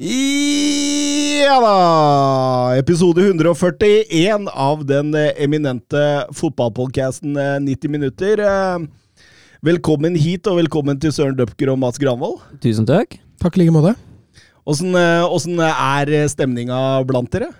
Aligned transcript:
Ja 0.00 1.56
da! 1.60 2.72
Episode 2.80 3.20
141 3.20 4.46
av 4.48 4.86
den 4.88 5.10
eh, 5.12 5.34
eminente 5.44 6.24
fotballpodcasten 6.32 7.36
eh, 7.36 7.58
90 7.60 7.92
minutter. 7.92 8.40
Eh, 8.40 8.78
Velkommen 9.60 10.16
hit, 10.16 10.48
og 10.48 10.56
velkommen 10.56 10.96
til 11.02 11.12
Søren 11.12 11.36
Døpker 11.36 11.74
og 11.74 11.76
Mats 11.82 12.00
Granvold. 12.00 12.38
Tusen 12.64 12.88
takk. 12.88 13.18
Takk 13.44 13.58
i 13.58 13.60
like 13.60 13.74
måte. 13.76 13.92
Åssen 14.64 14.96
eh, 14.96 15.66
er 15.68 16.14
stemninga 16.32 16.78
blant 17.04 17.28
dere? 17.36 17.50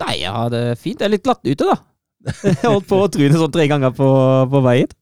Nei, 0.00 0.14
ja, 0.22 0.48
det 0.48 0.62
er 0.70 0.80
fint. 0.80 0.96
Det 1.02 1.10
er 1.10 1.12
litt 1.18 1.26
glatt 1.28 1.44
ute, 1.44 1.60
da. 1.60 1.76
Jeg 2.54 2.56
holdt 2.64 2.88
på 2.88 3.02
å 3.04 3.10
tryne 3.12 3.36
sånn 3.36 3.52
tre 3.52 3.68
ganger 3.68 3.92
på, 3.92 4.08
på 4.48 4.64
vei 4.64 4.78
hit. 4.86 4.96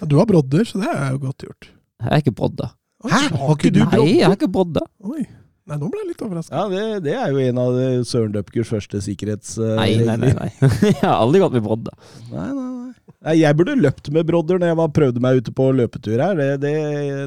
Ja, 0.00 0.08
Du 0.08 0.16
har 0.22 0.32
brodder, 0.32 0.64
så 0.64 0.80
det 0.80 0.88
er 0.88 1.12
jo 1.18 1.20
godt 1.28 1.44
gjort. 1.50 1.68
Jeg 2.00 2.16
er 2.16 2.24
ikke 2.24 2.36
brodda. 2.40 2.72
Hæ? 3.04 3.22
Har 3.36 3.56
ikke 3.58 3.76
du 3.76 3.84
Nei, 3.84 4.04
jeg 4.22 4.28
er 4.30 4.40
ikke 4.40 4.48
brodda. 4.56 4.88
Oi. 5.04 5.28
Nei, 5.70 5.76
nå 5.78 5.86
ble 5.92 6.00
jeg 6.02 6.08
litt 6.10 6.22
overraska. 6.26 6.58
Ja, 6.58 6.64
det, 6.72 7.02
det 7.04 7.12
er 7.14 7.30
jo 7.30 7.38
en 7.38 7.58
av 7.62 7.76
eh, 7.78 8.00
Søren 8.08 8.32
Dupkers 8.34 8.66
første 8.72 8.98
sikkerhetsregler. 9.04 9.78
Nei, 9.78 10.18
nei, 10.18 10.32
nei. 10.34 10.48
nei. 10.58 10.70
Jeg 10.90 10.96
har 11.04 11.20
aldri 11.22 11.38
gått 11.44 11.54
med 11.54 11.62
brodda. 11.68 11.92
Nei, 12.32 12.48
nei, 12.48 12.64
nei. 12.66 12.78
Nei, 13.22 13.34
Jeg 13.38 13.54
burde 13.60 13.76
løpt 13.78 14.08
med 14.14 14.26
brodder 14.26 14.58
når 14.58 14.72
jeg 14.72 14.78
var, 14.80 14.88
prøvde 14.96 15.20
meg 15.22 15.38
ute 15.38 15.52
på 15.54 15.68
løpetur 15.78 16.18
her. 16.18 16.34
Det, 16.40 16.48
det, 16.64 16.72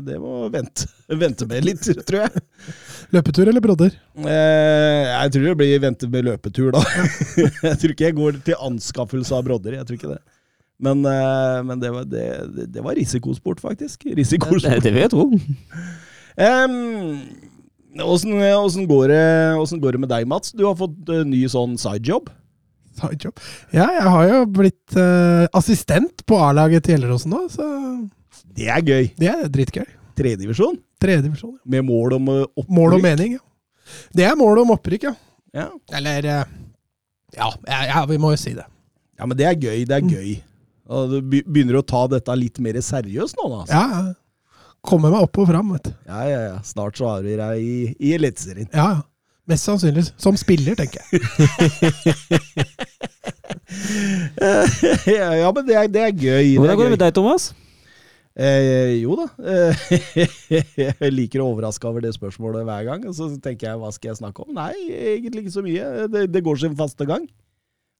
det 0.09 0.18
må 0.20 0.50
vente, 0.52 0.90
vente 1.24 1.48
med 1.48 1.64
litt, 1.64 1.88
tror 2.09 2.26
jeg. 2.26 2.44
Løpetur 3.16 3.48
eller 3.54 3.64
brodder? 3.64 3.96
Eh, 4.20 5.08
jeg 5.14 5.31
tror 5.38 5.48
det 5.48 5.56
blir 5.64 5.80
vente 5.86 6.09
med 6.12 6.28
løpetur, 6.28 6.74
da. 6.76 6.84
jeg 7.70 7.80
tror 7.80 7.96
ikke 7.96 8.09
jeg 8.09 8.18
går 8.20 8.42
til 8.50 8.59
anskaffelse 8.68 9.36
av 9.40 9.48
brodder. 9.48 9.80
Jeg 9.80 9.88
tror 9.88 10.00
ikke 10.02 10.12
det. 10.18 10.20
Men, 10.84 11.08
eh, 11.08 11.62
men 11.72 11.80
det, 11.80 11.94
var, 11.96 12.04
det, 12.12 12.28
det- 12.58 12.68
det 12.76 12.84
var 12.84 13.00
risikosport, 13.00 13.64
faktisk. 13.64 14.04
Risikosport. 14.20 14.68
det 14.84 14.92
vil 14.92 15.06
jeg 15.06 15.14
tro. 15.16 15.30
Em, 16.36 16.74
Åssen 18.04 18.34
åssen 18.60 18.88
går, 18.90 19.12
går 19.80 19.92
det 19.96 20.00
med 20.04 20.10
deg, 20.12 20.26
Mats? 20.28 20.52
Du 20.52 20.66
har 20.68 20.76
fått 20.76 20.98
uh, 21.10 21.22
ny 21.28 21.46
sånn 21.48 21.78
sidejob. 21.80 22.28
Sidejob. 23.00 23.40
Ja, 23.76 23.86
jeg 23.92 24.10
har 24.12 24.28
jo 24.32 24.40
blitt 24.58 24.98
uh, 25.00 25.46
assistent 25.56 26.26
på 26.28 26.40
A-laget 26.44 26.84
til 26.88 26.96
Gjelleråsen 26.98 27.32
nå, 27.32 27.46
så 27.52 27.66
Det 28.56 28.68
er 28.72 28.82
gøy. 28.84 29.10
det 29.20 29.30
er 29.32 29.48
dritgøy. 29.52 29.86
Tredjedivisjon, 30.16 30.78
Tredjedivisjon. 31.04 31.56
Ja. 31.60 31.70
med 31.76 31.86
mål 31.88 32.14
om 32.20 32.30
uh, 32.32 32.42
opprykk. 32.56 32.76
Mål 32.78 32.98
og 32.98 33.02
mening, 33.04 33.34
ja. 33.38 33.44
Det 34.16 34.24
er 34.28 34.36
mål 34.40 34.64
om 34.64 34.72
opprykk, 34.76 35.09
ja. 35.09 35.16
Ja. 35.56 35.70
Eller 35.96 36.26
eh, 36.28 36.54
ja, 37.36 37.50
ja, 37.68 38.02
vi 38.09 38.18
må 38.20 38.34
jo 38.34 38.40
si 38.42 38.52
det. 38.58 38.66
ja, 39.20 39.26
men 39.28 39.38
det 39.40 39.46
er 39.48 39.56
gøy. 39.56 39.86
Det 39.88 39.96
er 39.96 40.02
Mm. 40.04 40.09
gøy. 40.12 40.36
Og 40.92 41.09
du 41.16 41.22
begynner 41.24 41.80
å 41.80 41.86
ta 41.88 42.04
dette 42.12 42.36
litt 42.38 42.59
mer 42.59 42.74
seriøst 42.84 43.38
nå, 43.40 43.46
da. 43.50 43.59
Altså. 43.64 43.74
Ja, 43.74 43.86
ja. 43.88 44.14
Kommer 44.86 45.09
meg 45.14 45.25
opp 45.25 45.38
og 45.41 45.50
fram, 45.50 45.73
vet 45.75 45.89
du. 45.89 45.94
Ja, 46.08 46.22
ja, 46.30 46.39
ja. 46.52 46.58
Snart 46.66 46.97
så 47.00 47.09
har 47.09 47.25
vi 47.25 47.36
deg 47.39 47.53
i, 47.61 47.75
i 48.00 48.16
Eliteserien. 48.17 48.69
Ja, 48.72 48.89
ja. 49.00 49.03
Mest 49.45 49.67
sannsynlig 49.67 50.08
som 50.17 50.33
spiller, 50.41 50.73
tenker 50.73 51.05
jeg. 51.05 51.22
ja, 55.13 55.51
men 55.53 55.68
det 55.68 55.75
er, 55.78 55.88
det 55.91 56.01
er 56.01 56.16
gøy. 56.18 56.56
Hvordan 56.57 56.78
går 56.79 56.88
det 56.88 56.95
med 56.95 57.03
deg, 57.03 57.13
Thomas? 57.13 57.53
Eh, 58.35 58.97
jo 59.00 59.16
da. 59.19 59.28
Eh, 59.40 59.74
jeg 60.81 61.12
liker 61.13 61.44
å 61.44 61.47
overraske 61.53 61.88
over 61.88 62.01
det 62.03 62.13
spørsmålet 62.18 62.66
hver 62.68 62.84
gang. 62.90 63.06
Og 63.06 63.13
så 63.16 63.29
tenker 63.38 63.69
jeg 63.69 63.79
hva 63.84 63.91
skal 63.94 64.09
jeg 64.12 64.19
snakke 64.24 64.47
om? 64.47 64.51
Nei, 64.57 64.74
egentlig 65.13 65.45
ikke 65.45 65.57
så 65.59 65.66
mye. 65.66 65.84
Det, 66.12 66.22
det 66.34 66.45
går 66.45 66.56
sin 66.66 66.79
faste 66.79 67.06
gang. 67.07 67.24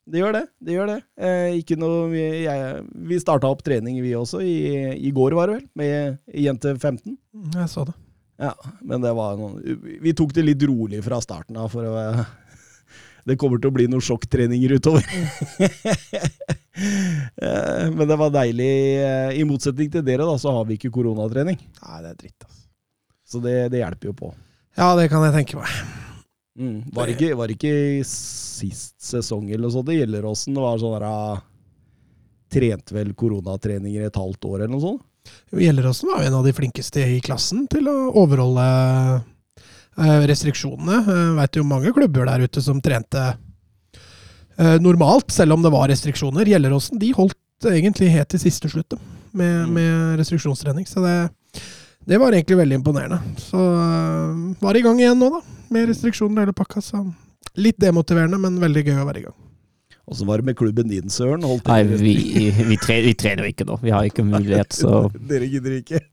Det 0.06 0.20
gjør 0.22 0.34
det. 0.38 0.44
det 0.62 0.74
gjør 0.76 0.90
det. 0.92 0.98
Eh, 1.18 1.56
ikke 1.60 1.78
noe 1.82 2.10
vi- 2.12 2.44
jeg, 2.46 2.84
Vi 3.10 3.18
starta 3.20 3.50
opp 3.50 3.64
trening, 3.66 3.98
vi 4.04 4.12
også, 4.14 4.42
i, 4.46 4.94
i 5.08 5.12
går 5.12 5.34
var 5.34 5.48
det 5.50 5.56
vel, 5.60 5.68
med 5.76 6.20
jente 6.46 6.76
15. 6.78 7.18
Mm, 7.34 7.52
Jeg 7.56 7.70
så 7.74 7.86
det. 7.90 7.96
Ja, 8.38 8.52
men 8.84 9.00
det 9.02 9.14
var 9.16 9.38
noen 9.40 9.62
Vi 10.04 10.12
tok 10.14 10.34
det 10.36 10.44
litt 10.44 10.62
rolig 10.68 11.00
fra 11.06 11.22
starten 11.24 11.56
av, 11.58 11.70
for 11.72 11.88
å 11.88 12.26
Det 13.26 13.38
kommer 13.42 13.58
til 13.58 13.72
å 13.72 13.74
bli 13.74 13.88
noen 13.90 14.04
sjokktreninger 14.06 14.76
utover. 14.78 15.02
Eh, 16.76 17.86
men 17.96 18.04
det 18.08 18.16
var 18.20 18.30
deilig. 18.36 18.68
eh, 19.00 19.30
I 19.40 19.44
motsetning 19.48 19.88
til 19.94 20.04
dere, 20.04 20.26
da, 20.28 20.34
så 20.38 20.52
har 20.52 20.66
vi 20.68 20.76
ikke 20.76 20.92
koronatrening. 20.92 21.56
Nei, 21.56 22.00
det 22.04 22.10
er 22.10 22.18
dritt, 22.20 22.44
altså. 22.44 22.66
Så 23.32 23.40
det, 23.42 23.54
det 23.72 23.80
hjelper 23.80 24.10
jo 24.12 24.14
på. 24.20 24.32
Ja, 24.76 24.90
det 25.00 25.06
kan 25.10 25.24
jeg 25.24 25.34
tenke 25.38 25.62
meg. 25.62 25.72
Mm. 26.56 26.86
Var, 26.96 27.10
ikke, 27.12 27.34
var 27.36 27.52
ikke 27.52 27.72
sist 28.08 28.94
sesong 29.04 29.50
eller 29.50 29.66
noe 29.66 29.74
sånt 29.74 29.90
det 29.90 29.98
Gjelleråsen 29.98 30.56
var 30.56 30.78
sånn 30.80 30.94
der 30.96 31.06
ah, 31.10 31.42
Trente 32.56 32.96
vel 32.96 33.10
koronatreninger 33.18 34.06
et 34.08 34.20
halvt 34.22 34.48
år 34.48 34.62
eller 34.62 34.72
noe 34.72 34.84
sånt? 34.84 35.02
Jo, 35.52 35.60
Gjelleråsen 35.60 36.12
var 36.12 36.22
jo 36.24 36.30
en 36.30 36.38
av 36.40 36.46
de 36.48 36.54
flinkeste 36.56 37.04
i 37.16 37.18
klassen 37.26 37.66
til 37.72 37.90
å 37.92 37.96
overholde 38.22 38.66
eh, 39.98 40.22
restriksjonene. 40.30 41.02
Jeg 41.10 41.34
vet 41.42 41.60
jo 41.60 41.66
mange 41.68 41.92
klubber 41.98 42.30
der 42.30 42.46
ute 42.46 42.62
som 42.64 42.80
trente 42.86 43.24
eh, 43.34 44.78
normalt, 44.86 45.34
selv 45.34 45.58
om 45.58 45.66
det 45.66 45.74
var 45.74 45.90
restriksjoner. 45.92 46.48
Gjelleråsen 46.54 47.02
de 47.02 47.10
holdt 47.18 47.68
egentlig 47.72 48.12
helt 48.14 48.30
til 48.32 48.44
siste 48.46 48.70
slutt 48.72 48.96
med, 48.96 49.66
Mm. 49.66 49.74
med 49.76 50.20
restriksjonstrening. 50.22 50.86
Så 50.88 51.02
det, 51.04 51.16
det 52.06 52.20
var 52.22 52.36
egentlig 52.36 52.58
veldig 52.60 52.80
imponerende. 52.82 53.18
Så 53.42 53.58
eh, 53.58 54.42
var 54.62 54.78
i 54.78 54.84
gang 54.86 55.00
igjen 55.02 55.18
nå, 55.20 55.32
da, 55.34 55.42
med 55.74 55.90
restriksjoner 55.90 56.38
og 56.38 56.46
hele 56.46 56.58
pakka. 56.58 56.84
Så 56.86 57.02
litt 57.58 57.80
demotiverende, 57.82 58.40
men 58.42 58.60
veldig 58.62 58.86
gøy 58.86 59.00
å 59.02 59.08
være 59.08 59.24
i 59.24 59.26
gang. 59.28 59.38
Åssen 60.06 60.30
var 60.30 60.42
det 60.42 60.52
med 60.52 60.58
klubben 60.60 60.90
din, 60.92 61.10
Søren? 61.10 61.46
Holdt 61.48 61.66
Nei, 61.72 61.80
vi, 61.90 62.14
vi, 62.54 62.78
tre, 62.78 63.00
vi 63.02 63.16
trener 63.18 63.48
jo 63.48 63.56
ikke 63.56 63.66
nå. 63.66 63.80
Vi 63.82 63.94
har 63.94 64.06
ikke 64.06 64.26
mulighet, 64.28 64.76
så 64.78 65.08
Dere 65.32 65.50
gidder 65.50 65.80
ikke? 65.80 66.04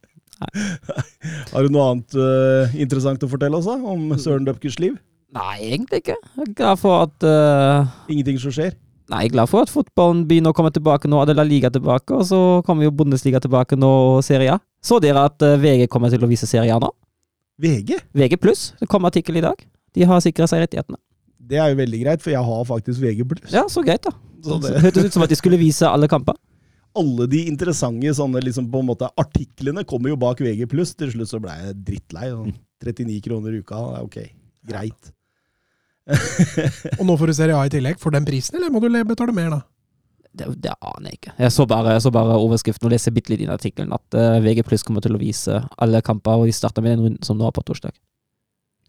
Har 1.52 1.66
du 1.66 1.74
noe 1.74 1.90
annet 1.90 2.16
uh, 2.16 2.72
interessant 2.80 3.22
å 3.22 3.28
fortelle 3.30 3.60
oss 3.60 3.68
da, 3.68 3.76
om 3.76 4.14
Søren 4.18 4.48
Døpkers 4.48 4.80
liv? 4.82 4.96
Nei, 5.36 5.58
egentlig 5.68 6.02
ikke. 6.02 6.16
Jeg 6.38 6.48
er 6.48 6.56
glad 6.56 6.80
for 6.80 7.04
at 7.04 7.28
uh... 7.28 7.92
Ingenting 8.12 8.40
som 8.40 8.54
skjer? 8.54 8.72
Nei, 9.12 9.26
jeg 9.26 9.32
er 9.32 9.34
glad 9.34 9.50
for 9.50 9.60
at 9.66 9.68
fotballen 9.72 10.22
begynner 10.28 10.54
å 10.54 10.56
komme 10.56 10.70
tilbake 10.72 11.08
nå. 11.10 11.18
Adela 11.20 11.44
Liga 11.44 11.68
tilbake, 11.72 12.16
og 12.16 12.24
så 12.24 12.38
kommer 12.64 12.86
jo 12.86 12.94
Bundesliga 12.96 13.42
tilbake 13.44 13.76
nå, 13.76 13.90
og 14.16 14.22
Serie 14.24 14.54
A. 14.54 14.60
Så 14.82 14.96
dere 15.04 15.26
at 15.28 15.42
eh, 15.44 15.58
VG 15.60 15.84
kommer 15.92 16.08
til 16.12 16.24
å 16.24 16.30
vise 16.30 16.48
Serie 16.48 16.72
A 16.72 16.80
nå? 16.80 16.88
VG? 17.60 17.98
VG 18.16 18.38
pluss. 18.40 18.62
Det 18.80 18.88
kom 18.88 19.04
artikkel 19.04 19.36
i 19.36 19.44
dag. 19.44 19.60
De 19.92 20.06
har 20.08 20.22
sikra 20.24 20.48
seg 20.48 20.64
rettighetene. 20.64 20.96
Det 21.52 21.58
er 21.60 21.74
jo 21.74 21.76
veldig 21.82 22.00
greit, 22.06 22.22
for 22.24 22.32
jeg 22.32 22.40
har 22.48 22.64
faktisk 22.64 23.02
VG+. 23.02 23.26
Ja, 23.52 23.66
så 23.68 23.82
greit, 23.84 24.06
da. 24.06 24.14
Så 24.42 24.56
Det 24.64 24.80
hørtes 24.80 25.10
ut 25.10 25.14
som 25.18 25.24
at 25.26 25.30
de 25.30 25.36
skulle 25.38 25.60
vise 25.60 25.84
alle 25.86 26.08
kamper. 26.08 26.38
alle 26.96 27.26
de 27.28 27.46
interessante 27.48 28.10
sånne 28.16 28.40
liksom 28.44 28.66
på 28.72 28.80
en 28.82 28.88
måte 28.88 29.08
artiklene 29.20 29.84
kommer 29.88 30.08
jo 30.12 30.16
bak 30.16 30.40
VG+. 30.40 30.64
Til 30.96 31.12
slutt 31.12 31.28
så 31.28 31.40
ble 31.42 31.52
jeg 31.60 31.76
drittlei. 31.84 32.30
sånn 32.32 32.54
39 32.82 33.20
kroner 33.28 33.52
i 33.54 33.60
uka, 33.60 33.76
ok, 34.02 34.16
greit. 34.66 35.12
Og 36.98 37.04
nå 37.06 37.16
får 37.18 37.30
du 37.30 37.36
Serie 37.36 37.58
A 37.58 37.66
i 37.68 37.72
tillegg 37.72 38.00
for 38.02 38.14
den 38.14 38.26
prisen, 38.26 38.58
eller 38.58 38.72
må 38.72 38.82
du 38.82 38.90
betale 39.06 39.34
mer 39.36 39.52
da? 39.54 39.60
Det, 40.32 40.46
det 40.64 40.72
aner 40.80 41.10
jeg 41.10 41.18
ikke. 41.18 41.34
Jeg 41.44 41.52
så 41.52 41.66
bare, 41.68 41.92
jeg 41.92 42.04
så 42.06 42.12
bare 42.14 42.38
overskriften 42.40 42.88
og 42.88 42.94
leser 42.94 43.12
bitte 43.12 43.34
litt 43.34 43.42
i 43.42 43.44
den 43.44 43.52
artikkelen 43.52 43.92
at 43.92 44.16
uh, 44.16 44.38
VG 44.40 44.64
pluss 44.64 44.84
kommer 44.86 45.04
til 45.04 45.18
å 45.18 45.20
vise 45.20 45.58
alle 45.76 46.00
kamper, 46.04 46.40
og 46.40 46.48
de 46.48 46.54
starter 46.56 46.84
med 46.84 46.96
den 46.96 47.04
runden 47.04 47.26
som 47.26 47.36
nå 47.36 47.44
er 47.48 47.54
på 47.54 47.64
torsdag. 47.68 47.92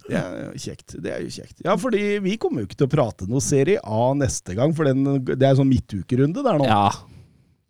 Det 0.04 0.20
er 0.20 0.40
jo 0.40 0.60
kjekt. 0.60 0.96
Det 1.04 1.12
er 1.16 1.22
jo 1.24 1.32
kjekt. 1.32 1.58
Ja, 1.64 1.76
fordi 1.80 2.04
vi 2.24 2.38
kommer 2.40 2.64
jo 2.64 2.68
ikke 2.68 2.80
til 2.80 2.90
å 2.90 2.92
prate 2.92 3.28
noe 3.30 3.44
Serie 3.44 3.84
A 3.84 4.12
neste 4.20 4.56
gang, 4.56 4.76
for 4.76 4.88
den, 4.88 5.04
det 5.28 5.48
er 5.48 5.60
sånn 5.60 5.72
midtukerunde 5.72 6.44
der 6.44 6.60
nå. 6.60 6.68
Ja. 6.68 6.88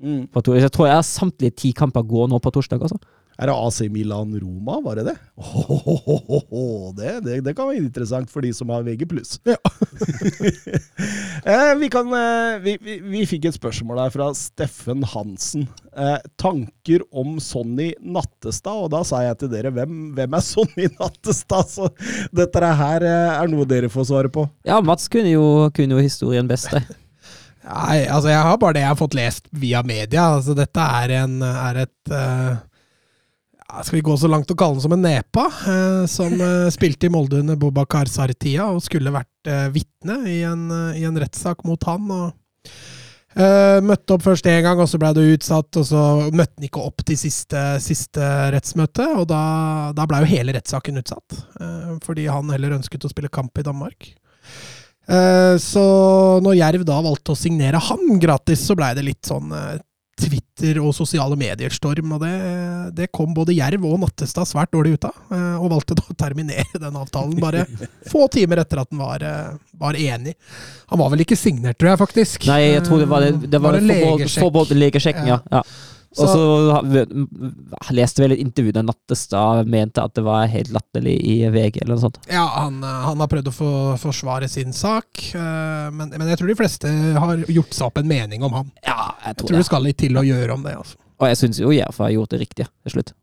Mm. 0.03 0.23
På 0.33 0.41
to, 0.45 0.55
jeg 0.57 0.71
tror 0.73 0.89
jeg 0.89 1.09
samtlige 1.09 1.57
ti 1.63 1.73
kamper 1.77 2.05
går 2.05 2.29
nå 2.29 2.39
på 2.43 2.53
torsdag, 2.53 2.81
altså. 2.81 2.97
Er 3.41 3.49
det 3.49 3.53
AC 3.57 3.79
Milan-Roma, 3.89 4.75
var 4.85 4.99
det 4.99 5.07
det? 5.07 5.15
Oh, 5.41 6.93
det, 6.93 7.19
det? 7.25 7.39
Det 7.41 7.55
kan 7.57 7.71
være 7.71 7.81
interessant 7.81 8.29
for 8.29 8.45
de 8.45 8.51
som 8.53 8.69
har 8.69 8.83
VG+. 8.85 9.07
Ja. 9.49 9.57
eh, 11.49 11.71
vi, 11.79 11.89
kan, 11.89 12.11
eh, 12.13 12.59
vi, 12.61 12.75
vi, 12.77 12.99
vi 13.01 13.23
fikk 13.25 13.47
et 13.49 13.57
spørsmål 13.57 14.03
her 14.03 14.13
fra 14.13 14.27
Steffen 14.37 15.01
Hansen. 15.15 15.65
Eh, 15.97 16.19
tanker 16.37 17.01
om 17.09 17.39
Sonny 17.41 17.89
Nattestad, 18.05 18.85
og 18.85 18.91
da 18.93 19.01
sa 19.07 19.23
jeg 19.25 19.39
til 19.41 19.53
dere, 19.55 19.71
hvem, 19.73 20.11
hvem 20.13 20.37
er 20.37 20.43
Sonny 20.45 20.91
Nattestad? 20.99 21.71
Så 21.73 21.89
dette 22.37 22.73
her 22.83 23.05
eh, 23.07 23.31
er 23.39 23.49
noe 23.49 23.65
dere 23.69 23.89
får 23.93 24.11
svare 24.11 24.29
på. 24.33 24.45
Ja, 24.69 24.77
Mats 24.85 25.09
kunne 25.09 25.33
jo, 25.33 25.71
kunne 25.73 25.97
jo 25.97 26.03
historien 26.05 26.49
best. 26.49 26.69
det. 26.69 26.83
Nei, 27.63 28.03
altså 28.11 28.29
jeg 28.29 28.45
har 28.45 28.61
bare 28.61 28.75
det 28.75 28.83
jeg 28.83 28.91
har 28.91 28.99
fått 28.99 29.17
lest 29.17 29.49
via 29.57 29.81
media. 29.87 30.27
Altså 30.35 30.53
dette 30.57 30.85
er, 31.01 31.15
en, 31.23 31.39
er 31.47 31.81
et 31.87 32.13
ja, 32.13 32.59
Skal 33.81 33.97
vi 33.97 34.05
gå 34.05 34.15
så 34.17 34.29
langt 34.29 34.51
å 34.53 34.57
kalle 34.57 34.77
den 34.77 34.83
som 34.85 34.93
en 34.93 35.01
nepa, 35.01 35.47
eh, 35.69 36.03
som 36.11 36.33
eh, 36.37 36.69
spilte 36.75 37.09
i 37.09 37.13
Molde 37.13 37.41
under 37.41 37.57
Bobakar 37.59 38.11
Sartia 38.11 38.67
og 38.69 38.83
skulle 38.85 39.13
vært 39.13 39.49
eh, 39.49 39.69
vitne 39.73 40.19
i 40.29 40.41
en, 40.45 40.67
eh, 40.69 40.99
i 41.01 41.07
en 41.09 41.17
rettssak 41.17 41.65
mot 41.67 41.89
han. 41.89 42.11
og 42.11 42.29
Uh, 43.33 43.79
Møtte 43.81 44.13
opp 44.13 44.21
først 44.27 44.45
én 44.45 44.61
gang, 44.61 44.77
og 44.77 44.85
så 44.89 44.99
ble 45.01 45.09
det 45.17 45.23
utsatt. 45.33 45.79
og 45.79 45.85
Så 45.89 46.01
møtte 46.29 46.53
han 46.59 46.67
ikke 46.67 46.83
opp 46.85 47.01
til 47.01 47.17
siste, 47.17 47.61
siste 47.81 48.27
rettsmøte, 48.53 49.07
og 49.17 49.25
da, 49.31 49.43
da 49.97 50.05
ble 50.09 50.21
jo 50.21 50.29
hele 50.35 50.53
rettssaken 50.53 51.01
utsatt. 51.01 51.39
Uh, 51.57 51.95
fordi 52.05 52.27
han 52.29 52.51
heller 52.53 52.77
ønsket 52.77 53.07
å 53.07 53.09
spille 53.09 53.33
kamp 53.33 53.57
i 53.57 53.65
Danmark. 53.65 54.11
Uh, 55.09 55.57
så 55.57 55.83
når 56.45 56.59
Jerv 56.59 56.85
da 56.87 56.99
valgte 57.03 57.33
å 57.33 57.39
signere 57.39 57.81
han 57.89 58.21
gratis, 58.21 58.67
så 58.67 58.77
blei 58.77 58.93
det 58.97 59.07
litt 59.09 59.25
sånn 59.25 59.49
Twitter 60.19 60.77
og 60.83 60.91
sosiale 60.93 61.35
medier-storm, 61.39 62.11
og 62.15 62.21
det, 62.21 62.33
det 62.99 63.07
kom 63.15 63.33
både 63.33 63.55
Jerv 63.57 63.85
og 63.89 63.95
Nattestad 64.03 64.45
svært 64.45 64.71
dårlig 64.75 64.95
ut 64.97 65.07
av. 65.09 65.15
eh, 65.33 65.55
Og 65.57 65.71
valgte 65.73 65.97
da 65.97 66.05
å 66.05 66.15
terminere 66.17 66.81
den 66.81 66.99
avtalen 66.99 67.39
bare 67.41 67.65
få 68.11 68.27
timer 68.33 68.61
etter 68.61 68.83
at 68.83 68.91
den 68.93 69.01
var, 69.01 69.25
eh, 69.25 69.55
var 69.81 69.97
enig. 69.97 70.35
Han 70.93 71.01
var 71.01 71.09
vel 71.15 71.25
ikke 71.25 71.39
signert, 71.39 71.79
tror 71.81 71.93
jeg 71.95 72.01
faktisk. 72.03 72.45
Nei, 72.51 72.61
jeg 72.75 72.85
tror 72.85 73.01
det 73.01 73.09
var 73.09 73.25
det, 73.25 73.33
det 73.49 73.61
var 73.61 73.73
Var 73.73 73.81
det 73.81 73.99
det 74.21 74.29
forbehold 74.37 74.77
legesjekken, 74.77 75.27
ja. 75.33 75.39
ja. 75.51 75.63
Og 76.13 76.27
så 76.29 77.93
leste 77.95 78.21
vel 78.23 78.35
et 78.35 78.41
intervju 78.43 78.73
der 78.75 78.85
Nattestad 78.85 79.67
mente 79.71 80.03
at 80.03 80.13
det 80.17 80.23
var 80.25 80.45
helt 80.51 80.69
latterlig 80.75 81.15
i 81.25 81.35
VG, 81.53 81.81
eller 81.81 81.95
noe 81.95 82.03
sånt. 82.03 82.19
Ja, 82.31 82.43
han, 82.59 82.77
eh, 82.83 82.99
han 83.07 83.23
har 83.23 83.31
prøvd 83.31 83.49
å 83.49 83.55
få, 83.55 83.71
forsvare 84.01 84.49
sin 84.51 84.73
sak, 84.77 85.23
eh, 85.33 85.89
men, 85.93 86.13
men 86.13 86.27
jeg 86.29 86.37
tror 86.41 86.53
de 86.53 86.59
fleste 86.59 86.91
har 87.17 87.43
gjort 87.49 87.73
seg 87.73 87.87
opp 87.89 87.97
en 88.03 88.07
mening 88.11 88.43
om 88.45 88.53
han. 88.59 88.71
Ja, 88.85 89.11
jeg 89.25 89.25
tror, 89.25 89.27
Jeg 89.27 89.35
tror, 89.43 89.49
det 89.57 89.63
det. 89.63 89.67
skal 89.71 89.87
litt 89.89 90.01
til 90.03 90.21
å 90.21 90.25
gjøre 90.27 90.53
om 90.59 90.63
det. 90.67 90.75
altså. 90.77 90.99
Og 91.21 91.29
jeg 91.31 91.39
syns 91.39 91.59
jo 91.61 91.71
Jerv 91.73 91.99
har 92.03 92.09
gjort 92.15 92.33
det 92.35 92.41
riktige 92.43 92.69
til 92.83 92.97
slutt. 92.97 93.13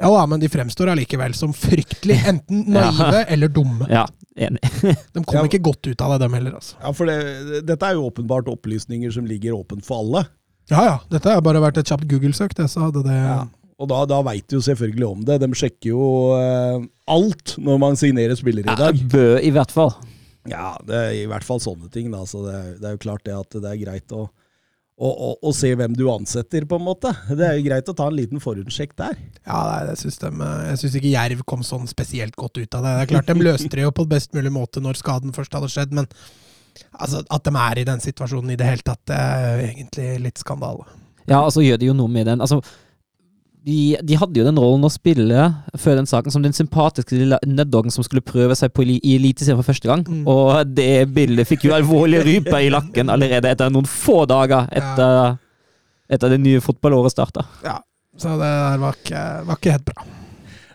Ja, 0.00 0.08
da, 0.08 0.22
men 0.30 0.40
de 0.40 0.48
fremstår 0.48 0.88
allikevel 0.94 1.34
som 1.36 1.52
fryktelig 1.52 2.16
enten 2.30 2.62
Ja. 2.72 2.88
naive 2.90 3.24
eller 3.34 3.48
dumme. 3.52 3.84
Ja, 3.90 4.06
enig. 4.40 4.62
De 5.12 5.20
kom 5.26 5.36
Ja. 5.36 5.44
ikke 5.44 5.60
godt 5.66 5.84
ut 5.90 6.00
av 6.00 6.14
det, 6.14 6.22
dem 6.24 6.32
heller. 6.38 6.54
altså. 6.56 6.78
Ja, 6.80 6.92
for 6.96 7.10
det, 7.10 7.60
dette 7.68 7.84
er 7.90 7.98
jo 7.98 8.06
åpenbart 8.08 8.48
opplysninger 8.48 9.12
som 9.12 9.26
ligger 9.28 9.58
åpent 9.58 9.84
for 9.84 10.00
alle. 10.00 10.22
Ja 10.70 10.84
ja, 10.86 10.96
dette 11.10 11.32
har 11.34 11.42
bare 11.42 11.62
vært 11.62 11.80
et 11.82 11.88
kjapt 11.90 12.06
Google-søk, 12.10 12.54
det, 12.58 12.68
så 12.70 12.86
hadde 12.88 13.02
det 13.06 13.16
Ja. 13.16 13.40
Og 13.80 13.88
da, 13.88 14.02
da 14.04 14.18
veit 14.20 14.44
du 14.52 14.58
jo 14.58 14.60
selvfølgelig 14.60 15.06
om 15.08 15.20
det. 15.24 15.38
De 15.40 15.46
sjekker 15.56 15.88
jo 15.94 16.02
eh, 16.36 16.82
alt 17.08 17.54
når 17.64 17.78
man 17.80 17.94
signerer 17.96 18.36
spillere 18.36 18.68
i 18.68 18.74
Ja, 18.74 18.74
dag. 18.76 18.98
Bø, 19.08 19.22
i 19.40 19.48
hvert 19.56 19.72
fall. 19.72 19.94
Ja, 20.48 20.74
det 20.84 20.98
er 20.98 21.14
i 21.16 21.22
hvert 21.30 21.46
fall 21.48 21.62
sånne 21.64 21.88
ting. 21.94 22.10
Da. 22.12 22.20
Så 22.28 22.42
det, 22.44 22.52
er- 22.58 22.74
det 22.76 22.90
er 22.90 22.98
jo 22.98 23.00
klart 23.06 23.24
det 23.24 23.32
at 23.38 23.56
det 23.56 23.70
er 23.70 23.78
greit 23.80 24.12
å, 24.12 24.26
å, 25.00 25.08
å, 25.08 25.30
å 25.48 25.52
se 25.56 25.70
hvem 25.80 25.96
du 25.96 26.04
ansetter, 26.12 26.66
på 26.68 26.76
en 26.76 26.84
måte. 26.90 27.14
Det 27.32 27.40
er 27.48 27.56
jo 27.56 27.64
greit 27.70 27.88
å 27.88 27.96
ta 27.96 28.10
en 28.12 28.18
liten 28.20 28.44
forhåndssjekk 28.44 28.92
der. 29.00 29.16
Ja, 29.48 29.62
nei, 29.70 29.80
jeg 29.94 30.02
syns, 30.04 30.20
de, 30.26 30.32
jeg 30.68 30.82
syns 30.84 30.98
ikke 31.00 31.14
Jerv 31.16 31.42
kom 31.48 31.64
sånn 31.64 31.88
spesielt 31.88 32.36
godt 32.36 32.60
ut 32.60 32.76
av 32.76 32.84
det. 32.84 32.92
Det 32.98 33.06
er 33.06 33.12
klart, 33.14 33.32
De 33.32 33.48
løste 33.48 33.72
det 33.80 33.88
jo 33.88 33.96
på 33.96 34.04
best 34.12 34.36
mulig 34.36 34.52
måte 34.60 34.84
når 34.84 35.00
skaden 35.00 35.32
først 35.32 35.56
hadde 35.56 35.72
skjedd, 35.72 35.96
men 35.96 36.12
altså, 36.92 37.24
at 37.26 37.46
de 37.46 37.56
er 37.62 37.80
i 37.80 37.88
den 37.88 38.02
situasjonen 38.02 38.54
i 38.54 38.58
det 38.60 38.68
hele 38.68 38.86
tatt, 38.86 39.02
det 39.10 39.18
er 39.18 39.64
egentlig 39.70 40.12
litt 40.28 40.40
skandale. 40.40 40.86
Ja, 41.30 41.42
og 41.44 41.52
så 41.54 41.64
gjør 41.64 41.80
de 41.80 41.90
jo 41.90 41.96
noe 41.96 42.10
med 42.10 42.26
den. 42.26 42.40
Altså, 42.42 42.60
de, 43.66 43.96
de 44.02 44.16
hadde 44.16 44.40
jo 44.40 44.46
den 44.46 44.58
rollen 44.60 44.86
å 44.88 44.92
spille 44.92 45.44
før 45.78 45.98
den 45.98 46.08
saken 46.08 46.32
som 46.32 46.44
den 46.44 46.56
sympatiske 46.56 47.16
lille 47.16 47.38
neddoggen 47.44 47.92
som 47.92 48.04
skulle 48.06 48.24
prøve 48.24 48.56
seg 48.56 48.72
på 48.72 48.86
i 48.86 48.98
Eliteserien 49.16 49.60
for 49.60 49.68
første 49.68 49.90
gang. 49.90 50.04
Mm. 50.08 50.24
Og 50.30 50.72
det 50.72 51.10
bildet 51.12 51.48
fikk 51.48 51.68
jo 51.68 51.76
alvorlige 51.76 52.24
ryper 52.26 52.64
i 52.64 52.72
lakken 52.72 53.12
allerede 53.12 53.52
etter 53.52 53.72
noen 53.72 53.88
få 53.88 54.22
dager 54.30 54.70
etter, 54.72 55.36
etter 56.10 56.34
det 56.34 56.40
nye 56.42 56.64
fotballåret 56.64 57.14
starta. 57.14 57.44
Så 58.20 58.32
det 58.40 58.48
der 58.48 58.80
var 58.80 58.96
ikke, 58.96 59.26
var 59.48 59.60
ikke 59.60 59.76
helt 59.76 59.88
bra. 59.92 60.08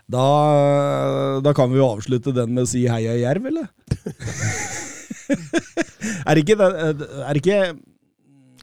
Da, 0.06 0.26
da 1.42 1.52
kan 1.58 1.72
vi 1.72 1.80
jo 1.80 1.88
avslutte 1.90 2.34
den 2.34 2.54
med 2.54 2.68
å 2.68 2.70
si 2.70 2.84
heia 2.86 3.16
Jerv, 3.18 3.50
eller? 3.50 3.66
er 6.26 6.34
det 6.34 6.42
ikke, 6.44 6.56
det- 6.60 6.72
er 6.86 7.32
det 7.32 7.42
ikke 7.42 7.58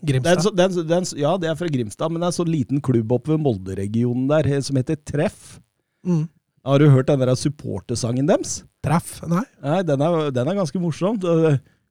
det 0.03 0.17
er 0.17 0.19
Grimstad. 0.19 0.41
så, 0.43 0.51
det 0.55 0.63
er 0.65 0.69
så- 0.75 0.83
det 0.87 0.95
er 0.97 1.05
så- 1.07 1.17
Ja, 1.19 1.37
det 1.39 1.49
er 1.49 1.55
fra 1.59 1.67
Grimstad, 1.71 2.11
men 2.11 2.19
det 2.21 2.27
er 2.27 2.33
en 2.33 2.39
sånn 2.45 2.51
liten 2.51 2.81
klubb 2.83 3.11
oppe 3.15 3.31
ved 3.35 3.39
Molde-regionen 3.45 4.27
der 4.27 4.47
eh, 4.51 4.59
som 4.61 4.75
heter 4.79 4.97
Treff. 5.07 5.59
Mm. 6.05 6.25
Har 6.65 6.79
du 6.79 6.89
hørt 6.89 7.07
den 7.07 7.19
der 7.19 7.35
supportersangen 7.35 8.27
deres? 8.27 8.63
Treff? 8.83 9.21
Nei? 9.27 9.43
Nei, 9.63 9.81
den 9.83 10.01
er, 10.01 10.29
den 10.31 10.47
er 10.47 10.55
ganske 10.59 10.79
morsom. 10.79 11.19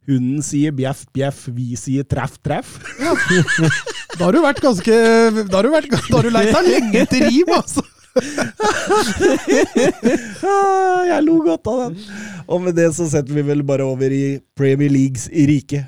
Hunden 0.08 0.42
sier 0.42 0.72
bjeff, 0.74 1.04
bjeff, 1.14 1.44
vi 1.54 1.76
sier 1.78 2.02
treff, 2.04 2.34
treff. 2.42 2.72
Da 4.18 4.24
har 4.26 4.32
du 4.34 4.40
vært 4.42 4.60
ganske 4.60 4.92
Da 5.46 5.56
har 5.56 5.62
du, 5.62 5.70
vært, 5.70 5.88
da 5.92 6.16
har 6.16 6.26
du 6.26 6.30
leit 6.34 6.50
deg 6.52 6.66
lenge 6.72 7.02
etter 7.04 7.22
rim, 7.28 7.52
altså! 7.54 7.84
Ah, 10.44 11.02
Jeg 11.08 11.22
lo 11.26 11.38
godt 11.44 11.66
av 11.70 11.80
den. 11.86 11.98
Og 12.48 12.62
med 12.64 12.76
det 12.76 12.88
så 12.96 13.06
setter 13.10 13.34
vi 13.36 13.44
vel 13.46 13.62
bare 13.66 13.86
over 13.86 14.12
i 14.12 14.38
Premier 14.58 14.90
Leagues 14.92 15.28
i 15.32 15.46
Balotelli, 15.48 15.82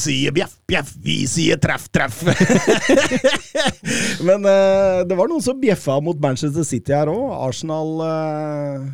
sier 0.00 0.34
bjeff, 0.34 0.56
bjeff, 0.68 0.94
vi 1.02 1.20
sier 1.28 1.60
treff, 1.60 1.88
treff. 1.92 2.22
Men 4.26 4.46
uh, 4.46 5.02
det 5.06 5.18
var 5.18 5.30
noen 5.30 5.44
som 5.44 5.60
bjeffa 5.60 6.00
mot 6.04 6.18
Manchester 6.22 6.66
City 6.66 6.94
her 6.96 7.10
òg. 7.12 7.28
Arsenal 7.48 8.02
uh, 8.02 8.88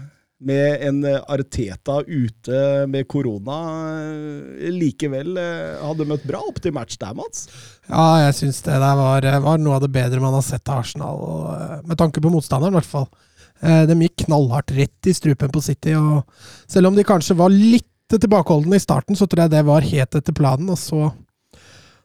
med 0.47 0.85
en 0.85 1.01
Arteta 1.33 2.03
ute 2.05 2.61
med 2.93 3.09
korona 3.09 3.61
uh, 4.03 4.69
likevel 4.75 5.39
hadde 5.39 6.09
møtt 6.11 6.27
bra 6.29 6.43
opp 6.45 6.61
til 6.63 6.75
match 6.77 6.99
der, 7.01 7.17
Mats. 7.17 7.47
Ja, 7.89 8.27
jeg 8.27 8.37
syns 8.43 8.61
det 8.67 8.77
der 8.83 9.01
var, 9.01 9.31
var 9.47 9.63
noe 9.63 9.79
av 9.79 9.87
det 9.87 9.95
bedre 9.97 10.23
man 10.23 10.37
har 10.37 10.45
sett 10.47 10.69
av 10.69 10.85
Arsenal, 10.85 11.23
og, 11.23 11.89
med 11.89 11.99
tanke 12.01 12.23
på 12.23 12.33
motstanderen, 12.33 12.77
i 12.77 12.81
hvert 12.81 12.95
fall. 12.95 13.11
De 13.57 13.95
gikk 14.05 14.27
knallhardt 14.27 14.75
rett 14.77 15.09
i 15.09 15.15
strupen 15.17 15.49
på 15.49 15.63
City, 15.65 15.95
og 15.97 16.27
selv 16.69 16.91
om 16.91 16.99
de 16.99 17.07
kanskje 17.09 17.39
var 17.39 17.55
litt 17.55 17.89
tilbakeholdne 18.11 18.79
i 18.79 18.83
starten, 18.83 19.19
så 19.19 19.27
tror 19.27 19.45
jeg 19.45 19.55
det 19.55 19.63
var 19.67 19.87
helt 19.87 20.19
etter 20.19 20.37
planen. 20.37 20.71
Og 20.73 20.79
så, 20.81 21.11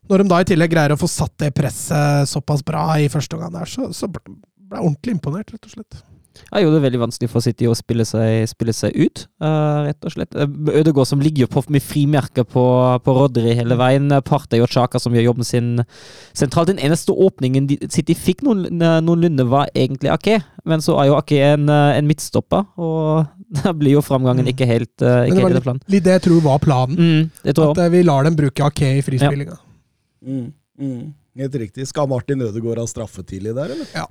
når 0.09 0.23
de 0.23 0.31
da 0.31 0.39
i 0.41 0.47
tillegg 0.51 0.73
greier 0.73 0.95
å 0.95 0.99
få 0.99 1.09
satt 1.11 1.35
det 1.43 1.53
presset 1.57 2.29
såpass 2.29 2.65
bra 2.65 2.87
i 3.01 3.09
første 3.11 3.37
omgang 3.37 3.53
der, 3.59 3.69
så, 3.69 3.91
så 3.95 4.09
ble 4.11 4.23
jeg 4.27 4.79
ordentlig 4.79 5.17
imponert, 5.17 5.53
rett 5.53 5.67
og 5.67 5.75
slett. 5.75 6.01
Jeg 6.51 6.63
gjorde 6.63 6.77
det 6.77 6.83
veldig 6.85 6.99
vanskelig 7.01 7.29
for 7.31 7.43
City 7.43 7.67
å 7.67 7.73
spille 7.75 8.05
seg, 8.07 8.45
spille 8.49 8.73
seg 8.75 8.95
ut, 8.95 9.23
uh, 9.43 9.87
rett 9.87 10.07
og 10.07 10.13
slett. 10.13 10.35
Eh, 10.35 10.79
Ødegaard 10.79 11.09
som 11.09 11.21
ligger 11.23 11.47
på 11.51 11.63
med 11.71 11.83
frimerker 11.83 12.45
på, 12.47 12.63
på 13.03 13.15
Rodri 13.15 13.55
hele 13.57 13.77
veien. 13.79 14.07
Eh, 14.11 14.23
Partey 14.25 14.63
og 14.63 14.71
Chaka 14.71 14.99
som 14.99 15.15
gjør 15.15 15.29
jobben 15.29 15.47
sin 15.47 15.69
sentralt. 16.37 16.71
Den 16.71 16.81
eneste 16.83 17.15
åpningen 17.15 17.67
de, 17.69 17.77
City 17.91 18.15
fikk 18.15 18.43
noen, 18.47 18.67
noenlunde, 18.79 19.47
var 19.51 19.71
egentlig 19.75 20.11
Ake. 20.13 20.41
Men 20.67 20.83
så 20.83 20.97
er 21.01 21.09
jo 21.11 21.17
Ake 21.19 21.39
en, 21.51 21.71
en 21.71 22.09
midtstopper, 22.09 22.67
og 22.79 23.25
da 23.61 23.73
blir 23.75 23.97
jo 23.97 24.05
framgangen 24.05 24.47
ikke 24.51 24.67
helt, 24.69 24.93
Men 24.99 25.31
ikke 25.31 25.39
det 25.39 25.47
var 25.47 25.55
helt 25.55 25.67
planen. 25.67 25.83
litt 25.91 26.05
det 26.07 26.19
jeg 26.19 26.25
tror 26.27 26.45
var 26.45 26.61
planen. 26.63 26.99
Mm, 26.99 27.25
det 27.43 27.55
tror 27.57 27.71
jeg 27.71 27.91
At 27.91 27.95
vi 27.95 28.05
lar 28.07 28.27
dem 28.27 28.39
bruke 28.39 28.67
Ake 28.67 28.93
i 28.99 29.03
frispillinga. 29.05 29.59
Mm, 30.21 30.47
mm, 30.79 31.01
helt 31.43 31.59
riktig. 31.65 31.87
Skal 31.89 32.07
Martin 32.11 32.43
Ødegaard 32.47 32.83
ha 32.83 32.87
straffe 32.87 33.23
tidlig 33.23 33.55
der, 33.57 33.75
eller? 33.75 33.91
Ja. 33.95 34.07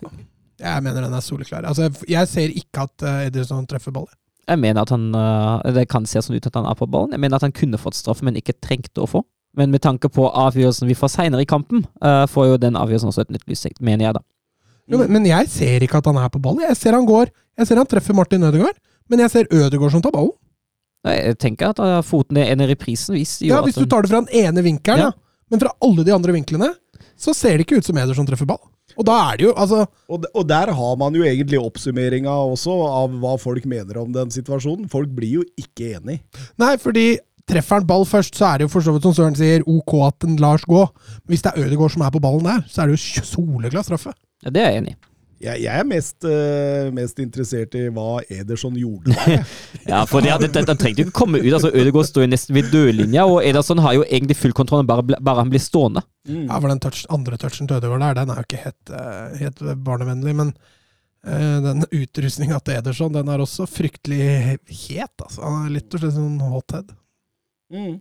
Jeg 0.60 0.84
mener 0.84 1.06
den 1.06 1.14
er 1.16 1.24
soleklar. 1.24 1.64
Altså, 1.68 1.88
jeg 2.08 2.28
ser 2.28 2.52
ikke 2.52 2.84
at 2.86 3.04
uh, 3.06 3.26
Ederson 3.26 3.66
treffer 3.68 3.94
ballen. 3.94 4.12
Jeg 4.50 4.58
mener 4.58 4.82
at 4.82 4.90
han 4.90 5.14
eh, 5.14 5.72
Det 5.76 5.84
kan 5.92 6.06
se 6.08 6.18
sånn 6.24 6.34
ut 6.34 6.46
at 6.48 6.56
han 6.58 6.66
er 6.66 6.74
på 6.74 6.88
ballen. 6.90 7.12
Jeg 7.14 7.22
mener 7.22 7.38
at 7.38 7.44
han 7.46 7.54
kunne 7.54 7.78
fått 7.78 7.94
straff, 7.94 8.22
men 8.26 8.38
ikke 8.40 8.56
trengte 8.58 9.04
å 9.04 9.06
få. 9.06 9.22
Men 9.54 9.70
med 9.70 9.82
tanke 9.84 10.10
på 10.10 10.24
avgjørelsen 10.26 10.88
vi 10.90 10.96
får 10.98 11.12
seinere 11.12 11.44
i 11.44 11.48
kampen, 11.48 11.84
eh, 12.02 12.24
får 12.30 12.48
jo 12.48 12.56
den 12.62 12.78
avgjørelsen 12.78 13.12
også 13.12 13.24
et 13.26 13.32
nytt 13.34 13.46
lys, 13.50 13.62
mener 13.78 14.08
jeg, 14.08 14.16
da. 14.18 14.22
Jo, 14.90 14.98
men, 14.98 15.12
men 15.14 15.28
jeg 15.28 15.46
ser 15.52 15.86
ikke 15.86 16.00
at 16.00 16.10
han 16.10 16.18
er 16.18 16.30
på 16.34 16.42
ballen. 16.42 16.64
Jeg 16.66 16.78
ser 16.80 16.96
han 16.98 17.06
går. 17.06 17.30
Jeg 17.60 17.68
ser 17.68 17.78
han 17.78 17.86
treffer 17.90 18.16
Martin 18.16 18.42
Ødegaard, 18.48 18.78
men 19.10 19.22
jeg 19.22 19.30
ser 19.30 19.50
Ødegaard 19.54 19.94
som 19.94 20.02
tar 20.02 20.14
ballen. 20.16 20.34
Nei, 21.06 21.14
Jeg 21.30 21.38
tenker 21.40 21.70
at 21.70 22.04
foten 22.04 22.36
er 22.36 22.50
en 22.52 22.60
i 22.60 22.66
reprisen 22.68 23.14
Hvis, 23.16 23.38
Ja, 23.40 23.62
Hvis 23.64 23.78
du 23.78 23.86
tar 23.88 24.02
det 24.04 24.10
fra 24.10 24.20
den 24.20 24.34
ene 24.36 24.60
vinkelen, 24.66 24.98
Ja. 25.00 25.06
ja. 25.08 25.46
men 25.48 25.62
fra 25.62 25.70
alle 25.80 26.04
de 26.04 26.12
andre 26.12 26.34
vinklene, 26.36 26.74
så 27.16 27.32
ser 27.32 27.56
det 27.56 27.64
ikke 27.64 27.78
ut 27.80 27.86
som 27.88 27.96
Ederson 27.96 28.28
treffer 28.28 28.48
ball. 28.50 28.60
Og 29.00 29.06
da 29.08 29.16
er 29.30 29.40
det 29.40 29.46
jo 29.46 29.54
altså 29.56 29.86
Og, 30.12 30.26
og 30.36 30.44
der 30.44 30.72
har 30.76 30.96
man 31.00 31.16
jo 31.16 31.24
egentlig 31.24 31.60
oppsummeringa 31.60 32.32
også 32.52 32.74
av 32.84 33.16
hva 33.22 33.34
folk 33.40 33.64
mener 33.70 34.00
om 34.02 34.12
den 34.12 34.32
situasjonen. 34.34 34.90
Folk 34.92 35.10
blir 35.16 35.40
jo 35.40 35.44
ikke 35.60 35.94
enig. 35.96 36.20
Nei, 36.60 36.74
fordi 36.82 37.14
treffer 37.50 37.80
han 37.80 37.86
ball 37.88 38.04
først, 38.06 38.36
så 38.38 38.50
er 38.50 38.60
det 38.60 38.68
jo 38.68 38.72
for 38.74 38.84
så 38.84 38.94
vidt 38.94 39.06
som 39.08 39.14
Søren 39.16 39.38
sier, 39.38 39.64
ok 39.66 39.94
at 40.06 40.26
en 40.26 40.36
Lars 40.42 40.66
gå. 40.68 40.82
Men 41.24 41.34
hvis 41.34 41.46
det 41.46 41.54
er 41.54 41.64
Ødegaard 41.64 41.94
som 41.96 42.04
er 42.06 42.12
på 42.14 42.22
ballen 42.22 42.46
der, 42.46 42.66
så 42.70 42.82
er 42.84 42.90
det 42.90 42.98
jo 42.98 43.24
soleklar 43.26 43.86
straffe. 43.86 44.14
Ja, 44.44 44.52
det 44.54 44.62
er 44.62 44.74
jeg 44.74 44.84
enig 44.84 44.94
i. 44.94 45.09
Jeg, 45.40 45.62
jeg 45.62 45.72
er 45.72 45.86
mest, 45.88 46.18
uh, 46.28 46.90
mest 46.92 47.20
interessert 47.22 47.72
i 47.78 47.86
hva 47.96 48.20
Ederson 48.28 48.74
gjorde 48.76 49.14
der. 49.14 49.46
Ja, 49.90 50.02
for 50.08 50.20
det, 50.20 50.34
det, 50.42 50.50
det, 50.52 50.66
Den 50.68 50.80
trengte 50.80 51.00
jo 51.00 51.08
ikke 51.08 51.16
komme 51.16 51.40
ut. 51.40 51.48
altså 51.56 51.70
Ødegaard 51.72 52.10
står 52.10 52.26
jo 52.26 52.30
nesten 52.34 52.56
ved 52.58 52.68
dødlinja, 52.74 53.24
og 53.24 53.40
Ederson 53.48 53.80
har 53.80 53.96
jo 53.96 54.04
egentlig 54.04 54.36
full 54.36 54.52
kontroll, 54.56 54.84
bare, 54.88 55.06
bare 55.16 55.40
han 55.40 55.52
blir 55.52 55.62
stående. 55.64 56.02
Ja, 56.28 56.58
for 56.58 56.68
den 56.68 56.82
touch, 56.84 57.06
andre 57.08 57.40
touchen 57.40 57.70
til 57.70 57.80
Ødegaard 57.80 58.04
der, 58.04 58.20
den 58.20 58.34
er 58.34 58.42
jo 58.42 58.46
ikke 58.50 58.60
helt, 58.66 58.92
eh, 58.92 59.40
helt 59.40 59.64
barnevennlig. 59.86 60.36
Men 60.42 60.52
uh, 61.24 61.56
den 61.64 61.88
utrustninga 61.88 62.60
til 62.60 62.76
Ederson, 62.76 63.16
den 63.16 63.32
er 63.32 63.40
også 63.40 63.64
fryktelig 63.70 64.20
het, 64.60 65.16
altså. 65.24 65.40
Han 65.46 65.70
er 65.70 65.76
litt 65.78 65.96
og 65.96 66.04
slett 66.04 66.18
sånn 66.18 66.36
hothead. 66.52 66.92
Mm. 67.72 67.96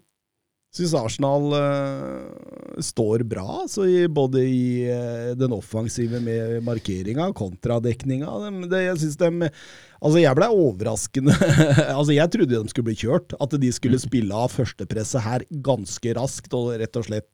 Syns 0.70 0.92
Arsenal 0.94 1.48
uh, 1.50 2.82
står 2.86 3.24
bra, 3.26 3.46
altså, 3.64 3.88
i, 3.90 4.04
både 4.06 4.44
i 4.46 4.86
uh, 4.86 5.32
den 5.38 5.56
offensive 5.56 6.20
med 6.22 6.60
markeringa, 6.66 7.32
kontradekninga. 7.38 8.30
Dem- 8.44 8.68
det, 8.70 8.84
jeg 8.86 9.00
syns 9.02 9.18
dem, 9.18 9.40
altså 9.98 10.22
jeg 10.22 10.38
ble 10.38 10.50
overraskende 10.54 11.34
altså 11.98 12.14
Jeg 12.14 12.30
trodde 12.36 12.54
de 12.54 12.70
skulle 12.74 12.92
bli 12.92 13.00
kjørt. 13.02 13.34
At 13.42 13.58
de 13.58 13.72
skulle 13.74 14.02
spille 14.02 14.44
av 14.46 14.54
førstepresset 14.54 15.26
her 15.26 15.48
ganske 15.66 16.14
raskt 16.20 16.54
og 16.54 16.76
rett 16.78 17.02
og 17.02 17.10
slett 17.10 17.30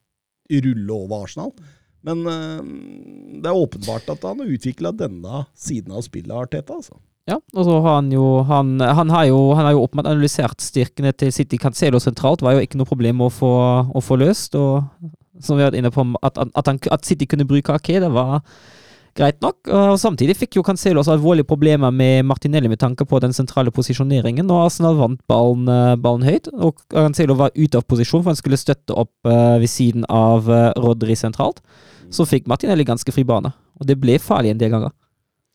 rulle 0.64 0.96
over 0.96 1.26
Arsenal. 1.28 1.52
Men 2.08 2.24
uh, 2.24 2.64
det 3.42 3.52
er 3.52 3.66
åpenbart 3.66 4.16
at 4.16 4.24
han 4.24 4.46
har 4.46 4.56
utvikla 4.56 4.96
denne 4.96 5.44
siden 5.60 5.92
av 5.92 6.08
spillet, 6.08 6.32
Arteta. 6.32 6.80
Altså. 6.80 7.02
Ja, 7.26 7.40
og 7.58 7.66
så 7.66 7.80
har 7.82 7.96
han 7.98 8.12
jo 8.14 8.44
Han, 8.46 8.80
han 8.80 9.10
har 9.10 9.26
jo 9.26 9.40
jo 9.58 9.82
åpenbart 9.82 10.12
analysert 10.12 10.62
styrkene 10.62 11.12
til 11.12 11.34
City. 11.34 11.58
Cancelo 11.58 12.00
sentralt 12.00 12.42
var 12.42 12.54
jo 12.54 12.62
ikke 12.62 12.78
noe 12.78 12.86
problem 12.86 13.22
å 13.22 13.30
få, 13.34 13.52
å 13.90 14.02
få 14.02 14.18
løst. 14.22 14.56
Og 14.56 14.84
som 15.42 15.58
vi 15.58 15.64
har 15.64 15.72
vært 15.72 15.80
inne 15.80 15.92
på, 15.92 16.06
at, 16.22 16.38
at, 16.38 16.68
han, 16.68 16.80
at 16.92 17.06
City 17.06 17.26
kunne 17.26 17.48
bruke 17.48 17.74
Ake, 17.74 18.00
det 18.00 18.12
var 18.14 18.44
greit 19.16 19.40
nok. 19.42 19.58
Og 19.72 19.98
samtidig 20.00 20.36
fikk 20.38 20.60
jo 20.60 20.64
Cancelo 20.66 21.02
også 21.02 21.16
alvorlige 21.16 21.48
problemer 21.48 21.92
med 21.92 22.28
Martinelli 22.28 22.70
med 22.72 22.80
tanke 22.80 23.08
på 23.08 23.20
den 23.24 23.34
sentrale 23.34 23.72
posisjoneringen. 23.74 24.50
Og 24.52 24.68
Arsenal 24.68 25.00
vant 25.00 25.22
ballen, 25.28 25.68
eh, 25.72 25.96
ballen 25.96 26.28
høyt, 26.28 26.52
og 26.54 26.84
Cancelo 26.92 27.38
var 27.40 27.56
ute 27.56 27.80
av 27.80 27.88
posisjon, 27.88 28.22
for 28.22 28.34
han 28.34 28.40
skulle 28.40 28.60
støtte 28.60 28.94
opp 28.94 29.14
eh, 29.26 29.58
ved 29.64 29.72
siden 29.72 30.06
av 30.10 30.52
eh, 30.52 30.72
Rodri 30.78 31.16
sentralt. 31.16 31.64
Så 32.14 32.28
fikk 32.30 32.46
Martinelli 32.48 32.86
ganske 32.86 33.12
fri 33.12 33.26
bane, 33.26 33.50
og 33.80 33.88
det 33.90 33.98
ble 34.00 34.20
farlig 34.22 34.54
en 34.54 34.62
del 34.62 34.76
ganger. 34.76 34.94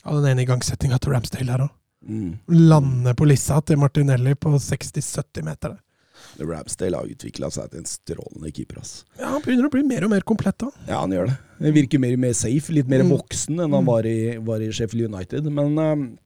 Ja, 0.05 0.15
den 0.17 0.27
ene 0.33 0.43
igangsettinga 0.47 0.99
til 1.01 1.13
Ramsdale 1.13 1.53
her 1.53 1.67
òg. 1.67 1.71
Mm. 2.09 2.39
Lande 2.49 3.13
på 3.15 3.27
lissa 3.29 3.61
til 3.61 3.77
Martinelli 3.77 4.33
på 4.41 4.55
60-70 4.57 5.45
meter. 5.45 5.75
Ramsdale 6.41 6.97
har 6.97 7.09
utvikla 7.11 7.51
seg 7.53 7.71
til 7.73 7.83
en 7.83 7.89
strålende 7.89 8.53
keeper. 8.57 8.81
ass. 8.81 9.05
Ja, 9.19 9.29
Han 9.35 9.43
begynner 9.45 9.69
å 9.69 9.73
bli 9.73 9.83
mer 9.85 10.05
og 10.05 10.11
mer 10.11 10.21
komplett 10.25 10.59
da. 10.59 10.71
Ja, 10.89 11.01
han 11.01 11.11
gjør 11.13 11.27
det. 11.29 11.37
Han 11.61 11.75
virker 11.77 12.01
mer, 12.01 12.13
og 12.17 12.23
mer 12.25 12.33
safe, 12.33 12.73
litt 12.73 12.89
mer 12.89 13.03
Mm. 13.05 13.11
voksen 13.19 13.55
enn 13.61 13.73
han 13.73 13.85
Mm. 13.85 13.87
var 13.87 14.03
i, 14.07 14.37
var 14.39 14.61
i 14.61 14.71
Sheffield 14.73 15.13
United. 15.15 15.45
Men 15.53 15.79
um, 15.79 16.19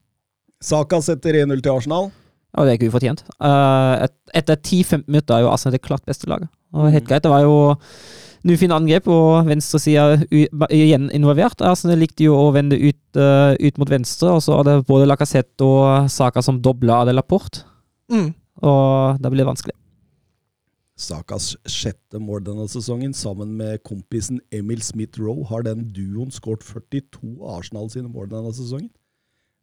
Saka 0.62 1.00
setter 1.02 1.33
1-0 1.35 1.61
til 1.62 1.73
Arsenal. 1.73 2.12
Ja, 2.57 2.64
det 2.64 2.71
er 2.71 2.78
ikke 2.78 2.93
ufortjent. 2.93 3.25
Uh, 3.40 4.04
et, 4.04 4.14
etter 4.35 4.57
10-15 4.57 5.04
minutter 5.09 5.35
er 5.35 5.40
jo 5.43 5.50
Arsenal 5.50 5.73
det 5.73 5.83
klart 5.83 6.04
beste 6.07 6.26
laget. 6.31 6.49
Og 6.73 6.90
helt 6.93 7.04
Mm. 7.04 7.09
greit, 7.09 7.23
det 7.23 7.31
var 7.31 7.43
jo 7.43 7.76
nå 8.45 8.57
fine 8.61 8.77
angrep, 8.77 9.09
og 9.09 9.47
venstresida 9.49 10.19
igjen 10.69 11.09
involvert. 11.17 11.63
Arsenal 11.65 12.03
likte 12.03 12.27
jo 12.27 12.37
å 12.37 12.51
vende 12.55 12.77
ut, 12.77 13.01
uh, 13.17 13.55
ut 13.57 13.81
mot 13.81 13.91
venstre, 13.91 14.35
og 14.37 14.43
så 14.45 14.59
hadde 14.61 14.83
både 14.89 15.09
Lacassette 15.09 15.65
og 15.65 16.11
Saka 16.13 16.45
som 16.45 16.61
dobla 16.63 17.03
Adel 17.05 17.19
Laporte. 17.21 17.65
Mm. 18.13 18.35
Og 18.65 19.23
det 19.23 19.33
blir 19.33 19.49
vanskelig. 19.49 19.77
Sakas 20.95 21.57
sjette 21.67 22.21
mål 22.23 22.45
denne 22.47 22.69
sesongen, 22.71 23.15
sammen 23.17 23.57
med 23.59 23.81
kompisen 23.87 24.39
Emil 24.55 24.83
Smith-Roe, 24.85 25.43
har 25.51 25.65
den 25.67 25.89
duoen 25.95 26.31
skåret 26.31 26.63
42 26.63 27.33
av 27.41 27.57
Arsenal 27.59 27.91
sine 27.91 28.13
mål 28.13 28.29
denne 28.31 28.53
sesongen. 28.55 28.93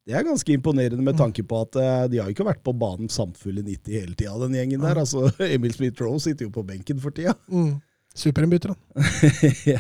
Det 0.10 0.18
er 0.18 0.26
ganske 0.26 0.50
imponerende 0.52 1.06
med 1.06 1.16
tanke 1.20 1.44
på 1.46 1.60
at 1.62 1.78
eh, 1.78 2.08
de 2.12 2.20
har 2.20 2.32
ikke 2.34 2.48
vært 2.48 2.64
på 2.66 2.74
banen 2.76 3.08
samfulle 3.14 3.62
90 3.64 3.94
hele 3.94 4.18
tida, 4.18 4.34
den 4.42 4.58
gjengen 4.58 4.84
der. 4.84 4.98
Altså, 4.98 5.30
Emil 5.56 5.76
Smith-Roe 5.76 6.20
sitter 6.20 6.50
jo 6.50 6.56
på 6.58 6.66
benken 6.68 7.00
for 7.00 7.16
tida. 7.16 7.38
Mm. 7.48 7.78
Superinnbytter, 8.18 8.74
han. 8.74 9.06
ja. 9.74 9.80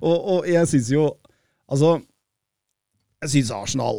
og, 0.00 0.16
og 0.16 0.46
jeg 0.48 0.68
syns 0.70 0.92
jo 0.94 1.08
Altså, 1.68 1.98
jeg 3.20 3.30
syns 3.34 3.50
Arsenal 3.52 3.98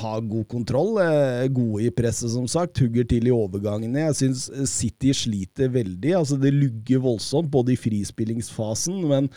har 0.00 0.22
god 0.24 0.46
kontroll. 0.48 0.94
eh, 1.02 1.48
Gode 1.52 1.82
i 1.84 1.90
presset, 1.92 2.30
som 2.32 2.46
sagt. 2.48 2.78
Hugger 2.80 3.04
til 3.04 3.26
i 3.28 3.34
overgangene. 3.34 4.06
Jeg 4.06 4.16
syns 4.22 4.46
City 4.70 5.12
sliter 5.12 5.68
veldig. 5.74 6.14
Altså, 6.16 6.38
det 6.40 6.54
lugger 6.54 7.02
voldsomt, 7.04 7.50
både 7.50 7.74
i 7.74 7.76
frispillingsfasen, 7.76 9.02
men 9.10 9.28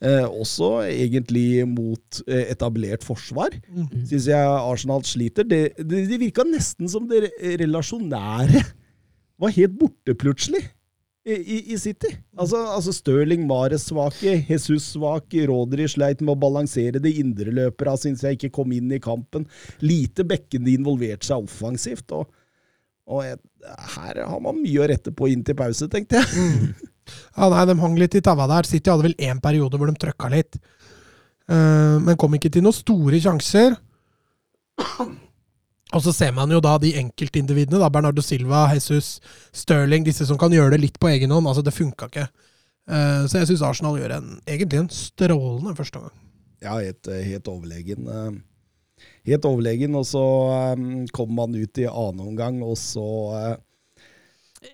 eh, 0.00 0.24
også 0.24 0.86
egentlig 0.86 1.66
mot 1.68 2.22
eh, 2.24 2.46
etablert 2.54 3.04
forsvar. 3.04 3.58
Mm. 3.68 4.06
Syns 4.06 4.30
jeg 4.30 4.54
Arsenal 4.56 5.04
sliter. 5.04 5.44
Det, 5.44 5.74
det, 5.76 6.06
det 6.08 6.22
virka 6.22 6.46
nesten 6.48 6.88
som 6.88 7.10
det 7.10 7.26
relasjonære 7.60 8.64
var 9.36 9.52
helt 9.52 9.76
borte 9.76 10.14
plutselig 10.16 10.62
i, 11.26 11.72
i, 11.74 11.78
City. 11.78 12.12
Altså, 12.38 12.60
altså 12.70 12.92
Stirling 12.94 13.46
Mares 13.48 13.88
svake, 13.88 14.36
Jesus 14.46 14.92
svak, 14.92 15.34
Rodri 15.48 15.88
sleit 15.90 16.22
med 16.22 16.36
å 16.36 16.40
balansere 16.46 17.02
det. 17.02 17.16
Indreløpere 17.18 17.96
syns 17.98 18.22
jeg 18.22 18.38
ikke 18.38 18.52
kom 18.60 18.74
inn 18.76 18.92
i 18.94 19.02
kampen. 19.02 19.48
Lite 19.82 20.26
bekkene 20.28 20.70
involverte 20.76 21.26
seg 21.26 21.48
offensivt. 21.48 22.14
og, 22.14 22.30
og 23.10 23.24
jeg, 23.26 23.40
her 23.96 24.22
har 24.22 24.44
man 24.44 24.60
mye 24.60 24.84
å 24.84 24.86
rette 24.92 25.14
på 25.14 25.32
inn 25.32 25.42
til 25.46 25.58
pause, 25.58 25.90
tenkte 25.90 26.22
jeg. 26.22 26.54
Ja, 27.06 27.46
nei, 27.52 27.60
De 27.70 27.76
hang 27.78 27.98
litt 27.98 28.16
i 28.18 28.22
taua 28.24 28.48
der. 28.50 28.66
City 28.66 28.90
hadde 28.90 29.06
vel 29.06 29.20
én 29.22 29.38
periode 29.42 29.78
hvor 29.78 29.90
de 29.90 29.98
trøkka 30.02 30.30
litt. 30.32 30.58
Uh, 31.46 32.02
men 32.02 32.18
kom 32.18 32.34
ikke 32.34 32.50
til 32.50 32.64
noen 32.66 32.74
store 32.74 33.20
sjanser. 33.22 33.76
Og 35.96 36.02
så 36.04 36.12
ser 36.12 36.34
man 36.36 36.50
jo 36.52 36.60
da 36.60 36.74
de 36.82 36.92
enkeltindividene. 37.00 37.80
da, 37.80 37.88
Bernardo 37.92 38.22
Silva, 38.24 38.66
Jesus, 38.74 39.16
Sterling, 39.56 40.04
disse 40.04 40.26
som 40.28 40.38
kan 40.40 40.52
gjøre 40.52 40.74
det 40.76 40.82
litt 40.82 40.98
på 41.00 41.08
egen 41.14 41.32
hånd. 41.32 41.48
altså 41.48 41.64
Det 41.64 41.74
funka 41.74 42.10
ikke. 42.10 42.26
Uh, 42.86 43.24
så 43.26 43.40
jeg 43.40 43.50
syns 43.50 43.64
Arsenal 43.66 43.96
gjør 43.98 44.18
en, 44.20 44.34
egentlig 44.46 44.82
en 44.84 44.92
strålende 44.92 45.72
første 45.78 45.98
omgang. 45.98 46.18
Ja, 46.62 46.76
helt, 46.78 47.08
helt 47.08 47.48
overlegen. 47.50 48.06
eh, 48.08 48.36
Helt 49.26 49.44
overlegen, 49.44 49.96
og 49.98 50.06
så 50.08 50.22
um, 50.78 51.02
kommer 51.12 51.42
man 51.42 51.56
ut 51.58 51.80
i 51.82 51.88
annen 51.90 52.22
omgang, 52.30 52.62
og 52.64 52.78
så 52.80 53.02
uh, 53.34 53.56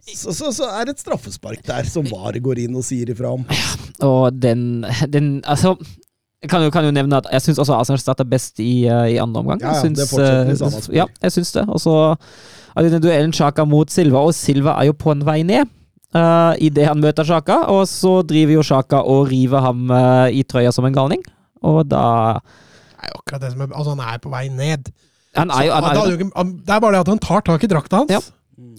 så, 0.07 0.31
så, 0.33 0.51
så 0.55 0.69
er 0.77 0.87
det 0.87 0.95
et 0.95 1.03
straffespark 1.03 1.65
der 1.67 1.89
som 1.91 2.07
VAR 2.09 2.37
går 2.41 2.63
inn 2.63 2.77
og 2.79 2.85
sier 2.87 3.11
ifra 3.13 3.33
om. 3.35 3.43
Og 4.07 4.39
den, 4.41 4.85
den 5.13 5.27
Altså, 5.43 5.75
jeg 6.43 6.51
kan 6.51 6.65
jo, 6.65 6.71
kan 6.75 6.85
jo 6.85 6.91
nevne 6.95 7.21
at 7.23 7.29
jeg 7.31 7.45
syns 7.45 7.61
også 7.63 7.77
Arsenal 7.79 8.01
starta 8.03 8.25
best 8.27 8.59
i, 8.63 8.85
uh, 8.91 9.05
i 9.07 9.19
andre 9.23 9.43
omgang. 9.45 9.61
Ja, 9.63 9.77
ja, 9.77 9.83
synes, 9.85 10.01
det 10.01 10.09
fortsetter 10.11 10.49
i 10.49 10.55
eh, 10.55 10.59
samme 10.59 10.81
spor. 10.83 10.97
Ja, 10.97 11.05
jeg 11.23 11.35
syns 11.37 11.53
det. 11.55 11.63
Og 11.71 11.79
så 11.83 11.95
er 12.75 12.89
den 12.89 13.05
duellen 13.05 13.35
Sjaka 13.37 13.65
mot 13.69 13.93
Silva, 13.95 14.25
og 14.27 14.35
Silva 14.35 14.75
er 14.81 14.91
jo 14.91 14.97
på 14.99 15.15
en 15.15 15.23
vei 15.29 15.43
ned. 15.47 15.71
Uh, 16.13 16.53
Idet 16.61 16.89
han 16.91 17.01
møter 17.01 17.25
Sjaka, 17.25 17.61
og 17.73 17.87
så 17.89 18.19
driver 18.27 18.59
jo 18.59 18.67
Sjaka 18.67 19.05
og 19.07 19.31
river 19.31 19.63
ham 19.65 19.87
uh, 19.95 20.27
i 20.35 20.43
trøya 20.43 20.75
som 20.75 20.85
en 20.89 20.97
galning. 20.97 21.23
Og 21.63 21.85
da 21.87 22.03
Det 22.43 23.07
er 23.07 23.15
jo 23.15 23.21
akkurat 23.23 23.45
det 23.47 23.53
som 23.55 23.63
er, 23.63 23.71
altså 23.71 23.95
Han 23.95 24.03
er 24.11 24.19
på 24.23 24.33
vei 24.35 24.49
ned. 24.51 24.91
Han 25.39 25.51
er 25.51 25.69
jo, 25.69 25.71
Så 25.71 25.85
han 25.87 26.33
han- 26.37 26.57
det 26.59 26.75
er 26.75 26.81
bare 26.81 26.93
det 26.93 27.01
at 27.07 27.09
han 27.15 27.19
tar 27.23 27.41
tak 27.47 27.63
i 27.65 27.71
drakta 27.71 28.03
hans. 28.03 28.11
Ja. 28.11 28.21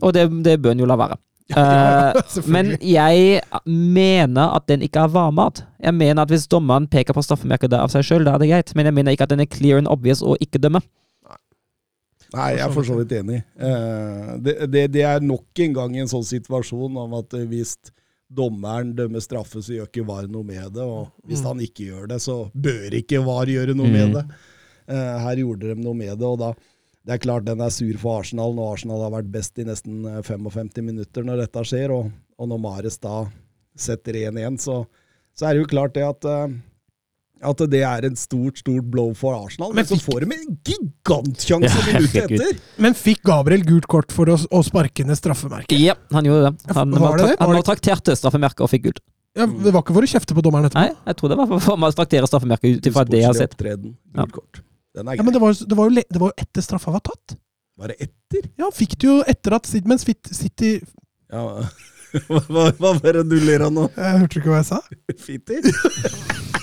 Og 0.03 0.13
det, 0.13 0.27
det 0.43 0.62
bør 0.62 0.75
han 0.75 0.79
jo 0.84 0.86
la 0.86 0.96
være. 1.00 1.17
Ja, 1.52 2.14
Eh. 2.16 2.22
Men 2.54 2.78
jeg 2.80 3.42
mener 3.68 4.54
at 4.56 4.68
den 4.68 4.82
ikke 4.82 5.04
er 5.04 5.12
varmat. 5.12 5.66
Jeg 5.84 5.94
mener 5.94 6.24
at 6.24 6.30
hvis 6.32 6.48
dommeren 6.48 6.88
peker 6.88 7.14
på 7.14 7.24
straffemerket 7.26 7.74
av 7.76 7.90
seg 7.92 8.06
sjøl, 8.08 8.24
da 8.26 8.36
er 8.36 8.40
det 8.40 8.50
greit. 8.50 8.76
Men 8.76 8.86
jeg 8.88 8.94
mener 8.96 9.12
ikke 9.12 9.24
at 9.28 9.34
den 9.34 9.44
er 9.44 9.50
clear 9.52 9.78
and 9.82 9.88
obvious 9.92 10.22
å 10.24 10.38
ikke 10.40 10.62
dømme. 10.64 10.80
Nei, 12.34 12.48
jeg 12.56 12.64
er 12.66 12.72
for 12.74 12.88
så 12.88 12.96
vidt 12.98 13.12
enig. 13.14 13.44
Uh, 13.62 14.38
det, 14.42 14.56
det, 14.74 14.88
det 14.96 15.04
er 15.06 15.20
nok 15.22 15.60
en 15.68 15.76
gang 15.76 15.98
en 16.02 16.10
sånn 16.10 16.24
situasjon 16.26 16.96
om 17.04 17.12
at 17.20 17.36
eh, 17.38 17.44
hvis 17.46 17.76
dommeren 18.34 18.96
dømmer 18.98 19.22
straffe, 19.22 19.62
så 19.62 19.76
gjør 19.76 19.90
ikke 19.92 20.06
VAR 20.08 20.26
noe 20.32 20.48
med 20.48 20.72
det. 20.74 20.82
Og 20.82 21.12
hvis 21.30 21.44
Mm. 21.44 21.48
han 21.52 21.62
ikke 21.68 21.86
gjør 21.92 22.08
det, 22.10 22.18
så 22.24 22.40
bør 22.56 22.96
ikke 22.98 23.22
VAR 23.28 23.52
gjøre 23.54 23.76
noe 23.78 23.86
Mm. 23.92 23.94
med 24.00 24.16
det. 24.18 24.24
Uh, 24.90 25.20
her 25.28 25.44
gjorde 25.44 25.76
de 25.76 25.84
noe 25.84 25.94
med 25.94 26.18
det, 26.18 26.26
og 26.26 26.40
da 26.42 26.50
det 27.06 27.16
er 27.18 27.24
klart 27.24 27.46
den 27.48 27.62
er 27.62 27.72
sur 27.74 27.98
for 28.00 28.22
Arsenal 28.22 28.54
når 28.56 28.74
Arsenal 28.78 29.02
har 29.06 29.12
vært 29.18 29.32
best 29.34 29.60
i 29.60 29.66
nesten 29.68 30.06
eh, 30.08 30.22
55 30.24 30.82
minutter 30.88 31.26
når 31.28 31.44
dette 31.46 31.64
skjer, 31.68 31.92
og, 31.92 32.12
og 32.40 32.52
når 32.52 32.62
Mares 32.64 33.00
da 33.04 33.26
setter 33.76 34.14
1-1, 34.30 34.62
så, 34.64 34.84
så 35.36 35.48
er 35.50 35.56
det 35.58 35.64
jo 35.66 35.72
klart 35.74 35.96
det 35.98 36.06
at 36.08 36.30
eh, 36.30 36.54
at 37.44 37.60
det 37.68 37.82
er 37.84 38.06
en 38.08 38.14
stort 38.16 38.62
stort 38.62 38.86
blow 38.88 39.10
for 39.20 39.36
Arsenal. 39.36 39.74
Men, 39.74 39.82
Men 39.82 39.88
så 39.90 39.98
fikk- 39.98 40.06
får 40.14 40.24
de 40.24 40.36
en 40.38 40.54
gigantsjanse 40.64 41.72
Ja, 41.76 41.82
minuttet 41.90 42.32
etter! 42.38 42.60
Men 42.86 42.96
fikk 42.96 43.20
Gabriel 43.28 43.66
gult 43.68 43.88
kort 43.92 44.14
for 44.16 44.32
å, 44.32 44.38
å 44.40 44.62
sparke 44.64 45.04
ned 45.04 45.20
straffemerket? 45.20 45.76
Ja, 45.76 45.98
han 46.16 46.24
gjorde 46.30 46.54
det. 46.54 46.72
Han, 46.78 46.94
Var 46.96 47.18
det 47.20 47.26
det? 47.34 47.36
han 47.42 47.52
Var 47.52 47.60
det- 47.60 48.16
straffemerket 48.22 48.64
og 48.64 48.72
fikk 48.72 48.86
gult. 48.88 49.04
Ja, 49.36 49.48
det 49.50 49.74
var 49.76 49.82
ikke 49.84 49.96
for 49.98 50.06
å 50.08 50.12
kjefte 50.14 50.38
på 50.38 50.44
dommeren 50.46 50.70
etterpå? 50.70 50.86
Nei, 50.88 50.96
jeg 51.10 51.20
tror 51.20 51.34
det 51.34 51.38
var 51.42 51.52
for 51.52 51.84
å 51.90 51.92
traktere 52.00 52.30
straffemerket 52.32 52.78
ut 52.80 52.88
ifra 52.94 53.04
det 53.10 53.20
jeg 53.20 53.28
har 53.28 53.36
sett. 53.42 53.58
opptreden, 53.58 53.98
gult 54.16 54.36
kort. 54.40 54.62
Den 54.94 55.10
er 55.10 55.18
Ja, 55.18 55.24
men 55.26 55.34
det 55.34 55.42
var, 55.42 55.54
det, 55.54 55.78
var 55.78 55.90
jo, 55.90 56.04
det 56.10 56.22
var 56.22 56.34
jo 56.34 56.46
etter 56.46 56.66
straffa 56.66 56.94
var 56.94 57.04
tatt. 57.06 57.38
Var 57.80 57.94
det 57.94 57.98
etter? 58.06 58.50
Ja, 58.54 58.68
han 58.68 58.76
fikk 58.76 58.98
det 59.02 59.10
jo 59.10 59.18
etter 59.28 59.58
at 59.58 59.72
mens 59.90 60.06
City 60.06 60.78
Ja. 61.32 61.64
Hva, 62.30 62.68
hva, 62.78 62.92
var 63.02 63.16
det 63.18 63.24
du 63.26 63.40
ler 63.42 63.64
av 63.66 63.72
nå? 63.74 63.88
Jeg 63.98 64.20
hørte 64.22 64.38
ikke 64.38 64.52
hva 64.52 64.60
jeg 64.62 64.68
sa. 64.70 64.82
Fitti? 65.18 65.58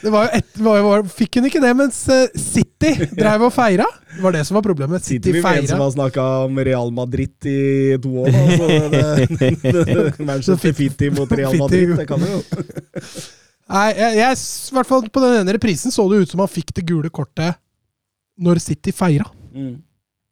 Det 0.00 0.08
var 0.08 0.24
jo 0.24 0.38
et, 0.38 0.46
var, 0.64 0.78
var, 0.84 1.02
fikk 1.12 1.36
hun 1.36 1.46
ikke 1.50 1.60
det 1.60 1.70
mens 1.76 1.98
eh, 2.08 2.30
City 2.38 2.94
drev 3.12 3.42
og 3.44 3.52
feira? 3.52 3.84
Det 4.14 4.22
var 4.24 4.32
det 4.32 4.44
som 4.48 4.56
var 4.56 4.64
problemet. 4.64 5.04
City, 5.04 5.34
City 5.34 5.36
en 5.36 5.42
som 5.42 5.50
feira. 5.50 5.80
har 5.82 5.90
snakka 5.92 6.24
om 6.46 6.60
Real 6.64 6.92
Madrid 6.96 7.34
i 7.44 7.98
to 8.00 8.14
år, 8.22 8.32
da. 8.32 8.40
Så 8.56 8.70
det, 8.88 9.50
det, 9.60 10.06
Manchester 10.24 10.72
City 10.72 11.10
mot 11.12 11.32
Real 11.32 11.58
Madrid, 11.60 11.92
det 11.98 12.08
kan 12.08 12.24
jo 12.24 12.40
Nei, 13.70 13.90
jeg, 13.94 14.16
jeg, 14.18 14.38
i 14.40 14.74
hvert 14.78 14.88
fall 14.88 15.04
på 15.14 15.22
den 15.22 15.36
ene 15.42 15.54
reprisen 15.56 15.94
så 15.94 16.08
det 16.10 16.24
ut 16.24 16.32
som 16.34 16.42
han 16.42 16.50
fikk 16.50 16.72
det 16.74 16.82
gule 16.88 17.10
kortet 17.14 17.56
når 18.40 18.60
City 18.64 18.92
feira. 18.96 19.28
mm. 19.54 19.78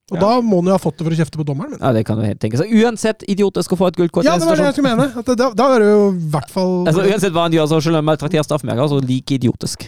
Og 0.09 0.17
Ja. 0.17 0.21
da 0.23 0.29
må 0.41 0.63
han 0.63 0.71
jo 0.71 0.73
ha 0.73 0.81
fått 0.81 0.97
det 0.97 1.05
for 1.05 1.13
å 1.13 1.17
kjefte 1.19 1.37
på 1.37 1.45
dommeren. 1.45 1.75
Men. 1.75 1.81
Ja, 1.85 1.91
det 1.93 2.07
kan 2.09 2.17
du 2.17 2.23
helt 2.25 2.39
tenke 2.41 2.57
seg. 2.57 2.71
Uansett 2.73 3.27
idiotisk 3.29 3.75
å 3.75 3.77
få 3.77 3.91
et 3.91 3.97
gult 3.99 4.11
kort. 4.17 4.25
Ja, 4.25 4.39
det 4.41 4.47
var 4.49 4.57
det 4.57 4.65
jeg 4.71 4.77
skulle 4.79 4.95
mene. 4.97 5.05
At 5.21 5.27
det, 5.29 5.35
da, 5.37 5.51
da 5.53 5.67
er 5.75 5.83
det 5.85 5.91
jo 5.91 6.07
i 6.15 6.31
hvert 6.33 6.49
fall 6.55 6.71
Altså, 6.89 7.03
uansett 7.05 7.35
hva 7.35 7.43
han 7.45 7.53
gjør, 7.53 7.67
så 7.69 7.81
selv 7.85 8.01
om 8.01 8.09
han 8.09 8.17
trakterer 8.23 8.47
straffemerker, 8.47 8.89
så 8.89 9.03
like 9.05 9.37
idiotisk. 9.37 9.85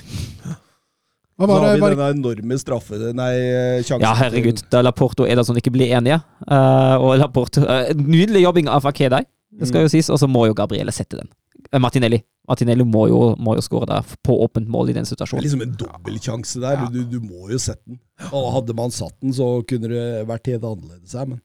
Hva 1.40 1.46
Så 1.46 1.48
var 1.48 1.56
har 1.56 1.66
det? 1.70 1.74
vi 1.78 1.80
Var, 1.86 1.96
denne 1.96 2.10
enorme 2.18 2.58
straffe... 2.60 3.00
Nei, 3.16 3.32
sjansen 3.80 4.04
Ja, 4.04 4.12
herregud. 4.20 4.60
Da 4.68 4.82
Laporte 4.84 5.24
og 5.24 5.32
Ederson 5.32 5.56
ikke 5.56 5.72
blir 5.72 5.96
enige, 5.96 6.20
Uh, 6.44 7.00
og 7.00 7.16
Laporte 7.20 7.64
uh, 7.64 7.88
Nydelig 7.96 8.42
jobbing 8.44 8.68
av 8.68 8.84
Akedai, 8.92 9.22
det 9.56 9.68
skal 9.72 9.86
jo 9.86 9.90
sies, 9.92 10.12
og 10.12 10.20
så 10.20 10.28
må 10.28 10.44
jo 10.50 10.54
Gabriele 10.58 10.92
sette 10.92 11.16
den. 11.16 11.32
Eh, 11.72 11.78
Martinelli. 11.78 12.18
Martinelli 12.50 12.84
må 12.84 13.04
jo, 13.10 13.20
må 13.38 13.54
jo 13.54 13.62
skåre 13.62 13.86
der 13.86 14.14
på 14.26 14.34
åpent 14.42 14.68
mål 14.70 14.90
i 14.90 14.94
den 14.96 15.04
Det 15.04 15.12
er 15.12 15.14
situasjonen. 15.14 15.44
liksom 15.44 15.62
en 15.62 15.76
dobbeltsjanse 15.78 16.62
der. 16.62 16.82
Du, 16.90 17.04
du 17.06 17.20
må 17.22 17.50
jo 17.52 17.60
sette 17.62 17.84
den. 17.86 18.00
Og 18.32 18.50
hadde 18.56 18.74
man 18.74 18.90
satt 18.90 19.14
den, 19.22 19.32
så 19.36 19.60
kunne 19.68 19.90
det 19.92 20.26
vært 20.28 20.50
helt 20.50 20.66
annerledes 20.66 21.14
her, 21.14 21.28
men 21.30 21.40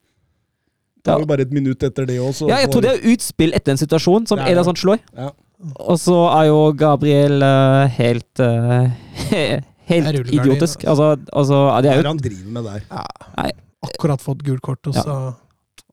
det 1.05 1.13
var 1.13 1.19
er 1.19 1.21
jo 1.21 1.29
bare 1.29 1.45
et 1.45 1.51
minutt 1.53 1.83
etter 1.85 2.07
det 2.09 2.15
òg, 2.17 2.39
Ja, 2.49 2.57
jeg 2.63 2.71
tror 2.73 2.81
det 2.81 2.91
er 2.95 3.03
utspill 3.13 3.53
etter 3.53 3.75
en 3.75 3.77
situasjon 3.77 4.25
som 4.25 4.41
ja, 4.41 4.47
er. 4.47 4.55
Ederson 4.55 4.79
slår. 4.79 5.03
Ja. 5.13 5.29
Og 5.85 5.99
så 6.01 6.15
er 6.33 6.47
jo 6.49 6.57
Gabriel 6.73 7.45
uh, 7.45 7.85
helt 7.93 8.41
uh, 8.41 8.89
er 9.31 9.61
Helt 9.85 10.31
idiotisk. 10.33 10.81
Altså, 10.89 11.11
altså 11.29 11.59
ja, 11.69 11.81
det 11.85 11.91
Hva 11.91 11.93
er 11.93 11.93
er 11.93 12.01
jo 12.01 12.05
det 12.07 12.13
han 12.15 12.23
driver 12.25 12.53
med 12.57 12.65
der? 12.65 12.85
Ja. 12.89 13.51
akkurat 13.85 14.23
fått 14.23 14.41
gult 14.47 14.63
kort, 14.65 14.81
og 14.89 14.95
Ja. 14.97 15.03
så 15.05 15.17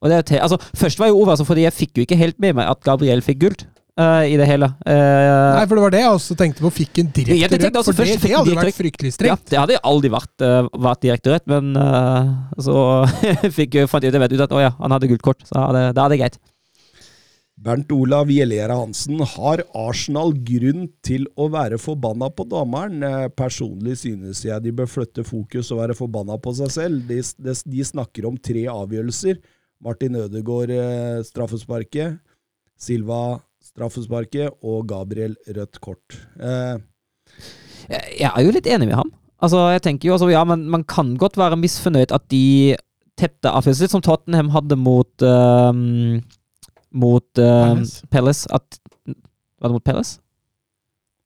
Og 0.01 0.09
det 0.11 0.17
er 0.17 0.23
te 0.23 0.41
altså, 0.41 0.57
først 0.75 0.99
var 0.99 1.07
jeg 1.11 1.15
overrasket, 1.15 1.47
fordi 1.47 1.67
jeg 1.69 1.73
fikk 1.77 1.99
jo 2.01 2.07
ikke 2.07 2.17
helt 2.17 2.41
med 2.41 2.57
meg 2.57 2.71
at 2.73 2.81
Gabriel 2.83 3.21
fikk 3.21 3.45
gult 3.45 3.67
eh, 4.01 4.33
i 4.33 4.37
det 4.41 4.47
hele. 4.49 4.69
Uh, 4.87 5.57
Nei, 5.59 5.65
for 5.69 5.77
det 5.79 5.83
var 5.85 5.95
det 5.95 6.01
jeg 6.05 6.13
også 6.17 6.37
tenkte 6.39 6.65
på. 6.65 6.71
Fikk 6.79 7.03
en 7.03 7.11
direkte 7.13 7.59
rødt. 7.59 7.81
For 7.85 7.93
det, 7.99 8.07
det 8.23 8.31
hadde 8.33 8.49
direkte- 8.51 8.65
vært 8.71 8.79
fryktelig 8.81 9.13
strengt. 9.17 9.53
ja, 9.53 9.67
det 9.67 9.79
hadde 9.79 9.83
aldri 9.93 10.13
vært, 10.13 10.33
uh, 10.47 10.71
vært 10.89 11.03
direkte 11.05 11.35
rødt, 11.35 11.47
men 11.53 11.75
så 12.63 12.77
fikk, 13.59 13.75
jeg- 13.81 13.91
fant 13.93 14.05
jeg 14.05 14.15
ut 14.15 14.41
at 14.47 14.57
å 14.57 14.63
ja, 14.65 14.73
han 14.81 14.97
hadde 14.97 15.11
gult 15.13 15.23
kort, 15.23 15.45
så 15.49 15.55
da 15.59 15.69
er 15.69 15.73
det- 15.79 15.95
da 16.01 16.07
er 16.07 16.15
det 16.15 16.21
greit. 16.25 16.41
Bernt 17.63 17.93
Olav 17.95 18.27
Jellera 18.33 18.75
Hansen, 18.75 19.21
har 19.37 19.61
Arsenal 19.79 20.33
grunn 20.35 20.89
til 21.07 21.29
å 21.39 21.47
være 21.53 21.79
forbanna 21.79 22.27
på 22.35 22.43
dommeren? 22.51 23.05
Personlig 23.39 24.01
synes 24.01 24.41
jeg 24.43 24.65
de 24.65 24.73
bør 24.75 24.89
flytte 24.91 25.23
fokus 25.23 25.71
og 25.71 25.79
være 25.79 25.95
forbanna 25.95 26.41
på 26.43 26.57
seg 26.59 26.73
selv. 26.75 27.05
De, 27.07 27.21
de, 27.23 27.55
de 27.55 27.85
snakker 27.87 28.27
om 28.27 28.35
tre 28.41 28.65
avgjørelser. 28.73 29.39
Martin 29.83 30.19
Ødegaard 30.25 30.73
straffesparket, 31.29 32.19
Silva 32.83 33.39
straffesparket 33.73 34.53
og 34.63 34.87
Gabriel 34.91 35.37
rødt 35.57 35.81
kort. 35.81 36.17
Eh, 36.41 36.77
Jeg 37.91 38.19
jeg 38.21 38.31
er 38.31 38.45
jo 38.45 38.53
litt 38.55 38.67
enig 38.69 38.89
med 38.89 38.97
ham. 38.99 39.11
Altså, 39.43 39.59
jeg 39.75 39.83
tenker 39.83 40.09
jo, 40.09 40.15
altså, 40.15 40.29
ja, 40.31 40.45
men 40.47 40.69
Man 40.71 40.85
kan 40.85 41.17
godt 41.19 41.37
være 41.37 41.57
misfornøyd 41.59 42.13
at 42.15 42.29
de 42.31 42.77
tette 43.19 43.51
avgjørelser, 43.51 43.85
litt 43.89 43.95
som 43.97 44.03
Tottenham 44.05 44.51
hadde 44.55 44.77
mot 44.79 45.23
um, 45.27 46.21
Mot 46.93 47.39
um, 47.39 47.83
Palace. 47.83 48.07
Palace. 48.13 48.47
At, 48.55 48.79
var 49.61 49.69
det 49.69 49.77
mot 49.79 49.85
Palace? 49.85 50.21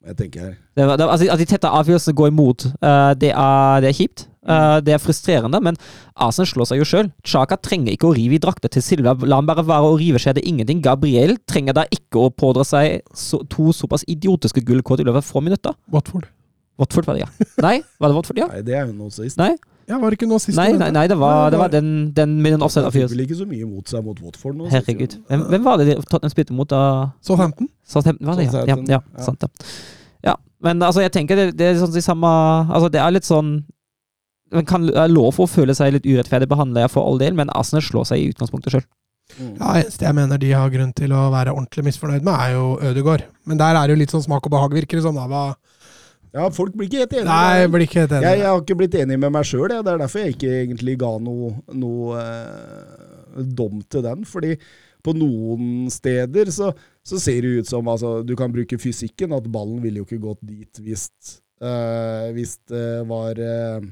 Jeg 0.06 0.16
tenker 0.20 0.44
her. 0.44 0.54
Det, 0.76 0.86
det, 0.86 1.06
altså, 1.06 1.28
at 1.32 1.40
de 1.40 1.46
tette 1.50 1.70
avgjørelsene 1.80 2.16
går 2.16 2.30
imot, 2.30 2.66
uh, 2.78 3.12
det, 3.18 3.32
er, 3.32 3.82
det 3.82 3.90
er 3.90 3.96
kjipt. 3.98 4.26
Uh, 4.46 4.78
det 4.86 4.94
er 4.94 5.02
frustrerende, 5.02 5.58
men 5.62 5.78
Arsenal 6.14 6.46
slår 6.46 6.68
seg 6.70 6.80
jo 6.80 6.86
sjøl. 6.86 7.10
Chaka 7.26 7.58
trenger 7.58 7.96
ikke 7.96 8.06
å 8.10 8.14
rive 8.14 8.38
i 8.38 8.42
drakta 8.42 8.70
til 8.70 8.84
Silva. 8.86 9.16
La 9.26 9.40
han 9.40 9.48
bare 9.48 9.66
være 9.66 9.90
å 9.90 9.98
rive, 9.98 10.20
skjer 10.22 10.38
det 10.38 10.46
ingenting. 10.46 10.84
Gabriel 10.84 11.34
trenger 11.50 11.80
da 11.80 11.86
ikke 11.90 12.28
å 12.28 12.30
pådra 12.30 12.66
seg 12.66 13.00
så, 13.10 13.42
to 13.50 13.72
såpass 13.74 14.06
idiotiske 14.06 14.62
gullkort 14.68 15.02
i 15.02 15.08
løpet 15.08 15.24
av 15.24 15.26
få 15.26 15.42
minutter. 15.42 15.74
Watford. 15.90 16.30
Watford 16.78 17.08
var 17.08 17.18
det, 17.18 17.24
ja. 17.24 17.48
Nei, 17.64 17.80
var 17.98 18.12
det 18.12 18.20
Watford, 18.20 18.42
ja? 18.44 18.50
Nei, 18.52 18.62
det 18.66 18.76
er 18.78 18.86
jo 18.86 18.94
noe 18.94 19.10
sist. 19.14 19.40
Nei, 19.40 19.54
Ja, 19.86 19.98
var 20.02 20.10
det 20.10 20.16
ikke 20.18 20.26
noe 20.28 20.40
sist? 20.42 20.56
nei, 20.58 20.72
nei, 20.74 20.88
nei 20.90 21.04
det, 21.06 21.16
var, 21.20 21.50
det 21.54 21.58
var 21.60 21.70
den, 21.70 21.90
den 22.16 22.32
med 22.42 22.56
den 22.56 22.62
offside 22.66 22.88
fikk 22.90 23.06
offside-avgjørelsen. 23.06 23.18
vel 23.18 23.26
ikke 23.26 23.38
så 23.38 23.46
mye 23.46 23.68
mot 23.70 23.92
seg 23.92 24.02
mot 24.06 24.18
Watford 24.24 24.56
nå. 24.58 24.66
Herregud. 24.72 25.14
Hvem, 25.30 25.44
hvem 25.52 25.62
var 25.68 25.78
det 25.78 25.86
de- 25.92 25.96
Tottenham 26.10 26.32
spilte 26.34 26.56
mot 26.58 26.68
da? 26.72 26.80
Southampton? 27.22 27.68
Southampton, 27.86 28.26
var 28.26 28.40
det? 28.40 28.48
Ja, 28.50 28.64
ja, 28.66 28.76
ja, 28.96 28.98
ja. 29.00 29.22
sant 29.22 29.40
det. 29.44 29.50
Ja, 30.26 30.34
men 30.66 30.82
altså, 30.82 31.04
jeg 31.04 31.12
tenker 31.14 31.38
det, 31.38 31.46
det 31.60 31.68
er 31.70 31.78
sånn 31.78 31.94
de 31.94 32.02
samme 32.02 32.26
Altså, 32.66 32.90
det 32.90 32.98
er 33.04 33.14
litt 33.14 33.28
sånn 33.28 33.60
Man 34.54 34.66
kan 34.66 34.88
er 34.90 35.08
lov 35.10 35.38
å 35.42 35.46
føle 35.50 35.74
seg 35.74 35.94
litt 35.94 36.06
urettferdig 36.06 36.48
behandla 36.50 36.88
for 36.90 37.06
all 37.06 37.18
del, 37.22 37.34
men 37.38 37.50
Arsenal 37.54 37.82
slår 37.82 38.06
seg 38.10 38.22
i 38.22 38.28
utgangspunktet 38.30 38.74
sjøl. 38.76 38.84
Mm. 39.40 39.56
Ja, 39.58 39.72
eneste 39.80 40.06
jeg 40.06 40.14
mener 40.14 40.38
de 40.38 40.52
har 40.54 40.70
grunn 40.70 40.92
til 40.94 41.10
å 41.10 41.24
være 41.34 41.50
ordentlig 41.50 41.82
misfornøyd 41.88 42.22
med, 42.22 42.34
er 42.34 42.52
jo 42.54 42.66
Ødegaard. 42.78 43.24
Men 43.50 43.58
der 43.58 43.74
er 43.74 43.88
det 43.90 43.96
jo 43.96 44.00
litt 44.04 44.14
sånn 44.14 44.22
smak 44.22 44.46
og 44.46 44.54
behag, 44.54 44.76
virker 44.78 45.00
det 45.00 45.02
som. 45.02 45.18
da. 45.18 45.56
Ja, 46.36 46.50
folk 46.52 46.74
blir 46.76 46.90
ikke 46.90 47.04
helt 47.04 47.14
enige. 47.16 47.28
Nei, 47.30 47.60
jeg 47.62 47.70
blir 47.72 47.84
ikke 47.86 48.02
helt 48.02 48.12
enige. 48.12 48.28
Jeg, 48.28 48.40
jeg 48.42 48.50
har 48.50 48.60
ikke 48.60 48.78
blitt 48.82 48.96
enig 49.00 49.16
med 49.22 49.32
meg 49.32 49.46
sjøl. 49.48 49.70
Det 49.72 49.78
er 49.80 50.02
derfor 50.02 50.22
jeg 50.22 50.34
ikke 50.36 50.52
egentlig 50.58 50.96
ga 51.00 51.12
noe, 51.24 51.52
noe 51.72 52.20
eh, 52.20 53.46
dom 53.56 53.80
til 53.88 54.04
den. 54.04 54.26
Fordi 54.28 54.52
på 55.06 55.14
noen 55.16 55.86
steder 55.92 56.50
så, 56.52 56.72
så 57.06 57.20
ser 57.22 57.44
det 57.44 57.62
ut 57.62 57.70
som 57.70 57.88
altså, 57.88 58.18
Du 58.26 58.34
kan 58.38 58.52
bruke 58.52 58.78
fysikken, 58.80 59.32
at 59.36 59.48
ballen 59.52 59.80
ville 59.84 60.02
jo 60.02 60.08
ikke 60.08 60.22
gått 60.24 60.42
dit 60.44 60.82
hvis, 60.82 61.08
eh, 61.62 62.42
det 62.68 62.88
var 63.08 63.40
eh, 63.40 63.86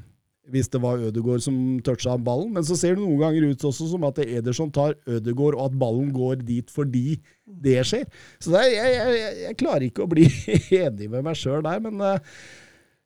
hvis 0.51 0.69
det 0.71 0.81
var 0.83 1.01
Ødegaard 1.01 1.43
som 1.45 1.55
toucha 1.85 2.17
ballen, 2.21 2.51
men 2.53 2.65
så 2.65 2.77
ser 2.77 2.95
det 2.95 3.03
noen 3.03 3.21
ganger 3.21 3.47
ut 3.49 3.65
også 3.69 3.87
som 3.91 4.05
at 4.07 4.19
er 4.21 4.37
Ederson 4.39 4.73
tar 4.73 4.93
Ødegaard, 5.07 5.57
og 5.57 5.71
at 5.71 5.79
ballen 5.81 6.11
går 6.15 6.43
dit 6.45 6.69
fordi 6.71 7.17
det 7.45 7.79
skjer. 7.87 8.05
Så 8.43 8.53
er, 8.59 8.69
jeg, 8.73 8.93
jeg, 8.99 9.33
jeg 9.45 9.57
klarer 9.61 9.87
ikke 9.87 10.05
å 10.05 10.11
bli 10.11 10.27
enig 10.83 11.09
med 11.09 11.25
meg 11.25 11.39
sjøl 11.39 11.65
der, 11.65 11.81
men 11.83 12.01
eh, 12.05 12.37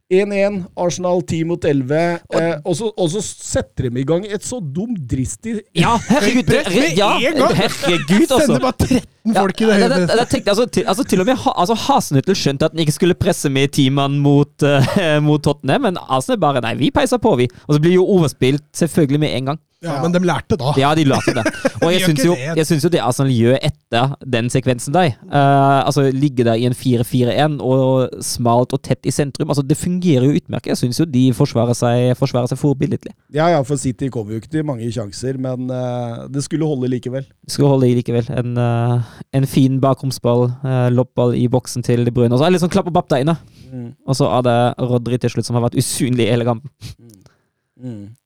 1-1, 0.10 0.64
Arsenal 0.74 1.22
10 1.22 1.44
mot 1.46 1.66
11. 1.66 1.98
Eh, 2.34 2.56
og, 2.66 2.74
så, 2.76 2.88
og 2.98 3.12
så 3.14 3.22
setter 3.22 3.90
de 3.90 4.02
i 4.02 4.06
gang 4.10 4.26
et 4.26 4.46
så 4.46 4.58
dumdristig 4.58 5.60
Ja, 5.78 5.94
herregud! 6.10 6.50
ja, 6.98 7.12
herregud, 7.22 8.26
altså! 8.34 8.40
Sender 8.48 8.64
bare 8.64 8.88
13 8.88 9.36
folk 9.38 9.62
i 9.62 9.70
det 9.70 9.78
Ja, 9.78 9.92
det, 9.92 10.02
det, 10.02 10.18
det 10.18 10.28
tenkte, 10.32 10.56
altså, 10.56 10.66
til, 10.66 10.88
altså, 10.90 11.06
til 11.06 11.22
og 11.22 11.30
med 11.30 11.46
altså, 11.54 11.78
Hasenhüttel 11.86 12.38
skjønte 12.42 12.66
at 12.66 12.74
han 12.74 12.82
ikke 12.82 12.98
skulle 12.98 13.20
presse 13.22 13.54
med 13.54 13.70
teamene 13.78 14.18
mot, 14.24 14.66
uh, 14.66 14.90
mot 15.28 15.46
Tottenham, 15.46 15.86
men 15.86 16.02
Arsenal 16.02 16.42
bare 16.42 16.66
Nei, 16.66 16.74
vi 16.80 16.90
peiser 16.92 17.22
på, 17.22 17.36
vi. 17.40 17.46
Og 17.68 17.78
så 17.78 17.84
blir 17.84 18.00
jo 18.00 18.08
overspilt 18.18 18.66
selvfølgelig 18.76 19.22
med 19.22 19.36
en 19.38 19.52
gang. 19.52 19.62
Ja, 19.80 19.96
men 20.04 20.12
de 20.12 20.20
lærte 20.28 20.58
da. 20.60 20.74
Ja, 20.76 20.90
de 20.98 21.06
lærte 21.08 21.32
det. 21.38 21.46
Og 21.86 21.94
jeg 21.94 22.04
syns 22.04 22.24
jo, 22.26 22.34
det. 22.36 22.66
jo 22.84 22.90
det 22.92 23.00
Arsenal 23.00 23.32
gjør 23.32 23.56
etter 23.64 24.16
den 24.28 24.50
sekvensen 24.52 24.92
der, 24.92 25.14
uh, 25.32 25.86
altså 25.88 26.10
ligge 26.12 26.44
der 26.44 26.60
i 26.60 26.66
en 26.68 26.76
4-4-1 26.76 27.56
og 27.64 28.18
smalt 28.26 28.76
og 28.76 28.82
tett 28.84 29.08
i 29.08 29.14
sentrum, 29.16 29.48
altså 29.48 29.64
det 29.64 29.78
fungerer 29.80 30.28
jo 30.28 30.36
utmerket. 30.36 30.74
Jeg 30.74 30.82
syns 30.82 31.00
jo 31.00 31.08
de 31.08 31.30
forsvarer 31.38 31.78
seg, 31.80 32.12
forsvarer 32.20 32.52
seg 32.52 32.60
forbilledlig. 32.60 33.14
Ja, 33.32 33.48
ja, 33.54 33.62
for 33.64 33.80
City 33.80 34.10
kom 34.12 34.28
jo 34.28 34.42
ikke 34.42 34.52
til 34.52 34.68
mange 34.68 34.90
sjanser, 34.92 35.40
men 35.40 35.72
uh, 35.72 36.28
det 36.28 36.44
skulle 36.44 36.68
holde 36.68 36.92
likevel. 36.92 37.24
Skulle 37.48 37.72
holde 37.72 37.94
likevel. 38.02 38.28
En, 38.36 38.60
uh, 38.60 39.16
en 39.32 39.48
fin 39.48 39.80
bakromsball, 39.80 40.50
uh, 40.66 40.90
lobball 40.92 41.38
i 41.40 41.48
boksen 41.48 41.88
til 41.88 42.04
De 42.04 42.12
Bruyne. 42.12 42.34
Og 42.36 42.42
så 42.42 42.50
er 42.50 42.52
det 42.52 42.58
litt 42.58 42.68
sånn 42.68 42.76
klapp 42.76 42.92
og 42.92 43.00
bapp 43.00 43.08
der 43.16 43.24
inne. 43.24 43.40
Mm. 43.72 43.94
Og 44.04 44.20
så 44.20 44.28
er 44.28 44.44
det 44.50 44.60
Rodri 44.92 45.22
til 45.24 45.32
slutt 45.38 45.48
som 45.48 45.56
har 45.56 45.70
vært 45.70 45.80
usynlig 45.80 46.28
i 46.28 46.34
hele 46.34 46.48
kampen. 46.48 46.68
Mm. 47.00 47.16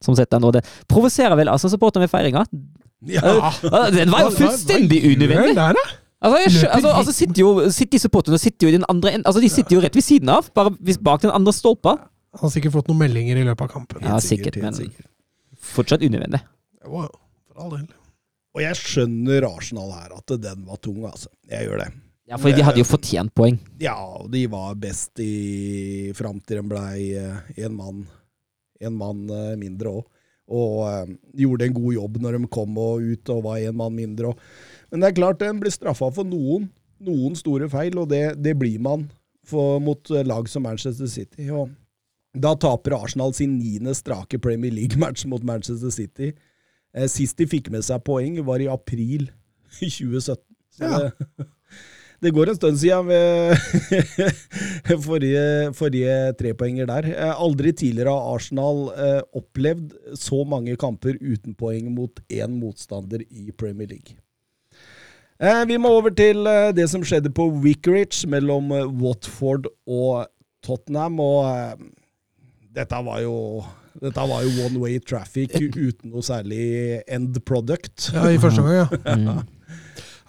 Som 0.03 0.15
sitter 0.17 0.39
nå. 0.41 0.47
og 0.49 0.53
det 0.57 0.63
provoserer 0.89 1.35
vel 1.37 1.51
altså 1.53 1.69
supporterne 1.69 2.07
ved 2.07 2.13
feiringa. 2.13 2.45
Ja. 3.05 3.51
Eh, 3.63 3.89
Den 3.93 4.09
var 4.13 4.25
jo 4.27 4.31
fullstendig 4.37 5.01
unødvendig! 5.11 5.55
Der, 5.55 5.73
da? 5.77 5.83
Altså, 6.23 6.37
jeg, 6.39 6.69
altså, 6.71 6.91
altså 6.95 7.11
sitter 7.13 7.41
jo 7.41 7.49
sitter 7.69 7.97
de 7.97 7.99
supporterne 7.99 8.37
sitter 8.39 8.65
jo 8.67 8.69
i 8.71 8.75
den 8.77 8.85
andre 8.87 9.11
enden 9.11 9.25
Altså, 9.27 9.41
de 9.43 9.49
sitter 9.51 9.75
jo 9.75 9.81
rett 9.83 9.97
ved 9.97 10.05
siden 10.05 10.29
av, 10.31 10.47
bare 10.55 10.71
bak 11.03 11.21
den 11.25 11.33
andre 11.35 11.51
stolpa. 11.53 11.97
Han 12.33 12.47
har 12.47 12.53
sikkert 12.53 12.73
fått 12.77 12.87
noen 12.87 13.01
meldinger 13.03 13.41
i 13.41 13.43
løpet 13.43 13.65
av 13.67 13.73
kampen. 13.75 14.01
Ja, 14.07 14.15
sikkert, 14.23 14.55
men- 14.63 14.73
sikkert. 14.77 15.05
Fortsatt 15.73 16.01
unødvendig. 16.03 16.39
Wow, 16.87 17.09
for 17.51 17.61
all 17.65 17.69
del. 17.75 17.85
Og 18.55 18.61
jeg 18.61 18.75
skjønner 18.79 19.45
Arsenal 19.49 19.91
her, 19.95 20.15
at 20.17 20.33
den 20.41 20.63
var 20.67 20.79
tung, 20.83 21.03
altså. 21.07 21.27
Jeg 21.49 21.67
gjør 21.67 21.83
det. 21.83 21.91
Ja, 22.29 22.37
for 22.39 22.55
de 22.55 22.63
hadde 22.63 22.79
jo 22.79 22.87
fortjent 22.87 23.33
poeng. 23.35 23.57
Ja, 23.83 23.95
og 23.99 24.29
de 24.31 24.45
var 24.47 24.75
best 24.79 25.19
i 25.19 26.11
fram 26.15 26.39
til 26.47 26.61
de 26.61 26.63
blei 26.71 27.11
én 27.59 27.73
mann, 27.75 28.05
en 28.87 28.95
mann 28.99 29.23
eh, 29.31 29.53
mindre 29.59 29.91
òg. 29.99 30.05
Og 30.53 30.79
eh, 30.89 31.11
gjorde 31.43 31.67
en 31.69 31.75
god 31.77 31.93
jobb 31.95 32.17
når 32.23 32.37
de 32.37 32.49
kom 32.51 32.77
og 32.81 33.01
ut 33.01 33.31
og 33.33 33.43
var 33.45 33.61
en 33.63 33.77
mann 33.79 33.95
mindre. 33.95 34.33
Og. 34.33 34.39
Men 34.91 35.03
det 35.03 35.09
er 35.11 35.17
klart, 35.21 35.41
en 35.47 35.61
blir 35.63 35.73
straffa 35.73 36.09
for 36.13 36.27
noen. 36.27 36.69
Noen 37.03 37.35
store 37.35 37.67
feil, 37.71 37.97
og 37.99 38.09
det, 38.11 38.21
det 38.43 38.53
blir 38.59 38.79
man 38.83 39.07
for, 39.47 39.79
mot 39.83 40.11
eh, 40.13 40.23
lag 40.27 40.47
som 40.51 40.63
Manchester 40.67 41.09
City. 41.11 41.49
Og 41.51 41.71
da 42.33 42.53
taper 42.57 42.95
Arsenal 42.97 43.33
sin 43.37 43.57
niende 43.59 43.93
strake 43.97 44.39
Premier 44.41 44.71
League-match 44.73 45.25
mot 45.29 45.43
Manchester 45.45 45.91
City. 45.93 46.31
Sist 47.09 47.37
de 47.39 47.47
fikk 47.49 47.71
med 47.73 47.81
seg 47.85 48.03
poeng, 48.05 48.35
var 48.45 48.61
i 48.61 48.67
april 48.69 49.27
2017. 49.79 50.43
Så 50.73 50.83
Ja. 50.89 50.99
det, 50.99 51.11
Det 52.23 52.31
går 52.31 52.49
en 52.53 52.55
stund 52.55 52.77
siden 52.79 53.05
med 53.09 53.57
forrige, 55.07 55.73
forrige 55.75 56.15
trepoenger 56.39 56.87
der. 56.87 57.07
Aldri 57.33 57.73
tidligere 57.75 58.13
har 58.15 58.35
Arsenal 58.37 58.83
eh, 58.95 59.21
opplevd 59.35 59.91
så 60.19 60.43
mange 60.47 60.77
kamper 60.79 61.17
uten 61.19 61.55
poeng 61.59 61.89
mot 61.95 62.21
én 62.31 62.55
motstander 62.61 63.25
i 63.27 63.51
Premier 63.59 63.89
League. 63.91 64.15
Eh, 65.43 65.63
Vi 65.67 65.77
må 65.81 65.91
over 65.97 66.15
til 66.15 66.47
eh, 66.47 66.71
det 66.75 66.87
som 66.91 67.03
skjedde 67.03 67.33
på 67.35 67.49
Wickeridge 67.63 68.29
mellom 68.31 68.71
Watford 69.01 69.67
og 69.87 70.27
Tottenham. 70.63 71.19
og 71.19 71.83
dette 72.73 72.99
var 73.05 73.19
jo 73.21 73.35
dette 74.01 74.23
var 74.25 74.41
jo 74.41 74.63
one 74.65 74.79
way 74.81 74.95
traffic 74.99 75.51
uten 75.87 76.09
noe 76.13 76.23
særlig 76.25 77.01
end 77.05 77.35
product. 77.45 78.07
Ja, 78.15 78.29
i 78.31 78.39
første 78.41 78.63
omgang, 78.63 78.95
ja. 79.05 79.35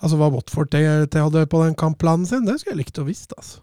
Altså, 0.05 0.19
Hva 0.21 0.29
Watford 0.35 0.69
det, 0.75 0.85
det 1.15 1.23
hadde 1.25 1.47
på 1.49 1.63
den 1.65 1.75
kampplanen 1.81 2.29
sin, 2.29 2.45
det 2.45 2.59
skulle 2.61 2.77
jeg 2.77 2.83
likt 2.85 3.01
å 3.01 3.07
visst. 3.09 3.33
altså. 3.39 3.63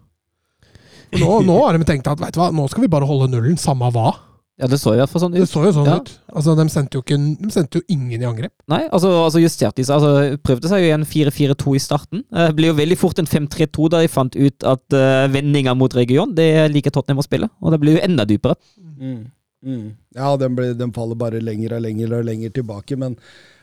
Nå, 1.20 1.30
nå 1.44 1.56
har 1.60 1.76
de 1.76 1.84
tenkt 1.86 2.08
at 2.08 2.20
vet 2.20 2.34
du 2.34 2.40
hva, 2.40 2.50
nå 2.56 2.64
skal 2.72 2.86
vi 2.86 2.90
bare 2.92 3.06
holde 3.08 3.28
nullen, 3.30 3.58
samme 3.60 3.90
hva. 3.94 4.14
Ja, 4.60 4.68
det 4.68 4.76
så 4.78 4.92
i 4.94 4.98
hvert 5.00 5.10
fall 5.10 5.22
sånn 5.24 5.32
Det 5.34 5.46
så 5.48 5.62
jo 5.64 5.70
sånn 5.74 5.86
Ja. 5.88 5.94
ut. 5.98 6.10
Altså, 6.36 6.52
De 6.54 6.64
sendte 6.70 6.98
jo, 6.98 7.02
ikke, 7.02 7.16
de 7.40 7.50
sendte 7.50 7.80
jo 7.80 7.82
ingen 7.90 8.20
i 8.22 8.26
angrep. 8.28 8.52
Nei, 8.68 8.82
altså, 8.92 9.10
altså 9.24 9.40
justerte 9.40 9.80
de 9.80 9.86
seg. 9.88 9.96
Altså, 9.96 10.36
prøvde 10.44 10.68
seg 10.70 10.82
jo 10.84 10.90
igjen 10.90 11.06
4-4-2 11.08 11.74
i 11.76 11.82
starten. 11.82 12.24
Eh, 12.32 12.48
Det 12.48 12.56
ble 12.58 12.68
jo 12.68 12.76
veldig 12.78 12.98
fort 13.00 13.18
en 13.18 13.26
5-3-2 13.26 13.88
da 13.90 14.00
de 14.04 14.10
fant 14.12 14.36
ut 14.36 14.64
at 14.74 14.96
uh, 14.98 15.26
vendinga 15.32 15.74
mot 15.74 15.92
region, 15.96 16.34
det 16.36 16.70
liker 16.70 16.92
Tottenham 16.94 17.24
å 17.24 17.26
spille. 17.26 17.48
Og 17.62 17.72
det 17.72 17.80
blir 17.80 17.96
jo 17.96 18.04
enda 18.04 18.24
dypere. 18.28 18.54
Mm. 19.00 19.30
Mm. 19.64 19.88
Ja, 20.14 20.36
den, 20.36 20.54
ble, 20.58 20.72
den 20.74 20.92
faller 20.92 21.16
bare 21.18 21.40
lenger 21.40 21.76
og 21.78 21.82
lenger 21.82 22.12
og 22.18 22.24
lenger 22.28 22.50
tilbake. 22.52 22.96
Men 23.00 23.16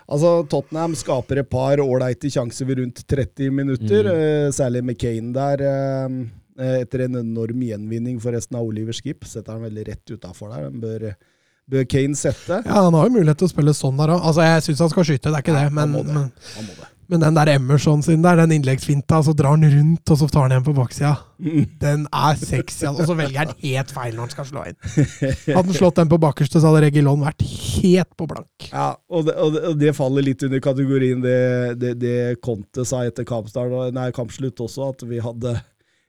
altså, 0.10 0.34
Tottenham 0.52 0.96
skaper 1.00 1.42
et 1.44 1.50
par 1.50 1.82
ålreite 1.84 2.32
sjanser 2.34 2.68
ved 2.70 2.82
rundt 2.84 3.02
30 3.08 3.50
minutter. 3.56 4.10
Mm. 4.10 4.20
eh, 4.20 4.52
særlig 4.56 4.84
McCain 4.84 5.34
der. 5.36 5.64
eh, 5.70 6.20
eh, 6.60 6.78
etter 6.84 7.06
en 7.06 7.22
enorm 7.22 7.62
gjenvinning 7.64 8.20
forresten 8.24 8.58
av 8.60 8.68
Oliver 8.68 8.96
Skip. 8.98 9.24
Setter 9.26 9.56
han 9.56 9.68
veldig 9.68 9.88
rett 9.88 10.16
utafor 10.16 10.52
der. 10.54 10.70
Den 10.70 10.82
bør, 10.84 11.12
bør 11.70 11.88
Kane 11.90 12.18
sette. 12.18 12.62
Ja, 12.66 12.84
Han 12.86 12.98
har 12.98 13.10
jo 13.10 13.18
mulighet 13.20 13.42
til 13.42 13.50
å 13.50 13.54
spille 13.56 13.74
sånn 13.78 14.00
der 14.00 14.16
òg. 14.16 14.24
Altså, 14.26 14.46
jeg 14.48 14.70
syns 14.70 14.86
han 14.86 14.94
skal 14.96 15.10
skyte, 15.12 15.30
det 15.30 15.38
er 15.42 15.44
ikke 15.46 15.58
det. 15.58 15.68
han 15.68 15.76
Men, 15.78 15.92
må 15.98 16.06
det. 16.06 16.16
men, 16.16 16.32
Han 16.56 16.70
må 16.70 16.78
det. 16.80 16.88
men 17.10 17.24
den 17.24 17.38
der 17.40 17.50
Emerson 17.56 18.04
sin 18.06 18.22
der, 18.26 18.38
den 18.38 18.52
innleggsfinta, 18.60 19.22
så 19.26 19.34
drar 19.38 19.56
han 19.56 19.66
rundt, 19.66 20.12
og 20.14 20.18
så 20.20 20.28
tar 20.30 20.46
han 20.46 20.54
igjen 20.54 20.66
på 20.68 20.76
baksida. 20.78 21.16
Mm. 21.40 21.64
Den 21.82 22.04
er 22.14 22.36
sexy, 22.38 22.84
altså. 22.86 23.02
og 23.02 23.08
så 23.10 23.16
velger 23.18 23.40
han 23.46 23.54
helt 23.64 23.94
feil 23.96 24.14
når 24.18 24.28
han 24.28 24.34
skal 24.36 24.50
slå 24.50 24.66
inn. 24.70 24.78
Hadde 25.56 25.64
han 25.64 25.78
slått 25.80 26.02
den 26.02 26.12
på 26.12 26.20
bakerste, 26.22 26.60
så 26.62 26.70
hadde 26.70 26.84
Regilon 26.86 27.24
vært 27.26 27.46
helt 27.48 28.12
på 28.20 28.28
blank. 28.30 28.70
Ja, 28.74 28.92
og 29.10 29.26
det, 29.30 29.38
og, 29.40 29.56
det, 29.56 29.64
og 29.72 29.80
det 29.82 29.96
faller 29.98 30.26
litt 30.30 30.46
under 30.46 30.62
kategorien 30.62 31.22
det, 31.26 31.40
det, 31.82 31.96
det 32.02 32.18
Conte 32.46 32.86
sa 32.86 33.02
etter 33.08 33.26
kampstart, 33.30 33.94
nei, 33.96 34.10
kampslutt 34.14 34.62
også, 34.68 34.92
at 34.94 35.06
vi 35.10 35.22
hadde 35.24 35.58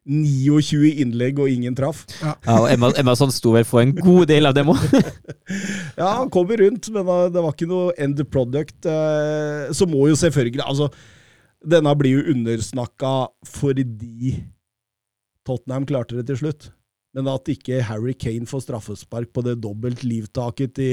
29 0.08 0.94
innlegg 1.02 1.38
og 1.42 1.50
ingen 1.52 1.74
traff. 1.76 2.06
Ja, 2.22 2.32
og 2.56 2.68
Emma- 2.72 2.92
Emerson 2.98 3.30
sto 3.34 3.52
vel 3.52 3.66
for 3.68 3.82
en 3.84 3.92
god 3.98 4.26
del 4.30 4.48
av 4.48 4.54
dem 4.56 4.72
òg. 4.72 4.80
Ja, 6.00 6.14
han 6.22 6.30
kommer 6.32 6.56
rundt, 6.62 6.86
men 6.94 7.08
uh, 7.10 7.26
det 7.28 7.42
var 7.42 7.52
ikke 7.52 7.66
noe 7.68 7.92
end 8.00 8.20
product. 8.32 8.86
uh, 8.86 9.68
Så 9.76 9.84
må 9.90 10.06
jo 10.08 10.14
selvfølgelig 10.16 10.62
Altså, 10.64 10.86
denne 11.60 11.92
blir 11.98 12.20
jo 12.20 12.32
undersnakka 12.32 13.10
fordi 13.50 13.84
Tottenham 15.44 15.84
klarte 15.88 16.16
det 16.20 16.26
til 16.30 16.38
slutt. 16.40 16.70
Men 17.10 17.26
at 17.26 17.48
ikke 17.50 17.80
Harry 17.88 18.12
Kane 18.14 18.46
får 18.46 18.62
straffespark 18.68 19.32
på 19.34 19.42
det 19.42 19.56
dobbelt 19.62 20.04
livtaket 20.06 20.78
i 20.78 20.90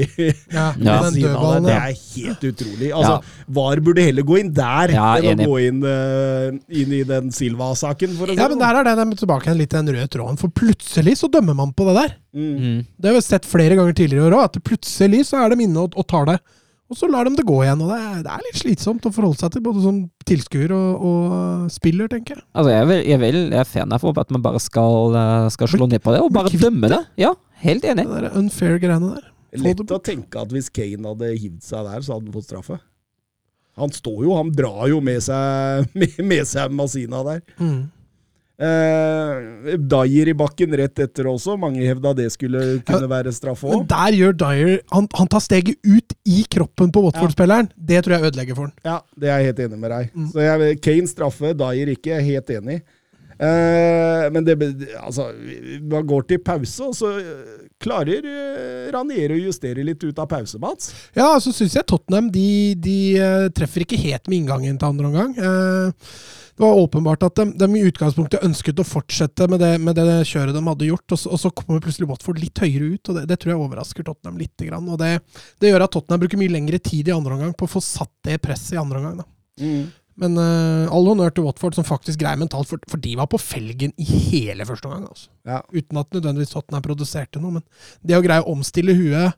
Ja, 0.49 0.71
Ja. 0.81 0.95
Den 1.05 1.19
dødballen, 1.21 1.67
det, 1.67 1.75
er 1.75 1.93
helt 1.93 2.45
utrolig. 2.49 2.89
Altså, 2.89 3.43
VAR 3.53 3.81
burde 3.85 4.05
heller 4.07 4.25
gå 4.25 4.39
inn 4.41 4.49
der 4.55 4.95
Ja, 4.95 5.11
enn 5.21 5.43
å 5.45 5.49
gå 5.51 5.59
inn, 5.67 5.83
uh, 5.85 6.57
inn 6.73 6.95
i 6.97 7.03
den 7.05 7.29
Silva-saken, 7.35 8.17
Ja, 8.33 8.33
det 8.33 8.49
men 8.55 8.63
der 8.63 8.81
er 8.81 8.89
det 8.89 8.95
de 8.97 9.05
er 9.05 9.21
tilbake 9.21 9.49
igjen 9.49 9.61
litt 9.61 9.75
den 9.77 9.93
røde 9.93 10.09
tråden, 10.17 10.41
for 10.41 10.53
plutselig 10.57 11.19
så 11.21 11.29
dømmer 11.29 11.57
man 11.61 11.75
på 11.77 11.85
det 11.91 11.97
der. 11.99 12.17
Mm. 12.33 12.53
Mm. 12.57 12.79
Det 12.97 13.11
har 13.11 13.17
vi 13.19 13.25
sett 13.27 13.45
flere 13.45 13.77
ganger 13.77 13.93
tidligere 13.97 14.25
i 14.25 14.29
år 14.31 14.39
òg, 14.39 14.49
at 14.49 14.63
plutselig 14.65 15.27
så 15.29 15.43
er 15.43 15.53
de 15.53 15.67
inne 15.67 15.85
og, 15.85 15.93
og 15.97 16.09
tar 16.09 16.25
det. 16.31 16.39
Og 16.87 16.95
så 16.95 17.07
lar 17.11 17.27
de 17.27 17.35
det 17.35 17.43
gå 17.47 17.55
igjen. 17.65 17.81
og 17.83 17.89
Det 17.91 17.97
er, 17.99 18.19
det 18.23 18.33
er 18.33 18.43
litt 18.45 18.59
slitsomt 18.61 19.07
å 19.09 19.11
forholde 19.11 19.41
seg 19.41 19.51
til, 19.53 19.63
både 19.65 19.83
som 19.83 19.97
tilskuer 20.27 20.71
og, 20.75 21.07
og 21.09 21.71
spiller, 21.73 22.07
tenker 22.11 22.37
jeg. 22.37 22.45
Altså, 22.55 22.71
jeg 22.71 22.89
vil, 22.91 23.01
jeg, 23.11 23.21
vil, 23.23 23.39
jeg 23.51 23.63
er 23.63 23.67
fan 23.67 23.95
av 23.95 24.05
at 24.23 24.31
man 24.35 24.45
bare 24.45 24.61
skal, 24.63 25.17
eh, 25.19 25.47
skal 25.55 25.71
slå 25.73 25.89
ned 25.91 26.03
på 26.03 26.15
det, 26.15 26.21
og 26.23 26.31
bare 26.35 26.53
dømme 26.53 26.91
det. 26.93 27.01
Ja, 27.19 27.33
helt 27.65 27.87
enig. 27.87 28.07
Det 28.07 28.21
der 28.23 28.39
unfair 28.39 28.79
greiene 28.79 29.17
der. 29.17 29.27
Lett 29.57 29.83
å 29.83 29.99
tenke 30.03 30.43
at 30.43 30.53
hvis 30.53 30.69
Kane 30.71 31.07
hadde 31.07 31.33
hivd 31.35 31.59
seg 31.65 31.87
der, 31.87 32.03
så 32.05 32.15
hadde 32.15 32.29
han 32.29 32.37
fått 32.39 32.47
straffe. 32.49 32.79
Han 33.77 33.93
står 33.93 34.23
jo, 34.25 34.33
han 34.39 34.49
drar 34.55 34.87
jo 34.89 35.01
med 35.03 35.21
seg, 35.23 35.91
med, 35.97 36.15
med 36.31 36.47
seg 36.49 36.73
Masina 36.73 37.21
der. 37.27 37.43
Mm. 37.59 37.81
Eh, 38.57 39.75
Dyer 39.77 40.31
i 40.31 40.33
bakken 40.33 40.73
rett 40.79 40.99
etter 41.03 41.29
også. 41.29 41.53
Mange 41.61 41.83
hevda 41.85 42.15
det 42.17 42.31
skulle 42.33 42.79
kunne 42.87 43.09
være 43.11 43.33
straff 43.35 43.61
òg. 43.67 43.83
der 43.89 44.17
gjør 44.17 44.33
Dyer 44.33 44.71
han, 44.93 45.09
han 45.13 45.29
tar 45.29 45.43
steget 45.45 45.77
ut 45.85 46.15
i 46.25 46.43
kroppen 46.49 46.91
på 46.93 47.03
Watford-spilleren. 47.05 47.69
Det 47.77 48.01
tror 48.03 48.17
jeg 48.17 48.31
ødelegger 48.31 48.57
for 48.57 48.69
han. 48.69 48.77
Ja, 48.87 48.99
det 49.13 49.29
er 49.29 49.43
jeg 49.43 49.51
helt 49.51 49.65
enig 49.67 49.81
med 49.83 49.93
deg. 49.93 50.13
Mm. 50.15 50.29
Så 50.33 50.45
jeg, 50.47 50.79
Kane 50.81 51.11
straffe, 51.11 51.53
Dyer 51.59 51.93
ikke. 51.93 52.15
Jeg 52.15 52.23
er 52.23 52.31
helt 52.31 52.55
enig. 52.57 52.79
Eh, 53.37 54.23
men 54.33 54.41
det, 54.47 54.55
altså, 54.97 55.27
man 55.85 56.07
går 56.09 56.25
til 56.31 56.41
pause, 56.41 56.87
og 56.87 56.95
så 56.97 57.11
eh, 57.21 57.67
klarer 57.77 58.25
Ranieri 58.25 58.95
Ranier 58.95 59.35
å 59.35 59.37
justere 59.37 59.85
litt 59.85 60.01
ut 60.01 60.17
av 60.17 60.25
pause, 60.31 60.57
Mats. 60.57 60.89
Ja, 61.13 61.35
så 61.43 61.53
syns 61.53 61.77
jeg 61.77 61.85
Tottenham 61.85 62.31
de, 62.33 62.73
de 62.81 62.97
treffer 63.53 63.85
ikke 63.85 64.01
helt 64.01 64.25
med 64.25 64.39
inngangen 64.41 64.81
til 64.81 64.89
andre 64.89 65.11
omgang. 65.11 65.37
Eh, 65.37 66.11
det 66.57 66.63
var 66.63 66.73
åpenbart 66.73 67.21
at 67.27 67.37
de, 67.37 67.51
de 67.53 67.67
i 67.77 67.83
utgangspunktet 67.85 68.41
ønsket 68.41 68.79
å 68.81 68.85
fortsette 68.87 69.45
med 69.51 69.61
det, 69.61 69.75
med 69.77 69.93
det 69.99 70.23
kjøret 70.25 70.55
de 70.55 70.63
hadde 70.65 70.87
gjort, 70.87 71.13
og 71.13 71.19
så, 71.21 71.29
og 71.35 71.41
så 71.43 71.51
kommer 71.53 71.83
plutselig 71.85 72.07
Watford 72.09 72.41
litt 72.41 72.57
høyere 72.63 72.95
ut. 72.95 73.11
og 73.11 73.19
Det, 73.19 73.25
det 73.29 73.37
tror 73.37 73.53
jeg 73.53 73.61
overrasker 73.61 74.07
Tottenham 74.07 74.41
litt. 74.41 74.55
Grann, 74.65 74.89
og 74.89 74.97
det, 74.97 75.11
det 75.61 75.69
gjør 75.69 75.85
at 75.85 75.93
Tottenham 75.93 76.23
bruker 76.23 76.41
mye 76.41 76.55
lengre 76.55 76.81
tid 76.81 77.11
i 77.11 77.13
andre 77.13 77.37
omgang 77.37 77.53
på 77.53 77.69
å 77.69 77.73
få 77.75 77.83
satt 77.85 78.11
det 78.25 78.39
presset 78.41 78.73
i 78.73 78.81
andre 78.81 79.03
omgang. 79.03 79.21
Da. 79.21 79.27
Men 80.17 80.41
uh, 80.41 80.89
all 80.89 81.05
honnør 81.11 81.35
til 81.37 81.45
Watford, 81.45 81.77
som 81.77 81.85
faktisk 81.85 82.23
greier 82.23 82.41
mentalt, 82.41 82.65
for, 82.71 82.81
for 82.89 83.05
de 83.05 83.13
var 83.19 83.29
på 83.29 83.37
felgen 83.37 83.93
i 84.01 84.07
hele 84.31 84.65
første 84.65 84.89
omgang. 84.89 85.05
Altså. 85.11 85.29
Ja. 85.45 85.61
Uten 85.69 86.01
at 86.01 86.09
nødvendigvis 86.17 86.55
Tottenham 86.55 86.85
produserte 86.89 87.43
noe. 87.43 87.59
Men 87.59 87.67
det 88.01 88.17
å 88.17 88.25
greie 88.25 88.41
å 88.41 88.55
omstille 88.57 88.97
huet 88.97 89.37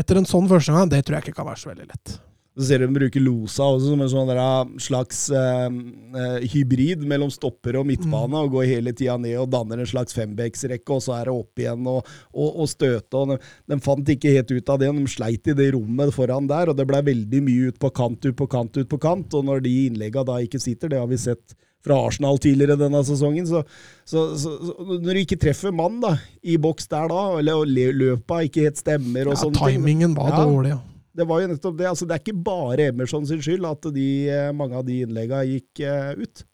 etter 0.00 0.16
en 0.16 0.32
sånn 0.32 0.48
første 0.48 0.72
omgang, 0.72 0.88
det 0.96 1.04
tror 1.04 1.18
jeg 1.18 1.28
ikke 1.28 1.42
kan 1.42 1.52
være 1.52 1.60
så 1.60 1.74
veldig 1.74 1.92
lett. 1.92 2.16
Så 2.54 2.68
ser 2.68 2.78
du 2.78 2.86
de 2.86 2.94
bruker 2.94 3.22
Losa 3.24 3.64
også 3.66 3.88
som 3.90 4.02
en 4.04 4.10
sånn 4.12 4.28
der, 4.30 4.40
slags 4.78 5.24
eh, 5.34 6.44
hybrid 6.52 7.02
mellom 7.10 7.32
stopper 7.34 7.80
og 7.80 7.88
midtbane, 7.88 8.44
og 8.44 8.52
går 8.54 8.68
hele 8.70 8.92
tida 8.94 9.16
ned 9.18 9.34
og 9.42 9.48
danner 9.50 9.82
en 9.82 9.90
slags 9.90 10.14
fembeksrekke, 10.14 10.86
og 10.94 11.02
så 11.02 11.16
er 11.18 11.26
det 11.30 11.34
opp 11.34 11.58
igjen 11.64 11.88
og, 11.90 12.06
og, 12.30 12.60
og 12.62 12.70
støte. 12.70 13.18
og 13.18 13.32
de, 13.34 13.40
de 13.74 13.80
fant 13.82 14.14
ikke 14.14 14.36
helt 14.36 14.54
ut 14.54 14.70
av 14.70 14.78
det, 14.84 14.92
de 14.94 15.10
sleit 15.10 15.50
i 15.50 15.56
det 15.58 15.72
rommet 15.74 16.14
foran 16.14 16.46
der, 16.46 16.70
og 16.70 16.78
det 16.78 16.86
ble 16.86 17.02
veldig 17.10 17.42
mye 17.50 17.72
ut 17.74 17.82
på 17.82 17.90
kant, 17.98 18.22
ut 18.30 18.38
på 18.38 18.46
kant, 18.54 18.78
ut 18.78 18.88
på 18.94 19.02
kant. 19.02 19.34
Og 19.34 19.50
når 19.50 19.66
de 19.66 19.74
innlegga 19.88 20.22
da 20.30 20.38
ikke 20.46 20.62
sitter, 20.62 20.94
det 20.94 21.02
har 21.02 21.10
vi 21.10 21.18
sett 21.18 21.58
fra 21.84 21.98
Arsenal 22.06 22.38
tidligere 22.40 22.78
denne 22.80 23.02
sesongen, 23.04 23.44
så, 23.50 23.60
så, 24.08 24.30
så, 24.40 24.54
så 24.62 24.78
når 24.94 25.10
du 25.10 25.20
ikke 25.26 25.42
treffer 25.42 25.74
mann 25.74 25.98
da, 26.00 26.14
i 26.40 26.54
boks 26.56 26.86
der 26.88 27.10
da, 27.10 27.20
eller 27.42 27.60
og 27.60 27.68
løpa 27.74 28.44
ikke 28.46 28.70
helt 28.70 28.78
stemmer 28.80 29.26
og 29.28 29.34
Ja, 29.34 29.42
sånne 29.42 29.68
timingen 29.74 30.14
var 30.16 30.30
Ja. 30.32 30.44
dårlig. 30.46 30.76
Ja. 30.78 30.82
Det 31.14 31.26
var 31.28 31.42
jo 31.44 31.50
nettopp 31.52 31.76
det. 31.78 31.86
altså 31.90 32.06
Det 32.08 32.16
er 32.16 32.22
ikke 32.24 32.44
bare 32.46 32.88
Emerson 32.90 33.26
sin 33.28 33.42
skyld 33.44 33.66
at 33.68 33.86
de, 33.94 34.08
eh, 34.30 34.52
mange 34.56 34.76
av 34.80 34.86
de 34.86 35.00
innleggene 35.04 35.44
gikk 35.46 35.84
eh, 35.86 36.12
ut. 36.18 36.44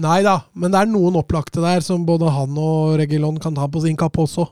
Nei 0.00 0.22
da, 0.24 0.38
men 0.56 0.72
det 0.72 0.80
er 0.80 0.88
noen 0.88 1.18
opplagte 1.20 1.60
der 1.62 1.82
som 1.84 2.06
både 2.08 2.30
han 2.32 2.56
og 2.58 2.96
Regilon 3.00 3.38
kan 3.42 3.54
ta 3.54 3.68
på 3.68 3.82
sin 3.84 3.98
kapp 4.00 4.16
også. 4.18 4.46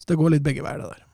Så 0.00 0.08
det 0.08 0.16
går 0.18 0.34
litt 0.36 0.46
begge 0.46 0.64
veier, 0.64 0.80
det 0.80 0.88
der. 0.96 1.04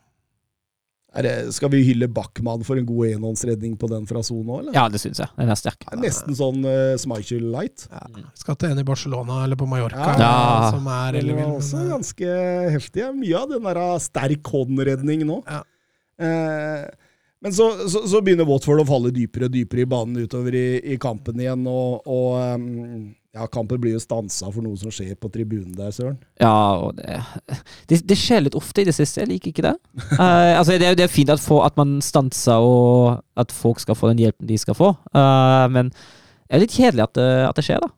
Er 1.15 1.23
det, 1.23 1.35
skal 1.55 1.71
vi 1.71 1.79
hylle 1.87 2.09
Backman 2.11 2.65
for 2.67 2.75
en 2.79 2.87
god 2.89 3.13
enhåndsredning 3.13 3.77
på 3.79 3.87
den 3.91 4.07
fra 4.11 4.19
sone 4.27 4.51
òg, 4.51 4.65
eller? 4.65 4.75
Ja, 4.75 4.89
det 4.91 4.99
syns 4.99 5.21
jeg. 5.23 5.31
Den 5.37 5.53
er 5.53 5.59
sterk. 5.61 5.85
Det 5.85 5.93
er 5.95 6.01
nesten 6.03 6.35
sånn 6.35 6.65
uh, 6.67 6.97
Schmeichel 6.99 7.45
light. 7.55 7.85
Ja. 7.93 8.03
Skal 8.39 8.59
til 8.59 8.73
en 8.75 8.83
i 8.83 8.87
Barcelona 8.87 9.45
eller 9.45 9.59
på 9.61 9.69
Mallorca, 9.71 10.09
Ja. 10.19 10.25
Ja. 10.25 10.73
som 10.75 10.89
er 10.91 11.21
Det 11.21 11.37
var 11.37 11.53
også 11.55 11.85
ganske 11.93 12.35
heftig. 12.75 13.07
Mye 13.21 13.39
av 13.45 13.55
den 13.55 13.63
der 13.69 13.79
uh, 13.79 13.95
sterk 14.03 14.51
håndredning 14.57 15.23
nå. 15.29 15.39
Ja. 15.47 15.63
Eh, 16.19 16.83
men 17.45 17.53
så, 17.53 17.67
så, 17.93 18.01
så 18.09 18.23
begynner 18.25 18.47
Watford 18.49 18.81
å 18.81 18.87
falle 18.89 19.13
dypere 19.13 19.51
og 19.51 19.53
dypere 19.53 19.85
i 19.85 19.91
banen 19.93 20.25
utover 20.25 20.55
i, 20.57 20.69
i 20.95 20.97
kampen 21.01 21.43
igjen, 21.43 21.67
og, 21.69 22.07
og 22.09 22.39
ja, 23.35 23.45
kampen 23.53 23.83
blir 23.83 23.97
jo 23.97 24.01
stansa 24.01 24.49
for 24.49 24.65
noe 24.65 24.79
som 24.81 24.93
skjer 24.95 25.13
på 25.21 25.29
tribunen 25.35 25.75
der, 25.77 25.91
Søren. 25.93 26.17
Ja, 26.41 26.55
og 26.81 26.97
det, 27.01 27.19
det 27.91 27.99
Det 28.09 28.17
skjer 28.17 28.47
litt 28.47 28.57
ofte 28.57 28.81
i 28.81 28.87
det 28.89 28.95
siste. 28.97 29.21
Jeg 29.21 29.33
liker 29.33 29.53
ikke 29.53 29.67
det. 29.67 29.75
uh, 30.15 30.55
altså, 30.61 30.79
det, 30.81 30.95
det 30.97 31.05
er 31.05 31.13
fint 31.13 31.33
at, 31.35 31.43
få, 31.43 31.61
at 31.67 31.77
man 31.77 31.99
stanser, 32.05 32.65
og 32.65 33.21
at 33.37 33.53
folk 33.53 33.83
skal 33.83 33.99
få 33.99 34.15
den 34.15 34.25
hjelpen 34.25 34.49
de 34.49 34.61
skal 34.61 34.79
få, 34.79 34.95
Uh, 35.13 35.69
men 35.75 35.93
det 35.93 36.57
er 36.57 36.65
litt 36.65 36.75
kjedelig 36.77 37.03
at 37.09 37.15
det, 37.19 37.29
at 37.49 37.61
det 37.61 37.67
skjer, 37.67 37.85
da. 37.85 37.93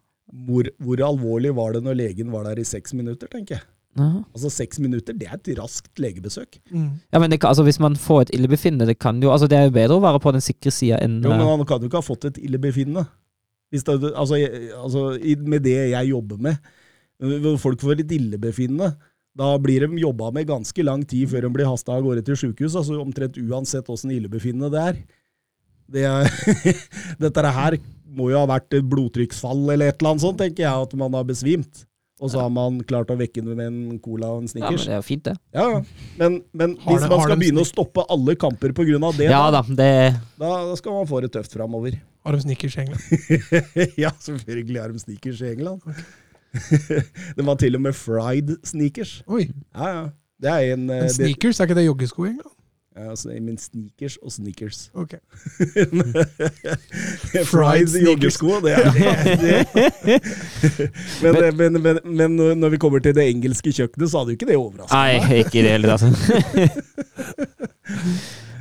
Hvor, 0.46 0.68
hvor 0.82 1.06
alvorlig 1.06 1.54
var 1.54 1.74
det 1.76 1.86
når 1.86 1.98
legen 1.98 2.34
var 2.34 2.46
der 2.48 2.58
i 2.58 2.66
seks 2.66 2.94
minutter, 2.96 3.28
tenker 3.30 3.58
jeg. 3.58 3.66
Ja. 3.96 4.22
Altså 4.36 4.50
Seks 4.52 4.80
minutter, 4.82 5.16
det 5.16 5.28
er 5.28 5.38
et 5.38 5.50
raskt 5.58 6.00
legebesøk. 6.02 6.58
mm. 6.70 6.88
Ja, 7.12 7.20
men 7.22 7.32
det 7.32 7.40
kan, 7.40 7.48
altså, 7.48 7.64
Hvis 7.64 7.80
man 7.80 7.96
får 7.96 8.26
et 8.26 8.34
illebefinnende, 8.36 8.86
det 8.86 8.98
kan 8.98 9.22
jo 9.22 9.32
altså, 9.32 9.48
Det 9.48 9.56
er 9.58 9.70
jo 9.70 9.76
bedre 9.76 9.96
å 9.96 10.04
være 10.04 10.20
på 10.20 10.32
den 10.36 10.44
sikre 10.44 10.70
sida 10.70 10.98
enn 11.00 11.22
Jo, 11.24 11.30
men 11.30 11.40
eh, 11.40 11.52
Han 11.52 11.64
kan 11.64 11.80
jo 11.80 11.88
ikke 11.88 12.02
ha 12.02 12.04
fått 12.04 12.28
et 12.28 12.38
illebefinnende. 12.38 13.06
Hvis 13.72 13.86
det, 13.88 13.96
altså, 14.12 14.36
jeg, 14.38 14.70
altså, 14.76 15.08
med 15.48 15.64
det 15.64 15.76
jeg 15.90 16.10
jobber 16.12 16.36
med, 16.38 16.56
folk 17.58 17.80
får 17.82 18.04
et 18.04 18.12
illebefinnende, 18.14 18.92
da 19.36 19.48
blir 19.60 19.84
de 19.84 19.98
jobba 20.00 20.30
med 20.32 20.48
ganske 20.48 20.84
lang 20.84 21.02
tid 21.08 21.28
før 21.32 21.46
de 21.46 21.50
blir 21.56 21.68
hasta 21.68 21.96
av 21.96 22.04
gårde 22.04 22.22
til 22.24 22.38
sjukehus, 22.40 22.76
altså 22.78 23.00
omtrent 23.02 23.36
uansett 23.40 23.88
åssen 23.92 24.14
illebefinnende 24.14 24.70
det 24.72 24.84
er. 24.84 25.02
Det 25.96 26.06
er 26.08 26.30
Dette 27.24 27.52
her 27.58 27.78
må 28.16 28.30
jo 28.30 28.40
ha 28.40 28.46
vært 28.48 28.78
et 28.78 28.86
blodtrykksfall 28.86 29.66
eller 29.74 29.90
et 29.90 30.00
eller 30.00 30.14
annet 30.14 30.24
sånt, 30.24 30.40
tenker 30.40 30.64
jeg, 30.64 30.86
at 30.86 30.96
man 30.98 31.18
har 31.18 31.26
besvimt. 31.28 31.84
Og 32.16 32.30
så 32.32 32.40
har 32.40 32.48
man 32.48 32.78
klart 32.88 33.10
å 33.12 33.16
vekke 33.18 33.42
den 33.44 33.56
med 33.58 33.66
en 33.68 33.98
cola 34.00 34.30
og 34.32 34.46
en 34.46 34.48
Ja, 34.56 34.70
men 34.70 34.78
det 34.80 34.88
er 34.88 35.00
jo 35.02 35.04
fint, 35.04 35.24
det. 35.26 35.34
Ja, 35.52 35.66
ja. 35.74 35.80
Men, 36.16 36.38
men 36.56 36.76
hvis 36.80 37.02
det- 37.02 37.10
man 37.12 37.20
skal 37.26 37.36
begynne 37.42 37.60
å 37.60 37.68
stoppe 37.68 38.04
alle 38.08 38.34
kamper 38.40 38.72
pga. 38.72 39.12
det, 39.18 39.28
Ja 39.28 39.50
da, 39.50 39.60
da, 39.60 39.74
det 39.76 40.20
da, 40.38 40.48
da 40.70 40.74
skal 40.80 40.92
man 40.96 41.06
få 41.10 41.20
det 41.20 41.32
tøft 41.32 41.52
framover. 41.52 41.98
Har 42.24 42.32
de 42.32 42.40
snickers 42.40 42.76
i 42.76 42.80
England? 42.80 43.02
ja, 44.00 44.10
selvfølgelig 44.18 44.80
har 44.82 44.88
de 44.90 44.98
sneakers 44.98 45.42
i 45.42 45.52
England. 45.52 45.80
det 47.36 47.44
var 47.44 47.54
til 47.60 47.76
og 47.76 47.82
med 47.84 47.94
fried 47.94 48.56
sneakers. 48.66 49.22
Oi. 49.28 49.44
Ja, 49.76 49.86
ja. 49.92 50.06
Det 50.40 50.50
er 50.50 50.72
en 50.74 50.88
eh, 50.90 51.02
det, 51.06 51.12
sneakers, 51.14 51.60
er 51.60 51.68
ikke 51.68 51.76
det 51.78 51.84
joggesko 51.86 52.24
i 52.26 52.30
England? 52.32 52.55
Ja, 52.96 53.10
altså, 53.12 53.28
Men 53.28 53.58
sneakers 53.60 54.16
og 54.22 54.32
sneakers. 54.32 54.78
Ok. 54.96 55.14
fried 57.50 57.92
joggesko, 58.00 58.54
det 58.64 58.72
er 58.72 58.84
det. 59.42 59.56
men, 61.22 61.56
men, 61.56 61.82
men, 61.82 62.00
men 62.04 62.36
når 62.60 62.72
vi 62.72 62.80
kommer 62.80 63.04
til 63.04 63.12
det 63.16 63.26
engelske 63.28 63.74
kjøkkenet, 63.76 64.08
så 64.08 64.22
hadde 64.22 64.32
jo 64.32 64.38
ikke 64.40 64.48
det 64.48 64.56
overraska 64.56 64.96
Nei, 64.96 65.42
ikke 65.42 65.60
i 65.60 65.66
det 65.66 65.76
hele 65.76 65.92
tatt. 65.92 66.04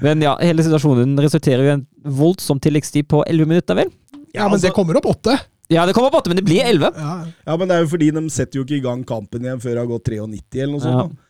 Men 0.04 0.20
ja, 0.22 0.34
hele 0.44 0.64
situasjonen 0.66 1.16
resulterer 1.24 1.64
i 1.64 1.70
en 1.78 1.86
voldsom 2.04 2.60
tilleggstid 2.62 3.08
på 3.10 3.22
11 3.26 3.48
minutter, 3.48 3.78
vel? 3.80 3.94
Ja, 4.36 4.44
men 4.44 4.58
altså- 4.58 4.68
det 4.68 4.74
kommer 4.76 5.00
opp 5.00 5.08
åtte. 5.16 5.38
Ja, 5.72 5.86
det 5.88 5.96
kommer 5.96 6.12
på 6.14 6.20
åtte, 6.20 6.30
men 6.30 6.38
det 6.38 6.44
blir 6.46 6.62
11. 6.68 6.92
Ja. 7.00 7.14
Ja, 7.48 7.56
men 7.58 7.68
det 7.72 7.78
er 7.78 7.86
jo 7.86 7.88
fordi 7.96 8.12
de 8.14 8.22
setter 8.30 8.60
jo 8.60 8.66
ikke 8.68 8.76
i 8.78 8.84
gang 8.84 9.06
kampen 9.08 9.48
igjen 9.48 9.62
før 9.64 9.72
det 9.72 9.82
har 9.82 9.88
gått 9.90 10.12
93 10.12 10.62
eller 10.62 10.74
noe 10.76 10.84
sånt. 10.84 11.16
Ja. 11.16 11.25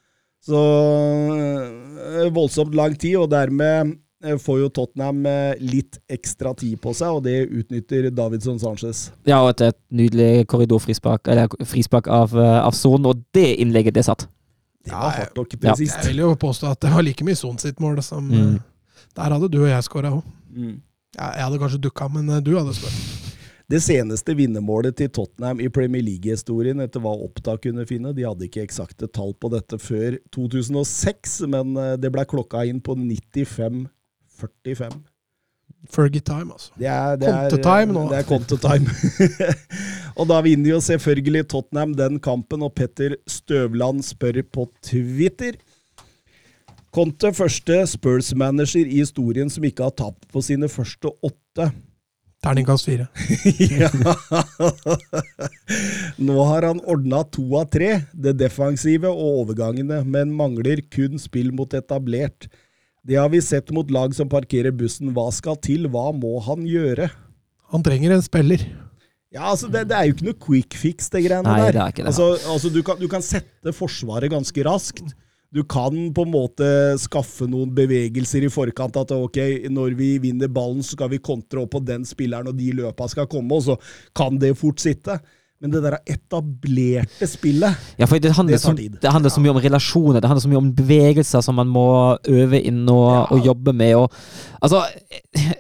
Så 0.46 0.60
øh, 2.16 2.28
voldsomt 2.36 2.76
lang 2.78 2.98
tid, 3.02 3.16
og 3.18 3.30
dermed 3.32 3.96
øh, 4.26 4.40
får 4.40 4.60
jo 4.62 4.68
Tottenham 4.70 5.26
øh, 5.26 5.54
litt 5.60 5.98
ekstra 6.12 6.54
tid 6.58 6.78
på 6.84 6.94
seg, 6.94 7.18
og 7.18 7.24
det 7.26 7.48
utnytter 7.50 8.12
Davidson 8.14 8.60
Sanchez. 8.62 9.08
Ja, 9.28 9.40
og 9.42 9.50
et, 9.56 9.62
et 9.72 9.80
nydelig 9.90 10.46
korridorfrispark 10.52 11.28
eller 11.34 11.50
frispark 11.66 12.08
av, 12.08 12.36
eh, 12.38 12.60
av 12.62 12.78
Son, 12.78 13.06
og 13.10 13.24
det 13.34 13.48
innlegget 13.64 13.98
det 13.98 14.06
satt. 14.06 14.28
Det 14.86 14.94
var 14.94 15.16
jeg- 15.18 15.32
hardt 15.36 15.60
presist. 15.62 15.96
Ja. 15.98 16.02
Jeg 16.04 16.14
vil 16.14 16.24
jo 16.28 16.36
påstå 16.36 16.72
at 16.76 16.82
det 16.86 16.92
var 16.94 17.02
like 17.02 17.26
mye 17.26 17.36
Son 17.36 17.58
sitt 17.58 17.80
mål 17.82 18.02
som 18.06 18.30
Mm. 18.30 18.56
eh, 18.56 18.62
Der 19.16 19.32
hadde 19.32 19.48
du 19.50 19.62
og 19.64 19.70
jeg 19.70 19.84
skåra 19.84 20.12
òg. 20.12 20.24
Mm. 20.56 20.82
Jeg 21.16 21.44
hadde 21.46 21.58
kanskje 21.60 21.80
dukka, 21.82 22.08
men 22.12 22.30
eh, 22.30 22.42
du 22.44 22.52
hadde 22.58 22.74
skåra. 22.76 23.25
Det 23.72 23.80
seneste 23.82 24.36
vinnermålet 24.38 24.94
til 25.00 25.10
Tottenham 25.10 25.58
i 25.64 25.70
Premier 25.74 26.04
League-historien, 26.06 26.78
etter 26.84 27.02
hva 27.02 27.16
Opptak 27.26 27.64
kunne 27.64 27.86
finne, 27.90 28.12
de 28.14 28.26
hadde 28.28 28.46
ikke 28.46 28.62
eksakte 28.62 29.08
tall 29.10 29.34
på 29.42 29.50
dette 29.54 29.80
før 29.82 30.20
2006, 30.36 31.40
men 31.50 31.74
øh, 31.74 31.96
det 31.98 32.12
ble 32.14 32.26
klokka 32.30 32.62
inn 32.70 32.82
på 32.86 32.94
95-45. 33.00 35.00
Fergie 35.90 36.22
time, 36.26 36.54
altså. 36.54 36.72
Det 36.78 36.88
er, 36.90 37.18
det 37.22 37.28
er, 37.30 37.50
Kontetime 37.50 37.94
nå. 37.94 38.10
Det 38.10 38.18
er 38.20 38.26
kontetime. 38.30 38.90
og 40.20 40.26
da 40.30 40.38
vinner 40.46 40.70
jo 40.76 40.80
selvfølgelig 40.86 41.48
Tottenham 41.50 41.92
den 41.98 42.20
kampen, 42.22 42.62
og 42.66 42.74
Petter 42.78 43.18
Støvland 43.30 44.06
spør 44.06 44.44
på 44.54 44.62
Twitter 44.86 45.54
Conte, 46.96 47.28
første 47.36 47.82
Spurs-manager 47.92 48.88
i 48.88 49.02
historien 49.02 49.50
som 49.52 49.66
ikke 49.68 49.84
har 49.84 49.96
tapt 50.00 50.30
på 50.32 50.40
sine 50.46 50.70
første 50.72 51.10
åtte. 51.28 51.66
Terningkast 52.46 52.86
fire. 52.86 53.08
ja. 53.82 53.90
Nå 56.22 56.38
har 56.52 56.68
han 56.70 56.82
ordna 56.86 57.24
to 57.34 57.48
av 57.58 57.72
tre, 57.74 57.90
det 58.14 58.36
defensive 58.38 59.10
og 59.10 59.42
overgangene, 59.42 60.04
men 60.06 60.34
mangler 60.38 60.84
kun 60.94 61.18
spill 61.22 61.50
mot 61.56 61.74
etablert. 61.74 62.48
Det 63.06 63.18
har 63.18 63.30
vi 63.34 63.42
sett 63.42 63.74
mot 63.74 63.90
lag 63.94 64.14
som 64.18 64.30
parkerer 64.30 64.74
bussen. 64.74 65.12
Hva 65.14 65.28
skal 65.34 65.58
til? 65.62 65.90
Hva 65.94 66.12
må 66.14 66.38
han 66.46 66.66
gjøre? 66.70 67.10
Han 67.74 67.86
trenger 67.86 68.16
en 68.16 68.26
spiller. 68.26 68.64
Ja, 69.36 69.50
altså 69.52 69.68
det, 69.68 69.88
det 69.90 69.98
er 69.98 70.08
jo 70.08 70.16
ikke 70.16 70.30
noe 70.30 70.40
quick 70.46 70.78
fix, 70.80 71.10
det 71.12 71.26
greiene 71.26 71.50
Nei, 71.50 71.66
der. 71.66 71.76
det 71.76 71.82
er 71.84 71.94
ikke 71.94 72.04
det. 72.06 72.12
Altså, 72.14 72.52
altså 72.54 72.72
du, 72.72 72.80
kan, 72.88 73.02
du 73.02 73.10
kan 73.12 73.26
sette 73.26 73.74
Forsvaret 73.76 74.32
ganske 74.32 74.66
raskt. 74.66 75.16
Du 75.56 75.62
kan 75.64 75.96
på 76.14 76.26
en 76.26 76.34
måte 76.34 76.68
skaffe 77.00 77.48
noen 77.48 77.72
bevegelser 77.78 78.44
i 78.44 78.52
forkant. 78.52 78.98
At 79.00 79.14
ok, 79.16 79.40
når 79.72 79.96
vi 79.96 80.12
vinner 80.26 80.52
ballen, 80.52 80.84
så 80.84 80.98
skal 80.98 81.14
vi 81.14 81.22
kontre 81.24 81.64
opp 81.64 81.72
på 81.78 81.84
den 81.88 82.04
spilleren, 82.08 82.52
og 82.52 82.60
de 82.60 82.74
løpa 82.76 83.08
skal 83.12 83.30
komme, 83.32 83.56
og 83.56 83.64
så 83.70 83.80
kan 84.18 84.36
det 84.42 84.58
fort 84.60 84.84
sitte. 84.84 85.16
Men 85.64 85.72
det 85.72 85.86
der 85.86 85.96
etablerte 86.12 87.28
spillet 87.32 87.78
Ja, 87.98 88.06
det 88.06 88.32
handler, 88.36 88.58
Det 88.58 88.62
tar 88.62 88.74
så, 88.74 88.76
tid. 88.76 88.98
det 89.02 89.12
handler 89.12 89.32
så 89.32 89.40
mye 89.40 89.54
om 89.54 89.62
relasjoner, 89.64 90.20
det 90.20 90.28
handler 90.28 90.44
så 90.44 90.50
mye 90.52 90.60
om 90.60 90.74
bevegelser 90.76 91.42
som 91.42 91.56
man 91.56 91.72
må 91.72 92.18
øve 92.28 92.60
inn 92.60 92.84
og, 92.90 93.08
Ja. 93.08 93.22
og 93.32 93.46
jobbe 93.46 93.74
med. 93.74 93.96
Og, 93.96 94.12
altså, 94.62 94.84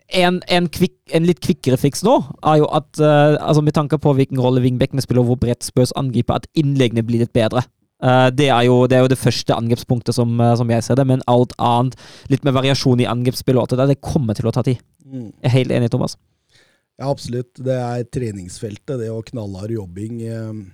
en, 0.09 0.41
en, 0.49 0.67
kvik, 0.67 0.97
en 1.15 1.23
litt 1.25 1.39
kvikkere 1.39 1.79
fiks 1.79 2.03
nå 2.03 2.17
er 2.43 2.59
jo 2.59 2.67
at 2.75 2.91
uh, 2.99 3.39
altså 3.39 3.63
med 3.63 3.73
tanke 3.73 3.97
på 3.97 4.13
hvilken 4.13 4.37
rolle 4.37 4.61
vingbekkene 4.61 5.01
spiller, 5.01 5.23
og 5.23 5.31
hvor 5.31 5.39
bredt 5.47 5.63
Spøs 5.63 5.95
angriper, 5.95 6.35
at 6.35 6.47
innleggene 6.53 7.05
blir 7.05 7.23
litt 7.23 7.33
bedre. 7.33 7.63
Eh, 8.05 8.27
det, 8.37 8.49
er 8.53 8.67
jo, 8.67 8.77
det 8.89 8.97
er 8.99 9.05
jo 9.05 9.09
det 9.11 9.17
første 9.17 9.55
angrepspunktet 9.55 10.15
som, 10.17 10.35
eh, 10.41 10.53
som 10.59 10.69
jeg 10.69 10.85
ser 10.85 10.99
det, 10.99 11.07
men 11.09 11.23
alt 11.31 11.55
annet, 11.57 11.97
litt 12.29 12.45
med 12.45 12.53
variasjon 12.57 13.01
i 13.01 13.09
angrepsspillet, 13.09 13.73
det 13.89 14.01
kommer 14.03 14.37
til 14.37 14.49
å 14.49 14.53
ta 14.53 14.63
tid. 14.65 14.81
mm. 15.05 15.29
Jeg 15.41 15.49
er 15.49 15.55
helt 15.57 15.75
enig, 15.79 15.91
Thomas. 15.93 16.17
Ja, 16.99 17.09
absolutt. 17.09 17.57
Det 17.57 17.75
er 17.75 18.05
treningsfeltet, 18.07 18.99
det 19.01 19.09
og 19.11 19.25
knallhard 19.31 19.73
jobbing. 19.73 20.21
eh, 20.21 20.65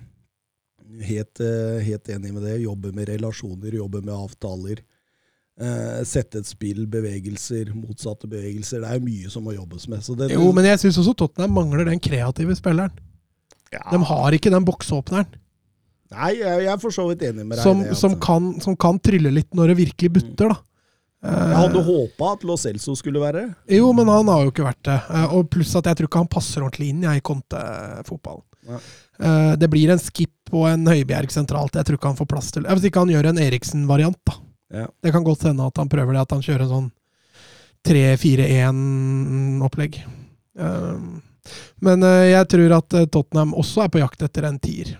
Helt, 0.92 1.40
helt 1.40 2.08
enig 2.12 2.34
med 2.34 2.42
det. 2.44 2.58
Jobbe 2.60 2.90
med 2.92 3.08
relasjoner, 3.08 3.72
jobbe 3.72 4.02
med 4.04 4.12
avtaler. 4.12 4.82
eh, 5.58 6.02
Sette 6.04 6.42
et 6.42 6.46
spill, 6.46 6.84
bevegelser, 6.86 7.72
motsatte 7.72 8.28
bevegelser. 8.28 8.82
Det 8.84 8.90
er 8.90 9.00
mye 9.00 9.30
som 9.32 9.46
må 9.46 9.54
jobbes 9.56 9.88
med. 9.88 10.02
Så 10.04 10.14
det, 10.18 10.30
Jo, 10.34 10.50
men 10.52 10.68
jeg 10.68 10.82
syns 10.82 10.98
også 11.00 11.14
Tottenham 11.16 11.54
mangler 11.56 11.88
den 11.88 11.98
kreative 12.02 12.54
spilleren. 12.58 12.92
ja. 13.72 13.80
De 13.90 14.02
har 14.04 14.32
ikke 14.36 14.52
den 14.52 14.66
boksåpneren 14.68 15.26
Nei, 16.12 16.32
jeg, 16.40 16.66
er 16.72 16.78
for 16.82 16.94
så 16.94 17.06
vidt 17.08 17.22
enig 17.28 17.44
med 17.46 17.56
deg. 17.56 17.64
som, 17.64 17.80
det, 17.82 17.96
som, 17.98 18.14
altså. 18.14 18.26
kan, 18.26 18.42
som 18.64 18.76
kan 18.76 18.98
trylle 19.02 19.30
litt 19.32 19.52
når 19.56 19.72
det 19.72 19.76
virkelig 19.82 20.10
butter, 20.18 20.52
da. 20.52 20.58
Jeg 21.22 21.54
hadde 21.54 21.80
håpa 21.86 22.32
at 22.34 22.40
Lo 22.48 22.56
Celso 22.58 22.96
skulle 22.98 23.20
være 23.22 23.44
det. 23.44 23.50
jo, 23.78 23.92
men 23.94 24.08
han 24.10 24.26
har 24.26 24.40
jo 24.42 24.50
ikke 24.50 24.64
vært 24.66 24.80
det. 24.88 24.96
Eh, 25.14 25.34
Og 25.36 25.46
pluss 25.54 25.70
at 25.78 25.86
jeg 25.86 26.00
tror 26.00 26.08
ikke 26.08 26.22
han 26.24 26.30
passer 26.32 26.64
ordentlig 26.66 26.88
inn 26.90 27.04
jeg, 27.06 27.20
i 27.20 27.22
Conte-fotballen. 27.28 28.42
Nei. 28.66 28.80
Eh, 29.22 29.52
Det 29.62 29.68
blir 29.70 29.92
en 29.94 30.02
skip 30.02 30.50
og 30.50 30.66
en 30.72 30.82
Høibjerg 30.90 31.30
sentralt. 31.30 31.78
Jeg 31.78 31.86
tror 31.86 32.00
ikke 32.00 32.10
han 32.10 32.18
får 32.18 32.30
plass 32.32 32.50
til 32.56 32.66
Hvis 32.66 32.88
ikke 32.90 33.04
han 33.04 33.12
gjør 33.14 33.30
en 33.30 33.38
Eriksen-variant, 33.44 34.18
da. 34.26 34.34
Ja. 34.82 34.88
Det 35.04 35.14
kan 35.14 35.22
godt 35.22 35.46
hende 35.46 35.62
at 35.70 35.78
han 35.78 35.92
prøver 35.94 36.18
det, 36.18 36.24
at 36.26 36.34
han 36.34 36.42
kjører 36.42 36.66
en 36.66 36.74
sånn 36.74 36.90
3-4-1-opplegg. 37.86 40.02
Men 41.82 42.04
eh, 42.06 42.26
jeg 42.32 42.48
tror 42.52 42.74
at 42.78 42.96
Tottenham 43.14 43.54
også 43.58 43.84
er 43.86 43.92
på 43.94 44.02
jakt 44.02 44.22
etter 44.26 44.46
en 44.48 44.60
tier. 44.62 44.94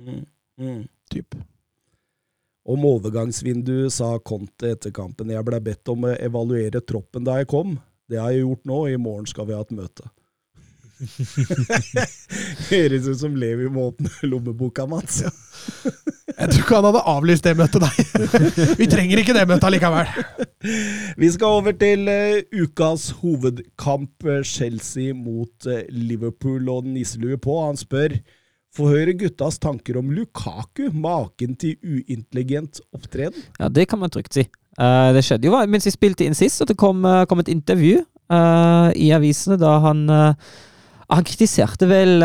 Mm. 0.00 0.24
Mm. 0.58 0.84
Typ. 1.10 1.34
Om 2.68 2.84
overgangsvinduet 2.84 3.94
sa 3.94 4.12
Conte 4.18 4.74
etter 4.74 4.92
kampen 4.92 5.30
jeg 5.32 5.46
ble 5.46 5.60
bedt 5.64 5.88
om 5.88 6.04
å 6.04 6.16
evaluere 6.18 6.82
troppen 6.84 7.24
da 7.24 7.38
jeg 7.40 7.48
kom. 7.48 7.78
Det 8.08 8.20
har 8.20 8.32
jeg 8.34 8.44
gjort 8.44 8.68
nå, 8.68 8.78
i 8.88 9.00
morgen 9.00 9.28
skal 9.28 9.48
vi 9.48 9.56
ha 9.56 9.64
et 9.64 9.76
møte. 9.76 10.08
Høres 12.72 13.06
ut 13.06 13.20
som 13.20 13.36
Levi 13.38 13.68
må 13.70 13.88
åpne 13.92 14.10
lommeboka, 14.26 14.86
Mats. 14.90 15.20
Jeg 15.22 16.50
tror 16.50 16.62
ikke 16.62 16.78
han 16.78 16.88
hadde 16.88 17.02
avlyst 17.12 17.46
det 17.46 17.54
møtet, 17.58 17.84
nei. 17.84 18.74
Vi 18.80 18.88
trenger 18.90 19.22
ikke 19.22 19.36
det 19.36 19.44
møtet 19.48 19.68
allikevel. 19.68 20.10
Vi 21.18 21.30
skal 21.34 21.60
over 21.60 21.76
til 21.78 22.10
eh, 22.10 22.42
ukas 22.54 23.10
hovedkamp, 23.22 24.26
eh, 24.26 24.42
Chelsea 24.46 25.14
mot 25.14 25.68
eh, 25.70 25.86
Liverpool 25.94 26.68
og 26.72 26.88
nisselue 26.88 27.38
på. 27.42 27.60
Han 27.64 27.78
spør 27.78 28.18
Få 28.78 28.92
høre 28.92 29.16
guttas 29.18 29.58
tanker 29.58 29.98
om 29.98 30.12
Lukaku, 30.14 30.86
maken 30.94 31.56
til 31.58 31.74
uintelligent 31.82 32.78
opptreden. 32.94 33.42
Ja, 33.58 33.66
det 33.68 33.88
kan 33.90 33.98
man 33.98 34.12
trygt 34.14 34.36
si. 34.36 34.46
Uh, 34.78 35.10
det 35.16 35.24
skjedde 35.26 35.48
jo 35.48 35.58
mens 35.66 35.88
vi 35.88 35.90
spilte 35.90 36.26
inn 36.26 36.38
sist, 36.38 36.62
at 36.62 36.70
det 36.70 36.78
kom, 36.78 37.02
uh, 37.02 37.24
kom 37.26 37.42
et 37.42 37.50
intervju 37.50 38.04
uh, 38.04 38.88
i 38.94 39.10
avisene 39.16 39.58
da 39.58 39.78
han 39.82 40.06
han 41.08 41.24
kritiserte 41.24 41.86
vel 41.88 42.20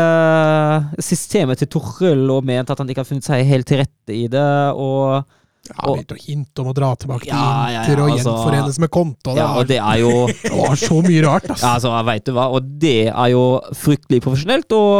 systemet 1.00 1.62
til 1.62 1.70
Torrell 1.72 2.28
og 2.28 2.44
mente 2.44 2.74
at 2.74 2.82
han 2.82 2.90
ikke 2.92 3.00
har 3.00 3.08
funnet 3.08 3.24
seg 3.24 3.46
helt 3.48 3.64
til 3.64 3.80
rette 3.80 4.12
i 4.12 4.26
det. 4.28 4.44
og 4.76 5.24
Ja, 5.70 5.86
Begynte 5.88 6.16
å 6.16 6.20
hinte 6.20 6.60
om 6.60 6.68
å 6.68 6.74
dra 6.76 6.90
tilbake 7.00 7.24
til 7.24 7.32
Ja, 7.32 7.44
ja, 7.44 7.70
ja, 7.72 7.84
Inter 7.84 8.02
og 8.02 8.10
altså- 8.10 8.34
gjenforenes 8.34 8.78
med 8.82 8.90
Konto. 8.92 9.30
Det, 9.30 9.38
Ja, 9.40 9.46
og 9.52 9.56
var, 9.62 9.70
det 9.70 9.78
er 9.80 10.02
jo 10.02 10.10
det 10.42 10.52
var 10.58 10.76
så 10.82 10.98
mye 11.06 11.22
rart, 11.24 11.48
Ja, 11.48 11.54
altså. 11.54 11.70
altså, 11.72 11.94
veit 12.10 12.26
du 12.26 12.32
hva, 12.36 12.44
og 12.52 12.68
det 12.82 12.96
er 13.08 13.30
jo 13.32 13.44
fryktelig 13.84 14.20
profesjonelt. 14.26 14.76
Og 14.76 14.92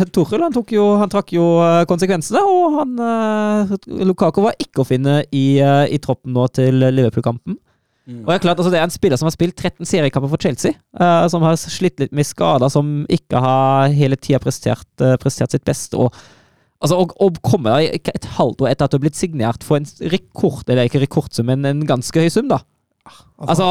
uh, 0.00 0.04
Torhild 0.12 0.44
han, 0.44 0.52
tok 0.58 0.76
jo, 0.76 0.86
han 1.00 1.12
trakk 1.12 1.32
jo 1.36 1.46
eh, 1.64 1.84
konsekvensene, 1.88 2.42
og 2.44 2.78
han 2.80 2.94
uh, 3.00 3.74
Lukaku 4.04 4.42
var 4.44 4.60
ikke 4.60 4.84
å 4.84 4.88
finne 4.88 5.22
i, 5.32 5.46
eh, 5.62 5.86
i 5.94 5.98
troppen 6.02 6.36
nå 6.36 6.46
til 6.52 6.84
Liverpool-kampen. 6.90 7.56
Og 8.10 8.26
det 8.26 8.34
er 8.40 8.42
klart, 8.42 8.58
altså 8.58 8.72
det 8.72 8.80
er 8.80 8.88
en 8.88 8.92
spiller 8.92 9.18
som 9.20 9.28
har 9.28 9.34
spilt 9.34 9.54
13 9.60 9.86
seriekamper 9.86 10.30
for 10.32 10.42
Chelsea, 10.42 10.74
eh, 10.98 11.24
som 11.30 11.44
har 11.46 11.54
slitt 11.60 12.00
litt 12.02 12.14
med 12.16 12.26
skader, 12.26 12.70
som 12.72 13.04
ikke 13.12 13.38
har 13.44 13.92
hele 13.94 14.18
tida 14.18 14.40
prestert, 14.42 14.88
eh, 15.00 15.16
prestert 15.20 15.54
sitt 15.54 15.64
beste. 15.64 15.94
og 15.96 16.12
Altså, 16.80 16.96
Å, 16.96 17.06
å 17.26 17.30
komme 17.44 17.74
et 17.92 18.28
halvt 18.38 18.62
år 18.64 18.70
etter 18.72 18.86
at 18.86 18.92
du 18.92 18.96
har 18.96 19.02
blitt 19.04 19.18
signert 19.18 19.64
for 19.66 19.76
en 19.76 19.88
rekord, 20.12 20.64
eller 20.66 20.88
ikke 20.88 21.02
rekordsum, 21.02 21.50
men 21.50 21.66
en 21.68 21.82
ganske 21.88 22.22
høy 22.24 22.30
sum, 22.32 22.48
da. 22.48 22.62
Altså, 23.04 23.52
Altså, 23.52 23.66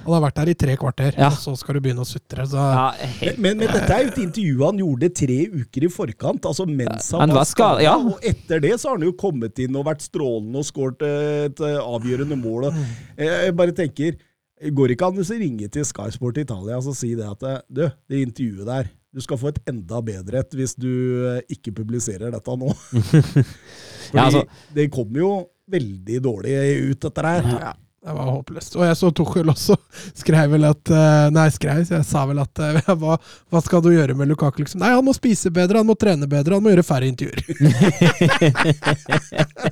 han 0.00 0.14
har 0.16 0.22
vært 0.24 0.38
der 0.40 0.50
i 0.52 0.56
tre 0.56 0.74
kvarter, 0.80 1.16
Ja. 1.16 1.28
og 1.28 1.36
så 1.40 1.52
skal 1.60 1.76
du 1.76 1.80
begynne 1.84 2.04
å 2.04 2.08
sutre. 2.08 2.44
Så 2.48 2.56
ja, 2.60 2.86
Men, 2.98 3.10
helt, 3.20 3.38
men, 3.38 3.58
men 3.60 3.68
dette 3.68 3.92
er 3.96 4.04
jo 4.04 4.12
et 4.12 4.20
intervju 4.24 4.62
han 4.64 4.78
gjorde 4.80 5.10
tre 5.22 5.38
uker 5.52 5.84
i 5.84 5.90
forkant, 5.92 6.48
altså 6.52 6.66
mens 6.68 7.10
han, 7.12 7.20
Han 7.24 7.36
var 7.36 7.48
skada, 7.48 7.82
ja. 7.84 7.96
Og 7.96 8.20
etter 8.24 8.60
det 8.64 8.74
så 8.80 8.90
har 8.90 8.98
han 8.98 9.08
jo 9.08 9.12
kommet 9.20 9.60
inn 9.60 9.76
og 9.76 9.86
vært 9.88 10.04
strålende 10.04 10.60
og 10.60 10.68
skåret 10.68 11.04
et 11.08 11.60
avgjørende 11.64 12.36
mål. 12.40 12.70
Og, 12.70 12.80
eh, 13.16 13.46
jeg 13.46 13.56
bare 13.56 13.76
tenker, 13.76 14.16
går 14.60 14.92
ikke 14.92 15.08
an 15.08 15.20
å 15.20 15.24
ringe 15.32 15.68
til 15.72 15.84
Sky 15.88 16.10
Sport 16.12 16.36
Italia 16.44 16.76
og 16.76 16.84
så 16.84 16.92
si 16.96 17.14
det 17.16 17.24
at 17.24 17.42
eh, 17.48 17.60
du, 17.72 17.86
det 18.08 18.24
intervjuet 18.26 18.68
der, 18.68 18.90
du 19.10 19.20
skal 19.24 19.38
få 19.40 19.48
et 19.50 19.60
enda 19.70 19.98
bedre 20.06 20.38
et 20.44 20.52
hvis 20.54 20.76
du 20.78 20.90
eh, 21.34 21.40
ikke 21.56 21.72
publiserer 21.80 22.30
dette 22.34 22.56
nå. 22.60 22.70
Fordi 23.10 24.16
Ja, 24.16 24.24
altså- 24.28 24.46
det 24.74 24.88
kommer 24.94 25.18
jo 25.24 25.30
veldig 25.70 26.18
dårlig 26.24 26.56
ut, 26.90 27.00
dette 27.04 27.22
her. 27.26 27.46
ja, 27.46 27.72
det 28.06 28.14
var 28.16 28.30
håpløst. 28.32 28.74
Og 28.78 28.82
jeg 28.88 28.96
så 28.98 29.10
Tuchel 29.14 29.50
også 29.52 29.76
skrev 30.18 30.50
vel 30.54 30.64
at 30.70 30.90
eh, 30.94 31.26
Nei, 31.34 31.44
skrev, 31.54 31.82
jeg 31.90 32.06
sa 32.08 32.24
vel 32.30 32.40
at 32.42 32.62
eh, 32.64 32.80
hva, 33.02 33.18
hva 33.20 33.62
skal 33.62 33.82
du 33.84 33.90
gjøre 33.92 34.14
med 34.18 34.30
Lukaku? 34.30 34.62
Liksom? 34.64 34.80
Nei, 34.82 34.92
han 34.96 35.06
må 35.06 35.14
spise 35.14 35.50
bedre, 35.54 35.82
han 35.82 35.90
må 35.90 35.94
trene 35.98 36.26
bedre, 36.30 36.58
han 36.58 36.64
må 36.64 36.72
gjøre 36.74 36.86
færre 36.86 37.10
intervjuer. 37.10 37.40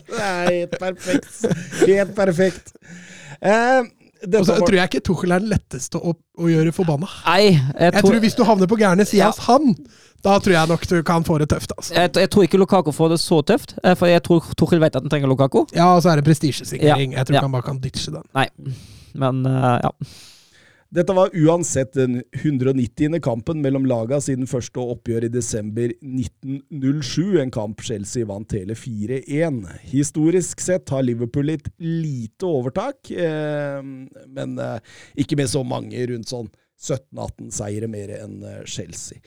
Det 0.08 0.22
er 0.22 0.50
helt 0.50 0.74
perfekt. 0.80 1.34
Helt 1.86 2.14
perfekt. 2.16 2.72
Eh, 3.38 3.82
Og 4.26 4.46
så 4.46 4.56
tror 4.58 4.74
jeg 4.74 4.90
ikke 4.90 5.00
Tuchel 5.06 5.32
er 5.34 5.42
den 5.42 5.52
letteste 5.52 6.00
å, 6.00 6.14
å 6.14 6.50
gjøre 6.50 6.72
forbanna. 6.74 7.08
Nei, 7.26 7.52
jeg 7.52 7.60
Jeg 7.84 7.92
tror, 7.98 8.10
tror 8.10 8.22
Hvis 8.24 8.36
du 8.38 8.44
havner 8.48 8.70
på 8.70 8.78
gærne 8.80 9.06
sida 9.06 9.28
Ja. 9.28 9.32
han, 9.46 9.76
da 10.26 10.38
tror 10.42 10.54
jeg 10.56 10.68
nok 10.72 10.86
du 10.90 10.96
kan 11.06 11.26
få 11.26 11.38
det 11.38 11.48
tøft. 11.52 11.72
altså. 11.76 11.94
jeg, 11.94 12.10
jeg 12.16 12.30
tror 12.34 12.48
ikke 12.48 12.58
Lukaku 12.58 12.90
får 12.92 13.12
det 13.14 13.20
så 13.22 13.38
tøft, 13.46 13.76
eh, 13.84 13.94
for 13.94 14.10
jeg 14.10 14.22
tror 14.26 14.48
Tuchel 14.58 14.82
vet 14.82 14.96
at 14.96 15.04
han 15.06 15.12
trenger 15.12 15.30
Lukaku. 15.30 15.64
Ja, 15.76 15.92
og 15.94 16.02
så 16.02 16.10
er 16.12 16.22
det 16.22 16.26
prestisjesikring. 16.26 17.12
Ja, 17.14 17.20
Jeg 17.20 17.26
tror 17.30 17.38
ja. 17.38 17.44
han 17.46 17.54
bare 17.54 17.68
kan 17.68 17.78
ditche 17.82 18.10
den. 18.14 18.26
Nei, 18.34 18.48
men 19.14 19.46
uh, 19.46 19.78
ja. 19.84 19.92
Dette 20.88 21.12
var 21.12 21.30
uansett 21.36 21.92
den 21.92 22.22
190. 22.32 23.20
kampen 23.20 23.60
mellom 23.60 23.84
laga 23.86 24.22
siden 24.24 24.48
første 24.48 24.80
oppgjør 24.80 25.26
i 25.26 25.28
desember 25.28 25.92
1907, 26.00 27.40
en 27.42 27.52
kamp 27.52 27.82
Chelsea 27.84 28.24
vant 28.24 28.54
hele 28.56 28.72
4-1. 28.72 29.58
Historisk 29.90 30.62
sett 30.64 30.88
har 30.88 31.04
Liverpool 31.04 31.50
litt 31.50 31.68
lite 31.76 32.48
overtak, 32.48 33.10
eh, 33.12 33.82
men 33.84 34.56
eh, 34.56 34.80
ikke 35.20 35.36
med 35.36 35.52
så 35.52 35.60
mange, 35.60 36.06
rundt 36.08 36.32
sånn 36.32 36.48
17-18 36.80 37.52
seire 37.58 37.92
mer 37.92 38.14
enn 38.22 38.40
eh, 38.48 38.62
Chelsea. 38.64 39.20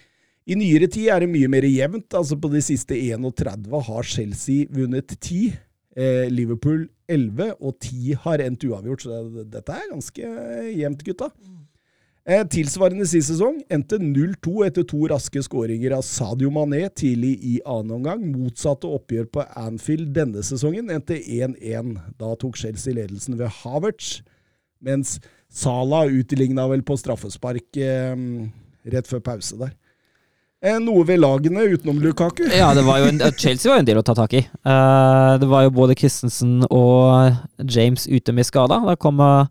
I 0.50 0.58
nyere 0.58 0.90
tid 0.90 1.12
er 1.14 1.22
det 1.22 1.30
mye 1.30 1.52
mer 1.52 1.68
jevnt. 1.70 2.10
altså 2.18 2.40
På 2.42 2.50
de 2.50 2.64
siste 2.66 2.98
31 2.98 3.70
har 3.86 4.08
Chelsea 4.10 4.66
vunnet 4.74 5.14
10. 5.14 5.54
Eh, 5.94 6.26
Liverpool 6.34 6.88
11, 7.12 7.56
og 7.60 7.76
10 7.78 8.22
har 8.24 8.44
endt 8.46 8.64
uavgjort. 8.68 9.04
Så 9.04 9.24
det, 9.36 9.50
dette 9.54 9.76
er 9.76 9.92
ganske 9.92 10.32
jevnt, 10.78 11.04
gutta. 11.08 11.32
Eh, 12.22 12.44
tilsvarende 12.54 13.08
sist 13.10 13.32
sesong 13.32 13.64
endte 13.74 13.98
0-2 13.98 14.68
etter 14.68 14.86
to 14.86 15.00
raske 15.10 15.42
skåringer 15.42 15.96
av 15.96 16.04
Sadio 16.06 16.52
Mané 16.54 16.84
tidlig 16.94 17.34
i 17.42 17.56
annen 17.66 17.96
omgang. 17.98 18.22
Motsatte 18.30 18.90
oppgjør 18.90 19.26
på 19.34 19.46
Anfield 19.58 20.12
denne 20.14 20.44
sesongen 20.46 20.94
endte 20.94 21.18
1-1. 21.18 21.96
Da 22.22 22.36
tok 22.38 22.60
Chelsea 22.62 22.94
ledelsen 23.00 23.40
ved 23.42 23.50
Havertz, 23.64 24.20
mens 24.86 25.18
Salah 25.52 26.14
utligna 26.14 26.68
vel 26.72 26.86
på 26.86 26.96
straffespark 27.02 27.82
eh, 27.82 28.14
rett 28.94 29.10
før 29.10 29.26
pause 29.26 29.58
der. 29.60 29.74
Eh, 30.62 30.78
noe 30.78 31.02
ved 31.10 31.18
lagene 31.18 31.64
utenom 31.74 31.98
Lukaku? 31.98 32.44
Ja, 32.54 32.68
var 32.86 33.02
en, 33.08 33.18
Chelsea 33.34 33.66
var 33.66 33.80
jo 33.80 33.82
en 33.82 33.88
del 33.88 33.98
å 33.98 34.04
ta 34.06 34.14
tak 34.14 34.36
i. 34.38 34.44
Uh, 34.62 35.34
det 35.42 35.48
var 35.50 35.66
jo 35.66 35.72
både 35.74 35.96
Christensen 35.98 36.60
og 36.70 37.34
James 37.66 38.06
ute 38.06 38.36
med 38.38 38.46
skada. 38.46 38.78
Da 38.86 38.94
kommer 38.94 39.50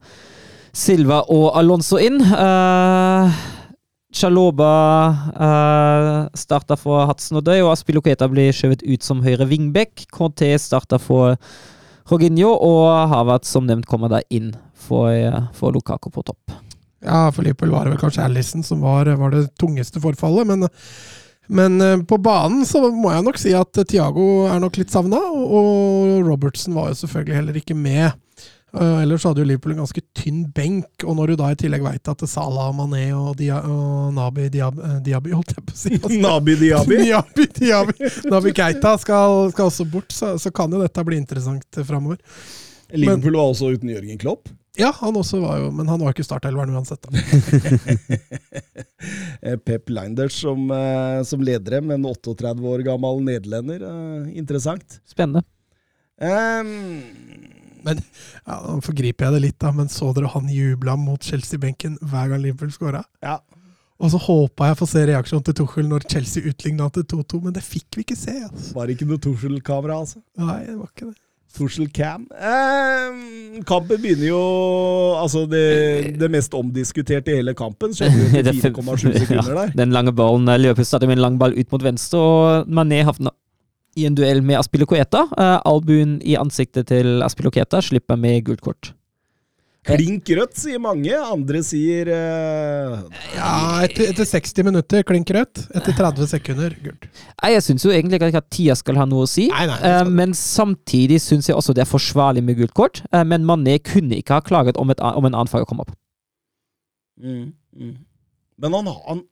Silva 0.70 1.24
og 1.26 1.48
Alonso 1.58 1.98
inn. 1.98 2.20
Uh, 2.22 3.26
Chaloba 4.14 4.70
uh, 5.34 6.30
starta 6.38 6.78
for 6.78 7.02
Hatsen 7.10 7.42
og 7.42 7.46
Døy, 7.50 7.58
og 7.64 7.72
Aspiloketa 7.74 8.30
blir 8.30 8.54
skjøvet 8.54 8.86
ut 8.86 9.02
som 9.02 9.26
høyre 9.26 9.50
vingbekk. 9.50 10.06
Conté 10.14 10.54
starta 10.62 11.02
for 11.02 11.34
Roginho, 12.10 12.54
og 12.54 12.86
Havertz 13.10 13.50
som 13.50 13.66
nevnt 13.66 13.90
kommer 13.90 14.14
da 14.14 14.22
inn 14.30 14.52
for, 14.74 15.10
eh, 15.10 15.42
for 15.54 15.74
Lukaku 15.74 16.10
på 16.10 16.22
topp. 16.26 16.54
Ja, 17.04 17.32
for 17.32 17.42
Liverpool 17.42 17.72
var 17.72 17.86
det 17.86 17.94
vel 17.94 18.02
kanskje 18.02 18.24
Allison 18.24 18.62
som 18.62 18.80
var, 18.84 19.08
var 19.16 19.32
det 19.32 19.46
tungeste 19.60 20.02
forfallet, 20.02 20.46
men, 20.46 20.68
men 21.48 21.80
eh, 21.80 22.02
på 22.04 22.18
banen 22.20 22.66
så 22.68 22.82
må 22.92 23.14
jeg 23.14 23.24
nok 23.24 23.40
si 23.40 23.54
at 23.56 23.80
Thiago 23.88 24.26
er 24.50 24.60
nok 24.60 24.76
litt 24.80 24.92
savna, 24.92 25.20
og, 25.32 26.20
Robertson 26.26 26.76
var 26.76 26.90
jo 26.90 27.00
selvfølgelig 27.00 27.38
heller 27.40 27.60
ikke 27.62 27.78
med. 27.78 28.12
Uh, 28.70 29.00
ellers 29.02 29.24
hadde 29.26 29.42
jo 29.42 29.48
Liverpool 29.48 29.72
en 29.72 29.80
ganske 29.80 30.02
tynn 30.14 30.44
benk, 30.54 31.02
og 31.02 31.16
når 31.18 31.32
du 31.32 31.40
da 31.40 31.48
i 31.50 31.56
tillegg 31.58 31.82
veit 31.82 32.06
at 32.12 32.20
Salah, 32.30 32.68
Mané 32.76 33.08
og, 33.16 33.32
Dia 33.40 33.56
og 33.66 34.12
Nabi 34.14 34.46
Diaby, 34.52 35.00
Diaby 35.02 35.32
holdt 35.34 35.56
jeg 35.56 35.64
på 35.66 35.74
å 35.74 35.80
si 35.80 35.96
altså. 35.96 36.20
Nabi 36.28 36.54
Diaby? 36.60 37.00
Diaby, 37.08 37.48
Diaby. 37.56 38.12
Nabi 38.30 38.54
Keita 38.54 38.94
skal, 39.02 39.48
skal 39.56 39.72
også 39.72 39.88
bort, 39.90 40.14
så, 40.14 40.36
så 40.38 40.52
kan 40.54 40.70
jo 40.70 40.84
dette 40.84 41.06
bli 41.08 41.18
interessant 41.18 41.80
framover. 41.80 42.20
Liverpool 42.94 43.40
var 43.40 43.50
også 43.50 43.72
uten 43.74 43.90
Jørgen 43.90 44.20
Klopp. 44.22 44.52
Ja, 44.80 44.90
han 44.96 45.16
også 45.20 45.40
var 45.42 45.60
jo, 45.60 45.68
men 45.76 45.88
han 45.92 46.00
var 46.00 46.14
ikke 46.14 46.24
startelveren 46.26 46.72
uansett. 46.76 47.04
Da. 47.04 47.10
Eh, 49.40 49.54
Pep 49.56 49.88
Leinders 49.88 50.34
som, 50.42 50.66
eh, 50.74 51.22
som 51.24 51.40
leder 51.40 51.78
dem, 51.78 51.90
en 51.94 52.02
38 52.04 52.60
år 52.68 52.82
gammel 52.84 53.22
nederlender. 53.24 53.80
Eh, 53.88 54.26
interessant. 54.36 54.98
Spennende. 55.08 55.40
Um, 56.20 56.68
Men 57.80 58.02
ja, 58.02 58.58
Nå 58.66 58.74
forgriper 58.84 59.24
jeg 59.30 59.36
det 59.38 59.40
litt, 59.46 59.56
da, 59.64 59.70
men 59.72 59.88
så 59.88 60.10
dere 60.12 60.28
han 60.34 60.50
jubla 60.52 60.98
mot 61.00 61.24
Chelsea-benken 61.24 61.96
hver 62.02 62.28
gang 62.34 62.44
Liverpool 62.44 62.74
skåra? 62.76 63.00
ja. 63.24 63.38
Og 64.00 64.08
så 64.14 64.16
håpa 64.16 64.70
jeg 64.70 64.76
å 64.76 64.80
få 64.80 64.86
se 64.88 65.00
reaksjonen 65.10 65.44
til 65.44 65.56
Tuchel 65.58 65.88
når 65.88 66.06
Chelsea 66.08 66.48
utligna 66.48 66.86
til 66.92 67.04
2-2, 67.04 67.40
men 67.44 67.52
det 67.56 67.60
fikk 67.60 67.98
vi 67.98 68.04
ikke 68.06 68.16
se. 68.16 68.32
Altså. 68.46 68.70
Var 68.76 68.86
det 68.88 68.94
ikke 68.96 69.08
noe 69.10 69.20
Tuchel-kamera, 69.20 69.98
altså? 70.00 70.22
Nei, 70.40 70.54
det 70.70 70.76
var 70.78 70.88
ikke 70.88 71.08
det. 71.10 71.18
Torshäll 71.56 71.88
Cam. 71.92 72.26
Um, 72.30 73.62
kampen 73.66 74.00
begynner 74.00 74.28
jo 74.28 74.42
Altså, 75.20 75.44
det, 75.50 76.16
det 76.20 76.30
mest 76.32 76.54
omdiskuterte 76.54 77.32
i 77.32 77.40
hele 77.40 77.54
kampen 77.58 77.94
skjedde 77.96 78.20
jo 78.20 78.28
etter 78.30 78.52
er 78.54 78.74
4,7 78.74 79.18
sekunder 79.24 79.52
der. 79.58 79.74
Den 79.82 79.94
lange 79.96 80.14
ballen 80.16 80.46
løper 80.46 80.62
Liverpool 80.62 80.88
starter 80.88 81.10
med 81.10 81.18
en 81.18 81.26
lang 81.26 81.40
ball 81.40 81.56
ut 81.58 81.72
mot 81.74 81.84
venstre, 81.84 82.20
og 82.20 82.70
Mané 82.70 83.02
havner 83.06 83.34
i 83.98 84.06
en 84.06 84.14
duell 84.14 84.44
med 84.46 84.60
Aspilokoeta. 84.60 85.26
Uh, 85.34 85.58
albuen 85.66 86.20
i 86.22 86.38
ansiktet 86.38 86.90
til 86.92 87.20
Aspilokoeta 87.26 87.82
slipper 87.82 88.20
med 88.20 88.44
gult 88.46 88.62
kort. 88.64 88.94
Klink 89.88 90.28
rødt, 90.36 90.58
sier 90.60 90.80
mange. 90.82 91.12
Andre 91.16 91.62
sier 91.64 92.10
uh... 92.12 92.98
Ja, 93.32 93.52
etter, 93.86 94.10
etter 94.12 94.28
60 94.28 94.66
minutter 94.66 95.04
klink 95.08 95.30
rødt. 95.32 95.62
Etter 95.72 95.96
30 95.96 96.28
sekunder 96.34 96.74
gult. 96.84 97.06
Nei, 97.40 97.52
Jeg 97.54 97.64
syns 97.64 97.86
jo 97.86 97.94
egentlig 97.94 98.20
ikke 98.20 98.42
at 98.42 98.50
tida 98.52 98.76
skal 98.76 99.00
ha 99.00 99.06
noe 99.08 99.24
å 99.24 99.30
si, 99.30 99.46
Nei, 99.48 99.64
nei, 99.70 99.78
eh, 99.88 100.02
men 100.20 100.36
samtidig 100.36 101.22
syns 101.24 101.48
jeg 101.48 101.56
også 101.56 101.72
det 101.76 101.86
er 101.86 101.88
forsvarlig 101.88 102.44
med 102.44 102.60
gult 102.60 102.76
kort. 102.76 103.00
Eh, 103.08 103.24
men 103.24 103.46
Mané 103.48 103.78
kunne 103.80 104.20
ikke 104.20 104.36
ha 104.36 104.44
klaget 104.44 104.80
om, 104.80 104.92
et, 104.92 105.00
om 105.00 105.24
en 105.24 105.32
annen 105.32 105.50
farge 105.50 105.70
kom 105.70 105.80
opp. 105.86 105.96
mm, 107.22 107.48
mm. 107.80 107.96
Men 108.60 108.76
han, 108.76 108.92
han 109.08 109.24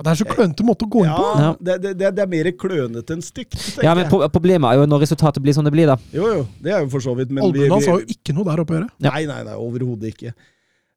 Ja, 0.00 0.04
det 0.06 0.12
er 0.14 0.18
så 0.22 0.24
klønete 0.24 0.64
måte 0.64 0.86
å 0.86 0.88
gå 0.88 1.02
inn 1.04 1.10
på. 1.12 1.24
Ja, 1.36 1.48
det, 1.60 1.74
det, 2.00 2.08
det 2.16 2.22
er 2.24 2.28
mer 2.32 2.46
klønete 2.56 3.12
enn 3.12 3.20
stygt, 3.20 3.58
Ja, 3.84 3.92
men 3.98 4.06
pro 4.08 4.22
Problemet 4.32 4.70
er 4.70 4.80
jo 4.80 4.86
når 4.88 5.02
resultatet 5.04 5.44
blir 5.44 5.52
som 5.52 5.66
det 5.66 5.74
blir, 5.74 5.90
da. 5.90 5.98
Jo, 6.16 6.30
jo, 6.38 6.46
det 6.64 6.72
er 6.72 6.86
jo 6.86 6.88
for 6.94 7.04
så 7.04 7.12
vidt, 7.18 7.28
men 7.28 7.44
vi, 7.44 7.66
Albuen 7.66 7.74
hans 7.76 7.88
har 7.90 8.00
jo 8.00 8.14
ikke 8.16 8.32
noe 8.32 8.48
der 8.48 8.62
oppe 8.64 8.72
å 8.72 8.78
gjøre. 8.78 8.88
Ja. 8.96 9.12
Nei, 9.12 9.26
nei, 9.28 9.42
nei, 9.44 9.58
overhodet 9.60 10.14
ikke. 10.14 10.32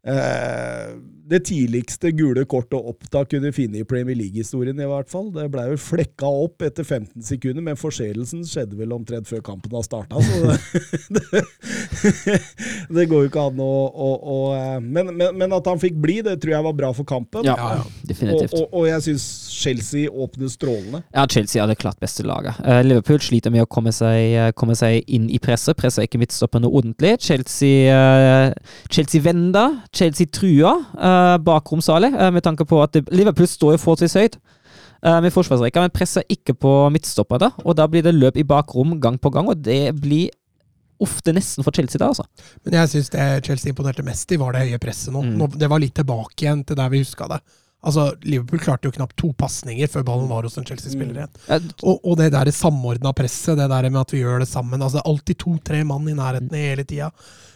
Eh, 0.08 0.96
det 1.30 1.40
tidligste 1.48 2.12
gule 2.12 2.44
kortet 2.46 2.76
opptak 2.76 3.30
kunne 3.32 3.54
finne 3.56 3.80
i 3.80 3.86
Premier 3.88 4.18
League-historien, 4.20 4.76
i 4.76 4.88
hvert 4.90 5.08
fall. 5.10 5.30
Det 5.32 5.46
blei 5.54 5.70
jo 5.72 5.78
flekka 5.80 6.28
opp 6.28 6.66
etter 6.68 6.84
15 6.84 7.24
sekunder, 7.24 7.64
men 7.64 7.80
forseelsen 7.80 8.44
skjedde 8.48 8.76
vel 8.76 8.92
omtrent 8.92 9.30
før 9.30 9.40
kampen 9.46 9.72
har 9.78 9.86
starta, 9.88 10.20
så 10.20 10.42
det, 10.44 10.58
det, 11.16 12.42
det 12.92 13.08
går 13.08 13.24
jo 13.24 13.32
ikke 13.32 13.46
an 13.48 13.64
å, 13.64 13.72
å, 13.88 14.10
å 14.20 14.38
eh, 14.58 14.78
men, 14.84 15.14
men, 15.16 15.40
men 15.40 15.56
at 15.56 15.72
han 15.72 15.80
fikk 15.80 15.96
bli, 16.04 16.20
det 16.26 16.36
tror 16.44 16.58
jeg 16.58 16.68
var 16.68 16.78
bra 16.84 16.92
for 16.98 17.08
kampen. 17.08 17.48
Ja, 17.48 17.56
Ja, 17.56 17.88
definitivt. 18.04 18.58
Og, 18.60 18.68
og, 18.68 18.82
og 18.82 18.90
jeg 18.92 19.08
syns 19.08 19.30
Chelsea 19.64 20.10
åpner 20.12 20.48
strålende. 20.52 21.04
Ja, 21.16 21.26
Chelsea 21.30 21.64
er 21.64 21.70
det 21.72 21.78
klart 21.82 22.00
beste 22.04 22.26
laget. 22.28 22.60
Uh, 22.66 22.82
Liverpool 22.86 23.22
sliter 23.24 23.54
med 23.54 23.64
å 23.66 23.70
komme 23.70 23.94
seg, 23.96 24.20
eh, 24.38 24.52
komme 24.58 24.76
seg 24.78 25.08
inn 25.08 25.30
i 25.32 25.40
presset. 25.44 25.78
Presser 25.80 26.08
ikke 26.08 26.20
midtstopperne 26.22 26.70
ordentlig. 26.70 27.16
Chelsea, 27.24 27.94
uh, 27.94 28.52
Chelsea 28.92 29.24
vender. 29.24 29.80
Chelsea 29.96 30.28
truer 30.28 30.84
uh, 30.98 31.38
bakromsalig, 31.44 32.14
uh, 32.18 32.30
med 32.34 32.44
tanke 32.46 32.68
på 32.68 32.82
at 32.84 32.96
det, 32.98 33.06
Liverpool 33.14 33.50
står 33.50 33.78
jo 33.78 33.86
forholdsvis 33.86 34.20
høyt 34.20 34.44
med 35.04 35.34
forsvarsrekka, 35.36 35.82
men 35.84 35.92
presser 35.92 36.24
ikke 36.32 36.54
på 36.56 36.70
midtstopperne. 36.96 37.50
Og 37.68 37.76
da 37.76 37.90
blir 37.92 38.06
det 38.06 38.14
løp 38.16 38.38
i 38.40 38.46
bakrom 38.48 38.94
gang 39.04 39.18
på 39.20 39.34
gang, 39.36 39.50
og 39.52 39.60
det 39.60 39.90
blir 40.00 40.30
ofte 41.04 41.34
nesten 41.36 41.66
for 41.66 41.76
Chelsea 41.76 42.00
der, 42.00 42.14
altså. 42.14 42.24
Men 42.64 42.78
jeg 42.80 42.92
syns 42.94 43.12
det 43.12 43.26
Chelsea 43.48 43.74
imponerte 43.74 44.06
mest 44.08 44.32
i, 44.32 44.40
var 44.40 44.56
det 44.56 44.64
høye 44.68 44.80
presset 44.80 45.12
nå. 45.12 45.26
Mm. 45.26 45.36
nå. 45.42 45.50
Det 45.60 45.70
var 45.72 45.84
litt 45.84 45.96
tilbake 46.00 46.46
igjen 46.46 46.64
til 46.68 46.80
der 46.80 46.94
vi 46.94 47.04
huska 47.04 47.28
det. 47.34 47.42
Altså, 47.84 48.06
Liverpool 48.24 48.62
klarte 48.64 48.88
jo 48.88 48.96
knapt 48.96 49.18
to 49.20 49.34
pasninger 49.36 49.90
før 49.92 50.06
ballen 50.08 50.30
var 50.32 50.46
hos 50.48 50.56
en 50.60 50.68
Chelsea-spiller 50.68 51.18
igjen. 51.20 51.34
Mm. 51.50 51.72
Og, 51.84 51.98
og 52.00 52.16
det 52.22 52.30
der 52.32 52.52
samordna 52.56 53.12
presset, 53.16 53.58
det 53.60 53.68
der 53.68 53.90
med 53.90 54.02
at 54.06 54.14
vi 54.14 54.22
gjør 54.22 54.44
det 54.46 54.48
sammen. 54.48 54.82
altså 54.82 55.02
det 55.02 55.04
er 55.04 55.12
Alltid 55.12 55.42
to-tre 55.44 55.82
mann 55.88 56.08
i 56.08 56.16
nærheten 56.16 56.56
hele 56.56 56.88
tida. 56.88 57.12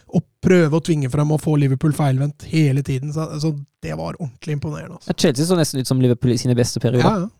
Og 0.08 0.24
prøve 0.44 0.76
å 0.76 0.84
tvinge 0.84 1.08
frem 1.12 1.32
og 1.32 1.40
få 1.40 1.56
Liverpool 1.60 1.96
feilvendt 1.96 2.44
hele 2.52 2.84
tiden. 2.84 3.12
Så, 3.12 3.24
altså, 3.24 3.54
det 3.82 3.96
var 3.96 4.18
ordentlig 4.20 4.58
imponerende. 4.58 5.00
Altså. 5.00 5.16
Chelsea 5.16 5.48
så 5.48 5.56
nesten 5.56 5.80
ut 5.80 5.90
som 5.90 6.00
Liverpool 6.04 6.36
i 6.36 6.40
sine 6.40 6.56
beste 6.58 6.80
perioder. 6.84 7.08
Ja, 7.08 7.26
ja. 7.26 7.34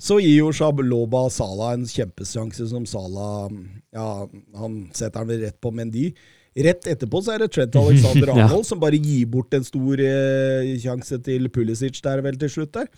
Så 0.00 0.18
gir 0.20 0.34
jo 0.36 0.52
Shabloba 0.54 1.26
Salah 1.32 1.72
en 1.76 1.86
kjempesjanse 1.88 2.66
som 2.70 2.84
Salah 2.86 3.48
Ja, 3.94 4.28
han 4.58 4.76
setter 4.92 5.22
den 5.22 5.30
vel 5.32 5.44
rett 5.46 5.60
på 5.62 5.72
Mendy. 5.74 6.10
Rett 6.52 6.84
etterpå 6.90 7.22
så 7.24 7.32
er 7.32 7.44
det 7.44 7.52
Trent 7.54 7.76
Alexander 7.80 8.34
Ja. 8.42 8.48
Som 8.66 8.80
bare 8.82 8.98
gir 9.00 9.28
bort 9.32 9.54
en 9.56 9.64
stor 9.64 10.00
eh, 10.04 10.74
sjanse 10.82 11.16
til 11.24 11.48
Pulisic 11.52 12.02
der 12.04 12.20
vel 12.24 12.36
til 12.40 12.52
slutt 12.52 12.74
der. 12.76 12.90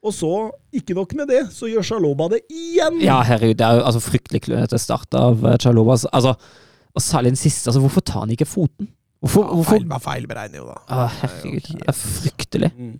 Og 0.00 0.14
så, 0.16 0.30
ikke 0.72 0.96
nok 0.96 1.12
med 1.18 1.28
det, 1.28 1.42
så 1.52 1.68
gjør 1.68 1.84
Sjaloba 1.84 2.30
det 2.32 2.40
igjen! 2.48 3.02
Ja, 3.04 3.18
herregud, 3.26 3.58
det 3.60 3.66
er 3.66 3.76
jo 3.78 3.84
altså, 3.90 4.00
fryktelig 4.00 4.40
klønete 4.46 4.80
start 4.80 5.12
av 5.18 5.44
uh, 5.44 5.52
Altså, 5.60 6.32
og 6.90 7.04
særlig 7.04 7.34
den 7.34 7.40
siste. 7.40 7.68
Altså, 7.68 7.82
hvorfor 7.84 8.00
tar 8.00 8.24
han 8.24 8.32
ikke 8.32 8.48
foten? 8.48 8.88
Hvorfor? 9.20 9.44
Ja, 9.44 9.54
hvorfor? 9.58 9.76
feil, 9.76 9.88
var 9.90 10.02
feilberegning, 10.06 10.62
jo, 10.62 10.70
da. 10.72 10.78
Ah, 10.88 11.18
herregud, 11.20 11.68
det 11.68 11.88
er 11.92 11.98
fryktelig. 11.98 12.72
Mm. 12.78 12.94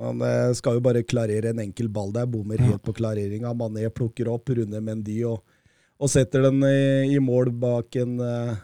Han 0.00 0.22
eh, 0.26 0.50
skal 0.58 0.78
jo 0.78 0.82
bare 0.82 1.04
klarere 1.06 1.52
en 1.52 1.60
enkel 1.62 1.90
ball 1.92 2.08
der, 2.14 2.26
bommer 2.26 2.58
helt 2.58 2.82
på 2.82 2.96
klareringa. 2.96 3.52
Mané 3.54 3.86
plukker 3.94 4.32
opp, 4.32 4.48
runder 4.56 4.82
Mendy 4.82 5.20
og, 5.28 5.44
og 6.00 6.10
setter 6.10 6.48
den 6.48 6.64
i, 6.66 7.14
i 7.14 7.20
mål 7.22 7.52
bak 7.62 8.00
en 8.00 8.16
eh, 8.24 8.56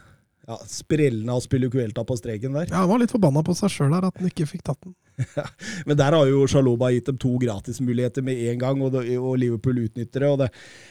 ja, 0.51 0.57
sprellende 0.67 1.37
Aspilicuelta 1.39 2.03
på 2.07 2.17
streken 2.19 2.57
der. 2.59 2.67
Ja, 2.73 2.81
Han 2.83 2.91
var 2.91 2.99
litt 3.05 3.13
forbanna 3.15 3.43
på 3.47 3.55
seg 3.55 3.71
sjøl 3.71 3.95
at 3.99 4.09
han 4.19 4.27
ikke 4.31 4.49
fikk 4.51 4.65
tatt 4.67 4.81
den. 4.83 4.97
Men 5.87 5.99
der 6.01 6.17
har 6.17 6.27
jo 6.31 6.43
Sjaloba 6.51 6.89
gitt 6.95 7.07
dem 7.11 7.19
to 7.21 7.35
gratismuligheter 7.43 8.25
med 8.27 8.41
en 8.51 8.59
gang, 8.63 8.83
og, 8.83 8.95
det, 8.97 9.05
og 9.21 9.37
Liverpool 9.39 9.83
utnytter 9.85 10.25
det. 10.25 10.31
og 10.33 10.39
det, 10.43 10.49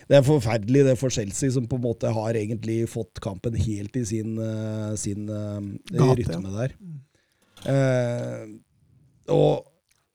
det 0.08 0.20
er 0.20 0.28
forferdelig 0.28 0.84
det 0.88 0.96
for 1.02 1.12
Chelsea, 1.14 1.52
som 1.56 1.66
på 1.68 1.80
en 1.80 1.86
måte 1.88 2.12
har 2.16 2.38
egentlig 2.40 2.84
fått 2.94 3.20
kampen 3.26 3.58
helt 3.60 3.98
i 4.00 4.06
sin, 4.06 4.38
eh, 4.38 4.94
sin 5.02 5.28
eh, 5.28 5.60
Gate, 5.92 6.16
rytme 6.24 6.54
der. 6.56 6.76
Eh, 7.68 8.46
og 9.34 9.66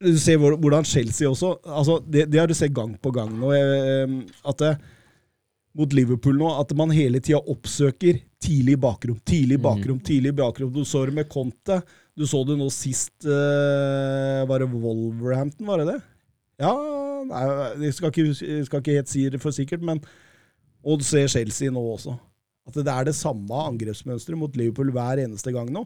du 0.05 0.17
ser 0.19 0.39
hvor- 0.41 0.57
hvordan 0.61 0.85
Chelsea 0.85 1.29
også 1.29 1.55
altså 1.65 1.99
det, 2.11 2.27
det 2.31 2.41
har 2.41 2.47
du 2.51 2.55
sett 2.55 2.73
gang 2.75 2.97
på 3.01 3.13
gang 3.15 3.31
nå. 3.39 3.53
eh, 3.55 4.15
at 4.45 4.59
det, 4.59 4.73
mot 5.75 5.93
Liverpool 5.93 6.37
nå, 6.39 6.53
at 6.61 6.71
man 6.77 6.91
hele 6.95 7.19
tida 7.21 7.41
oppsøker 7.51 8.21
tidlig 8.45 8.77
bakrom, 8.81 9.19
tidlig 9.27 9.59
bakrom, 9.63 10.01
tidlig 10.05 10.35
bakrom. 10.37 10.73
Du 10.75 10.85
så 10.87 11.05
det 11.09 11.17
med 11.17 11.29
Conte. 11.33 11.81
Du 12.15 12.27
så 12.31 12.45
det 12.47 12.55
nå 12.61 12.69
sist 12.71 13.27
uh, 13.27 14.45
Var 14.47 14.63
det 14.63 14.69
Wolverhampton, 14.71 15.67
var 15.67 15.83
det 15.83 15.89
det? 15.89 15.97
Ja 16.63 16.71
nei, 17.27 17.43
Jeg 17.89 17.97
skal 17.97 18.13
ikke, 18.13 18.27
jeg 18.31 18.69
skal 18.69 18.83
ikke 18.85 18.95
helt 19.01 19.11
si 19.11 19.25
det 19.33 19.41
for 19.43 19.57
sikkert, 19.57 19.83
men 19.83 19.99
Og 20.85 21.01
du 21.01 21.07
ser 21.07 21.27
Chelsea 21.33 21.73
nå 21.75 21.83
også. 21.95 22.15
At 22.69 22.77
det 22.79 22.93
er 22.93 23.09
det 23.09 23.17
samme 23.17 23.63
angrepsmønsteret 23.73 24.39
mot 24.41 24.57
Liverpool 24.57 24.93
hver 24.95 25.25
eneste 25.25 25.53
gang 25.53 25.73
nå. 25.73 25.83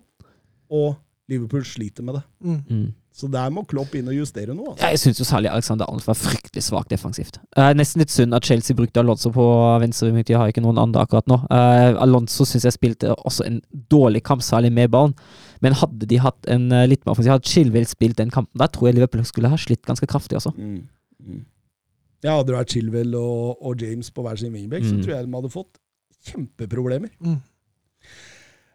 Og 0.75 0.99
Liverpool 1.31 1.65
sliter 1.67 2.05
med 2.07 2.19
det. 2.19 2.25
Mm. 2.45 2.89
Så 3.19 3.27
der 3.33 3.51
må 3.51 3.64
Klopp 3.66 3.97
inn 3.99 4.07
og 4.07 4.14
justere 4.14 4.55
noe. 4.55 4.71
Altså. 4.77 4.85
Ja, 4.85 4.93
jeg 4.95 5.01
syns 5.03 5.19
jo 5.19 5.25
særlig 5.27 5.49
Alexander 5.51 5.89
Arnold 5.91 6.05
var 6.07 6.14
fryktelig 6.14 6.62
svak 6.62 6.87
defensivt. 6.93 7.41
Eh, 7.59 7.73
nesten 7.75 7.99
litt 8.05 8.12
synd 8.14 8.37
at 8.37 8.47
Chelsea 8.47 8.77
brukte 8.79 9.03
Alonso 9.03 9.33
på 9.35 9.47
venstre 9.83 10.12
midt. 10.14 10.31
Jeg 10.31 10.39
har 10.39 10.53
ikke 10.53 10.62
noen 10.62 10.79
andre 10.79 11.03
akkurat 11.03 11.27
nå. 11.27 11.41
Eh, 11.51 11.99
Alonso 11.99 12.47
syns 12.47 12.62
jeg 12.69 12.77
spilte 12.77 13.11
også 13.19 13.43
en 13.49 13.59
dårlig 13.91 14.23
kamp, 14.29 14.45
særlig 14.47 14.71
med 14.73 14.93
ballen. 14.95 15.16
Men 15.61 15.75
hadde 15.75 16.07
de 16.07 16.21
hatt 16.23 16.47
en 16.47 16.69
uh, 16.71 16.85
litt 16.87 17.03
mer 17.03 17.16
offensiv 17.16 17.33
Hadde 17.35 17.51
Chilwell 17.51 17.87
spilt 17.91 18.21
den 18.21 18.31
kampen 18.31 18.55
der, 18.62 18.71
tror 18.71 18.87
jeg 18.87 18.95
Liverpool 19.01 19.25
skulle 19.27 19.51
ha 19.51 19.59
slitt 19.59 19.83
ganske 19.83 20.07
kraftig, 20.07 20.39
også. 20.39 20.53
Mm. 20.55 20.85
Mm. 21.19 21.41
Ja, 22.23 22.37
hadde 22.37 22.53
det 22.53 22.55
vært 22.61 22.71
Chilwell 22.77 23.16
og, 23.19 23.59
og 23.66 23.83
James 23.83 24.12
på 24.14 24.23
hver 24.23 24.39
sin 24.39 24.55
wingback, 24.55 24.87
så 24.87 24.95
Mm. 24.95 25.03
tror 25.03 25.16
jeg 25.16 25.27
de 25.27 25.35
hadde 25.41 25.51
fått 25.51 25.83
kjempeproblemer. 26.31 27.11
Mm. 27.19 27.41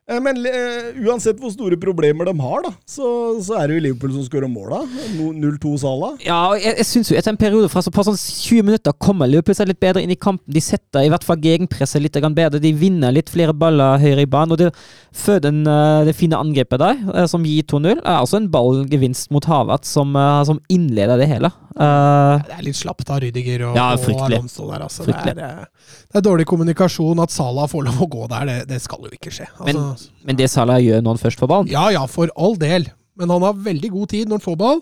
Eh, 0.10 0.20
Men 0.20 0.36
eh, 0.46 0.90
uansett 1.08 1.40
hvor 1.40 1.52
store 1.54 1.78
problemer 1.80 2.28
de 2.28 2.34
har, 2.44 2.66
da, 2.66 2.72
så, 2.90 3.08
så 3.44 3.56
er 3.62 3.70
det 3.72 3.78
jo 3.78 3.84
Liverpool 3.86 4.12
som 4.18 4.26
skårer 4.28 4.52
måla. 4.52 4.82
No- 5.16 5.32
0-2 5.32 5.78
Sala. 5.80 6.10
Ja, 6.26 6.40
og 6.52 6.58
jeg, 6.60 6.76
jeg 6.82 6.88
synes 6.90 7.12
jo 7.12 7.18
etter 7.20 7.32
en 7.32 7.40
periode 7.40 7.70
fra 7.72 7.84
så 7.86 7.94
på 7.94 8.04
sånn 8.04 8.20
20 8.20 8.68
minutter 8.68 8.96
kommer 9.00 9.32
Liverpool 9.32 9.56
seg 9.56 9.72
litt 9.72 9.80
bedre 9.84 10.04
inn 10.04 10.12
i 10.12 10.20
kampen. 10.20 10.44
De 10.54 10.64
setter 10.64 11.08
i 11.08 11.12
hvert 11.14 11.24
fall 11.28 11.40
gegenpresset 11.44 12.04
litt 12.04 12.20
bedre. 12.36 12.60
De 12.64 12.74
vinner 12.76 13.16
litt 13.16 13.32
flere 13.32 13.56
baller 13.56 14.02
høyere 14.04 14.28
i 14.28 14.30
banen. 14.30 14.58
Og 14.58 14.60
det, 14.60 14.72
føder 15.16 15.48
den, 15.50 15.64
eh, 15.70 16.04
det 16.10 16.18
fine 16.20 16.36
angrepet 16.40 16.84
der, 16.84 17.28
som 17.32 17.48
gir 17.48 17.64
2-0, 17.64 18.02
er 18.04 18.20
også 18.20 18.42
en 18.42 18.52
ballgevinst 18.52 19.32
mot 19.32 19.46
Havertz 19.48 19.94
som, 19.96 20.12
som 20.48 20.60
innleder 20.74 21.22
det 21.22 21.32
hele. 21.32 21.54
Uh, 21.74 22.38
Det 22.46 22.54
er 22.54 22.66
litt 22.68 22.78
slapt 22.78 23.10
av 23.10 23.18
Rydiger 23.24 23.64
og, 23.66 23.78
Ja, 23.78 23.88
og. 23.98 24.20
Alonso 24.28 24.68
der. 24.70 24.84
Altså. 24.86 25.06
Det, 25.08 25.16
er, 25.18 25.66
det 25.66 26.20
er 26.20 26.26
dårlig 26.26 26.46
kommunikasjon. 26.50 27.22
At 27.24 27.34
Sala 27.34 27.66
får 27.72 27.88
lov 27.88 28.04
å 28.06 28.10
gå 28.14 28.28
der, 28.30 28.46
det, 28.50 28.58
det 28.70 28.82
skal 28.84 29.08
jo 29.08 29.14
ikke 29.16 29.34
skje. 29.34 29.48
Altså, 29.58 29.66
men 29.72 29.93
det 30.40 30.50
Salah 30.52 30.80
gjør 30.84 31.02
når 31.04 31.16
han 31.18 31.22
først 31.24 31.40
får 31.42 31.50
ballen 31.52 31.72
Ja 31.72 31.88
ja, 31.94 32.04
for 32.10 32.32
all 32.36 32.56
del. 32.60 32.88
Men 33.20 33.30
han 33.30 33.46
har 33.46 33.54
veldig 33.54 33.90
god 33.94 34.10
tid 34.14 34.30
når 34.30 34.40
han 34.42 34.46
får 34.48 34.58
ball, 34.62 34.82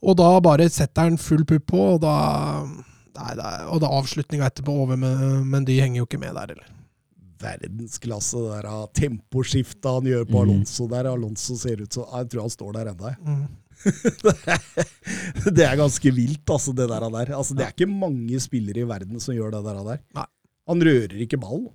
og 0.00 0.16
da 0.18 0.30
bare 0.42 0.68
setter 0.72 1.06
han 1.10 1.18
full 1.20 1.44
pupp 1.46 1.66
på, 1.70 1.82
og 1.94 2.00
da 2.02 2.14
Nei, 3.20 3.32
er, 3.36 3.64
og 3.68 3.80
da 3.82 3.88
avslutninga 3.92 4.46
etterpå 4.48 4.72
over 4.84 4.96
med 4.96 5.44
Mendy 5.50 5.74
henger 5.82 6.00
jo 6.00 6.06
ikke 6.06 6.20
med 6.22 6.32
der, 6.38 6.54
eller. 6.54 6.68
Verdensklasse, 7.40 8.38
det 8.40 8.52
der 8.54 8.68
ah, 8.70 8.84
temposkiftet 8.96 9.88
han 9.88 10.06
gjør 10.08 10.24
på 10.28 10.36
Mm. 10.36 10.42
Alonso 10.44 10.86
der. 10.88 11.08
Alonso 11.10 11.56
ser 11.56 11.80
ut 11.82 11.92
som 11.92 12.04
Jeg 12.14 12.28
tror 12.30 12.42
han 12.46 12.50
står 12.54 12.72
der 12.76 12.90
ennå. 12.92 13.10
jeg. 13.10 13.18
Mm. 13.24 13.48
det 15.56 15.64
er 15.64 15.76
ganske 15.80 16.12
vilt, 16.14 16.44
altså, 16.50 16.72
det 16.76 16.88
der. 16.88 17.06
der. 17.10 17.34
Altså, 17.36 17.54
det 17.56 17.64
er 17.66 17.74
ikke 17.74 17.88
mange 17.90 18.40
spillere 18.40 18.84
i 18.84 18.88
verden 18.88 19.20
som 19.20 19.34
gjør 19.34 19.50
det 19.56 19.64
der. 19.64 19.82
der. 19.84 20.00
Nei. 20.14 20.26
Han 20.70 20.84
rører 20.86 21.16
ikke 21.24 21.40
ballen. 21.40 21.70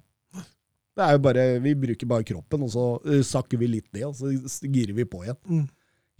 Det 0.95 1.03
er 1.03 1.17
jo 1.17 1.21
bare, 1.25 1.45
Vi 1.59 1.73
bruker 1.75 2.07
bare 2.07 2.23
kroppen, 2.27 2.63
og 2.63 2.71
så 2.71 2.85
uh, 3.03 3.19
sakker 3.27 3.59
vi 3.59 3.67
litt 3.67 3.89
ned, 3.93 4.05
og 4.07 4.15
så 4.15 4.69
girer 4.71 4.95
vi 4.95 5.05
på 5.11 5.23
igjen. 5.25 5.39
Mm. 5.49 5.65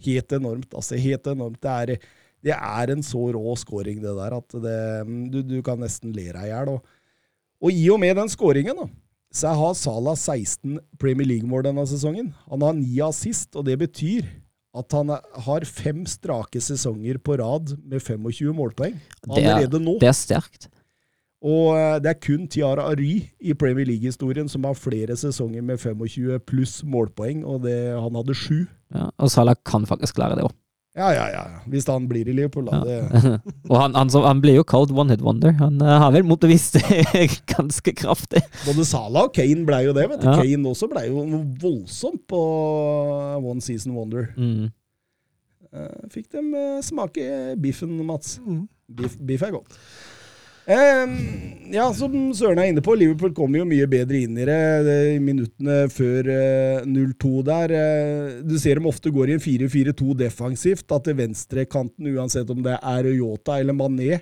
Helt 0.04 0.32
enormt. 0.36 0.74
altså 0.76 0.98
Helt 1.00 1.26
enormt. 1.32 1.60
Det 1.64 1.72
er, 1.72 2.10
det 2.44 2.52
er 2.56 2.92
en 2.92 3.02
så 3.06 3.22
rå 3.32 3.56
scoring, 3.56 4.02
det 4.04 4.12
der, 4.18 4.36
at 4.36 4.58
det, 4.66 4.76
du, 5.32 5.40
du 5.56 5.56
kan 5.64 5.80
nesten 5.80 6.12
le 6.12 6.28
deg 6.28 6.42
i 6.44 6.50
hjel. 6.52 6.74
Og, 6.76 6.84
og 7.64 7.72
i 7.72 7.86
og 7.94 8.00
med 8.02 8.16
den 8.20 8.28
scoringen, 8.28 8.76
da, 8.76 8.88
så 9.36 9.52
har 9.56 9.72
Salah 9.76 10.14
16 10.16 10.76
Premier 11.00 11.26
League-mål 11.28 11.64
denne 11.66 11.84
sesongen. 11.88 12.30
Han 12.52 12.62
har 12.64 12.76
ni 12.76 13.00
assist, 13.04 13.56
og 13.56 13.64
det 13.68 13.78
betyr 13.80 14.28
at 14.76 14.92
han 14.92 15.08
har 15.46 15.64
fem 15.64 16.02
strake 16.08 16.60
sesonger 16.60 17.16
på 17.24 17.38
rad 17.40 17.72
med 17.80 18.02
25 18.04 18.52
målpoeng 18.52 18.92
Det 19.24 19.38
er- 19.40 19.54
allerede 19.56 19.80
nå. 19.80 19.96
Det 20.02 20.08
er 20.10 20.16
sterkt. 20.16 20.68
Og 21.44 21.76
eh, 21.76 21.96
det 22.00 22.12
er 22.12 22.20
kun 22.22 22.46
Tiara 22.48 22.86
Ary 22.90 23.26
i 23.40 23.54
Premier 23.58 23.88
League-historien 23.88 24.48
som 24.48 24.64
har 24.64 24.78
flere 24.78 25.16
sesonger 25.18 25.64
med 25.64 25.80
25 25.82 26.38
pluss 26.48 26.78
målpoeng, 26.84 27.44
og 27.44 27.66
det, 27.66 27.76
han 27.92 28.16
hadde 28.16 28.36
sju. 28.36 28.62
Ja, 28.94 29.10
og 29.18 29.32
Salah 29.32 29.58
kan 29.66 29.84
faktisk 29.88 30.16
klare 30.16 30.38
det 30.38 30.46
òg. 30.46 30.54
Ja, 30.96 31.10
ja, 31.12 31.26
ja. 31.28 31.42
Hvis 31.68 31.84
han 31.90 32.06
blir 32.08 32.24
i 32.24 32.32
Liverpool, 32.32 32.70
da. 32.70 32.78
Det, 32.80 33.34
og 33.70 33.76
han, 33.76 33.92
han, 33.98 34.08
han 34.24 34.40
blir 34.40 34.56
jo 34.56 34.64
kalt 34.64 34.94
one 34.96 35.12
hit 35.12 35.20
wonder. 35.20 35.52
Han 35.60 35.76
uh, 35.82 35.98
har 36.00 36.14
vel 36.14 36.24
motbevist 36.24 36.78
det 36.78 37.26
ganske 37.52 37.92
kraftig. 37.98 38.40
både 38.64 38.86
Salah 38.88 39.28
og 39.28 39.36
Kane 39.36 39.66
ble 39.68 39.82
jo 39.84 39.92
det. 39.92 40.06
vet 40.14 40.24
du. 40.24 40.30
Ja. 40.30 40.38
Kane 40.40 40.72
også 40.72 40.88
ble 40.88 41.04
jo 41.10 41.26
voldsomt 41.60 42.24
på 42.32 42.40
One 43.44 43.60
Season 43.60 43.92
Wonder. 43.92 44.30
Mm. 44.40 44.72
Uh, 45.68 46.08
Fikk 46.16 46.30
dem 46.32 46.48
uh, 46.56 46.80
smake 46.80 47.28
biffen, 47.60 47.92
Mats. 48.08 48.38
Mm. 48.40 48.64
Biff, 48.96 49.20
biff 49.20 49.44
er 49.44 49.52
godt. 49.58 49.76
Eh, 50.66 51.06
ja, 51.74 51.84
som 51.94 52.14
Søren 52.34 52.58
er 52.58 52.70
inne 52.72 52.82
på, 52.82 52.94
Liverpool 52.98 53.32
kommer 53.36 53.60
jo 53.60 53.66
mye 53.68 53.86
bedre 53.90 54.18
inn 54.24 54.38
i 54.38 54.46
det, 54.48 54.58
i 55.14 55.20
minuttene 55.22 55.84
før 55.92 56.30
eh, 56.32 56.80
0-2 56.88 57.30
der. 57.46 57.74
Eh, 57.76 58.40
du 58.46 58.56
ser 58.62 58.80
dem 58.80 58.88
ofte 58.90 59.12
går 59.14 59.30
i 59.30 59.36
en 59.38 59.44
4-4-2 59.44 60.16
defensivt, 60.24 60.90
at 60.96 61.10
venstrekanten, 61.18 62.10
uansett 62.16 62.50
om 62.54 62.64
det 62.66 62.78
er 62.82 63.10
Yota 63.14 63.60
eller 63.62 63.78
Mané, 63.78 64.18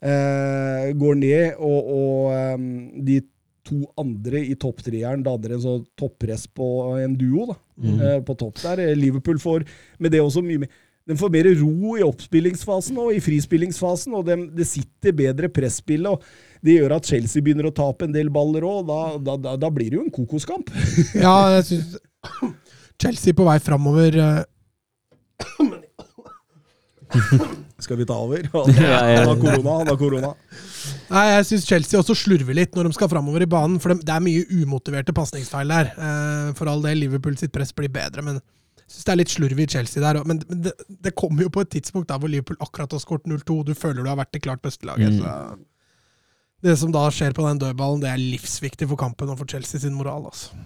eh, 0.00 0.90
går 0.96 1.20
ned, 1.20 1.54
og, 1.60 1.92
og 1.98 2.34
eh, 2.38 2.66
de 3.10 3.20
to 3.64 3.78
andre 3.96 4.42
i 4.44 4.52
topptreeren 4.60 5.22
danner 5.24 5.54
en 5.56 5.62
sånn 5.62 5.84
toppress 5.96 6.42
på 6.52 6.66
en 7.00 7.14
duo 7.20 7.46
da, 7.52 7.60
Mm. 7.74 7.94
eh, 8.06 8.20
på 8.22 8.36
topp 8.38 8.60
der. 8.62 8.78
Eh, 8.84 8.92
Liverpool 8.94 9.40
får 9.42 9.64
med 9.98 10.12
det 10.14 10.20
også 10.22 10.44
mye 10.46 10.60
mer 10.62 10.68
den 11.04 11.18
får 11.20 11.30
mer 11.34 11.46
ro 11.60 11.96
i 11.98 12.04
oppspillingsfasen 12.06 12.96
og 13.02 13.10
i 13.12 13.20
frispillingsfasen, 13.20 14.14
og 14.16 14.24
det 14.24 14.38
det 14.56 14.64
sitter 14.70 15.12
bedre 15.12 15.50
presspill. 15.52 16.06
og 16.08 16.22
Det 16.64 16.78
gjør 16.78 16.94
at 16.96 17.10
Chelsea 17.10 17.44
begynner 17.44 17.68
å 17.68 17.74
tape 17.76 18.06
en 18.08 18.14
del 18.14 18.30
baller 18.32 18.64
òg. 18.64 18.86
Da, 18.88 19.00
da, 19.20 19.34
da, 19.36 19.56
da 19.60 19.70
blir 19.74 19.90
det 19.92 19.98
jo 20.00 20.06
en 20.06 20.14
kokoskamp. 20.14 20.72
Ja, 21.26 21.34
jeg 21.58 21.66
syns 21.68 21.98
Chelsea 23.02 23.36
på 23.36 23.44
vei 23.44 23.58
framover 23.60 24.16
eh, 24.16 24.42
Skal 27.84 27.96
vi 28.00 28.06
ta 28.08 28.16
over? 28.24 28.48
Han 28.54 29.28
har 29.28 29.36
korona. 29.40 29.78
han 29.78 29.88
har 29.92 29.96
korona. 30.00 30.30
Nei, 31.10 31.24
jeg 31.34 31.46
syns 31.50 31.66
Chelsea 31.68 32.00
også 32.00 32.16
slurver 32.16 32.56
litt 32.56 32.74
når 32.76 32.88
de 32.88 32.96
skal 32.96 33.10
framover 33.12 33.44
i 33.44 33.50
banen. 33.50 33.76
For 33.82 33.92
det 33.98 34.08
er 34.14 34.24
mye 34.24 34.46
umotiverte 34.62 35.12
pasningsfeil 35.16 35.68
der. 35.74 35.92
Eh, 35.94 36.52
For 36.56 36.70
all 36.70 36.80
del, 36.86 37.02
Liverpool 37.04 37.36
sitt 37.40 37.52
press 37.54 37.74
blir 37.76 37.92
bedre, 37.92 38.24
men 38.24 38.40
syns 38.90 39.06
det 39.06 39.12
er 39.14 39.20
litt 39.20 39.32
slurv 39.32 39.60
i 39.60 39.68
Chelsea 39.70 40.02
der. 40.02 40.20
òg, 40.20 40.28
Men 40.28 40.42
det, 40.44 40.74
det 40.88 41.14
kommer 41.18 41.46
jo 41.46 41.52
på 41.54 41.64
et 41.64 41.72
tidspunkt 41.74 42.10
der 42.10 42.20
hvor 42.20 42.30
Liverpool 42.30 42.60
akkurat 42.60 42.92
har 42.92 43.02
skåret 43.02 43.28
0-2. 43.30 43.62
Du 43.68 43.74
føler 43.74 44.02
du 44.02 44.10
har 44.10 44.20
vært 44.20 44.34
det 44.36 44.44
klart 44.44 44.62
beste 44.64 44.86
laget. 44.88 45.18
Mm. 45.20 45.64
Det 46.64 46.78
som 46.80 46.92
da 46.94 47.04
skjer 47.12 47.34
på 47.36 47.44
den 47.44 47.60
dødballen, 47.60 48.00
det 48.04 48.12
er 48.12 48.22
livsviktig 48.22 48.88
for 48.88 49.00
kampen 49.00 49.32
og 49.32 49.40
for 49.40 49.50
Chelsea 49.50 49.82
sin 49.82 49.96
moral. 49.96 50.30
altså. 50.30 50.56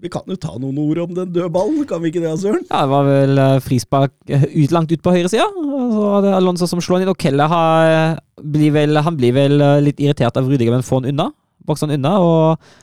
Vi 0.00 0.08
kan 0.08 0.24
jo 0.24 0.36
ta 0.40 0.54
noen 0.56 0.78
ord 0.80 1.02
om 1.02 1.10
den 1.12 1.32
dødballen, 1.34 1.82
kan 1.88 2.00
vi 2.00 2.08
ikke 2.08 2.22
det, 2.22 2.32
Søren? 2.40 2.62
Ja, 2.70 2.86
det 2.86 2.92
var 2.92 3.04
vel 3.04 3.40
eh, 3.42 3.58
frispark 3.60 4.14
eh, 4.32 4.46
ut, 4.48 4.72
langt 4.72 4.92
ut 4.94 5.02
på 5.04 5.12
høyresida. 5.12 5.44
Så 5.52 6.06
var 6.06 6.24
det 6.24 6.32
Alonso 6.38 6.68
som 6.70 6.80
slår 6.80 7.04
inn, 7.04 7.10
og 7.12 7.20
Kelle 7.20 7.44
har, 7.52 8.16
blir 8.40 8.72
vel, 8.72 8.96
han 8.96 9.18
blir 9.18 9.36
vel 9.36 9.60
eh, 9.60 9.82
litt 9.84 10.00
irritert 10.00 10.40
av 10.40 10.48
Rudiger, 10.48 10.72
men 10.72 10.86
får 10.86 11.02
han 11.02 11.12
unna. 11.12 11.28
Bokser 11.68 11.90
han 11.90 11.98
unna, 11.98 12.14
og 12.24 12.40
eh, 12.54 12.80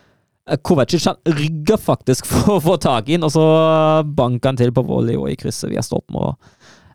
Kovacic 0.63 1.05
han 1.09 1.17
rygger 1.37 1.79
faktisk 1.81 2.27
for 2.31 2.55
å 2.55 2.63
få 2.63 2.77
tak 2.81 3.09
i 3.09 3.17
den, 3.17 3.27
og 3.27 3.33
så 3.33 3.45
banker 4.07 4.53
han 4.53 4.59
til 4.59 4.73
på 4.75 4.85
volley 4.87 5.17
og 5.19 5.29
i 5.31 5.37
krysset 5.39 5.71
via 5.73 5.83
stolpen. 5.83 6.37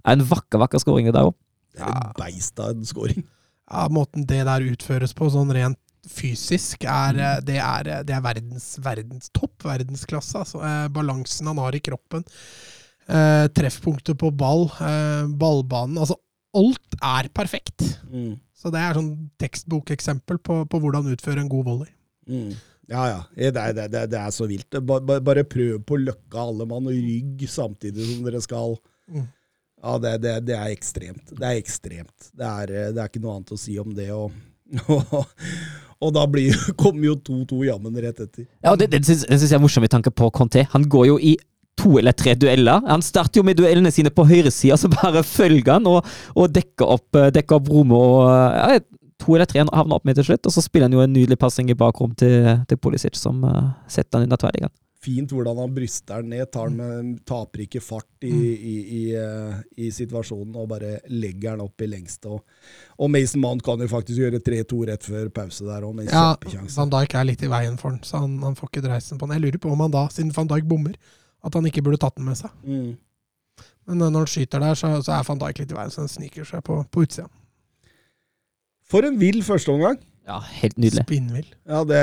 En 0.08 0.24
vakker, 0.26 0.60
vakker 0.62 0.82
skåring 0.82 1.10
det 1.10 1.16
der 1.16 1.28
òg. 1.30 1.36
Det 1.72 1.88
et 1.88 2.18
beist 2.18 2.60
av 2.60 2.74
en 2.74 2.84
scoring. 2.88 3.24
Ja, 3.72 3.86
Måten 3.92 4.26
det 4.28 4.42
der 4.48 4.66
utføres 4.66 5.14
på, 5.16 5.30
sånn 5.32 5.52
rent 5.54 5.78
fysisk, 6.08 6.84
er, 6.84 7.16
eh, 7.16 7.40
det 7.46 7.58
er, 7.62 7.88
eh, 7.88 8.02
det 8.04 8.16
er 8.16 8.24
verdens, 8.24 8.76
verdens 8.82 9.30
topp, 9.30 9.62
verdensklasse. 9.64 10.42
Altså. 10.42 10.60
Eh, 10.60 10.88
balansen 10.88 11.46
han 11.46 11.58
har 11.58 11.74
i 11.74 11.80
kroppen, 11.80 12.24
eh, 13.08 13.46
treffpunktet 13.48 14.18
på 14.18 14.30
ball, 14.34 14.66
eh, 14.80 15.26
ballbanen 15.28 15.98
Altså, 15.98 16.16
alt 16.54 16.96
er 17.00 17.28
perfekt. 17.28 18.00
Mm. 18.10 18.40
Så 18.54 18.70
det 18.70 18.80
er 18.80 18.94
sånn 18.94 19.30
tekstbokeksempel 19.38 20.38
på, 20.38 20.68
på 20.68 20.80
hvordan 20.80 21.10
utføre 21.14 21.40
en 21.40 21.48
god 21.48 21.64
volley. 21.64 21.90
Mm. 22.28 22.52
Ja, 22.90 23.04
ja. 23.08 23.20
Det 23.36 23.56
er, 23.56 23.74
det, 23.76 23.84
er, 23.94 24.08
det 24.10 24.18
er 24.18 24.32
så 24.34 24.46
vilt. 24.50 24.70
Ba- 24.82 25.00
ba- 25.00 25.20
Bare 25.22 25.44
prøv 25.48 25.78
på 25.86 26.00
løkka 26.02 26.42
alle 26.48 26.66
mann 26.68 26.88
og 26.90 26.96
rygg 26.96 27.44
samtidig 27.48 28.08
som 28.08 28.24
dere 28.26 28.40
skal. 28.42 28.74
Mm. 29.12 29.28
Ja, 29.82 29.98
det, 29.98 30.16
det, 30.22 30.32
det 30.50 30.56
er 30.58 30.72
ekstremt. 30.74 31.30
Det 31.34 31.46
er 31.46 31.58
ekstremt. 31.60 32.30
Det 32.34 32.48
er, 32.48 32.74
det 32.94 33.00
er 33.02 33.08
ikke 33.10 33.22
noe 33.22 33.36
annet 33.38 33.54
å 33.54 33.58
si 33.58 33.78
om 33.82 33.94
det. 33.96 34.10
Og, 34.14 34.34
og, 34.88 35.14
og 36.02 36.12
da 36.18 36.26
blir, 36.30 36.58
kommer 36.82 37.08
jo 37.12 37.16
2-2 37.30 37.62
jammen 37.70 37.96
rett 38.04 38.20
etter. 38.26 38.46
Ja, 38.62 38.74
og 38.74 38.82
det, 38.82 38.90
det, 38.94 39.04
syns, 39.06 39.26
jeg 39.30 39.56
er 39.58 39.62
morsomt 39.62 39.86
med 39.86 39.94
tanke 39.94 40.12
på 40.14 40.30
Conté. 40.34 40.66
Han 40.74 40.86
går 40.90 41.08
jo 41.12 41.18
i 41.22 41.36
to 41.80 41.96
eller 41.98 42.12
tre 42.14 42.34
dueller. 42.36 42.82
Han 42.86 43.02
starter 43.02 43.40
jo 43.40 43.46
med 43.48 43.56
duellene 43.58 43.90
sine 43.94 44.10
på 44.14 44.26
høyresida, 44.28 44.76
så 44.78 44.90
bare 44.92 45.22
følger 45.26 45.78
han 45.78 45.86
og, 45.88 46.04
og 46.36 46.50
dekker 46.52 46.90
opp, 46.98 47.08
eh, 47.18 47.30
dekker 47.34 47.58
opp 47.58 47.70
rommet. 47.72 47.96
og 47.96 48.28
ja, 48.76 48.82
To 49.22 49.36
eller 49.36 49.48
tre 49.48 49.62
havner 49.62 49.98
opp 49.98 50.06
med 50.08 50.18
til 50.18 50.26
slutt, 50.30 50.46
og 50.48 50.54
så 50.54 50.64
spiller 50.64 50.90
han 50.90 50.96
jo 50.96 51.02
en 51.04 51.12
nydelig 51.14 51.38
passing 51.40 51.70
i 51.70 51.78
bakrom 51.78 52.14
til, 52.18 52.48
til 52.68 52.80
Pulisic, 52.80 53.18
som 53.18 53.44
uh, 53.46 53.74
setter 53.90 54.18
han 54.18 54.26
under 54.26 54.40
tverrliggeren. 54.40 54.74
Fint 55.02 55.32
hvordan 55.34 55.58
han 55.58 55.72
bryster 55.74 56.22
den 56.22 56.30
ned, 56.30 56.44
tar 56.54 56.68
den 56.70 56.76
med, 56.78 57.22
taper 57.26 57.64
ikke 57.64 57.80
fart 57.82 58.22
i, 58.22 58.30
i, 58.30 58.74
i, 58.78 59.00
eh, 59.18 59.56
i 59.82 59.88
situasjonen 59.90 60.54
og 60.54 60.68
bare 60.70 60.92
legger 61.10 61.56
den 61.56 61.64
opp 61.64 61.82
i 61.82 61.88
lengste. 61.90 62.30
Og, 62.30 62.44
og 63.02 63.10
Mason 63.10 63.42
Mount 63.42 63.64
kan 63.66 63.82
jo 63.82 63.88
faktisk 63.90 64.22
gjøre 64.22 64.38
3-2 64.46 64.78
rett 64.92 65.08
før 65.10 65.32
pause 65.34 65.66
der 65.66 65.82
òg, 65.88 65.96
med 65.96 66.06
en 66.06 66.14
Ja, 66.14 66.36
kjempesjanse. 66.36 66.76
Van 66.78 66.94
Dijk 66.94 67.18
er 67.18 67.26
litt 67.32 67.42
i 67.42 67.50
veien 67.50 67.80
for 67.82 67.96
den, 67.96 68.06
så 68.06 68.22
han, 68.22 68.38
han 68.46 68.54
får 68.54 68.70
ikke 68.70 68.84
dreisen 68.86 69.18
på 69.18 69.26
den. 69.26 69.40
Jeg 69.40 69.46
lurer 69.48 69.64
på 69.66 69.74
om 69.74 69.82
han 69.82 69.96
da, 69.98 70.04
siden 70.14 70.30
Van 70.38 70.54
Dijk 70.54 70.70
bommer, 70.70 70.94
at 71.42 71.58
han 71.58 71.66
ikke 71.66 71.82
burde 71.82 71.98
tatt 72.06 72.20
den 72.20 72.30
med 72.30 72.38
seg. 72.38 72.54
Mm. 72.62 72.94
Men 73.90 74.06
eh, 74.06 74.06
når 74.06 74.20
han 74.20 74.34
skyter 74.36 74.62
der, 74.62 74.78
så, 74.78 74.94
så 75.02 75.18
er 75.18 75.26
Van 75.32 75.42
Dijk 75.42 75.64
litt 75.64 75.74
i 75.74 75.80
veien, 75.82 75.90
så 75.90 76.06
han 76.06 76.14
sniker 76.14 76.46
seg 76.46 76.62
på, 76.70 76.78
på 76.86 77.08
utsida. 77.08 77.26
For 78.92 79.08
en 79.08 79.16
vill 79.20 79.40
førsteomgang! 79.46 80.00
Ja, 80.28 80.38
helt 80.60 80.76
nydelig. 80.78 81.02
Spinnvill. 81.08 81.48
Ja, 81.66 81.80
det 81.88 82.00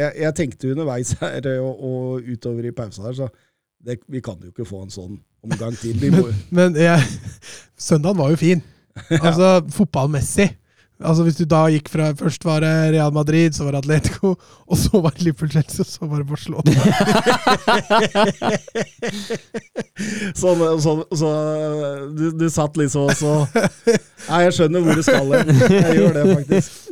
jeg, 0.00 0.12
jeg 0.22 0.34
tenkte 0.38 0.70
underveis 0.72 1.12
her 1.20 1.48
og, 1.58 1.82
og 1.84 2.30
utover 2.32 2.70
i 2.70 2.72
pausa 2.72 3.04
her, 3.04 3.16
så 3.18 3.28
det, 3.84 3.98
vi 4.08 4.22
kan 4.24 4.38
jo 4.40 4.48
ikke 4.54 4.64
få 4.64 4.84
en 4.86 4.94
sånn 4.94 5.18
omgang 5.44 5.76
til. 5.76 5.98
men, 6.00 6.30
Men 6.54 6.78
jeg, 6.80 7.02
søndagen 7.76 8.22
var 8.22 8.32
jo 8.32 8.40
fin. 8.40 8.62
Altså 9.26 9.58
fotballmessig. 9.74 10.52
Altså 11.02 11.24
Hvis 11.26 11.36
du 11.40 11.44
da 11.50 11.64
gikk 11.72 11.88
fra 11.90 12.12
Først 12.18 12.44
var 12.46 12.60
det 12.62 12.92
Real 12.94 13.12
Madrid, 13.12 13.52
så 13.56 13.64
var 13.66 13.74
det 13.74 13.80
Atletico, 13.82 14.34
og 14.70 14.78
så 14.78 15.00
var 15.02 15.10
det 15.16 15.26
Liverpool 15.26 15.50
Chelsea, 15.50 15.80
og 15.82 15.86
så 15.90 16.06
var 16.06 16.18
det 16.22 16.28
Barcelona. 16.30 16.70
sånn, 20.40 20.62
sånn, 20.84 21.02
så 21.18 21.32
du, 22.14 22.24
du 22.38 22.46
satt 22.52 22.78
liksom 22.80 23.10
og 23.10 23.16
så 23.18 23.34
Nei, 24.24 24.44
jeg 24.46 24.54
skjønner 24.56 24.80
hvor 24.86 24.96
du 24.96 25.02
skal 25.04 25.34
hen. 25.34 25.50
Jeg 25.68 25.98
gjør 25.98 26.14
det, 26.16 26.24
faktisk. 26.30 26.83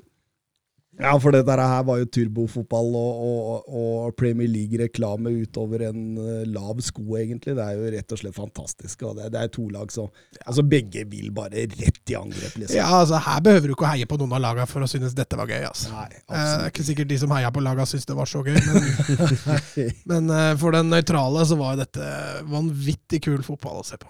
Ja, 1.02 1.12
for 1.20 1.34
dette 1.34 1.56
her 1.58 1.82
var 1.88 1.98
jo 2.00 2.06
turbofotball 2.14 2.88
og, 2.98 3.22
og, 3.26 3.68
og 3.82 4.14
Premier 4.18 4.48
League-reklame 4.50 5.32
utover 5.42 5.84
en 5.88 6.02
eh, 6.22 6.42
lav 6.54 6.80
sko, 6.84 7.04
egentlig. 7.18 7.56
Det 7.58 7.64
er 7.64 7.76
jo 7.80 7.90
rett 7.96 8.14
og 8.14 8.20
slett 8.22 8.36
fantastisk. 8.38 9.02
Og 9.08 9.16
det, 9.18 9.28
det 9.34 9.40
er 9.42 9.52
to 9.54 9.66
lag 9.74 9.90
som 9.94 10.08
Altså, 10.46 10.62
begge 10.66 11.04
vil 11.10 11.28
bare 11.34 11.66
rett 11.68 12.12
i 12.12 12.16
angrep, 12.18 12.54
liksom. 12.62 12.76
Ja, 12.78 12.88
altså 13.02 13.18
Her 13.22 13.42
behøver 13.44 13.70
du 13.70 13.74
ikke 13.76 13.86
å 13.88 13.92
heie 13.92 14.08
på 14.10 14.18
noen 14.20 14.32
av 14.38 14.42
lagene 14.46 14.66
for 14.70 14.84
å 14.86 14.88
synes 14.90 15.14
dette 15.18 15.38
var 15.38 15.50
gøy. 15.50 15.62
altså. 15.68 15.90
Nei, 15.96 16.08
Eh, 16.22 16.38
absolutt. 16.38 16.68
ikke 16.72 16.86
sikkert 16.88 17.10
de 17.12 17.18
som 17.24 17.34
heia 17.34 17.50
på 17.52 17.62
lagene 17.64 17.86
syntes 17.90 18.06
det 18.08 18.16
var 18.16 18.30
så 18.30 18.42
gøy, 18.46 18.56
men, 18.62 19.92
men 20.12 20.30
eh, 20.38 20.52
for 20.62 20.74
den 20.78 20.88
nøytrale 20.92 21.44
så 21.48 21.58
var 21.60 21.76
dette 21.80 22.06
vanvittig 22.48 23.20
kul 23.26 23.42
fotball 23.46 23.82
å 23.82 23.86
se 23.86 23.98
på. 24.00 24.08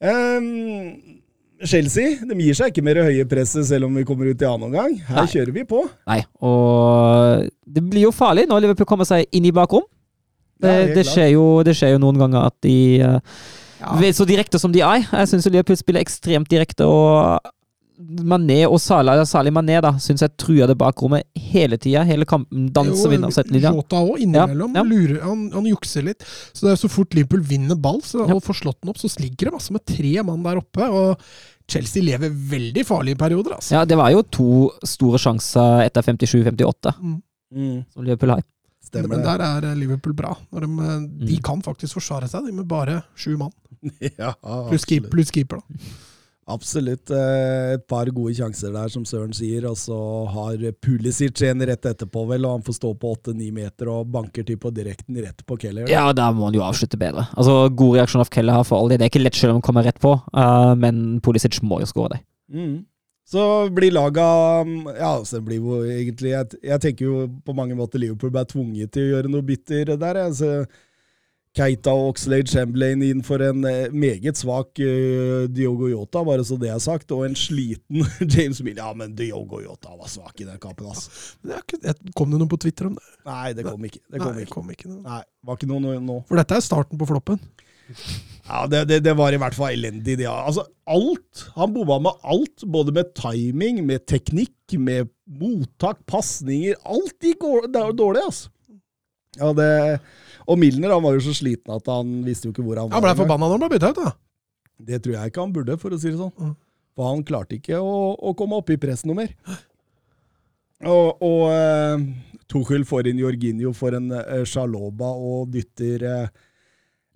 Ehm, 0.00 1.19
Chelsea 1.68 2.16
de 2.24 2.36
gir 2.40 2.56
seg 2.56 2.72
ikke 2.72 2.84
mer 2.84 3.02
høye 3.04 3.24
presset 3.28 3.66
selv 3.68 3.88
om 3.88 3.96
vi 3.98 4.04
kommer 4.08 4.30
ut 4.30 4.40
i 4.42 4.48
annen 4.48 4.68
omgang. 4.70 4.94
Her 5.08 5.22
Nei. 5.22 5.30
kjører 5.32 5.54
vi 5.56 5.64
på. 5.68 5.82
Nei, 6.08 6.20
og 6.40 7.48
det 7.68 7.82
blir 7.84 8.06
jo 8.06 8.12
farlig 8.16 8.46
når 8.48 8.64
Liverpool 8.64 8.88
kommer 8.88 9.08
seg 9.08 9.26
inn 9.36 9.48
i 9.48 9.54
bakrom. 9.54 9.84
Det, 10.60 10.70
Ja, 10.70 10.94
det, 10.94 11.06
skjer 11.08 11.30
jo, 11.34 11.44
det 11.64 11.72
skjer 11.76 11.94
jo 11.94 12.00
noen 12.02 12.18
ganger 12.20 12.50
at 12.50 12.56
de 12.64 12.76
eh, 13.00 13.20
Ja. 13.80 14.12
Så 14.12 14.26
direkte 14.28 14.58
som 14.60 14.72
de 14.72 14.82
er. 14.84 15.06
Jeg 15.08 15.28
syns 15.30 15.46
Liverpool 15.48 15.78
spiller 15.80 16.02
ekstremt 16.04 16.50
direkte, 16.52 16.84
og 16.84 17.40
Mané 18.00 18.62
og 18.66 18.78
Salah, 18.80 19.18
særlig 19.28 19.52
Mané, 19.52 19.76
da, 19.84 19.90
syns 20.00 20.22
jeg 20.24 20.32
truer 20.40 20.66
det 20.70 20.76
bakrommet 20.80 21.26
hele 21.36 21.76
tida. 21.76 22.00
Hele 22.08 22.24
kampen 22.24 22.70
danser 22.72 23.10
vinner 23.12 23.30
settlinja. 23.34 23.72
Jota 23.76 24.00
òg, 24.00 24.18
innimellom. 24.24 24.72
Ja, 24.74 24.80
ja. 24.80 24.86
Lurer, 24.88 25.20
han, 25.26 25.50
han 25.52 25.66
jukser 25.68 26.06
litt. 26.06 26.24
Så 26.54 26.66
det 26.66 26.72
er 26.72 26.80
så 26.80 26.88
fort 26.90 27.12
Liverpool 27.14 27.42
vinner 27.44 27.76
ball 27.76 28.00
så, 28.06 28.24
Ja. 28.26 28.34
og 28.38 28.42
får 28.46 28.60
slått 28.62 28.80
den 28.80 28.90
opp, 28.94 28.98
så 29.02 29.10
ligger 29.20 29.50
det 29.50 29.52
masse 29.58 29.72
med 29.76 29.84
tre 29.84 30.14
mann 30.24 30.42
der 30.46 30.62
oppe. 30.62 30.88
Og 30.88 31.20
Chelsea 31.70 32.02
lever 32.02 32.30
veldig 32.32 32.86
farlige 32.88 33.18
perioder, 33.20 33.54
altså. 33.58 33.76
Ja, 33.76 33.84
det 33.84 33.98
var 34.00 34.10
jo 34.14 34.22
to 34.22 34.48
store 34.84 35.18
sjanser 35.22 35.84
etter 35.86 36.02
57-58 36.02 36.94
Mm, 37.52 37.84
som 37.92 38.04
Liverpool 38.06 38.30
har. 38.30 38.42
stemmer 38.86 39.08
Men 39.16 39.22
der 39.26 39.42
er 39.42 39.74
Liverpool 39.74 40.12
bra. 40.14 40.36
De, 40.54 40.62
eh, 40.62 41.00
de 41.26 41.36
Mm. 41.36 41.42
kan 41.42 41.60
faktisk 41.62 41.94
forsvare 41.98 42.28
seg, 42.30 42.46
de 42.46 42.52
med 42.52 42.66
bare 42.68 43.02
sju 43.14 43.36
mann. 43.36 43.52
Ja, 44.18 44.34
Pluss 44.70 44.84
keep, 44.86 45.10
plus 45.10 45.30
keeper, 45.30 45.58
da. 45.58 45.82
Absolutt. 46.46 47.10
eh, 47.10 47.74
Et 47.74 47.86
par 47.88 48.06
gode 48.06 48.34
sjanser 48.34 48.72
der, 48.72 48.88
som 48.88 49.04
Søren 49.04 49.32
sier. 49.32 49.66
Og 49.68 49.76
så 49.76 49.96
har 50.32 50.56
Pulisic 50.80 51.42
en 51.42 51.60
rett 51.66 51.86
etterpå, 51.86 52.26
vel, 52.28 52.44
og 52.44 52.58
han 52.58 52.62
får 52.66 52.78
stå 52.80 52.92
på 52.98 53.14
8-9 53.16 53.52
meter 53.52 53.88
og 53.88 54.10
banker 54.10 54.44
til 54.46 54.58
på 54.58 54.72
direkten 54.74 55.16
rett 55.16 55.44
på 55.46 55.58
Keller. 55.60 55.88
Ja, 55.90 56.12
da 56.12 56.30
må 56.32 56.48
han 56.48 56.54
jo 56.54 56.64
avslutte 56.66 56.98
bedre. 57.00 57.26
Altså, 57.36 57.68
God 57.70 57.96
reaksjon 57.98 58.24
av 58.24 58.30
Keller 58.32 58.52
har 58.52 58.64
for 58.64 58.78
all 58.78 58.88
del. 58.88 58.98
Det 58.98 59.08
er 59.08 59.12
ikke 59.14 59.24
lett 59.24 59.38
selv 59.38 59.54
om 59.54 59.60
han 59.60 59.66
kommer 59.68 59.84
rett 59.86 60.00
på, 60.00 60.16
uh, 60.34 60.74
men 60.74 61.20
Pulisic 61.20 61.60
må 61.62 61.80
jo 61.80 61.90
skåre 61.90 62.16
det. 62.16 62.22
Mm. 62.50 62.78
Så 63.30 63.42
blir 63.70 63.92
laga 63.94 64.24
Ja, 64.98 65.12
så 65.22 65.38
det 65.38 65.44
blir 65.46 65.60
jo 65.62 65.84
egentlig 65.86 66.32
jeg, 66.32 66.56
jeg 66.66 66.82
tenker 66.82 67.04
jo 67.04 67.28
på 67.46 67.54
mange 67.54 67.76
måter 67.78 68.02
Liverpool 68.02 68.32
ble 68.34 68.42
tvunget 68.50 68.90
til 68.90 69.04
å 69.04 69.12
gjøre 69.12 69.30
noe 69.30 69.46
bitter 69.46 69.92
der. 69.94 70.18
Altså, 70.24 70.64
Keita 71.56 71.92
og 71.98 72.12
Oxlade 72.12 72.46
Chamberlain 72.46 73.00
inn 73.02 73.24
for 73.26 73.42
en 73.42 73.64
eh, 73.66 73.90
meget 73.90 74.38
svak 74.38 74.78
uh, 74.78 75.48
Diogo 75.50 75.88
Yota, 75.90 76.22
bare 76.26 76.44
så 76.46 76.54
det 76.60 76.70
er 76.70 76.78
sagt, 76.82 77.10
og 77.16 77.24
en 77.26 77.34
sliten 77.38 78.04
James 78.34 78.60
Mill. 78.62 78.78
Ja, 78.78 78.92
men 78.94 79.16
Diogo 79.18 79.58
Yota 79.62 79.96
var 79.98 80.10
svak 80.12 80.38
i 80.38 80.46
den 80.46 80.60
kampen, 80.62 80.86
altså. 80.92 81.10
Ja, 81.42 81.58
det 81.72 81.96
ikke, 81.96 82.14
kom 82.18 82.30
det 82.30 82.38
noe 82.38 82.50
på 82.50 82.60
Twitter 82.62 82.86
om 82.90 82.94
det? 82.98 83.06
Nei, 83.26 83.48
det 83.58 83.66
kom 83.66 83.88
ikke. 83.88 84.02
Det 84.06 84.22
kom 84.22 84.36
Nei, 84.36 84.44
ikke. 84.46 84.54
kom 84.54 84.70
ikke. 84.76 84.92
Nei, 84.94 85.22
var 85.46 85.58
ikke 85.58 85.70
noe 85.72 85.96
nå. 85.98 86.20
For 86.30 86.38
dette 86.38 86.60
er 86.60 86.68
starten 86.68 87.00
på 87.00 87.10
floppen. 87.10 87.42
Ja, 88.46 88.64
det, 88.70 88.84
det, 88.90 89.00
det 89.04 89.16
var 89.18 89.34
i 89.34 89.38
hvert 89.42 89.54
fall 89.58 89.74
elendig. 89.74 90.16
Det, 90.18 90.26
ja. 90.26 90.36
altså, 90.46 90.64
alt. 90.90 91.44
Han 91.58 91.74
bomma 91.74 91.98
med 92.06 92.24
alt. 92.30 92.62
Både 92.70 92.94
med 92.94 93.12
timing, 93.18 93.82
med 93.86 94.06
teknikk, 94.10 94.78
med 94.78 95.10
mottak, 95.40 96.02
pasninger. 96.10 96.78
Alt 96.86 97.18
gikk 97.26 97.46
dårlig, 97.74 98.22
altså. 98.22 98.54
Ja, 99.38 99.52
det, 99.54 99.70
og 100.50 100.58
Milner 100.60 100.94
han 100.94 101.04
var 101.04 101.16
jo 101.16 101.22
så 101.28 101.34
sliten 101.36 101.72
at 101.74 101.86
han 101.90 102.18
visste 102.26 102.48
jo 102.48 102.54
ikke 102.54 102.64
hvor 102.66 102.80
han 102.82 102.90
var. 102.90 102.98
Han 102.98 103.06
ble 103.06 103.14
forbanna 103.22 103.46
når 103.46 103.56
han 103.56 103.64
ble 103.64 103.72
bytta 103.76 103.92
ut, 103.92 104.02
da. 104.02 104.12
Det 104.90 105.00
tror 105.04 105.16
jeg 105.16 105.32
ikke 105.32 105.44
han 105.44 105.54
burde, 105.54 105.78
for 105.80 105.94
å 105.94 106.00
si 106.00 106.10
det 106.10 106.18
sånn. 106.18 106.34
Mm. 106.40 106.54
For 106.96 107.10
han 107.10 107.24
klarte 107.28 107.58
ikke 107.58 107.78
å, 107.78 107.96
å 108.16 108.34
komme 108.38 108.58
opp 108.58 108.72
i 108.72 108.78
press 108.80 109.04
noe 109.06 109.18
mer. 109.20 109.34
Og, 110.80 111.20
og 111.20 111.42
eh, 111.52 112.06
Tuchel 112.50 112.86
får 112.88 113.10
inn 113.10 113.20
Jorginho 113.20 113.74
for 113.76 113.94
en 113.98 114.08
eh, 114.16 114.46
Sjaloba 114.48 115.12
og 115.12 115.50
dytter 115.52 116.06
eh, 116.08 116.30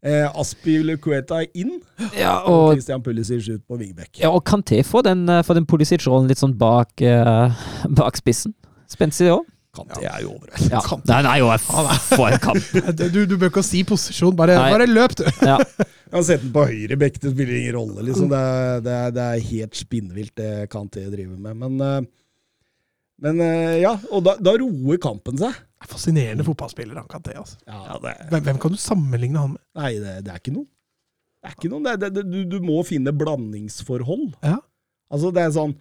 Eh, 0.05 0.29
Aspilicueta 0.37 1.39
er 1.41 1.47
inn, 1.57 1.79
Ja, 2.13 2.43
og 2.45 2.59
og, 2.59 2.73
Christian 2.75 3.01
Pulisic 3.03 3.47
ut 3.49 3.63
på 3.65 3.79
vingbekk. 3.81 4.19
ja, 4.21 4.29
og 4.29 4.45
Kanté 4.45 4.83
får 4.85 5.03
den, 5.07 5.29
eh, 5.29 5.55
den 5.55 5.65
Pulisic-rollen 5.65 6.29
litt 6.29 6.37
sånn 6.37 6.59
bak, 6.59 7.01
eh, 7.01 7.49
bak 7.89 8.17
spissen. 8.17 8.53
Spenstig 8.87 9.33
òg. 9.33 9.47
Kanté 9.75 10.05
er 10.07 10.23
jo 10.25 10.35
overalt. 10.37 10.65
Ja. 10.75 10.81
Nei, 11.11 11.21
nei, 11.27 11.35
jo, 11.43 11.51
for 12.09 12.31
en 12.31 12.41
kamp. 12.43 12.73
Du, 13.15 13.21
du 13.29 13.37
bør 13.37 13.51
ikke 13.53 13.65
si 13.67 13.83
posisjon, 13.89 14.35
bare, 14.39 14.57
bare 14.61 14.89
løp, 14.91 15.17
du. 15.21 15.25
Ja. 15.51 15.59
Jeg 15.65 16.15
har 16.15 16.27
sett 16.29 16.45
den 16.45 16.53
på 16.55 16.63
høyre 16.69 16.99
bekk, 17.01 17.17
det 17.23 17.33
spiller 17.35 17.57
ingen 17.59 17.75
rolle. 17.75 18.05
Liksom. 18.07 18.29
Det, 18.31 18.39
er, 18.39 18.83
det, 18.85 18.99
er, 18.99 19.15
det 19.17 19.25
er 19.25 19.47
helt 19.49 19.79
spinnvilt, 19.79 20.35
det 20.39 20.51
Kanté 20.71 21.09
driver 21.11 21.41
med. 21.43 21.59
Men, 21.65 21.81
eh, 21.83 22.13
men 23.25 23.41
eh, 23.43 23.79
ja, 23.83 23.97
og 24.15 24.23
da, 24.27 24.37
da 24.39 24.55
roer 24.61 25.01
kampen 25.03 25.41
seg. 25.41 25.57
Fascinerende 25.91 26.47
fotballspiller, 26.47 26.97
han 27.03 27.11
Kanté. 27.11 27.35
Altså. 27.41 27.59
Ja, 27.67 27.99
det, 28.03 28.15
Hvem, 28.31 28.45
hvem 28.47 28.61
kan 28.63 28.73
du 28.77 28.79
sammenligne 28.81 29.43
han 29.43 29.57
med? 29.57 29.65
nei, 29.81 29.91
det, 30.01 30.15
det 30.29 30.33
er 30.37 30.39
ikke 30.41 30.55
noen. 30.55 30.69
Det 31.45 31.51
er 31.51 31.59
ikke 31.59 31.73
noen. 31.75 31.89
Det, 31.91 32.13
det, 32.15 32.25
du, 32.31 32.39
du 32.49 32.57
må 32.65 32.79
finne 32.89 33.13
blandingsforhold. 33.13 34.31
Ja. 34.47 34.61
Altså, 35.13 35.35
det 35.35 35.43
er 35.45 35.53
sånn 35.55 35.75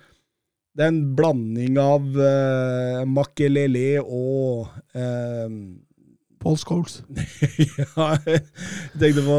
Det 0.74 0.82
er 0.82 0.89
en 0.89 1.03
blanding 1.13 1.76
av 1.78 2.01
uh, 2.17 3.03
Makelele 3.05 4.01
og 4.01 4.71
uh, 4.97 5.49
Paul 6.41 6.57
Scholes. 6.57 7.03
ja, 7.69 8.07
jeg 8.26 8.41
tenkte, 8.99 9.21
på, 9.28 9.38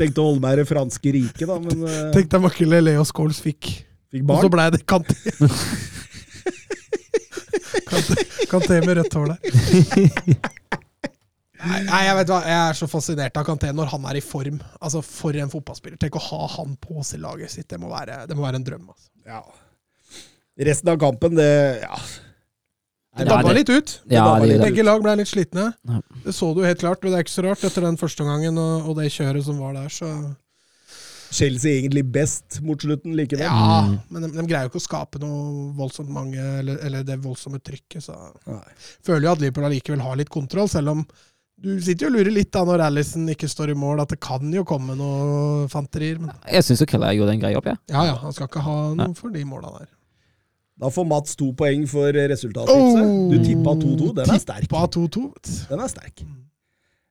tenkte 0.00 0.20
å 0.20 0.26
holde 0.26 0.42
meg 0.42 0.56
i 0.56 0.60
det 0.60 0.66
franske 0.68 1.12
riket, 1.14 1.46
da, 1.46 1.56
men 1.62 1.86
uh, 1.86 2.10
Tenk 2.16 2.26
deg 2.34 2.42
Makelele 2.44 2.96
og 3.00 3.06
Scholes 3.08 3.38
fikk 3.44 3.70
fikk 4.10 4.26
Og 4.26 4.42
så 4.42 4.50
barn. 4.50 4.54
blei 4.56 4.68
det. 4.74 4.82
Kanté, 4.90 5.14
Kanté 8.50 8.80
med 8.82 8.98
rødt 8.98 9.14
hår 9.14 9.26
der. 9.30 9.38
Nei, 11.60 11.80
nei, 11.84 12.02
jeg 12.06 12.16
vet 12.16 12.30
hva, 12.32 12.38
jeg 12.48 12.58
er 12.58 12.76
så 12.78 12.86
fascinert 12.90 13.36
av 13.36 13.44
Kanté 13.46 13.70
når 13.76 13.90
han 13.92 14.02
er 14.10 14.18
i 14.18 14.24
form. 14.24 14.58
Altså, 14.80 15.02
For 15.04 15.36
en 15.38 15.52
fotballspiller. 15.52 15.98
Tenk 16.00 16.16
å 16.18 16.26
ha 16.30 16.42
han 16.56 16.74
på 16.80 17.04
seg 17.06 17.22
laget 17.22 17.52
sitt. 17.52 17.68
Det 17.70 17.78
må 17.78 17.90
være, 17.92 18.24
det 18.26 18.34
må 18.38 18.42
være 18.46 18.58
en 18.62 18.66
drøm. 18.66 18.86
Altså. 18.90 19.10
Ja. 19.28 19.42
Resten 20.60 20.90
av 20.92 20.98
kampen, 21.00 21.34
det 21.38 21.50
Ja. 21.82 21.96
Det 23.16 23.24
Ja, 23.26 23.36
dabba 23.36 23.48
det- 23.48 23.56
litt 23.66 23.70
ut. 23.74 24.00
Ja, 24.08 24.24
dabba 24.24 24.46
det, 24.46 24.48
litt. 24.52 24.62
Begge 24.68 24.84
lag 24.86 25.02
ble 25.02 25.16
litt 25.18 25.28
slitne. 25.28 25.74
Ja. 25.88 26.00
Det 26.24 26.32
så 26.36 26.54
du 26.54 26.60
helt 26.62 26.78
klart, 26.78 27.02
og 27.04 27.10
det 27.10 27.16
er 27.18 27.24
ikke 27.24 27.34
så 27.34 27.42
rart 27.48 27.64
etter 27.66 27.82
den 27.82 27.96
første 27.98 28.22
gangen 28.24 28.56
og, 28.58 28.86
og 28.88 28.96
det 29.00 29.10
kjøret 29.10 29.44
som 29.44 29.58
var 29.58 29.74
der. 29.74 29.88
så... 29.88 30.36
Chelsea 31.30 31.76
egentlig 31.78 32.02
best 32.10 32.60
mot 32.66 32.80
slutten 32.82 33.14
likevel. 33.14 33.44
Ja, 33.46 33.82
Mm. 33.86 34.00
men 34.10 34.22
de, 34.22 34.28
de 34.34 34.46
greier 34.50 34.66
jo 34.66 34.70
ikke 34.72 34.80
å 34.82 34.88
skape 34.88 35.20
noe 35.22 35.72
voldsomt 35.78 36.08
mange, 36.10 36.34
eller, 36.58 36.78
eller 36.82 37.04
det 37.06 37.20
voldsomme 37.22 37.60
trykket. 37.62 38.02
så... 38.02 38.16
Nei. 38.48 38.64
føler 39.06 39.28
jo 39.28 39.32
at 39.36 39.38
Liverpool 39.44 39.64
allikevel 39.68 40.00
har 40.02 40.16
litt 40.18 40.28
kontroll, 40.28 40.66
selv 40.68 40.88
om 40.90 41.04
du 41.60 41.76
sitter 41.80 42.06
jo 42.06 42.10
og 42.10 42.16
lurer 42.18 42.32
litt 42.34 42.50
da 42.50 42.64
når 42.64 42.80
Alison 42.86 43.28
ikke 43.28 43.46
står 43.48 43.70
i 43.70 43.78
mål, 43.78 44.00
at 44.00 44.08
det 44.08 44.18
kan 44.20 44.50
jo 44.52 44.64
komme 44.64 44.96
noe 44.98 45.68
fanterier. 45.70 46.18
Men 46.18 46.32
jeg 46.50 46.64
syns 46.66 46.82
Keller 46.88 47.12
gjorde 47.14 47.34
en 47.36 47.40
grei 47.44 47.52
jobb, 47.54 47.64
jeg. 47.70 47.78
ja 47.94 48.04
ja, 48.10 48.14
han 48.16 48.32
skal 48.32 48.48
ikke 48.48 48.62
ha 48.66 48.76
noe 48.98 49.14
for 49.14 49.30
de 49.30 49.44
måla 49.44 49.70
der. 49.78 49.88
Da 50.80 50.88
får 50.88 51.04
Mats 51.08 51.36
to 51.36 51.50
poeng 51.56 51.82
for 51.90 52.12
resultattipset. 52.32 53.10
Du 53.30 53.36
tippa 53.44 53.74
2-2. 53.76 54.14
Den 54.16 54.32
er 54.32 54.40
sterk. 54.40 54.68
2-2. 54.70 55.24
Den 55.68 55.82
er 55.84 55.90
sterk. 55.92 56.22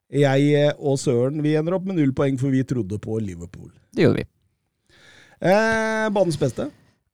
Jeg 0.09 0.47
eh, 0.57 0.71
og 0.81 0.97
Søren 0.97 1.37
vi 1.45 1.51
ender 1.59 1.75
opp 1.77 1.85
med 1.85 1.99
null 1.99 2.13
poeng, 2.17 2.39
for 2.41 2.49
vi 2.49 2.63
trodde 2.65 2.97
på 3.01 3.19
Liverpool. 3.21 3.69
Det 3.93 4.07
gjorde 4.07 4.23
vi. 4.23 4.29
Eh, 5.45 6.07
banens 6.15 6.39
beste. 6.41 6.65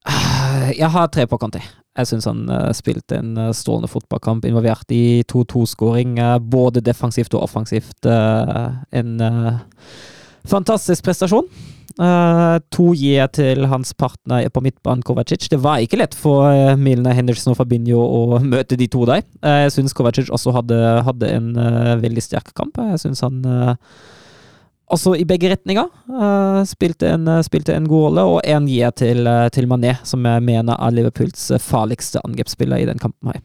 Eh, 0.08 0.70
Jeg 0.80 0.90
har 0.96 1.12
tre 1.12 1.28
på 1.28 1.38
Conti. 1.42 1.60
Jeg 1.96 2.08
syns 2.10 2.26
han 2.28 2.46
eh, 2.52 2.72
spilte 2.76 3.20
en 3.20 3.36
eh, 3.38 3.52
strålende 3.56 3.92
fotballkamp, 3.92 4.48
involvert 4.48 4.90
i 4.96 5.24
2-2-skåring, 5.32 6.16
eh, 6.20 6.38
både 6.40 6.82
defensivt 6.84 7.36
og 7.36 7.44
offensivt. 7.50 8.08
En 8.08 9.14
fantastisk 10.48 11.04
prestasjon. 11.04 11.48
Eh, 11.96 12.58
to 12.76 12.90
jeg 12.98 13.32
til 13.38 13.68
hans 13.72 13.94
partner 13.96 14.50
på 14.52 14.64
midtbanen, 14.66 15.04
Kovacic. 15.06 15.48
Det 15.52 15.62
var 15.64 15.80
ikke 15.84 16.02
lett 16.02 16.18
for 16.18 16.50
uh, 16.52 16.76
Milne 16.76 17.14
Henderson 17.16 17.54
og 17.54 17.62
Fabinho 17.62 18.02
å 18.04 18.40
møte 18.54 18.76
de 18.80 18.90
to 18.92 19.06
der. 19.08 19.24
Eh, 19.42 19.62
jeg 19.66 19.78
syns 19.78 19.96
Kovacic 19.96 20.32
også 20.34 20.54
hadde, 20.58 20.82
hadde 21.08 21.32
en 21.32 21.54
eh, 21.56 21.96
veldig 22.04 22.24
sterk 22.26 22.52
kamp. 22.58 22.76
Jeg 22.92 23.06
syns 23.06 23.24
han 23.24 23.40
eh, 23.48 23.74
også 24.92 25.16
i 25.18 25.26
begge 25.28 25.50
retninger 25.50 25.88
eh, 25.88 26.62
spilte, 26.70 27.16
en, 27.16 27.28
eh, 27.32 27.44
spilte 27.48 27.78
en 27.78 27.88
god 27.90 28.10
rolle, 28.10 28.28
og 28.36 28.40
en 28.44 28.68
J 28.70 28.92
til, 29.00 29.26
eh, 29.32 29.48
til 29.56 29.72
Mané, 29.72 29.96
som 30.04 30.26
jeg 30.28 30.44
mener 30.46 30.76
er 30.76 30.96
Liverpools 31.00 31.50
eh, 31.56 31.64
farligste 31.64 32.22
angrepsspiller 32.28 32.84
i 32.84 32.90
den 32.92 33.02
kampen. 33.02 33.34
her. 33.34 33.44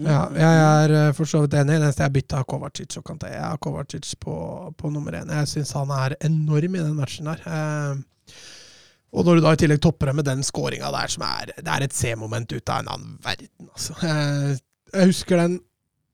Ja, 0.00 0.22
jeg 0.32 0.60
er 0.64 0.94
eh, 0.96 1.12
for 1.16 1.28
så 1.28 1.42
vidt 1.42 1.54
enig. 1.58 1.74
Det 1.74 1.82
eneste 1.82 2.06
jeg 2.06 2.14
bytta 2.14 2.40
Kovacic 2.48 2.96
og 2.96 3.04
Kanté. 3.10 3.28
Jeg 3.34 3.44
har 3.44 3.60
Kovacic 3.60 4.14
på, 4.22 4.34
på 4.78 4.90
nummer 4.92 5.18
én. 5.18 5.32
Jeg 5.36 5.50
syns 5.50 5.74
han 5.76 5.92
er 5.92 6.16
enorm 6.24 6.78
i 6.78 6.80
den 6.80 6.94
matchen 6.96 7.28
der. 7.28 7.42
Eh, 7.44 8.38
og 9.12 9.26
når 9.26 9.36
du 9.36 9.44
da 9.44 9.52
i 9.52 9.60
tillegg 9.60 9.82
topper 9.84 10.08
det 10.08 10.16
med 10.16 10.28
den 10.30 10.46
scoringa 10.46 10.88
der, 10.94 11.10
som 11.12 11.26
er 11.26 11.52
Det 11.58 11.68
er 11.68 11.84
et 11.84 11.92
C-moment 11.96 12.54
ut 12.56 12.72
av 12.72 12.80
en 12.80 12.88
annen 12.94 13.18
verden, 13.24 13.68
altså. 13.68 13.98
Eh, 14.08 14.54
jeg 14.92 15.12
husker 15.12 15.42
den 15.42 15.58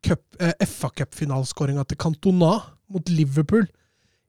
cup, 0.06 0.24
eh, 0.42 0.66
FA 0.66 0.90
Cup-finaleskåringa 0.98 1.86
til 1.86 1.98
Cantona 2.02 2.56
mot 2.90 3.08
Liverpool 3.14 3.68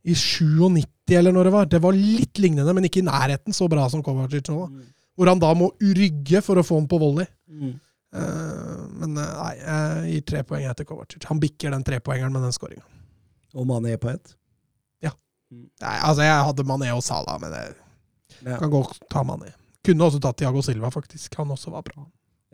i 0.05 0.13
97, 0.13 1.17
eller 1.17 1.33
når 1.33 1.49
det 1.49 1.53
var. 1.57 1.65
Det 1.65 1.81
var 1.81 1.97
litt 1.97 2.37
lignende, 2.37 2.73
men 2.77 2.85
ikke 2.85 3.01
i 3.01 3.09
nærheten 3.09 3.55
så 3.55 3.67
bra 3.71 3.89
som 3.89 4.05
Kovacic 4.05 4.45
nå. 4.53 4.61
da. 4.69 4.89
Hvor 5.17 5.33
han 5.33 5.41
da 5.41 5.49
må 5.57 5.73
rygge 5.81 6.39
for 6.45 6.61
å 6.61 6.63
få 6.63 6.77
den 6.79 6.87
på 6.87 7.01
volley. 7.01 7.25
Mm. 7.49 7.73
Eh, 8.15 8.79
men 8.99 9.17
eh, 9.17 9.33
nei, 9.37 9.53
jeg 9.59 10.13
gir 10.13 10.23
tre 10.31 10.43
poeng 10.49 10.65
etter 10.69 10.87
Kovacic. 10.89 11.25
Han 11.29 11.39
bikker 11.43 11.75
den 11.75 11.83
trepoengeren 11.85 12.33
med 12.33 12.47
den 12.47 12.55
skåringa. 12.55 12.85
Og 13.57 13.67
Mané 13.69 13.95
på 14.01 14.09
ett. 14.13 14.35
Ja. 15.05 15.11
Nei, 15.51 15.95
altså, 16.05 16.23
jeg 16.25 16.45
hadde 16.49 16.65
Mané 16.69 16.91
og 16.95 17.03
Salah, 17.05 17.39
men 17.41 17.53
jeg 17.57 17.75
Ja. 18.45 18.57
kan 18.61 18.69
godt 18.71 18.99
ta 19.09 19.23
Mané. 19.25 19.51
Kunne 19.85 20.05
også 20.05 20.19
tatt 20.21 20.37
Diago 20.37 20.61
Silva, 20.61 20.89
faktisk. 20.93 21.33
Han 21.39 21.49
også 21.55 21.71
var 21.73 21.81
bra. 21.87 22.05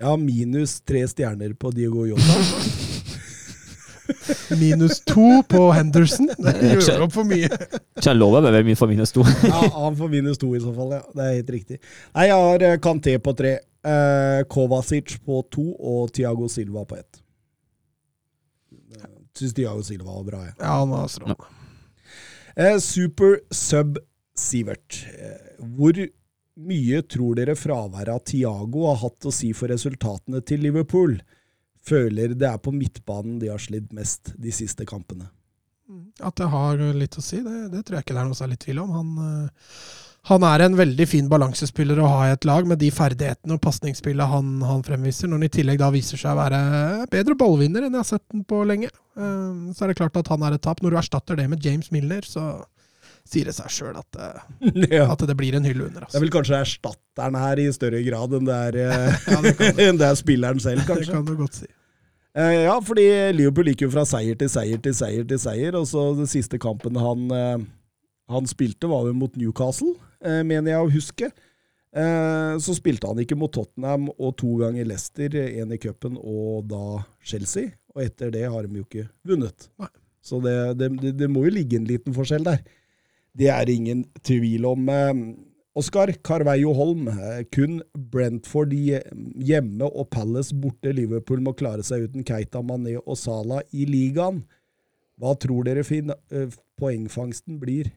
Ja, 0.02 0.16
minus 0.20 0.80
tre 0.82 1.02
stjerner 1.08 1.54
på 1.56 1.72
Diego 1.74 2.06
Jota. 2.06 2.36
Minus 4.60 5.00
to 5.02 5.42
på 5.50 5.72
Henderson. 5.74 6.28
Det 6.38 6.54
gjør 6.86 7.06
opp 7.08 7.14
for 7.16 7.26
mye. 7.28 7.48
Ikke 7.50 8.12
han 8.12 8.20
lover 8.20 8.44
meg 8.46 8.68
mye 8.68 8.78
for 8.78 8.92
minus 8.92 9.14
to. 9.16 9.24
Ja, 9.48 9.64
han 9.74 9.96
får 9.98 10.12
minus 10.12 10.38
to 10.42 10.52
i 10.56 10.62
så 10.62 10.74
fall, 10.76 10.92
ja. 10.98 11.02
Det 11.16 11.24
er 11.26 11.32
helt 11.40 11.50
riktig. 11.56 11.80
Nei, 12.14 12.28
jeg 12.30 12.38
har 12.46 12.66
eh, 12.70 12.76
Kanté 12.84 13.16
på 13.24 13.34
tre, 13.38 13.56
Kovacic 14.50 15.20
på 15.26 15.44
to 15.54 15.68
og 15.78 16.10
Tiago 16.16 16.48
Silva 16.50 16.86
på 16.90 16.98
ett. 16.98 17.22
Syns 19.36 19.54
Tiago 19.54 19.84
Silva 19.84 20.16
var 20.16 20.28
bra, 20.30 20.42
jeg. 20.48 20.56
Ja, 20.60 20.80
han 20.80 20.90
var 20.94 21.08
strålende. 21.12 21.52
Eh, 22.56 22.78
super 22.80 23.40
sub 23.52 23.98
Sivert. 24.36 25.06
Eh, 25.20 25.64
hvor 25.76 25.98
mye 26.56 27.02
tror 27.12 27.36
dere 27.36 27.56
fraværet 27.60 28.14
av 28.14 28.24
Tiago 28.28 28.86
har 28.88 29.02
hatt 29.04 29.28
å 29.28 29.34
si 29.34 29.52
for 29.56 29.72
resultatene 29.72 30.42
til 30.48 30.64
Liverpool? 30.64 31.18
Føler 31.86 32.34
det 32.34 32.48
er 32.48 32.62
på 32.64 32.74
midtbanen 32.74 33.38
de 33.42 33.52
har 33.52 33.62
slitt 33.62 33.92
mest 33.96 34.32
de 34.42 34.54
siste 34.56 34.88
kampene. 34.88 35.28
At 36.24 36.40
det 36.40 36.48
har 36.50 36.80
litt 36.98 37.18
å 37.20 37.24
si, 37.24 37.44
det, 37.46 37.70
det 37.74 37.84
tror 37.86 38.00
jeg 38.00 38.08
ikke 38.08 38.16
det 38.16 38.24
er 38.24 38.30
noe 38.32 38.40
særlig 38.40 38.58
tvil 38.64 38.82
om. 38.82 38.96
Han, 38.96 39.12
eh, 39.28 39.72
han 40.26 40.44
er 40.48 40.64
en 40.66 40.76
veldig 40.78 41.06
fin 41.08 41.28
balansespiller 41.30 42.00
å 42.02 42.08
ha 42.10 42.22
i 42.28 42.34
et 42.34 42.46
lag, 42.50 42.66
med 42.66 42.80
de 42.82 42.88
ferdighetene 42.94 43.58
og 43.58 43.62
pasningsspillet 43.62 44.32
han, 44.32 44.56
han 44.66 44.82
fremviser. 44.86 45.30
Når 45.30 45.38
han 45.42 45.48
i 45.48 45.54
tillegg 45.54 45.82
da 45.82 45.92
viser 45.94 46.18
seg 46.18 46.32
å 46.34 46.40
være 46.40 46.62
bedre 47.12 47.36
ballvinner 47.38 47.86
enn 47.86 47.94
jeg 47.94 48.02
har 48.02 48.08
sett 48.16 48.24
den 48.34 48.46
på 48.50 48.64
lenge, 48.66 48.90
eh, 48.90 49.52
så 49.78 49.86
er 49.86 49.92
det 49.94 50.00
klart 50.00 50.18
at 50.18 50.32
han 50.34 50.46
er 50.48 50.58
et 50.58 50.64
tap. 50.66 50.82
Når 50.82 50.96
du 50.96 50.98
erstatter 51.04 51.38
det 51.38 51.46
med 51.52 51.62
James 51.66 51.92
Milner, 51.94 52.26
så 52.26 52.48
sier 53.26 53.48
det 53.50 53.56
seg 53.58 53.70
sjøl 53.74 53.96
at, 54.02 54.18
eh, 54.22 54.42
ja. 54.98 55.06
at 55.14 55.22
det 55.30 55.38
blir 55.38 55.56
en 55.58 55.66
hylle 55.66 55.88
under. 55.92 56.02
Det 56.02 56.10
er 56.10 56.10
Altså. 56.10 56.24
vel 56.26 56.34
kanskje 56.34 56.60
erstatteren 56.64 57.40
her 57.42 57.62
i 57.62 57.70
større 57.78 58.02
grad 58.10 58.36
enn 58.40 58.50
det 58.50 58.60
er, 58.72 58.82
eh, 58.82 59.16
Ja, 59.36 59.40
det 59.46 59.72
enn 59.88 60.02
det 60.02 60.10
er 60.10 60.20
spilleren 60.20 60.62
selv, 60.62 60.86
kanskje. 60.90 61.08
det 61.10 61.18
kan 61.20 61.26
du 61.30 61.36
godt 61.40 61.62
si. 61.62 61.70
Eh, 62.36 62.64
ja, 62.66 62.76
fordi 62.84 63.06
Liverpool 63.38 63.70
gikk 63.72 63.86
jo 63.86 63.94
fra 63.94 64.04
seier 64.10 64.36
til 64.42 64.50
seier 64.52 64.82
til 64.84 64.94
seier 64.98 65.26
til 65.30 65.40
seier, 65.40 65.78
og 65.80 65.86
så 65.88 66.10
den 66.18 66.28
siste 66.34 66.58
kampen 66.60 66.98
han, 67.00 67.30
han 68.32 68.48
spilte, 68.50 68.88
var 68.90 69.06
det, 69.06 69.14
mot 69.18 69.36
Newcastle, 69.38 69.94
eh, 70.24 70.42
mener 70.44 70.74
jeg 70.74 70.82
å 70.86 70.94
huske. 70.94 71.30
Eh, 71.96 72.54
så 72.60 72.76
spilte 72.76 73.08
han 73.08 73.22
ikke 73.22 73.38
mot 73.40 73.54
Tottenham 73.54 74.10
og 74.16 74.34
to 74.42 74.58
ganger 74.60 74.88
Leicester, 74.90 75.38
én 75.46 75.72
i 75.72 75.80
cupen 75.80 76.18
og 76.20 76.66
da 76.72 77.04
Chelsea. 77.24 77.76
Og 77.96 78.04
etter 78.04 78.34
det 78.34 78.48
har 78.50 78.66
de 78.66 78.82
jo 78.82 78.88
ikke 78.88 79.08
vunnet. 79.28 79.70
Nei. 79.80 79.92
Så 80.26 80.40
det, 80.42 80.56
det, 80.80 80.90
det, 81.20 81.30
må 81.30 81.46
jo 81.46 81.54
ligge 81.54 81.78
en 81.78 81.86
liten 81.86 82.16
forskjell 82.16 82.48
der. 82.48 82.64
Det 83.38 83.52
er 83.54 83.70
ingen 83.70 84.08
tvil 84.26 84.66
om. 84.68 84.90
Eh, 84.90 85.14
Oskar 85.76 86.10
Carveio 86.24 86.72
Holm, 86.72 87.10
kun 87.52 87.82
Brentford 87.94 88.72
hjemme 88.72 89.90
og 89.90 90.08
Palace 90.10 90.56
borte. 90.56 90.94
Liverpool 90.96 91.44
må 91.44 91.52
klare 91.54 91.84
seg 91.84 92.08
uten 92.08 92.24
Keita, 92.26 92.62
Mané 92.64 92.96
og 92.96 93.20
Salah 93.20 93.60
i 93.76 93.84
ligaen. 93.90 94.40
Hva 95.20 95.34
tror 95.40 95.68
dere 95.68 95.84
fin 95.84 96.14
poengfangsten 96.80 97.60
blir 97.60 97.92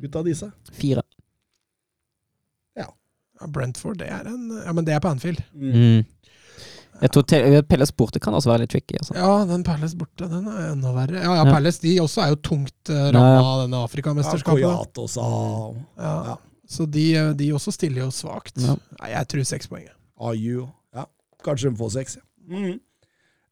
ut 0.00 0.16
av 0.16 0.24
disse? 0.24 0.50
Fire. 0.72 1.02
Ja, 2.78 3.46
Brentford, 3.50 3.98
det 3.98 4.06
er 4.12 4.26
en 4.30 4.50
Ja, 4.64 4.72
men 4.72 4.84
det 4.86 4.94
er 4.94 5.00
på 5.02 5.10
Anfield. 5.10 5.40
Mm. 5.52 6.04
Jeg 7.02 7.10
tror 7.10 7.24
Pelles 7.66 7.90
borte 7.98 8.20
kan 8.22 8.34
også 8.36 8.52
være 8.52 8.62
litt 8.62 8.70
tricky. 8.70 8.94
Altså. 9.00 9.16
Ja, 9.18 9.30
den 9.48 9.64
Pelles 9.66 9.96
borte, 9.98 10.28
den 10.30 10.46
er 10.46 10.68
enda 10.70 10.92
verre. 10.94 11.18
Ja, 11.18 11.32
ja, 11.40 11.44
Ja. 11.48 11.50
Palace 11.56 11.82
de 11.82 11.96
også 12.00 12.22
er 12.22 12.28
jo 12.36 12.38
tungt 12.46 12.92
uh, 12.92 12.94
Ja, 12.94 13.08
ramma 13.16 13.32
ja. 13.32 13.40
av 13.42 13.62
denne 13.64 13.80
Ja, 13.80 13.88
Afrikamesterskapet. 13.88 14.62
Ja, 14.62 15.06
sa 15.10 15.26
Ja. 15.98 16.14
Ja. 16.30 16.36
Så 16.72 16.86
de, 16.86 17.02
eh, 17.18 17.32
de 17.36 17.50
også 17.52 17.72
stiller 17.74 18.04
jo 18.04 18.10
svakt. 18.14 18.54
Ja. 18.62 18.76
Nei, 19.00 19.10
jeg 19.10 19.28
tror 19.28 19.44
seks 19.44 19.66
poeng. 19.68 19.88
AU. 20.16 20.68
Ja, 20.94 21.04
kanskje 21.44 21.72
de 21.72 21.76
får 21.76 21.90
seks. 21.98 22.16
ja. 22.16 22.22
Mhm. 22.46 22.78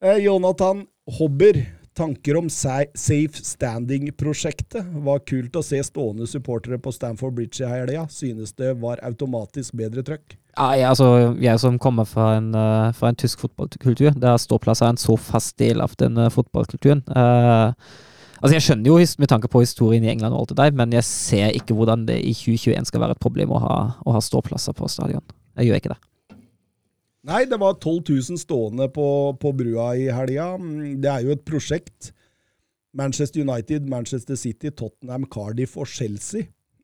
Eh, 0.01 0.17
Jonathan 0.23 0.87
Hobber. 1.19 1.59
Tanker 1.97 2.37
om 2.39 2.49
Safe 2.49 3.43
Standing-prosjektet. 3.43 4.93
Var 5.03 5.23
kult 5.27 5.57
å 5.59 5.63
se 5.65 5.81
stående 5.83 6.27
supportere 6.29 6.79
på 6.79 6.93
Stamford 6.95 7.35
Bridge 7.35 7.65
i 7.65 7.67
helga. 7.67 8.05
Synes 8.09 8.53
det 8.55 8.77
var 8.79 9.01
automatisk 9.03 9.75
bedre 9.79 10.03
trøkk. 10.07 10.37
Ja, 10.57 10.69
jeg, 10.75 10.87
altså, 10.89 11.07
jeg 11.39 11.59
som 11.63 11.79
kommer 11.79 12.07
fra 12.07 12.33
en, 12.37 12.53
eh, 12.55 12.91
fra 12.95 13.11
en 13.11 13.19
tysk 13.19 13.43
fotballkultur, 13.43 14.11
der 14.19 14.39
ståplasser 14.39 14.87
er 14.87 14.95
en 14.95 14.99
så 14.99 15.15
fast 15.19 15.57
del 15.59 15.83
av 15.83 15.95
den 15.99 16.17
eh, 16.19 16.31
fotballkulturen. 16.31 17.03
Uh, 17.07 17.71
altså 18.41 18.53
Jeg 18.57 18.65
skjønner 18.65 18.91
jo 18.91 18.97
med 19.19 19.31
tanke 19.31 19.47
på 19.47 19.63
historien 19.63 20.03
i 20.03 20.11
England 20.11 20.35
og 20.35 20.43
alt 20.43 20.53
det 20.53 20.59
der, 20.59 20.75
men 20.75 20.95
jeg 20.95 21.07
ser 21.07 21.55
ikke 21.55 21.75
hvordan 21.75 22.05
det 22.07 22.19
i 22.19 22.33
2021 22.35 22.91
skal 22.91 23.03
være 23.05 23.15
et 23.15 23.23
problem 23.23 23.55
å 23.55 23.63
ha, 23.63 23.75
å 24.03 24.15
ha 24.15 24.23
ståplasser 24.23 24.75
på 24.75 24.91
stadion. 24.91 25.23
Jeg 25.55 25.71
gjør 25.71 25.83
ikke 25.83 25.93
det. 25.95 26.01
Nei, 27.27 27.43
det 27.45 27.57
var 27.61 27.73
12 27.77 28.01
000 28.09 28.39
stående 28.41 28.87
på, 28.89 29.37
på 29.41 29.51
brua 29.53 29.91
i 29.95 30.07
helga. 30.09 30.55
Mm, 30.57 31.01
Det 31.03 31.09
er 31.11 31.21
jo 31.27 31.31
et 31.35 31.43
prosjekt. 31.45 32.13
Manchester 32.97 33.41
United, 33.45 33.85
Manchester 33.87 34.35
City, 34.35 34.69
Tottenham, 34.75 35.25
Cardiff 35.31 35.77
og 35.79 35.87
Chelsea 35.87 36.41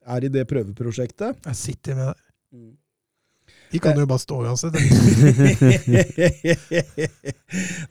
er 0.08 0.24
i 0.24 0.30
det 0.32 0.46
prøveprosjektet. 0.48 1.36
Jeg 1.50 1.56
sitter 1.60 1.96
med 1.98 2.06
der. 2.12 2.20
Mm. 2.56 2.76
De 3.72 3.80
kan 3.84 3.98
jo 4.00 4.06
bare 4.08 4.20
stå 4.24 4.38
uansett. 4.46 4.76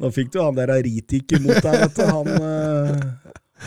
nå 0.00 0.10
fikk 0.14 0.30
du 0.32 0.38
han 0.40 0.56
der 0.56 0.72
Ritik 0.86 1.32
imot 1.36 1.58
deg, 1.60 1.74
vet 1.82 1.96
du. 1.98 2.04
Han, 2.08 2.26
eh, 2.32 2.90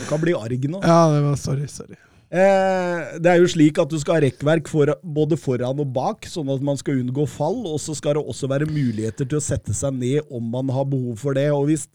han 0.00 0.06
kan 0.08 0.20
bli 0.22 0.32
arg 0.34 0.66
nå. 0.72 0.80
Ja, 0.82 1.02
det 1.14 1.20
var 1.28 1.36
sorry, 1.38 1.66
sorry. 1.70 1.98
Eh, 2.30 3.16
det 3.18 3.26
er 3.26 3.40
jo 3.40 3.48
slik 3.50 3.78
at 3.82 3.90
du 3.90 3.96
skal 3.98 4.18
ha 4.18 4.22
rekkverk 4.22 4.68
for, 4.70 4.92
både 5.02 5.38
foran 5.40 5.82
og 5.82 5.88
bak, 5.96 6.28
sånn 6.30 6.52
at 6.54 6.62
man 6.62 6.78
skal 6.78 7.00
unngå 7.00 7.26
fall. 7.30 7.64
Og 7.66 7.80
så 7.82 7.96
skal 7.98 8.16
det 8.16 8.22
også 8.22 8.50
være 8.50 8.70
muligheter 8.70 9.26
til 9.26 9.40
å 9.40 9.44
sette 9.44 9.74
seg 9.76 9.98
ned 9.98 10.30
om 10.30 10.46
man 10.52 10.70
har 10.74 10.86
behov 10.90 11.18
for 11.22 11.38
det. 11.38 11.48
Og 11.54 11.66
hvis 11.70 11.88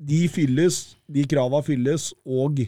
de 0.00 0.24
fylles, 0.32 0.96
de 1.12 1.26
krava 1.28 1.60
fylles, 1.64 2.10
og 2.24 2.64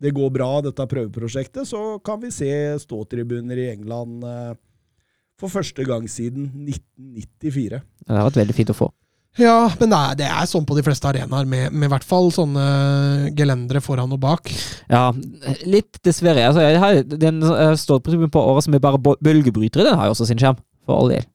det 0.00 0.14
går 0.16 0.30
bra, 0.32 0.52
dette 0.64 0.86
prøveprosjektet, 0.94 1.68
så 1.68 1.98
kan 2.04 2.22
vi 2.22 2.32
se 2.32 2.50
ståtribuner 2.86 3.58
i 3.60 3.68
England 3.74 4.24
eh, 4.24 4.54
for 5.40 5.52
første 5.52 5.84
gang 5.88 6.06
siden 6.08 6.48
1994. 6.62 7.82
Det 8.06 8.16
har 8.16 8.30
vært 8.30 8.42
veldig 8.44 8.56
fint 8.56 8.72
å 8.72 8.80
få. 8.84 8.90
Ja, 9.38 9.70
men 9.78 9.92
det 9.92 9.98
er, 9.98 10.14
det 10.18 10.26
er 10.26 10.46
sånn 10.50 10.64
på 10.66 10.74
de 10.76 10.82
fleste 10.84 11.06
arenaer, 11.08 11.46
med, 11.48 11.70
med 11.72 11.88
hvert 11.92 12.04
fall 12.04 12.32
sånne 12.34 12.64
gelendere 13.38 13.80
foran 13.80 14.10
og 14.12 14.18
bak. 14.20 14.50
Ja, 14.90 15.12
litt 15.70 16.00
dessverre. 16.04 16.48
Altså, 16.50 16.64
jeg 16.66 16.80
har, 16.82 17.02
den 17.06 17.38
uh, 17.46 17.70
ståtribunen 17.78 18.32
på 18.34 18.42
året 18.42 18.66
som 18.66 18.74
er 18.76 18.82
bare 18.82 18.98
bølgebrytere, 19.00 19.86
den 19.86 19.96
har 20.00 20.10
jo 20.10 20.16
også 20.16 20.26
sin 20.32 20.40
skjerm. 20.42 20.58
For 20.88 20.96
all 20.98 21.12
del. 21.12 21.28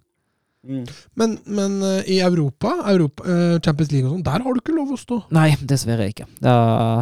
Men, 1.16 1.36
men 1.46 1.76
eh, 1.86 2.08
i 2.16 2.20
Europa, 2.26 2.72
Europa 2.89 3.22
eh, 3.30 3.60
Champions 3.62 3.91
League 3.93 4.08
og 4.10 4.16
sånn, 4.16 4.24
der 4.26 4.41
har 4.41 4.56
du 4.56 4.58
ikke 4.64 4.74
lov 4.74 4.96
å 4.96 4.98
stå. 4.98 5.20
Nei, 5.38 5.52
dessverre 5.62 6.08
ikke. 6.10 6.26
Da... 6.41 6.56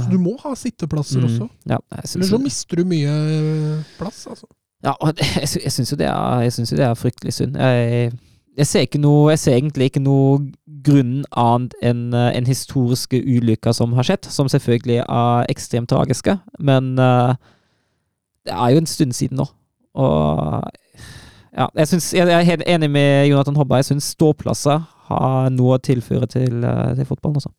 Så 0.03 0.11
Du 0.11 0.17
må 0.19 0.33
ha 0.43 0.51
sitteplasser 0.59 1.23
Mm, 1.23 1.29
også. 1.29 1.47
Ja, 1.71 1.77
jeg 1.95 2.09
Eller 2.17 2.27
så 2.27 2.39
mister 2.43 2.81
du 2.81 2.89
mye 2.91 3.13
eh, 3.37 3.85
plass, 4.01 4.25
altså. 4.27 4.49
Ja, 4.83 4.97
og 4.99 5.15
jeg, 5.23 5.47
jeg 5.63 5.71
syns 5.71 5.93
jo, 5.95 5.99
det 6.01 6.09
er- 6.11 6.43
jeg 6.43 6.53
synes 6.57 6.73
jo 6.75 6.79
det 6.81 6.85
er 6.89 6.99
fryktelig 6.99 7.33
synd. 7.39 7.55
Jeg, 7.55 8.11
jeg, 8.57 8.67
ser 8.67 8.85
ikke 8.85 9.01
noe, 9.01 9.31
jeg 9.33 9.41
ser 9.41 9.57
egentlig 9.57 9.89
ikke 9.89 10.03
noe 10.03 10.37
grunn 10.83 11.23
annet 11.39 11.73
enn 11.85 12.13
eh, 12.17 12.29
en 12.37 12.47
historiske 12.47 13.17
ulykker 13.17 13.75
som 13.75 13.95
har 13.97 14.07
skjedd, 14.07 14.29
som 14.29 14.51
selvfølgelig 14.51 15.01
er 15.03 15.49
ekstremt 15.53 15.89
tragiske, 15.89 16.37
men 16.59 16.93
uh, 16.99 17.33
det 18.45 18.53
er 18.53 18.73
jo 18.73 18.83
en 18.83 18.89
stund 18.89 19.15
siden 19.15 19.39
nå. 19.39 19.47
Og 19.93 20.69
ja, 21.53 21.67
jeg, 21.77 21.87
synes, 21.87 22.13
jeg 22.13 22.29
er 22.33 22.47
helt 22.47 22.63
enig 22.67 22.89
med 22.91 23.27
Jonathan 23.29 23.55
Hobba. 23.55 23.79
Jeg 23.81 23.91
syns 23.91 24.13
ståplasser 24.15 24.81
har 25.09 25.51
noe 25.53 25.77
å 25.77 25.83
tilføre 25.83 26.27
til, 26.27 26.63
eh, 26.65 26.95
til 26.97 27.05
fotballen. 27.05 27.37
Også. 27.37 27.51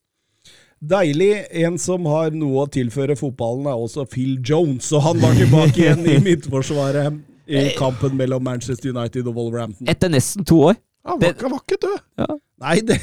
Deilig. 0.82 1.44
En 1.64 1.78
som 1.78 2.06
har 2.10 2.34
noe 2.34 2.64
å 2.64 2.70
tilføre 2.70 3.16
fotballen, 3.16 3.68
er 3.70 3.78
også 3.78 4.04
Phil 4.10 4.40
Jones. 4.42 4.90
Og 4.92 5.06
han 5.06 5.22
var 5.22 5.38
tilbake 5.38 5.84
igjen 5.84 6.02
i 6.10 6.18
midtforsvaret 6.26 7.22
i 7.48 7.70
kampen 7.78 8.16
mellom 8.16 8.42
Manchester 8.44 8.90
United 8.94 9.26
og 9.28 9.34
Wolverhampton. 9.36 9.88
Etter 9.90 10.08
nesten 10.12 10.44
to 10.48 10.56
år. 10.70 10.74
Han 11.04 11.18
var, 11.18 11.20
Det- 11.20 11.34
ikke- 11.36 11.50
var 11.52 11.60
ikke 11.60 11.80
død. 11.84 11.98
Nei, 12.64 12.78
det, 12.80 12.96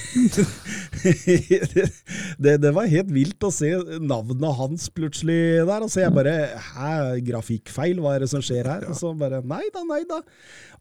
det 2.42 2.54
Det 2.64 2.72
var 2.74 2.88
helt 2.90 3.12
vilt 3.14 3.44
å 3.46 3.52
se 3.54 3.70
navnet 4.02 4.56
hans 4.58 4.88
plutselig 4.96 5.38
der. 5.68 5.84
Og 5.86 5.92
så 5.92 6.02
jeg 6.06 6.14
bare 6.16 6.34
Hæ, 6.72 7.20
grafikkfeil? 7.28 8.00
Hva 8.02 8.16
er 8.16 8.20
det 8.26 8.30
som 8.32 8.42
skjer 8.42 8.66
her? 8.70 8.88
Og 8.90 8.96
så 8.98 9.12
bare 9.18 9.42
Nei 9.46 9.62
da, 9.76 9.84
nei 9.86 10.02
da. 10.10 10.22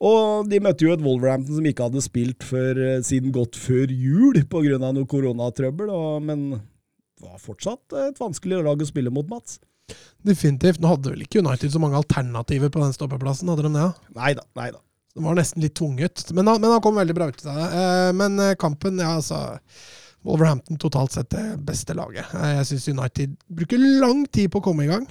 Og 0.01 0.49
de 0.49 0.61
møtte 0.65 0.87
jo 0.87 0.95
et 0.95 1.05
Wolverhampton 1.05 1.59
som 1.59 1.67
ikke 1.69 1.89
hadde 1.91 2.01
spilt 2.05 2.47
før, 2.47 2.81
siden 3.05 3.35
godt 3.37 3.59
før 3.61 3.93
jul 3.93 4.41
pga. 4.49 4.79
noe 4.81 5.05
koronatrøbbel, 5.11 5.91
og, 5.93 6.23
men 6.25 6.47
det 7.21 7.27
var 7.29 7.37
fortsatt 7.43 7.93
et 8.07 8.17
vanskelig 8.21 8.63
lag 8.65 8.81
å 8.81 8.89
spille 8.89 9.13
mot, 9.13 9.29
Mats. 9.29 9.59
Definitivt. 10.27 10.81
Nå 10.83 10.91
hadde 10.93 11.15
vel 11.15 11.23
ikke 11.25 11.41
United 11.41 11.73
så 11.73 11.81
mange 11.81 11.97
alternativer 12.01 12.69
på 12.73 12.83
den 12.85 12.93
stoppeplassen, 12.97 13.49
hadde 13.49 13.65
de 13.69 13.75
det? 13.77 13.87
ja? 13.87 13.93
Nei 14.21 14.35
da, 14.37 14.45
nei 14.61 14.71
da. 14.75 14.83
Det 15.11 15.25
var 15.25 15.35
nesten 15.35 15.65
litt 15.65 15.75
tvunget. 15.75 16.23
Men 16.37 16.47
han, 16.47 16.61
men 16.63 16.71
han 16.71 16.83
kom 16.85 16.95
veldig 17.01 17.15
bra 17.17 17.27
ut 17.33 17.41
av 17.47 17.57
det. 17.59 17.65
Eh, 17.81 18.11
Men 18.15 18.37
eh, 18.39 18.53
kampen, 18.61 19.01
ja, 19.03 19.17
altså 19.19 19.41
Wolverhampton 20.23 20.77
totalt 20.79 21.15
sett 21.17 21.31
det 21.33 21.43
beste 21.67 21.97
laget. 21.99 22.29
Eh, 22.37 22.53
Jeg 22.61 22.69
syns 22.69 22.87
United 22.93 23.33
bruker 23.49 23.81
lang 24.05 24.21
tid 24.31 24.53
på 24.53 24.61
å 24.61 24.67
komme 24.69 24.85
i 24.85 24.91
gang. 24.93 25.09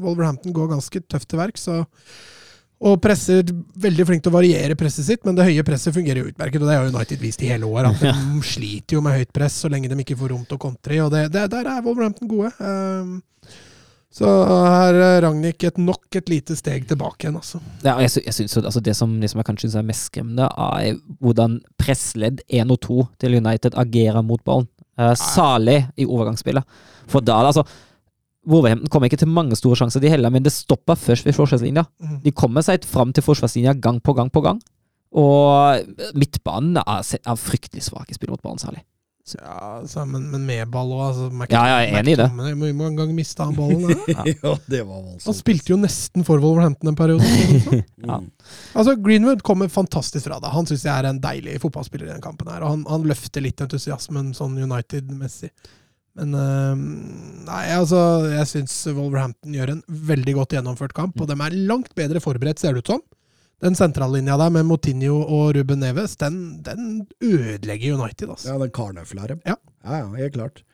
Wolverhampton 0.00 0.54
går 0.56 0.70
ganske 0.72 1.02
tøft 1.10 1.28
til 1.28 1.42
verks. 1.42 1.68
Og, 1.74 2.96
presser 3.02 3.44
veldig 3.80 4.04
flink 4.08 4.24
til 4.24 4.32
å 4.32 4.36
variere 4.38 4.74
presset 4.76 5.06
sitt, 5.06 5.22
men 5.24 5.36
det 5.36 5.46
høye 5.50 5.62
presset 5.66 5.94
fungerer 5.96 6.22
jo 6.22 6.30
utmerket. 6.32 6.62
Og 6.64 6.68
det 6.68 6.78
har 6.78 6.88
United 6.88 7.20
vist 7.22 7.42
i 7.44 7.48
hele 7.52 7.68
år. 7.68 7.90
At 7.90 8.00
de 8.02 8.14
sliter 8.44 8.96
jo 8.98 9.04
med 9.04 9.18
høyt 9.20 9.32
press 9.36 9.60
så 9.64 9.70
lenge 9.72 9.88
de 9.92 10.00
ikke 10.04 10.16
får 10.20 10.32
rom 10.34 10.42
til 10.48 10.58
å 10.58 10.64
kontre. 10.64 10.98
Og 11.04 11.12
det, 11.14 11.26
det, 11.34 11.44
der 11.54 11.70
er 11.76 11.84
Wolverhampton 11.86 12.28
gode. 12.30 12.52
Eh, 14.14 14.18
Så 14.18 14.28
her 14.70 14.94
er 14.94 15.22
Ragnhild 15.24 15.64
et 15.64 15.78
nok 15.78 16.18
et 16.20 16.28
lite 16.30 16.54
steg 16.56 16.86
tilbake 16.86 17.26
igjen, 17.26 17.36
altså. 17.40 17.60
Ja, 17.82 17.96
jeg, 17.98 18.10
jeg 18.24 18.34
synes 18.34 18.56
altså 18.56 18.80
det, 18.80 18.94
som, 18.96 19.16
det 19.20 19.30
som 19.30 19.40
jeg 19.40 19.46
kanskje 19.48 19.68
synes 19.68 19.80
er 19.80 19.88
mest 19.88 20.10
skremmende, 20.10 20.46
er 20.46 21.00
hvordan 21.20 21.58
pressledd 21.80 22.44
1 22.48 22.70
og 22.70 22.80
2 22.80 22.98
til 23.18 23.34
United 23.40 23.74
agerer 23.74 24.22
mot 24.22 24.42
ballen. 24.44 24.68
Uh, 24.94 25.14
Salig 25.18 25.80
i 25.98 26.06
overgangsspillet. 26.06 26.62
For 27.10 27.20
da, 27.20 27.40
altså 27.48 27.64
Wolverhampton 28.46 28.90
kommer 28.92 29.08
ikke 29.08 29.18
til 29.18 29.28
mange 29.32 29.56
store 29.56 29.76
sjanser, 29.80 30.00
de 30.00 30.12
heller, 30.12 30.30
men 30.30 30.44
det 30.44 30.52
stopper 30.52 30.94
først 30.94 31.26
ved 31.26 31.34
forsvarslinja. 31.34 31.82
Mhm. 32.00 32.20
De 32.22 32.30
kommer 32.32 32.62
seg 32.62 32.84
fram 32.86 33.12
til 33.12 33.24
forsvarslinja 33.24 33.72
gang 33.80 34.02
på 34.04 34.14
gang 34.14 34.30
på 34.30 34.44
gang. 34.44 34.60
Og 35.14 35.80
midtbanen 36.14 36.76
er, 36.82 37.02
er 37.02 37.38
fryktelig 37.38 37.86
svak 37.86 38.10
i 38.10 38.14
spill 38.16 38.30
mot 38.34 38.42
ballen, 38.42 38.58
særlig. 38.58 38.82
Ja, 39.32 39.78
altså, 39.80 40.02
men, 40.04 40.26
men 40.28 40.42
med 40.44 40.68
ball 40.68 40.90
òg. 40.92 41.02
Altså, 41.06 41.28
Ja, 41.48 41.62
jeg 41.70 41.86
er 41.88 41.98
enig 42.02 42.12
i 42.12 42.16
det. 42.20 42.26
Hvor 42.28 42.74
mange 42.76 42.96
ganger 42.98 43.14
mista 43.16 43.46
han 43.48 43.54
ballen? 43.56 43.86
da? 43.88 44.24
Ja, 44.34 44.52
det 44.68 44.82
var 44.84 45.06
Han 45.24 45.36
spilte 45.38 45.72
jo 45.72 45.78
nesten 45.80 46.26
for 46.28 46.42
Wolverhampton 46.44 46.92
en 46.92 46.98
periode. 46.98 47.24
Ja. 48.04 48.18
Mm. 48.20 48.26
altså, 48.76 48.92
Greenwood 49.00 49.40
kommer 49.46 49.70
fantastisk 49.72 50.26
fra 50.28 50.36
det. 50.44 50.50
Han 50.52 50.68
syns 50.68 50.84
jeg 50.84 50.92
er 50.92 51.08
en 51.08 51.22
deilig 51.24 51.56
fotballspiller 51.62 52.10
i 52.10 52.12
den 52.12 52.20
kampen. 52.24 52.50
her, 52.52 52.60
og 52.66 52.74
Han, 52.74 52.84
han 52.90 53.08
løfter 53.08 53.40
litt 53.46 53.64
entusiasmen 53.64 54.34
sånn 54.36 54.58
United-messig. 54.60 55.48
Men 56.20 56.36
øh, 56.38 56.76
Nei, 57.48 57.64
altså, 57.74 57.98
jeg 58.28 58.50
syns 58.52 58.76
Wolverhampton 58.92 59.56
gjør 59.56 59.72
en 59.78 59.82
veldig 59.88 60.36
godt 60.36 60.58
gjennomført 60.58 60.92
kamp, 60.94 61.16
og 61.16 61.32
de 61.32 61.38
er 61.48 61.56
langt 61.64 61.96
bedre 61.96 62.20
forberedt, 62.22 62.60
ser 62.60 62.76
det 62.76 62.84
ut 62.84 62.92
som. 62.92 63.02
Den 63.62 63.76
sentrallinja 63.78 64.36
der 64.40 64.52
med 64.52 64.66
Motinho 64.68 65.20
og 65.22 65.54
Ruben 65.56 65.80
Neves, 65.84 66.16
den, 66.20 66.62
den 66.66 67.06
ødelegger 67.22 67.94
United, 67.96 68.28
altså. 68.34 68.52
Ja, 68.52 68.58
den 68.60 68.72
karnøfla 68.74 69.28
dem. 69.30 69.42
Ja. 69.46 69.56
ja, 69.84 70.00
ja, 70.02 70.08
helt 70.18 70.34
klart. 70.34 70.64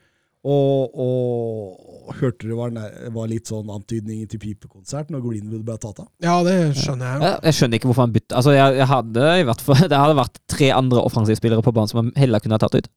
Og, 0.41 0.95
og 0.97 2.15
hørte 2.17 2.47
det 2.49 2.55
var, 2.57 2.71
var 3.13 3.27
litt 3.29 3.51
sånn 3.51 3.69
antydning 3.69 4.23
til 4.29 4.41
pipekonsert 4.41 5.11
når 5.13 5.21
Greenwood 5.21 5.61
ble 5.67 5.75
tatt 5.77 6.01
av? 6.01 6.07
Ja, 6.23 6.39
det 6.47 6.55
skjønner 6.79 7.11
jeg 7.11 7.19
jo. 7.19 7.27
Jeg, 7.27 7.37
jeg 7.45 7.57
skjønner 7.59 7.77
ikke 7.77 7.91
hvorfor 7.91 8.07
han 8.07 8.15
bytta. 8.15 8.39
Altså, 8.39 8.55
jeg, 8.57 8.79
jeg 8.79 8.89
hadde 8.89 9.27
i 9.37 9.45
hvert 9.51 9.61
fall 9.67 9.83
Det 9.85 10.01
hadde 10.01 10.17
vært 10.17 10.41
tre 10.49 10.71
andre 10.73 11.05
offensivspillere 11.11 11.65
på 11.67 11.75
banen 11.77 11.93
som 11.93 12.01
han 12.01 12.11
heller 12.17 12.41
kunne 12.41 12.57
ha 12.57 12.63
tatt 12.65 12.79
ut. 12.79 12.89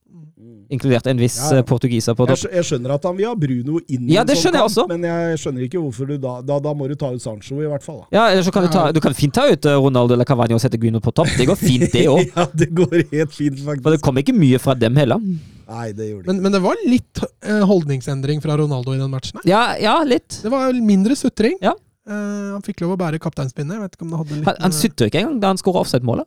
Inkludert 0.72 1.06
en 1.10 1.18
viss 1.20 1.36
Ja, 1.38 1.48
ja. 1.52 1.58
eh, 1.60 1.64
portugiser 1.68 2.14
på 2.16 2.24
topp. 2.26 2.40
Jeg, 2.40 2.52
jeg 2.56 2.64
skjønner 2.70 2.94
at 2.96 3.04
han 3.04 3.16
vil 3.18 3.26
ha 3.28 3.34
Bruno 3.36 3.78
inn 3.84 4.08
i 4.08 4.14
Ja, 4.16 4.22
en 4.24 4.28
det 4.30 4.36
sånn 4.38 4.42
skjønner 4.46 4.60
jeg 4.60 4.64
kamp, 4.64 4.70
også. 4.72 4.84
men 4.90 5.04
jeg 5.08 5.40
skjønner 5.42 5.66
ikke 5.68 5.82
hvorfor 5.82 6.08
du 6.08 6.14
da 6.22 6.34
Da, 6.42 6.58
da 6.64 6.72
må 6.74 6.88
du 6.88 6.94
ta 7.00 7.10
ut 7.12 7.22
Sancho, 7.22 7.58
i 7.62 7.68
hvert 7.68 7.84
fall. 7.84 7.98
Da. 8.04 8.06
Ja, 8.16 8.24
eller 8.32 8.42
så 8.46 8.52
kan 8.54 8.64
du 8.66 8.70
ta 8.72 8.86
Du 8.96 9.00
kan 9.04 9.14
fint 9.14 9.34
ta 9.36 9.44
ut 9.50 9.68
eh, 9.68 9.76
Ronaldo 9.76 10.16
eller 10.16 10.24
Cavani 10.28 10.56
og 10.56 10.62
sette 10.64 10.80
Bruno 10.80 11.00
på 11.04 11.12
topp. 11.12 11.28
Det 11.38 11.46
går 11.52 11.60
fint, 11.60 11.86
det 11.92 12.06
òg. 12.14 12.24
Ja, 12.34 12.46
det 12.52 12.70
går 12.74 12.96
helt 13.12 13.32
fint, 13.36 13.60
faktisk. 13.60 13.84
For 13.84 13.96
det 13.96 14.00
kom 14.04 14.20
ikke 14.24 14.34
mye 14.36 14.58
fra 14.62 14.74
dem 14.74 14.96
heller. 14.96 15.20
Nei, 15.20 15.86
det 15.96 16.10
gjorde 16.10 16.26
det 16.26 16.32
Men, 16.32 16.42
men 16.44 16.52
det 16.52 16.60
var 16.64 16.80
litt 16.88 17.22
eh, 17.44 17.62
holdningsendring 17.68 18.40
fra 18.44 18.56
Ronaldo 18.60 18.92
i 18.96 19.00
den 19.00 19.10
matchen. 19.12 19.38
her. 19.40 19.48
Ja, 19.48 19.62
ja 19.80 19.96
litt. 20.04 20.40
Det 20.42 20.50
var 20.52 20.72
mindre 20.84 21.16
sutring. 21.16 21.56
Ja. 21.64 21.72
Uh, 22.04 22.52
han 22.52 22.60
fikk 22.66 22.82
lov 22.84 22.90
å 22.96 22.98
bære 23.00 23.16
kapteinspinnet. 23.22 23.94
Ikke 23.96 24.04
Han, 24.44 24.56
han 24.60 24.74
sutter 24.76 25.08
ikke 25.08 25.22
engang 25.22 25.38
da 25.40 25.54
han 25.54 25.60
skårer 25.60 25.80
offside-målet. 25.86 26.26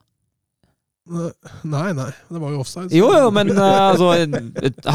Nei, 1.07 1.89
nei. 1.95 2.11
Det 2.29 2.39
var 2.41 2.53
jo 2.53 2.61
offside. 2.63 2.91
Jo, 2.95 3.09
jo, 3.15 3.27
men 3.33 3.51
eh, 3.53 3.81
altså 3.91 4.11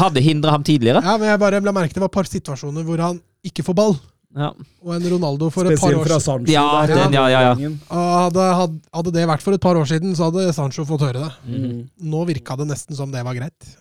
Hadde 0.03 0.23
hindra 0.23 0.53
ham 0.55 0.65
tidligere. 0.65 1.01
Ja, 1.03 1.17
men 1.17 1.31
jeg 1.31 1.41
bare 1.41 1.61
la 1.63 1.75
merke 1.75 1.95
det 1.95 2.03
var 2.03 2.11
et 2.11 2.17
par 2.17 2.29
situasjoner 2.29 2.85
hvor 2.87 3.01
han 3.01 3.21
ikke 3.45 3.65
får 3.65 3.77
ball. 3.77 3.95
Ja. 4.33 4.49
Og 4.81 4.93
en 4.95 5.03
Ronaldo 5.13 5.49
for 5.53 5.69
et 5.69 5.77
par 5.77 5.93
år 5.93 6.07
fra 6.07 6.17
siden. 6.17 6.47
Sancho. 6.47 6.53
Ja, 6.53 6.85
den, 6.89 7.13
ja, 7.13 7.25
ja, 7.29 7.41
ja. 7.53 7.71
Ah, 7.93 8.25
Hadde, 8.25 8.45
hadde, 8.59 8.79
hadde 8.97 9.13
det 9.13 9.25
vært 9.29 9.45
for 9.45 9.57
et 9.57 9.61
par 9.61 9.77
år 9.77 9.89
siden, 9.89 10.15
så 10.17 10.29
hadde 10.31 10.47
Sancho 10.57 10.85
fått 10.89 11.05
høre 11.05 11.21
det. 11.21 11.33
Mm. 11.49 11.83
Nå 12.09 12.23
virka 12.29 12.57
det 12.57 12.69
nesten 12.71 12.97
som 12.97 13.13
det 13.13 13.21
var 13.25 13.37
greit. 13.37 13.75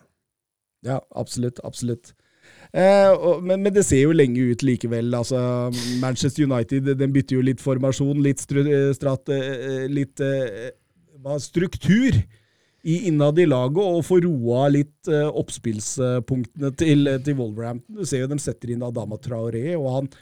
Ja, 0.84 0.98
absolutt. 1.16 1.62
Absolutt. 1.64 2.12
Eh, 2.72 3.10
og, 3.12 3.42
men, 3.44 3.60
men 3.64 3.72
det 3.72 3.84
ser 3.84 4.04
jo 4.04 4.14
lenge 4.16 4.44
ut 4.52 4.64
likevel. 4.64 5.12
Altså, 5.16 5.40
Manchester 6.02 6.44
United 6.48 6.92
den 7.00 7.12
bytter 7.16 7.38
jo 7.38 7.46
litt 7.48 7.60
formasjon, 7.64 8.20
litt, 8.24 8.44
eh, 8.52 8.92
strat, 8.96 9.32
eh, 9.32 9.84
litt 9.92 10.20
eh, 10.24 10.70
hva, 11.22 11.38
struktur 11.42 12.18
i 12.82 12.96
innad 13.08 13.38
i 13.38 13.46
laget, 13.46 13.78
og 13.78 14.04
får 14.06 14.24
roa 14.26 14.66
litt 14.74 15.10
uh, 15.10 15.30
oppspillspunktene 15.38 16.72
til, 16.78 17.10
til 17.22 17.38
Wolverhampton. 17.38 18.00
Du 18.00 18.08
ser 18.08 18.24
jo 18.24 18.30
de 18.32 18.38
setter 18.42 18.74
inn 18.74 18.82
Adama 18.82 19.18
Traoré, 19.22 19.76
og 19.78 19.88
han 20.00 20.12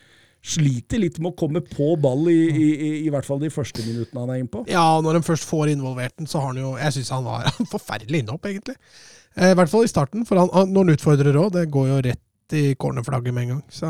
sliter 0.40 1.00
litt 1.00 1.18
med 1.20 1.34
å 1.34 1.36
komme 1.36 1.60
på 1.64 1.94
ball, 2.00 2.28
i, 2.32 2.38
i, 2.48 2.66
i, 2.72 2.90
i 3.04 3.12
hvert 3.12 3.26
fall 3.28 3.40
de 3.42 3.52
første 3.52 3.84
minuttene 3.84 4.22
han 4.22 4.32
er 4.34 4.42
innpå. 4.42 4.64
Ja, 4.72 4.84
når 5.04 5.18
de 5.18 5.26
først 5.26 5.48
får 5.48 5.72
involvert 5.74 6.16
den, 6.20 6.28
så 6.30 6.40
har 6.40 6.52
han 6.52 6.60
jo 6.60 6.72
Jeg 6.80 6.96
syns 6.96 7.12
han 7.12 7.26
var 7.28 7.48
forferdelig 7.74 8.22
innhopp, 8.22 8.48
egentlig. 8.48 8.76
Eh, 9.36 9.52
I 9.52 9.56
hvert 9.58 9.72
fall 9.72 9.86
i 9.86 9.92
starten, 9.92 10.24
for 10.28 10.40
han, 10.40 10.72
når 10.72 10.84
han 10.84 10.96
utfordrer 10.96 11.40
òg, 11.40 11.52
det 11.56 11.68
går 11.72 11.88
jo 11.92 12.02
rett 12.08 12.56
i 12.56 12.74
cornerflagget 12.80 13.36
med 13.36 13.46
en 13.46 13.52
gang. 13.54 13.62
Så 13.70 13.88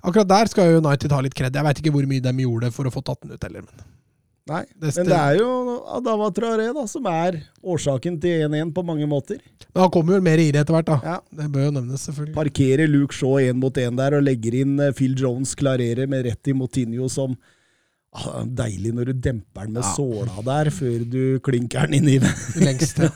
akkurat 0.00 0.28
der 0.28 0.50
skal 0.50 0.80
United 0.80 1.12
ha 1.14 1.20
litt 1.22 1.36
kred. 1.36 1.54
Jeg 1.54 1.68
veit 1.68 1.82
ikke 1.82 1.92
hvor 1.94 2.08
mye 2.10 2.24
de 2.24 2.44
gjorde 2.44 2.72
for 2.74 2.88
å 2.88 2.94
få 2.94 3.04
tatt 3.06 3.22
den 3.22 3.36
ut 3.36 3.46
heller, 3.46 3.66
men 3.68 3.84
Nei, 4.50 4.64
Det 4.82 4.90
men 4.96 5.06
det 5.06 5.16
er 5.20 5.36
jo 5.38 5.50
Adama 5.94 6.26
Traoré 6.34 6.64
da, 6.74 6.82
som 6.90 7.04
er 7.06 7.36
årsaken 7.62 8.16
til 8.22 8.42
1-1 8.48 8.72
på 8.74 8.82
mange 8.86 9.06
måter. 9.06 9.38
Men 9.70 9.84
han 9.84 9.92
kommer 9.94 10.16
jo 10.18 10.24
mer 10.26 10.42
i 10.42 10.48
det 10.50 10.64
etter 10.64 10.74
hvert, 10.74 10.88
da. 10.90 10.96
Ja. 11.06 11.16
Det 11.38 11.46
bør 11.54 11.68
jo 11.68 11.74
nevnes, 11.76 12.02
selvfølgelig. 12.08 12.34
Parkerer 12.34 12.90
Luke 12.90 13.14
Shaw 13.14 13.38
én 13.44 13.60
mot 13.62 13.78
én 13.78 13.96
der 14.00 14.18
og 14.18 14.24
legger 14.26 14.56
inn 14.64 14.74
eh, 14.82 14.90
Phil 14.98 15.14
Jones, 15.20 15.54
klarerer 15.58 16.10
med 16.10 16.26
rett 16.26 16.50
i 16.50 16.56
Motinho 16.56 17.06
som 17.12 17.36
ah, 18.16 18.42
Deilig 18.42 18.90
når 18.96 19.12
du 19.12 19.22
demper 19.28 19.68
den 19.68 19.76
med 19.78 19.86
Ja. 19.86 19.94
såla 19.94 20.42
der, 20.50 20.70
før 20.74 21.04
du 21.14 21.22
klinker 21.46 21.86
den 21.86 22.00
inn 22.00 22.10
i 22.16 22.18
den. 22.24 22.34
Lengste. 22.66 23.10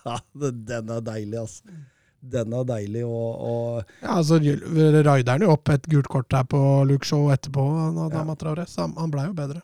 den 0.72 0.94
er 0.96 1.00
deilig, 1.04 1.38
altså. 1.44 1.76
Den 2.20 2.52
er 2.52 2.64
deilig, 2.68 3.02
og, 3.08 3.36
og 3.40 3.92
Ja, 4.02 4.16
altså 4.18 4.36
Raider 4.40 5.30
han 5.36 5.44
jo 5.44 5.52
opp 5.54 5.70
et 5.72 5.86
gult 5.88 6.08
kort 6.12 6.32
her 6.36 6.44
på 6.44 6.58
Luke 6.88 7.08
Shaw 7.08 7.30
etterpå, 7.32 7.64
han 7.78 7.96
Adama 8.06 8.34
Traoré, 8.36 8.66
så 8.68 8.82
han, 8.84 8.92
han 9.00 9.12
blei 9.12 9.24
jo 9.28 9.36
bedre. 9.36 9.62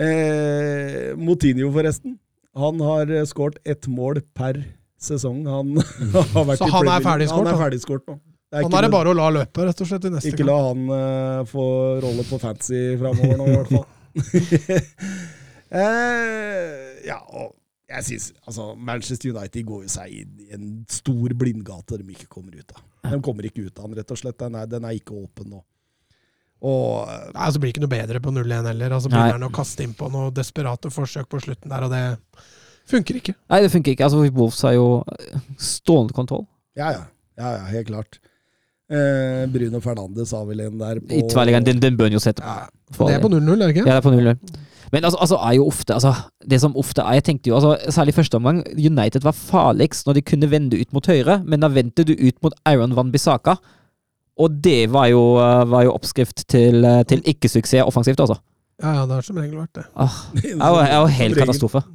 Eh, 0.00 1.16
Motinho, 1.18 1.72
forresten. 1.74 2.18
Han 2.56 2.80
har 2.80 3.10
eh, 3.12 3.26
skåret 3.28 3.58
ett 3.64 3.86
mål 3.86 4.22
per 4.34 4.62
sesong. 5.02 5.44
Han 5.46 5.76
har 6.34 6.48
vært 6.48 6.62
Så 6.62 6.70
han 6.72 6.88
er 6.88 7.02
Premier 7.02 7.60
ferdig 7.60 7.82
skåret, 7.82 8.08
Han 8.08 8.16
er 8.16 8.16
nå. 8.16 8.22
Det 8.46 8.62
Han 8.62 8.74
er 8.78 8.86
det 8.86 8.90
bare 8.94 9.10
å 9.10 9.16
la 9.18 9.26
løpe, 9.34 9.64
rett 9.66 9.80
og 9.82 9.88
slett, 9.90 10.04
i 10.06 10.12
neste 10.14 10.30
Ikke 10.30 10.44
gang. 10.44 10.48
la 10.52 10.58
han 10.68 10.82
uh, 10.86 11.46
få 11.50 11.64
rolle 12.04 12.24
på 12.28 12.38
fancy 12.38 12.82
framover 13.00 13.40
nå, 13.40 13.46
i 13.50 13.56
hvert 13.56 13.72
fall. 13.74 13.86
eh, 15.82 16.84
ja, 17.08 17.18
og 17.26 17.56
jeg 17.90 18.06
synes, 18.06 18.28
altså, 18.46 18.68
Manchester 18.78 19.34
United 19.34 19.66
går 19.66 19.82
jo 19.84 19.90
seg 19.90 20.14
inn 20.22 20.46
i 20.46 20.48
en 20.54 20.68
stor 20.90 21.34
blindgate 21.38 21.98
de 21.98 22.14
ikke 22.14 22.30
kommer 22.38 22.54
ut 22.54 22.70
av. 22.74 22.84
De 23.10 23.18
kommer 23.22 23.50
ikke 23.50 23.66
ut 23.66 23.82
av 23.82 23.90
den, 23.90 23.98
rett 23.98 24.14
og 24.14 24.22
slett. 24.22 24.38
Den 24.40 24.56
er, 24.58 24.70
den 24.70 24.86
er 24.86 24.94
ikke 24.94 25.18
åpen 25.18 25.50
nå. 25.56 25.60
Og 26.66 27.08
eh, 27.12 27.24
Nei, 27.36 27.48
så 27.52 27.62
blir 27.62 27.70
det 27.70 27.76
ikke 27.76 27.84
noe 27.86 27.94
bedre 27.94 28.22
på 28.24 28.34
0-1 28.34 28.70
heller. 28.72 28.96
Altså. 28.98 29.12
Begynner 29.12 29.38
han 29.38 29.48
å 29.48 29.54
kaste 29.54 29.86
inn 29.86 29.96
på 29.96 30.10
noe 30.12 30.34
desperate 30.34 30.92
forsøk 30.94 31.30
på 31.32 31.42
slutten 31.44 31.72
der, 31.72 31.86
og 31.86 31.94
det 31.94 32.04
funker 32.90 33.20
ikke. 33.20 33.36
Nei, 33.52 33.62
det 33.64 33.72
funker 33.74 33.94
ikke. 33.94 34.06
Altså, 34.08 34.22
Wolves 34.36 34.62
har 34.66 34.76
jo 34.76 34.88
stående 35.60 36.16
kontroll. 36.16 36.46
ja, 36.78 36.92
ja, 36.94 37.04
ja, 37.38 37.52
ja 37.60 37.68
helt 37.74 37.90
klart. 37.92 38.20
Eh, 38.86 39.48
Bruno 39.50 39.80
Fernandes 39.82 40.30
har 40.30 40.44
vel 40.46 40.60
en 40.62 40.78
der 40.78 41.00
I 41.10 41.24
tverrligaen. 41.26 41.64
Den, 41.66 41.80
den 41.82 41.96
bør 41.98 42.06
han 42.06 42.14
jo 42.14 42.22
sette 42.22 42.42
på. 42.94 43.08
Ja, 43.08 43.16
det 43.16 43.16
er 43.16 43.24
på 43.24 43.32
0-0, 43.32 43.42
er 43.50 43.64
det 43.64 43.72
ikke? 43.74 43.82
Ja, 43.82 43.96
det 43.96 43.98
er 43.98 44.04
på 44.04 44.14
0-0. 44.14 44.60
Men 44.94 45.04
altså, 45.08 45.18
altså 45.18 45.38
er 45.42 45.56
jo 45.56 45.64
ofte 45.66 45.94
altså, 45.96 46.12
Det 46.46 46.60
som 46.62 46.76
ofte 46.78 47.02
er 47.02 47.16
Jeg 47.18 47.24
tenkte 47.26 47.50
jo, 47.50 47.56
altså, 47.58 47.90
særlig 47.90 48.14
første 48.14 48.38
omgang, 48.38 48.60
United 48.78 49.26
var 49.26 49.34
farligst 49.34 50.06
når 50.06 50.20
de 50.20 50.22
kunne 50.22 50.50
vende 50.50 50.78
ut 50.78 50.92
mot 50.94 51.06
høyre, 51.10 51.40
men 51.42 51.64
da 51.64 51.72
vendte 51.74 52.06
du 52.06 52.14
ut 52.14 52.38
mot 52.42 52.54
Iron 52.70 52.94
Van 52.96 53.10
Bissaka. 53.10 53.56
Og 54.36 54.52
det 54.62 54.90
var 54.92 55.06
jo, 55.08 55.22
eh, 55.40 55.64
var 55.70 55.86
jo 55.86 55.94
oppskrift 55.96 56.44
til, 56.48 56.84
eh, 56.84 57.02
til 57.08 57.22
ikke-suksess 57.24 57.86
offensivt, 57.86 58.20
altså. 58.20 58.36
Ja, 58.82 58.90
ja, 58.98 59.06
det 59.08 59.14
har 59.16 59.22
som 59.24 59.38
regel 59.40 59.56
vært 59.56 59.72
det. 59.78 59.84
Ah, 59.96 60.16
det 60.36 60.50
er 60.52 60.56
jo- 60.58 61.06
er 61.06 61.14
helt 61.20 61.36
katastrofe. 61.40 61.82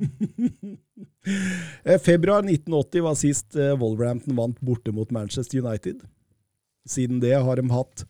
Eh, 1.85 1.99
Februar 2.01 2.41
1980 2.41 3.01
var 3.05 3.13
sist 3.13 3.53
Wolverhampton 3.77 4.33
vant 4.35 4.57
borte 4.65 4.89
mot 4.91 5.11
Manchester 5.13 5.59
United. 5.61 5.99
Siden 6.89 7.19
det 7.21 7.35
har 7.37 7.55
de 7.61 7.67
hatt 7.69 8.05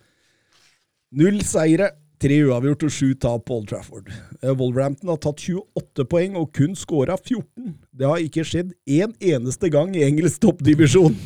null 1.11 1.41
seire, 1.43 1.89
tre 2.21 2.37
uavgjort 2.45 2.85
og 2.85 2.93
sju 2.93 3.07
tap 3.17 3.45
på 3.47 3.57
Old 3.57 3.69
Trafford. 3.71 4.11
Eh, 4.41 4.53
Wolverhampton 4.53 5.09
har 5.11 5.19
tatt 5.21 5.41
28 5.41 6.05
poeng 6.11 6.37
og 6.39 6.51
kun 6.55 6.75
skåra 6.77 7.17
14. 7.17 7.73
Det 7.97 8.07
har 8.07 8.21
ikke 8.21 8.45
skjedd 8.47 8.75
én 8.85 9.15
eneste 9.17 9.71
gang 9.73 9.95
i 9.97 10.05
engelsk 10.05 10.41
toppdivisjon. 10.45 11.17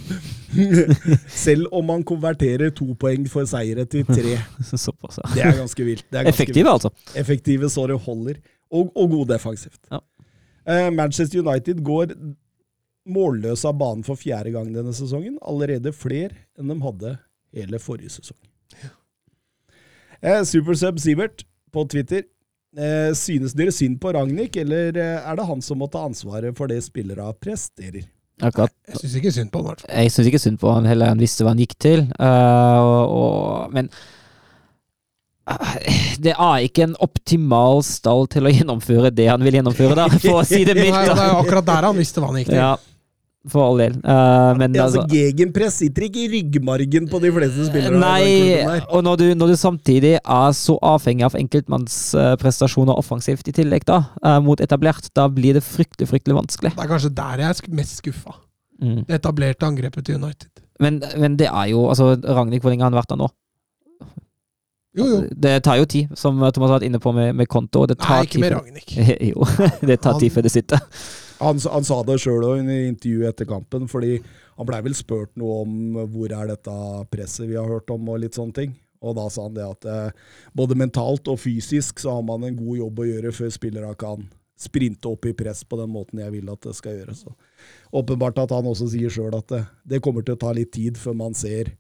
Selv 1.46 1.68
om 1.76 1.88
man 1.92 2.06
konverterer 2.08 2.72
to 2.76 2.88
poeng 3.00 3.28
for 3.32 3.48
seire 3.50 3.86
til 3.92 4.08
tre. 4.08 4.38
Såpass, 4.86 5.20
ja. 5.20 5.30
Det 5.34 5.46
er 5.50 5.60
ganske 5.60 5.88
vilt. 5.88 6.08
Det 6.10 6.22
er 6.22 6.30
ganske 6.30 6.44
Effektive, 6.46 6.78
altså. 6.78 6.92
effektive 7.20 7.70
så 7.72 7.88
det 7.92 8.00
holder, 8.08 8.42
og, 8.72 8.92
og 8.96 9.12
god 9.18 9.36
defensivt. 9.36 9.82
Ja. 9.92 10.02
Uh, 10.66 10.90
Manchester 10.96 11.44
United 11.44 11.84
går 11.86 12.16
målløse 13.06 13.68
av 13.70 13.78
banen 13.78 14.02
for 14.06 14.18
fjerde 14.18 14.56
gang 14.56 14.72
denne 14.74 14.96
sesongen. 14.98 15.38
Allerede 15.46 15.94
flere 15.94 16.34
enn 16.58 16.72
de 16.72 16.80
hadde 16.82 17.18
hele 17.56 17.80
forrige 17.84 18.16
sesong. 18.18 18.40
Eh, 20.26 20.42
Supersub 20.44 21.00
Sivert 21.00 21.46
på 21.74 21.86
Twitter. 21.92 22.24
Eh, 22.78 23.14
synes 23.16 23.54
dere 23.56 23.72
synd 23.72 24.02
på 24.02 24.12
Ragnhild, 24.12 24.58
eller 24.58 24.98
eh, 24.98 25.22
er 25.22 25.38
det 25.38 25.48
han 25.48 25.62
som 25.64 25.80
må 25.80 25.88
ta 25.92 26.02
ansvaret 26.04 26.58
for 26.58 26.72
det 26.72 26.82
spillere 26.84 27.30
presterer? 27.40 28.04
Akkurat. 28.44 28.74
Jeg 28.90 29.00
syns 29.00 29.16
ikke 29.22 29.32
synd 29.32 29.52
på 29.54 29.62
han, 29.64 29.80
i. 29.80 29.92
Jeg 30.02 30.12
syns 30.12 30.28
ikke 30.28 30.42
synd 30.44 30.60
på 30.60 30.74
han 30.76 30.90
heller, 30.90 31.14
han 31.14 31.22
visste 31.24 31.46
hva 31.46 31.54
han 31.54 31.62
gikk 31.62 31.78
til. 31.80 32.04
Uh, 32.20 32.82
og, 32.84 33.14
og, 33.16 33.78
men 33.78 33.88
det 36.26 36.34
er 36.34 36.66
ikke 36.66 36.90
en 36.90 36.98
optimal 37.06 37.80
stall 37.88 38.28
til 38.34 38.50
å 38.50 38.52
gjennomføre 38.52 39.14
det 39.16 39.30
han 39.30 39.46
vil 39.46 39.62
gjennomføre, 39.62 39.96
da, 39.96 40.10
for 40.18 40.42
å 40.42 40.44
si 40.48 40.66
det 40.68 40.76
mildt. 40.76 41.00
det 41.06 41.16
er 41.16 41.38
akkurat 41.38 41.70
der 41.70 41.88
han 41.88 41.96
visste 42.02 42.20
hva 42.20 42.34
han 42.34 42.42
gikk 42.42 42.52
til. 42.52 42.60
Ja, 42.60 42.74
for 43.52 43.62
all 43.66 43.78
del. 43.82 43.96
Uh, 44.02 44.56
men 44.58 44.76
Ja, 44.76 44.86
altså, 44.86 45.04
altså 45.04 45.16
Gegenpress 45.16 45.80
sitter 45.82 46.08
ikke 46.08 46.24
i 46.24 46.30
ryggmargen 46.34 47.10
på 47.12 47.22
de 47.24 47.32
fleste 47.36 47.68
spillere. 47.68 47.94
av 47.94 48.02
Nei, 48.02 48.82
og 48.90 49.06
når 49.06 49.22
du, 49.22 49.26
når 49.38 49.54
du 49.54 49.56
samtidig 49.60 50.16
er 50.18 50.58
så 50.58 50.78
avhengig 50.82 51.28
av 51.28 51.38
enkeltmannsprestasjoner 51.40 52.98
offensivt 52.98 53.48
i 53.52 53.56
tillegg, 53.56 53.86
da, 53.88 54.02
uh, 54.26 54.40
mot 54.44 54.62
etablert, 54.62 55.12
da 55.18 55.28
blir 55.32 55.60
det 55.60 55.64
fryktelig, 55.66 56.10
fryktelig 56.12 56.40
vanskelig. 56.42 56.76
Det 56.76 56.86
er 56.86 56.92
kanskje 56.92 57.14
der 57.16 57.46
jeg 57.46 57.56
er 57.56 57.80
mest 57.82 58.02
skuffa. 58.02 58.38
Mm. 58.82 59.02
Det 59.08 59.20
etablerte 59.22 59.68
angrepet 59.68 60.06
til 60.06 60.22
United. 60.22 60.52
Men, 60.80 61.00
men 61.18 61.38
det 61.40 61.48
er 61.48 61.72
jo 61.72 61.88
altså 61.88 62.16
Ragnhild, 62.20 62.62
hvor 62.62 62.74
lenge 62.74 62.84
har 62.84 62.92
han 62.92 62.98
vært 62.98 63.14
der 63.14 63.22
nå? 63.22 63.30
Jo, 64.96 65.06
jo. 65.12 65.22
Det 65.32 65.58
tar 65.64 65.80
jo 65.80 65.86
tid, 65.92 66.12
som 66.16 66.40
Thomas 66.40 66.70
har 66.70 66.78
vært 66.78 66.88
inne 66.88 67.00
på 67.04 67.12
med, 67.16 67.34
med 67.36 67.50
konto. 67.52 67.84
Det 67.88 67.98
tar 68.00 68.22
Nei, 68.22 68.28
ikke 68.28 68.42
med 68.44 68.52
tid 68.52 68.56
med 68.56 68.82
Ragnhild. 68.88 69.24
jo, 69.32 69.88
det 69.88 70.00
tar 70.04 70.20
tid 70.20 70.36
før 70.36 70.48
det 70.48 70.52
sitter. 70.54 70.84
Han, 71.42 71.60
han 71.60 71.86
sa 71.88 72.00
det 72.08 72.18
sjøl 72.24 72.46
i 72.64 72.80
intervjuet 72.88 73.34
etter 73.34 73.50
kampen, 73.50 73.90
fordi 73.92 74.18
han 74.56 74.68
blei 74.68 74.80
vel 74.86 74.96
spurt 74.96 75.34
noe 75.40 75.62
om 75.66 76.00
hvor 76.14 76.32
er 76.32 76.54
dette 76.54 76.76
presset 77.12 77.50
vi 77.50 77.58
har 77.60 77.68
hørt 77.68 77.92
om, 77.92 78.08
og 78.10 78.22
litt 78.24 78.38
sånne 78.38 78.56
ting. 78.56 78.76
Og 79.06 79.18
da 79.18 79.28
sa 79.30 79.46
han 79.46 79.56
det 79.58 79.66
at 79.66 79.86
eh, 79.90 80.26
både 80.56 80.78
mentalt 80.80 81.28
og 81.30 81.40
fysisk 81.42 82.00
så 82.02 82.18
har 82.18 82.26
man 82.26 82.46
en 82.48 82.58
god 82.58 82.80
jobb 82.80 83.02
å 83.02 83.08
gjøre 83.10 83.34
før 83.36 83.54
spillere 83.54 83.94
kan 84.00 84.26
sprinte 84.56 85.10
opp 85.12 85.28
i 85.28 85.34
press 85.36 85.66
på 85.68 85.78
den 85.82 85.92
måten 85.92 86.22
jeg 86.24 86.32
vil 86.38 86.50
at 86.54 86.64
det 86.64 86.76
skal 86.78 86.96
gjøres. 86.96 87.26
Åpenbart 87.92 88.40
at 88.46 88.54
han 88.56 88.70
også 88.70 88.88
sier 88.94 89.12
sjøl 89.12 89.36
at 89.36 89.50
det, 89.52 89.66
det 89.84 90.02
kommer 90.04 90.24
til 90.24 90.38
å 90.38 90.42
ta 90.42 90.54
litt 90.56 90.72
tid 90.76 91.00
før 91.00 91.18
man 91.20 91.36
ser, 91.36 91.74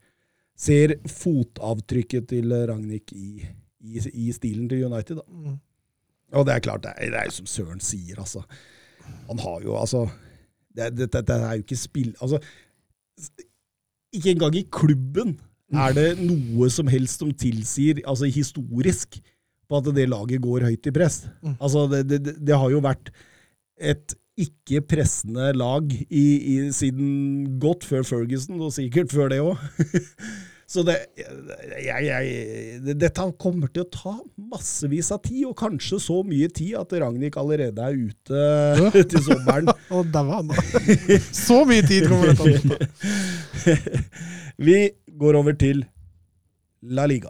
ser 0.60 0.98
fotavtrykket 1.08 2.28
til 2.34 2.52
Ragnhild 2.52 3.16
i, 3.16 3.48
i, 3.80 4.04
i 4.28 4.28
stilen 4.36 4.68
til 4.72 4.90
United. 4.90 5.24
Da. 5.24 5.26
Mm. 5.32 5.56
Og 6.36 6.48
det 6.48 6.58
er 6.58 6.66
klart, 6.68 6.84
det 6.84 6.94
er, 6.98 7.14
det 7.16 7.24
er 7.24 7.34
som 7.34 7.48
Søren 7.48 7.80
sier, 7.84 8.20
altså. 8.20 8.44
Han 9.30 9.40
har 9.42 9.62
jo 9.66 9.76
altså 9.80 10.06
Dette 10.76 10.98
det, 11.06 11.08
det, 11.14 11.22
det 11.28 11.36
er 11.40 11.54
jo 11.56 11.64
ikke 11.64 11.78
spill... 11.80 12.10
Altså, 12.22 12.40
ikke 14.16 14.32
engang 14.36 14.56
i 14.60 14.66
klubben 14.72 15.38
er 15.76 15.96
det 15.96 16.10
noe 16.22 16.68
som 16.72 16.88
helst 16.92 17.24
som 17.24 17.32
tilsier, 17.36 18.02
altså 18.08 18.28
historisk, 18.32 19.18
på 19.66 19.80
at 19.80 19.88
det 19.98 20.06
laget 20.12 20.44
går 20.44 20.68
høyt 20.68 20.88
i 20.88 20.94
press. 20.94 21.24
Mm. 21.42 21.56
Altså, 21.60 21.86
det, 21.92 22.04
det, 22.12 22.20
det- 22.28 22.36
det 22.48 22.60
har 22.60 22.70
jo 22.76 22.84
vært 22.86 23.10
et 23.82 24.14
ikke 24.38 24.82
pressende 24.84 25.48
lag 25.56 25.88
i, 25.96 26.26
i, 26.36 26.56
siden 26.76 27.58
godt 27.60 27.88
før 27.88 28.04
Ferguson, 28.04 28.60
og 28.62 28.74
sikkert 28.76 29.12
før 29.16 29.32
det 29.32 29.40
òg. 29.44 29.56
Så 30.66 30.82
det, 30.82 30.96
jeg, 31.20 32.06
jeg, 32.08 32.96
dette 32.98 33.26
kommer 33.42 33.70
til 33.70 33.84
å 33.84 33.90
ta 33.94 34.14
massevis 34.50 35.12
av 35.14 35.22
tid, 35.26 35.44
og 35.52 35.54
kanskje 35.60 36.00
så 36.02 36.22
mye 36.26 36.50
tid 36.50 36.74
at 36.80 36.96
Ragnhild 37.04 37.38
allerede 37.38 37.86
er 37.86 38.00
ute 38.00 39.04
til 39.12 39.26
sommeren. 39.28 39.70
Og 39.96 40.10
han, 40.16 40.50
da. 40.50 40.66
Så 41.46 41.62
mye 41.70 41.86
tid 41.86 42.10
kommer 42.10 42.34
dette 42.34 42.50
til 42.50 42.74
å 42.74 42.80
ta. 42.82 44.16
Vi 44.66 44.80
går 45.22 45.38
over 45.38 45.58
til 45.60 45.86
La 46.96 47.06
Liga. 47.10 47.30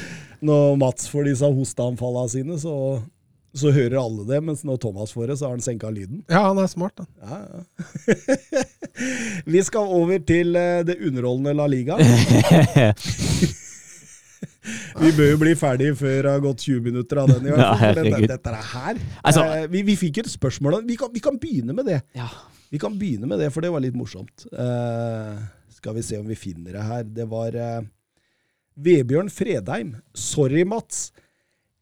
Når 0.41 0.77
Mats 0.81 1.07
får 1.11 1.27
disse 1.29 1.45
hosteanfallene 1.53 2.29
sine, 2.33 2.55
så, 2.61 2.73
så 3.53 3.69
hører 3.75 3.99
alle 4.01 4.23
det, 4.25 4.39
mens 4.43 4.63
når 4.65 4.79
Thomas 4.81 5.11
får 5.13 5.27
det, 5.29 5.35
så 5.37 5.45
har 5.49 5.53
han 5.57 5.61
senka 5.61 5.89
lyden. 5.93 6.23
Ja, 6.31 6.47
han 6.47 6.57
er 6.63 6.67
smart, 6.71 6.97
da. 6.97 7.05
Ja, 7.21 7.37
ja. 7.45 7.61
Vi 9.53 9.61
skal 9.65 9.85
over 10.01 10.19
til 10.25 10.55
eh, 10.57 10.81
det 10.87 10.97
underholdende 11.05 11.53
La 11.57 11.67
Liga. 11.69 11.97
Vi 15.01 15.09
bør 15.17 15.31
jo 15.31 15.37
bli 15.41 15.53
ferdig 15.57 15.91
før 15.97 16.17
det 16.25 16.31
har 16.35 16.41
gått 16.43 16.61
20 16.67 16.83
minutter 16.85 17.21
av 17.23 17.31
den. 17.31 17.47
i 17.47 17.53
hvert 17.53 17.61
Ja, 17.63 17.71
fall, 17.79 17.95
dette, 17.97 18.27
dette 18.35 18.49
er 18.51 18.67
her. 18.73 18.99
Altså- 19.25 19.45
Eh, 19.51 19.67
vi, 19.71 19.81
vi 19.87 19.95
fikk 19.97 20.17
et 20.21 20.29
spørsmål. 20.29 20.81
Vi 20.87 20.95
kan, 20.99 21.09
vi 21.13 21.19
kan 21.23 21.37
begynne 21.41 21.73
med 21.73 21.85
det. 21.89 22.01
Ja. 22.17 22.27
Vi 22.71 22.77
kan 22.79 22.97
begynne 22.99 23.27
med 23.27 23.39
det, 23.41 23.49
for 23.53 23.61
det 23.61 23.71
var 23.73 23.81
litt 23.83 23.95
morsomt. 23.97 24.45
Uh, 24.53 25.37
skal 25.75 25.93
vi 25.97 26.01
se 26.05 26.17
om 26.21 26.27
vi 26.29 26.35
finner 26.39 26.71
det 26.77 26.83
her. 26.87 27.03
Det 27.03 27.25
var 27.29 27.55
eh, 27.57 27.81
Vebjørn 28.75 29.29
Fredheim. 29.29 29.95
Sorry, 30.13 30.63
Mats. 30.63 31.11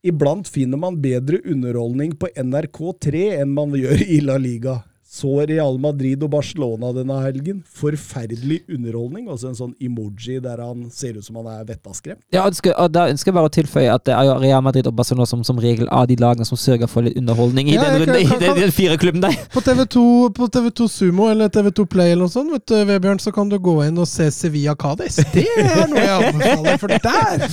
Iblant 0.01 0.47
finner 0.47 0.79
man 0.79 1.01
bedre 1.03 1.41
underholdning 1.43 2.15
på 2.19 2.29
NRK3 2.35 3.25
enn 3.41 3.51
man 3.53 3.75
gjør 3.75 4.05
i 4.05 4.21
La 4.23 4.37
Liga. 4.39 4.79
Så 5.09 5.31
Real 5.49 5.79
Madrid 5.81 6.21
og 6.21 6.29
Barcelona 6.35 6.91
denne 6.93 7.15
helgen. 7.23 7.63
Forferdelig 7.79 8.59
underholdning. 8.69 9.25
Også 9.33 9.47
en 9.49 9.55
sånn 9.57 9.71
emoji 9.81 10.35
der 10.43 10.61
han 10.61 10.83
ser 10.93 11.17
ut 11.17 11.25
som 11.25 11.39
han 11.41 11.47
er 11.49 11.63
vettaskremt. 11.65 12.21
Ja, 12.35 12.43
og 12.45 12.91
da 12.93 13.07
ønsker 13.09 13.31
jeg 13.31 13.37
bare 13.39 13.49
å 13.49 13.53
tilføye 13.55 13.89
at 13.95 14.03
det 14.05 14.13
er 14.13 14.29
Real 14.43 14.61
Madrid 14.61 14.85
og 14.85 14.93
Barcelona 14.99 15.25
som 15.25 15.41
som 15.49 15.57
regel 15.57 15.89
av 15.89 16.05
de 16.11 16.17
lagene 16.21 16.45
som 16.45 16.59
sørger 16.61 16.85
for 16.91 17.01
litt 17.07 17.17
underholdning 17.17 17.71
i 17.71 17.73
Ja, 17.79 17.87
den, 17.87 18.03
runde, 18.03 18.05
kan- 18.05 18.27
kan, 18.29 18.37
i 18.37 18.45
kan- 18.45 18.53
den, 18.59 18.61
den 18.67 18.75
fire 18.75 18.97
klubben 19.01 19.21
der. 19.25 19.33
På 19.53 19.63
TV2, 19.65 20.05
på 20.37 20.47
TV2 20.53 20.87
Sumo 20.93 21.29
eller 21.31 21.49
TV2 21.49 21.85
Play 21.89 22.11
eller 22.13 22.27
noe 22.27 22.35
sånt, 22.35 22.53
vet 22.53 22.67
du, 22.69 22.77
Vebjørn, 22.91 23.19
så 23.19 23.33
kan 23.33 23.49
du 23.49 23.57
gå 23.57 23.79
inn 23.87 23.97
og 23.97 24.07
se 24.07 24.29
Sevilla 24.31 24.75
Cádiz. 24.77 25.17
Det 25.33 25.47
er 25.57 25.87
noe 25.89 26.05
jeg 26.05 26.29
anbefaler, 26.33 26.77
for 26.77 26.87
der 26.87 27.49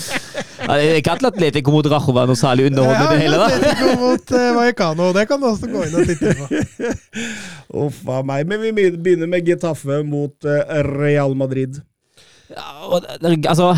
Ja, 0.66 0.76
det 0.76 0.86
er 0.92 1.00
ikke 1.00 1.16
at 1.16 1.24
Atletico 1.30 1.70
mot 1.74 1.86
Rajo 1.90 2.12
var 2.16 2.26
noe 2.30 2.38
særlig 2.38 2.68
underholdende, 2.70 3.10
det 3.14 3.24
hele. 3.24 3.40
da. 3.40 3.48
Atletico 3.54 3.98
mot 4.02 4.32
uh, 4.36 4.46
Vallecano. 4.58 5.10
Det 5.16 5.26
kan 5.30 5.40
du 5.42 5.46
også 5.50 5.70
gå 5.70 5.84
inn 5.86 5.98
og 6.00 6.08
titte 6.10 6.36
på. 6.38 6.94
Uff 7.86 8.00
a 8.08 8.22
meg. 8.26 8.46
Men 8.50 8.62
vi 8.64 8.72
begynner 8.94 9.30
med 9.30 9.46
Getafe 9.46 10.02
mot 10.06 10.46
eh, 10.48 10.80
Real 10.86 11.34
Madrid. 11.38 11.80
Ja, 12.46 12.62
og 12.86 13.02
altså, 13.10 13.72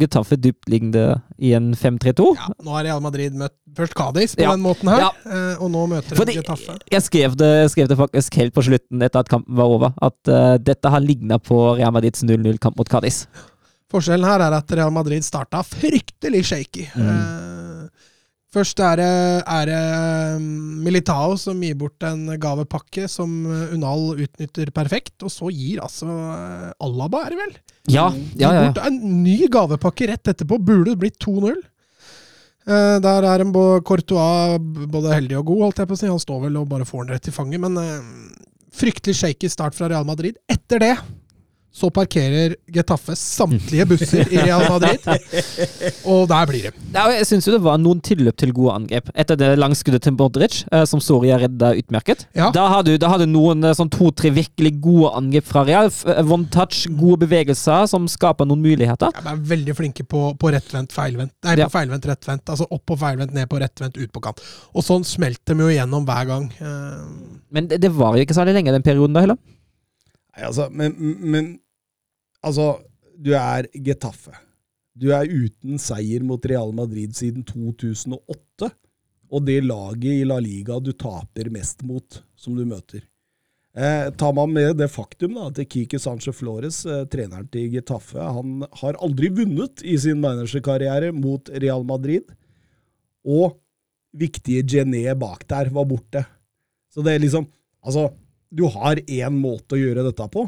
Getafe 0.00 0.38
dyptliggende 0.40 1.18
i 1.36 1.50
en 1.56 1.74
5-3-2. 1.76 2.30
Ja, 2.38 2.46
nå 2.64 2.72
har 2.78 2.86
Real 2.88 3.02
Madrid 3.04 3.34
møtt 3.36 3.52
først 3.76 3.92
Cádiz 3.98 4.32
på 4.38 4.40
Ja. 4.46 4.54
den 4.56 4.62
måten 4.64 4.88
her, 4.88 5.02
Ja. 5.04 5.10
eh, 5.28 5.60
og 5.60 5.68
nå 5.74 5.82
møter 5.90 6.16
de 6.24 6.38
Getafe. 6.38 6.78
jeg 6.90 7.02
skrev 7.04 7.36
det, 7.36 7.50
jeg 7.66 7.70
skrev 7.74 7.90
det 7.92 7.98
faktisk 8.00 8.38
helt 8.40 8.54
på 8.56 8.64
slutten 8.64 9.04
etter 9.04 9.20
at 9.20 9.28
kampen 9.28 9.54
var 9.58 9.68
over, 9.68 9.92
at 10.00 10.16
uh, 10.32 10.56
dette 10.56 10.88
har 10.88 11.04
ligna 11.04 11.36
på 11.38 11.76
Real 11.76 11.92
Madrids 11.92 12.24
0-0-kamp 12.24 12.80
mot 12.80 12.88
Cádiz. 12.88 13.26
Forskjellen 13.96 14.28
her 14.28 14.44
er 14.44 14.56
at 14.58 14.72
Real 14.76 14.92
Madrid 14.92 15.24
starta 15.24 15.62
fryktelig 15.64 16.42
shaky. 16.50 16.84
Mm. 16.92 17.06
Eh, 17.08 18.10
først 18.52 18.80
er 18.84 19.00
det, 19.00 19.12
er 19.52 19.70
det 19.70 19.80
um, 20.36 20.48
Militao 20.84 21.36
som 21.40 21.62
gir 21.64 21.78
bort 21.80 22.04
en 22.08 22.28
gavepakke 22.40 23.06
som 23.10 23.32
Unal 23.72 24.10
utnytter 24.26 24.72
perfekt, 24.76 25.16
og 25.24 25.32
så 25.32 25.48
gir 25.52 25.80
altså 25.84 26.10
eh, 26.10 26.68
Alaba, 26.84 27.24
er 27.24 27.34
det 27.34 27.40
vel? 27.40 27.56
Ja, 27.94 28.10
ja, 28.36 28.52
ja. 28.52 28.66
Bort 28.68 28.82
en 28.84 29.00
ny 29.24 29.38
gavepakke 29.52 30.10
rett 30.12 30.34
etterpå. 30.34 30.60
Burde 30.60 30.92
det 30.92 31.00
blitt 31.00 31.20
2-0. 31.24 31.56
Eh, 32.66 32.96
der 33.00 33.28
er 33.32 33.44
en 33.44 33.54
Courtois 33.86 34.58
både 34.60 35.14
heldig 35.14 35.40
og 35.40 35.52
god, 35.54 35.68
holdt 35.68 35.84
jeg 35.84 35.92
på 35.92 35.96
å 35.96 36.02
si. 36.02 36.12
Han 36.12 36.24
står 36.26 36.48
vel 36.48 36.60
og 36.60 36.68
bare 36.72 36.88
får 36.88 37.06
den 37.06 37.16
rett 37.16 37.30
i 37.32 37.36
fanget, 37.36 37.64
men 37.64 37.80
fryktelig 38.76 39.16
shaky 39.22 39.48
start 39.48 39.78
fra 39.78 39.88
Real 39.88 40.04
Madrid. 40.04 40.36
Etter 40.52 40.84
det 40.84 40.96
så 41.76 41.90
parkerer 41.92 42.54
Getafe 42.72 43.12
samtlige 43.20 43.84
busser 43.90 44.30
i 44.32 44.38
Real 44.40 44.62
Madrid, 44.70 45.02
og 46.08 46.22
der 46.30 46.48
blir 46.48 46.68
det. 46.68 46.72
Ja, 46.94 47.02
og 47.04 47.12
jeg 47.18 47.26
syns 47.28 47.48
det 47.52 47.58
var 47.64 47.76
noen 47.82 48.00
tilløp 48.04 48.38
til 48.40 48.54
gode 48.56 48.72
angrep. 48.78 49.10
Etter 49.12 49.36
det 49.36 49.50
langskuddet 49.60 50.06
til 50.06 50.14
Modric, 50.16 50.62
eh, 50.72 50.86
som 50.88 51.02
Soria 51.04 51.36
redda 51.42 51.74
utmerket. 51.76 52.24
Ja. 52.36 52.48
Da 52.54 52.64
har 52.72 52.86
du, 52.86 52.94
noen 53.28 53.64
eh, 53.68 53.74
sånn 53.76 53.90
to-tre 53.92 54.30
virkelig 54.32 54.72
gode 54.84 55.12
angrep 55.18 55.44
fra 55.50 55.66
Real. 55.68 55.90
Eh, 56.08 56.22
One 56.24 56.48
touch, 56.52 56.86
gode 56.96 57.26
bevegelser 57.26 57.84
som 57.92 58.08
skaper 58.08 58.48
noen 58.48 58.64
muligheter. 58.64 59.12
Ja, 59.12 59.26
De 59.26 59.34
er 59.34 59.44
veldig 59.52 59.76
flinke 59.76 60.06
på, 60.08 60.30
på 60.40 60.52
rettvendt, 60.54 60.96
feilvendt. 60.96 61.34
Nei, 61.44 61.58
Ja. 61.60 61.68
på 61.68 61.76
feilvendt, 61.76 62.08
rettvendt. 62.08 62.48
Altså 62.54 62.68
opp 62.70 62.86
på 62.88 62.96
feilvendt, 63.00 63.36
ned 63.36 63.50
på 63.52 63.60
rettvendt, 63.60 64.00
ut 64.00 64.12
på 64.16 64.24
kant. 64.24 64.40
Og 64.72 64.84
sånn 64.86 65.04
smelter 65.04 65.52
de 65.52 65.60
jo 65.68 65.74
igjennom 65.76 66.08
hver 66.08 66.24
gang. 66.32 66.48
Men 67.52 67.68
det, 67.68 67.82
det 67.84 67.92
var 67.92 68.16
jo 68.16 68.24
ikke 68.24 68.36
særlig 68.36 68.56
lenge 68.56 68.72
den 68.72 68.84
perioden 68.86 69.12
da 69.16 69.26
heller. 69.26 69.36
Nei, 70.36 70.44
altså, 70.48 70.66
men, 70.72 70.92
men 71.24 71.46
altså, 72.44 72.80
du 73.16 73.32
er 73.38 73.68
Getafe. 73.72 74.34
Du 74.96 75.10
er 75.12 75.28
uten 75.28 75.80
seier 75.80 76.24
mot 76.24 76.44
Real 76.48 76.72
Madrid 76.76 77.16
siden 77.16 77.44
2008. 77.44 78.70
Og 79.26 79.42
det 79.44 79.58
laget 79.66 80.22
i 80.22 80.24
La 80.24 80.38
Liga 80.40 80.78
du 80.80 80.92
taper 80.96 81.50
mest 81.52 81.82
mot, 81.84 82.22
som 82.38 82.56
du 82.56 82.64
møter. 82.68 83.02
Eh, 83.76 84.08
tar 84.16 84.32
man 84.32 84.52
med 84.54 84.78
det 84.80 84.88
faktum 84.88 85.34
da, 85.36 85.50
at 85.50 85.58
Kike 85.68 85.98
Sanche 86.00 86.32
Flores, 86.32 86.78
eh, 86.88 87.02
treneren 87.12 87.48
til 87.52 87.74
Getafe, 87.74 88.16
han 88.16 88.64
har 88.80 88.96
aldri 89.04 89.28
vunnet 89.28 89.82
i 89.84 89.98
sin 90.00 90.22
managerkarriere 90.22 91.10
mot 91.12 91.50
Real 91.52 91.84
Madrid. 91.84 92.30
Og 93.26 93.58
viktige 94.16 94.64
Gené 94.64 95.04
bak 95.18 95.44
der 95.50 95.68
var 95.74 95.84
borte. 95.84 96.24
Så 96.88 97.04
det 97.04 97.16
er 97.16 97.24
liksom 97.26 97.50
Altså, 97.86 98.08
du 98.50 98.64
har 98.66 98.98
én 98.98 99.34
måte 99.38 99.76
å 99.76 99.78
gjøre 99.78 100.02
dette 100.08 100.24
på, 100.32 100.42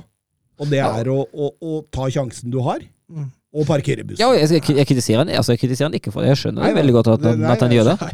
og 0.58 0.68
det 0.72 0.82
er 0.84 1.08
å, 1.12 1.18
å, 1.32 1.50
å 1.62 1.78
ta 1.94 2.10
sjansen 2.12 2.50
du 2.54 2.60
har, 2.66 2.84
Mm. 3.08 3.30
og 3.56 3.64
parkere 3.64 4.02
bussen. 4.04 4.20
Ja, 4.20 4.26
og 4.28 4.36
jeg, 4.36 4.60
jeg, 4.76 4.84
kritiserer 4.84 5.22
han 5.22 5.30
altså 5.32 5.54
jeg 5.54 5.62
kritiserer 5.62 5.88
han 5.88 5.94
ikke 5.96 6.12
for 6.12 6.20
det. 6.20 6.34
Jeg 6.34 6.42
skjønner 6.42 6.66
Nei, 6.66 6.74
veldig 6.76 6.92
godt 6.98 7.08
at 7.14 7.22
han, 7.24 7.38
Nei, 7.40 7.52
at 7.54 7.62
han 7.64 7.70
nei, 7.72 7.78
gjør 7.78 7.86
det. 7.88 7.94
Nei. 8.02 8.10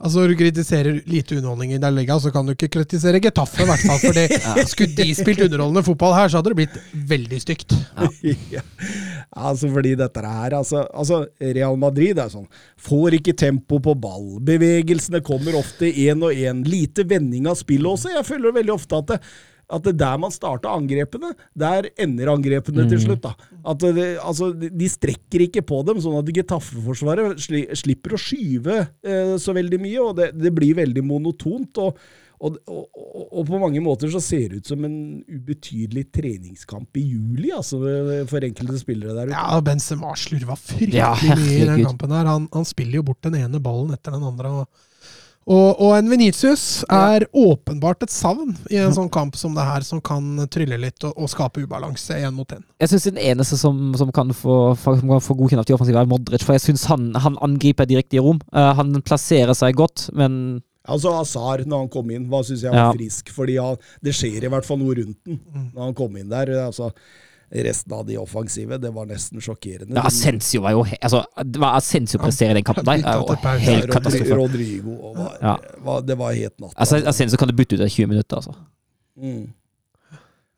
Altså, 0.00 0.22
Du 0.24 0.32
kritiserer 0.32 1.02
lite 1.04 1.36
underholdning 1.36 1.74
i 1.76 1.80
La 1.82 1.90
Liga, 1.92 2.16
så 2.24 2.30
kan 2.32 2.46
du 2.48 2.54
ikke 2.54 2.70
kritisere 2.72 3.20
Getafe. 3.20 3.60
i 3.60 3.68
hvert 3.68 3.82
fall, 3.84 3.98
fordi 4.00 4.64
Skulle 4.72 4.96
de 4.96 5.12
spilt 5.18 5.42
underholdende 5.44 5.82
fotball 5.84 6.14
her, 6.16 6.32
så 6.32 6.40
hadde 6.40 6.54
det 6.54 6.58
blitt 6.62 6.78
veldig 7.12 7.40
stygt. 7.44 7.76
ja. 8.54 8.64
Altså 9.36 9.68
fordi 9.70 9.92
dette 10.00 10.24
her 10.24 10.56
altså, 10.58 10.86
altså 10.90 11.20
Real 11.38 11.76
Madrid 11.78 12.18
er 12.18 12.32
sånn 12.32 12.48
Får 12.82 13.14
ikke 13.20 13.36
tempo 13.38 13.76
på 13.84 13.92
ball. 13.94 14.40
Bevegelsene 14.42 15.20
kommer 15.22 15.60
ofte 15.60 15.86
én 15.92 16.24
og 16.24 16.32
én. 16.32 16.64
Lite 16.66 17.04
vending 17.06 17.46
av 17.52 17.60
spillet 17.60 17.92
også. 17.92 18.10
Jeg 18.16 18.26
føler 18.26 18.56
veldig 18.56 18.74
ofte 18.74 18.98
at 19.04 19.12
det, 19.12 19.20
at 19.70 19.84
det 19.86 19.96
der 20.00 20.16
man 20.20 20.32
starta 20.34 20.72
angrepene, 20.76 21.32
der 21.58 21.88
ender 22.00 22.32
angrepene 22.34 22.88
til 22.90 23.00
slutt. 23.04 23.22
da. 23.24 23.34
At 23.70 23.82
det, 23.84 24.08
altså, 24.18 24.50
de 24.54 24.88
strekker 24.90 25.46
ikke 25.46 25.62
på 25.66 25.82
dem, 25.88 26.00
sånn 26.02 26.18
at 26.20 26.32
Getafe-forsvaret 26.36 27.38
sli, 27.42 27.66
slipper 27.78 28.16
å 28.16 28.20
skyve 28.20 28.80
eh, 29.06 29.36
så 29.40 29.54
veldig 29.56 29.78
mye, 29.82 30.00
og 30.08 30.16
det, 30.18 30.32
det 30.38 30.52
blir 30.56 30.74
veldig 30.82 31.06
monotont. 31.06 31.78
og 31.86 32.02
og, 32.40 32.54
og, 32.72 32.86
og, 32.96 33.24
og 33.36 33.48
på 33.50 33.58
mange 33.60 33.82
måter 33.84 34.08
så 34.08 34.16
ser 34.24 34.46
det 34.48 34.62
ut 34.62 34.68
som 34.70 34.84
en 34.88 34.94
ubetydelig 35.28 36.06
treningskamp 36.08 36.96
i 36.96 37.02
juli, 37.10 37.50
altså, 37.52 37.76
for 38.30 38.46
enkelte 38.46 38.78
spillere 38.80 39.12
der 39.12 39.28
ute. 39.28 39.36
Ja, 39.36 39.58
Benzema 39.60 40.14
slurva 40.16 40.56
fryktelig 40.56 40.96
Ja, 41.02 41.10
mye 41.20 41.58
i 41.58 41.66
den 41.68 41.84
kampen. 41.84 42.14
her. 42.16 42.30
Han, 42.30 42.46
han 42.54 42.64
spiller 42.64 43.02
jo 43.02 43.04
bort 43.10 43.20
den 43.28 43.36
ene 43.42 43.60
ballen 43.60 43.92
etter 43.92 44.16
den 44.16 44.24
andre. 44.24 44.54
og 44.62 44.88
og, 45.50 45.80
og 45.82 45.92
en 45.96 46.10
Venitius 46.12 46.64
er 46.94 47.24
åpenbart 47.34 48.04
et 48.06 48.12
savn 48.14 48.52
i 48.70 48.78
en 48.78 48.94
sånn 48.94 49.10
kamp 49.10 49.34
som 49.38 49.56
det 49.56 49.64
her, 49.66 49.82
som 49.86 49.98
kan 50.04 50.44
trylle 50.52 50.78
litt 50.78 51.02
og, 51.08 51.16
og 51.18 51.30
skape 51.32 51.64
ubalanse 51.64 52.20
én 52.22 52.36
mot 52.36 52.54
én. 52.54 52.62
Jeg 52.78 52.92
syns 52.92 53.08
den 53.10 53.18
eneste 53.18 53.58
som, 53.58 53.90
som 53.98 54.12
kan 54.14 54.30
få, 54.36 54.60
som 54.78 55.02
kan 55.10 55.24
få 55.24 55.36
godkjent 55.40 55.66
til 55.66 55.74
offensiv, 55.74 55.98
er 55.98 56.08
Modric. 56.10 56.44
For 56.46 56.54
jeg 56.54 56.68
syns 56.68 56.86
han, 56.90 57.10
han 57.18 57.38
angriper 57.42 57.88
direkte 57.90 58.20
i 58.20 58.22
rom. 58.22 58.38
Uh, 58.54 58.70
han 58.78 58.94
plasserer 59.02 59.56
seg 59.58 59.78
godt, 59.80 60.08
men 60.16 60.60
Altså 60.90 61.10
Azar, 61.12 61.60
når 61.68 61.82
han 61.84 61.90
kom 61.92 62.08
inn, 62.10 62.24
hva 62.30 62.40
syns 62.46 62.62
jeg 62.64 62.72
var 62.72 62.86
Ja. 62.88 62.92
frisk? 62.96 63.28
Fordi 63.34 63.58
det 64.02 64.14
skjer 64.16 64.46
i 64.46 64.50
hvert 64.50 64.64
fall 64.66 64.78
noe 64.80 64.94
rundt 64.96 65.18
den 65.28 65.36
når 65.74 65.82
han 65.84 65.94
kom 65.98 66.16
inn 66.16 66.30
der. 66.32 66.48
Altså, 66.64 66.88
Resten 67.50 67.92
av 67.92 68.04
de 68.06 68.14
offensive, 68.16 68.76
det 68.78 68.92
var 68.94 69.06
nesten 69.10 69.40
sjokkerende. 69.42 69.96
Ja, 69.96 70.04
Asensio 70.06 70.60
var 70.62 70.70
jo 70.76 70.84
he- 70.86 70.98
altså, 71.02 71.24
det 71.42 71.58
var 71.58 71.74
Asensio 71.80 72.18
presterer 72.22 72.50
i 72.52 72.60
den 72.60 72.64
kampen 72.64 72.84
der, 72.86 73.02
er 73.02 73.18
jo 73.24 73.64
helt 73.64 73.90
katastrofe. 73.90 74.36
Rodrigo 74.38 74.92
og 75.08 75.16
var, 75.16 75.32
Ja. 75.42 75.56
var, 75.82 76.00
Det 76.02 76.16
var 76.18 76.32
helt 76.32 76.60
natt. 76.60 76.74
Altså, 76.76 77.00
Asensio 77.06 77.36
kan 77.36 77.48
du 77.48 77.54
bytte 77.54 77.74
ut 77.74 77.80
etter 77.80 77.90
20 77.90 78.06
minutter, 78.06 78.36
altså. 78.36 78.54
Mm. 79.18 79.48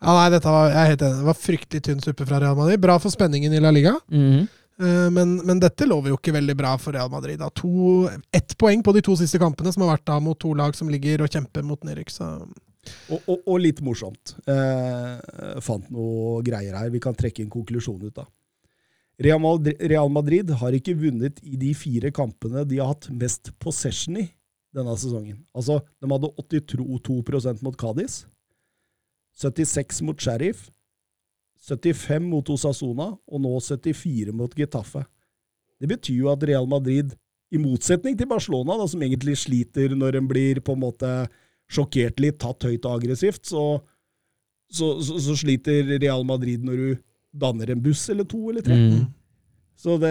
Ja, 0.02 0.12
nei, 0.18 0.30
dette 0.34 0.44
var, 0.50 0.68
jeg 0.68 0.76
er 0.82 0.90
helt 0.90 1.02
enig. 1.06 1.16
Det 1.22 1.28
var 1.30 1.38
fryktelig 1.38 1.82
tynn 1.86 2.00
suppe 2.02 2.26
fra 2.26 2.40
Real 2.42 2.56
Madrid. 2.58 2.80
Bra 2.82 2.98
for 2.98 3.08
spenningen 3.14 3.54
i 3.54 3.60
La 3.62 3.70
Liga, 3.70 3.94
Mm. 4.10 4.48
eh, 4.80 5.08
men, 5.10 5.36
men 5.46 5.60
dette 5.60 5.86
lover 5.86 6.08
jo 6.10 6.16
ikke 6.18 6.34
veldig 6.34 6.56
bra 6.58 6.76
for 6.76 6.92
Real 6.92 7.08
Madrid. 7.08 7.38
Da. 7.38 7.48
To, 7.48 8.08
ett 8.34 8.56
poeng 8.58 8.82
på 8.82 8.92
de 8.92 9.00
to 9.00 9.14
siste 9.16 9.38
kampene, 9.38 9.72
som 9.72 9.82
har 9.86 9.96
vært 9.96 10.04
da 10.04 10.18
mot 10.20 10.38
to 10.38 10.52
lag 10.54 10.74
som 10.74 10.88
ligger 10.90 11.22
og 11.22 11.30
kjemper 11.30 11.62
mot 11.64 11.80
nedrykk. 11.84 12.10
Så 12.10 12.48
Og, 13.12 13.18
og, 13.26 13.42
og 13.46 13.58
litt 13.62 13.80
morsomt. 13.84 14.34
Eh, 14.48 15.58
fant 15.64 15.88
noe 15.92 16.40
greier 16.46 16.76
her. 16.78 16.92
Vi 16.92 17.02
kan 17.02 17.16
trekke 17.16 17.44
en 17.44 17.52
konklusjon 17.52 18.02
ut, 18.02 18.14
da. 18.16 18.26
Real 19.22 20.10
Madrid, 20.10 20.50
har 20.58 20.74
ikke 20.74 20.96
vunnet 20.98 21.38
i 21.44 21.58
de 21.60 21.70
fire 21.76 22.10
kampene 22.14 22.64
de 22.66 22.80
har 22.80 22.94
hatt 22.94 23.10
mest 23.14 23.52
possession 23.62 24.16
i 24.18 24.26
denne 24.74 24.94
sesongen. 24.98 25.42
Altså, 25.54 25.78
de 26.00 26.10
hadde 26.10 26.32
82% 26.40 27.62
mot 27.62 27.76
Cádiz, 27.78 28.22
76 29.38 30.02
mot 30.08 30.18
Sheriff, 30.18 30.70
75 31.62 32.24
mot 32.26 32.48
Osasona 32.50 33.12
og 33.14 33.42
nå 33.44 33.52
74 33.60 34.34
mot 34.34 34.54
Getafe. 34.58 35.04
Det 35.78 35.90
betyr 35.90 36.24
jo 36.24 36.32
at 36.32 36.42
Real 36.48 36.66
Madrid, 36.70 37.14
i 37.52 37.60
motsetning 37.60 38.16
til 38.16 38.30
Barcelona, 38.30 38.78
da, 38.80 38.86
som 38.88 39.02
egentlig 39.04 39.34
sliter 39.36 39.92
når 39.92 40.16
en 40.16 40.28
blir 40.30 40.62
på 40.64 40.72
en 40.72 40.80
måte 40.86 41.08
sjokkert 41.72 42.20
litt, 42.22 42.38
tatt 42.42 42.68
høyt 42.68 42.84
og 42.84 42.98
aggressivt, 43.00 43.42
så, 43.48 43.64
så, 44.72 44.92
så, 45.04 45.18
så 45.30 45.38
sliter 45.40 45.94
Real 46.02 46.24
Madrid 46.28 46.64
når 46.66 46.76
du 46.84 47.02
danner 47.32 47.72
en 47.72 47.80
buss 47.82 48.04
eller 48.12 48.28
to 48.28 48.42
eller 48.52 48.64
tre. 48.66 48.76
Mm. 48.76 49.10
Så 49.82 49.96
det 49.98 50.10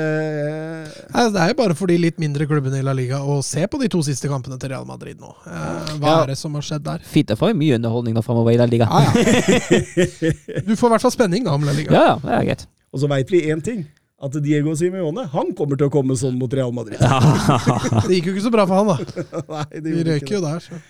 Nei, 1.14 1.22
Det 1.32 1.40
er 1.40 1.52
jo 1.54 1.56
bare 1.62 1.76
for 1.78 1.88
de 1.88 1.96
litt 2.02 2.18
mindre 2.20 2.44
klubbene 2.50 2.82
i 2.82 2.84
La 2.84 2.92
Liga 2.98 3.22
å 3.24 3.38
se 3.46 3.62
på 3.72 3.80
de 3.80 3.88
to 3.94 4.02
siste 4.04 4.28
kampene 4.28 4.58
til 4.60 4.74
Real 4.74 4.88
Madrid 4.90 5.22
nå. 5.22 5.30
Eh, 5.48 5.94
hva 6.02 6.10
Ja. 6.10 6.16
er 6.26 6.34
det 6.34 6.38
som 6.42 6.58
har 6.58 6.66
skjedd 6.66 6.84
der? 6.84 7.06
Fint, 7.08 7.30
det 7.30 7.38
får 7.40 7.54
jo 7.54 7.60
mye 7.62 7.78
underholdning 7.78 8.18
nå 8.18 8.24
framover 8.26 8.52
i 8.52 8.60
La 8.60 8.68
Liga. 8.68 8.90
Ah, 8.92 9.06
ja. 9.06 9.14
Du 10.68 10.74
får 10.76 10.90
i 10.90 10.94
hvert 10.98 11.06
fall 11.06 11.14
spenning 11.16 11.46
da 11.48 11.54
om 11.56 11.64
La 11.64 11.78
Liga. 11.78 11.94
Ja, 11.94 12.04
ja, 12.10 12.16
det 12.26 12.36
er 12.42 12.48
greit. 12.50 12.66
Og 12.92 13.00
så 13.06 13.08
veit 13.14 13.32
vi 13.32 13.46
én 13.54 13.64
ting. 13.64 13.86
At 14.22 14.36
Diego 14.44 14.76
Simione 14.78 15.24
han 15.32 15.54
kommer 15.58 15.80
til 15.80 15.88
å 15.88 15.94
komme 15.94 16.14
sånn 16.20 16.36
mot 16.38 16.52
Real 16.54 16.74
Madrid. 16.76 17.00
Det 18.06 18.18
gikk 18.20 18.28
jo 18.30 18.34
ikke 18.36 18.44
så 18.50 18.52
bra 18.54 18.68
for 18.70 18.82
han, 18.82 18.92
da. 18.92 19.24
Nei, 19.56 19.80
det 19.80 19.96
Vi 19.96 20.04
røyker 20.10 20.36
jo 20.36 20.42
der. 20.44 20.60
Så. 20.68 20.82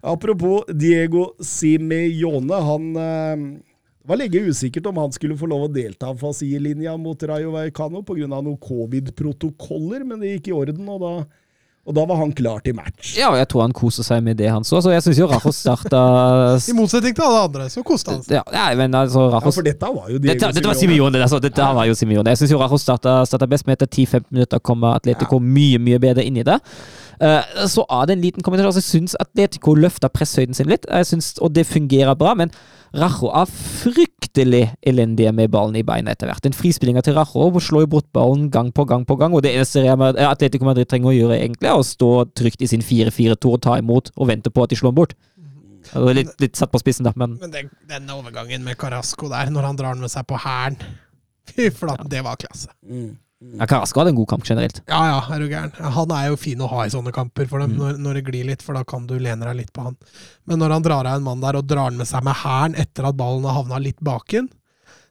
Apropos 0.00 0.64
Diego 0.72 1.34
Simione. 1.44 2.54
Han 2.54 2.96
eh, 2.96 3.60
var 4.08 4.16
lenge 4.16 4.40
usikkert 4.48 4.86
om 4.86 4.96
han 4.96 5.12
skulle 5.12 5.36
få 5.38 5.48
lov 5.50 5.68
å 5.68 5.72
delta 5.72 6.14
for 6.16 6.34
sidelinja 6.36 6.96
mot 6.98 7.22
Rayo 7.22 7.52
Vallecano 7.54 8.02
pga. 8.06 8.26
noen 8.30 8.56
covid-protokoller, 8.56 10.04
men 10.04 10.22
det 10.22 10.38
gikk 10.38 10.48
i 10.50 10.56
orden, 10.56 10.88
og 10.88 11.02
da, 11.04 11.12
og 11.84 11.96
da 11.96 12.04
var 12.08 12.18
han 12.22 12.32
klar 12.32 12.64
til 12.64 12.74
match. 12.78 13.12
Ja, 13.18 13.28
og 13.28 13.36
jeg 13.36 13.50
tror 13.52 13.66
han 13.66 13.76
koser 13.76 14.06
seg 14.06 14.24
med 14.24 14.40
det 14.40 14.48
han 14.48 14.64
så. 14.64 14.80
Så 14.80 14.94
jeg 14.94 15.04
syns 15.04 15.20
jo 15.20 15.28
Rajo 15.28 15.52
starta 15.52 16.00
I 16.72 16.76
motsetning 16.76 17.14
til 17.16 17.26
alle 17.26 17.42
andre, 17.50 17.68
så 17.72 17.84
koste 17.84 18.16
han 18.16 18.24
seg. 18.24 18.38
ja, 18.38 18.44
ja, 18.56 18.64
men 18.78 18.96
altså 18.96 19.28
Ja, 19.34 19.42
for 19.44 19.68
dette 19.68 19.92
var 19.92 20.08
jo 20.08 20.16
Diego 20.16 20.32
dette, 20.32 20.54
dette 20.56 20.72
var 20.72 20.80
Simione. 20.80 21.20
Altså, 21.20 21.42
dette 21.44 21.68
var 21.80 21.90
jo 21.90 21.98
Simione. 21.98 22.32
Jeg 22.32 22.40
syns 22.42 22.56
Rajo 22.64 22.80
starta, 22.80 23.20
starta 23.28 23.50
best 23.52 23.68
med 23.68 23.76
etter 23.76 23.92
10-15 23.92 24.26
minutter 24.32 24.64
kommer 24.64 24.96
Atletico 24.96 25.42
mye 25.44 25.78
mye 25.82 26.00
bedre 26.00 26.24
inn 26.24 26.40
i 26.40 26.46
det. 26.46 26.56
Eh, 27.20 27.64
så 27.68 27.84
er 27.84 28.06
det 28.08 28.16
en 28.16 28.22
liten 28.24 28.44
kommentar. 28.44 28.70
Altså, 28.70 28.80
jeg 28.80 29.02
syns 29.02 29.16
Atletico 29.20 29.74
løfter 29.76 30.08
presshøyden 30.08 30.56
sin 30.56 30.70
litt, 30.70 30.86
jeg 30.88 31.06
synes, 31.06 31.34
og 31.44 31.52
det 31.54 31.66
fungerer 31.68 32.16
bra. 32.16 32.32
Men 32.38 32.52
Rajo 32.96 33.28
er 33.36 33.50
fryktelig 33.50 34.62
elendige 34.82 35.32
med 35.36 35.52
ballen 35.52 35.76
i 35.76 35.84
beina 35.86 36.14
etter 36.14 36.30
hvert. 36.30 36.42
Den 36.46 36.56
frispillinga 36.56 37.04
til 37.04 37.18
Rajo 37.18 37.60
slår 37.60 37.84
jo 37.84 37.90
bort 37.98 38.08
ballen 38.16 38.48
gang 38.50 38.72
på 38.72 38.86
gang 38.88 39.04
på 39.06 39.18
gang, 39.20 39.36
og 39.36 39.44
det 39.44 39.52
eneste 39.52 39.84
eh, 39.84 40.24
Atletico 40.30 40.64
Madrid 40.64 40.88
trenger 40.88 41.12
å 41.12 41.16
gjøre, 41.16 41.38
egentlig, 41.42 41.68
er 41.68 41.76
å 41.76 41.86
stå 41.86 42.10
trygt 42.40 42.64
i 42.64 42.70
sin 42.72 42.84
4-4-2 42.86 43.52
og 43.52 43.62
ta 43.68 43.76
imot 43.82 44.14
og 44.16 44.32
vente 44.32 44.50
på 44.50 44.64
at 44.64 44.72
de 44.72 44.80
slår 44.80 44.94
den 44.94 45.00
bort. 45.02 45.16
Altså, 45.92 46.10
litt, 46.16 46.34
litt 46.40 46.56
satt 46.56 46.72
på 46.72 46.80
spissen, 46.80 47.04
da, 47.04 47.12
men 47.16 47.36
Men 47.40 47.52
den, 47.52 47.70
den 47.88 48.10
overgangen 48.12 48.64
med 48.64 48.78
Carasco 48.80 49.28
der, 49.28 49.52
når 49.52 49.68
han 49.68 49.78
drar 49.78 49.96
den 49.96 50.04
med 50.04 50.12
seg 50.12 50.26
på 50.28 50.40
hælen 50.40 50.80
Fy 51.50 51.66
flate, 51.74 52.06
det 52.08 52.20
var 52.22 52.38
klasse. 52.38 52.70
Mm. 52.86 53.16
Ja, 53.40 53.66
Carasco 53.66 54.00
hadde 54.00 54.10
en 54.12 54.18
god 54.20 54.28
kamp 54.28 54.44
generelt. 54.44 54.82
Ja 54.88 55.00
ja, 55.08 55.20
er 55.34 55.40
du 55.40 55.48
gæren. 55.48 55.72
Han 55.96 56.10
er 56.12 56.28
jo 56.28 56.36
fin 56.36 56.60
å 56.60 56.68
ha 56.68 56.84
i 56.84 56.90
sånne 56.92 57.12
kamper 57.16 57.48
for 57.48 57.58
dem, 57.62 57.72
Mm. 57.72 57.78
når, 57.78 57.98
når 58.04 58.14
det 58.18 58.24
glir 58.26 58.44
litt, 58.50 58.62
for 58.62 58.74
da 58.76 58.84
kan 58.84 59.06
du 59.06 59.14
lene 59.18 59.44
deg 59.48 59.56
litt 59.56 59.72
på 59.72 59.82
han. 59.86 59.96
Men 60.46 60.58
når 60.60 60.70
han 60.76 60.82
drar 60.82 61.06
av 61.08 61.16
en 61.16 61.22
mann 61.24 61.40
der 61.40 61.56
og 61.56 61.66
drar 61.66 61.88
han 61.88 61.96
med 61.96 62.06
seg 62.06 62.22
med 62.24 62.34
hæren 62.42 62.74
etter 62.76 63.08
at 63.08 63.16
ballen 63.16 63.44
har 63.48 63.56
havna 63.62 63.78
litt 63.80 64.00
baken, 64.00 64.50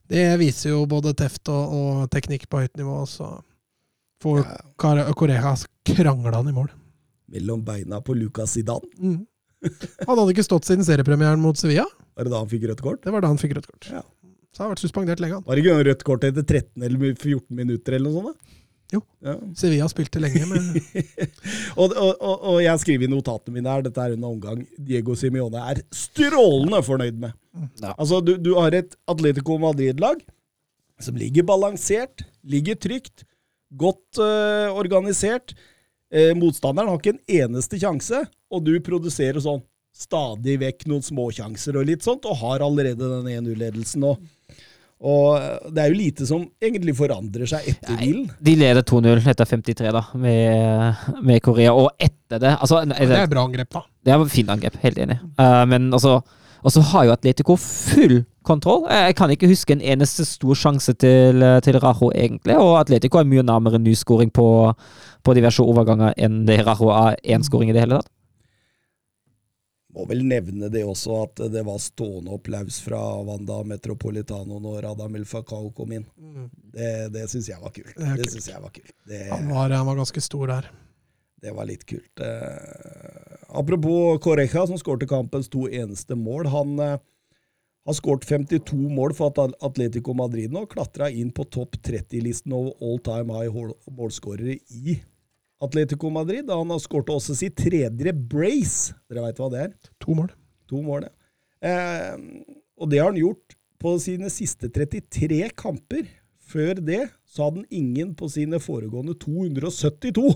det 0.09 0.37
viser 0.39 0.69
jo 0.75 0.85
både 0.89 1.13
teft 1.17 1.49
og, 1.49 1.73
og 1.73 2.09
teknikk 2.09 2.47
på 2.49 2.61
høyt 2.63 2.77
nivå. 2.77 3.01
Så 3.09 3.41
får 4.23 4.43
Ja, 4.45 4.57
Kar- 4.77 5.65
krangla 5.85 6.35
han 6.35 6.47
i 6.49 6.51
mål. 6.51 6.69
mellom 7.31 7.63
beina 7.65 8.01
på 8.01 8.13
Lucas 8.17 8.51
Zidane. 8.57 8.85
Mm. 9.01 9.25
Han 10.07 10.17
hadde 10.17 10.31
ikke 10.33 10.43
stått 10.45 10.65
siden 10.65 10.85
seriepremieren 10.85 11.39
mot 11.39 11.57
Sevilla. 11.57 11.85
Var 12.15 12.23
det 12.25 12.31
da 12.31 12.37
han 12.39 12.47
fikk 12.49 12.63
rødt 12.69 12.81
kort? 12.81 13.01
Det 13.03 13.11
var 13.11 13.21
da 13.21 13.27
han 13.27 13.37
fikk 13.37 13.55
rødt 13.57 13.67
kort. 13.67 13.89
Ja. 13.91 14.01
Så 14.59 14.65
han 14.65 14.67
har 14.67 14.75
vært 14.75 14.81
suspendert 14.83 15.21
lenge, 15.23 15.37
han. 15.37 15.43
Var 15.47 15.55
det 15.55 15.61
ikke 15.63 15.83
rødt 15.87 16.01
kort 16.03 16.25
etter 16.27 16.43
13 16.43 16.83
eller 16.83 17.13
14 17.13 17.45
minutter 17.55 17.95
eller 17.95 18.11
noe 18.11 18.33
sånt? 18.33 18.41
da? 18.41 18.57
Jo. 18.89 18.99
Ja. 19.23 19.35
Sevilla 19.55 19.85
spilte 19.87 20.19
lenge 20.19 20.41
men 20.49 20.65
og, 21.79 21.93
og, 21.93 22.09
og, 22.17 22.33
og 22.33 22.57
jeg 22.59 22.81
skriver 22.81 23.05
i 23.07 23.11
notatene 23.13 23.55
mine 23.55 23.71
her, 23.71 23.85
dette 23.85 24.03
er 24.03 24.17
under 24.17 24.33
omgang 24.33 24.65
Diego 24.75 25.15
Simione 25.15 25.61
er 25.71 25.79
strålende 25.95 26.81
fornøyd 26.83 27.21
med. 27.21 27.37
Ja. 27.79 27.93
Altså, 27.93 28.19
du, 28.19 28.33
du 28.35 28.51
har 28.57 28.75
et 28.75 28.97
Atletico 29.07 29.55
Madrid-lag 29.63 30.25
som 30.99 31.15
ligger 31.15 31.47
balansert, 31.47 32.25
ligger 32.43 32.75
trygt, 32.75 33.23
godt 33.79 34.19
uh, 34.19 34.75
organisert. 34.75 35.53
Eh, 36.11 36.33
motstanderen 36.35 36.91
har 36.91 36.99
ikke 36.99 37.13
en 37.15 37.45
eneste 37.45 37.79
sjanse, 37.79 38.25
og 38.51 38.65
du 38.67 38.73
produserer 38.83 39.39
sånn 39.39 39.61
stadig 39.99 40.57
vekk 40.61 40.87
noen 40.89 41.03
småsjanser 41.03 41.79
og 41.79 41.87
litt 41.89 42.05
sånt, 42.05 42.27
og 42.29 42.39
har 42.41 42.63
allerede 42.65 42.99
den 42.99 43.31
1-0-ledelsen 43.33 44.05
nå. 44.05 44.15
Og 44.99 45.37
eh, 45.39 45.69
det 45.71 45.83
er 45.83 45.93
jo 45.93 45.99
lite 45.99 46.27
som 46.27 46.41
egentlig 46.59 46.95
forandrer 46.97 47.47
seg 47.49 47.69
etter 47.71 47.95
Nei. 47.95 47.99
hvilen. 48.01 48.25
De 48.43 48.55
leder 48.59 48.83
2-0 48.83 49.29
etter 49.31 49.47
53, 49.47 49.93
da, 49.95 50.03
med, 50.19 51.05
med 51.23 51.43
Korea. 51.45 51.75
Og 51.75 51.93
etter 51.95 52.41
det 52.41 52.57
altså, 52.57 52.81
Det 52.83 53.07
det, 53.07 53.21
er 53.21 53.31
bra 53.31 53.45
angrep, 53.47 53.71
da. 53.75 53.85
det 54.03 54.13
er 54.13 54.25
et 54.25 54.35
fint 54.35 54.51
angrep, 54.51 54.75
helt 54.83 54.99
enig. 54.99 55.17
Uh, 55.39 55.63
men 55.69 55.87
altså 55.95 56.19
Og 56.59 56.73
så 56.75 56.83
har 56.91 57.05
jo 57.07 57.13
Atletico 57.13 57.55
full 57.55 58.25
kontroll. 58.43 58.83
Jeg, 58.91 59.05
jeg 59.07 59.15
kan 59.15 59.31
ikke 59.31 59.47
huske 59.47 59.75
en 59.77 59.83
eneste 59.93 60.25
stor 60.27 60.57
sjanse 60.59 60.91
til, 60.99 61.45
til 61.63 61.79
Rajo, 61.79 62.11
egentlig. 62.11 62.57
Og 62.59 62.75
Atletico 62.81 63.21
er 63.21 63.29
mye 63.29 63.45
nærmere 63.47 63.79
nyskåring 63.79 64.33
på, 64.35 64.47
på 65.23 65.35
diverse 65.37 65.63
overganger 65.63 66.11
enn 66.19 66.41
det 66.49 66.59
Rajo 66.67 66.91
er 66.91 67.15
én 67.23 67.45
skåring 67.47 67.71
i 67.71 67.77
det 67.77 67.85
hele 67.85 68.01
tatt. 68.01 68.11
Må 69.99 70.05
vel 70.07 70.21
nevne 70.27 70.69
det 70.71 70.85
også, 70.87 71.15
at 71.27 71.41
det 71.51 71.61
var 71.67 71.79
stående 71.83 72.31
applaus 72.39 72.79
fra 72.85 72.99
Wanda 73.27 73.59
Metropolitano 73.67 74.59
når 74.63 74.81
Radamel 74.87 75.25
Fakao 75.27 75.71
kom 75.75 75.91
inn. 75.97 76.05
Det, 76.71 77.09
det 77.13 77.25
syns 77.31 77.49
jeg 77.51 77.59
var 77.59 77.73
kult. 77.75 77.91
Det 77.99 78.15
Det 78.23 78.29
synes 78.31 78.47
jeg 78.53 78.61
var 78.63 78.71
kult. 78.75 78.93
Det, 79.09 79.25
Han 79.33 79.49
var, 79.51 79.69
han 79.75 79.85
var 79.89 79.99
ganske 79.99 80.23
stor 80.23 80.47
der. 80.55 80.69
det 81.41 81.51
var 81.55 81.67
litt 81.69 81.85
kult. 81.87 82.19
Eh, 82.19 83.37
apropos 83.59 84.19
Correja, 84.23 84.65
som 84.67 84.79
skårte 84.79 85.07
kampens 85.07 85.47
to 85.51 85.67
eneste 85.69 86.15
mål. 86.19 86.47
Han 86.51 86.73
eh, 86.83 86.97
har 87.87 87.95
skåret 87.95 88.25
52 88.27 88.75
mål 88.75 89.13
for 89.17 89.33
Atletico 89.63 90.13
Madrid 90.13 90.51
nå, 90.51 90.65
klatra 90.71 91.07
inn 91.09 91.31
på 91.31 91.45
topp 91.47 91.77
30-listen 91.83 92.53
over 92.53 92.75
all 92.83 92.99
time 93.03 93.33
high 93.39 93.71
målskårere 93.95 94.57
i 94.75 94.99
Atletico 95.63 96.09
Madrid. 96.13 96.49
Han 96.49 96.71
har 96.71 96.81
skåret 96.83 97.11
også 97.13 97.35
sitt 97.37 97.57
tredje 97.59 98.13
brace. 98.13 98.95
Dere 99.09 99.27
veit 99.27 99.41
hva 99.41 99.49
det 99.53 99.63
er? 99.67 99.73
To 100.03 100.15
mål. 100.17 100.31
To 100.71 100.83
mål, 100.85 101.07
ja. 101.07 101.15
Eh, 101.59 102.15
og 102.79 102.91
det 102.91 103.01
har 103.01 103.11
han 103.11 103.19
gjort 103.19 103.57
på 103.79 103.95
sine 103.99 104.31
siste 104.31 104.69
33 104.71 105.49
kamper. 105.59 106.07
Før 106.49 106.79
det 106.81 107.03
så 107.29 107.45
hadde 107.45 107.61
han 107.61 107.73
ingen 107.81 108.13
på 108.17 108.29
sine 108.31 108.57
foregående 108.61 109.13
272. 109.21 110.31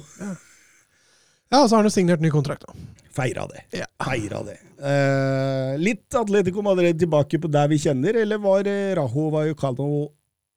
Ja, 1.54 1.64
så 1.68 1.74
har 1.74 1.80
han 1.82 1.88
jo 1.88 1.94
signert 1.94 2.22
ny 2.22 2.30
kontrakt, 2.34 2.68
da. 2.68 2.76
Feira 3.14 3.48
det. 3.50 3.64
Ja. 3.78 3.88
Feira 4.02 4.44
det. 4.46 4.60
Eh, 4.82 5.74
litt 5.82 6.18
Atletico 6.18 6.62
Madrid 6.66 7.00
tilbake 7.02 7.40
på 7.42 7.50
der 7.52 7.70
vi 7.72 7.80
kjenner, 7.82 8.18
eller 8.24 8.42
var 8.42 8.66
Raho 8.66 9.28
Rajo 9.30 9.34
Vallecano 9.34 9.90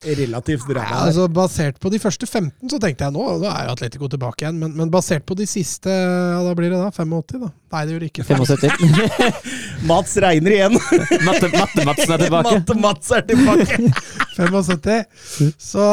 relativt 0.05 0.69
Ja, 0.77 0.83
altså, 1.07 1.25
basert 1.33 1.79
på 1.81 1.89
de 1.91 1.99
første 1.99 2.27
15, 2.29 2.69
så 2.69 2.79
tenkte 2.83 3.07
jeg 3.07 3.15
nå, 3.15 3.23
da 3.41 3.53
er 3.57 3.65
jo 3.69 3.73
Atletico 3.73 4.09
tilbake 4.13 4.45
igjen. 4.45 4.59
Men, 4.61 4.75
men 4.77 4.91
basert 4.93 5.25
på 5.27 5.35
de 5.39 5.47
siste, 5.49 5.89
ja, 5.91 6.43
da 6.45 6.53
blir 6.59 6.69
det 6.71 6.79
da 6.83 6.91
85, 6.93 7.41
da. 7.41 7.49
Nei, 7.73 7.81
det 7.89 7.95
gjør 7.95 8.05
det 8.05 8.11
ikke. 8.13 8.27
75. 8.29 9.33
Mats 9.91 10.17
regner 10.23 10.55
igjen! 10.59 10.77
Matte, 11.25 11.49
Matte-Madsen 11.55 12.13
er 12.17 12.23
tilbake. 12.27 12.53
Matte 12.61 12.77
Mats 12.85 13.11
er 13.17 13.25
tilbake! 13.33 13.81
75. 14.37 15.57
Så, 15.65 15.85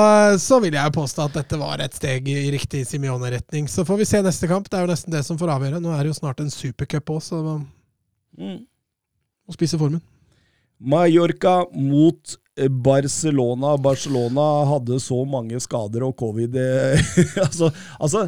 så 0.44 0.60
vil 0.60 0.76
jeg 0.76 0.96
påstå 1.00 1.30
at 1.30 1.38
dette 1.40 1.60
var 1.64 1.80
et 1.86 1.96
steg 1.96 2.28
i 2.28 2.50
riktig 2.54 2.84
Simione-retning. 2.90 3.70
Så 3.72 3.86
får 3.88 4.02
vi 4.04 4.10
se 4.10 4.20
neste 4.26 4.52
kamp. 4.52 4.68
Det 4.68 4.82
er 4.82 4.84
jo 4.84 4.92
nesten 4.92 5.16
det 5.16 5.24
som 5.24 5.40
får 5.40 5.56
avgjøre. 5.56 5.80
Nå 5.84 5.96
er 5.96 6.04
det 6.04 6.12
jo 6.12 6.20
snart 6.20 6.44
en 6.44 6.52
supercup 6.52 7.16
òg, 7.16 7.24
så 7.24 7.40
Mm. 8.34 8.64
må 9.48 9.54
spise 9.54 9.78
formen. 9.78 10.02
Mallorca 10.80 11.66
mot 11.74 12.38
eh, 12.60 12.70
Barcelona. 12.70 13.76
Barcelona 13.78 14.48
hadde 14.72 15.00
så 15.04 15.24
mange 15.26 15.60
skader 15.64 16.08
og 16.08 16.18
covid 16.20 16.58
eh, 16.60 17.14
altså, 17.46 17.72
altså, 18.00 18.28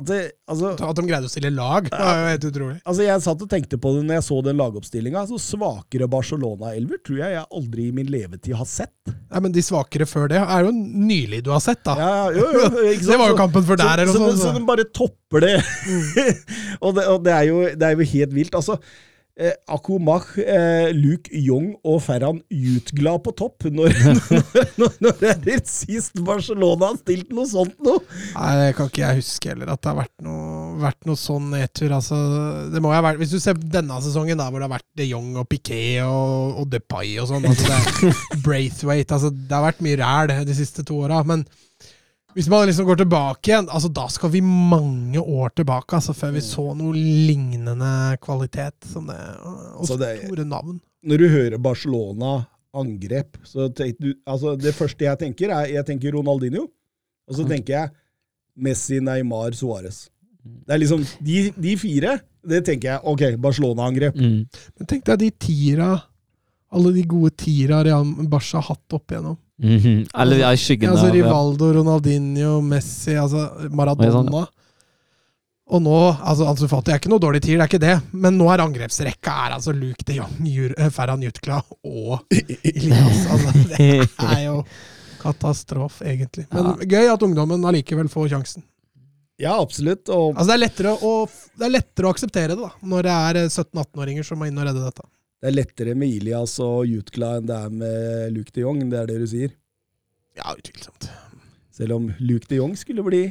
at 0.00 0.06
det, 0.08 0.20
altså, 0.48 0.72
At 0.80 0.96
de 0.96 1.04
greide 1.04 1.28
å 1.28 1.30
stille 1.30 1.50
lag, 1.52 1.88
det 1.90 1.98
var 1.98 2.20
jo 2.20 2.28
helt 2.30 2.46
utrolig. 2.48 2.76
altså 2.88 3.04
Jeg 3.04 3.24
satt 3.24 3.42
og 3.44 3.50
tenkte 3.52 3.78
på 3.80 3.92
det 3.94 4.04
når 4.06 4.18
jeg 4.18 4.26
så 4.30 4.38
den 4.46 4.60
lagoppstillinga. 4.60 5.24
Altså, 5.24 5.40
svakere 5.42 6.08
Barcelona-elver 6.10 7.02
tror 7.04 7.20
jeg 7.20 7.34
jeg 7.36 7.44
aldri 7.60 7.88
i 7.88 7.94
min 7.96 8.08
levetid 8.12 8.56
har 8.56 8.68
sett. 8.68 8.94
Nei, 9.10 9.42
men 9.44 9.54
de 9.54 9.64
svakere 9.64 10.08
før 10.08 10.30
det 10.32 10.40
er 10.40 10.64
jo 10.66 10.72
nylig 10.72 11.42
du 11.46 11.52
har 11.52 11.62
sett, 11.64 11.82
da. 11.86 11.96
Ja, 12.00 12.14
jo, 12.34 12.48
jo? 12.56 12.70
Det 13.10 13.20
var 13.20 13.34
jo 13.34 13.38
kampen 13.38 13.66
før 13.66 13.80
der, 13.82 14.04
eller 14.04 14.14
så, 14.14 14.22
så, 14.22 14.32
så, 14.32 14.40
sånt. 14.40 14.42
så, 14.46 14.56
de 14.56 14.66
bare 14.72 14.88
topper 14.88 15.46
det. 15.46 15.54
og 16.84 16.96
det, 16.96 17.06
og 17.06 17.22
det, 17.26 17.36
er 17.36 17.48
jo, 17.50 17.62
det 17.76 17.90
er 17.90 17.96
jo 17.96 18.10
helt 18.14 18.36
vilt. 18.36 18.56
Altså, 18.56 18.80
eh, 19.38 19.54
Akumach, 19.70 20.32
eh, 20.38 20.90
Luke 20.96 21.30
Young 21.32 21.72
og 21.86 22.00
Ferran 22.04 22.40
Jutgla 22.50 23.16
på 23.22 23.34
topp. 23.36 23.68
Når, 23.70 23.94
når, 24.30 24.66
når, 24.80 24.96
når 25.06 25.24
er 25.30 25.40
det 25.44 25.60
sist 25.70 26.18
Barcelona 26.26 26.90
har 26.90 27.00
stilt 27.00 27.32
noe 27.36 27.48
sånt 27.50 27.78
noe? 27.84 28.02
Nei, 28.34 28.50
det 28.60 28.74
kan 28.78 28.90
ikke 28.90 29.04
jeg 29.04 29.22
huske 29.22 29.52
heller, 29.52 29.72
at 29.72 29.82
det 29.82 29.92
har 29.92 30.00
vært 30.02 30.26
noe, 30.26 30.74
vært 30.82 31.08
noe 31.08 31.20
sånn 31.20 31.50
nedtur. 31.54 31.96
Altså, 31.96 32.20
det 32.72 32.82
må 32.82 32.92
jo 32.92 32.98
ha 32.98 33.06
vært, 33.10 33.22
hvis 33.22 33.34
du 33.34 33.40
ser 33.42 33.58
denne 33.60 34.02
sesongen, 34.04 34.38
da, 34.40 34.50
hvor 34.50 34.62
det 34.62 34.68
har 34.68 34.76
vært 34.76 34.88
de 35.00 35.10
Jong 35.10 35.32
og 35.40 35.48
Piquet 35.50 36.04
og, 36.04 36.60
og 36.62 36.70
Depay 36.72 37.16
og 37.22 37.30
sånn 37.30 37.48
altså, 37.48 37.80
Braithwaite 38.44 39.16
altså, 39.16 39.32
Det 39.32 39.56
har 39.56 39.66
vært 39.66 39.82
mye 39.84 39.98
ræl 40.00 40.34
de 40.46 40.56
siste 40.56 40.84
to 40.86 41.02
åra. 41.04 41.22
Men 41.26 41.44
hvis 42.34 42.48
man 42.48 42.66
liksom 42.68 42.86
går 42.86 43.00
tilbake 43.02 43.50
igjen, 43.50 43.68
altså, 43.68 43.88
da 43.92 44.06
skal 44.12 44.30
vi 44.30 44.40
mange 44.44 45.18
år 45.20 45.50
tilbake 45.56 45.96
altså, 45.98 46.14
før 46.16 46.32
vi 46.36 46.42
så 46.44 46.64
noe 46.78 46.94
lignende 46.94 47.90
kvalitet 48.22 48.86
som 48.92 49.06
det. 49.10 49.18
Og 49.44 49.80
Altså, 49.80 49.98
det- 49.98 50.24
store 50.26 50.44
navn. 50.44 50.80
Når 51.02 51.18
du 51.18 51.28
hører 51.28 51.58
Barcelona 51.58 52.46
angrep, 52.76 53.38
så 53.44 53.68
tenker 53.74 53.98
du 54.00 54.14
altså 54.28 54.56
Det 54.60 54.74
første 54.74 55.04
jeg 55.04 55.18
tenker, 55.18 55.50
er 55.50 55.66
jeg 55.72 55.86
tenker 55.86 56.12
Ronaldinho. 56.12 56.68
Og 57.28 57.34
så 57.36 57.46
tenker 57.48 57.72
jeg 57.74 57.90
Messi, 58.56 59.00
Neymar, 59.00 59.50
Suárez. 59.56 60.08
Det 60.44 60.74
er 60.74 60.78
liksom 60.78 61.04
de, 61.24 61.50
de 61.56 61.76
fire. 61.76 62.20
Det 62.46 62.64
tenker 62.64 62.88
jeg. 62.92 63.00
Ok, 63.04 63.22
Barcelona-angrep. 63.40 64.14
Mm. 64.16 64.46
Men 64.78 64.86
tenk 64.88 65.04
deg 65.04 65.18
de 65.18 65.30
tiera, 65.30 66.02
alle 66.72 66.92
de 66.94 67.02
gode 67.10 67.32
tiera 67.36 67.82
Real 67.84 68.06
Barca 68.30 68.60
har 68.60 68.68
hatt 68.74 68.96
opp 68.96 69.10
igjennom. 69.12 69.36
Mm 69.60 69.78
-hmm. 69.78 70.08
Eller 70.22 70.36
de 70.36 70.42
er 70.42 70.52
i 70.52 70.56
skyggen 70.56 70.88
Ja, 70.88 70.96
altså. 70.96 71.12
Rivaldo, 71.12 71.72
Ronaldinho, 71.72 72.60
Messi, 72.60 73.14
altså 73.16 73.50
Maradona. 73.70 74.12
sånn. 74.12 74.46
Og 75.70 75.82
nå, 75.82 76.16
altså 76.26 76.48
Ansu 76.50 76.66
Fati 76.68 76.90
er 76.90 76.98
ikke 76.98 77.10
noe 77.12 77.22
dårlig 77.22 77.42
tier, 77.42 77.58
det 77.58 77.62
er 77.62 77.70
ikke 77.70 77.86
det, 77.86 78.00
men 78.12 78.36
nå 78.38 78.48
er 78.50 78.62
angrepsrekka 78.64 79.34
er 79.46 79.52
altså 79.54 79.72
Luke 79.72 80.02
de 80.06 80.16
Jong, 80.18 80.40
Jur- 80.42 80.74
eh, 80.76 81.16
Jutkla 81.22 81.62
og 81.84 82.24
Elias. 82.30 83.26
Altså, 83.30 83.52
det 83.78 84.08
er 84.32 84.44
jo 84.46 84.64
katastrofe, 85.20 86.04
egentlig. 86.04 86.46
Men 86.50 86.74
gøy 86.88 87.12
at 87.12 87.22
ungdommen 87.22 87.64
allikevel 87.64 88.08
får 88.08 88.28
sjansen. 88.30 88.64
Ja, 89.40 89.60
absolutt. 89.60 90.08
Og 90.08 90.34
Altså 90.36 90.58
Det 90.58 90.84
er 90.84 91.06
å, 91.06 91.28
det 91.56 91.66
er 91.66 91.70
lettere 91.78 92.06
å 92.08 92.10
akseptere 92.10 92.56
det 92.56 92.60
da, 92.60 92.72
når 92.82 93.06
det 93.06 93.14
er 93.14 93.40
eh, 93.44 93.48
17-18-åringer 93.48 94.26
som 94.26 94.40
må 94.40 94.50
inn 94.50 94.58
og 94.58 94.66
redde 94.66 94.82
dette. 94.84 95.06
Det 95.40 95.48
er 95.50 95.56
lettere 95.56 95.94
med 95.96 96.08
Ilias 96.12 96.58
og 96.60 96.84
Jutkla 96.90 97.36
enn 97.40 97.46
det 97.48 97.56
er 97.56 97.70
med 97.72 98.32
Luke 98.36 98.52
de 98.52 98.60
Jong, 98.66 98.82
det 98.92 98.98
er 99.00 99.06
det 99.08 99.18
du 99.22 99.26
sier. 99.30 99.52
Ja, 100.36 100.52
utvilsomt. 100.54 101.08
Selv 101.74 101.96
om 101.96 102.10
Luke 102.20 102.46
de 102.50 102.58
Jong 102.60 102.74
skulle 102.76 103.04
bli 103.06 103.22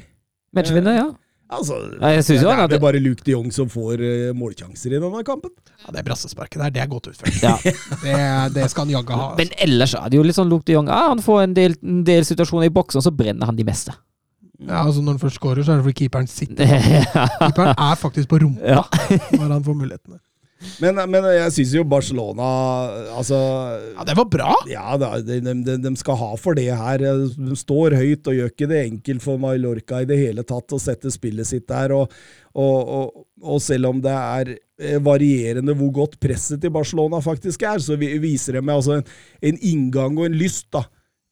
Matchvinner, 0.58 0.96
ja. 0.98 1.10
Altså, 1.50 1.76
Nei, 1.98 2.12
det 2.22 2.36
jo 2.44 2.50
er 2.50 2.68
det- 2.70 2.78
bare 2.82 3.00
Luke 3.02 3.24
de 3.26 3.32
Jong 3.34 3.52
som 3.52 3.70
får 3.70 4.02
eh, 4.06 4.34
målsjanser 4.38 4.94
i 4.94 5.00
denne 5.02 5.24
kampen. 5.26 5.50
Ja, 5.86 5.92
Det 5.96 6.04
brassesparket 6.06 6.62
der, 6.62 6.70
det 6.70 6.82
er 6.84 6.88
godt 6.92 7.08
utført. 7.10 7.40
Ja. 7.42 7.56
Det, 8.04 8.54
det 8.54 8.68
skal 8.70 8.86
han 8.86 8.92
jaggu 8.94 9.14
ha. 9.18 9.32
Men 9.38 9.50
ellers 9.58 9.94
er 9.98 10.10
det 10.10 10.18
jo 10.18 10.24
litt 10.26 10.38
sånn 10.38 10.50
Luke 10.50 10.66
de 10.66 10.74
Jong. 10.78 10.90
ah, 10.90 11.08
han 11.10 11.22
får 11.26 11.42
en 11.48 11.54
del, 11.58 11.74
en 11.82 12.04
del 12.06 12.22
situasjoner 12.26 12.70
i 12.70 12.74
boksen, 12.74 13.02
og 13.02 13.06
så 13.08 13.14
brenner 13.16 13.46
han 13.50 13.56
de 13.58 13.66
meste. 13.66 13.94
Ja, 14.60 14.84
altså 14.86 15.02
Når 15.02 15.16
han 15.16 15.20
først 15.24 15.36
scorer, 15.40 15.64
så 15.64 15.72
er 15.74 15.78
det 15.82 15.86
fordi 15.88 16.00
keeperen 16.04 16.28
sitter. 16.30 16.66
Keeperen 17.40 17.74
er 17.78 17.96
faktisk 17.98 18.30
på 18.30 18.42
rumpa 18.44 18.62
Ja. 18.76 18.84
når 19.40 19.54
han 19.56 19.64
får 19.64 19.78
mulighetene. 19.82 20.20
Men, 20.84 20.98
men 21.08 21.26
jeg 21.32 21.52
syns 21.56 21.74
jo 21.78 21.86
Barcelona 21.88 22.48
Altså 23.16 23.38
Ja, 23.94 24.04
det 24.08 24.16
var 24.20 24.28
bra! 24.32 24.56
Ja, 24.68 24.98
de, 25.00 25.40
de, 25.40 25.76
de 25.80 25.92
skal 26.00 26.20
ha 26.20 26.30
for 26.40 26.58
det 26.58 26.68
her. 26.68 27.00
De 27.00 27.58
står 27.58 27.96
høyt 28.00 28.28
og 28.28 28.36
gjør 28.36 28.52
ikke 28.52 28.68
det 28.72 28.82
enkelt 28.90 29.24
for 29.24 29.40
Mallorca 29.42 30.02
i 30.04 30.10
det 30.10 30.20
hele 30.20 30.44
tatt 30.48 30.76
å 30.76 30.82
sette 30.82 31.12
spillet 31.14 31.48
sitt 31.48 31.68
der. 31.72 31.96
Og, 31.96 32.12
og, 32.60 32.94
og, 33.00 33.26
og 33.40 33.64
selv 33.64 33.94
om 33.94 34.04
det 34.04 34.16
er 34.16 34.54
eh, 34.56 35.00
varierende 35.04 35.76
hvor 35.80 35.94
godt 36.02 36.20
presset 36.22 36.62
til 36.64 36.74
Barcelona 36.76 37.22
faktisk 37.24 37.64
er, 37.68 37.80
så 37.84 37.96
viser 38.00 38.60
de 38.60 38.64
meg 38.66 38.82
altså 38.82 39.00
en, 39.00 39.06
en 39.52 39.62
inngang 39.72 40.20
og 40.20 40.28
en 40.28 40.40
lyst, 40.40 40.68
da. 40.76 40.84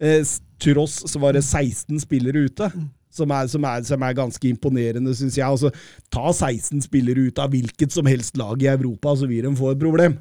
Eh, 0.04 0.24
tross 0.62 1.02
så 1.10 1.20
var 1.22 1.36
det 1.36 1.44
16 1.46 2.00
spillere 2.06 2.48
ute. 2.48 2.72
Som 3.18 3.34
er, 3.34 3.48
som, 3.52 3.66
er, 3.68 3.86
som 3.88 4.04
er 4.06 4.18
ganske 4.18 4.50
imponerende, 4.50 5.16
syns 5.18 5.40
jeg. 5.40 5.48
Altså, 5.48 5.72
ta 6.14 6.30
16 6.32 6.86
spillere 6.86 7.28
ut 7.28 7.42
av 7.42 7.52
hvilket 7.54 7.96
som 7.96 8.08
helst 8.10 8.38
lag 8.40 8.62
i 8.64 8.70
Europa, 8.72 9.16
så 9.18 9.30
vil 9.30 9.50
de 9.50 9.56
få 9.58 9.74
et 9.74 9.82
problem. 9.82 10.20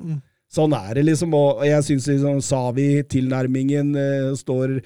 Sånn 0.53 0.75
er 0.77 0.95
det, 0.97 1.09
liksom. 1.11 1.35
Og 1.37 1.65
jeg 1.67 1.85
syns 1.89 2.07
liksom, 2.11 2.39
Savi-tilnærmingen 2.45 3.93
eh, 4.01 4.31
står 4.39 4.81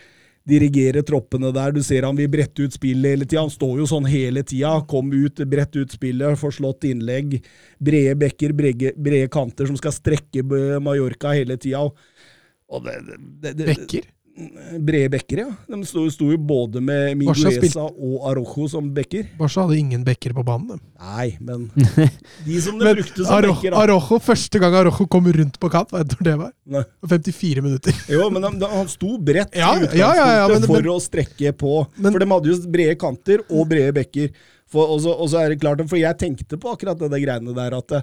Dirigerer 0.50 1.04
troppene 1.06 1.50
der. 1.54 1.74
Du 1.76 1.82
ser 1.84 2.06
han 2.08 2.16
vil 2.18 2.30
brette 2.32 2.64
ut 2.64 2.74
spillet 2.74 3.14
hele 3.14 3.26
tida. 3.28 3.44
Han 3.44 3.52
står 3.52 3.82
jo 3.82 3.88
sånn 3.90 4.08
hele 4.08 4.42
tida. 4.42 4.72
Kom 4.90 5.12
ut, 5.12 5.42
brett 5.46 5.76
ut 5.76 5.92
spillet, 5.92 6.38
forslått 6.40 6.88
innlegg. 6.88 7.36
Brede 7.78 8.16
bekker, 8.18 8.54
brede, 8.56 8.94
brede 8.96 9.28
kanter 9.32 9.68
som 9.68 9.76
skal 9.78 9.94
strekke 9.94 10.42
Mallorca 10.82 11.34
hele 11.36 11.58
tida. 11.60 11.84
Og 12.70 12.86
det, 12.86 12.96
det, 13.42 13.52
det, 13.58 13.68
Bekker. 13.74 14.08
Brede 14.80 15.08
bekker, 15.12 15.40
ja. 15.42 15.48
De 15.68 15.78
sto, 15.84 16.04
sto 16.12 16.28
jo 16.30 16.36
både 16.38 16.80
med 16.80 17.18
spilte- 17.36 17.82
og 17.82 18.28
Arojo 18.30 18.68
som 18.70 18.86
bekker. 18.94 19.26
Barca 19.36 19.64
hadde 19.66 19.76
ingen 19.80 20.04
bekker 20.06 20.32
på 20.36 20.44
banen. 20.46 20.68
dem. 20.68 20.80
Nei, 21.00 21.26
men 21.40 21.66
de 22.46 22.60
som 22.62 22.78
de 22.78 22.84
Men 22.86 22.96
brukte 23.00 23.24
som 23.26 23.34
Arojo, 23.36 23.56
bekker, 23.58 23.74
da. 23.74 23.82
Arojo, 23.82 24.20
første 24.24 24.62
gang 24.62 24.76
Arojo 24.80 25.06
kom 25.12 25.26
rundt 25.34 25.58
på 25.60 25.70
kant, 25.74 25.92
vet 25.92 26.08
du 26.08 26.16
hvor 26.16 26.28
det 26.30 26.36
var? 26.44 26.54
Nei. 26.76 26.84
54 27.10 27.64
minutter. 27.66 28.00
Jo, 28.14 28.30
men 28.32 28.46
han, 28.48 28.56
han 28.70 28.88
sto 28.88 29.16
bredt 29.18 29.58
Ja, 29.58 29.74
i 29.76 29.90
ja, 29.98 30.12
ja, 30.16 30.28
ja, 30.42 30.48
men- 30.54 30.64
for 30.70 30.78
men- 30.78 30.92
å 30.94 30.98
strekke 31.02 31.52
på. 31.60 31.74
Men- 31.98 32.12
for 32.14 32.22
de 32.24 32.30
hadde 32.32 32.54
jo 32.54 32.58
brede 32.78 32.96
kanter 33.02 33.44
og 33.50 33.68
brede 33.74 33.92
bekker. 33.98 34.30
For, 34.70 34.86
og, 34.94 35.00
så, 35.02 35.10
og 35.18 35.26
så 35.32 35.42
er 35.42 35.50
det 35.52 35.60
klart, 35.60 35.82
for 35.90 35.98
jeg 35.98 36.16
tenkte 36.22 36.56
på 36.60 36.70
akkurat 36.70 37.00
det 37.02 37.18
greiene 37.24 37.52
der, 37.56 37.74
at, 37.82 37.96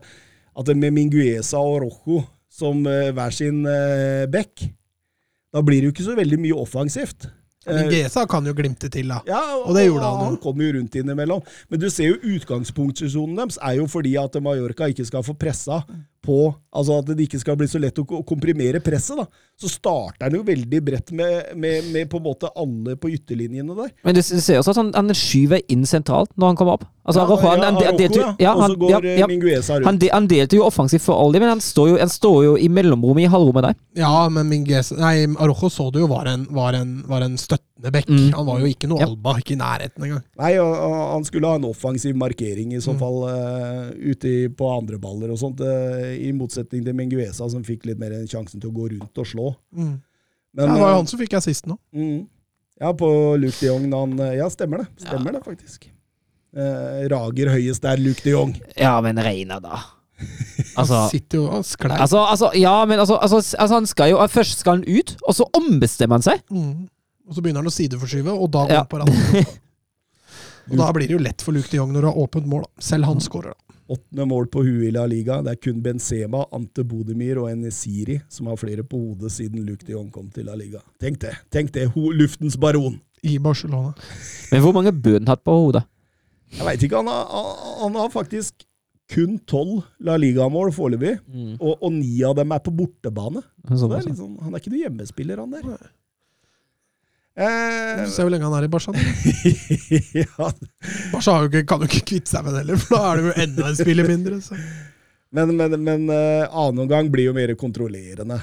at 0.60 0.76
med 0.76 0.91
Minguesa 0.94 1.58
og 1.64 1.86
Rojo 1.88 2.26
som 2.58 2.82
eh, 2.90 3.12
hver 3.14 3.32
sin 3.36 3.62
uh, 3.70 4.26
bekk, 4.34 4.66
da 5.58 5.66
blir 5.66 5.82
det 5.82 5.90
jo 5.90 5.96
ikke 5.96 6.06
så 6.12 6.16
veldig 6.18 6.40
mye 6.46 6.58
offensivt. 6.62 7.28
Men 7.68 7.82
Eh, 7.90 7.90
Gesa 7.92 8.24
kan 8.32 8.46
jo 8.48 8.54
glimte 8.56 8.88
til, 8.94 9.10
da. 9.12 9.18
ja, 9.28 9.42
Og 9.66 9.74
det 9.76 9.88
gjorde 9.90 10.08
han. 10.08 10.22
Han 10.30 10.38
kom 10.40 10.62
jo 10.64 10.70
rundt 10.78 10.94
innimellom. 10.96 11.42
Men 11.68 11.82
du 11.82 11.90
ser 11.92 12.14
jo 12.14 12.38
utgangspunktsituasjonen 12.38 13.36
deres 13.42 13.58
er 13.60 13.80
jo 13.82 13.88
fordi 13.92 14.14
at 14.22 14.38
Mallorca 14.44 14.88
ikke 14.88 15.06
skal 15.10 15.26
få 15.26 15.36
pressa 15.36 15.82
på 16.28 16.41
Altså 16.78 16.98
at 17.02 17.08
det 17.10 17.26
ikke 17.26 17.40
skal 17.41 17.58
bli 17.58 17.68
så 17.70 17.80
lett 17.82 17.98
å 17.98 18.22
komprimere 18.28 18.82
presset. 18.84 19.18
da. 19.18 19.26
Så 19.58 19.72
starter 19.72 20.28
han 20.28 20.36
jo 20.38 20.44
veldig 20.45 20.82
bredt 20.86 21.14
med, 21.16 21.54
med, 21.58 21.88
med 21.94 22.10
på 22.12 22.20
en 22.20 22.26
måte 22.28 22.52
alle 22.54 22.94
på 22.99 23.10
ytterlinjene 23.16 23.78
der. 23.80 23.90
Men 24.06 24.18
du 24.18 24.22
ser 24.22 24.60
også 24.60 24.76
at 24.76 24.82
han, 24.84 24.91
han 24.94 25.16
skyver 25.18 25.64
inn 25.74 25.88
sentralt 25.90 26.30
når 26.38 26.52
han 26.52 26.60
kommer 26.60 26.78
opp. 26.78 26.86
Altså, 27.08 27.24
Ja, 27.24 27.28
Rojo, 27.30 27.48
han, 27.48 27.64
ja, 27.64 27.70
han, 27.72 27.80
han, 27.82 27.98
delte 27.98 28.20
ja. 28.20 28.34
ja, 28.44 28.54
Og 28.54 28.64
så 28.68 28.80
går 28.84 28.91
ja, 28.91 28.99
eh, 28.99 29.22
ja. 29.24 29.30
Mingueza 29.32 29.80
rundt. 29.80 29.88
Han, 29.90 29.99
de, 30.04 30.12
han 30.14 30.28
delte 30.30 30.60
jo 30.60 30.68
offensivt 30.68 31.06
for 31.08 31.18
alle 31.18 31.41
men 31.41 31.56
han 31.56 31.64
står 31.64 31.90
jo, 31.94 31.98
han 32.02 32.12
står 32.12 32.38
jo 32.45 32.54
i 32.62 32.68
mellomrommet 32.70 33.26
i 33.26 33.32
halvrommet 33.32 33.70
der. 33.70 33.80
Ja, 34.04 34.28
men 34.34 34.52
Minguesa, 34.52 34.99
nei, 35.02 35.16
Arojo 35.40 35.72
så 35.74 35.90
du 35.94 36.04
jo 36.04 36.12
var 36.12 36.30
en, 36.30 36.45
var 36.54 36.78
en, 36.78 36.99
var 37.10 37.26
en 37.26 37.40
støttende 37.41 37.66
bekk. 37.82 38.08
Mm. 38.10 38.34
Han 38.34 38.45
var 38.48 38.60
jo 38.60 38.66
ikke 38.72 38.88
noe 38.90 38.99
Ja. 38.99 39.08
Alba, 39.08 39.34
ikke 39.38 39.54
i 39.54 39.60
nærheten 39.60 40.04
engang. 40.08 40.24
Nei, 40.40 40.52
og, 40.58 40.72
og 40.74 40.95
han 41.14 41.24
skulle 41.28 41.48
ha 41.48 41.56
en 41.60 41.68
offensiv 41.70 42.16
markering 42.18 42.74
i 42.74 42.80
så 42.82 42.94
Mm. 42.95 42.99
fall 42.99 43.18
uh, 43.30 43.91
ute 44.12 44.32
på 44.58 44.70
andre 44.78 44.98
baller 44.98 45.30
og 45.32 45.38
sånt. 45.38 45.62
uh, 45.62 46.10
I 46.18 46.32
motsetning 46.34 46.84
til 46.86 46.94
Menguesa, 46.98 47.49
som 47.49 47.64
fikk 47.64 47.86
litt 47.86 47.99
mer 47.99 48.12
sjansen 48.26 48.60
til 48.60 48.72
å 48.72 48.74
gå 48.74 48.90
rundt 48.95 49.18
og 49.18 49.26
slå. 49.30 49.56
Mm. 49.76 50.02
Men, 50.58 50.66
ja, 50.66 50.74
det 50.74 50.80
var 50.82 50.88
eh, 50.90 50.94
jo 50.95 50.98
han 51.04 51.08
som 51.08 51.20
fikk 51.20 51.34
assisten 51.38 51.76
nå. 51.76 51.78
Mm. 51.94 52.28
Ja, 52.82 52.94
på 52.94 53.10
Luke 53.38 53.60
de 53.60 53.68
Jong. 53.70 53.86
Han, 53.94 54.18
ja, 54.38 54.49
stemmer 54.49 54.84
det. 54.84 54.88
Stemmer 55.06 55.34
det, 55.38 55.44
faktisk. 55.45 55.90
Uh, 56.58 57.06
rager 57.12 57.52
høyest 57.54 57.84
der, 57.84 57.98
Luke 58.02 58.24
de 58.24 58.32
Jong. 58.34 58.56
Ja, 58.80 58.95
men 59.06 59.18
Reina, 59.22 59.60
da. 59.62 59.84
Altså, 60.78 60.95
Han 61.04 61.10
sitter 61.12 61.38
jo 61.38 61.44
og 61.60 61.66
sklei. 61.66 61.94
altså, 62.02 62.24
altså 62.26 62.48
Ja, 62.58 62.86
men 62.90 62.98
altså, 62.99 63.20
altså, 63.22 63.38
altså 63.54 63.76
Han 63.76 63.86
skal 63.86 64.10
jo 64.10 64.18
Først 64.34 64.64
skal 64.64 64.80
han 64.80 64.86
ut, 64.90 65.12
og 65.28 65.36
så 65.38 65.45
ombestemmer 65.54 66.18
han 66.18 66.26
seg. 66.26 66.41
Mm. 66.49 66.88
Og 67.28 67.36
så 67.36 67.41
begynner 67.44 67.60
han 67.64 67.68
å 67.70 67.76
sideforskyve, 67.76 68.32
og 68.34 68.52
da 68.52 68.66
går 68.66 68.72
Ja. 68.72 68.84
han 68.84 68.88
på 68.91 68.99
raden. 69.02 69.45
og 70.72 70.78
da 70.82 70.91
blir 70.95 71.08
det 71.08 71.16
jo 71.16 71.24
lett 71.24 71.44
for 71.44 71.56
Luke 71.56 71.70
de 71.72 71.78
Jong 71.80 71.91
når 71.95 72.02
du 72.06 72.08
har 72.10 72.20
åpent 72.24 72.48
mål. 72.48 72.66
Selv 72.80 73.08
han 73.10 73.20
skårer, 73.24 73.54
da. 73.56 73.64
Åttende 73.88 74.26
mål 74.28 74.49
på 74.52 74.66
huet 74.68 74.90
i 74.90 74.91
La 74.91 75.06
Liga. 75.08 75.38
Det 75.45 75.54
er 75.54 75.60
kun 75.64 75.78
Benzema, 75.84 76.41
Ante 76.52 76.84
Bodemir 76.84 77.38
og 77.40 77.48
Enesiri 77.54 78.18
som 78.28 78.49
har 78.52 78.58
flere 78.60 78.84
på 78.84 78.99
hodet 78.99 79.32
siden 79.32 79.64
Luke 79.64 79.86
de 79.88 79.94
Jong 79.95 80.10
kom 80.12 80.28
til 80.36 80.44
La 80.49 80.56
Liga. 80.60 80.82
Tenk 80.99 81.22
det! 81.24 81.32
Tenk 81.56 81.72
det! 81.76 81.86
Ho 81.94 82.10
luftens 82.12 82.58
baron! 82.60 82.98
I 83.24 83.38
Barcelona. 83.40 83.94
Men 84.52 84.62
hvor 84.66 84.76
mange 84.76 84.91
bønn 84.91 85.28
hatt 85.32 85.44
på 85.48 85.56
hodet? 85.56 85.86
Jeg 86.52 86.68
veit 86.68 86.84
ikke. 86.84 86.99
Han 86.99 87.08
har, 87.12 87.24
han- 87.32 87.80
han 87.82 87.95
har 88.02 88.10
faktisk 88.12 88.66
kun 89.12 89.40
tolv 89.48 89.86
La 90.04 90.18
Liga-mål 90.20 90.74
foreløpig, 90.76 91.20
Mm. 91.28 91.56
og, 91.62 91.78
og 91.82 91.91
ni 91.95 92.22
av 92.28 92.36
dem 92.36 92.52
er 92.52 92.60
på 92.60 92.76
bortebane. 92.76 93.41
Så 93.70 93.80
Sånn, 93.80 93.90
det 93.95 93.99
er 94.04 94.10
liksom, 94.12 94.36
han 94.44 94.54
er 94.54 94.60
ikke 94.60 94.72
noen 94.76 94.84
hjemmespiller, 94.84 95.38
han 95.40 95.52
der. 95.56 95.90
Eh, 97.38 98.03
Se 98.09 98.23
hvor 98.26 98.31
lenge 98.34 98.47
han 98.47 98.55
er 98.57 98.65
i 98.65 98.72
Barca. 98.72 98.93
ja, 100.23 100.51
Barca 101.14 101.64
kan 101.69 101.84
jo 101.84 101.89
ikke 101.89 102.05
kvitte 102.14 102.34
seg 102.34 102.45
med 102.45 102.55
det 102.55 102.64
heller, 102.64 102.81
for 102.81 102.97
da 102.97 103.01
er 103.11 103.19
det 103.19 103.26
jo 103.27 103.34
enda 103.45 103.68
en 103.69 103.77
spiller 103.77 104.09
mindre. 104.09 104.39
Så. 104.41 104.57
men 105.38 105.53
men, 105.59 105.76
men 105.85 106.07
uh, 106.09 106.47
annen 106.49 106.85
omgang 106.88 107.11
blir 107.14 107.30
jo 107.30 107.35
mer 107.38 107.53
kontrollerende. 107.59 108.39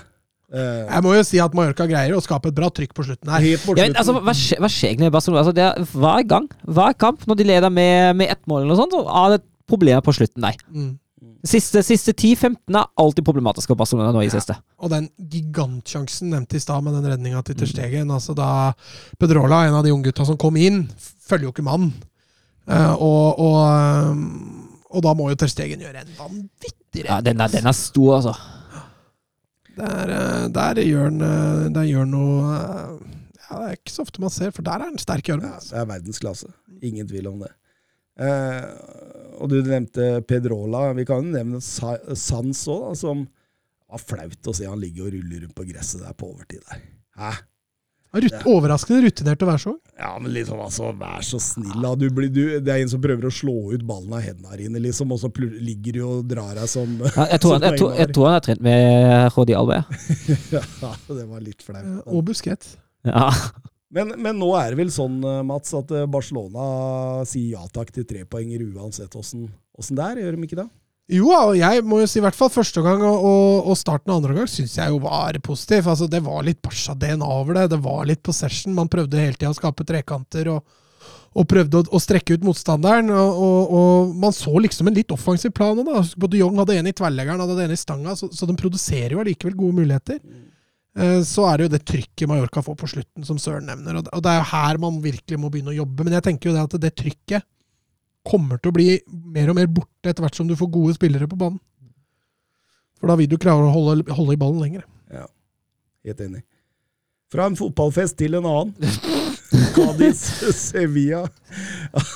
Uh, 0.55 0.85
Jeg 0.87 1.03
må 1.03 1.15
jo 1.17 1.25
si 1.27 1.41
at 1.43 1.55
Mallorca 1.57 1.89
greier 1.91 2.15
å 2.15 2.23
skape 2.23 2.53
et 2.53 2.55
bra 2.55 2.69
trykk 2.71 2.93
på 2.95 3.07
slutten 3.09 3.33
her. 3.35 3.43
helt 3.43 3.65
på 3.67 3.75
Ja, 3.81 3.89
men, 3.89 3.97
altså, 3.99 4.15
hva, 4.21 4.35
skjer, 4.39 4.63
hva 4.63 4.71
skjer 4.71 4.93
egentlig 4.93 5.09
med 5.09 5.17
Barcelona? 5.17 5.43
Altså, 5.43 5.57
det 5.57 5.65
er, 5.67 5.89
hver 5.97 6.29
gang, 6.31 6.47
hver 6.79 6.95
kamp, 7.01 7.27
når 7.27 7.41
de 7.41 7.49
leder 7.51 7.75
med, 7.75 8.21
med 8.21 8.31
ett 8.37 8.45
mål, 8.47 8.63
eller 8.63 8.77
noe 8.77 8.83
sånt, 8.85 8.95
så 8.95 9.19
er 9.25 9.35
det 9.35 9.43
problemer 9.67 10.05
på 10.05 10.15
slutten 10.15 10.47
der. 10.47 10.61
Mm. 10.71 10.93
Siste, 11.45 11.83
siste 11.85 12.15
10-15 12.17 12.73
er 12.79 12.87
alltid 12.97 13.25
problematisk 13.27 13.69
for 13.69 13.77
Barcelona 13.77 14.15
nå 14.15 14.23
i 14.25 14.31
siste. 14.33 14.55
Og 14.81 14.89
den 14.93 15.11
gigantsjansen 15.29 16.31
nevnte 16.33 16.57
i 16.57 16.63
stad 16.63 16.81
med 16.87 16.97
den 16.97 17.05
redninga 17.13 17.43
til 17.45 17.59
Ter 17.61 17.69
Stegen. 17.69 18.09
Altså 18.15 18.33
da 18.39 18.49
Pedrola, 19.21 19.67
en 19.69 19.77
av 19.77 19.85
de 19.85 19.93
unggutta 19.93 20.25
som 20.25 20.39
kom 20.41 20.57
inn, 20.57 20.87
følger 21.29 21.51
jo 21.51 21.53
ikke 21.53 21.67
mann. 21.67 21.91
Uh, 22.65 22.95
og, 22.97 23.41
og, 23.45 23.59
um, 24.09 24.71
og 24.89 25.05
da 25.05 25.13
må 25.19 25.29
jo 25.29 25.37
Ter 25.43 25.53
Stegen 25.53 25.85
gjøre 25.85 26.01
en 26.07 26.15
vanvittig 26.17 27.05
Ja, 27.05 27.19
redning. 27.19 27.27
den, 27.35 27.45
er, 27.45 27.53
den 27.59 27.69
er 27.69 27.77
stor, 27.77 28.15
altså. 28.23 28.35
Der, 29.75 30.11
eh, 30.15 30.45
der 30.55 30.79
gjør 30.87 31.09
han 31.09 31.17
eh, 31.27 31.63
Der 31.75 31.87
gjør 31.89 32.05
han 32.05 32.13
noe 32.15 32.53
Ja, 32.55 33.57
det 33.59 33.65
er 33.65 33.73
ikke 33.75 33.91
så 33.91 34.05
ofte 34.07 34.23
man 34.23 34.31
ser, 34.31 34.53
for 34.55 34.63
der 34.63 34.79
er 34.79 34.87
han 34.87 35.01
sterk 35.03 35.27
i 35.29 35.35
armen. 35.35 35.51
Ja, 35.51 35.59
det 35.61 35.81
er 35.83 35.89
verdensklasse. 35.91 36.49
Ingen 36.87 37.09
tvil 37.11 37.27
om 37.33 37.43
det. 37.43 37.51
Eh, 38.21 38.67
og 39.43 39.51
du 39.51 39.57
nevnte 39.67 40.21
Pedrola. 40.29 40.93
Vi 40.95 41.07
kan 41.09 41.25
jo 41.25 41.35
nevne 41.35 41.63
Sa 41.65 41.97
Sans 42.15 42.61
òg, 42.71 42.93
som 42.99 43.25
var 43.91 44.03
flaut 44.03 44.51
å 44.51 44.55
se 44.57 44.69
han 44.69 44.81
ligger 44.83 45.09
og 45.09 45.17
ruller 45.17 45.43
rundt 45.45 45.57
på 45.59 45.67
gresset 45.69 46.05
der 46.05 46.15
på 46.19 46.31
overtid. 46.33 46.63
der. 46.71 46.87
Hæ? 47.19 47.33
Rut, 48.15 48.35
overraskende 48.47 49.01
rutinert 49.09 49.41
å 49.43 49.47
være 49.49 49.59
så. 49.59 49.73
Ja, 49.99 50.13
men 50.23 50.31
liksom, 50.37 50.61
altså, 50.63 50.93
vær 50.95 51.25
så 51.27 51.41
snill, 51.43 51.81
da. 51.83 51.97
Du 51.99 52.05
blir, 52.15 52.29
du, 52.31 52.61
det 52.63 52.71
er 52.71 52.85
en 52.85 52.93
som 52.93 53.01
prøver 53.03 53.27
å 53.27 53.33
slå 53.35 53.55
ut 53.73 53.83
ballen 53.89 54.15
av 54.15 54.23
hendene 54.23 54.59
dine, 54.61 54.83
liksom, 54.85 55.11
og 55.11 55.19
så 55.19 55.31
ligger 55.35 55.97
du 55.97 56.01
og 56.07 56.29
drar 56.31 56.53
deg 56.55 56.71
som 56.71 56.93
Ja, 57.03 57.25
jeg, 57.33 57.41
tror 57.43 57.55
han, 57.57 57.67
jeg, 57.67 57.81
tror, 57.81 57.97
jeg 57.99 58.13
tror 58.15 58.29
han 58.31 58.37
har 58.37 58.45
trent 58.47 58.63
med 58.63 59.35
Rodi 59.35 59.57
Alve. 59.59 59.81
Ja, 60.55 60.93
det 61.11 61.27
var 61.27 61.43
litt 61.43 61.67
flaut. 61.67 61.83
Eh, 61.83 62.15
Og 62.15 62.23
Busquets. 62.31 62.77
Ja. 63.03 63.27
Men, 63.95 64.15
men 64.19 64.39
nå 64.41 64.49
er 64.59 64.73
det 64.73 64.81
vel 64.81 64.91
sånn, 64.91 65.21
eh, 65.23 65.43
Mats, 65.47 65.75
at 65.79 65.93
eh, 65.95 66.09
Barcelona 66.11 67.23
sier 67.29 67.61
ja 67.61 67.67
takk 67.71 67.93
til 67.95 68.07
trepoenger 68.09 68.65
uansett 68.75 69.15
åssen 69.19 69.47
det 69.75 70.07
er, 70.07 70.21
gjør 70.23 70.37
de 70.37 70.47
ikke 70.47 70.59
det? 70.59 70.71
Jo, 71.13 71.27
og 71.35 71.57
jeg 71.59 71.83
må 71.85 71.99
jo 72.01 72.07
si 72.09 72.17
i 72.17 72.23
hvert 72.25 72.37
fall 72.37 72.49
første 72.53 72.81
gang 72.81 73.03
og, 73.05 73.25
og, 73.67 73.75
starten 73.77 74.13
av 74.13 74.23
andre 74.23 74.39
gang 74.39 74.47
syns 74.49 74.79
jeg 74.79 74.89
jo 74.89 75.03
var 75.05 75.37
positiv. 75.45 75.91
Altså, 75.91 76.09
det 76.09 76.23
var 76.25 76.47
litt 76.47 76.63
Barca-DNA 76.65 77.27
over 77.29 77.59
det. 77.59 77.67
Det 77.75 77.81
var 77.85 78.07
litt 78.09 78.23
possession. 78.25 78.73
Man 78.77 78.89
prøvde 78.89 79.21
hele 79.21 79.37
tida 79.37 79.51
å 79.53 79.59
skape 79.59 79.85
trekanter 79.85 80.49
og, 80.55 80.63
og 81.37 81.49
prøvde 81.51 81.83
å, 81.83 81.87
å 81.93 82.01
strekke 82.01 82.39
ut 82.39 82.47
motstanderen. 82.49 83.13
Og, 83.13 83.75
og, 83.77 84.15
man 84.23 84.33
så 84.33 84.55
liksom 84.65 84.89
en 84.89 84.97
litt 84.97 85.13
offensiv 85.13 85.53
plan 85.53 85.83
da. 85.85 86.01
Både 86.17 86.41
Young 86.41 86.57
hadde 86.63 86.79
en 86.81 86.89
i 86.89 86.97
tverrleggeren, 86.97 87.45
hadde 87.45 87.69
en 87.69 87.77
i 87.77 87.83
stanga, 87.83 88.17
så, 88.17 88.31
så 88.33 88.49
de 88.49 88.57
produserer 88.57 89.13
jo 89.13 89.21
allikevel 89.21 89.59
gode 89.61 89.83
muligheter. 89.83 90.25
Eh, 90.97 91.21
Så 91.27 91.43
er 91.51 91.57
det 91.59 91.65
jo 91.67 91.73
det 91.77 91.85
trykket 91.91 92.29
Mallorca 92.31 92.63
får 92.63 92.77
på 92.79 92.87
slutten, 92.93 93.25
som 93.27 93.37
Søren 93.43 93.67
nevner. 93.67 93.97
Og 94.13 94.23
det- 94.23 94.31
er 94.31 94.39
jo 94.39 94.45
her 94.53 94.79
man 94.79 95.01
virkelig 95.03 95.39
må 95.39 95.51
begynne 95.51 95.73
å 95.75 95.79
jobbe. 95.81 96.05
Men 96.05 96.13
jeg 96.15 96.23
tenker 96.23 96.51
jo 96.51 96.55
det 96.57 96.63
at 96.75 96.81
det 96.81 96.95
trykket 96.97 97.43
kommer 98.25 98.59
til 98.63 98.71
å 98.71 98.75
bli 98.75 99.01
mer 99.11 99.51
og 99.51 99.57
mer 99.57 99.67
borte 99.67 100.09
etter 100.09 100.23
hvert 100.23 100.35
som 100.35 100.47
du 100.49 100.55
får 100.57 100.71
gode 100.73 100.95
spillere 100.95 101.27
på 101.29 101.37
banen. 101.37 101.61
For 103.01 103.09
da 103.09 103.17
vil 103.17 103.27
du 103.29 103.37
klare 103.37 103.67
å 103.67 103.73
holde, 103.75 104.07
holde 104.15 104.33
i 104.33 104.37
ballen 104.41 104.61
lenger. 104.63 104.85
Ja, 105.13 105.27
Helt 106.05 106.21
enig. 106.21 106.43
Fra 107.33 107.47
en 107.47 107.57
fotballfest 107.57 108.17
til 108.17 108.35
en 108.37 108.45
annen. 108.47 108.75
Cádiz, 109.75 110.23
Sevilla. 110.55 111.25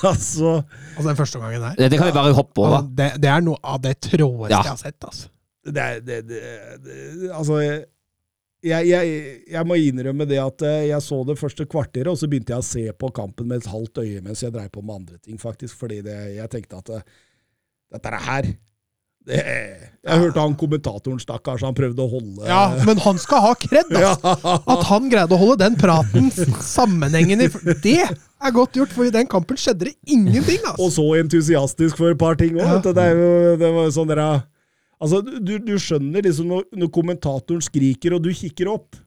Altså 0.03 0.63
Altså 0.95 1.07
Den 1.07 1.15
første 1.19 1.39
gangen 1.39 1.61
der. 1.61 1.75
Det, 1.75 1.89
det 1.91 1.99
kan 1.99 2.07
vi 2.07 2.13
bare 2.15 2.33
hoppe 2.33 2.57
over. 2.63 2.77
Altså, 2.79 2.95
det, 2.95 3.21
det 3.21 3.29
er 3.29 3.41
noe 3.41 3.57
av 3.63 3.81
det 3.83 3.93
tråeste 4.01 4.51
Ja. 4.51 4.61
jeg 4.63 4.71
har 4.71 4.77
sett. 4.77 4.99
altså. 5.03 5.27
det, 5.65 5.77
er- 5.83 5.99
det, 6.01 6.17
det, 6.27 6.41
det 6.83 7.31
Altså 7.35 7.59
jeg, 8.65 8.87
jeg, 8.89 9.19
jeg 9.47 9.67
må 9.67 9.77
innrømme 9.79 10.25
det 10.27 10.39
at 10.41 10.63
eh, 10.67 10.87
jeg 10.89 11.03
så 11.05 11.21
det 11.27 11.37
første 11.39 11.65
kvarteret, 11.69 12.09
og 12.11 12.17
så 12.19 12.27
begynte 12.27 12.51
jeg 12.55 12.63
å 12.63 12.69
se 12.69 12.85
på 12.91 13.11
kampen 13.15 13.47
med 13.47 13.61
et 13.61 13.69
halvt 13.71 14.01
øye 14.03 14.23
mens 14.25 14.43
jeg 14.43 14.55
dreiv 14.55 14.71
på 14.73 14.83
med 14.83 15.01
andre 15.01 15.19
ting, 15.23 15.39
faktisk. 15.39 15.77
Fordi 15.79 16.01
det, 16.05 16.17
jeg 16.35 16.51
tenkte 16.51 16.81
at 16.81 16.91
eh, 16.97 17.05
dette 17.95 18.11
er 18.11 18.25
her 18.25 18.49
det, 19.29 19.39
Jeg 20.05 20.21
hørte 20.23 20.43
han 20.43 20.55
kommentatoren, 20.59 21.19
stakkars, 21.21 21.63
han 21.67 21.75
prøvde 21.77 22.03
å 22.03 22.09
holde 22.11 22.47
Ja, 22.47 22.61
Men 22.87 23.01
han 23.03 23.19
skal 23.21 23.43
ha 23.43 23.53
kred! 23.59 23.91
Altså. 23.91 24.35
At 24.73 24.85
han 24.89 25.09
greide 25.11 25.35
å 25.35 25.39
holde 25.39 25.59
den 25.63 25.75
praten 25.79 26.29
sammenhengende. 26.31 27.49
Det 27.83 27.97
er 27.99 28.53
godt 28.55 28.79
gjort, 28.79 28.93
for 28.95 29.07
i 29.07 29.13
den 29.13 29.27
kampen 29.29 29.59
skjedde 29.59 29.89
det 29.89 29.95
ingenting. 30.07 30.63
altså. 30.63 30.85
Og 30.85 30.93
så 30.95 31.07
entusiastisk 31.19 31.99
for 31.99 32.15
et 32.15 32.19
par 32.19 32.39
ting 32.39 32.55
òg. 32.59 32.63
Ja. 32.63 32.79
Det, 32.79 33.09
det 33.59 33.73
var 33.75 33.89
jo 33.89 33.95
sånn 33.99 34.11
der, 34.11 34.23
Altså, 34.99 35.21
du, 35.23 35.53
du 35.63 35.75
skjønner 35.79 36.25
liksom 36.25 36.49
når, 36.51 36.65
når 36.75 36.89
kommentatoren 36.91 37.61
skriker, 37.63 38.17
og 38.17 38.25
du 38.25 38.33
kikker 38.35 38.67
opp 38.71 38.97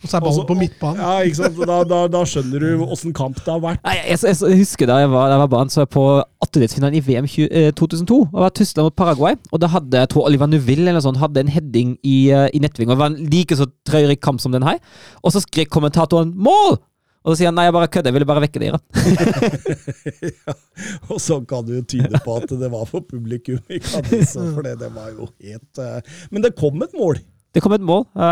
Og 0.00 0.08
så 0.08 0.16
er 0.16 0.24
ballen 0.24 0.46
på 0.48 0.56
midtbanen. 0.56 1.02
Ja, 1.04 1.18
ikke 1.24 1.38
sant? 1.42 1.58
Da, 1.68 1.76
da, 1.88 1.98
da 2.12 2.22
skjønner 2.28 2.64
du 2.64 2.84
åssen 2.86 3.12
kamp 3.16 3.36
det 3.44 3.52
har 3.52 3.60
vært. 3.62 3.82
Nei, 3.84 3.94
jeg, 4.00 4.18
jeg, 4.24 4.38
jeg 4.40 4.60
husker 4.62 4.88
da 4.88 4.96
jeg 5.02 5.10
var, 5.12 5.28
da 5.28 5.36
jeg 5.36 5.42
var 5.44 5.52
barn, 5.52 5.72
så 5.72 5.84
jeg 5.84 5.90
på 5.94 6.06
attedelsfinalen 6.44 6.96
i 6.98 7.04
VM 7.04 7.28
20, 7.28 7.52
eh, 7.60 7.68
2002. 7.76 8.18
Og 8.24 8.40
var 8.46 8.56
Tyskland 8.56 8.88
mot 8.88 8.96
Paraguay. 8.98 9.38
Og 9.52 9.60
da 9.60 9.70
hadde 9.72 10.02
jeg 10.02 10.12
tror 10.12 10.28
Oliver 10.30 10.48
Neuville 10.50 10.88
eller 10.92 11.04
sånt, 11.04 11.20
hadde 11.20 11.44
en 11.44 11.52
heading 11.52 11.94
i, 12.00 12.16
uh, 12.32 12.48
i 12.48 12.64
nettving. 12.64 12.88
Og 12.88 12.96
det 12.96 13.04
var 13.04 13.12
en 13.12 13.30
like 13.32 13.60
så 13.60 13.68
traurig 13.88 14.18
kamp 14.24 14.40
som 14.44 14.52
den 14.56 14.64
her. 14.66 14.80
Og 15.22 15.36
så 15.36 15.44
skrek 15.44 15.72
kommentatoren 15.72 16.32
'mål!' 16.36 16.80
Og 17.24 17.32
så 17.32 17.38
sier 17.40 17.48
han 17.48 17.56
nei, 17.56 17.64
jeg 17.64 17.72
bare 17.72 17.88
kødder, 17.88 18.10
jeg 18.10 18.14
ville 18.18 18.28
bare 18.28 18.42
vekke 18.44 18.60
dere. 18.60 18.78
ja. 20.28 20.54
Og 21.08 21.16
så 21.24 21.38
kan 21.48 21.64
det 21.64 21.78
jo 21.78 21.84
tyde 21.94 22.20
på 22.24 22.34
at 22.36 22.50
det 22.60 22.68
var 22.72 22.84
for 22.90 23.04
publikum 23.08 23.62
i 23.72 23.78
Cadiz, 23.80 24.34
for 24.36 24.60
det, 24.66 24.74
det 24.82 24.90
var 24.92 25.08
jo 25.14 25.30
helt 25.40 25.80
uh... 25.80 26.18
Men 26.34 26.44
det 26.44 26.52
kom 26.58 26.84
et 26.84 26.92
mål. 26.98 27.22
Det 27.54 27.62
kom 27.64 27.72
et 27.76 27.86
mål. 27.86 28.04
Uh... 28.12 28.26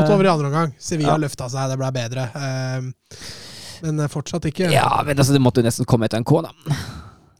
Måtte 0.00 0.16
over 0.16 0.26
i 0.26 0.32
andre 0.32 0.50
omgang. 0.50 0.74
Sevilla 0.82 1.14
Ja. 1.14 1.20
løfta 1.22 1.46
seg, 1.52 1.70
det 1.70 1.78
ble 1.78 1.92
bedre. 1.94 2.26
Uh, 2.34 3.22
Men 3.86 4.02
fortsatt 4.10 4.50
ikke. 4.50 4.72
ja, 4.74 4.90
men 5.06 5.14
altså, 5.14 5.36
det 5.36 5.42
måtte 5.44 5.62
jo 5.62 5.68
nesten 5.70 5.86
komme 5.86 6.10
etter 6.10 6.18
en 6.18 6.26
K, 6.26 6.42
da. 6.42 6.52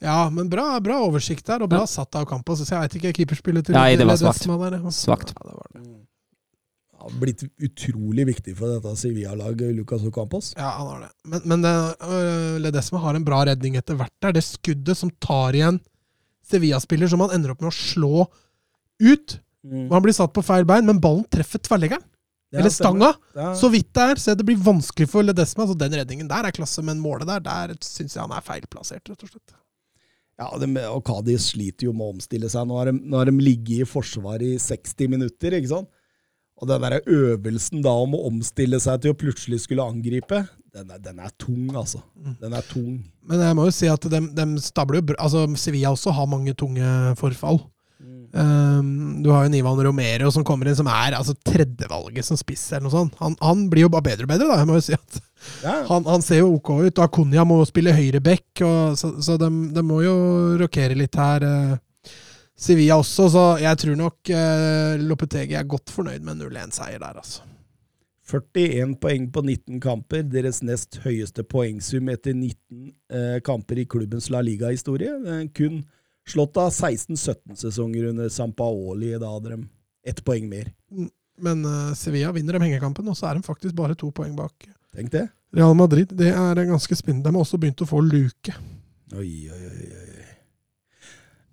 Ja, 0.02 0.30
men 0.34 0.48
bra, 0.50 0.80
bra 0.82 1.00
oversikt 1.06 1.46
der, 1.46 1.62
og 1.62 1.70
bra 1.70 1.82
satt 1.86 2.14
av 2.18 2.26
Campos. 2.30 2.62
Så 2.62 2.74
jeg 2.74 2.86
vet 2.86 2.96
ikke, 2.98 3.12
keeperspillet 3.20 3.68
til 3.68 3.78
Nei, 3.78 3.94
det 3.98 4.06
var 4.06 4.18
svakt. 4.18 4.46
der. 4.46 4.78
Svakt. 4.94 5.34
Ja, 5.34 5.50
det 5.50 5.58
var 5.58 5.68
det. 5.74 5.84
Ja, 7.02 7.10
blitt 7.18 7.42
utrolig 7.58 8.26
viktig 8.28 8.52
for 8.58 8.70
dette 8.70 8.92
Sevilla-laget, 9.00 9.74
Lucas 9.74 10.04
Ocampos. 10.06 10.52
Ja, 10.54 10.68
han 10.76 10.86
har 10.86 11.00
det. 11.00 11.08
Men, 11.32 11.40
men 11.50 11.64
det, 11.64 11.72
øh, 12.06 12.60
Ledesma 12.62 13.00
har 13.02 13.18
en 13.18 13.26
bra 13.26 13.40
redning 13.48 13.78
etter 13.80 13.98
hvert 13.98 14.14
der. 14.22 14.36
Det 14.36 14.44
skuddet 14.46 14.98
som 14.98 15.10
tar 15.22 15.58
igjen 15.58 15.80
Sevilla-spiller, 16.46 17.10
som 17.10 17.24
han 17.24 17.34
ender 17.34 17.54
opp 17.54 17.64
med 17.64 17.72
å 17.72 17.74
slå 17.74 18.28
ut. 19.02 19.38
Og 19.62 19.94
han 19.94 20.02
blir 20.04 20.14
satt 20.14 20.34
på 20.34 20.42
feil 20.46 20.66
bein, 20.66 20.86
men 20.86 21.00
ballen 21.02 21.26
treffer 21.30 21.62
tverrleggeren. 21.62 22.04
Ja, 22.52 22.60
Eller 22.60 22.70
stanga. 22.74 23.14
Ja. 23.34 23.54
Så 23.56 23.70
vidt 23.72 23.94
det 23.96 24.04
er. 24.12 24.20
Så 24.20 24.34
det 24.36 24.44
blir 24.44 24.60
vanskelig 24.60 25.08
for 25.08 25.24
Ledesma. 25.24 25.66
Så 25.66 25.74
den 25.78 25.94
redningen 25.96 26.28
der 26.28 26.46
er 26.46 26.54
klasse, 26.54 26.84
men 26.84 27.00
målet 27.02 27.30
der, 27.30 27.42
der 27.46 27.74
syns 27.82 28.14
jeg 28.14 28.22
han 28.22 28.34
er 28.36 28.44
feilplassert, 28.44 29.08
rett 29.08 29.24
og 29.24 29.32
slett. 29.32 29.54
Ja, 30.40 30.48
de, 30.58 30.68
og 30.90 31.02
Kadi 31.06 31.36
sliter 31.40 31.88
jo 31.88 31.94
med 31.96 32.06
å 32.06 32.14
omstille 32.16 32.50
seg. 32.52 32.66
Nå 32.68 32.76
har 32.78 32.90
de, 32.90 32.96
nå 32.98 33.18
har 33.20 33.30
de 33.30 33.34
ligget 33.40 33.86
i 33.86 33.88
forsvar 33.88 34.42
i 34.44 34.54
60 34.60 35.10
minutter, 35.12 35.56
ikke 35.56 35.72
sant? 35.72 35.90
Og 36.62 36.68
den 36.70 36.84
der 36.86 37.00
øvelsen 37.10 37.82
da 37.82 37.90
om 38.04 38.12
å 38.14 38.20
omstille 38.28 38.78
seg 38.80 39.00
til 39.02 39.10
å 39.10 39.18
plutselig 39.18 39.64
skulle 39.64 39.82
angripe, 39.82 40.44
den 40.72 40.88
er, 40.94 41.00
den 41.02 41.18
er 41.20 41.32
tung, 41.42 41.66
altså. 41.76 41.98
Den 42.40 42.54
er 42.54 42.62
tung. 42.70 43.00
Men 43.28 43.42
jeg 43.42 43.56
må 43.58 43.64
jo 43.66 43.74
si 43.74 43.90
at 43.90 44.06
de, 44.08 44.20
de 44.32 44.46
stabler 44.62 45.00
jo 45.02 45.08
bra. 45.10 45.18
Altså, 45.26 45.42
Sevilla 45.58 45.90
også 45.92 46.14
har 46.14 46.30
mange 46.30 46.54
tunge 46.56 46.86
forfall. 47.18 47.58
Um, 48.32 49.20
du 49.22 49.28
har 49.28 49.44
jo 49.44 49.50
Nivan 49.52 49.76
Romero 49.84 50.30
som 50.32 50.44
kommer 50.46 50.70
inn, 50.70 50.76
som 50.78 50.88
er 50.88 51.12
altså 51.18 51.34
tredjevalget 51.44 52.24
som 52.24 52.38
spiss, 52.40 52.62
eller 52.72 52.86
noe 52.86 52.94
sånt. 52.94 53.18
Han, 53.20 53.34
han 53.44 53.66
blir 53.68 53.84
jo 53.84 53.90
bare 53.92 54.06
bedre 54.06 54.24
og 54.24 54.30
bedre, 54.32 54.48
da. 54.48 54.56
Jeg 54.62 54.70
må 54.70 54.78
jo 54.78 54.84
si 54.86 54.94
at 54.96 55.18
Ja. 55.66 55.74
han, 55.90 56.06
han 56.08 56.22
ser 56.24 56.40
jo 56.40 56.54
ok 56.56 56.70
ut. 56.86 57.02
Akunya 57.02 57.44
må 57.44 57.58
spille 57.68 57.92
høyreback, 57.92 58.62
og- 58.64 58.96
så, 59.02 59.10
så 59.20 59.36
de, 59.42 59.50
de 59.74 59.82
må 59.84 60.00
jo 60.06 60.14
rokere 60.62 60.96
litt 60.96 61.18
her. 61.18 61.44
eh. 61.44 61.74
Sevilla 62.62 62.98
også, 63.00 63.26
så 63.32 63.46
jeg 63.62 63.78
tror 63.82 63.96
nok 63.98 64.30
uh, 64.30 65.00
Lopetegi 65.02 65.56
er 65.58 65.66
godt 65.68 65.90
fornøyd 65.90 66.22
med 66.26 66.38
0-1-seier 66.44 67.00
der, 67.02 67.18
altså. 67.18 67.48
41 68.32 68.94
poeng 69.02 69.26
på 69.34 69.42
19 69.42 69.80
kamper, 69.82 70.22
deres 70.30 70.62
nest 70.64 71.00
høyeste 71.02 71.42
poengsum 71.44 72.06
etter 72.08 72.32
19 72.32 72.92
eh, 73.12 73.40
kamper 73.44 73.80
i 73.82 73.84
klubbens 73.90 74.30
La 74.32 74.40
Liga-historie. 74.46 75.10
Eh, 75.10 75.40
kun 75.52 75.82
slått 76.30 76.56
av 76.62 76.70
16-17-sesonger 76.70 78.06
under 78.12 78.30
Sampaoli. 78.32 79.10
Da 79.20 79.34
hadde 79.34 79.56
de 79.56 79.58
ett 80.08 80.22
poeng 80.24 80.46
mer. 80.48 80.70
Men 81.42 81.66
Sevilla 81.98 82.30
vinner 82.32 82.56
de 82.56 82.62
hengekampen, 82.62 83.10
og 83.10 83.18
så 83.18 83.28
er 83.28 83.36
de 83.36 83.44
faktisk 83.44 83.74
bare 83.76 83.98
to 83.98 84.14
poeng 84.14 84.38
bak. 84.38 84.70
Tenk 84.94 85.12
det. 85.12 85.26
Real 85.52 85.74
Madrid 85.76 86.14
det 86.16 86.30
er 86.30 86.62
ganske 86.62 86.96
spennende. 86.96 87.26
De 87.26 87.34
har 87.34 87.44
også 87.44 87.60
begynt 87.60 87.84
å 87.84 87.90
få 87.90 88.00
luke. 88.06 88.54
Oi, 89.18 89.50
oi, 89.50 89.62
oi, 89.66 89.92
oi. 89.98 90.11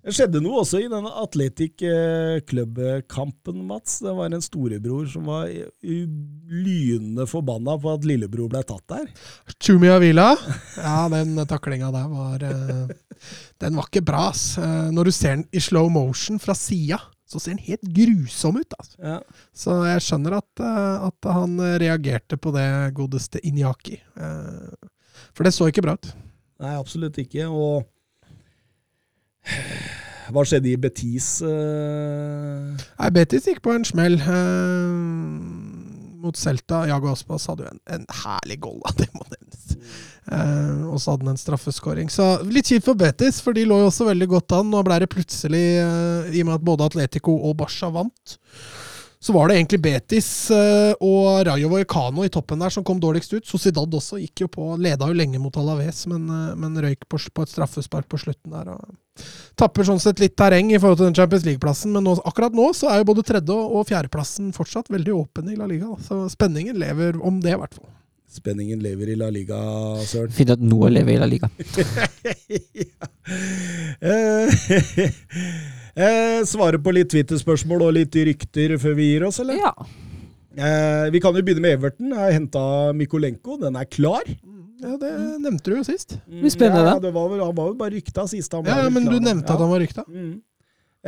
Det 0.00 0.14
skjedde 0.16 0.40
noe 0.40 0.62
også 0.62 0.78
i 0.80 0.86
den 0.88 1.04
Atletic 1.10 1.82
eh, 1.84 2.38
Club-kampen, 2.48 3.58
Mats. 3.68 3.98
Det 4.00 4.14
var 4.16 4.32
en 4.32 4.40
storebror 4.44 5.04
som 5.12 5.26
var 5.28 5.50
lynende 5.84 7.26
forbanna 7.28 7.74
på 7.82 7.92
at 7.92 8.06
lillebror 8.08 8.48
ble 8.48 8.62
tatt 8.64 8.86
der. 8.88 9.10
Chumi 9.60 9.90
Avila. 9.92 10.30
Ja, 10.80 11.04
den 11.12 11.36
taklinga 11.50 11.90
der 11.92 12.08
var 12.08 12.46
eh, 12.48 12.96
Den 13.60 13.76
var 13.76 13.90
ikke 13.90 14.04
bra, 14.08 14.30
ass. 14.30 14.54
Eh, 14.56 14.88
Når 14.96 15.10
du 15.10 15.12
ser 15.18 15.36
den 15.36 15.44
i 15.52 15.60
slow 15.60 15.92
motion 15.92 16.40
fra 16.40 16.56
sida, 16.56 17.02
så 17.28 17.36
ser 17.36 17.58
den 17.58 17.64
helt 17.68 17.84
grusom 18.00 18.56
ut. 18.56 18.72
Altså. 18.80 18.96
Ja. 19.04 19.20
Så 19.52 19.76
jeg 19.84 20.06
skjønner 20.08 20.40
at, 20.40 20.64
eh, 20.64 21.06
at 21.12 21.32
han 21.36 21.60
reagerte 21.84 22.40
på 22.40 22.56
det 22.56 22.66
godeste 22.96 23.44
Inyaki. 23.44 24.00
For 25.36 25.44
det 25.44 25.52
så 25.52 25.68
ikke 25.68 25.84
bra 25.84 26.00
ut. 26.00 26.14
Nei, 26.60 26.72
absolutt 26.80 27.20
ikke. 27.20 27.52
Og 27.52 27.84
hva 30.30 30.46
skjedde 30.46 30.70
i 30.70 30.78
Betis? 30.80 31.40
eh? 31.42 32.86
Nei, 33.00 33.10
Betis 33.14 33.48
gikk 33.50 33.62
på 33.64 33.74
en 33.74 33.86
smell. 33.88 34.20
eh, 34.20 35.80
mot 36.20 36.36
Celta. 36.36 36.84
Jago 36.88 37.10
Aspas 37.12 37.46
hadde 37.50 37.66
jo 37.66 37.72
en, 37.72 37.80
en 37.96 38.04
herlig 38.22 38.60
goal, 38.62 38.82
det 39.00 39.08
må 39.16 39.24
nevnes. 39.30 39.76
Uh, 40.30 40.92
og 40.92 41.00
så 41.00 41.14
hadde 41.14 41.26
han 41.26 41.34
en 41.34 41.40
straffeskåring. 41.40 42.12
Så 42.12 42.26
litt 42.50 42.70
kjipt 42.70 42.86
for 42.86 42.98
Betis, 42.98 43.40
for 43.42 43.56
de 43.56 43.64
lå 43.66 43.80
jo 43.82 43.88
også 43.90 44.06
veldig 44.10 44.30
godt 44.30 44.58
an. 44.60 44.70
Nå 44.70 44.84
ble 44.86 45.00
det 45.02 45.10
plutselig, 45.12 45.64
uh, 45.80 46.30
i 46.30 46.44
og 46.44 46.50
med 46.50 46.58
at 46.58 46.68
både 46.70 46.90
Atletico 46.90 47.34
og 47.48 47.56
Barca 47.62 47.90
vant, 47.94 48.36
så 49.20 49.34
var 49.36 49.50
det 49.50 49.58
egentlig 49.58 49.82
Betis 49.84 50.30
uh, 50.54 50.92
og 51.04 51.42
Rayo 51.48 51.68
Vallecano 51.72 52.24
i 52.24 52.32
toppen 52.32 52.62
der 52.62 52.72
som 52.72 52.86
kom 52.86 53.00
dårligst 53.02 53.34
ut. 53.36 53.48
Sociedad 53.48 53.98
også 53.98 54.20
gikk 54.22 54.46
jo 54.46 54.52
på, 54.52 54.70
leda 54.80 55.08
jo 55.10 55.16
lenge 55.16 55.40
mot 55.42 55.56
Alaves, 55.60 56.06
men, 56.10 56.28
men 56.60 56.80
røyk 56.84 57.08
på, 57.08 57.20
på 57.20 57.44
et 57.44 57.52
straffespark 57.52 58.08
på 58.08 58.20
slutten 58.22 58.54
der. 58.54 58.72
og 58.76 58.96
Tapper 59.60 59.84
sånn 59.84 60.00
sett 60.00 60.20
litt 60.22 60.36
terreng 60.38 60.70
i 60.72 60.78
forhold 60.80 61.00
til 61.00 61.08
den 61.10 61.16
Champions 61.18 61.44
League-plassen, 61.44 61.92
men 61.92 62.06
nå, 62.06 62.16
akkurat 62.24 62.54
nå 62.56 62.70
så 62.76 62.88
er 62.90 63.02
jo 63.02 63.08
både 63.10 63.24
tredje- 63.28 63.56
og 63.56 63.88
fjerdeplassen 63.90 64.52
fortsatt 64.56 64.88
veldig 64.92 65.16
åpen 65.16 65.50
i 65.52 65.58
La 65.58 65.68
Liga. 65.68 65.90
Så 66.06 66.22
spenningen 66.32 66.78
lever 66.80 67.20
om 67.20 67.42
det, 67.44 67.52
i 67.56 67.60
hvert 67.60 67.76
fall. 67.76 67.90
Spenningen 68.30 68.78
lever 68.78 69.10
i 69.10 69.16
La 69.18 69.26
Liga, 69.34 69.58
Søren. 70.06 70.30
Fint 70.30 70.52
at 70.54 70.60
noe 70.62 70.86
lever 70.92 71.16
i 71.16 71.20
La 71.20 71.30
Liga. 71.30 71.50
Eh, 74.00 74.48
eh, 75.94 76.40
Svare 76.48 76.80
på 76.82 76.92
litt 76.94 77.10
Twitter-spørsmål 77.12 77.84
og 77.86 77.92
litt 77.94 78.16
rykter 78.26 78.74
før 78.80 78.96
vi 78.98 79.10
gir 79.12 79.26
oss, 79.28 79.38
eller? 79.42 79.60
Ja. 79.60 79.72
Eh, 80.56 81.10
vi 81.14 81.20
kan 81.22 81.36
jo 81.36 81.42
begynne 81.44 81.62
med 81.62 81.76
Everton. 81.76 82.10
Jeg 82.10 82.18
har 82.18 82.34
henta 82.34 82.62
Mikolenko. 82.96 83.58
Den 83.60 83.78
er 83.78 83.86
klar. 83.86 84.26
Ja, 84.80 84.96
Det 85.00 85.10
nevnte 85.44 85.70
du 85.70 85.76
jo 85.76 85.84
sist. 85.84 86.16
Det 86.26 86.40
blir 86.42 86.52
spennende. 86.52 86.94
Ja, 86.94 86.98
det 87.02 87.12
var 87.14 87.28
vel, 87.32 87.40
han 87.44 87.54
var 87.56 87.68
jo 87.72 87.74
bare 87.80 87.94
rykta 87.94 88.24
sist. 88.30 88.52
Han 88.56 88.64
var 88.64 88.78
Ja, 88.78 88.84
vel 88.88 88.92
Men 88.96 89.04
du 89.10 89.18
nevnte 89.20 89.48
ja. 89.50 89.54
at 89.54 89.60
han 89.64 89.70
var 89.70 89.80
rykta. 89.82 90.04
Mm. 90.08 90.34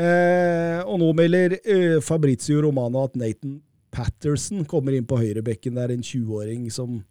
Eh, 0.03 0.78
og 0.89 0.99
nå 1.03 1.11
melder 1.16 1.59
eh, 1.61 1.99
Fabrizio 2.01 2.62
Romano 2.65 3.03
at 3.05 3.16
Nathan 3.20 3.59
Patterson 3.93 4.65
kommer 4.65 4.94
inn 4.97 5.05
på 5.09 5.19
høyrebekken. 5.20 5.74
Det 5.77 5.82
er 5.85 5.93
en 5.97 6.05
20-åring 6.05 6.70
som, 6.73 7.03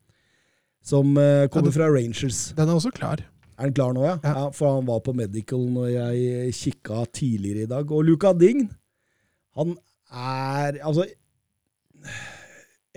som 0.82 1.12
eh, 1.18 1.48
kommer 1.54 1.70
det- 1.70 1.76
fra 1.78 1.90
Rangers. 1.94 2.40
Den 2.58 2.70
er 2.70 2.74
også 2.80 2.92
klar. 2.96 3.22
Er 3.60 3.70
den 3.70 3.74
klar 3.78 3.94
nå, 3.94 4.02
ja? 4.08 4.16
Ja. 4.24 4.32
ja? 4.34 4.46
For 4.58 4.78
han 4.80 4.88
var 4.88 5.04
på 5.06 5.14
medical 5.14 5.68
når 5.70 5.92
jeg 5.94 6.54
kikka 6.58 7.04
tidligere 7.14 7.68
i 7.68 7.70
dag. 7.70 7.92
Og 7.94 8.06
Luca 8.08 8.34
Dign, 8.34 8.70
han 9.58 9.76
er 10.12 10.80
Altså 10.82 11.06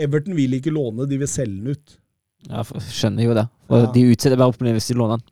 Everton 0.00 0.34
vil 0.34 0.56
ikke 0.56 0.72
låne, 0.74 1.04
de 1.06 1.18
vil 1.20 1.28
selge 1.30 1.60
den 1.60 1.76
ut. 1.76 1.92
Ja, 2.50 2.62
for- 2.62 2.78
skjønner 2.80 3.24
jo 3.24 3.34
det. 3.34 3.46
Og 3.70 3.78
Ja. 3.80 3.92
De 3.92 4.02
utsetter 4.12 4.36
bare 4.36 4.52
opplevelsen 4.52 4.72
ned 4.72 4.80
hvis 4.80 4.88
de 4.92 4.98
låner 5.00 5.18
den. 5.18 5.30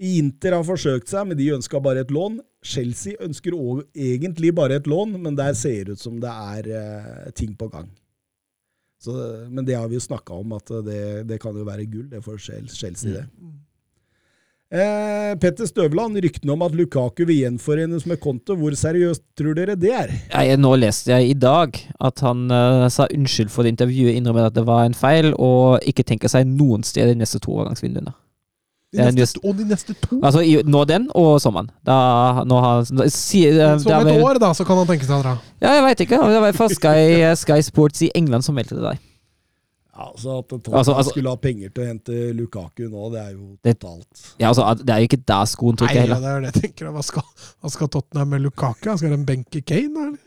Inter 0.00 0.54
har 0.56 0.64
forsøkt 0.64 1.08
seg, 1.08 1.26
men 1.28 1.36
de 1.36 1.50
ønska 1.52 1.80
bare 1.82 2.00
et 2.00 2.10
lån. 2.10 2.38
Chelsea 2.64 3.14
ønsker 3.20 3.52
også, 3.52 3.84
egentlig 3.94 4.54
bare 4.54 4.76
et 4.80 4.86
lån, 4.88 5.20
men 5.22 5.36
der 5.36 5.52
ser 5.54 5.84
det 5.84 5.92
ut 5.92 5.98
som 6.00 6.18
det 6.20 6.28
er 6.30 6.68
eh, 6.68 7.30
ting 7.32 7.54
på 7.56 7.68
gang. 7.70 7.90
Så, 9.00 9.12
men 9.50 9.64
det 9.64 9.76
har 9.76 9.88
vi 9.88 9.96
jo 9.96 10.00
snakka 10.00 10.32
om, 10.40 10.52
at 10.52 10.66
det, 10.84 11.26
det 11.28 11.38
kan 11.40 11.56
jo 11.56 11.64
være 11.64 11.86
gull 11.90 12.08
det 12.10 12.22
for 12.24 12.36
Chelsea, 12.36 13.12
det. 13.12 13.26
Eh, 14.70 15.32
Petter 15.42 15.66
Støvland, 15.66 16.14
ryktene 16.22 16.52
om 16.54 16.60
at 16.62 16.74
Lukaku 16.78 17.24
vil 17.26 17.40
gjenforenes 17.40 18.04
med 18.06 18.20
Konto, 18.22 18.54
hvor 18.54 18.70
seriøst 18.78 19.24
tror 19.34 19.56
dere 19.58 19.74
det 19.74 19.90
er? 19.90 20.12
Jeg, 20.30 20.60
nå 20.62 20.70
leste 20.78 21.10
jeg 21.10 21.32
i 21.32 21.34
dag 21.34 21.74
at 21.98 22.22
han 22.22 22.44
uh, 22.54 22.84
sa 22.86 23.08
unnskyld 23.10 23.50
for 23.50 23.66
det 23.66 23.72
intervjuet, 23.74 24.14
innrømmet 24.20 24.52
at 24.52 24.54
det 24.60 24.64
var 24.68 24.84
en 24.86 24.94
feil, 24.94 25.32
og 25.34 25.82
ikke 25.90 26.06
tenker 26.06 26.30
seg 26.30 26.46
noen 26.46 26.86
sted 26.86 27.10
de 27.10 27.18
neste 27.18 27.42
to 27.42 27.50
overgangsvinduene. 27.56 28.14
De 28.94 29.02
neste, 29.02 29.24
just- 29.24 29.42
og 29.42 29.58
de 29.58 29.66
neste 29.72 29.98
to. 30.06 30.20
Altså 30.22 30.44
i, 30.46 30.54
nå 30.62 30.84
den 30.86 31.10
og 31.18 31.32
sommeren. 31.42 31.72
Da, 31.86 31.98
nå 32.46 32.62
har, 32.62 32.86
da, 32.94 33.10
si, 33.10 33.42
uh, 33.50 33.74
Som 33.74 33.88
Så 33.90 33.98
et 33.98 34.06
vel- 34.12 34.22
år, 34.22 34.38
da, 34.42 34.54
så 34.54 34.66
kan 34.70 34.78
han 34.84 34.86
tenke 34.94 35.02
seg 35.10 35.18
å 35.18 35.22
dra. 35.26 35.34
Ja, 35.58 35.74
jeg 35.80 35.88
veit 35.88 36.06
ikke. 36.06 36.22
Det 36.30 36.40
var 36.46 36.58
fra 36.62 36.70
Sky, 36.78 36.98
Sky 37.42 37.58
Sports 37.66 38.06
i 38.06 38.14
England 38.14 38.46
som 38.46 38.54
meldte 38.54 38.78
det 38.78 38.86
der. 38.86 39.02
Ja, 40.00 40.06
altså 40.14 40.38
At 40.40 40.46
Tottenham 40.48 40.78
Altså- 40.80 40.94
altså- 40.96 41.12
skulle 41.12 41.28
ha 41.34 41.36
penger 41.36 41.68
til 41.76 41.84
å 41.84 41.86
hente 41.90 42.18
Lukaku 42.38 42.86
nå, 42.88 43.10
det 43.12 43.20
er 43.20 43.32
jo 43.34 43.48
totalt. 43.62 44.22
Ja, 44.40 44.48
altså, 44.48 44.64
det 44.80 44.94
er 44.94 45.02
jo 45.02 45.08
ikke 45.10 45.24
der 45.28 45.44
skoen 45.50 45.76
Nei, 45.80 45.90
heller. 45.92 46.14
ja, 46.16 46.20
det 46.20 46.30
er 46.30 46.40
det 46.40 46.54
jeg 46.54 46.62
tenker. 46.70 46.92
Hva 46.94 47.02
skal, 47.04 47.22
hva 47.60 47.70
skal 47.70 47.88
Tottenham 47.88 48.28
med 48.32 48.40
Lukaku? 48.46 48.96
Skal 48.96 49.10
de 49.12 49.24
benke 49.28 49.60
Kane? 49.62 49.92
da, 49.92 50.08
Eller? 50.08 50.18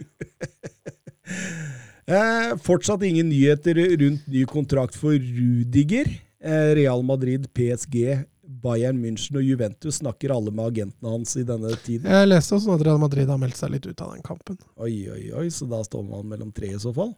Eh, 2.06 2.58
fortsatt 2.60 3.02
ingen 3.08 3.30
nyheter 3.32 3.78
rundt 3.98 4.26
ny 4.28 4.42
kontrakt 4.46 4.98
for 5.00 5.16
Rudiger. 5.16 6.10
Eh, 6.44 6.74
Real 6.76 7.00
Madrid, 7.08 7.46
PSG, 7.56 8.26
Bayern 8.64 9.00
München 9.00 9.38
og 9.40 9.46
Juventus 9.48 10.02
snakker 10.02 10.34
alle 10.36 10.52
med 10.52 10.66
agentene 10.68 11.14
hans 11.14 11.38
i 11.40 11.46
denne 11.48 11.72
tiden. 11.80 12.10
Jeg 12.12 12.28
leste 12.28 12.58
også 12.58 12.76
at 12.76 12.84
Real 12.84 13.00
Madrid 13.00 13.32
har 13.32 13.40
meldt 13.40 13.56
seg 13.56 13.72
litt 13.72 13.88
ut 13.88 14.02
av 14.04 14.12
den 14.18 14.22
kampen. 14.26 14.60
Oi, 14.84 15.08
oi, 15.16 15.24
oi, 15.32 15.48
så 15.48 15.64
da 15.72 15.80
står 15.88 16.04
man 16.10 16.28
mellom 16.28 16.52
tre 16.54 16.74
i 16.76 16.82
så 16.84 16.92
fall. 16.94 17.16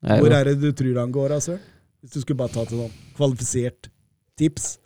Hvor 0.00 0.32
er 0.32 0.48
det 0.48 0.56
du 0.64 0.70
tror 0.76 0.96
han 1.02 1.12
går, 1.12 1.28
da, 1.36 1.38
Søren? 1.44 1.60
Hvis 2.06 2.14
du 2.14 2.22
skulle 2.22 2.38
bare 2.38 2.54
tatt 2.54 2.70
et 2.70 2.78
sånn 2.78 2.92
kvalifisert 3.18 3.88
tips. 4.38 4.76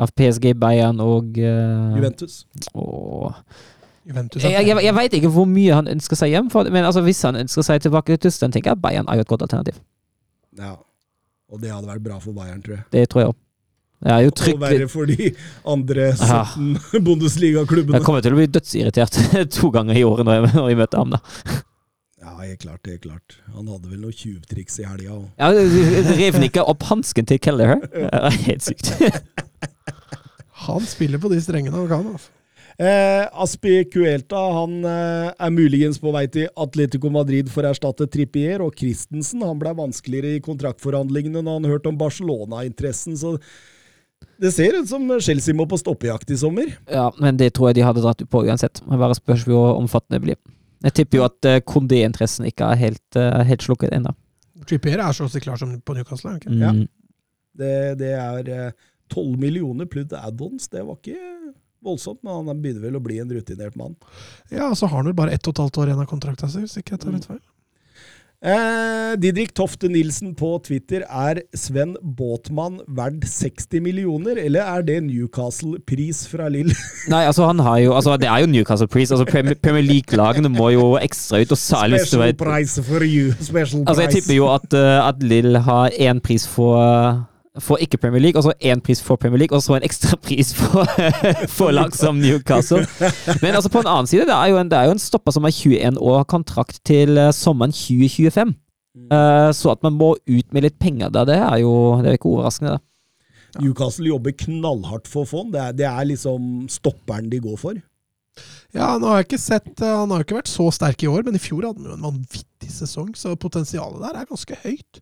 Av 0.00 0.08
PSG, 0.16 0.54
Bayern 0.56 0.96
og 1.04 1.36
uh, 1.36 1.92
Juventus. 1.92 2.38
åh. 2.72 3.34
Juventus 4.08 4.42
Jeg, 4.42 4.64
jeg, 4.64 4.78
jeg 4.84 4.94
veit 4.96 5.16
ikke 5.18 5.30
hvor 5.32 5.44
mye 5.48 5.76
han 5.76 5.90
ønsker 5.92 6.16
seg 6.16 6.32
hjem, 6.32 6.48
for, 6.52 6.64
men 6.72 6.88
altså, 6.88 7.02
hvis 7.04 7.20
han 7.28 7.36
ønsker 7.42 7.66
seg 7.68 7.84
tilbake 7.84 8.16
til 8.16 8.22
Tyskland, 8.30 8.56
tenker 8.56 8.72
jeg 8.72 8.80
Bayern 8.80 9.12
er 9.12 9.20
jo 9.20 9.26
et 9.26 9.30
godt 9.34 9.44
alternativ. 9.44 9.76
Ja. 10.56 10.72
Og 11.52 11.60
det 11.60 11.68
hadde 11.68 11.90
vært 11.92 12.06
bra 12.06 12.16
for 12.24 12.32
Bayern, 12.36 12.64
tror 12.64 12.78
jeg. 12.78 12.86
Det 12.96 13.04
tror 13.12 13.22
jeg 13.22 13.34
òg. 13.34 13.38
Er 14.04 14.24
jo 14.24 14.32
Og 14.32 14.60
verre 14.64 14.88
for 14.88 15.08
de 15.08 15.30
andre 15.68 16.10
Ja. 16.16 16.40
17 16.48 17.04
Bundesliga-klubbene. 17.06 18.00
Jeg 18.00 18.08
kommer 18.08 18.24
til 18.24 18.34
å 18.34 18.40
bli 18.40 18.48
dødsirritert 18.56 19.20
to 19.60 19.70
ganger 19.72 20.00
i 20.00 20.04
året 20.08 20.24
når 20.24 20.40
jeg, 20.40 20.50
når 20.56 20.72
jeg 20.72 20.80
møter 20.80 21.04
ham, 21.04 21.12
da. 21.12 21.62
Ja, 22.24 22.34
helt 22.40 22.62
klart, 22.62 22.86
helt 22.88 23.02
klart. 23.04 23.36
Han 23.52 23.68
hadde 23.68 23.90
vel 23.90 24.00
noen 24.00 24.16
tjuvtriks 24.16 24.78
i 24.80 24.86
helga 24.88 25.18
òg. 25.18 25.26
Ja, 25.36 25.50
Rev 25.52 26.38
han 26.38 26.46
ikke 26.46 26.64
opp 26.72 26.86
hansken 26.88 27.28
til 27.28 27.40
Kelleher? 27.44 27.82
Det 27.84 28.08
er 28.08 28.38
helt 28.46 28.64
sykt. 28.64 28.94
Han 30.64 30.86
spiller 30.88 31.20
på 31.20 31.28
de 31.28 31.36
strengene 31.44 31.76
han 31.76 31.90
kan. 31.90 32.06
Altså. 32.14 32.30
Eh, 32.74 33.42
Aspi 33.42 33.84
Cuelta 33.92 34.40
han 34.56 34.80
eh, 34.88 35.28
er 35.30 35.52
muligens 35.54 36.00
på 36.02 36.10
vei 36.14 36.24
til 36.32 36.48
Atletico 36.58 37.10
Madrid 37.12 37.50
for 37.52 37.66
å 37.66 37.70
erstatte 37.74 38.08
Trippier, 38.10 38.64
og 38.64 38.74
Christensen 38.78 39.44
han 39.46 39.60
ble 39.60 39.74
vanskeligere 39.78 40.38
i 40.38 40.42
kontraktforhandlingene 40.42 41.42
når 41.44 41.60
han 41.60 41.70
hørte 41.70 41.92
om 41.92 42.00
Barcelona-interessen. 42.00 43.18
så 43.20 43.36
Det 44.40 44.50
ser 44.56 44.80
ut 44.80 44.88
som 44.90 45.06
Chelsea 45.20 45.54
må 45.54 45.68
på 45.70 45.78
stoppejakt 45.78 46.32
i 46.34 46.40
sommer. 46.40 46.72
Ja, 46.90 47.10
men 47.20 47.38
det 47.38 47.52
tror 47.54 47.70
jeg 47.70 47.78
de 47.78 47.86
hadde 47.86 48.02
dratt 48.02 48.26
på 48.30 48.42
uansett. 48.46 48.82
Det 48.82 49.02
bare 49.04 49.20
spørs 49.20 49.46
hvor 49.46 49.76
omfattende 49.76 50.18
det 50.18 50.26
blir. 50.26 50.40
Jeg 50.84 50.96
tipper 50.98 51.20
jo 51.20 51.26
at 51.26 51.48
uh, 51.48 51.60
Kondé-interessen 51.64 52.48
ikke 52.48 52.68
er 52.72 52.80
helt, 52.80 53.18
uh, 53.18 53.40
helt 53.46 53.64
slukket 53.64 53.94
ennå. 53.96 54.12
Trippier 54.68 55.00
er 55.02 55.16
så 55.16 55.28
klar 55.42 55.58
som 55.60 55.72
på 55.80 55.96
Newcastle. 55.96 56.36
Okay? 56.38 56.52
Mm. 56.52 56.62
Ja. 56.62 56.74
Det, 57.54 57.74
det 58.00 58.12
er 58.18 58.50
tolv 59.12 59.36
12 59.36 59.40
millioner 59.40 59.86
pludd 59.90 60.12
add-ons. 60.16 60.68
Det 60.72 60.82
var 60.82 60.96
ikke 60.98 61.52
voldsomt, 61.84 62.22
men 62.24 62.48
han 62.48 62.62
begynner 62.62 62.86
vel 62.86 62.98
å 62.98 63.02
bli 63.04 63.18
en 63.22 63.32
rutinert 63.32 63.76
mann. 63.78 63.96
Ja, 64.52 64.70
så 64.74 64.88
har 64.88 65.02
han 65.02 65.10
vel 65.10 65.16
bare 65.16 65.34
ett 65.36 65.46
og 65.46 65.54
et 65.54 65.62
halvt 65.64 65.80
år 65.82 65.90
igjen 65.90 66.04
av 66.04 66.08
kontrakta 66.10 66.48
si, 66.50 66.64
hvis 66.64 66.78
ikke 66.80 66.96
jeg 66.96 67.04
tar 67.04 67.14
litt 67.14 67.28
feil. 67.28 67.42
Eh, 68.44 69.14
Didrik 69.16 69.54
Tofte 69.56 69.88
Nilsen 69.88 70.34
på 70.36 70.50
Twitter. 70.66 71.00
Er 71.08 71.40
Sven 71.56 71.94
Båtmann 72.04 72.82
verd 72.92 73.24
60 73.24 73.80
millioner, 73.80 74.36
eller 74.36 74.68
er 74.68 74.84
det 74.84 74.98
Newcastle-pris 75.06 76.26
fra 76.28 76.50
Lill? 76.52 76.68
Nei, 77.12 77.22
altså 77.24 77.48
han 77.48 77.62
har 77.64 77.78
jo 77.80 77.94
altså 77.96 78.18
Det 78.20 78.28
er 78.28 78.44
jo 78.44 78.50
Newcastle-pris. 78.52 79.14
Altså 79.16 79.24
Premier, 79.24 79.84
League-lagene 79.84 80.52
må 80.52 80.74
jo 80.74 80.90
ekstra 81.00 81.40
ut, 81.40 81.56
og 81.56 81.60
særlig 81.60 82.02
Special 82.04 82.36
price 82.36 82.84
for 82.84 83.06
you. 83.08 83.32
Special 83.40 83.86
Altså 83.88 84.02
Jeg 84.04 84.18
tipper 84.18 84.36
jo 84.36 84.50
at, 84.52 84.68
uh, 84.76 85.08
at 85.08 85.24
Lill 85.24 85.56
har 85.64 85.96
én 85.96 86.20
pris 86.20 86.44
for 86.48 87.24
for 87.62 87.78
ikke 87.82 88.00
Premier 88.02 88.22
League, 88.22 88.38
og 88.38 88.42
så 88.46 88.52
én 88.58 88.80
pris 88.82 89.02
for 89.02 89.16
Premier 89.20 89.38
League, 89.44 89.54
og 89.56 89.62
så 89.62 89.76
en 89.76 89.86
ekstra 89.86 90.16
pris 90.18 90.50
for, 90.54 90.88
for 91.56 91.70
lag 91.70 91.94
som 91.94 92.18
Newcastle. 92.18 92.82
Men 93.42 93.54
altså 93.54 93.70
på 93.70 93.84
en 93.84 93.90
annen 93.90 94.10
side, 94.10 94.26
det 94.26 94.34
er 94.34 94.50
jo 94.50 94.58
en, 94.58 94.70
det 94.70 94.78
er 94.78 94.88
jo 94.88 94.96
en 94.96 95.02
stopper 95.02 95.36
som 95.36 95.46
er 95.46 95.54
21 95.54 96.00
år, 96.00 96.16
har 96.16 96.30
kontrakt 96.30 96.80
til 96.86 97.18
uh, 97.18 97.30
sommeren 97.34 97.74
2025. 97.74 98.56
Uh, 99.10 99.50
så 99.54 99.70
at 99.74 99.82
man 99.86 99.94
må 99.98 100.14
ut 100.14 100.52
med 100.54 100.66
litt 100.66 100.78
penger 100.82 101.14
der, 101.14 101.30
det 101.30 101.38
er 101.38 101.62
jo 101.62 101.72
det 102.02 102.10
er 102.10 102.18
ikke 102.18 102.32
overraskende. 102.34 102.76
det. 102.76 102.82
Newcastle 103.62 104.10
jobber 104.10 104.34
knallhardt 104.44 105.10
for 105.10 105.22
å 105.22 105.30
få 105.30 105.44
han. 105.44 105.54
Det 105.54 105.62
er, 105.62 105.74
det 105.78 105.90
er 105.90 106.08
liksom 106.10 106.68
stopperen 106.70 107.30
de 107.30 107.42
går 107.42 107.58
for. 107.60 107.78
Ja, 108.74 108.96
nå 108.98 109.06
har 109.06 109.20
jeg 109.20 109.28
ikke 109.28 109.38
sett 109.38 109.68
eh, 109.78 109.92
Han 109.94 110.10
har 110.10 110.18
jo 110.18 110.24
ikke 110.26 110.40
vært 110.40 110.50
så 110.50 110.64
sterk 110.74 111.04
i 111.04 111.10
år, 111.10 111.22
men 111.22 111.36
i 111.38 111.42
fjor 111.42 111.68
hadde 111.68 111.78
han 111.78 111.92
jo 111.92 111.94
en 111.94 112.08
vanvittig 112.08 112.70
sesong, 112.74 113.12
så 113.14 113.36
potensialet 113.38 114.02
der 114.02 114.18
er 114.18 114.26
ganske 114.30 114.58
høyt. 114.64 114.98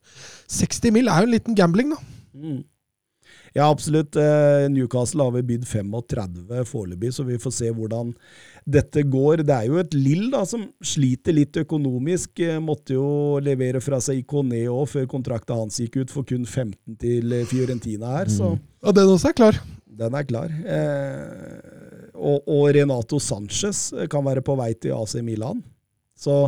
60 0.53 0.93
mil 0.93 1.09
er 1.09 1.23
jo 1.23 1.31
en 1.31 1.33
liten 1.33 1.57
gambling, 1.57 1.95
da. 1.95 2.22
Mm. 2.35 2.63
Ja, 3.55 3.69
absolutt. 3.71 4.17
Eh, 4.19 4.65
Newcastle 4.73 5.23
har 5.23 5.35
vi 5.37 5.43
bydd 5.53 5.67
35 5.69 6.65
foreløpig, 6.67 7.13
så 7.15 7.23
vi 7.25 7.37
får 7.39 7.53
se 7.55 7.69
hvordan 7.71 8.11
dette 8.67 9.05
går. 9.13 9.45
Det 9.47 9.55
er 9.55 9.69
jo 9.69 9.79
et 9.79 9.95
Lill 9.95 10.25
da, 10.33 10.41
som 10.49 10.65
sliter 10.83 11.37
litt 11.37 11.57
økonomisk. 11.63 12.41
Eh, 12.43 12.59
Måtte 12.65 12.97
jo 12.97 13.39
levere 13.45 13.81
fra 13.85 14.01
seg 14.03 14.25
Ikoné 14.25 14.65
òg, 14.73 14.89
før 14.91 15.07
kontrakta 15.13 15.55
hans 15.59 15.79
gikk 15.81 16.01
ut 16.03 16.11
for 16.15 16.27
kun 16.29 16.45
15 16.49 16.99
til 16.99 17.33
eh, 17.39 17.47
Fiorentina 17.47 18.17
her. 18.19 18.33
Så 18.33 18.57
Og 18.83 18.97
den 18.99 19.13
også 19.15 19.31
er 19.31 19.39
klar. 19.39 19.61
den 19.87 20.15
er 20.19 20.27
klar. 20.27 20.51
Eh, 20.77 22.11
og, 22.17 22.43
og 22.49 22.67
Renato 22.75 23.19
Sanchez 23.23 23.93
kan 24.11 24.25
være 24.27 24.43
på 24.45 24.57
vei 24.59 24.73
til 24.75 24.97
AC 24.99 25.15
Milan. 25.23 25.63
Så 26.19 26.43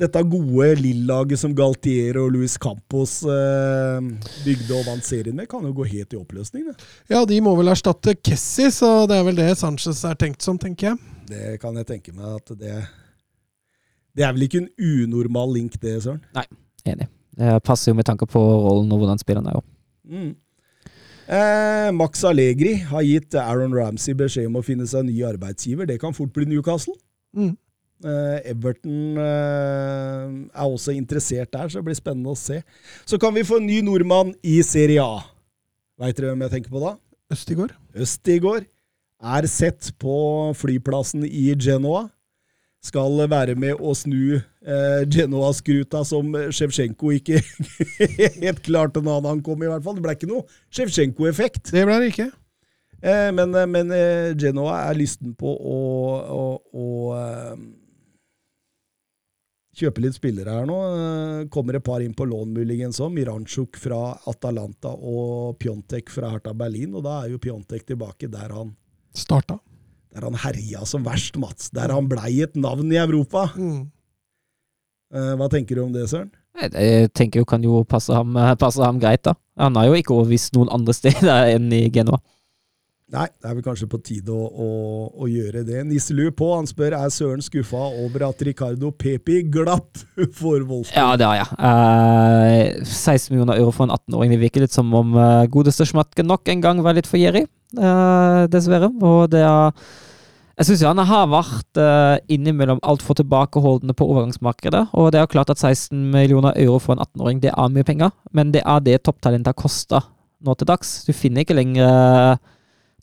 dette 0.00 0.20
gode 0.26 0.72
Lill-laget 0.80 1.38
som 1.38 1.52
Galtier 1.54 2.16
og 2.18 2.32
Luis 2.34 2.56
Campos 2.58 3.20
eh, 3.30 4.08
bygde 4.42 4.74
og 4.74 4.88
vant 4.88 5.06
serien 5.06 5.36
med, 5.38 5.46
kan 5.50 5.62
jo 5.62 5.70
gå 5.76 5.86
helt 5.92 6.16
i 6.16 6.18
oppløsning. 6.18 6.66
Det. 6.66 6.88
Ja, 7.14 7.22
de 7.28 7.38
må 7.44 7.54
vel 7.58 7.70
erstatte 7.70 8.16
Kessi, 8.18 8.70
så 8.74 9.04
det 9.10 9.20
er 9.20 9.26
vel 9.28 9.38
det 9.38 9.52
Sanchez 9.60 10.02
er 10.08 10.18
tenkt 10.18 10.42
som, 10.42 10.58
tenker 10.58 10.92
jeg. 10.92 11.14
det 11.30 11.56
kan 11.62 11.78
jeg 11.78 11.86
tenke 11.92 12.14
meg 12.16 12.40
at 12.40 12.56
det 12.58 12.76
Det 14.14 14.22
er 14.26 14.34
vel 14.34 14.48
ikke 14.48 14.64
en 14.64 14.70
unormal 14.78 15.54
link, 15.54 15.78
det, 15.82 16.00
Søren? 16.02 16.22
Nei, 16.34 16.46
Enig. 16.84 17.08
Det 17.34 17.54
passer 17.66 17.90
jo 17.90 17.98
med 17.98 18.06
tanke 18.06 18.26
på 18.30 18.38
rollen 18.38 18.92
og 18.94 19.00
hvordan 19.02 19.18
spilleren 19.18 19.48
er. 19.50 19.56
jo. 19.58 19.62
Mm. 20.06 20.34
Eh, 21.24 21.88
Max 21.96 22.22
Allegri 22.28 22.74
har 22.90 23.02
gitt 23.02 23.34
Aaron 23.40 23.74
Ramsey 23.74 24.14
beskjed 24.14 24.46
om 24.50 24.58
å 24.60 24.62
finne 24.62 24.86
seg 24.86 25.02
en 25.02 25.10
ny 25.10 25.22
arbeidsgiver. 25.26 25.88
Det 25.88 25.96
kan 26.02 26.14
fort 26.14 26.30
bli 26.36 26.46
Newcastle. 26.50 26.94
Mm. 27.34 27.56
Eh, 28.04 28.50
Everton 28.50 29.16
eh, 29.16 30.24
er 30.52 30.66
også 30.66 30.92
interessert 30.92 31.52
der, 31.54 31.70
så 31.70 31.80
det 31.80 31.86
blir 31.86 31.96
spennende 31.96 32.34
å 32.34 32.38
se. 32.38 32.60
Så 33.08 33.16
kan 33.20 33.32
vi 33.32 33.46
få 33.48 33.62
en 33.62 33.68
ny 33.68 33.78
nordmann 33.86 34.34
i 34.44 34.58
Serie 34.66 35.00
A. 35.00 35.22
Veit 36.00 36.18
dere 36.18 36.34
hvem 36.34 36.42
jeg 36.44 36.52
tenker 36.52 36.74
på 36.74 36.82
da? 36.82 36.96
Østigård. 37.32 37.72
Østigård 37.96 38.66
er 39.24 39.46
sett 39.48 39.88
på 40.02 40.16
flyplassen 40.58 41.24
i 41.24 41.46
Genoa. 41.56 42.10
Skal 42.84 43.16
være 43.32 43.54
med 43.56 43.80
å 43.80 43.94
snu 43.96 44.34
eh, 44.36 45.04
Genoa-skruta 45.08 46.02
som 46.04 46.34
Sjevtsjenko 46.52 47.14
ikke 47.16 47.40
helt 48.42 48.60
klarte 48.66 49.00
da 49.00 49.16
han 49.24 49.40
kom, 49.46 49.62
i 49.64 49.70
hvert 49.70 49.86
fall. 49.86 49.96
Det 49.96 50.04
ble 50.04 50.16
ikke 50.18 50.28
noe 50.28 50.44
Sjevtsjenko-effekt. 50.76 51.72
Det 51.72 51.86
ble 51.88 51.96
det 52.02 52.10
ikke. 52.12 52.28
Eh, 53.00 53.30
men 53.38 53.56
men 53.72 53.94
eh, 53.96 54.34
Genoa 54.36 54.82
er 54.90 55.00
lysten 55.00 55.32
på 55.40 55.56
å, 55.56 55.80
å, 56.34 56.44
å 56.76 56.84
eh, 59.74 59.80
kjøpe 59.80 60.02
litt 60.04 60.14
spillere 60.16 60.54
her 60.60 60.66
nå. 60.70 60.78
Eh, 60.94 61.48
Kommer 61.52 61.76
et 61.78 61.84
par 61.84 62.00
inn 62.04 62.14
på 62.14 62.26
lån 62.30 62.54
muligens 62.54 63.00
òg. 63.02 63.12
Miranchuk 63.16 63.76
fra 63.80 64.14
Atalanta 64.30 64.94
og 64.94 65.58
Pjontek 65.58 66.08
fra 66.14 66.30
Hertha 66.32 66.54
Berlin. 66.54 66.94
Og 66.94 67.02
da 67.04 67.24
er 67.24 67.34
jo 67.34 67.38
Pjontek 67.42 67.84
tilbake 67.90 68.30
der 68.32 68.54
han, 68.54 68.72
Starta. 69.14 69.58
der 70.14 70.22
han 70.28 70.34
herja 70.34 70.84
som 70.86 71.04
verst, 71.04 71.36
Mats. 71.36 71.70
Der 71.74 71.92
han 71.92 72.08
blei 72.08 72.42
et 72.46 72.54
navn 72.56 72.90
i 72.92 72.96
Europa. 73.02 73.48
Mm. 73.58 73.90
Eh, 75.14 75.34
Hva 75.38 75.50
tenker 75.52 75.76
du 75.78 75.84
om 75.84 75.92
det, 75.94 76.08
Søren? 76.10 76.30
Jeg, 76.54 76.70
jeg 76.78 77.10
tenker 77.18 77.40
jo 77.42 77.46
kan 77.50 77.62
jo 77.66 77.80
passe 77.82 78.14
ham, 78.14 78.36
passe 78.60 78.78
ham 78.82 79.00
greit, 79.02 79.24
da. 79.26 79.34
Han 79.58 79.74
har 79.74 79.88
jo 79.88 79.96
ikke 79.98 80.14
overbevist 80.14 80.54
noen 80.54 80.70
andre 80.70 80.94
steder 81.00 81.50
enn 81.56 81.66
i 81.74 81.88
Genoa. 81.94 82.20
Nei, 83.14 83.28
det 83.30 83.46
er 83.46 83.54
vel 83.54 83.62
kanskje 83.62 83.86
på 83.90 83.98
tide 84.02 84.34
å, 84.34 84.44
å, 84.50 84.68
å 85.22 85.26
gjøre 85.30 85.62
det. 85.66 85.84
Nisselue 85.86 86.32
på, 86.34 86.48
han 86.56 86.66
spør 86.66 86.96
er 86.98 87.12
Søren 87.14 87.42
skuffa 87.44 87.82
over 88.02 88.24
at 88.26 88.40
Ricardo 88.46 88.90
Pepi 88.90 89.42
glapp 89.54 90.00
for 90.38 90.64
Wolfsburg. 90.66 90.96
Ja, 90.98 91.12
det 91.20 91.28
har 91.28 91.38
jeg. 91.38 91.58
Eh, 91.68 92.80
16 92.82 93.30
millioner 93.30 93.60
euro 93.60 93.70
for 93.74 93.86
en 93.86 93.94
18-åring. 93.94 94.32
Det 94.34 94.40
virker 94.42 94.64
litt 94.64 94.74
som 94.74 94.90
om 94.98 95.14
uh, 95.14 95.44
godeste 95.50 95.86
Schmatke 95.86 96.24
nok 96.26 96.50
en 96.50 96.64
gang 96.64 96.80
var 96.82 96.96
litt 96.98 97.06
for 97.10 97.20
gjerrig, 97.20 97.44
uh, 97.78 98.48
dessverre. 98.50 98.90
Og 98.90 99.30
det 99.30 99.44
er 99.46 99.70
Jeg 100.58 100.68
syns 100.68 100.82
han 100.86 101.02
har 101.02 101.30
vært 101.30 101.78
uh, 101.82 102.16
innimellom 102.30 102.82
altfor 102.82 103.18
tilbakeholdne 103.18 103.94
på 103.94 104.08
overgangsmarkedet. 104.10 104.88
Og 104.98 105.12
det 105.14 105.20
er 105.22 105.30
klart 105.30 105.54
at 105.54 105.62
16 105.62 106.02
millioner 106.10 106.58
euro 106.64 106.80
for 106.82 106.96
en 106.96 107.04
18-åring, 107.06 107.44
det 107.46 107.54
er 107.54 107.70
mye 107.70 107.86
penger. 107.86 108.10
Men 108.34 108.50
det 108.54 108.64
er 108.66 108.82
det 108.82 109.04
topptalenter 109.06 109.54
koster 109.54 110.02
nå 110.44 110.58
til 110.58 110.66
dags. 110.68 110.96
Du 111.06 111.14
finner 111.14 111.46
ikke 111.46 111.58
lenger 111.60 112.42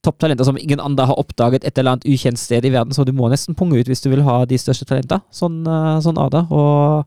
topptalenter 0.05 0.47
som 0.47 0.57
ingen 0.57 0.79
andre 0.81 1.05
har 1.05 1.19
oppdaget 1.21 1.63
et 1.63 1.77
eller 1.77 1.95
annet 1.95 2.07
ukjent 2.09 2.39
sted 2.39 2.65
i 2.65 2.71
verden, 2.73 2.93
så 2.93 3.05
du 3.05 3.11
må 3.13 3.29
nesten 3.29 3.55
punge 3.57 3.77
ut 3.79 3.89
hvis 3.89 4.01
du 4.01 4.09
vil 4.09 4.23
ha 4.25 4.41
de 4.49 4.57
største 4.57 4.87
talentene. 4.89 5.21
Sånn, 5.33 5.61
eh, 5.67 5.99
sånn 6.01 6.17
er 6.21 6.31
det. 6.33 6.43
Og 6.49 7.05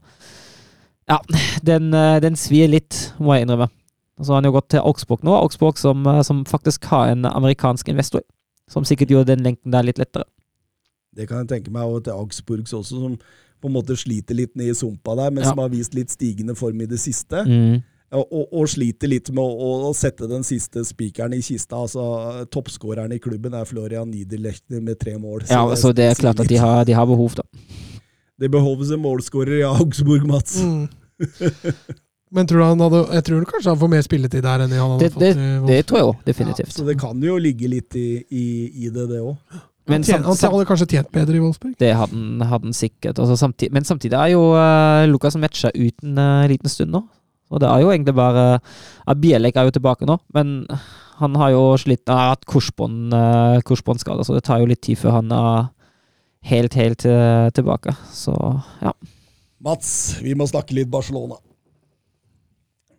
ja, 1.11 1.19
den, 1.62 1.93
eh, 1.95 2.21
den 2.21 2.39
svir 2.39 2.71
litt, 2.71 3.12
må 3.19 3.35
jeg 3.35 3.47
innrømme. 3.47 3.69
Så 4.23 4.31
har 4.31 4.43
han 4.43 4.47
jo 4.47 4.55
gått 4.55 4.71
til 4.71 4.85
Augsburg 4.87 5.25
nå, 5.27 5.35
Augsburg 5.35 5.79
som, 5.81 6.07
eh, 6.07 6.23
som 6.23 6.45
faktisk 6.45 6.85
har 6.93 7.09
en 7.11 7.25
amerikansk 7.27 7.89
investor, 7.91 8.23
som 8.71 8.85
sikkert 8.85 9.11
gjorde 9.11 9.35
den 9.35 9.43
lenken 9.43 9.75
der 9.75 9.83
litt 9.83 9.99
lettere. 9.99 10.25
Det 11.15 11.29
kan 11.29 11.45
jeg 11.47 11.49
tenke 11.49 11.73
meg, 11.75 11.83
og 11.83 12.05
til 12.05 12.15
Augsburgs 12.15 12.73
også, 12.73 13.01
som 13.01 13.19
på 13.62 13.71
en 13.71 13.75
måte 13.75 13.97
sliter 13.97 14.37
litt 14.37 14.55
ned 14.57 14.71
i 14.71 14.77
sumpa 14.77 15.16
der, 15.16 15.31
men 15.31 15.43
Ja. 15.43 15.51
som 15.51 15.59
har 15.59 15.69
vist 15.69 15.95
litt 15.95 16.11
stigende 16.11 16.57
form 16.57 16.81
i 16.81 16.87
det 16.87 16.99
siste. 17.01 17.45
Mm. 17.47 17.83
Og, 18.15 18.45
og, 18.45 18.66
sliter 18.70 19.11
litt 19.11 19.31
med 19.35 19.43
å, 19.43 19.70
å, 19.89 19.93
sette 19.97 20.28
den 20.31 20.45
siste 20.47 20.85
spikeren 20.86 21.35
i 21.35 21.41
kista. 21.43 21.81
altså 21.82 22.45
Toppskåreren 22.53 23.12
i 23.16 23.19
klubben 23.23 23.57
er 23.59 23.66
Florian 23.66 24.07
Niederlechner 24.12 24.85
med 24.85 25.01
tre 25.01 25.16
mål. 25.19 25.43
Ja, 25.51 25.65
så 25.78 25.91
det 25.97 26.12
er 26.12 26.20
klart 26.20 26.43
at 26.45 26.51
de 26.51 26.61
har, 26.62 26.85
de 26.86 26.95
har 26.95 27.09
behov, 27.11 27.35
da. 27.41 27.47
Det 28.39 28.51
behoves 28.51 28.93
en 28.95 29.03
målskårer 29.03 29.61
i 29.61 29.66
Augsburg, 29.66 30.27
Mats. 30.31 30.61
Mm. 30.62 30.86
Men 32.35 32.49
tror 32.51 32.59
du 32.59 32.65
han 32.66 32.81
hadde 32.82 33.01
Jeg 33.15 33.24
tror 33.28 33.45
kanskje 33.47 33.70
han 33.70 33.78
får 33.78 33.91
mer 33.93 34.03
spilletid 34.03 34.43
der 34.43 34.65
enn 34.65 34.73
han 34.74 34.95
hadde 34.97 35.05
Det, 35.05 35.11
fått 35.15 35.23
det, 35.23 35.35
det 35.69 35.77
tror 35.86 36.01
jeg 36.01 36.09
òg, 36.09 36.16
Ja, 36.16 36.27
definitivt. 36.27 36.73
så 36.74 36.86
det 36.89 36.97
kan 36.99 37.23
jo 37.23 37.36
ligge 37.39 37.70
litt 37.70 37.95
i, 37.95 38.09
i, 38.27 38.47
i 38.86 38.91
det, 38.91 39.07
det 39.12 39.20
òg. 39.23 39.36
Men 39.91 40.07
han, 40.09 40.24
han 40.24 40.39
hadde 40.41 40.66
kanskje 40.66 40.89
tjent 40.95 41.11
bedre 41.12 41.36
i 41.36 41.43
Wolfsburg? 41.43 41.74
Det 41.78 41.93
hadde 41.93 42.16
han, 42.16 42.41
hadde 42.41 42.70
han 42.70 42.77
sikkert. 42.77 43.20
Samtidig, 43.36 43.70
men 43.77 43.85
samtidig 43.85 44.16
er 44.16 44.32
jo 44.32 44.47
uh, 44.57 45.05
Lukas 45.11 45.36
matcha 45.36 45.70
ut 45.77 46.07
en 46.07 46.19
uh, 46.19 46.47
liten 46.51 46.73
stund 46.73 46.95
nå. 46.95 47.03
Og 47.53 47.61
det 47.62 47.69
er 47.71 47.85
jo 47.85 47.91
egentlig 47.93 48.15
bare 48.16 48.45
uh, 48.59 49.15
Bielek 49.19 49.57
er 49.57 49.69
jo 49.69 49.75
tilbake 49.77 50.09
nå, 50.09 50.16
men 50.35 50.62
han 51.21 51.37
har 51.39 51.53
jo 51.55 51.77
slitt 51.79 52.09
Han 52.11 52.19
har 52.19 52.33
hatt 52.33 52.47
uh, 52.49 53.61
korsbåndskade, 53.66 54.25
så 54.25 54.35
det 54.35 54.45
tar 54.47 54.62
jo 54.62 54.71
litt 54.71 54.83
tid 54.83 54.99
før 54.99 55.21
han 55.21 55.33
er 55.33 55.69
helt, 56.51 56.75
helt 56.75 57.05
uh, 57.07 57.51
tilbake. 57.55 57.95
Så 58.11 58.35
ja. 58.83 58.95
Mats, 59.65 60.19
vi 60.21 60.35
må 60.37 60.49
snakke 60.49 60.77
litt 60.77 60.91
Barcelona. 60.93 61.39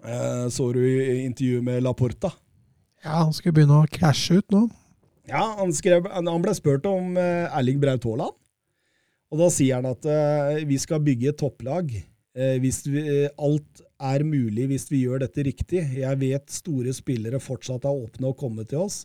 Eh, 0.06 0.48
så 0.50 0.72
du 0.74 0.82
i 0.86 1.26
intervjuet 1.26 1.66
med 1.66 1.84
Laporta? 1.84 2.32
Ja, 3.06 3.22
han 3.24 3.34
skulle 3.34 3.58
begynne 3.58 3.84
å 3.84 3.90
cashe 3.90 4.40
ut 4.40 4.54
nå. 4.54 4.66
Ja, 5.30 5.44
han, 5.60 5.74
skrev, 5.74 6.08
han 6.10 6.42
ble 6.42 6.54
spurt 6.58 6.86
om 6.90 7.16
eh, 7.18 7.46
Erling 7.58 7.80
Braut 7.82 8.06
Haaland. 8.06 8.36
Og 9.34 9.42
da 9.42 9.50
sier 9.54 9.80
han 9.80 9.90
at 9.90 10.06
eh, 10.10 10.62
vi 10.70 10.78
skal 10.82 11.02
bygge 11.06 11.32
et 11.32 11.40
topplag. 11.42 11.94
Eh, 12.38 12.58
hvis 12.62 12.84
vi, 12.86 13.02
eh, 13.02 13.34
alt 13.38 13.85
er 14.02 14.26
mulig 14.28 14.68
hvis 14.72 14.88
vi 14.92 15.04
gjør 15.06 15.24
dette 15.24 15.46
riktig. 15.46 15.84
Jeg 16.00 16.20
vet 16.22 16.52
store 16.52 16.94
spillere 16.96 17.42
fortsatt 17.44 17.88
er 17.88 18.06
åpne 18.06 18.32
og 18.32 18.40
komme 18.40 18.66
til 18.68 18.86
oss. 18.86 19.04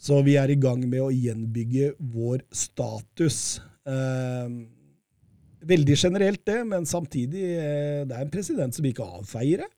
Så 0.00 0.22
vi 0.24 0.38
er 0.40 0.48
i 0.48 0.56
gang 0.60 0.80
med 0.88 1.02
å 1.04 1.12
gjenbygge 1.12 1.92
vår 2.12 2.40
status. 2.56 3.60
Eh, 3.84 4.46
veldig 5.68 5.96
generelt, 5.98 6.40
det, 6.48 6.62
men 6.64 6.88
samtidig 6.88 7.44
eh, 7.58 8.00
det 8.08 8.16
er 8.16 8.24
en 8.24 8.32
president 8.32 8.76
som 8.76 8.86
ikke 8.88 9.04
avfeier 9.20 9.66
det. 9.66 9.70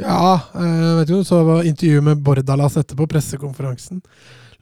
Ja, 0.00 0.36
eh, 0.56 0.92
vet 1.00 1.08
du, 1.08 1.18
så 1.24 1.40
var 1.44 1.66
intervjuet 1.68 2.04
med 2.04 2.22
Bordalas 2.24 2.76
etterpå, 2.80 3.08
pressekonferansen. 3.08 4.04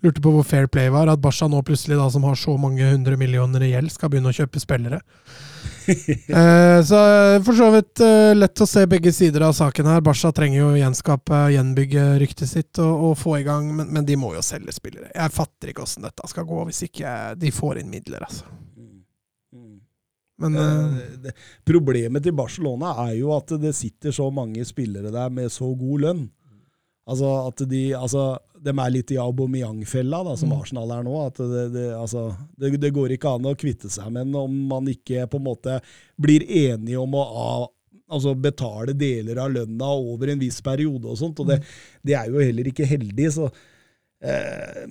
Lurte 0.06 0.23
på 0.23 0.31
hvor 0.31 0.47
fair 0.47 0.70
play 0.70 0.90
var. 0.94 1.10
At 1.10 1.23
Barca 1.23 1.48
nå 1.51 1.60
plutselig, 1.66 1.98
da, 1.98 2.06
som 2.10 2.27
har 2.27 2.39
så 2.39 2.55
mange 2.60 2.86
hundre 2.86 3.19
millioner 3.19 3.66
i 3.66 3.73
gjeld, 3.73 3.90
skal 3.94 4.12
begynne 4.12 4.31
å 4.31 4.36
kjøpe 4.36 4.62
spillere. 4.62 5.02
eh, 6.40 6.78
så 6.85 7.01
eh, 7.01 7.39
for 7.47 7.56
så 7.56 7.70
vidt 7.74 8.02
eh, 8.05 8.35
lett 8.36 8.65
å 8.65 8.69
se 8.69 8.85
begge 8.90 9.12
sider 9.15 9.47
av 9.48 9.56
saken 9.56 9.89
her. 9.90 10.05
Barca 10.05 10.32
trenger 10.36 10.60
jo 10.60 10.70
gjenskape, 10.78 11.43
gjenbygge 11.55 12.06
ryktet 12.23 12.52
sitt 12.52 12.82
og, 12.85 13.10
og 13.10 13.19
få 13.20 13.39
i 13.40 13.47
gang, 13.48 13.73
men, 13.74 13.90
men 13.94 14.09
de 14.09 14.19
må 14.20 14.35
jo 14.36 14.44
selge 14.44 14.77
spillere. 14.77 15.10
Jeg 15.15 15.35
fatter 15.35 15.73
ikke 15.73 15.85
åssen 15.86 16.06
dette 16.06 16.31
skal 16.31 16.48
gå 16.48 16.62
hvis 16.69 16.86
ikke 16.90 17.19
de 17.40 17.52
får 17.55 17.82
inn 17.82 17.93
midler, 17.93 18.24
altså. 18.28 18.47
Men 20.39 20.55
eh, 20.56 20.69
Eh, 20.69 21.19
det, 21.23 21.35
problemet 21.66 22.23
til 22.23 22.36
Barcelona 22.36 22.94
er 23.09 23.16
jo 23.19 23.32
at 23.36 23.52
det 23.60 23.74
sitter 23.77 24.15
så 24.15 24.28
mange 24.35 24.65
spillere 24.66 25.12
der 25.15 25.32
med 25.35 25.52
så 25.52 25.70
god 25.74 26.05
lønn. 26.06 26.27
Altså 27.09 27.30
at 27.48 27.62
de, 27.70 27.82
altså, 27.97 28.24
de 28.60 28.72
er 28.74 28.93
litt 28.93 29.12
i 29.14 29.18
Aubameyang-fella, 29.22 30.20
da, 30.26 30.36
som 30.36 30.51
Mm. 30.52 30.59
Arsenal 30.59 30.93
er 30.93 31.06
nå. 31.06 31.14
At 31.24 31.40
det, 31.40 31.64
det, 31.72 31.86
altså, 31.97 32.28
det, 32.60 32.74
det 32.82 32.93
går 32.94 33.16
ikke 33.16 33.35
an 33.39 33.48
å 33.48 33.56
kvitte 33.56 33.89
seg 33.93 34.10
med 34.12 34.28
den 34.28 34.36
om 34.36 34.55
man 34.68 34.89
ikke 34.93 35.26
på 35.30 35.40
en 35.40 35.47
måte 35.48 35.78
blir 36.20 36.44
enige 36.44 37.01
om 37.01 37.16
å 37.16 37.24
av, 37.44 37.68
altså 38.12 38.35
betale 38.36 38.97
deler 38.97 39.40
av 39.40 39.52
lønna 39.55 39.93
over 39.97 40.32
en 40.32 40.43
viss 40.43 40.60
periode 40.64 41.09
og 41.09 41.16
sånt. 41.20 41.40
Og 41.40 41.48
det, 41.48 41.62
det 42.05 42.16
er 42.18 42.28
jo 42.28 42.44
heller 42.44 42.68
ikke 42.68 42.89
heldig, 42.89 43.30
så 43.39 43.48
eh, 44.20 44.85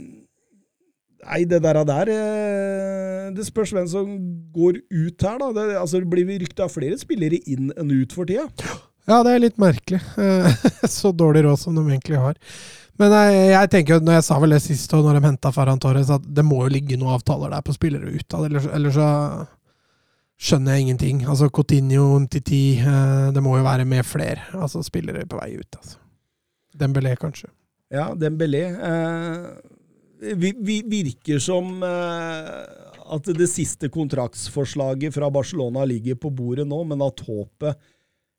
Nei, 1.28 1.42
det 1.50 1.58
der, 1.66 1.80
der 1.84 2.10
eh, 2.14 3.24
Det 3.36 3.44
spørs 3.48 3.74
hvem 3.74 3.88
som 3.90 4.12
går 4.54 4.78
ut 4.86 5.24
her, 5.26 5.40
da. 5.42 5.50
Det, 5.52 5.64
altså, 5.82 6.02
blir 6.06 6.30
rykta 6.40 6.70
flere 6.72 6.98
spillere 7.02 7.42
inn 7.50 7.74
enn 7.74 7.92
ut 7.92 8.14
for 8.16 8.30
tida. 8.30 8.46
Ja, 9.08 9.22
det 9.24 9.34
er 9.34 9.44
litt 9.46 9.60
merkelig. 9.62 10.02
Eh, 10.20 10.66
Så 10.98 11.14
dårlig 11.16 11.46
råd 11.48 11.62
som 11.62 11.76
de 11.78 11.86
egentlig 11.88 12.20
har. 12.20 12.40
Men 12.98 13.14
jeg, 13.14 13.44
jeg 13.54 13.70
tenker 13.74 13.96
jo, 13.96 14.04
når 14.04 14.18
jeg 14.18 14.26
sa 14.26 14.40
vel 14.42 14.56
det 14.56 14.64
sist, 14.64 14.94
og 14.98 15.06
når 15.06 15.20
de 15.20 15.28
henta 15.28 15.52
Ferran 15.54 15.80
Torres, 15.82 16.10
at 16.12 16.24
det 16.26 16.44
må 16.46 16.64
jo 16.66 16.74
ligge 16.74 16.98
noen 16.98 17.14
avtaler 17.16 17.54
der 17.54 17.64
på 17.66 17.76
spillere 17.76 18.10
ut 18.10 18.36
eller 18.36 18.66
ellers, 18.74 18.98
så 18.98 19.12
skjønner 20.38 20.76
jeg 20.76 20.88
ingenting. 20.88 21.22
Altså 21.30 21.50
Coutinho, 21.54 22.10
Titi 22.30 22.80
eh, 22.82 23.30
Det 23.34 23.44
må 23.44 23.58
jo 23.58 23.66
være 23.66 23.86
med 23.90 24.06
flere 24.06 24.50
altså 24.58 24.84
spillere 24.86 25.26
på 25.30 25.40
vei 25.40 25.54
ut. 25.58 25.80
altså. 25.80 26.02
Dembélé, 26.78 27.16
kanskje. 27.18 27.50
Ja, 27.94 28.12
Dembélé. 28.18 28.66
Eh, 28.90 30.34
vi, 30.38 30.52
vi 30.58 30.82
virker 30.90 31.40
som 31.42 31.78
eh, 31.86 32.66
at 33.08 33.30
det 33.38 33.48
siste 33.50 33.90
kontraktsforslaget 33.94 35.16
fra 35.16 35.30
Barcelona 35.34 35.86
ligger 35.88 36.18
på 36.20 36.34
bordet 36.34 36.68
nå, 36.68 36.82
men 36.90 37.02
at 37.06 37.24
håpet 37.26 37.78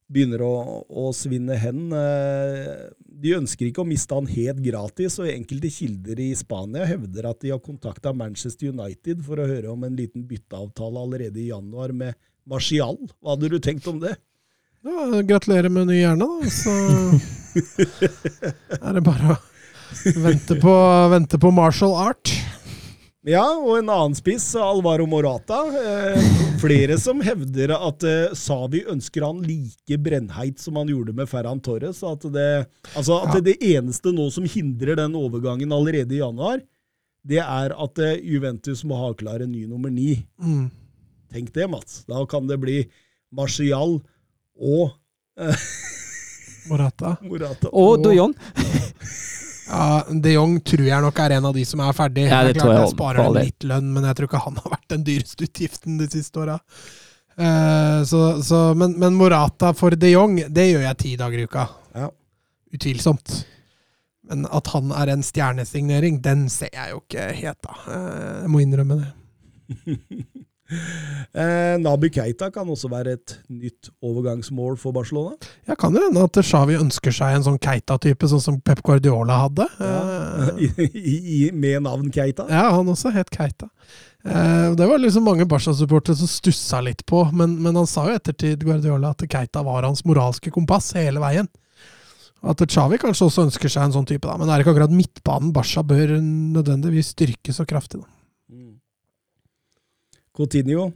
begynner 0.09 0.43
å, 0.45 0.53
å 0.89 1.11
svinne 1.17 1.57
hen. 1.61 1.89
Eh, 1.93 2.89
de 3.19 3.35
ønsker 3.37 3.69
ikke 3.69 3.83
å 3.85 3.89
miste 3.89 4.17
han 4.17 4.29
helt 4.31 4.63
gratis, 4.65 5.19
og 5.21 5.31
enkelte 5.31 5.71
kilder 5.73 6.23
i 6.23 6.31
Spania 6.39 6.87
hevder 6.89 7.29
at 7.31 7.43
de 7.45 7.53
har 7.55 7.63
kontakta 7.65 8.15
Manchester 8.17 8.73
United 8.73 9.23
for 9.27 9.41
å 9.41 9.49
høre 9.49 9.73
om 9.73 9.85
en 9.87 9.99
liten 9.99 10.25
bytteavtale 10.29 11.05
allerede 11.05 11.43
i 11.43 11.51
januar 11.51 11.93
med 11.97 12.17
Marcial. 12.49 12.97
Hva 13.21 13.35
hadde 13.35 13.53
du 13.53 13.59
tenkt 13.63 13.89
om 13.91 14.01
det? 14.03 14.17
Ja, 14.87 15.23
gratulerer 15.27 15.73
med 15.73 15.91
ny 15.91 16.01
hjerne, 16.01 16.25
da. 16.25 16.53
Så 16.55 16.73
er 18.79 18.97
det 18.97 19.05
bare 19.05 19.35
å 19.35 19.39
vente 20.23 20.57
på, 20.63 20.75
vente 21.13 21.41
på 21.43 21.53
martial 21.53 21.97
art. 21.99 22.33
Ja, 23.29 23.45
og 23.61 23.75
en 23.77 23.91
annen 23.93 24.15
spiss, 24.17 24.47
Alvaro 24.57 25.05
Morata. 25.11 25.59
Eh, 25.77 26.29
flere 26.63 26.97
som 27.01 27.21
hevder 27.21 27.75
at 27.77 28.05
eh, 28.09 28.33
Savi 28.39 28.81
ønsker 28.89 29.27
han 29.27 29.43
like 29.45 29.99
brennheit 30.01 30.63
som 30.63 30.79
han 30.81 30.89
gjorde 30.89 31.13
med 31.19 31.29
Ferran 31.29 31.61
Torres. 31.61 32.01
At, 32.09 32.25
det, 32.33 32.47
altså 32.97 33.19
at 33.27 33.35
Ja. 33.37 33.43
det 33.51 33.59
eneste 33.75 34.15
nå 34.17 34.31
som 34.33 34.49
hindrer 34.49 34.97
den 35.03 35.17
overgangen 35.19 35.75
allerede 35.77 36.17
i 36.17 36.23
januar, 36.23 36.63
det 37.29 37.43
er 37.45 37.75
at 37.77 38.01
eh, 38.01 38.17
Juventus 38.25 38.81
må 38.89 38.97
ha 38.97 39.13
klar 39.19 39.45
en 39.45 39.53
ny 39.53 39.67
nummer 39.69 39.93
ni. 39.93 40.23
Mm. 40.41 40.71
Tenk 41.35 41.53
det, 41.53 41.69
Mats. 41.69 42.05
Da 42.09 42.25
kan 42.31 42.49
det 42.49 42.57
bli 42.63 42.79
Marcial 43.35 43.99
og 44.57 44.95
Morata. 46.69 47.19
Morata. 47.29 47.69
Og 47.77 48.01
De 48.07 48.17
Jong. 48.17 48.33
Ja, 49.69 50.05
De 50.09 50.33
Jong 50.33 50.57
tror 50.65 50.87
jeg 50.87 51.05
nok 51.05 51.21
er 51.21 51.37
en 51.37 51.49
av 51.51 51.57
de 51.57 51.65
som 51.69 51.83
er 51.85 51.97
ferdig. 51.97 52.25
Ja, 52.31 52.41
det 52.47 52.57
er 52.57 52.63
tror 52.63 52.73
jeg 52.73 52.87
jeg 52.87 52.95
sparer 52.95 53.29
dem 53.29 53.37
litt 53.37 53.69
lønn, 53.69 53.93
men 53.95 54.09
jeg 54.09 54.19
tror 54.19 54.31
ikke 54.31 54.41
han 54.47 54.59
har 54.63 54.75
vært 54.75 54.89
den 54.95 55.05
dyreste 55.07 55.49
utgiften 55.49 56.01
de 56.01 56.09
siste 56.13 56.43
åra. 56.43 56.57
Uh, 57.39 58.01
så, 58.09 58.23
så, 58.43 58.63
men, 58.75 58.97
men 58.99 59.15
Morata 59.15 59.71
for 59.77 59.95
de 59.95 60.11
Jong, 60.11 60.41
det 60.51 60.71
gjør 60.71 60.89
jeg 60.89 61.01
ti 61.05 61.15
dager 61.21 61.43
i 61.43 61.47
uka. 61.47 61.69
Ja. 61.95 62.11
Utvilsomt. 62.75 63.37
Men 64.29 64.45
at 64.53 64.73
han 64.75 64.91
er 64.93 65.13
en 65.13 65.25
stjernesignering, 65.25 66.19
den 66.25 66.49
ser 66.53 66.73
jeg 66.75 66.93
jo 66.93 67.01
ikke 67.05 67.31
helt, 67.39 67.61
da. 67.65 67.79
Uh, 67.87 68.35
jeg 68.43 68.53
må 68.53 68.65
innrømme 68.65 69.01
det. 69.05 69.11
Eh, 70.69 71.75
Naby 71.81 72.11
Keita 72.13 72.51
kan 72.53 72.69
også 72.69 72.91
være 72.93 73.15
et 73.17 73.35
nytt 73.49 73.89
overgangsmål 74.05 74.77
for 74.81 74.93
Barcelona. 74.97 75.37
Ja, 75.69 75.77
kan 75.79 75.95
det 75.97 76.03
hende 76.05 76.27
at 76.29 76.41
Xavi 76.45 76.77
ønsker 76.77 77.15
seg 77.15 77.39
en 77.39 77.47
sånn 77.47 77.61
Keita-type, 77.63 78.29
sånn 78.29 78.43
som 78.45 78.59
Pep 78.65 78.83
Guardiola 78.85 79.41
hadde. 79.47 79.69
Ja. 79.81 80.51
I, 80.61 80.69
i, 80.89 81.17
i, 81.17 81.39
med 81.53 81.87
navn 81.89 82.11
Keita. 82.13 82.49
Ja, 82.53 82.69
han 82.77 82.91
også 82.93 83.13
het 83.17 83.33
Keita. 83.33 83.71
Eh, 84.27 84.75
det 84.77 84.91
var 84.91 85.01
liksom 85.01 85.25
mange 85.29 85.47
Barca-supportere 85.49 86.19
som 86.21 86.29
stussa 86.29 86.83
litt 86.85 87.07
på, 87.09 87.25
men, 87.33 87.57
men 87.65 87.79
han 87.79 87.89
sa 87.89 88.09
jo 88.11 88.19
ettertid 88.19 88.67
Guardiola 88.67 89.15
at 89.17 89.25
Keita 89.25 89.65
var 89.67 89.89
hans 89.89 90.05
moralske 90.09 90.53
kompass 90.55 90.93
hele 90.99 91.23
veien. 91.25 91.49
At 92.45 92.61
Xavi 92.61 93.01
kanskje 93.03 93.27
også 93.27 93.49
ønsker 93.49 93.73
seg 93.73 93.89
en 93.89 93.97
sånn 93.97 94.07
type, 94.07 94.29
da. 94.29 94.37
men 94.39 94.47
det 94.47 94.55
er 94.55 94.63
ikke 94.63 94.77
akkurat 94.77 94.95
midtbanen 94.95 95.51
Barca 95.57 95.83
bør 95.83 96.19
nødvendigvis 96.21 97.15
styrke 97.17 97.57
så 97.57 97.67
kraftig. 97.67 98.05
da. 98.05 98.18
Coutinho 100.39 100.89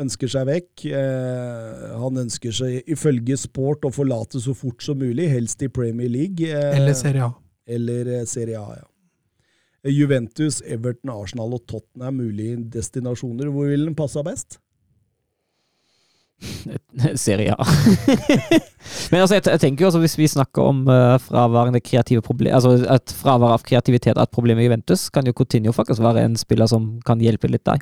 ønsker 0.00 0.30
seg 0.30 0.48
vekk. 0.48 0.86
Eh, 0.90 1.84
han 2.00 2.24
ønsker 2.24 2.54
seg 2.54 2.90
ifølge 2.90 3.38
Sport 3.40 3.86
å 3.88 3.92
forlate 3.94 4.42
så 4.42 4.54
fort 4.56 4.82
som 4.84 4.98
mulig, 5.00 5.28
helst 5.32 5.62
i 5.64 5.70
Premier 5.72 6.10
League. 6.10 6.48
Eh, 6.48 6.74
Eller 6.78 6.98
Serie 6.98 7.28
A. 7.28 7.32
eller 7.66 8.10
eh, 8.18 8.26
Serie 8.28 8.60
A, 8.60 8.80
ja. 8.82 8.88
Eh, 9.84 9.94
Juventus, 9.94 10.60
Everton, 10.66 11.14
Arsenal 11.14 11.56
og 11.56 11.64
Tottenham 11.68 12.10
er 12.10 12.18
mulige 12.18 12.60
destinasjoner. 12.76 13.52
Hvor 13.52 13.70
vil 13.70 13.88
den 13.88 13.96
passe 13.98 14.22
best? 14.26 14.58
Serie 17.24 17.54
A. 17.54 17.64
Men 19.10 19.22
altså, 19.22 19.38
jeg, 19.38 19.46
jeg 19.46 19.60
tenker 19.62 19.84
jo 19.84 19.90
også 19.92 20.02
hvis 20.02 20.18
vi 20.18 20.28
snakker 20.28 20.66
om 20.66 20.84
uh, 20.90 21.14
fraværende 21.22 21.80
kreative 21.80 22.24
problem, 22.24 22.52
altså 22.56 22.74
et 22.82 23.14
fravær 23.16 23.54
av 23.54 23.64
kreativitet 23.64 24.16
er 24.16 24.26
et 24.26 24.34
problem 24.34 24.60
i 24.60 24.66
Juventus, 24.66 25.06
kan 25.14 25.24
jo 25.24 25.32
Coutinho 25.36 25.72
faktisk 25.72 26.02
være 26.04 26.26
en 26.26 26.36
spiller 26.36 26.68
som 26.68 26.96
kan 27.06 27.22
hjelpe 27.22 27.48
litt 27.48 27.64
der. 27.64 27.80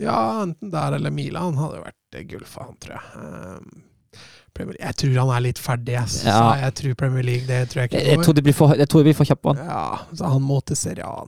Ja, 0.00 0.42
enten 0.42 0.70
der 0.72 0.96
eller 0.96 1.10
Milan 1.12 1.58
hadde 1.60 1.76
jo 1.80 1.84
vært 1.84 2.16
eh, 2.18 2.24
gull 2.30 2.44
for 2.48 2.64
han, 2.70 2.76
tror 2.80 2.96
jeg. 2.96 3.24
Eh, 3.24 4.20
Premier, 4.56 4.76
jeg 4.80 4.96
tror 4.98 5.18
han 5.20 5.32
er 5.36 5.44
litt 5.44 5.58
ferdig, 5.62 5.92
jeg. 5.94 6.08
Så 6.10 6.26
Ja. 6.26 6.54
jeg 6.64 6.74
tror 6.80 6.94
Premier 6.98 7.22
League, 7.22 7.46
det 7.46 7.68
tror 7.70 7.82
jeg 7.84 7.90
ikke 7.90 8.04
jeg, 8.06 8.22
tror, 8.24 8.34
det 8.34 8.44
blir 8.44 8.56
for, 8.56 8.74
jeg 8.74 8.88
tror 8.88 9.00
det 9.04 9.10
blir 9.10 9.18
for 9.20 9.28
kjapt 9.28 9.42
på 9.42 9.52
han. 9.54 9.66
Ja, 9.68 9.98
så 10.16 10.32
han 10.32 10.42
må 10.42 10.60
til 10.66 10.76
Serie 10.76 11.04
A. 11.06 11.26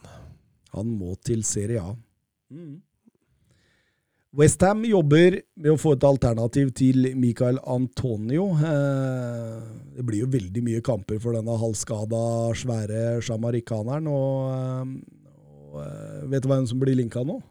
han. 0.74 0.86
Må 0.98 1.14
til 1.22 1.44
Serie 1.44 1.80
A. 1.80 1.92
Mm. 2.50 2.80
Westham 4.34 4.80
jobber 4.88 5.34
med 5.60 5.70
å 5.74 5.76
få 5.76 5.92
et 5.92 6.04
alternativ 6.08 6.70
til 6.74 7.10
Michael 7.20 7.58
Antonio. 7.68 8.46
Eh, 8.56 9.60
det 9.98 10.04
blir 10.08 10.22
jo 10.24 10.30
veldig 10.32 10.62
mye 10.64 10.80
kamper 10.80 11.20
for 11.20 11.36
denne 11.36 11.52
halvskada, 11.60 12.22
svære 12.56 13.20
sjamarikaneren. 13.20 14.08
Og, 14.08 14.52
eh, 14.56 15.34
og 15.74 15.80
eh, 15.84 16.22
vet 16.32 16.42
du 16.42 16.48
hvem 16.48 16.66
som 16.66 16.80
blir 16.80 16.96
linka 16.96 17.20
nå? 17.28 17.42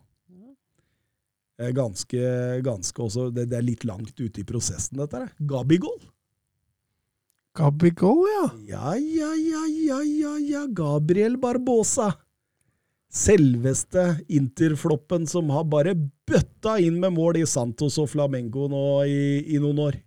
Eh, 1.62 1.70
Ganske, 1.78 2.22
ganske 2.66 3.04
også, 3.06 3.30
det, 3.36 3.48
det 3.52 3.60
er 3.60 3.68
litt 3.68 3.86
langt 3.86 4.18
ute 4.18 4.42
i 4.42 4.48
prosessen, 4.48 4.98
dette 5.02 5.22
her. 5.22 5.30
Gabigol. 5.38 6.00
Gabigol, 7.58 8.26
ja. 8.32 8.46
Ja, 8.72 8.92
ja, 8.96 9.32
ja, 9.36 9.64
ja, 9.68 10.02
ja, 10.02 10.36
ja. 10.40 10.66
Gabriel 10.72 11.38
Barbosa. 11.38 12.14
Selveste 13.12 14.22
Interfloppen 14.32 15.26
som 15.28 15.50
har 15.52 15.66
bare 15.68 15.98
bøtta 15.98 16.78
inn 16.80 17.02
med 17.02 17.12
mål 17.18 17.42
i 17.42 17.48
Santos 17.50 17.98
og 18.00 18.08
Flamengo 18.14 18.70
nå 18.72 18.86
i, 19.04 19.24
i 19.52 19.60
noen 19.60 19.82
år. 19.84 19.98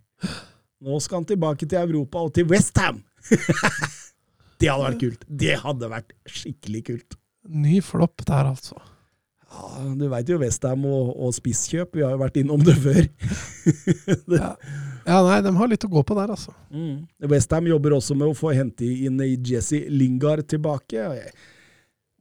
Nå 0.85 0.97
skal 1.03 1.21
han 1.21 1.29
tilbake 1.29 1.69
til 1.69 1.83
Europa 1.83 2.23
og 2.25 2.33
til 2.33 2.49
Westham! 2.49 3.03
det 4.59 4.71
hadde 4.71 4.87
vært 4.87 4.99
kult. 5.03 5.29
Det 5.29 5.53
hadde 5.61 5.91
vært 5.93 6.17
skikkelig 6.25 6.81
kult. 6.89 7.17
Ny 7.45 7.77
flopp 7.85 8.25
der, 8.25 8.49
altså. 8.55 8.81
Ja, 9.55 9.93
du 9.95 10.05
veit 10.11 10.27
jo 10.29 10.37
Westham 10.41 10.83
og, 10.89 11.13
og 11.15 11.31
spisskjøp, 11.35 11.95
vi 11.95 12.03
har 12.03 12.11
jo 12.15 12.19
vært 12.19 12.39
innom 12.41 12.63
det 12.65 12.75
før. 12.83 12.99
det, 14.29 14.39
Ja. 14.41 14.49
ja, 15.05 15.19
nei, 15.23 15.37
de 15.45 15.53
har 15.55 15.71
litt 15.71 15.85
å 15.87 15.91
gå 15.93 16.03
på 16.03 16.17
der, 16.17 16.33
altså. 16.35 16.51
Mm. 16.73 17.05
Westham 17.31 17.69
jobber 17.71 17.95
også 17.97 18.17
med 18.19 18.27
å 18.33 18.35
få 18.37 18.51
hente 18.57 18.87
inn 19.07 19.21
Jesse 19.47 19.85
Lingard 19.93 20.43
tilbake. 20.51 20.99
Jeg 20.99 21.31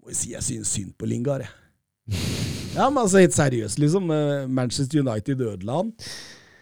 må 0.04 0.14
si 0.14 0.34
jeg 0.36 0.46
synes 0.46 0.70
synd 0.76 0.94
på 1.00 1.10
Lingard, 1.10 1.46
jeg. 1.48 2.14
Ja, 2.74 2.88
men 2.90 3.04
altså 3.04 3.20
helt 3.22 3.34
seriøst, 3.36 3.78
liksom. 3.78 4.08
eh, 4.10 4.48
Manchester 4.50 4.98
United 5.04 5.38
ødela 5.46 5.76
han. 5.78 5.92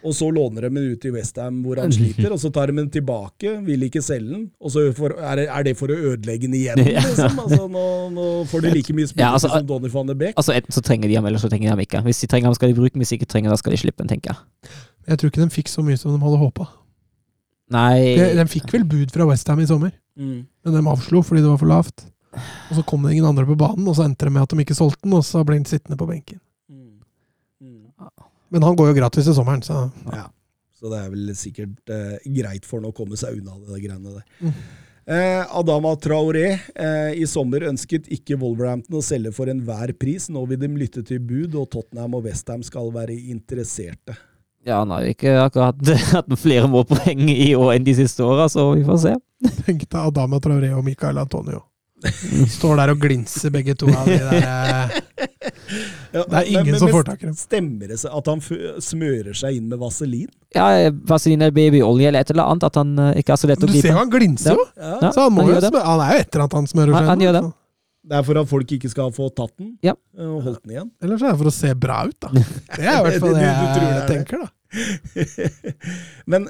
Og 0.03 0.15
så 0.19 0.27
låner 0.35 0.65
de 0.67 0.71
den 0.75 0.93
ut 0.97 1.05
i 1.07 1.11
Westham 1.15 1.61
hvor 1.63 1.79
han 1.79 1.93
sliter, 1.95 2.33
og 2.35 2.41
så 2.43 2.51
tar 2.55 2.73
de 2.73 2.77
den 2.81 2.89
tilbake, 2.91 3.53
vil 3.67 3.85
ikke 3.87 4.03
selge 4.03 4.33
den. 4.33 4.45
Og 4.61 4.73
så 4.75 4.83
for, 4.97 5.15
er, 5.15 5.37
det, 5.39 5.45
er 5.55 5.67
det 5.69 5.75
for 5.79 5.93
å 5.95 5.99
ødelegge 6.13 6.49
den 6.49 6.57
igjen, 6.59 6.81
liksom? 7.07 7.39
Altså, 7.45 7.69
nå, 7.71 7.85
nå 8.17 8.27
får 8.51 8.65
de 8.67 8.73
like 8.75 8.97
mye 8.99 9.07
spillere 9.11 9.29
Ja, 9.29 9.33
altså, 9.39 9.53
som 9.55 9.67
Donny 9.69 9.91
van 9.95 10.11
de 10.11 10.17
Beek. 10.25 10.35
Altså 10.41 10.57
Enten 10.59 10.75
så 10.75 10.83
trenger 10.83 11.07
de 11.13 11.19
ham, 11.21 11.27
eller 11.31 11.39
så 11.43 11.51
trenger 11.53 11.69
de 11.71 11.75
ham 11.77 11.83
ikke. 11.87 12.03
Hvis 12.09 12.23
de 12.25 12.31
trenger 12.35 12.51
ham, 12.51 12.59
skal 12.59 12.73
de 12.75 12.79
bruke 12.81 12.93
ham. 12.97 13.05
Hvis 13.05 13.15
de 13.15 13.21
ikke 13.21 13.31
trenger 13.31 13.55
ham, 13.55 13.61
skal 13.63 13.77
de 13.77 13.81
slippe 13.85 14.03
ham, 14.03 14.11
tenker 14.11 14.35
jeg. 14.35 14.73
Jeg 15.13 15.19
tror 15.23 15.31
ikke 15.33 15.43
de 15.47 15.51
fikk 15.61 15.71
så 15.71 15.83
mye 15.87 15.99
som 15.99 16.15
de 16.15 16.21
hadde 16.23 16.41
håpa. 16.43 16.67
Nei 17.73 18.17
De, 18.19 18.27
de 18.37 18.45
fikk 18.53 18.73
vel 18.75 18.83
bud 18.89 19.13
fra 19.15 19.27
Westham 19.31 19.63
i 19.63 19.69
sommer, 19.71 19.95
Mm. 20.13 20.43
men 20.67 20.75
de 20.77 20.81
avslo 20.93 21.23
fordi 21.25 21.41
det 21.41 21.49
var 21.49 21.57
for 21.63 21.71
lavt. 21.71 22.03
Og 22.69 22.75
så 22.77 22.83
kom 22.85 23.01
det 23.07 23.15
ingen 23.15 23.25
andre 23.31 23.47
på 23.49 23.55
banen, 23.57 23.87
og 23.89 23.95
så 23.97 24.05
endte 24.05 24.27
det 24.29 24.33
med 24.35 24.43
at 24.45 24.51
de 24.53 24.61
ikke 24.61 24.77
solgte 24.77 25.07
den, 25.07 25.15
og 25.17 25.23
så 25.25 25.41
ble 25.49 25.57
han 25.57 25.65
sittende 25.65 25.97
på 25.97 26.05
benken. 26.11 26.37
Men 28.53 28.65
han 28.67 28.77
går 28.79 28.93
jo 28.93 29.01
gratis 29.01 29.29
i 29.29 29.35
sommeren, 29.37 29.65
så 29.65 29.89
Ja. 30.13 30.29
Så 30.83 30.91
det 30.91 30.99
er 30.99 31.11
vel 31.13 31.29
sikkert 31.39 31.91
eh, 31.95 32.17
greit 32.35 32.65
for 32.67 32.81
han 32.81 32.89
å 32.89 32.97
komme 32.97 33.15
seg 33.15 33.37
unna 33.39 33.55
det 33.69 33.85
greiene 33.85 34.17
der. 34.17 34.25
Mm. 34.43 34.57
Eh, 35.15 35.57
Adama 35.59 35.93
Traoré 35.99 36.49
eh, 36.75 37.13
i 37.19 37.27
sommer 37.27 37.69
ønsket 37.69 38.07
ikke 38.11 38.37
Wolverhampton 38.39 38.99
å 38.99 39.03
selge 39.03 39.31
for 39.35 39.51
enhver 39.51 39.93
pris. 39.99 40.27
Nå 40.31 40.43
vil 40.51 40.59
de 40.59 40.71
lytte 40.75 41.05
til 41.07 41.23
bud, 41.23 41.55
og 41.55 41.71
Tottenham 41.71 42.19
og 42.19 42.27
Westham 42.27 42.63
skal 42.67 42.91
være 42.95 43.15
interesserte. 43.15 44.19
Ja, 44.67 44.81
han 44.83 44.91
har 44.95 45.07
jo 45.07 45.15
ikke 45.15 45.37
akkurat 45.43 45.95
hatt 46.17 46.35
flere 46.39 46.71
målpoeng 46.71 47.31
i 47.31 47.53
år 47.59 47.77
enn 47.77 47.87
de 47.87 47.95
siste 47.99 48.27
åra, 48.27 48.47
så 48.51 48.73
vi 48.77 48.83
får 48.87 49.03
se. 49.07 49.15
tenkte 49.67 50.03
Adama 50.03 50.43
Traoré 50.43 50.71
og 50.75 50.87
Michael 50.87 51.23
Antonio. 51.23 51.65
Står 52.51 52.77
der 52.81 52.91
og 52.95 52.99
glinser, 53.03 53.51
begge 53.55 53.75
to 53.79 53.87
av 53.95 54.07
de 54.09 54.17
der 54.19 54.35
eh, 54.43 54.99
Ja, 56.13 56.23
Det 56.29 56.39
er 56.43 56.49
ingen 56.51 56.79
som 56.81 56.91
får 56.93 57.05
tak 57.09 57.23
i 57.23 57.27
dem. 57.29 57.35
Stemmer 57.39 57.89
det 57.93 57.99
seg 58.03 58.13
at 58.19 58.27
han 58.29 58.41
smører 58.85 59.33
seg 59.39 59.57
inn 59.57 59.69
med 59.71 59.79
vaselin? 59.81 60.29
Ja, 60.55 60.67
vaselin 61.09 61.41
eller 61.47 61.55
babyolje 61.57 62.11
eller 62.11 62.21
et 62.27 62.31
eller 62.35 62.51
annet. 62.53 62.67
At 62.69 62.77
han 62.83 62.93
eh, 62.99 63.15
ikke 63.23 63.33
er 63.37 63.41
så 63.41 63.49
lett 63.51 63.63
Du 63.63 63.67
å 63.67 63.71
ser 63.73 63.79
jo 63.79 63.83
gripe. 63.87 63.99
han 64.01 64.13
glinser 64.13 64.59
jo! 64.59 64.67
Ja. 64.77 64.93
Ja, 65.07 65.11
Så 65.15 65.25
han, 65.29 65.33
må 65.33 65.43
han 65.47 65.51
jo 65.53 65.57
gjør 65.57 65.69
smø- 65.71 65.85
han 65.89 66.05
er 66.09 66.13
jo 66.19 66.25
etter 66.27 66.45
at 66.47 66.57
han 66.59 66.67
smører 66.75 66.93
Han- 66.93 67.03
seg. 67.03 67.09
han 67.13 67.19
inn, 67.21 67.27
gjør 67.29 67.37
det. 67.39 67.43
så. 67.49 67.53
Det 68.13 68.17
er 68.19 68.25
for 68.27 68.39
at 68.43 68.49
folk 68.51 68.73
ikke 68.75 68.89
skal 68.91 69.13
få 69.15 69.29
tatt 69.31 69.53
den 69.63 69.77
Ja. 69.87 69.95
eh, 70.19 70.27
og 70.27 70.43
holdt 70.49 70.63
den 70.67 70.73
igjen. 70.75 70.91
Eller 71.01 71.17
så 71.23 71.29
er 71.31 71.37
det 71.37 71.39
for 71.45 71.53
å 71.53 71.55
se 71.55 71.73
bra 71.87 72.01
ut, 72.11 72.19
da. 72.21 72.33
Det 72.35 72.83
er 72.83 72.99
i 72.99 73.05
hvert 73.07 73.21
fall 73.25 73.37
Du- 73.37 73.41
det 73.41 73.53
du 73.55 73.67
tror 73.71 73.81
det 73.81 73.89
jeg 73.89 73.95
er 73.95 74.03
det? 74.03 74.17
tenker, 74.17 74.43
da. 74.43 74.49
Men 76.33 76.49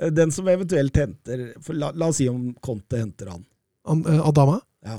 eh, 0.00 0.10
den 0.10 0.30
som 0.34 0.48
eventuelt 0.50 0.96
henter 0.96 1.46
for 1.64 1.78
la, 1.78 1.92
la 1.94 2.08
oss 2.10 2.18
si 2.20 2.28
om 2.28 2.50
Conte 2.64 2.98
henter 3.00 3.30
han. 3.32 3.44
Eh, 3.88 4.28
Adama? 4.28 4.60
Ja. 4.84 4.98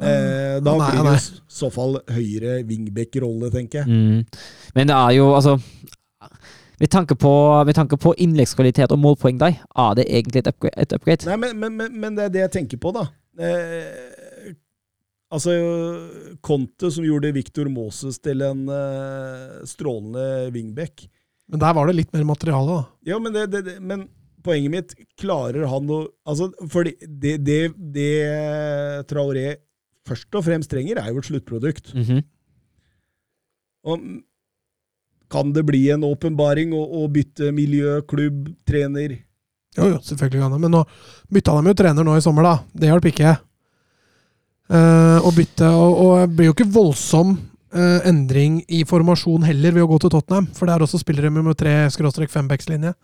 Eh, 0.00 0.56
da 0.64 0.74
Han 0.78 0.80
blir 0.80 1.10
det 1.10 1.16
i 1.18 1.40
så 1.52 1.68
fall 1.72 1.98
høyre 2.08 2.60
wingback-rolle, 2.64 3.50
tenker 3.52 3.82
jeg. 3.82 3.88
Mm. 3.90 4.24
Men 4.74 4.88
det 4.88 4.96
er 4.96 5.16
jo, 5.18 5.34
altså 5.36 5.58
Med 6.80 6.88
tanke 6.88 7.12
på, 7.14 7.30
med 7.68 7.76
tanke 7.76 7.98
på 8.00 8.14
innleggskvalitet 8.16 8.92
og 8.94 8.98
målpoeng 9.02 9.36
der, 9.36 9.58
er 9.60 9.96
det 9.98 10.06
egentlig 10.08 10.40
et 10.40 10.46
upgrade. 10.48 10.80
Et 10.80 10.92
upgrade. 10.96 11.26
Nei, 11.28 11.36
men, 11.36 11.58
men, 11.60 11.74
men, 11.76 11.98
men 12.00 12.16
det 12.16 12.24
er 12.24 12.32
det 12.32 12.40
jeg 12.46 12.52
tenker 12.54 12.80
på, 12.80 12.94
da. 12.96 13.02
Eh, 13.36 14.54
altså, 15.28 15.52
Conte 16.40 16.88
som 16.88 17.04
gjorde 17.04 17.34
Victor 17.36 17.68
Moses 17.68 18.16
til 18.24 18.40
en 18.46 18.64
eh, 18.72 19.60
strålende 19.68 20.48
wingback. 20.54 21.04
Men 21.52 21.60
der 21.60 21.76
var 21.76 21.90
det 21.90 21.98
litt 21.98 22.16
mer 22.16 22.24
materiale, 22.32 22.78
da. 22.80 23.12
Ja, 23.12 23.20
men, 23.20 23.36
det, 23.36 23.44
det, 23.52 23.62
det, 23.66 23.76
men 23.84 24.06
poenget 24.44 24.72
mitt 24.72 24.94
Klarer 25.20 25.66
han 25.70 25.90
å 25.92 26.02
altså, 26.28 26.50
Fordi 26.72 26.94
det, 27.04 27.36
det, 27.46 27.60
det 27.94 28.10
Traoré 29.10 29.54
først 30.10 30.34
og 30.34 30.42
fremst 30.46 30.70
trenger, 30.72 30.98
er 30.98 31.12
jo 31.12 31.20
et 31.20 31.28
sluttprodukt. 31.28 31.92
Mhm. 31.94 32.22
Og 33.90 34.06
kan 35.30 35.52
det 35.54 35.62
bli 35.68 35.84
en 35.94 36.04
åpenbaring 36.08 36.72
å, 36.74 36.80
å 37.00 37.04
bytte 37.12 37.52
miljø, 37.54 38.00
klubb, 38.10 38.48
trener? 38.66 39.20
Jo, 39.76 39.86
jo, 39.92 40.00
selvfølgelig 40.02 40.42
kan 40.42 40.56
det. 40.56 40.58
Men 40.64 40.74
nå 40.74 40.80
bytta 41.30 41.54
de 41.54 41.70
jo 41.70 41.78
trener 41.78 42.06
nå 42.06 42.16
i 42.18 42.24
sommer, 42.24 42.48
da. 42.48 42.56
Det 42.74 42.90
hjalp 42.90 43.06
ikke. 43.12 43.36
Uh, 44.70 45.18
å 45.26 45.30
bytte 45.34 45.66
Og, 45.74 45.94
og 45.98 46.10
det 46.20 46.34
blir 46.38 46.50
jo 46.50 46.54
ikke 46.54 46.68
voldsom 46.70 47.32
uh, 47.34 48.00
endring 48.06 48.60
i 48.70 48.84
formasjon 48.86 49.42
heller 49.42 49.74
ved 49.74 49.82
å 49.82 49.88
gå 49.90 49.98
til 50.02 50.12
Tottenham, 50.14 50.46
for 50.54 50.70
der 50.70 50.82
også 50.84 51.00
spiller 51.02 51.26
de 51.26 51.32
med 51.34 51.58
tre 51.58 51.74
skråstrek 51.94 52.30
fembackslinje. 52.30 52.94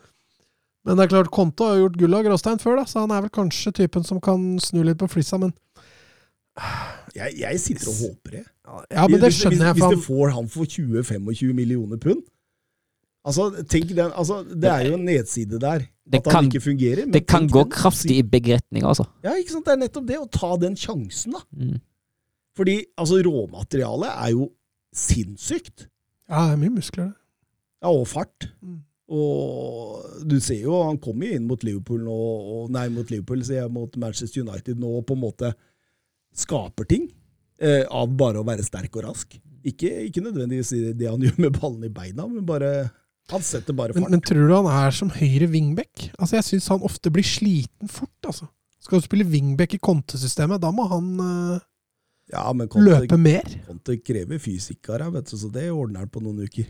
Men 0.87 0.97
det 0.97 1.05
er 1.07 1.11
klart, 1.17 1.31
Konto 1.35 1.67
har 1.67 1.81
gjort 1.81 1.97
gull 1.99 2.15
av 2.15 2.23
gråstein 2.25 2.61
før, 2.63 2.77
da, 2.81 2.85
så 2.87 3.01
han 3.03 3.11
er 3.17 3.25
vel 3.27 3.31
kanskje 3.35 3.73
typen 3.75 4.05
som 4.07 4.21
kan 4.23 4.45
snu 4.63 4.85
litt 4.87 4.99
på 5.01 5.09
flissa, 5.11 5.39
men 5.43 5.53
Jeg, 7.17 7.35
jeg 7.41 7.59
sitter 7.61 7.89
og 7.91 7.97
håper 8.01 8.31
det. 8.39 8.45
Ja, 8.91 9.07
men 9.09 9.21
det 9.21 9.29
Hvis- 9.29 9.41
skjønner 9.43 9.67
jeg. 9.67 9.75
Hvis, 9.77 9.85
hvis 9.85 9.99
du 9.99 10.07
får 10.07 10.31
han 10.33 10.49
for 10.49 10.65
20-25 10.65 11.53
millioner 11.55 11.99
pund 11.99 12.23
Altså, 13.27 13.49
tenk 13.67 13.89
den, 13.91 14.13
altså, 14.15 14.45
Det 14.47 14.69
er 14.71 14.85
jo 14.87 14.95
en 14.95 15.05
nedside 15.05 15.59
der. 15.59 15.79
Det 16.07 16.21
at 16.21 16.27
han 16.33 16.45
kan- 16.45 16.45
ikke 16.47 16.61
fungerer. 16.63 17.05
men 17.07 17.13
Det 17.13 17.27
kan 17.27 17.49
gå 17.49 17.63
den- 17.65 17.71
kraftig 17.73 18.19
i 18.19 18.23
begge 18.23 18.55
retninger, 18.55 18.87
altså. 18.87 19.05
Ja, 19.25 19.33
ikke 19.35 19.51
sant? 19.51 19.65
Det 19.67 19.73
er 19.73 19.81
nettopp 19.83 20.07
det. 20.07 20.17
Å 20.21 20.31
ta 20.31 20.57
den 20.57 20.77
sjansen, 20.77 21.33
da. 21.33 21.41
Mm. 21.53 21.81
Fordi 22.57 22.85
altså, 22.97 23.19
råmaterialet 23.27 24.13
er 24.15 24.31
jo 24.31 24.53
sinnssykt. 24.95 25.89
ja, 26.31 26.47
det 26.47 26.53
er 26.53 26.57
mye 26.57 26.77
muskler, 26.79 27.05
det. 27.11 27.15
Ja, 27.83 27.89
og 27.91 28.07
fart. 28.07 28.49
Mm. 28.63 28.79
Og 29.07 30.24
du 30.27 30.39
ser 30.43 30.65
jo, 30.65 30.81
han 30.83 30.99
kom 31.03 31.23
jo 31.23 31.37
inn 31.37 31.47
mot 31.47 31.62
Liverpool 31.62 32.03
nå, 32.03 32.16
og, 32.16 32.70
nei, 32.74 32.89
mot 32.91 33.11
Liverpool, 33.12 33.45
sier 33.47 33.62
jeg, 33.62 33.73
mot 33.73 33.93
Manchester 34.03 34.43
United 34.43 34.81
nå, 34.83 34.91
og 34.99 35.07
på 35.07 35.15
en 35.15 35.23
måte 35.23 35.53
skaper 36.37 36.89
ting. 36.91 37.07
Eh, 37.57 37.85
av 37.87 38.11
bare 38.19 38.43
å 38.43 38.47
være 38.47 38.66
sterk 38.66 38.99
og 38.99 39.07
rask. 39.07 39.39
Ikke, 39.66 39.89
ikke 40.09 40.24
nødvendigvis 40.24 40.74
det 40.99 41.09
han 41.09 41.23
gjør 41.27 41.39
med 41.47 41.59
ballen 41.61 41.87
i 41.87 41.93
beina, 41.93 42.27
men 42.28 42.45
bare 42.47 42.91
Han 43.31 43.43
setter 43.43 43.74
bare 43.74 43.95
fart. 43.95 44.11
men 44.11 44.20
tror 44.23 44.47
du 44.47 44.53
han 44.55 44.69
er 44.70 44.93
som 44.95 45.09
høyre 45.11 45.49
wingback? 45.51 46.11
Altså, 46.19 46.37
jeg 46.37 46.47
syns 46.51 46.69
han 46.70 46.85
ofte 46.87 47.11
blir 47.11 47.27
sliten 47.27 47.91
fort, 47.91 48.19
altså. 48.27 48.51
Skal 48.83 49.01
du 49.01 49.07
spille 49.07 49.27
wingback 49.27 49.74
i 49.74 49.83
kontesystemet, 49.83 50.62
da 50.62 50.70
må 50.70 50.85
han 50.87 51.09
uh, 51.19 51.65
ja, 52.31 52.45
men 52.55 52.69
Conte, 52.70 52.87
løpe 52.87 53.19
mer. 53.19 53.47
Conte 53.66 53.97
krever 54.03 54.39
deg, 54.39 55.09
vet 55.15 55.31
du, 55.31 55.37
så 55.39 55.51
det 55.51 55.70
ordner 55.73 56.05
han 56.05 56.12
på 56.12 56.23
noen 56.23 56.45
uker. 56.47 56.69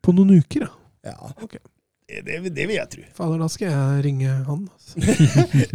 På 0.00 0.14
noen 0.16 0.38
uker, 0.40 0.64
ja. 0.64 0.72
Ja, 1.06 1.30
Okay. 1.42 1.60
det, 2.08 2.22
det, 2.26 2.54
det 2.56 2.66
vil 2.68 2.76
jeg 2.76 2.90
tro. 2.92 3.02
Fader, 3.16 3.38
da 3.40 3.48
skal 3.48 3.70
jeg 3.72 4.04
ringe 4.04 4.28
han. 4.48 4.68
Altså. 4.68 4.94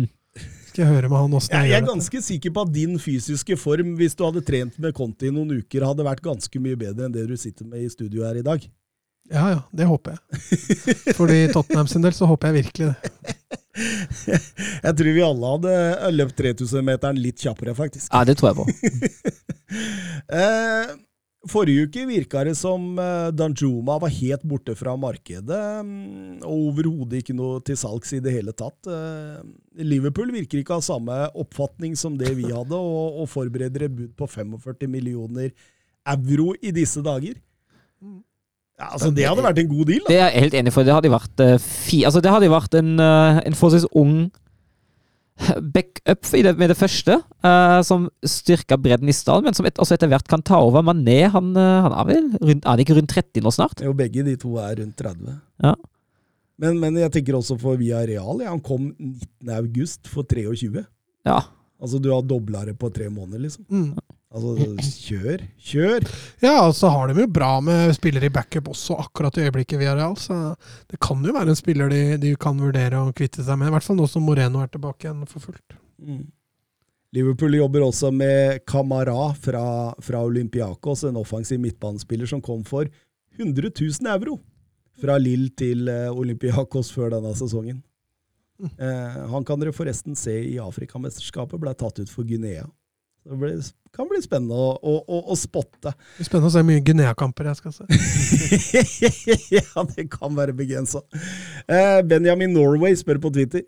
skal 0.70 0.82
jeg 0.84 0.92
høre 0.92 1.08
med 1.10 1.18
han 1.22 1.34
åssen 1.40 1.54
Jeg, 1.56 1.62
jeg 1.64 1.72
jeg 1.72 1.76
er 1.76 1.80
gjør 1.80 1.86
det. 1.86 1.92
ganske 1.94 2.22
sikker 2.28 2.52
på 2.58 2.64
at 2.68 2.74
din 2.76 2.98
fysiske 3.00 3.58
form, 3.58 3.94
hvis 4.00 4.16
du 4.20 4.26
hadde 4.28 4.44
trent 4.46 4.76
med 4.84 4.94
Conte 4.98 5.30
i 5.30 5.32
noen 5.34 5.56
uker, 5.62 5.86
hadde 5.88 6.06
vært 6.08 6.22
ganske 6.26 6.60
mye 6.62 6.76
bedre 6.80 7.08
enn 7.08 7.16
det 7.16 7.24
du 7.30 7.38
sitter 7.40 7.66
med 7.70 7.86
i 7.86 7.90
studio 7.94 8.26
her 8.28 8.36
i 8.42 8.44
dag. 8.46 8.66
Ja 9.32 9.48
ja, 9.56 9.62
det 9.74 9.88
håper 9.90 10.14
jeg. 10.20 10.20
Fordi 11.18 11.38
Tottenham 11.50 11.88
sin 11.90 12.04
del 12.06 12.14
så 12.14 12.28
håper 12.30 12.52
jeg 12.54 12.66
virkelig 12.66 12.92
det. 12.92 12.98
Jeg 14.86 14.94
tror 14.96 15.10
vi 15.18 15.24
alle 15.26 15.50
hadde 15.52 15.72
løpt 16.16 16.38
3000-meteren 16.40 17.18
litt 17.20 17.42
kjappere, 17.44 17.74
faktisk. 17.76 18.08
Ja, 18.14 18.22
det 18.24 18.38
tror 18.40 18.54
jeg 18.54 18.58
på. 18.62 18.66
Forrige 21.50 21.86
uke 21.86 22.04
virka 22.10 22.42
det 22.48 22.56
som 22.58 22.96
eh, 22.98 23.30
Danjuma 23.36 24.00
var 24.02 24.14
helt 24.14 24.46
borte 24.50 24.74
fra 24.78 24.96
markedet, 24.98 25.62
mm, 25.86 26.42
og 26.42 26.70
overhodet 26.72 27.22
ikke 27.22 27.36
noe 27.38 27.60
til 27.66 27.78
salgs 27.78 28.16
i 28.18 28.22
det 28.24 28.34
hele 28.34 28.54
tatt. 28.58 28.90
Eh, 28.90 29.44
Liverpool 29.86 30.34
virker 30.34 30.62
ikke 30.62 30.74
å 30.74 30.80
ha 30.80 30.86
samme 30.86 31.20
oppfatning 31.38 31.94
som 32.00 32.18
det 32.18 32.34
vi 32.40 32.50
hadde, 32.50 32.78
og, 32.78 33.22
og 33.22 33.30
forbereder 33.30 33.86
et 33.86 33.94
bud 33.94 34.16
på 34.18 34.30
45 34.32 34.90
millioner 34.90 35.52
euro 36.16 36.56
i 36.62 36.74
disse 36.74 37.04
dager. 37.06 37.38
Ja, 38.76 38.90
altså, 38.90 39.12
det 39.14 39.28
hadde 39.30 39.46
vært 39.46 39.62
en 39.62 39.70
god 39.70 39.86
deal, 39.92 40.02
da. 40.04 40.10
Det 40.10 40.18
er 40.18 40.34
jeg 40.34 40.46
helt 40.48 40.58
enig 40.62 40.74
for. 40.74 40.88
Det 40.88 40.98
hadde 40.98 41.14
vært 41.14 41.46
eh, 41.46 41.60
fi... 41.62 42.02
Altså, 42.10 42.26
det 42.26 42.34
hadde 42.34 42.50
vært 42.52 42.80
en, 42.82 42.98
en 42.98 43.60
forholdsvis 43.60 43.92
ung 43.94 44.18
backup 45.76 46.30
i 46.34 46.44
det, 46.46 46.54
med 46.58 46.72
det 46.72 46.78
første, 46.80 47.18
eh, 47.44 47.80
som 47.88 48.08
styrker 48.24 48.80
bredden 48.82 49.10
i 49.12 49.16
stallen, 49.16 49.50
men 49.50 49.58
som 49.58 49.68
et, 49.68 49.80
også 49.82 49.98
etter 49.98 50.10
hvert 50.12 50.30
kan 50.32 50.44
ta 50.46 50.62
over. 50.64 50.86
Mané, 50.86 51.26
han, 51.32 51.52
eh, 51.60 51.82
han 51.86 51.96
er 51.96 52.08
vel 52.10 52.30
rundt, 52.40 52.64
er 52.64 52.78
det 52.78 52.86
ikke 52.86 52.98
rundt 53.00 53.12
30 53.12 53.44
nå 53.44 53.54
snart? 53.54 53.84
Jo, 53.84 53.94
begge 53.98 54.24
de 54.28 54.38
to 54.40 54.56
er 54.62 54.80
rundt 54.80 54.96
30. 55.02 55.36
Ja. 55.66 55.76
Men, 56.62 56.80
men 56.80 56.96
jeg 57.02 57.12
tenker 57.12 57.36
også 57.36 57.58
for 57.60 57.76
Via 57.80 58.06
Real. 58.08 58.40
Ja, 58.40 58.54
han 58.54 58.64
kom 58.64 58.94
19. 58.96 59.52
august 59.58 60.08
for 60.08 60.24
23. 60.24 60.86
Ja. 61.28 61.42
Altså, 61.82 62.00
du 62.00 62.10
har 62.14 62.24
dobla 62.24 62.64
det 62.70 62.78
på 62.80 62.90
tre 62.96 63.10
måneder, 63.12 63.44
liksom. 63.44 63.66
Mm. 63.68 63.92
Altså, 64.36 64.68
kjør! 65.06 65.44
Kjør! 65.64 66.06
Ja, 66.44 66.56
og 66.66 66.74
så 66.76 66.90
har 66.92 67.08
de 67.08 67.24
jo 67.24 67.28
bra 67.32 67.54
med 67.64 67.94
spillere 67.96 68.28
i 68.28 68.34
backup 68.36 68.68
også 68.74 68.98
akkurat 69.06 69.38
i 69.40 69.46
øyeblikket 69.46 69.80
via 69.80 69.94
Real, 69.96 70.18
så 70.20 70.56
det 70.92 71.00
kan 71.04 71.24
jo 71.24 71.36
være 71.36 71.54
en 71.54 71.60
spiller 71.60 71.92
de, 71.92 72.02
de 72.20 72.34
kan 72.40 72.60
vurdere 72.60 73.00
å 73.00 73.14
kvitte 73.16 73.46
seg 73.46 73.60
med. 73.62 73.72
I 73.72 73.76
hvert 73.78 73.88
fall 73.88 74.00
nå 74.00 74.10
som 74.12 74.26
Moreno 74.28 74.64
er 74.64 74.74
tilbake 74.74 75.08
igjen 75.08 75.24
for 75.30 75.48
fullt. 75.48 75.78
Mm. 76.04 76.26
Liverpool 77.16 77.56
jobber 77.56 77.86
også 77.86 78.12
med 78.12 78.66
Kamara 78.68 79.30
fra, 79.40 79.66
fra 80.04 80.24
Olympiakos, 80.28 81.06
en 81.08 81.22
offensiv 81.22 81.62
midtbanespiller 81.64 82.28
som 82.28 82.44
kom 82.44 82.66
for 82.68 82.90
100 83.40 83.72
000 83.72 84.12
euro 84.12 84.42
fra 85.00 85.18
Lill 85.20 85.50
til 85.56 85.88
eh, 85.92 86.12
Olympiakos 86.12 86.92
før 86.96 87.14
denne 87.16 87.32
sesongen. 87.40 87.80
Eh, 88.64 89.16
han 89.32 89.48
kan 89.48 89.60
dere 89.60 89.76
forresten 89.76 90.16
se 90.20 90.36
i 90.48 90.58
Afrikamesterskapet, 90.64 91.60
ble 91.60 91.74
tatt 91.76 92.00
ut 92.00 92.12
for 92.12 92.28
Guinea. 92.28 92.68
Det 93.26 93.38
blir, 93.42 93.62
kan 93.96 94.06
bli 94.10 94.20
spennende 94.22 94.54
å, 94.54 94.74
å, 94.78 94.96
å, 95.02 95.20
å 95.34 95.36
spotte. 95.40 95.96
Det 95.96 96.20
blir 96.20 96.28
spennende 96.28 96.52
å 96.52 96.54
se 96.54 96.62
hvor 96.62 96.68
mye 96.68 96.84
Guinea-kamper 96.86 97.48
jeg 97.50 97.58
skal 97.58 97.74
se. 97.74 97.88
ja, 99.58 99.86
det 99.96 100.06
kan 100.14 100.36
være 100.38 100.54
begrensa. 100.58 101.02
Eh, 101.66 102.02
Benjamin 102.06 102.54
Norway 102.54 102.94
spør 103.00 103.18
på 103.24 103.32
Twitter. 103.34 103.66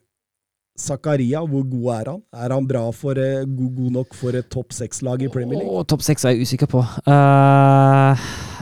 Zakaria, 0.77 1.41
hvor 1.49 1.63
god 1.65 1.87
er 1.95 2.09
han? 2.11 2.19
Er 2.37 2.53
han 2.53 2.67
bra 2.69 2.83
for, 2.93 3.17
eh, 3.17 3.47
god, 3.49 3.71
god 3.79 3.95
nok 3.95 4.13
for 4.13 4.37
et 4.37 4.45
topp 4.53 4.75
seks-lag 4.77 5.23
i 5.25 5.31
Premier 5.33 5.57
League? 5.63 5.73
Oh, 5.73 5.81
Topp 5.89 6.05
seks 6.05 6.27
er 6.27 6.35
jeg 6.35 6.45
usikker 6.45 6.69
på. 6.69 6.83
Uh, 7.09 8.13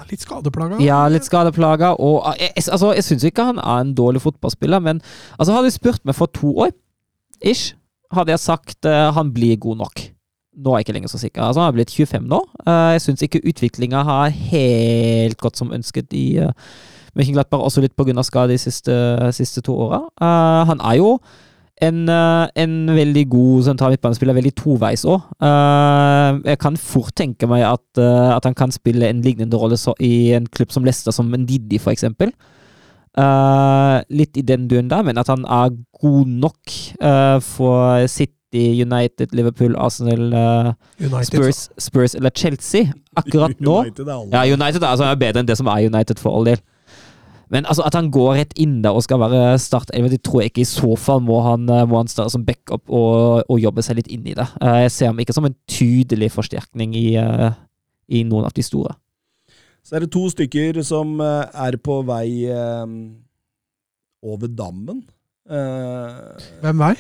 Litt 0.08 0.24
skadeplaga. 0.24 0.80
ja, 0.80 1.02
litt 1.12 1.28
skadeplaga. 1.28 1.92
Og 2.00 2.22
ah, 2.24 2.38
jeg, 2.40 2.54
altså, 2.70 2.94
jeg 2.96 3.04
syns 3.10 3.28
ikke 3.28 3.50
han 3.52 3.60
er 3.60 3.84
en 3.84 3.92
dårlig 3.98 4.24
fotballspiller, 4.24 4.80
men 4.88 5.04
altså, 5.36 5.58
hadde 5.58 5.68
du 5.68 5.76
spurt 5.76 6.08
meg 6.08 6.16
for 6.16 6.32
to 6.32 6.54
år, 6.70 6.72
ish, 7.44 7.74
hadde 8.16 8.32
jeg 8.32 8.46
sagt 8.48 8.88
uh, 8.88 9.10
han 9.18 9.36
blir 9.36 9.60
god 9.60 9.84
nok. 9.84 10.05
Nå 10.56 10.72
er 10.72 10.80
jeg 10.80 10.88
ikke 10.88 10.98
lenger 10.98 11.12
så 11.12 11.20
sikker. 11.22 11.42
Altså, 11.44 11.62
han 11.62 11.70
har 11.70 11.78
blitt 11.78 11.94
25 11.94 12.28
nå. 12.32 12.42
Eh, 12.66 12.92
jeg 12.96 13.02
syns 13.06 13.24
ikke 13.26 13.44
utviklinga 13.44 14.04
har 14.08 14.30
helt 14.30 15.40
gått 15.42 15.60
som 15.60 15.74
ønsket 15.76 16.14
i 16.16 16.28
uh, 16.40 16.54
Mönchenglattberg, 17.16 17.64
også 17.64 17.84
litt 17.84 17.96
pga. 17.96 18.24
skade 18.24 18.52
de 18.52 18.60
siste, 18.60 18.96
siste 19.36 19.62
to 19.64 19.76
åra. 19.88 20.02
Eh, 20.22 20.62
han 20.72 20.82
er 20.84 20.98
jo 21.00 21.20
en, 21.82 22.10
eh, 22.10 22.48
en 22.56 22.88
veldig 22.88 23.30
god 23.30 23.64
sentral 23.64 23.92
midtbanespiller, 23.92 24.36
veldig 24.36 24.56
toveis 24.56 25.06
òg. 25.06 25.22
jeg 26.46 26.60
kan 26.60 26.78
fort 26.78 27.16
tenke 27.16 27.48
meg 27.48 27.64
at, 27.64 27.98
eh, 27.98 28.36
at 28.36 28.44
han 28.44 28.54
kan 28.54 28.72
spille 28.72 29.08
en 29.08 29.22
lignende 29.22 29.58
rolle 29.58 29.78
i 30.00 30.34
en 30.34 30.46
klubb 30.48 30.72
som 30.72 30.84
Leicester, 30.84 31.12
som 31.12 31.34
en 31.34 31.46
Didi, 31.46 31.78
eksempel. 31.78 32.32
Eh, 33.18 34.04
litt 34.10 34.36
i 34.36 34.42
den 34.42 34.68
duen 34.68 34.90
der, 34.90 35.02
men 35.04 35.18
at 35.18 35.28
han 35.28 35.46
er 35.46 35.70
god 36.02 36.28
nok 36.28 36.60
uh, 37.02 37.40
for 37.40 38.08
City 38.08 38.34
City, 38.56 38.82
United, 38.84 39.34
Liverpool, 39.36 39.76
Arsenal, 39.78 40.24
United. 41.00 41.26
Spurs, 41.26 41.70
Spurs 41.78 42.16
eller 42.16 42.30
Chelsea. 42.30 42.92
Akkurat 43.16 43.60
nå 43.64 43.82
United 43.82 44.08
er. 44.08 44.30
Ja, 44.32 44.44
United 44.54 44.82
er, 44.84 44.88
altså, 44.94 45.04
er 45.10 45.16
bedre 45.20 45.40
enn 45.44 45.48
det 45.50 45.58
som 45.60 45.68
er 45.68 45.86
United, 45.90 46.20
for 46.20 46.36
all 46.38 46.46
del. 46.48 46.62
Men 47.54 47.66
altså, 47.70 47.84
at 47.86 47.94
han 47.94 48.08
går 48.10 48.32
rett 48.40 48.54
inn 48.58 48.80
der 48.82 48.96
og 48.98 49.04
skal 49.06 49.20
være 49.22 49.60
startelver, 49.62 50.10
det 50.10 50.24
tror 50.26 50.42
jeg 50.42 50.50
ikke. 50.54 50.64
I 50.64 50.70
så 50.72 50.96
fall 50.98 51.22
må 51.22 51.42
han, 51.46 51.68
eh, 51.70 51.84
må 51.88 52.00
han 52.00 52.08
starte 52.10 52.34
som 52.34 52.46
backup 52.48 52.82
og, 52.90 53.44
og 53.50 53.60
jobbe 53.62 53.84
seg 53.86 54.00
litt 54.00 54.10
inn 54.10 54.26
i 54.26 54.34
det. 54.34 54.48
Eh, 54.62 54.80
Jeg 54.88 54.92
ser 54.96 55.12
ham 55.12 55.20
ikke 55.22 55.36
som 55.36 55.46
en 55.46 55.56
tydelig 55.70 56.32
forsterkning 56.34 56.96
i, 56.98 57.08
i 58.10 58.24
noen 58.26 58.48
av 58.48 58.56
de 58.56 58.66
store. 58.66 58.96
Så 59.86 59.94
er 60.00 60.02
det 60.08 60.10
to 60.16 60.24
stykker 60.34 60.80
som 60.82 61.20
er 61.22 61.78
på 61.86 62.00
vei 62.08 62.48
over 64.26 64.50
dammen. 64.50 65.04
Eh, 65.46 66.50
Hvem 66.64 66.82
vei? 66.82 66.96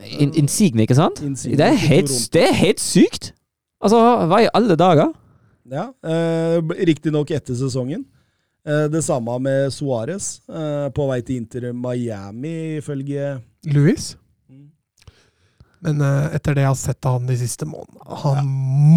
In, 0.00 0.32
Insigne, 0.38 0.86
ikke 0.86 0.96
sant? 0.96 1.20
Insigne 1.24 1.58
Det 1.60 1.66
er, 1.66 1.76
helt, 1.76 2.14
det 2.32 2.46
er 2.48 2.56
helt 2.56 2.80
sykt! 2.80 3.32
Altså, 3.80 3.98
hva 4.28 4.40
i 4.44 4.48
alle 4.56 4.76
dager? 4.78 5.12
Ja, 5.70 5.90
eh, 6.04 6.58
Riktignok 6.88 7.30
etter 7.36 7.56
sesongen. 7.56 8.04
Eh, 8.66 8.86
det 8.92 9.02
samme 9.02 9.38
med 9.40 9.72
Suárez, 9.72 10.40
eh, 10.48 10.88
på 10.92 11.06
vei 11.08 11.20
til 11.24 11.40
Inter 11.40 11.70
Miami, 11.72 12.76
ifølge 12.80 13.38
Louis? 13.72 14.10
Mm. 14.50 14.66
Men 15.86 16.02
eh, 16.04 16.34
etter 16.36 16.56
det 16.56 16.66
jeg 16.66 16.72
har 16.72 16.80
sett 16.80 17.08
av 17.08 17.16
han 17.16 17.30
de 17.30 17.38
siste 17.40 17.68
månedene, 17.68 18.20
han 18.24 18.50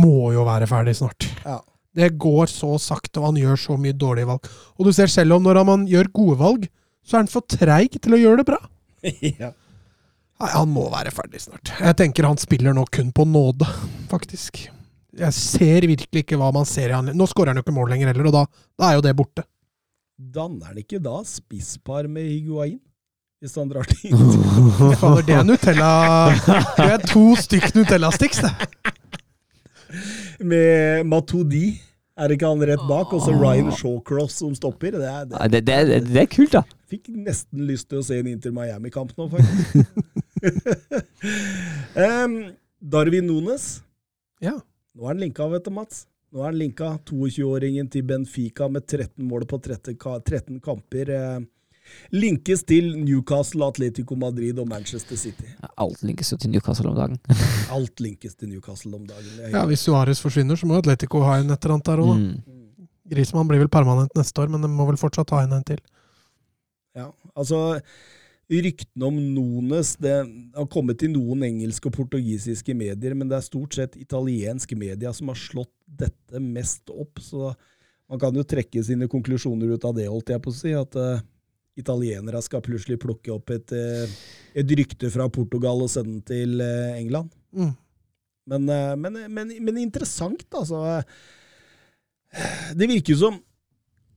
må 0.04 0.34
jo 0.36 0.44
være 0.48 0.68
ferdig 0.68 0.98
snart. 1.00 1.30
Ja. 1.46 1.62
Det 1.94 2.10
går 2.18 2.50
så 2.50 2.74
sakte, 2.82 3.22
og 3.22 3.30
han 3.32 3.40
gjør 3.40 3.60
så 3.60 3.78
mye 3.80 3.96
dårlige 3.96 4.28
valg. 4.32 4.48
Og 4.80 4.88
du 4.90 4.96
ser 4.96 5.12
selv 5.14 5.38
om 5.38 5.44
når 5.46 5.62
han 5.62 5.88
gjør 5.88 6.12
gode 6.12 6.40
valg, 6.40 6.70
så 7.06 7.18
er 7.18 7.24
han 7.24 7.32
for 7.32 7.46
treig 7.48 8.00
til 8.02 8.16
å 8.16 8.20
gjøre 8.20 8.42
det 8.42 8.48
bra. 8.50 8.60
ja. 9.44 9.54
Nei, 10.44 10.52
han 10.52 10.72
må 10.76 10.90
være 10.92 11.12
ferdig 11.16 11.40
snart. 11.40 11.70
Jeg 11.80 11.96
tenker 12.02 12.26
han 12.28 12.40
spiller 12.42 12.76
nå 12.76 12.84
kun 12.92 13.14
på 13.16 13.24
nåde, 13.24 13.64
faktisk. 14.12 14.66
Jeg 15.16 15.36
ser 15.38 15.86
virkelig 15.88 16.24
ikke 16.26 16.40
hva 16.42 16.50
man 16.52 16.66
ser 16.68 16.92
i 16.92 16.96
han. 16.98 17.14
Nå 17.16 17.28
skårer 17.32 17.54
han 17.54 17.62
jo 17.62 17.64
ikke 17.64 17.76
mål 17.76 17.94
lenger 17.94 18.10
heller, 18.12 18.28
og 18.28 18.36
da, 18.36 18.42
da 18.82 18.90
er 18.90 18.98
jo 18.98 19.06
det 19.06 19.14
borte. 19.16 19.46
Danner 20.20 20.74
han 20.74 20.82
ikke 20.82 21.00
da 21.04 21.22
spisspar 21.28 22.10
med 22.12 22.28
Higuain? 22.28 22.82
Hvis 23.44 23.56
han 23.60 23.72
drar 23.72 23.88
til 23.88 24.12
Fader, 25.00 25.24
det 25.28 25.36
er 25.36 25.48
Nutella 25.48 25.88
Det 26.78 26.86
er 26.94 27.02
to 27.08 27.24
stykk 27.40 27.74
Nutella-sticks, 27.76 28.44
det. 28.44 28.54
Med 30.44 31.08
Matodi. 31.08 31.66
Er 32.20 32.30
det 32.30 32.38
ikke 32.38 32.52
han 32.52 32.68
rett 32.68 32.84
bak? 32.88 33.16
Og 33.16 33.24
så 33.24 33.32
Ryan 33.36 33.72
Shawcross 33.76 34.42
som 34.44 34.56
stopper. 34.56 35.00
Det 35.00 35.08
er, 35.08 35.26
det. 35.32 35.52
Det, 35.56 35.64
det, 35.72 36.02
det 36.12 36.22
er 36.24 36.30
kult, 36.32 36.56
da. 36.56 36.64
Fikk 36.92 37.10
nesten 37.16 37.64
lyst 37.68 37.88
til 37.92 38.04
å 38.04 38.06
se 38.06 38.20
en 38.22 38.30
Inter 38.36 38.54
Miami-kamp 38.56 39.16
nå, 39.18 39.32
faktisk. 39.32 39.88
Em, 42.08 42.54
Darwin 42.80 43.28
Nunes. 43.28 43.82
Ja. 44.44 44.58
Nå 44.94 45.08
er 45.08 45.14
han 45.14 45.24
linka, 45.24 45.48
vet 45.52 45.66
du, 45.66 45.72
Mats. 45.74 46.06
Nå 46.34 46.42
er 46.42 46.52
han 46.52 46.60
linka, 46.60 46.92
22-åringen 47.10 47.90
til 47.94 48.06
Benfica 48.10 48.68
med 48.72 48.86
13 48.88 49.24
mål 49.26 49.46
på 49.50 49.60
13, 49.62 49.96
13 49.98 50.60
kamper. 50.66 51.12
Eh, 51.14 51.40
linkes 52.16 52.64
til 52.70 52.92
Newcastle, 53.04 53.66
Atletico 53.68 54.18
Madrid 54.20 54.60
og 54.60 54.68
Manchester 54.70 55.20
City. 55.20 55.52
Alt 55.78 56.04
linkes 56.04 56.34
jo 56.34 56.40
til 56.42 56.54
Newcastle 56.54 56.90
om 56.92 56.98
dagen. 56.98 57.20
Alt 57.78 58.04
linkes 58.04 58.36
til 58.36 58.52
Newcastle 58.52 58.96
om 58.98 59.06
dagen. 59.08 59.32
Ja, 59.54 59.66
Hvis 59.70 59.88
Suárez 59.88 60.22
forsvinner, 60.24 60.60
så 60.60 60.70
må 60.70 60.82
Atletico 60.82 61.24
ha 61.28 61.40
en 61.40 61.54
et 61.54 61.60
eller 61.64 61.78
annet 61.78 61.92
der 61.92 62.04
òg, 62.04 62.14
da. 62.14 62.20
Mm. 62.20 62.60
Griezmann 63.14 63.50
blir 63.50 63.60
vel 63.60 63.72
permanent 63.72 64.14
neste 64.16 64.42
år, 64.42 64.50
men 64.50 64.64
de 64.64 64.70
må 64.72 64.86
vel 64.88 64.98
fortsatt 64.98 65.34
ha 65.36 65.44
inn 65.44 65.54
en 65.54 65.66
til. 65.68 65.82
Ja, 66.96 67.10
altså 67.36 67.80
Ryktene 68.52 69.08
om 69.08 69.18
Nones 69.34 69.94
det 70.04 70.14
har 70.56 70.66
kommet 70.72 71.00
til 71.00 71.14
noen 71.14 71.46
engelske 71.48 71.88
og 71.88 71.96
portugisiske 71.96 72.76
medier, 72.76 73.16
men 73.16 73.30
det 73.32 73.38
er 73.38 73.46
stort 73.46 73.78
sett 73.78 73.96
italiensk 74.00 74.74
media 74.76 75.14
som 75.16 75.32
har 75.32 75.40
slått 75.40 75.72
dette 75.88 76.42
mest 76.44 76.92
opp. 76.92 77.22
Så 77.24 77.54
man 78.12 78.20
kan 78.20 78.36
jo 78.36 78.44
trekke 78.44 78.84
sine 78.84 79.08
konklusjoner 79.12 79.72
ut 79.72 79.88
av 79.88 79.96
det, 79.96 80.10
holdt 80.12 80.34
jeg 80.34 80.44
på 80.44 80.52
å 80.52 80.58
si. 80.58 80.74
At 80.76 80.98
uh, 81.00 81.24
italienere 81.80 82.42
skal 82.44 82.66
plutselig 82.66 83.00
plukke 83.02 83.32
opp 83.34 83.54
et, 83.56 83.72
eh, 83.74 84.12
et 84.62 84.74
rykte 84.78 85.10
fra 85.10 85.26
Portugal 85.34 85.80
og 85.82 85.90
sende 85.90 86.20
den 86.20 86.28
til 86.28 86.60
uh, 86.62 87.00
England. 87.00 87.32
Mm. 87.56 87.72
Men, 88.52 88.68
men, 89.00 89.18
men, 89.32 89.56
men 89.64 89.80
interessant, 89.80 90.44
altså. 90.52 91.00
Det 92.76 92.90
virker 92.92 93.14
jo 93.14 93.22
som 93.22 93.38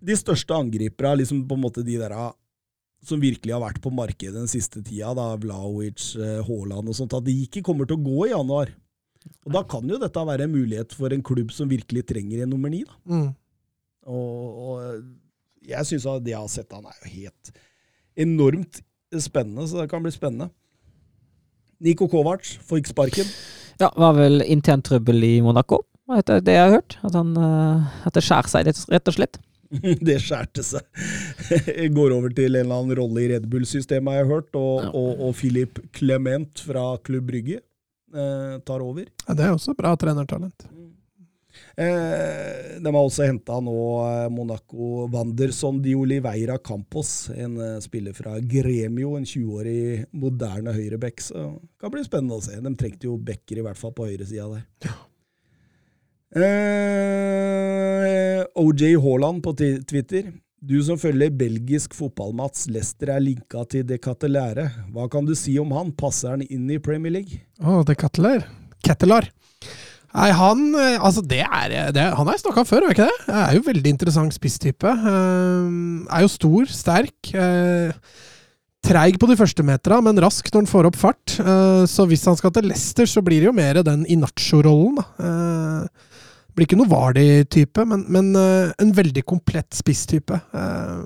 de 0.03 0.17
største 0.19 0.57
angriperne, 0.57 1.13
er 1.13 1.21
liksom 1.23 1.45
på 1.47 1.57
en 1.57 1.63
måte 1.63 1.85
de 1.87 1.95
der 2.01 2.13
ah, 2.17 2.35
som 3.09 3.23
virkelig 3.23 3.55
har 3.55 3.63
vært 3.63 3.81
på 3.85 3.93
markedet 3.95 4.35
den 4.37 4.51
siste 4.51 4.83
tida, 4.85 5.13
da, 5.17 5.29
Vlaovic, 5.41 6.13
eh, 6.19 6.43
Haaland 6.47 6.91
og 6.91 6.99
sånt, 6.99 7.15
at 7.17 7.27
de 7.27 7.35
ikke 7.47 7.65
kommer 7.67 7.89
til 7.89 7.99
å 7.99 8.05
gå 8.07 8.27
i 8.27 8.33
januar. 8.35 8.73
Og 9.47 9.53
Da 9.55 9.63
kan 9.67 9.89
jo 9.89 9.99
dette 9.99 10.27
være 10.27 10.47
en 10.47 10.55
mulighet 10.55 10.95
for 10.95 11.13
en 11.13 11.23
klubb 11.23 11.53
som 11.55 11.71
virkelig 11.71 12.07
trenger 12.07 12.43
en 12.43 12.53
nummer 12.55 12.71
ni. 12.71 12.85
da. 12.87 12.99
Mm. 13.11 13.31
Og, 14.07 14.61
og 14.67 15.67
jeg 15.67 15.89
syns 15.89 16.07
det 16.23 16.31
jeg 16.31 16.39
har 16.39 16.53
sett 16.53 16.75
han 16.75 16.87
er 16.87 17.01
jo 17.03 17.13
helt 17.17 17.57
enormt 18.27 18.83
spennende, 19.23 19.67
så 19.67 19.83
det 19.83 19.91
kan 19.91 20.05
bli 20.05 20.13
spennende. 20.15 20.51
Niko 21.83 22.09
Kovac 22.09 22.47
får 22.65 22.81
ikke 22.81 22.95
sparken. 22.95 23.33
Ja, 23.83 23.91
var 23.99 24.15
vel 24.17 24.41
intern 24.47 24.83
trøbbel 24.85 25.27
i 25.27 25.35
Monaco, 25.45 25.83
etter 26.17 26.41
det 26.41 26.55
jeg 26.57 26.65
har 26.65 26.79
hørt. 26.79 26.97
At, 27.05 27.19
han, 27.19 27.35
eh, 27.37 28.07
at 28.09 28.17
det 28.17 28.25
skjærer 28.25 28.53
seg, 28.53 28.71
rett 28.95 29.11
og 29.11 29.19
slett. 29.19 29.41
Det 30.09 30.19
skjærte 30.23 30.63
seg. 30.67 30.85
Går 31.97 32.15
over 32.17 32.33
til 32.37 32.55
en 32.55 32.65
eller 32.65 32.79
annen 32.81 32.97
rolle 32.99 33.25
i 33.25 33.31
Red 33.35 33.49
Bull-systemet, 33.53 34.13
har 34.13 34.23
jeg 34.25 34.31
hørt. 34.35 34.51
Og, 34.59 34.83
Ja. 34.87 34.91
og, 34.95 35.21
og 35.29 35.35
Philip 35.39 35.81
Clement 35.97 36.63
fra 36.69 36.87
Klubb 37.07 37.27
Brygge 37.31 37.61
eh, 37.61 38.57
tar 38.67 38.85
over. 38.85 39.07
Ja, 39.27 39.35
det 39.35 39.47
er 39.49 39.55
også 39.57 39.75
bra 39.79 39.95
trenertalent. 40.01 40.69
Eh, 41.77 42.77
de 42.81 42.89
har 42.93 42.97
også 43.03 43.27
henta 43.29 43.57
nå 43.65 43.73
eh, 44.05 44.27
Monaco 44.33 45.07
Wanderson 45.13 45.79
de 45.85 45.95
Oliveira 45.97 46.57
Campos, 46.65 47.29
en 47.37 47.59
eh, 47.61 47.75
spiller 47.85 48.17
fra 48.17 48.39
Gremio, 48.41 49.15
en 49.19 49.25
20-årig 49.29 50.07
moderne 50.17 50.73
høyreback. 50.77 51.21
Så 51.25 51.43
det 51.61 51.81
kan 51.85 51.93
bli 51.93 52.05
spennende 52.07 52.39
å 52.39 52.45
se. 52.45 52.57
De 52.65 52.73
trengte 52.81 53.09
jo 53.11 53.17
backer, 53.21 53.61
i 53.61 53.67
hvert 53.67 53.81
fall 53.81 53.93
på 53.97 54.09
høyresida 54.09 54.49
der. 54.55 54.97
Eh, 56.37 58.43
OJ 58.61 58.83
Haaland 59.01 59.41
på 59.45 59.55
Twitter. 59.89 60.29
Du 60.67 60.77
som 60.85 60.99
følger 61.01 61.31
belgisk 61.33 61.95
fotball-Mats, 61.97 62.67
Leicester 62.73 63.13
er 63.15 63.23
linka 63.23 63.63
til 63.71 63.85
De 63.89 63.97
katelære. 64.03 64.67
Hva 64.93 65.07
kan 65.13 65.25
du 65.29 65.33
si 65.39 65.55
om 65.63 65.73
han? 65.77 65.93
Passer 65.97 66.35
han 66.35 66.43
inn 66.45 66.69
i 66.73 66.79
Premier 66.83 67.15
League? 67.19 67.41
Å, 67.63 67.81
det 67.89 67.97
Kattelar. 68.01 68.45
Kettelar. 68.85 69.31
Nei, 70.17 70.31
han 70.33 70.61
eh, 70.81 70.97
Altså, 71.05 71.21
det 71.25 71.43
er, 71.45 71.73
det, 71.93 72.01
er- 72.03 72.15
Han 72.17 72.27
har 72.29 72.37
jeg 72.37 72.45
snakka 72.47 72.65
før, 72.69 72.87
er 72.87 72.95
ikke 72.97 73.09
det? 73.09 73.19
Er 73.33 73.57
jo 73.59 73.65
veldig 73.71 73.91
interessant 73.97 74.37
spisstype. 74.37 74.93
Uh, 74.93 76.05
er 76.13 76.25
jo 76.27 76.31
stor, 76.33 76.69
sterk. 76.73 77.33
Treig 78.87 79.17
på 79.19 79.27
de 79.31 79.35
første 79.41 79.65
metera, 79.67 79.99
men 80.05 80.21
rask 80.23 80.47
når 80.53 80.61
han 80.63 80.69
får 80.71 80.87
opp 80.91 80.99
fart. 81.01 81.39
Eh, 81.43 81.85
så 81.91 82.05
hvis 82.07 82.23
han 82.29 82.37
skal 82.39 82.53
til 82.55 82.69
Leicester, 82.71 83.09
så 83.11 83.23
blir 83.25 83.41
det 83.43 83.49
jo 83.49 83.57
mer 83.57 83.81
den 83.87 84.05
Inacho-rollen, 84.13 85.01
da. 85.01 85.07
Eh, 86.57 86.59
blir 86.59 86.69
ikke 86.69 86.79
noe 86.81 86.89
Vardi-type, 86.89 87.85
men, 87.85 88.07
men 88.09 88.33
eh, 88.37 88.73
en 88.81 88.95
veldig 88.97 89.25
komplett 89.29 89.77
spisstype. 89.77 90.39
Uh, 90.55 91.05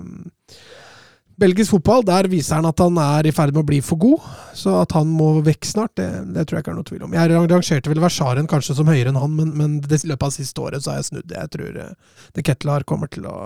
Belgisk 1.40 1.72
fotball, 1.72 2.05
der 2.05 2.28
viser 2.28 2.59
han 2.59 2.68
at 2.68 2.78
han 2.78 2.98
er 3.01 3.27
i 3.27 3.32
ferd 3.32 3.55
med 3.55 3.62
å 3.62 3.66
bli 3.66 3.81
for 3.81 3.98
god. 3.98 4.27
Så 4.55 4.74
at 4.82 4.93
han 4.93 5.09
må 5.09 5.40
vekk 5.43 5.64
snart, 5.66 5.97
det, 5.97 6.09
det 6.35 6.44
tror 6.47 6.59
jeg 6.59 6.66
ikke 6.66 6.74
er 6.74 6.78
noe 6.78 6.89
tvil 6.90 7.06
om. 7.06 7.16
Jeg 7.16 7.32
rangerte 7.32 7.90
vel 7.90 8.02
Versaren 8.05 8.51
kanskje 8.51 8.77
som 8.77 8.90
høyere 8.90 9.10
enn 9.10 9.18
han, 9.18 9.35
men, 9.35 9.51
men 9.56 9.81
det, 9.81 10.02
i 10.05 10.12
løpet 10.12 10.28
av 10.28 10.36
siste 10.36 10.62
året 10.62 10.85
så 10.85 10.93
har 10.93 11.01
jeg 11.01 11.10
snudd. 11.10 11.35
Jeg 11.35 11.52
tror 11.56 11.81
uh, 11.81 12.22
De 12.36 12.44
Ketlar 12.44 12.86
kommer 12.86 13.10
til 13.10 13.27
å 13.31 13.39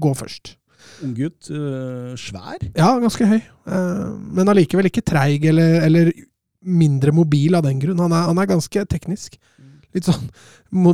gå 0.00 0.14
først. 0.16 0.54
Unggutt. 1.04 1.50
Uh, 1.50 2.14
svær. 2.16 2.62
Ja, 2.78 2.94
ganske 3.02 3.26
høy. 3.28 3.40
Uh, 3.68 4.14
men 4.38 4.48
allikevel 4.48 4.88
ikke 4.88 5.04
treig 5.04 5.44
eller, 5.50 5.80
eller 5.84 6.14
mindre 6.60 7.12
mobil 7.16 7.58
av 7.58 7.66
den 7.66 7.82
grunn. 7.82 8.00
Han 8.06 8.14
er, 8.14 8.30
han 8.30 8.40
er 8.40 8.54
ganske 8.54 8.86
teknisk. 8.94 9.36
Litt 9.96 10.06
sånn 10.06 10.28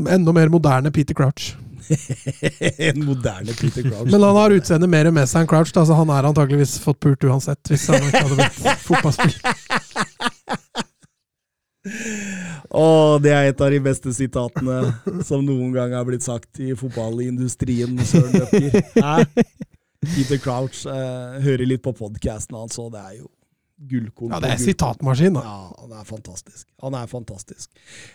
enda 0.09 0.33
mer 0.33 0.49
moderne 0.53 0.91
Peter 0.95 1.15
Crouch. 1.17 1.55
en 2.89 3.05
moderne 3.05 3.53
Peter 3.53 3.83
Crouch. 3.83 4.11
Men 4.11 4.23
han 4.23 4.37
har 4.37 4.55
utseendet 4.57 4.91
mer 4.91 5.11
med 5.15 5.29
seg 5.29 5.45
enn 5.45 5.51
Crouch, 5.51 5.73
da, 5.77 5.85
så 5.87 5.99
han 5.99 6.11
er 6.15 6.29
antageligvis 6.31 6.79
fått 6.83 7.01
pult 7.05 7.27
uansett, 7.29 7.61
hvis 7.71 7.87
han 7.93 8.03
ikke 8.09 8.25
hadde 8.25 8.39
blitt 8.41 8.87
fotballspiller. 8.87 9.41
Å, 12.77 13.19
det 13.23 13.31
er 13.31 13.53
et 13.53 13.61
av 13.63 13.71
de 13.71 13.79
beste 13.79 14.11
sitatene 14.13 15.23
som 15.25 15.45
noen 15.47 15.71
gang 15.75 15.95
har 15.95 16.07
blitt 16.09 16.25
sagt 16.27 16.59
i 16.61 16.75
fotballindustrien, 16.77 17.95
Søren 18.03 18.43
Løkker. 18.43 18.81
Hæ? 18.99 19.25
Peter 20.07 20.39
Crouch 20.43 20.83
eh, 20.91 21.39
hører 21.45 21.67
litt 21.69 21.85
på 21.85 21.95
podkasten 21.97 22.59
hans, 22.59 22.77
og 22.83 22.93
det 22.95 23.03
er 23.03 23.15
jo 23.21 23.31
Gullkorn 23.77 24.33
Ja, 24.33 24.39
det 24.41 24.51
er 24.55 24.61
sitatmaskin, 24.63 25.35
da. 25.37 25.43
Ja, 25.45 25.57
han 25.83 25.93
er 25.99 26.07
fantastisk. 26.09 26.65
Han 26.83 26.95
er 26.97 27.11
fantastisk. 27.11 27.69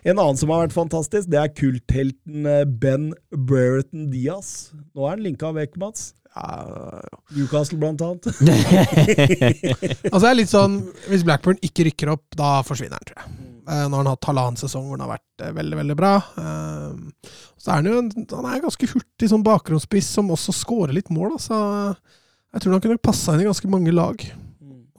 En 0.03 0.17
annen 0.17 0.39
som 0.39 0.49
har 0.53 0.63
vært 0.65 0.73
fantastisk, 0.73 1.29
det 1.29 1.37
er 1.41 1.51
kulthelten 1.53 2.47
eh, 2.49 2.63
Ben 2.65 3.11
Brereton 3.29 4.09
Diaz. 4.13 4.71
Nå 4.95 5.05
er 5.05 5.15
han 5.17 5.23
linka 5.27 5.51
vekk, 5.53 5.77
Mats. 5.81 6.11
Newcastle, 7.35 7.77
blant 7.77 8.01
annet. 8.01 8.25
Altså, 10.11 10.23
det 10.23 10.29
er 10.29 10.37
litt 10.39 10.51
sånn 10.51 10.77
Hvis 11.11 11.25
Blackburn 11.27 11.59
ikke 11.65 11.85
rykker 11.89 12.13
opp, 12.13 12.23
da 12.39 12.61
forsvinner 12.65 12.97
han, 12.99 13.07
tror 13.09 13.19
jeg. 13.21 13.33
Når 13.71 13.89
Nå 13.91 13.97
har 13.99 14.01
han 14.03 14.09
hatt 14.15 14.27
halvannen 14.27 14.59
sesong 14.59 14.87
hvor 14.87 14.97
han 14.97 15.03
har 15.05 15.13
vært 15.17 15.43
eh, 15.45 15.51
veldig, 15.55 15.77
veldig 15.83 15.97
bra. 15.99 16.13
Eh, 16.41 17.33
Så 17.61 17.69
er 17.71 17.77
han 17.81 17.89
jo 17.91 17.97
en, 18.01 18.09
han 18.33 18.47
er 18.49 18.63
ganske 18.63 18.89
hurtig 18.95 19.29
som 19.31 19.43
bakgrunnsspiss 19.45 20.09
som 20.17 20.31
også 20.33 20.55
scorer 20.55 20.95
litt 20.97 21.11
mål. 21.13 21.35
Så 21.39 21.55
jeg 22.51 22.63
tror 22.63 22.73
han 22.75 22.83
kunne 22.87 23.03
passa 23.03 23.35
inn 23.37 23.43
i 23.45 23.47
ganske 23.47 23.69
mange 23.71 23.93
lag. 23.93 24.25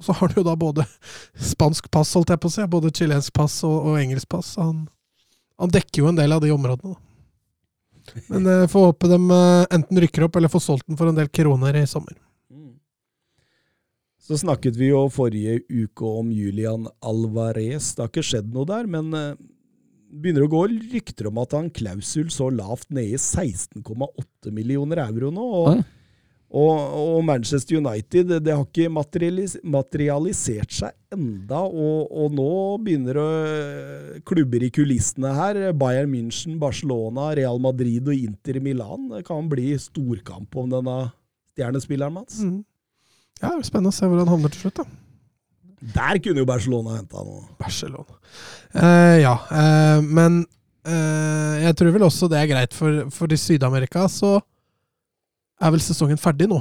Og 0.02 0.08
så 0.08 0.16
har 0.18 0.32
han 0.32 0.40
jo 0.40 0.42
da 0.42 0.56
både 0.58 0.84
spansk 1.52 1.86
pass, 1.94 2.10
holdt 2.18 2.32
jeg 2.34 2.42
på 2.42 2.50
å 2.50 2.54
si, 2.56 2.66
både 2.66 2.90
chilensk 2.90 3.30
pass 3.38 3.60
og, 3.68 3.76
og 3.86 4.00
engelsk 4.00 4.26
pass. 4.34 4.56
Så 4.56 4.66
han, 4.66 4.80
han 5.62 5.70
dekker 5.70 6.02
jo 6.02 6.10
en 6.10 6.18
del 6.18 6.34
av 6.34 6.42
de 6.42 6.50
områdene, 6.50 6.96
da. 6.96 7.08
Men 8.26 8.48
jeg 8.50 8.70
får 8.72 8.88
håpe 8.88 9.08
de 9.12 9.18
eh, 9.30 9.64
enten 9.78 10.00
rykker 10.02 10.24
opp 10.26 10.34
eller 10.36 10.50
får 10.50 10.64
solgt 10.64 10.88
den 10.90 10.98
for 10.98 11.06
en 11.06 11.14
del 11.14 11.28
kroner 11.30 11.78
i 11.78 11.86
sommer. 11.86 12.16
Så 14.22 14.40
snakket 14.42 14.74
vi 14.78 14.90
jo 14.90 15.04
forrige 15.10 15.60
uke 15.70 16.10
om 16.18 16.34
Julian 16.34 16.88
Alvarez. 16.98 17.92
Det 17.94 18.02
har 18.02 18.10
ikke 18.10 18.26
skjedd 18.26 18.50
noe 18.54 18.66
der, 18.66 18.90
men 18.90 19.14
eh, 19.14 19.38
begynner 20.10 20.48
å 20.48 20.50
gå 20.50 20.66
rykter 20.92 21.30
om 21.30 21.38
at 21.42 21.54
han 21.54 21.70
klausul 21.74 22.26
så 22.34 22.50
lavt 22.50 22.90
nede 22.90 23.14
i 23.14 23.22
16,8 23.22 24.50
millioner 24.50 25.06
euro 25.06 25.30
nå. 25.30 25.48
Og. 25.62 25.82
Og, 26.52 26.96
og 27.16 27.22
Manchester 27.24 27.78
United 27.78 28.34
det, 28.44 28.52
har 28.52 28.66
ikke 28.66 28.92
materialis 28.92 29.54
materialisert 29.64 30.74
seg 30.76 31.16
enda, 31.16 31.62
og, 31.64 32.10
og 32.12 32.34
nå 32.36 32.52
begynner 32.84 33.16
det 33.16 34.20
klubber 34.28 34.66
i 34.66 34.68
kulissene 34.72 35.32
her. 35.36 35.60
Bayern 35.76 36.12
München, 36.12 36.58
Barcelona, 36.60 37.30
Real 37.38 37.60
Madrid 37.60 38.08
og 38.08 38.16
Inter 38.16 38.60
Milan. 38.64 39.08
Det 39.14 39.24
kan 39.28 39.48
bli 39.48 39.72
storkamp 39.80 40.60
om 40.60 40.68
denne 40.72 40.98
stjernespilleren, 41.54 42.20
Mats. 42.20 42.42
Mm. 42.44 42.60
Ja, 43.40 43.48
det 43.48 43.56
blir 43.62 43.70
spennende 43.70 43.94
å 43.94 43.96
se 43.96 44.08
hvor 44.08 44.20
han 44.20 44.32
havner 44.32 44.52
til 44.52 44.66
slutt, 44.66 44.82
da. 44.82 44.88
Der 45.96 46.20
kunne 46.22 46.44
jo 46.44 46.46
Barcelona 46.46 47.00
henta 47.00 47.24
noe. 47.26 47.48
Barcelona. 47.58 48.20
Eh, 48.76 49.18
ja, 49.24 49.34
eh, 49.50 50.04
men 50.04 50.42
eh, 50.86 51.64
jeg 51.64 51.80
tror 51.80 51.96
vel 51.96 52.06
også 52.06 52.28
det 52.30 52.38
er 52.38 52.52
greit 52.52 52.76
for, 52.76 53.06
for 53.10 53.32
i 53.32 53.40
Syd-Amerika, 53.40 54.04
så 54.12 54.36
er 55.62 55.74
vel 55.74 55.82
sesongen 55.84 56.20
ferdig 56.20 56.48
nå. 56.50 56.58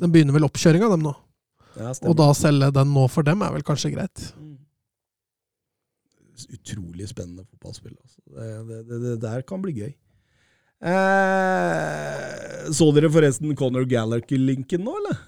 Den 0.00 0.12
begynner 0.12 0.36
vel 0.36 0.46
oppkjøringa, 0.48 0.90
dem 0.92 1.04
nå. 1.06 1.14
Ja, 1.76 1.92
Og 2.08 2.16
da 2.16 2.30
selge 2.36 2.70
den 2.72 2.92
nå 2.94 3.04
for 3.12 3.26
dem 3.26 3.42
er 3.44 3.52
vel 3.54 3.64
kanskje 3.66 3.92
greit. 3.94 4.24
Utrolig 6.52 7.08
spennende 7.08 7.44
fotballspill. 7.48 7.94
Altså. 7.96 8.20
Det, 8.26 8.48
det, 8.68 8.80
det, 8.88 9.00
det 9.06 9.16
der 9.24 9.44
kan 9.48 9.62
bli 9.64 9.72
gøy. 9.76 9.92
Eh, 10.86 12.72
så 12.76 12.88
dere 12.92 13.08
forresten 13.12 13.54
Conor 13.56 13.86
Gallagher-linken 13.88 14.84
nå, 14.84 14.96
eller? 15.00 15.20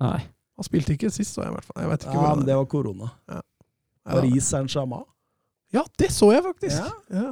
Nei. 0.00 0.20
Han 0.60 0.66
spilte 0.66 0.94
ikke 0.94 1.10
sist, 1.12 1.34
så 1.34 1.42
jeg 1.44 1.50
i 1.50 1.56
hvert 1.56 1.66
fall. 1.66 1.80
Jeg 1.82 1.98
ikke 1.98 2.14
Ja, 2.14 2.34
men 2.36 2.46
det 2.46 2.56
var 2.58 2.66
korona. 2.70 3.10
Ja. 3.30 3.40
Paris 4.10 4.50
Saint-Germain. 4.52 5.06
Ja, 5.74 5.84
det 5.98 6.10
så 6.14 6.30
jeg 6.34 6.44
faktisk! 6.44 6.76
Ja. 6.76 6.90
Ja. 7.14 7.30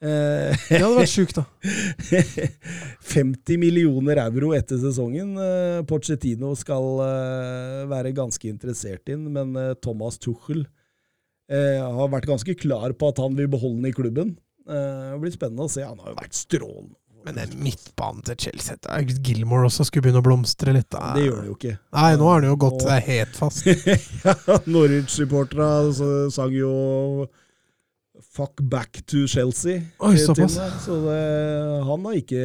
Eh, 0.00 0.54
Det 0.70 0.78
hadde 0.80 0.96
vært 0.96 1.12
sjukt, 1.12 1.36
da. 1.36 1.44
50 3.14 3.58
millioner 3.60 4.20
euro 4.24 4.52
etter 4.56 4.78
sesongen. 4.80 5.34
Eh, 5.36 5.80
Pochettino 5.88 6.54
skal 6.58 6.86
eh, 7.04 7.80
være 7.90 8.14
ganske 8.16 8.48
interessert 8.50 9.10
inn, 9.12 9.26
men 9.34 9.52
eh, 9.60 9.74
Thomas 9.84 10.16
Tuchel 10.22 10.62
eh, 11.50 11.80
har 11.82 12.08
vært 12.12 12.28
ganske 12.30 12.54
klar 12.60 12.94
på 12.96 13.10
at 13.12 13.20
han 13.22 13.36
vil 13.38 13.50
beholde 13.52 13.82
den 13.82 13.90
i 13.92 13.96
klubben. 13.96 14.32
Eh, 14.70 15.12
det 15.12 15.20
blir 15.24 15.36
spennende 15.36 15.66
å 15.68 15.72
se. 15.72 15.84
Han 15.84 16.00
har 16.00 16.14
jo 16.14 16.18
vært 16.22 16.38
strålende. 16.38 16.96
Men 17.20 17.36
den 17.36 17.50
midtbanen 17.60 18.22
til 18.24 18.38
Chelsea 18.46 18.78
Gilmore 19.20 19.66
også 19.68 19.84
skulle 19.84 20.06
begynne 20.06 20.22
å 20.22 20.24
blomstre 20.24 20.72
litt. 20.72 20.86
Da. 20.88 21.10
Det 21.12 21.26
gjør 21.26 21.42
det 21.42 21.50
jo 21.50 21.56
ikke. 21.58 21.74
Nei, 21.98 22.06
nå 22.16 22.30
har 22.30 22.38
han 22.40 22.46
jo 22.48 22.54
gått 22.62 22.86
eh, 22.88 23.02
helt 23.10 23.36
fast. 23.36 23.66
ja, 24.24 24.32
Norwich-supporterne 24.64 25.92
så- 25.98 26.30
sang 26.32 26.56
jo 26.56 26.70
'fuck 28.30 28.60
back 28.62 29.02
to 29.06 29.26
Chelsea'. 29.26 29.82
Oi, 30.00 30.16
såpass. 30.16 30.54
Så 30.84 31.00
det, 31.04 31.84
han 31.86 32.04
har 32.04 32.14
ikke 32.14 32.44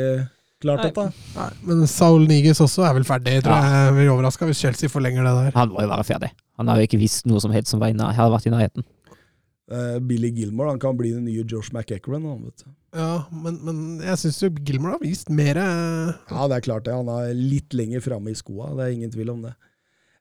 klart 0.62 0.82
Nei. 0.82 0.90
dette. 0.90 1.06
Nei, 1.36 1.50
men 1.68 1.88
Saul 1.88 2.26
Niges 2.28 2.62
også 2.64 2.86
er 2.88 2.94
vel 2.98 3.04
ferdig, 3.08 3.42
tror 3.44 3.54
Ja. 3.54 3.62
jeg. 3.62 3.86
Jeg 3.86 3.94
blir 4.00 4.14
overraska 4.16 4.46
hvis 4.50 4.58
Chelsea 4.64 4.90
forlenger 4.90 5.24
det 5.24 5.34
der. 5.38 5.52
Han 5.60 5.70
må 5.70 5.82
jo 5.82 5.88
være 5.88 6.04
ferdig. 6.04 6.32
Han 6.58 6.68
har 6.68 6.78
jo 6.78 6.88
ikke 6.88 7.00
visst 7.00 7.26
noe 7.26 7.40
som 7.40 7.52
helst 7.52 7.70
som 7.70 7.80
var 7.80 7.88
i 7.90 7.94
hadde 7.94 8.32
vært 8.32 8.48
i 8.48 8.54
nærheten. 8.54 8.84
Uh, 9.66 9.98
Billy 10.00 10.30
Gilmore 10.30 10.70
han 10.70 10.80
kan 10.80 10.96
bli 10.98 11.10
den 11.12 11.26
nye 11.26 11.44
Josh 11.44 11.74
McEachran. 11.74 12.22
Han, 12.22 12.44
vet 12.46 12.64
du. 12.64 12.70
Ja, 12.96 13.26
men, 13.32 13.58
men 13.66 13.78
jeg 14.00 14.18
syns 14.22 14.38
jo 14.44 14.50
Gilmore 14.64 14.94
har 14.94 15.02
vist 15.02 15.30
mer 15.34 15.58
Ja, 15.58 16.48
det 16.48 16.60
er 16.60 16.62
klart 16.62 16.86
det. 16.86 16.94
Han 16.94 17.10
er 17.10 17.34
litt 17.34 17.74
lenger 17.74 18.00
framme 18.06 18.30
i 18.32 18.38
skoa. 18.38 18.76
Det 18.78 18.86
er 18.86 18.94
ingen 18.94 19.12
tvil 19.12 19.32
om 19.34 19.42
det. 19.42 19.56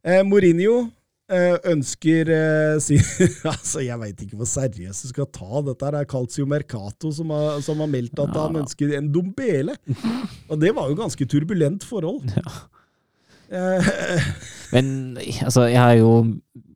Uh, 0.04 0.22
Mourinho 0.24 0.90
ønsker 1.30 2.28
eh, 2.28 2.74
si, 2.84 2.98
Altså, 3.54 3.80
Jeg 3.80 3.96
veit 4.00 4.22
ikke 4.26 4.36
hvor 4.36 4.48
seriøst 4.48 5.06
du 5.06 5.12
skal 5.12 5.30
ta 5.32 5.62
dette. 5.64 5.84
her. 5.84 5.96
Det 5.96 6.02
er 6.02 6.10
Calcio 6.10 6.46
Mercato 6.46 7.12
som 7.12 7.32
har, 7.32 7.60
som 7.64 7.80
har 7.80 7.90
meldt 7.90 8.20
at 8.20 8.36
han 8.36 8.60
ønsker 8.60 8.96
en 8.98 9.10
Dombele. 9.12 9.76
Og 10.50 10.60
det 10.60 10.74
var 10.76 10.90
jo 10.90 10.98
ganske 10.98 11.26
turbulent 11.26 11.86
forhold. 11.88 12.28
Eh, 13.48 13.94
Men 14.74 15.16
altså, 15.18 15.68
jeg 15.70 15.80
har 15.80 15.96
jo 16.00 16.12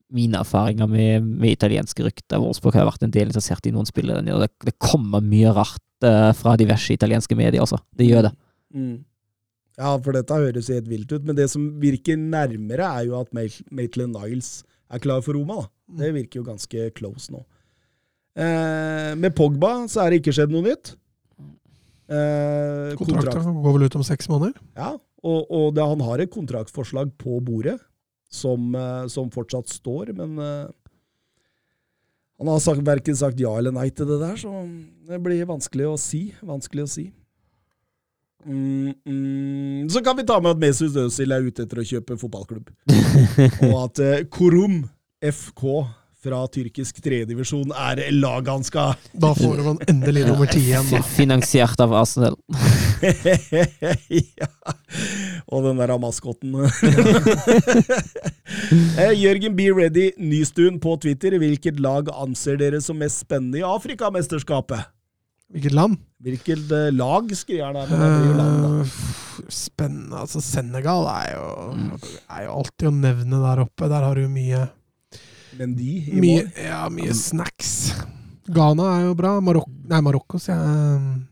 mine 0.08 0.40
erfaringer 0.40 0.88
med, 0.88 1.20
med 1.22 1.52
italienske 1.52 2.04
rykter. 2.06 2.40
Wolfsburg 2.40 2.78
har 2.78 2.88
vært 2.88 3.04
en 3.04 3.12
del 3.12 3.28
interessert 3.28 3.66
i 3.68 3.72
noen 3.74 3.88
spillere. 3.88 4.24
Det, 4.24 4.48
det 4.64 4.78
kommer 4.80 5.20
mye 5.20 5.52
rart 5.52 6.06
uh, 6.06 6.32
fra 6.32 6.54
diverse 6.56 6.94
italienske 6.94 7.36
medier, 7.36 7.60
altså. 7.60 7.76
Det 7.92 8.06
gjør 8.08 8.30
det. 8.30 8.32
Mm. 8.72 8.94
Ja, 9.78 9.92
for 10.02 10.16
dette 10.16 10.34
høres 10.34 10.68
helt 10.72 10.88
vilt 10.90 11.12
ut, 11.14 11.22
men 11.28 11.36
det 11.38 11.46
som 11.52 11.68
virker 11.80 12.18
nærmere, 12.18 12.88
er 12.98 13.04
jo 13.06 13.18
at 13.20 13.30
Maitland 13.36 14.16
Niles 14.16 14.64
er 14.90 14.98
klar 15.04 15.20
for 15.22 15.36
Roma. 15.38 15.60
da. 15.62 15.68
Det 16.02 16.08
virker 16.16 16.40
jo 16.40 16.46
ganske 16.48 16.88
close 16.98 17.30
nå. 17.32 17.44
Eh, 18.38 19.12
med 19.18 19.34
Pogba 19.38 19.86
så 19.90 20.02
er 20.04 20.10
det 20.10 20.20
ikke 20.22 20.34
skjedd 20.34 20.50
noe 20.54 20.66
nytt. 20.66 20.94
Eh, 22.08 22.96
Kontrakten 22.98 23.44
kontrakt- 23.44 23.62
går 23.64 23.76
vel 23.76 23.86
ut 23.88 23.96
om 24.00 24.04
seks 24.06 24.28
måneder? 24.32 24.58
Ja, 24.78 24.94
og, 25.22 25.40
og 25.50 25.74
det, 25.76 25.84
han 25.84 26.02
har 26.06 26.22
et 26.24 26.30
kontraktforslag 26.34 27.10
på 27.20 27.38
bordet 27.44 27.78
som, 28.30 28.70
eh, 28.74 29.06
som 29.12 29.30
fortsatt 29.34 29.68
står, 29.70 30.12
men 30.16 30.38
eh, 30.42 30.68
han 32.38 32.50
har 32.52 32.60
sagt, 32.62 32.84
verken 32.86 33.16
sagt 33.18 33.40
ja 33.42 33.50
eller 33.58 33.74
nei 33.74 33.88
til 33.90 34.06
det 34.06 34.20
der, 34.22 34.36
så 34.38 34.52
det 35.08 35.18
blir 35.24 35.46
vanskelig 35.48 35.88
å 35.90 35.96
si. 35.98 36.28
Vanskelig 36.46 36.84
å 36.86 36.90
si. 36.92 37.06
Mm, 38.46 38.94
mm. 39.04 39.88
Så 39.90 40.02
kan 40.04 40.16
vi 40.16 40.26
ta 40.26 40.38
med 40.40 40.54
at 40.54 40.60
Mesut 40.62 40.96
Özil 40.96 41.34
er 41.34 41.46
ute 41.46 41.64
etter 41.66 41.82
å 41.82 41.86
kjøpe 41.86 42.18
fotballklubb. 42.20 42.70
og 43.68 43.78
at 43.84 44.02
eh, 44.04 44.26
Korum 44.30 44.84
FK 45.18 45.64
fra 46.18 46.40
tyrkisk 46.50 46.98
tredjedivisjon 47.02 47.70
er 47.78 48.00
laget 48.10 48.50
han 48.50 48.64
skal 48.66 48.96
Da 49.14 49.30
får 49.38 49.60
man 49.62 49.78
endelig 49.86 50.24
nummer 50.26 50.50
ti 50.50 50.64
igjen, 50.64 50.88
da. 50.90 51.02
Finansiert 51.14 51.78
av 51.82 51.94
Arsenal. 51.94 52.34
ja. 54.40 54.48
Og 55.46 55.68
den 55.68 55.78
der 55.82 55.94
maskotten. 56.02 56.58
Eh, 58.98 59.12
Jørgen 59.14 59.54
B. 59.54 59.68
Ready 59.70 60.08
Nystuen 60.18 60.80
på 60.82 60.96
Twitter. 61.00 61.36
Hvilket 61.38 61.78
lag 61.80 62.08
anser 62.10 62.58
dere 62.58 62.80
som 62.82 62.98
mest 62.98 63.22
spennende 63.22 63.60
i 63.60 63.66
Afrikamesterskapet? 63.66 64.88
Hvilket 65.48 65.72
land? 65.72 65.96
Hvilket 66.20 66.72
eh, 66.76 66.90
lag, 66.92 67.30
skriver 67.36 67.70
han 67.72 68.36
land. 68.36 68.82
Eh, 68.82 68.96
spennende. 69.48 70.18
Altså, 70.20 70.42
Senegal 70.44 71.06
er 71.08 71.30
jo, 71.38 71.46
er 72.28 72.44
jo 72.44 72.56
alltid 72.58 72.90
å 72.90 72.92
nevne 72.98 73.40
der 73.46 73.62
oppe. 73.64 73.88
Der 73.88 74.04
har 74.04 74.18
du 74.18 74.26
mye 74.28 74.66
Men 75.56 75.72
i 75.80 75.94
Mye, 76.12 76.42
mål. 76.44 76.52
ja, 76.66 76.82
mye 76.92 77.16
snacks. 77.16 77.72
Ghana 78.48 78.90
er 78.98 79.06
jo 79.08 79.16
bra. 79.16 79.38
Marok 79.44 79.68
Nei, 79.88 80.02
Marokko, 80.04 80.36
sier 80.42 80.58
jeg. 80.60 81.22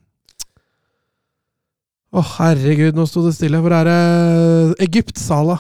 Å, 2.16 2.22
herregud, 2.38 2.96
nå 2.96 3.04
sto 3.08 3.20
det 3.26 3.34
stille. 3.36 3.60
Hvor 3.60 3.74
er 3.76 3.90
det 3.90 4.86
Egypt, 4.86 5.18
Sala. 5.20 5.58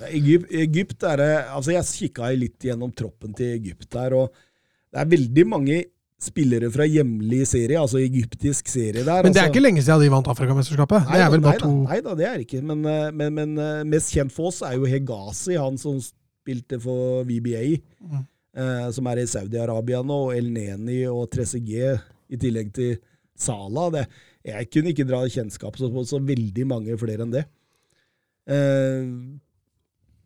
Ja, 0.00 0.08
Egypt, 0.08 0.48
Egypt 0.56 1.04
er 1.04 1.20
det 1.20 1.30
Altså, 1.52 1.74
jeg 1.76 1.90
kikka 2.08 2.30
litt 2.32 2.64
gjennom 2.64 2.94
troppen 2.96 3.36
til 3.36 3.52
Egypt 3.58 3.92
her, 4.00 4.16
og 4.16 4.32
det 4.92 5.02
er 5.02 5.10
veldig 5.12 5.44
mange 5.48 5.76
spillere 6.22 6.68
fra 6.70 6.84
hjemlig 6.86 7.40
serie, 7.50 7.80
altså 7.80 7.98
egyptisk 7.98 8.68
serie 8.70 9.02
der. 9.02 9.22
Men 9.24 9.32
det 9.34 9.40
er 9.40 9.48
altså. 9.48 9.52
ikke 9.52 9.62
lenge 9.64 9.82
siden 9.82 10.04
de 10.04 10.10
vant 10.12 10.28
Afrikamesterskapet. 10.30 11.08
Det 11.10 11.20
er 11.24 11.30
vel 11.34 11.42
bare 11.44 11.58
nei 11.58 11.62
to 11.64 11.70
Nei 11.82 12.00
da, 12.06 12.14
det 12.18 12.26
er 12.28 12.42
ikke. 12.44 12.60
Men, 12.62 12.84
eh, 12.86 13.08
men, 13.10 13.34
men 13.38 13.54
eh, 13.58 13.80
mest 13.90 14.12
kjent 14.14 14.34
for 14.34 14.52
oss 14.52 14.60
er 14.66 14.76
jo 14.78 14.86
Hegazi, 14.90 15.56
han 15.58 15.78
som 15.82 15.98
spilte 16.02 16.78
for 16.82 17.24
VBA, 17.28 17.64
Mm. 18.02 18.22
eh, 18.58 18.86
som 18.94 19.06
er 19.10 19.22
i 19.22 19.26
Saudi-Arabia 19.30 20.02
nå, 20.06 20.20
og 20.28 20.36
El 20.36 20.50
Neni 20.54 21.00
og 21.10 21.28
Trezeguet, 21.34 22.02
i 22.32 22.38
tillegg 22.40 22.70
til 22.74 22.96
Sala. 23.38 23.88
Det, 23.94 24.06
jeg 24.46 24.70
kunne 24.72 24.90
ikke 24.94 25.06
dra 25.08 25.20
kjennskap 25.26 25.76
så, 25.78 25.90
så 26.06 26.18
veldig 26.22 26.66
mange 26.70 26.96
flere 27.00 27.26
enn 27.26 27.34
det. 27.34 27.44
Eh, 28.50 29.02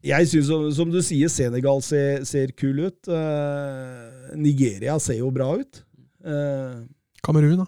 Jeg 0.06 0.28
syns, 0.30 0.50
som, 0.76 0.90
du 0.92 1.00
sier, 1.02 1.30
Senegal 1.32 1.80
ser, 1.82 2.22
ser 2.28 2.52
kul 2.58 2.84
ut. 2.86 2.98
Uh, 3.10 4.36
Nigeria 4.38 4.98
ser 5.02 5.20
jo 5.20 5.32
bra 5.34 5.48
ut. 5.58 5.82
Uh, 6.22 6.86
Kamerun, 7.26 7.64
da. 7.64 7.66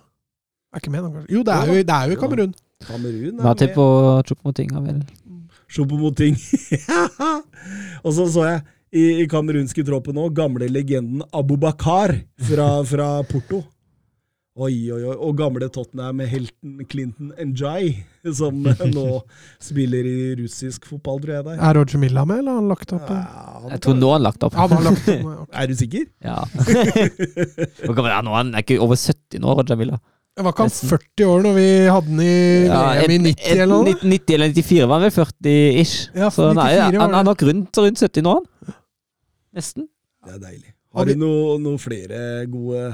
Er 0.74 0.82
ikke 0.82 0.92
med, 0.92 1.02
da, 1.02 1.10
kanskje? 1.14 1.34
Jo, 1.34 1.44
det 1.46 1.54
er 1.54 1.70
jo, 1.72 1.78
det 1.88 1.96
er 1.96 2.12
jo 2.12 2.20
Kamerun. 2.20 2.56
Kamerun 2.86 3.40
er 3.40 3.42
Matip 3.42 3.78
og 3.82 4.26
Chopomotinga, 4.28 4.82
vel 4.84 5.00
Chopomoting. 5.68 6.36
og 8.04 8.12
så 8.14 8.28
så 8.30 8.44
jeg 8.46 8.60
i, 8.88 9.02
i 9.22 9.26
kamerunske 9.28 9.84
troppen 9.84 10.16
nå, 10.16 10.28
gamle 10.32 10.68
legenden 10.72 11.24
Abubakar 11.36 12.14
fra, 12.48 12.68
fra 12.88 13.08
Porto. 13.28 13.62
Oi, 14.58 14.74
oi, 14.90 15.02
oi. 15.06 15.12
Og 15.22 15.36
gamle 15.38 15.68
Tottenham-helten 15.70 16.80
Clinton 16.90 17.28
Njay, 17.52 17.92
som 18.34 18.56
nå 18.96 19.04
spiller 19.62 20.06
i 20.10 20.16
russisk 20.40 20.88
fotball, 20.90 21.20
tror 21.22 21.34
jeg 21.36 21.44
Der. 21.46 21.58
er. 21.60 21.62
Er 21.68 21.78
Roger 21.78 22.00
Milla 22.02 22.24
med, 22.26 22.40
eller 22.42 22.56
har 22.56 22.60
han 22.64 22.70
lagt 22.72 22.92
opp? 22.96 23.06
Ja, 23.12 23.20
Ja, 23.22 23.72
Jeg 23.76 23.80
tror 23.86 23.98
nå 24.00 24.10
har 24.10 24.18
han 24.18 24.26
lagt 24.26 24.42
opp. 24.48 24.56
han 24.58 24.74
har 24.74 24.82
lagt 24.88 25.08
opp. 25.14 25.28
okay. 25.44 25.62
Er 25.62 25.70
du 25.70 25.74
sikker? 25.78 26.06
Ja. 26.26 26.38
Er 27.86 28.14
han 28.16 28.26
nå? 28.26 28.34
Han 28.34 28.50
er 28.54 28.64
ikke 28.66 28.80
over 28.82 28.98
70 28.98 29.38
nå, 29.44 29.54
Roger 29.60 29.78
Milla. 29.78 30.00
Det 30.38 30.44
var 30.46 30.52
ikke 30.54 30.66
han 30.68 30.74
40 30.90 31.24
år 31.26 31.40
når 31.46 31.54
vi 31.56 31.68
hadde 31.90 32.10
han 32.12 32.20
i 32.22 32.34
Ja, 32.68 32.82
EM 33.02 33.14
i 33.14 33.18
90 33.30 33.48
eller 33.54 33.72
noe? 33.72 33.94
90 34.02 34.34
eller 34.36 34.52
94 34.54 34.84
var 34.86 34.94
han 35.00 35.06
vel 35.08 35.14
40-ish. 35.16 35.96
Ja, 36.18 36.28
Så 36.34 36.50
nei, 36.54 36.68
94 36.78 37.00
han 37.02 37.16
er 37.18 37.26
nok 37.30 37.42
rundt, 37.48 37.80
rundt 37.86 38.02
70 38.04 38.26
nå, 38.26 38.34
han. 38.38 38.74
Nesten. 39.58 39.88
Det 40.26 40.34
er 40.36 40.42
deilig. 40.44 40.72
Har 40.94 41.06
du 41.10 41.14
noen 41.18 41.62
noe 41.66 41.78
flere 41.82 42.20
gode 42.50 42.84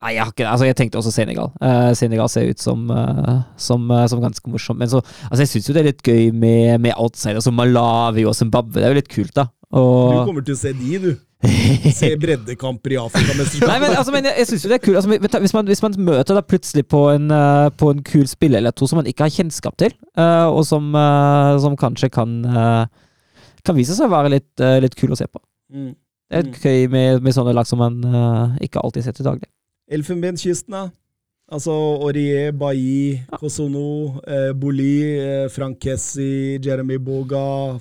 Nei, 0.00 0.14
jeg 0.16 0.24
har 0.24 0.30
ikke 0.32 0.44
det. 0.44 0.48
Altså, 0.48 0.64
jeg 0.64 0.76
tenkte 0.78 1.00
også 1.00 1.12
Senegal. 1.12 1.50
Uh, 1.60 1.90
Senegal 1.98 2.30
ser 2.32 2.48
ut 2.48 2.62
som, 2.62 2.86
uh, 2.88 3.42
som, 3.60 3.82
uh, 3.92 4.06
som 4.08 4.22
ganske 4.22 4.52
morsom. 4.52 4.78
Men 4.80 4.88
så, 4.88 5.02
altså, 5.28 5.42
jeg 5.42 5.50
syns 5.50 5.68
jo 5.68 5.74
det 5.76 5.82
er 5.82 5.90
litt 5.90 6.06
gøy 6.06 6.30
med, 6.32 6.78
med 6.80 6.96
outsiders 6.96 7.44
som 7.44 7.58
Malawi 7.58 8.24
og 8.24 8.36
Zimbabwe. 8.38 8.80
Det 8.80 8.88
er 8.88 8.94
jo 8.94 9.00
litt 9.02 9.12
kult, 9.12 9.34
da. 9.36 9.50
Du 9.70 10.24
kommer 10.26 10.42
til 10.46 10.56
å 10.56 10.58
se 10.58 10.72
de, 10.74 10.94
du. 11.04 11.10
Se 11.94 12.10
breddekamper 12.22 12.92
i 12.92 12.96
Nei, 12.96 13.04
Afrikamesterskapet. 13.04 13.76
men, 13.80 13.94
altså, 13.96 14.12
men 14.12 14.26
jeg, 14.28 14.34
jeg 14.40 14.48
synes 14.50 14.64
jo 14.64 14.72
det 14.72 14.76
er 14.76 14.82
kult. 14.84 14.98
Altså, 15.02 15.38
hvis, 15.44 15.54
man, 15.56 15.70
hvis 15.70 15.84
man 15.84 16.00
møter 16.08 16.36
da 16.36 16.42
plutselig 16.44 16.86
på 16.88 17.04
en, 17.12 17.30
uh, 17.32 17.68
på 17.68 17.92
en 17.94 18.02
kul 18.04 18.26
spiller 18.28 18.60
eller 18.60 18.76
to 18.76 18.88
som 18.90 19.00
man 19.00 19.08
ikke 19.08 19.28
har 19.28 19.36
kjennskap 19.36 19.78
til, 19.80 19.94
uh, 20.20 20.48
og 20.48 20.64
som, 20.68 20.90
uh, 20.96 21.60
som 21.62 21.76
kanskje 21.80 22.10
kan, 22.12 22.40
kan 23.64 23.76
vise 23.76 23.96
seg 23.96 24.08
å 24.08 24.16
være 24.16 24.34
litt, 24.38 24.52
litt 24.80 24.96
kul 24.96 25.12
å 25.12 25.20
se 25.20 25.28
på. 25.28 25.40
Mm. 25.76 25.94
Det 26.30 26.40
er 26.40 26.52
gøy 26.64 26.92
med, 26.92 27.24
med 27.24 27.34
sånne 27.36 27.52
lag 27.56 27.68
som 27.68 27.80
man 27.82 28.00
ikke 28.64 28.80
alltid 28.80 29.04
ser 29.04 29.16
til 29.16 29.26
daglig. 29.28 29.48
Elfenbenskysten, 29.90 30.74
da. 30.76 30.88
Altså 31.50 31.72
Aurier, 31.74 32.52
Bailly, 32.54 33.18
Kosono, 33.40 34.20
eh, 34.22 34.52
Boli, 34.54 35.02
eh, 35.18 35.48
Frank 35.50 35.80
Kessi, 35.82 36.60
Jeremy 36.62 36.98
Boga, 37.02 37.78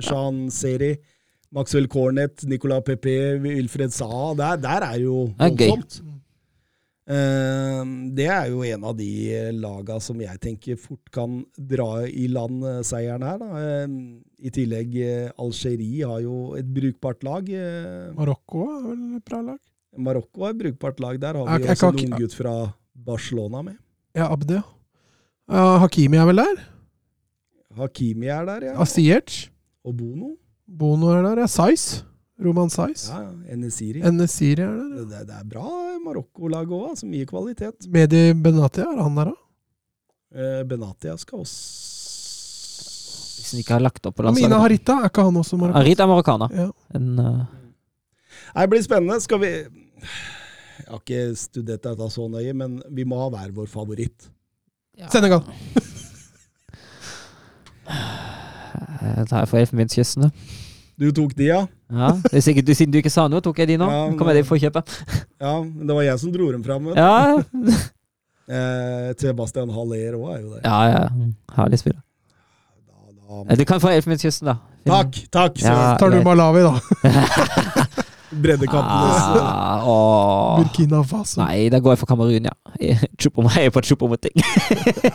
Jean 0.00 0.46
Seri, 0.50 0.94
Maxwell 1.52 1.88
Cornet, 1.92 2.46
Nicolas 2.48 2.80
Pepe, 2.80 3.36
Wilfred 3.42 3.92
Saha. 3.92 4.32
Der, 4.34 4.56
der 4.56 4.86
er 4.86 4.98
jo 5.02 5.26
voldsomt. 5.36 6.00
Eh, 7.12 7.84
det 8.16 8.28
er 8.30 8.46
jo 8.48 8.62
en 8.64 8.84
av 8.88 8.96
de 8.96 9.10
laga 9.58 9.98
som 10.00 10.20
jeg 10.22 10.38
tenker 10.40 10.78
fort 10.80 11.10
kan 11.12 11.42
dra 11.58 12.06
i 12.06 12.28
land 12.32 12.62
eh, 12.64 12.78
seieren 12.86 13.26
her. 13.26 13.42
Da. 13.42 13.50
Eh, 13.60 13.98
I 14.48 14.54
tillegg, 14.54 14.96
eh, 15.02 15.28
Algerie 15.36 16.08
har 16.08 16.22
jo 16.24 16.54
et 16.56 16.72
brukbart 16.72 17.26
lag. 17.28 17.44
Eh, 17.52 18.08
Marokko 18.16 18.64
er 18.78 18.82
vel 18.88 19.04
et 19.18 19.28
bra 19.28 19.42
lag? 19.50 19.60
Marokko 19.98 20.46
er 20.46 20.54
et 20.54 20.60
brukbart 20.60 21.00
lag. 21.00 21.18
Der 21.20 21.36
har 21.36 21.58
vi 21.58 21.66
jeg, 21.66 21.76
også 21.76 21.88
en 21.92 22.12
unggutt 22.12 22.36
fra 22.36 22.54
Barcelona 22.94 23.62
med. 23.62 23.76
Ja, 24.16 24.28
ja. 24.48 24.62
Ja, 25.52 25.64
Hakimi 25.82 26.16
er 26.16 26.28
vel 26.30 26.40
der? 26.40 26.62
Hakimi 27.76 28.26
er 28.26 28.46
der, 28.48 28.64
ja. 28.70 28.80
Asiyech. 28.80 29.50
Og 29.84 29.96
Bono. 29.96 30.36
Bono 30.66 31.12
er 31.12 31.22
der. 31.26 31.42
Ja, 31.44 31.46
Saiz. 31.46 32.04
Roman 32.42 32.70
Saiz. 32.70 33.08
Ja, 33.10 33.28
Enesiri. 33.52 34.00
Enesiri 34.00 34.62
er 34.64 34.72
der. 34.72 34.88
ja. 34.98 35.04
Det, 35.12 35.26
det 35.28 35.36
er 35.38 35.46
bra 35.48 35.68
Marokko-lag 36.02 36.66
òg, 36.72 36.88
altså. 36.94 37.06
Mye 37.06 37.28
kvalitet. 37.28 37.86
Medi 37.92 38.32
Benatia, 38.34 38.88
er 38.88 39.02
han 39.02 39.18
der 39.18 39.32
da? 39.32 39.38
Uh, 40.32 40.62
Benatia 40.64 41.12
skal 41.20 41.42
også 41.42 41.58
Hvis 43.36 43.50
han 43.52 43.60
ikke 43.60 43.74
har 43.76 43.82
lagt 43.84 44.06
opp 44.08 44.16
på 44.16 44.24
landslaget. 44.24 44.48
Mina 44.48 44.62
Harita, 44.62 44.96
er 45.02 45.10
ikke 45.12 45.26
han 45.26 45.36
også 45.36 45.58
marokkaner? 45.60 45.84
Harita 45.84 46.04
er 46.06 46.10
marokkaner. 46.14 46.56
Ja. 46.56 46.68
En, 46.96 47.08
uh... 47.18 47.42
Nei, 48.54 48.62
Det 48.64 48.70
blir 48.72 48.84
spennende. 48.86 49.20
Skal 49.20 49.40
vi 49.42 49.52
Jeg 50.82 50.88
har 50.88 51.00
ikke 51.02 51.36
studert 51.38 51.84
dette 51.84 52.08
så 52.10 52.26
nøye, 52.28 52.52
men 52.56 52.80
vi 52.90 53.04
må 53.08 53.18
ha 53.20 53.28
hver 53.32 53.52
vår 53.54 53.68
favoritt. 53.70 54.28
Senegal. 55.12 55.44
jeg 59.02 59.28
tar 59.30 59.46
for 59.48 59.60
Elfenbenskysten, 59.60 60.26
da. 60.26 60.58
Du 61.00 61.08
tok 61.14 61.32
de, 61.34 61.48
ja? 61.48 61.62
Ja, 61.92 62.12
hvis 62.30 62.46
ikke, 62.52 62.62
du, 62.62 62.74
Siden 62.76 62.92
du 62.92 63.00
ikke 63.00 63.10
sa 63.10 63.24
noe, 63.30 63.42
tok 63.44 63.58
jeg 63.62 63.72
de 63.72 63.78
nå. 63.80 63.88
Ja, 63.90 64.04
men, 64.08 64.18
kommer 64.18 64.36
jeg 64.36 64.44
de 64.44 64.48
for 64.48 64.58
å 64.58 64.62
kjøpe. 64.62 64.84
Ja, 65.40 65.54
men 65.64 65.88
det 65.88 65.96
var 65.96 66.06
jeg 66.06 66.20
som 66.22 66.34
dro 66.34 66.50
dem 66.52 66.64
fram. 66.66 66.90
du. 66.90 66.94
Ja, 66.98 67.42
Eh, 68.52 69.12
Sebastian 69.16 69.70
Haller 69.70 70.16
òg 70.18 70.24
er 70.34 70.40
jo 70.42 70.48
det. 70.50 70.60
ja. 70.66 70.78
ja. 70.90 71.02
Herlig 71.56 71.78
spiller. 71.78 72.00
Da, 72.90 73.44
da. 73.46 73.56
Du 73.56 73.64
kan 73.64 73.80
få 73.80 73.92
Elfenbenskysten, 73.94 74.50
da. 74.50 74.56
Takk! 74.82 75.20
takk! 75.32 75.60
Ja, 75.62 75.94
Tar 75.96 76.10
du. 76.10 76.18
Malawi, 76.26 76.64
da? 76.66 76.74
Breddekampenes 78.32 79.24
Ah, 79.42 79.82
oh. 79.90 80.60
Burkina 80.62 81.02
Faso. 81.04 81.40
Nei, 81.42 81.68
da 81.72 81.80
går 81.82 81.94
jeg 81.96 82.00
for 82.02 82.10
Kamerun, 82.12 82.48
ja. 82.48 82.54
Jeg 82.80 82.96
er 83.66 83.74
på 83.74 83.82
Chupomoting. 83.84 84.36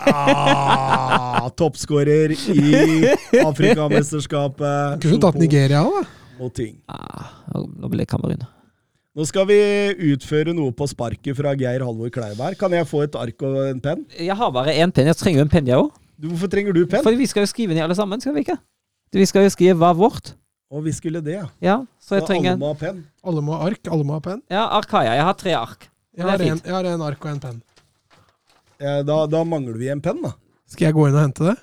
ah, 0.07 1.47
Toppskårer 1.57 2.33
i 2.35 3.07
Afrikamesterskapet. 3.49 5.01
Kunne 5.01 5.17
du 5.17 5.23
tatt 5.23 5.39
Nigeria 5.41 5.81
òg, 5.85 5.97
da? 6.01 6.05
Moting. 6.37 6.75
Ah, 6.91 7.31
nå 7.55 7.89
blir 7.89 8.03
det 8.03 8.09
Kamerun. 8.11 8.43
Nå 9.17 9.25
skal 9.25 9.47
vi 9.49 9.57
utføre 10.13 10.53
noe 10.53 10.69
på 10.77 10.85
sparket 10.91 11.33
fra 11.39 11.55
Geir 11.57 11.81
Halvor 11.81 12.11
Kleiberg. 12.13 12.57
Kan 12.59 12.75
jeg 12.77 12.85
få 12.85 13.01
et 13.07 13.15
ark 13.17 13.41
og 13.47 13.55
en 13.71 13.79
penn? 13.81 14.03
Jeg 14.13 14.35
har 14.37 14.51
bare 14.53 14.75
én 14.77 14.93
penn. 14.93 15.09
Jeg 15.09 15.17
trenger 15.17 15.41
jo 15.41 15.45
en 15.47 15.53
penn, 15.55 15.69
jeg 15.71 15.79
òg. 15.81 15.89
Hvorfor 16.21 16.51
trenger 16.53 16.75
du 16.77 16.83
penn? 16.89 17.01
Fordi 17.05 17.17
vi 17.17 17.25
skal 17.29 17.41
jo 17.45 17.49
skrive 17.49 17.73
ned 17.73 17.81
alle 17.87 17.97
sammen, 17.97 18.21
skal 18.21 18.35
vi 18.37 18.45
ikke? 18.45 18.59
Vi 19.17 19.25
skal 19.25 19.47
jo 19.47 19.53
skrive 19.53 19.77
hva 19.81 19.89
vårt. 19.97 20.35
Og 20.71 20.83
vi 20.83 20.91
skulle 20.91 21.21
det, 21.23 21.37
ja. 21.37 21.45
Ja, 21.63 21.75
så 22.03 22.17
jeg 22.17 22.23
Så 22.25 22.27
trenger 22.27 22.51
alle 22.51 22.59
må 22.59 22.67
ha 22.73 22.79
penn. 22.79 22.97
Alle 23.23 23.41
må 23.41 23.53
ha 23.55 23.67
ark, 23.69 23.79
alle 23.87 24.03
må 24.03 24.17
ha 24.17 24.19
penn. 24.19 24.41
Ja, 24.51 24.65
ark 24.75 24.89
har 24.91 25.03
jeg. 25.07 25.15
Jeg 25.15 25.23
har 25.29 25.33
tre 25.39 25.53
ark. 25.55 25.87
Jeg 26.17 26.25
har, 26.25 26.41
en, 26.41 26.61
jeg 26.65 26.73
har 26.73 26.85
en 26.91 27.01
ark 27.07 27.23
og 27.25 27.31
en 27.31 27.39
penn. 27.39 27.61
Ja, 28.81 29.01
Da, 29.03 29.25
da 29.31 29.43
mangler 29.47 29.77
vi 29.79 29.87
en 29.93 30.01
penn, 30.01 30.19
da. 30.25 30.33
Skal 30.67 30.89
jeg 30.89 30.97
gå 30.97 31.07
inn 31.07 31.15
og 31.15 31.21
hente 31.23 31.45
det? 31.47 31.55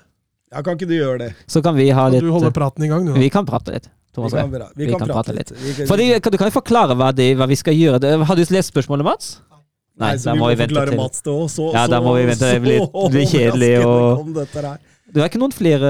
Ja, 0.51 0.61
Kan 0.63 0.77
ikke 0.79 0.87
du 0.89 0.95
gjøre 0.95 1.19
det? 1.19 1.29
Så 1.51 1.61
kan 1.63 1.75
vi 1.75 1.89
ha 1.91 2.05
Kan 2.07 2.15
litt 2.15 2.23
du 2.25 2.31
holde 2.31 2.51
praten 2.55 2.83
i 2.85 2.89
gang, 2.89 3.05
du? 3.05 3.13
Vi 3.19 3.29
kan 3.29 3.45
prate 3.45 3.75
litt. 3.75 3.85
Vi 3.85 4.15
Thomas 4.15 4.31
kan, 4.31 4.49
vi 4.49 4.85
vi 4.85 4.91
kan 4.93 5.07
prate 5.09 5.33
litt. 5.35 5.51
litt. 5.51 5.75
kan- 5.77 5.87
Fordi, 5.87 6.05
kan, 6.23 6.31
du 6.31 6.37
kan 6.39 6.47
jo 6.47 6.55
forklare 6.61 6.95
hva, 6.95 7.09
det, 7.13 7.35
hva 7.37 7.47
vi 7.51 7.55
skal 7.59 7.73
gjøre. 7.75 8.25
Har 8.25 8.35
du 8.35 8.43
lest 8.49 8.71
spørsmålet, 8.73 9.03
Mats? 9.03 9.41
Nei, 9.99 10.15
så 10.17 10.33
vi 10.33 10.39
må, 10.39 10.49
forklare 10.55 10.95
Mats 10.97 11.21
det 11.21 11.31
òg. 11.33 11.49
Så, 11.51 11.73
Ja, 11.73 11.85
da 11.87 11.99
må 12.01 12.15
vi 12.15 12.25
vente. 12.25 12.47
Det 12.53 12.61
blir- 12.63 12.79
så 12.91 13.09
det 13.11 13.11
blir 13.11 13.27
kjedelig 13.27 13.73
og-. 13.85 14.79
Det 15.15 15.21
er 15.23 15.29
ikke 15.31 15.39
noen 15.39 15.53
flere 15.55 15.89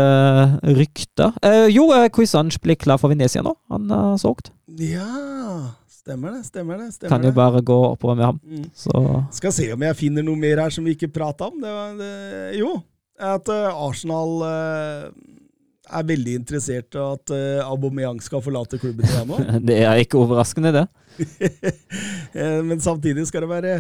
rykter. 0.78 1.34
Eh, 1.42 1.66
jo, 1.74 1.88
uh, 1.90 2.06
Cuisange 2.14 2.60
blir 2.62 2.78
klar 2.78 3.00
for 3.02 3.10
Venezia 3.10 3.42
nå. 3.46 3.56
Han 3.74 3.90
har 3.90 4.20
solgt. 4.22 4.52
Ja, 4.78 5.08
stemmer 5.90 6.36
det. 6.38 6.44
Stemmer 6.46 6.78
det. 6.84 6.92
Stemmer 6.94 7.10
Kan 7.16 7.26
jo 7.26 7.32
bare 7.34 7.64
gå 7.66 7.78
oppover 7.88 8.20
med 8.20 8.28
ham. 8.30 8.38
Mm. 8.46 8.68
Så 8.78 9.02
Skal 9.34 9.56
se 9.58 9.72
om 9.74 9.82
jeg 9.88 9.98
finner 9.98 10.26
noe 10.28 10.38
mer 10.38 10.62
her 10.62 10.76
som 10.76 10.86
vi 10.86 10.94
ikke 10.94 11.10
prata 11.16 11.50
om. 11.50 11.58
Det, 11.64 11.74
var- 11.74 11.98
det, 11.98 12.60
jo, 12.60 12.76
at 13.34 13.50
eh, 13.50 13.82
Arsenal 13.88 14.36
eh, 14.46 15.10
er 15.96 16.08
veldig 16.14 16.38
interessert 16.44 16.96
i 16.98 17.02
at 17.02 17.34
Aubameyang 17.66 18.22
skal 18.26 18.42
forlate 18.46 18.78
klubben 18.82 19.06
det 19.70 19.82
er 19.86 20.02
ikke 20.06 20.22
overraskende, 20.22 20.72
det. 20.84 20.86
Eh, 22.36 22.60
Men 22.68 22.82
samtidig 22.84 23.24
skal 23.30 23.46
det 23.46 23.50
være 23.50 23.76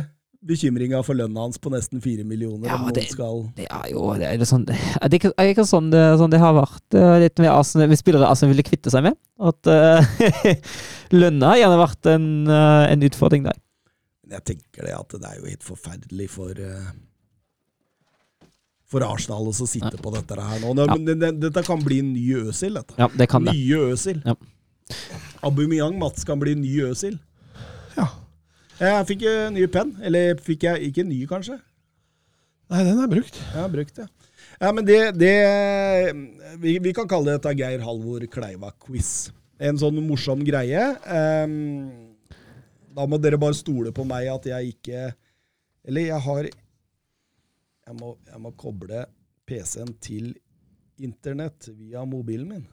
bekymringa 0.45 0.99
for 1.05 1.17
lønna 1.17 1.41
hans 1.47 1.57
på 1.57 1.71
nesten 1.73 2.01
fire 2.03 2.23
millioner. 2.23 2.67
Ja, 2.69 2.77
det- 2.93 3.09
skal 3.11 3.51
Det 3.57 3.65
er 3.69 3.89
jo 3.91 4.13
det 4.13 4.27
er 4.29 4.45
sånn, 4.45 4.65
er 4.69 5.09
det 5.09 5.19
ikke, 5.21 5.33
er 5.37 5.49
ikke 5.53 5.65
sånn, 5.65 5.89
det, 5.91 6.03
sånn 6.19 6.29
det 6.31 6.39
har 6.39 6.53
vært 6.53 6.83
Det 6.91 7.01
er 7.01 7.19
litt 7.25 7.39
med 7.39 7.49
Arsenal, 7.49 7.87
med 7.89 7.97
spillere 7.97 8.29
Arsenal 8.29 8.53
ville 8.53 8.63
kvitte 8.67 8.91
seg 8.93 9.03
med? 9.03 9.17
At 9.39 9.65
uh, 9.67 10.05
lønna 11.11 11.53
har 11.55 11.57
gjerne 11.63 11.79
vært 11.81 12.05
en, 12.13 12.27
uh, 12.47 12.85
en 12.91 13.01
utfordring 13.09 13.43
der. 13.49 13.57
Jeg 14.29 14.43
tenker 14.45 14.85
det 14.85 14.93
at 14.97 15.09
det 15.09 15.23
er 15.29 15.35
jo 15.41 15.45
helt 15.49 15.63
forferdelig 15.65 16.29
for 16.29 16.49
uh, 16.57 16.91
For 18.89 19.01
Arsenal 19.03 19.47
å 19.49 19.53
sitte 19.53 19.67
sitte 19.79 19.97
på 20.01 20.11
dette 20.13 20.37
her 20.39 20.59
nå. 20.61 20.73
Nå- 20.77 20.85
Ja. 20.87 20.95
men 20.95 21.05
det- 21.05 21.19
det- 21.19 21.39
Dette 21.41 21.63
kan 21.65 21.79
bli 21.83 21.99
en 21.99 22.13
ny 22.13 22.25
Øsil, 22.47 22.73
dette. 22.75 22.93
Ja, 22.97 23.07
det 23.07 23.27
kan 23.29 23.43
det. 23.43 23.53
Nye 23.53 23.91
Øsil. 23.93 24.21
Ja. 24.25 24.35
Aubameyang 25.43 25.97
Mats 25.99 26.23
kan 26.23 26.39
bli 26.39 26.53
ny 26.55 26.81
Øsil. 26.85 27.17
Ja. 27.97 28.07
Jeg 28.75 29.07
fikk 29.07 29.23
en 29.29 29.55
ny 29.55 29.65
penn. 29.71 29.95
Eller 30.03 30.35
fikk 30.43 30.65
jeg 30.67 30.89
ikke 30.89 31.05
ny, 31.07 31.21
kanskje? 31.29 31.57
Nei, 32.73 32.81
den 32.87 32.99
er 32.99 33.09
brukt. 33.11 33.37
Ja, 33.53 33.67
brukt 33.71 34.01
ja. 34.01 34.07
Ja, 34.55 34.71
men 34.71 34.85
det, 34.87 34.99
det 35.19 35.35
vi, 36.61 36.77
vi 36.79 36.93
kan 36.95 37.07
kalle 37.11 37.35
dette 37.35 37.51
Geir 37.57 37.83
Halvor 37.83 38.23
Kleiva-quiz. 38.31 39.29
En 39.63 39.79
sånn 39.79 39.99
morsom 40.03 40.43
greie. 40.47 40.83
Um, 41.07 42.15
da 42.95 43.05
må 43.07 43.19
dere 43.21 43.39
bare 43.39 43.57
stole 43.57 43.91
på 43.95 44.05
meg 44.07 44.29
at 44.31 44.45
jeg 44.47 44.75
ikke 44.75 44.99
Eller 45.83 46.05
jeg 46.07 46.19
har 46.23 46.47
Jeg 46.47 47.95
må, 47.99 48.13
jeg 48.27 48.39
må 48.41 48.51
koble 48.55 49.03
PC-en 49.45 49.91
til 50.01 50.31
internett 50.95 51.67
via 51.75 52.05
mobilen 52.07 52.47
min. 52.49 52.67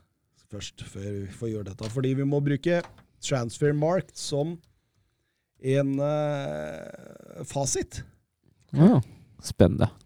først, 0.52 0.84
før 0.84 1.10
vi 1.10 1.26
får 1.32 1.48
gjøre 1.48 1.68
dette. 1.70 1.90
Fordi 1.90 2.14
vi 2.14 2.24
må 2.28 2.40
bruke 2.40 2.82
Transfermarkt 3.22 4.16
som 4.18 4.56
en 5.62 5.94
uh, 6.00 7.42
fasit. 7.48 8.02
Ja. 8.76 9.00
Spennende. 9.42 9.90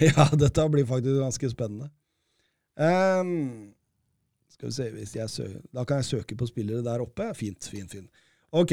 Ja, 0.00 0.24
dette 0.38 0.62
blir 0.72 0.86
faktisk 0.88 1.18
ganske 1.20 1.48
spennende. 1.52 1.90
Um, 2.80 3.74
skal 4.48 4.70
vi 4.70 4.76
se 4.76 4.86
hvis 4.94 5.14
jeg 5.18 5.28
søker. 5.28 5.60
Da 5.74 5.84
kan 5.84 6.00
jeg 6.00 6.08
søke 6.08 6.36
på 6.38 6.48
spillere 6.48 6.84
der 6.86 7.02
oppe. 7.04 7.26
Fint, 7.36 7.68
fint, 7.68 7.90
fint. 7.92 8.08
Ok. 8.52 8.72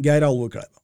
Geir 0.00 0.24
Alvor 0.24 0.48
Kleiva. 0.54 0.80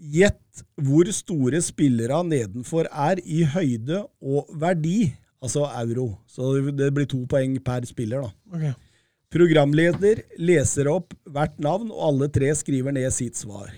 Gjett 0.00 0.62
hvor 0.80 1.08
store 1.12 1.60
spillere 1.64 2.22
nedenfor 2.24 2.88
er 2.88 3.20
i 3.24 3.42
høyde 3.54 4.02
og 4.20 4.48
verdi, 4.60 5.12
altså 5.40 5.66
euro. 5.82 6.14
Så 6.28 6.54
det 6.76 6.92
blir 6.96 7.08
to 7.08 7.22
poeng 7.28 7.58
per 7.64 7.84
spiller, 7.88 8.24
da. 8.24 8.32
Ok. 8.56 8.89
Programleder 9.30 10.24
leser 10.42 10.88
opp 10.90 11.12
hvert 11.30 11.54
navn, 11.62 11.92
og 11.94 12.00
alle 12.08 12.26
tre 12.34 12.48
skriver 12.58 12.90
ned 12.96 13.12
sitt 13.14 13.38
svar. 13.38 13.68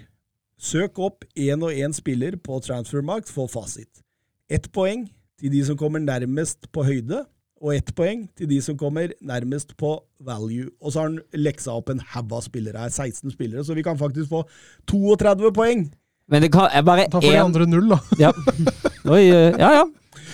Søk 0.56 0.96
opp 1.02 1.26
én 1.36 1.60
og 1.60 1.74
én 1.76 1.92
spiller 1.92 2.38
på 2.40 2.56
Transfermarkt 2.64 3.28
for 3.28 3.50
fasit. 3.52 4.00
Ett 4.48 4.70
poeng 4.72 5.04
til 5.36 5.52
de 5.52 5.60
som 5.66 5.76
kommer 5.76 6.00
nærmest 6.00 6.70
på 6.72 6.86
høyde, 6.86 7.24
og 7.62 7.74
ett 7.76 7.92
poeng 7.94 8.24
til 8.38 8.48
de 8.48 8.62
som 8.64 8.78
kommer 8.80 9.12
nærmest 9.20 9.74
på 9.76 9.90
value. 10.24 10.70
Og 10.80 10.94
så 10.94 11.02
har 11.02 11.10
han 11.10 11.18
leksa 11.36 11.74
opp 11.76 11.92
en 11.92 12.00
haug 12.14 12.32
av 12.32 12.46
spillere 12.46 12.80
her, 12.86 12.88
16 12.94 13.34
spillere, 13.34 13.64
så 13.66 13.76
vi 13.76 13.84
kan 13.84 14.00
faktisk 14.00 14.32
få 14.32 14.40
32 14.88 15.50
poeng. 15.58 15.84
Men 16.32 16.46
det 16.46 16.48
kan, 16.54 16.70
er 16.72 16.86
bare 16.86 17.04
Da 17.12 17.20
får 17.20 17.28
de 17.28 17.34
én 17.36 17.44
andre 17.44 17.66
null, 17.68 17.92
da. 17.92 17.98
ja. 18.18 18.32
Oi, 19.12 19.26
eh, 19.28 19.52
ja, 19.60 19.68
ja. 19.82 19.84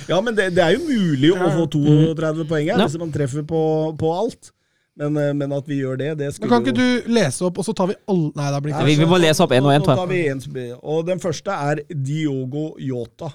Ja, 0.09 0.20
men 0.23 0.39
det, 0.39 0.53
det 0.55 0.62
er 0.62 0.77
jo 0.77 0.86
mulig 0.86 1.32
å 1.35 1.51
få 1.59 1.66
32 1.74 2.47
poeng 2.47 2.70
her, 2.70 2.78
Ja. 2.78 2.86
hvis 2.86 3.01
man 3.03 3.11
treffer 3.12 3.43
på, 3.43 3.65
på 3.99 4.12
alt. 4.15 4.53
Men, 4.99 5.16
eh, 5.16 5.33
men 5.39 5.53
at 5.55 5.69
vi 5.70 5.77
gjør 5.79 5.99
det, 6.01 6.09
det 6.19 6.27
Men 6.27 6.33
skulle 6.35 6.51
kan 6.51 6.65
ikke 6.65 6.75
du 6.75 7.12
lese 7.15 7.45
opp, 7.47 7.61
og 7.62 7.66
så 7.69 7.75
tar 7.77 7.91
vi 7.93 7.95
alle 8.11 8.33
Nei, 8.35 8.47
da 8.51 8.59
blir 8.62 8.73
ikke 8.73 8.81
det 8.83 8.89
vi, 8.89 8.95
ikke 8.97 9.05
vi 9.05 9.11
må 9.12 9.20
lese 9.23 9.45
opp 9.45 9.53
én 9.55 9.69
og 9.69 9.70
én, 9.70 9.85
tror 9.87 10.01
jeg. 10.11 10.31
en 10.33 10.41
Og 10.83 11.05
den 11.07 11.23
første 11.23 11.59
er 11.70 11.83
Diogo 11.95 12.65
Yota. 12.83 13.31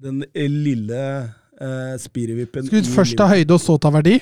Den 0.00 0.22
lille 0.34 1.02
eh, 1.60 1.94
spirrevippen. 2.00 2.70
Skal 2.70 2.80
vi 2.80 2.94
først 2.94 3.18
ta 3.18 3.26
høyde 3.28 3.58
og 3.58 3.60
så 3.60 3.76
ta 3.82 3.92
verdi? 3.92 4.16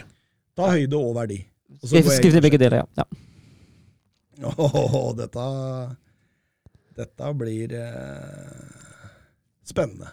Ta 0.56 0.72
høyde 0.72 0.98
og 0.98 1.14
verdi. 1.18 1.38
Og 1.76 1.90
Skriv, 1.92 2.08
jeg 2.10 2.32
ned 2.32 2.42
begge 2.42 2.58
deler, 2.58 2.82
ja. 2.82 3.04
ja. 3.04 4.50
Åh, 4.66 5.14
dette 5.18 5.44
Dette 6.96 7.30
blir 7.36 7.74
eh, 7.76 8.66
spennende. 9.68 10.10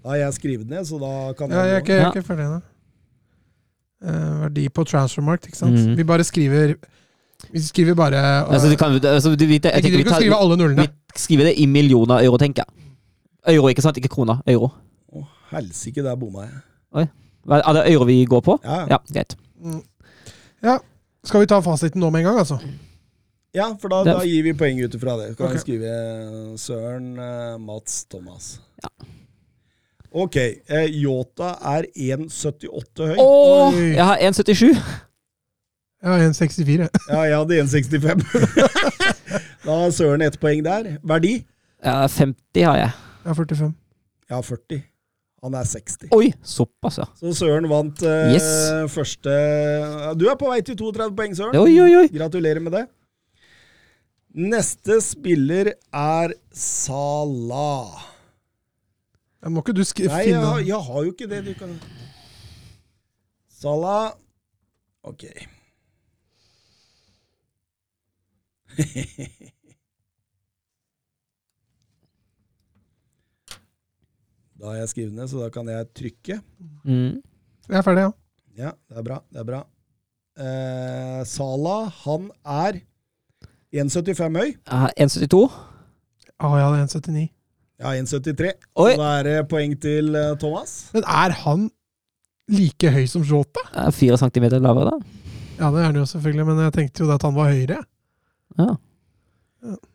Da 0.00 0.14
har 0.14 0.22
jeg 0.24 0.36
skrevet 0.38 0.68
ned, 0.70 0.86
så 0.88 0.98
da 0.98 1.14
kan 1.36 1.52
Ja, 1.52 1.66
jeg 1.68 1.74
jeg, 1.74 1.82
ikke, 1.84 1.92
jeg 1.92 2.00
Ja. 2.00 2.08
er 2.08 2.16
ikke 2.16 2.26
ferdig 2.26 2.46
ennå. 2.48 2.60
Eh, 2.64 2.79
verdi 4.00 4.68
på 4.72 4.84
transfermarkt, 4.88 5.46
ikke 5.50 5.58
sant? 5.58 5.76
Mm. 5.76 5.96
Vi 5.98 6.04
bare 6.08 6.24
skriver 6.24 6.74
Vi 7.52 7.62
skriver 7.64 7.94
bare 7.98 8.20
uh, 8.20 8.52
Altså, 8.54 8.70
du 8.70 8.76
kan, 8.80 8.94
altså, 8.96 9.34
du, 9.36 9.44
vet, 9.46 9.64
jeg, 9.64 9.72
Jeg 9.74 9.82
tenker 9.82 9.90
gidder 9.90 9.96
vi, 9.96 10.04
ikke 10.04 10.10
å 10.10 10.16
tar, 10.16 10.24
skrive 10.24 10.40
alle 10.40 10.56
nullene. 10.60 10.86
vi 10.88 11.24
skriver 11.24 11.50
det 11.50 11.54
i 11.60 11.66
millioner 11.66 12.24
euro, 12.24 12.38
tenker 12.40 12.64
jeg. 12.64 12.88
Euro, 13.56 13.68
ikke 13.72 13.84
sant? 13.84 13.96
Ikke 14.00 14.12
kroner. 14.12 14.40
Euro. 14.48 14.70
Å, 15.12 15.24
Helsike, 15.54 16.04
der 16.04 16.16
bomma 16.20 16.46
jeg. 16.46 16.60
Oi. 17.00 17.06
Er 17.50 17.72
det 17.76 17.86
euro 17.92 18.06
vi 18.08 18.20
går 18.28 18.44
på? 18.44 18.58
Ja, 18.64 18.84
ja. 18.90 19.00
Greit. 19.12 19.36
Mm. 19.60 19.80
Ja. 20.62 20.78
Skal 21.24 21.44
vi 21.44 21.48
ta 21.52 21.60
fasiten 21.64 22.00
nå 22.00 22.10
med 22.12 22.22
en 22.22 22.30
gang, 22.30 22.40
altså? 22.44 22.60
ja, 23.52 23.66
for 23.80 23.92
da, 23.92 24.02
da 24.06 24.20
gir 24.24 24.44
vi 24.46 24.54
poeng 24.56 24.78
ut 24.80 24.94
ifra 24.94 25.16
det. 25.20 25.32
Kan 25.38 25.50
okay. 25.50 25.62
skrive 25.62 25.90
eh, 25.90 26.52
Søren, 26.60 27.12
eh, 27.18 27.56
Mats, 27.58 28.04
Thomas. 28.12 28.54
Ja. 28.82 28.92
Ok. 30.12 30.36
Eh, 30.36 30.86
Yota 31.02 31.52
er 31.76 31.86
1,78 31.94 33.06
høy. 33.12 33.16
Åh, 33.22 33.74
Oi. 33.76 33.86
jeg 33.94 34.04
har 34.04 34.18
1,77. 34.26 34.74
Ja, 36.02 36.16
1,64. 36.18 36.88
Ja, 37.10 37.20
jeg 37.28 37.36
hadde 37.36 37.58
1,65. 37.62 38.24
da 39.64 39.76
har 39.82 39.90
Søren 39.94 40.22
ett 40.24 40.38
poeng 40.40 40.62
der. 40.64 40.94
Verdi? 41.06 41.34
Ja, 41.84 42.06
50 42.08 42.64
har 42.66 42.78
jeg. 42.80 42.94
Jeg 43.24 43.28
har 43.30 43.34
45. 43.38 43.74
Ja, 44.30 44.40
40. 44.40 44.80
Han 45.44 45.54
er 45.56 45.64
60. 45.64 46.08
Oi, 46.12 46.32
såpass, 46.44 46.98
ja. 47.00 47.06
Så 47.16 47.30
Søren 47.38 47.68
vant 47.70 48.02
eh, 48.04 48.34
Yes. 48.34 48.48
første 48.92 49.32
Du 50.20 50.26
er 50.28 50.36
på 50.40 50.50
vei 50.50 50.58
til 50.66 50.76
32 50.76 51.14
poeng, 51.16 51.36
Søren. 51.38 51.56
Oi, 51.56 51.78
oi, 51.80 51.92
oi. 52.02 52.08
Gratulerer 52.12 52.60
med 52.60 52.74
det. 52.76 52.82
Neste 54.36 55.00
spiller 55.02 55.72
er 55.92 56.34
Salah. 56.52 58.09
Ja, 59.42 59.48
må 59.48 59.62
ikke 59.64 59.72
du 59.76 59.84
skri 59.88 60.06
Nei, 60.06 60.18
jeg, 60.18 60.26
finne 60.34 60.44
har- 60.50 60.60
jeg 60.68 60.80
har 60.88 61.04
jo 61.06 61.12
ikke 61.14 61.28
det. 61.30 61.44
Du 61.46 61.54
kan 61.54 61.80
Salah 63.48 64.12
Ok. 65.02 65.24
da 74.60 74.68
har 74.68 74.80
jeg 74.82 74.90
skrevet 74.92 75.14
ned, 75.16 75.28
så 75.30 75.40
da 75.40 75.48
kan 75.54 75.68
jeg 75.72 75.86
trykke. 75.96 76.36
Mm. 76.84 77.20
Jeg 77.70 77.78
er 77.78 77.84
ferdig, 77.86 78.02
ja. 78.04 78.10
Ja, 78.60 78.70
det 78.90 78.98
er 79.00 79.06
bra. 79.06 79.18
Det 79.32 79.40
er 79.40 79.46
bra. 79.48 79.60
Eh, 80.40 81.20
Salah, 81.28 81.86
han 82.04 82.26
er 82.44 82.80
1,75 83.72 84.36
høy. 84.36 84.50
Jeg 84.50 84.80
har 84.84 84.92
1,72. 85.00 85.44
ja, 86.60 86.70
det 86.74 86.80
er 86.82 86.86
1,79. 87.00 87.28
Ja, 87.80 87.94
1,73. 87.96 88.52
Og 88.76 88.90
da 89.00 89.12
er 89.18 89.26
det 89.26 89.36
poeng 89.48 89.72
til 89.80 90.12
eh, 90.18 90.34
Thomas. 90.40 90.90
Men 90.92 91.06
er 91.08 91.32
han 91.44 91.70
like 92.50 92.90
høy 92.92 93.06
som 93.08 93.24
Jota? 93.24 93.62
Fire 93.96 94.18
centimeter 94.20 94.60
lavere, 94.60 94.92
da. 94.92 95.16
Ja, 95.60 95.70
det 95.72 95.80
er 95.80 95.88
han 95.90 95.98
jo 96.00 96.06
selvfølgelig, 96.08 96.46
men 96.48 96.62
jeg 96.66 96.74
tenkte 96.76 97.04
jo 97.04 97.10
at 97.14 97.24
han 97.24 97.36
var 97.36 97.52
høyere. 97.52 97.80
Ja. 98.60 98.70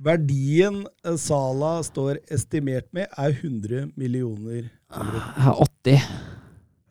Verdien 0.06 0.84
Sala 1.18 1.80
står 1.86 2.20
estimert 2.34 2.86
med, 2.94 3.10
er 3.18 3.34
100 3.34 3.90
millioner 3.98 4.68
euro. 4.94 5.22
Jeg 5.22 5.46
har 5.48 5.64
80. 5.66 6.06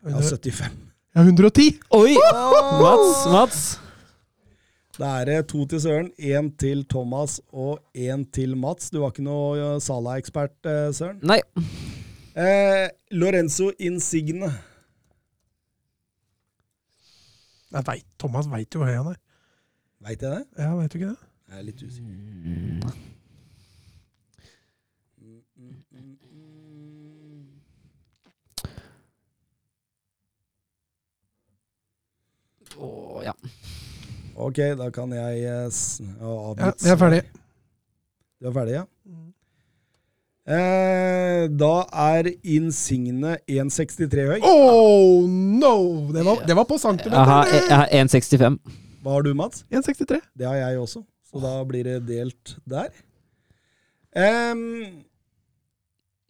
Ja, 0.05 0.19
75. 0.19 0.75
Ja, 1.15 1.23
110! 1.23 1.79
Oi! 1.95 2.15
Mats, 2.83 3.25
Mats. 3.31 3.61
Da 4.95 5.09
er 5.19 5.25
det 5.27 5.47
to 5.51 5.65
til 5.67 5.81
Søren, 5.83 6.11
én 6.15 6.53
til 6.55 6.85
Thomas 6.87 7.41
og 7.51 7.81
én 7.97 8.23
til 8.31 8.55
Mats. 8.57 8.89
Du 8.89 9.01
var 9.01 9.11
ikke 9.11 9.25
noe 9.27 9.57
eh, 9.59 9.81
Salah-ekspert, 9.83 10.55
eh, 10.71 10.93
Søren. 10.95 11.19
Nei. 11.19 11.41
Eh, 12.35 12.87
Lorenzo 13.11 13.71
Insigne. 13.79 14.53
Jeg 17.75 17.83
vet, 17.89 18.07
Thomas 18.19 18.47
veit 18.47 18.71
jo 18.71 18.79
hvor 18.79 18.87
høy 18.87 18.95
han 19.01 19.11
er. 19.11 19.19
Veit 20.05 20.23
jeg 20.23 20.31
det? 20.31 20.45
Ja, 20.63 20.71
veit 20.79 20.93
du 20.93 20.97
ikke 21.01 21.11
det? 21.11 21.19
Jeg 21.49 21.59
er 21.59 21.67
litt 21.67 21.83
usikker. 21.83 22.11
Åh, 32.75 33.23
ja. 33.23 33.33
Ok, 34.35 34.57
da 34.77 34.89
kan 34.91 35.11
jeg 35.15 35.43
eh, 35.47 35.67
s- 35.71 36.01
Ja, 36.01 36.71
jeg 36.83 36.91
er 36.91 36.99
ferdig. 36.99 37.21
Du 38.41 38.49
er 38.49 38.55
ferdig, 38.55 38.73
ja? 38.75 38.83
Eh, 40.45 41.47
da 41.57 41.71
er 41.89 42.27
Insigne 42.53 43.37
1,63 43.49 44.27
høy. 44.29 44.39
Oh 44.45 45.23
no! 45.25 45.71
Det 46.13 46.25
var, 46.27 46.43
det 46.45 46.55
var 46.59 46.67
på 46.69 46.75
Jeg 46.77 46.83
har, 46.83 46.91
centimeter. 46.91 47.69
jeg 47.69 47.77
har 47.79 47.87
1,65. 48.03 48.59
Hva 49.01 49.15
har 49.15 49.25
du, 49.25 49.31
Mats? 49.37 49.63
1,63. 49.71 50.19
Det 50.37 50.45
har 50.45 50.55
jeg 50.59 50.77
også, 50.83 51.01
så 51.31 51.41
da 51.41 51.55
blir 51.65 51.83
det 51.87 51.97
delt 52.09 52.55
der. 52.69 52.89
Em, 54.15 54.61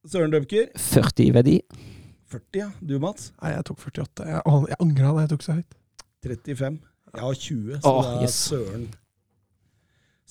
Søren 0.07 0.31
Døpker, 0.31 0.69
40 0.77 1.25
i 1.27 1.31
verdi. 1.35 1.57
40, 2.31 2.59
ja. 2.61 2.69
Du, 2.81 2.95
Mats? 3.03 3.31
Nei, 3.41 3.51
jeg 3.57 3.65
tok 3.67 3.79
48. 3.83 4.25
Jeg, 4.31 4.41
jeg 4.71 4.79
angra 4.79 5.11
da 5.15 5.25
jeg 5.25 5.29
tok 5.35 5.43
så 5.45 5.57
høyt. 5.59 5.75
35. 6.25 6.79
Jeg 7.15 7.23
har 7.23 7.33
20, 7.33 7.79
så 7.81 7.91
Åh, 7.91 8.03
det 8.05 8.15
er 8.15 8.23
yes. 8.27 8.37
Søren. 8.49 8.85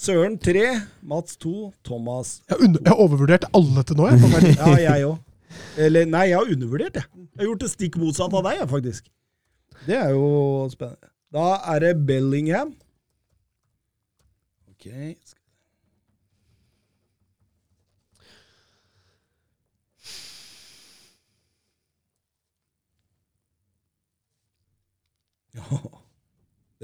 Søren 0.04 0.38
3, 0.42 0.64
Mats 1.02 1.36
2, 1.36 1.52
Thomas 1.86 2.42
Jeg, 2.50 2.58
under, 2.66 2.80
jeg 2.84 2.92
overvurderte 3.06 3.50
alle 3.54 3.84
til 3.86 3.96
nå, 4.00 4.08
jeg. 4.10 4.56
Ja, 4.58 4.70
jeg 4.82 5.06
òg. 5.08 5.18
Eller 5.78 6.08
nei, 6.10 6.24
jeg 6.32 6.38
har 6.40 6.50
undervurdert, 6.56 6.98
jeg. 6.98 7.06
Jeg 7.14 7.42
har 7.42 7.50
gjort 7.50 7.62
det 7.64 7.70
stikk 7.70 7.98
motsatt 8.02 8.34
av 8.34 8.42
deg, 8.48 8.58
jeg, 8.60 8.68
faktisk. 8.74 9.10
Det 9.86 9.96
er 10.00 10.10
jo 10.14 10.26
spennende. 10.72 11.10
Da 11.34 11.46
er 11.74 11.78
det 11.86 11.94
Bellingham. 12.06 12.74
Ok. 14.74 14.86
Ja. 25.54 26.03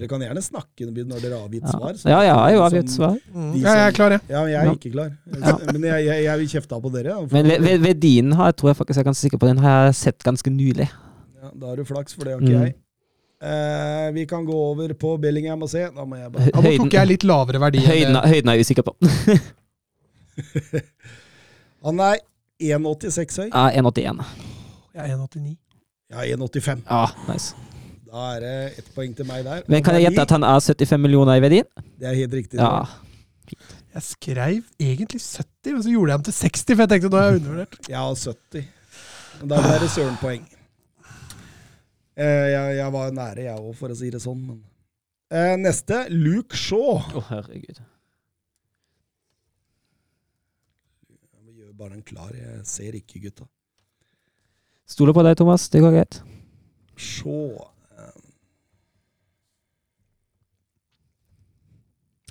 Dere 0.01 0.09
kan 0.09 0.23
gjerne 0.25 0.43
snakke 0.43 0.87
når 0.89 1.21
dere 1.21 1.37
har 1.37 1.45
avgitt 1.47 1.63
Ja, 1.69 1.73
svar. 1.77 1.93
så- 2.01 2.09
ja 2.09 2.21
jeg 2.25 2.35
har 2.41 2.51
jo 2.57 2.61
avgitt 2.65 2.91
svar. 2.91 3.17
Mm. 3.35 3.53
De 3.53 3.59
Ja, 3.61 3.75
jeg 3.77 3.87
er 3.91 3.97
klar, 4.01 4.11
jeg. 4.17 4.21
Ja, 4.31 4.41
men 4.43 4.51
jeg 4.53 4.61
er 4.61 4.65
Ja. 4.65 4.73
ikke 4.79 4.93
klar. 4.97 5.11
Ja. 5.29 5.57
Men 5.75 5.83
jeg, 5.91 6.05
jeg, 6.07 6.25
jeg 6.25 6.39
vil 6.41 6.49
kjefte 6.49 6.81
på 6.83 6.93
dere. 6.97 7.17
Men 7.31 7.47
ved- 7.47 7.81
ved- 7.85 8.01
din 8.01 8.33
har 8.33 8.47
jeg 8.51 8.57
tror 8.57 8.69
jeg 8.73 8.77
faktisk 8.81 8.97
jeg 8.97 9.05
er 9.05 9.11
ganske 9.11 9.25
sikker 9.29 9.39
på. 9.39 9.47
Den 9.53 9.59
har 9.59 9.85
jeg 9.91 9.95
sett 10.01 10.25
ganske 10.25 10.51
nylig. 10.51 10.89
Ja, 11.43 11.51
da 11.61 11.67
har 11.67 11.77
du 11.77 11.85
flaks, 11.85 12.15
for 12.15 12.25
det 12.25 12.33
har 12.33 12.41
ikke 12.41 12.57
Mm. 12.59 12.65
jeg. 12.65 12.75
Eh, 13.43 14.11
vi 14.13 14.25
kan 14.27 14.45
gå 14.45 14.53
over 14.53 14.89
på 14.95 15.15
Bellingham 15.21 15.63
og 15.63 15.69
se. 15.71 15.87
Da 15.97 16.05
må 16.05 16.17
jeg 16.17 16.33
bare 16.33 16.51
Ja, 16.55 16.61
Høyden, 16.61 16.79
tok 16.85 16.93
jeg 16.93 17.09
litt 17.09 17.23
lavere 17.25 17.59
verdi. 17.61 17.79
høyden, 17.79 18.17
høyden 18.17 18.49
er 18.49 18.57
jeg 18.57 18.65
usikker 18.67 18.83
på. 18.83 18.93
Han 21.85 22.01
er 22.01 22.17
1,86 22.61 23.37
høy. 23.41 23.49
Ja, 23.53 23.71
1,81. 23.81 24.25
Jeg 24.95 25.11
er 25.11 25.17
1,89. 25.17 25.57
Ja, 26.11 26.25
1,85. 26.37 26.83
Ja, 26.91 27.07
nice. 27.33 27.55
Da 28.11 28.23
er 28.35 28.41
det 28.43 28.55
ett 28.81 28.89
poeng 28.95 29.13
til 29.15 29.27
meg 29.29 29.45
der. 29.47 29.63
Men 29.71 29.85
kan 29.87 29.95
jeg 29.95 30.09
gjette 30.09 30.25
at 30.27 30.33
han 30.35 30.43
er 30.47 30.59
75 30.59 30.99
millioner 30.99 31.39
i 31.39 31.43
verdien? 31.45 31.69
Det 32.01 32.09
er 32.11 32.17
helt 32.19 32.33
riktig. 32.35 32.59
Ja. 32.59 32.83
Jeg 33.95 34.03
skrev 34.07 34.65
egentlig 34.83 35.21
70, 35.23 35.75
men 35.77 35.85
så 35.85 35.93
gjorde 35.93 36.11
jeg 36.11 36.19
ham 36.19 36.25
til 36.27 36.37
60, 36.41 36.65
for 36.73 36.83
jeg 36.83 36.91
tenkte 36.93 37.11
nå 37.13 37.21
er 37.21 37.29
jeg 37.29 37.39
undervurdert. 37.41 37.79
Har 37.95 38.19
70. 38.19 38.67
Men 39.39 39.53
Da 39.53 39.61
ble 39.63 39.79
det 39.85 39.93
Søren-poeng. 39.95 40.51
Eh, 42.21 42.49
jeg, 42.51 42.77
jeg 42.81 42.93
var 42.99 43.15
nære, 43.15 43.47
jeg 43.47 43.63
òg, 43.63 43.73
for 43.79 43.95
å 43.95 44.01
si 44.03 44.11
det 44.13 44.23
sånn. 44.27 44.43
Men. 44.43 44.61
Eh, 45.31 45.55
neste, 45.63 46.03
Luke 46.11 46.59
Shaw. 46.59 46.99
Å, 47.15 47.27
herregud. 47.31 47.83
Jeg 51.15 51.59
gjør 51.63 51.75
bare 51.79 51.95
den 51.95 52.07
klar. 52.07 52.35
Jeg 52.35 52.67
ser 52.67 52.99
ikke 52.99 53.23
gutta. 53.23 53.47
Stoler 54.91 55.15
på 55.15 55.23
deg, 55.27 55.39
Thomas. 55.39 55.71
Det 55.71 55.83
går 55.83 56.01
greit. 56.01 56.25
Shaw 56.99 57.71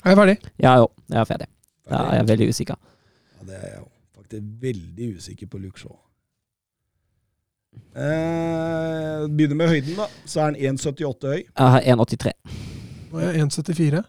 Er 0.05 0.09
jeg 0.13 0.17
ferdig? 0.17 0.38
Ja, 0.63 0.76
jo. 0.80 0.88
Jeg 1.09 1.19
er 1.19 1.26
ferdig. 1.27 1.47
Ja, 1.89 2.03
jeg 2.13 2.19
er 2.23 2.27
veldig 2.30 2.49
usikker. 2.53 2.76
Ja, 3.39 3.45
det 3.49 3.55
er 3.57 3.67
jeg 3.73 3.81
òg. 3.81 3.89
Faktisk 4.19 4.43
veldig 4.61 5.09
usikker 5.17 5.47
på 5.51 5.57
Luke 5.63 5.80
Shaw. 5.81 5.95
Eh, 7.95 9.26
begynner 9.34 9.55
med 9.59 9.67
høyden, 9.73 9.95
da. 9.97 10.07
Så 10.30 10.39
er 10.41 10.45
han 10.51 10.55
1,78 10.55 11.27
høy. 11.34 11.41
Jeg 11.43 11.73
har 11.76 11.81
1,83. 11.81 12.34
Nå 13.11 13.19
er 13.19 13.31
jeg 13.34 13.45
1,74. 13.47 14.03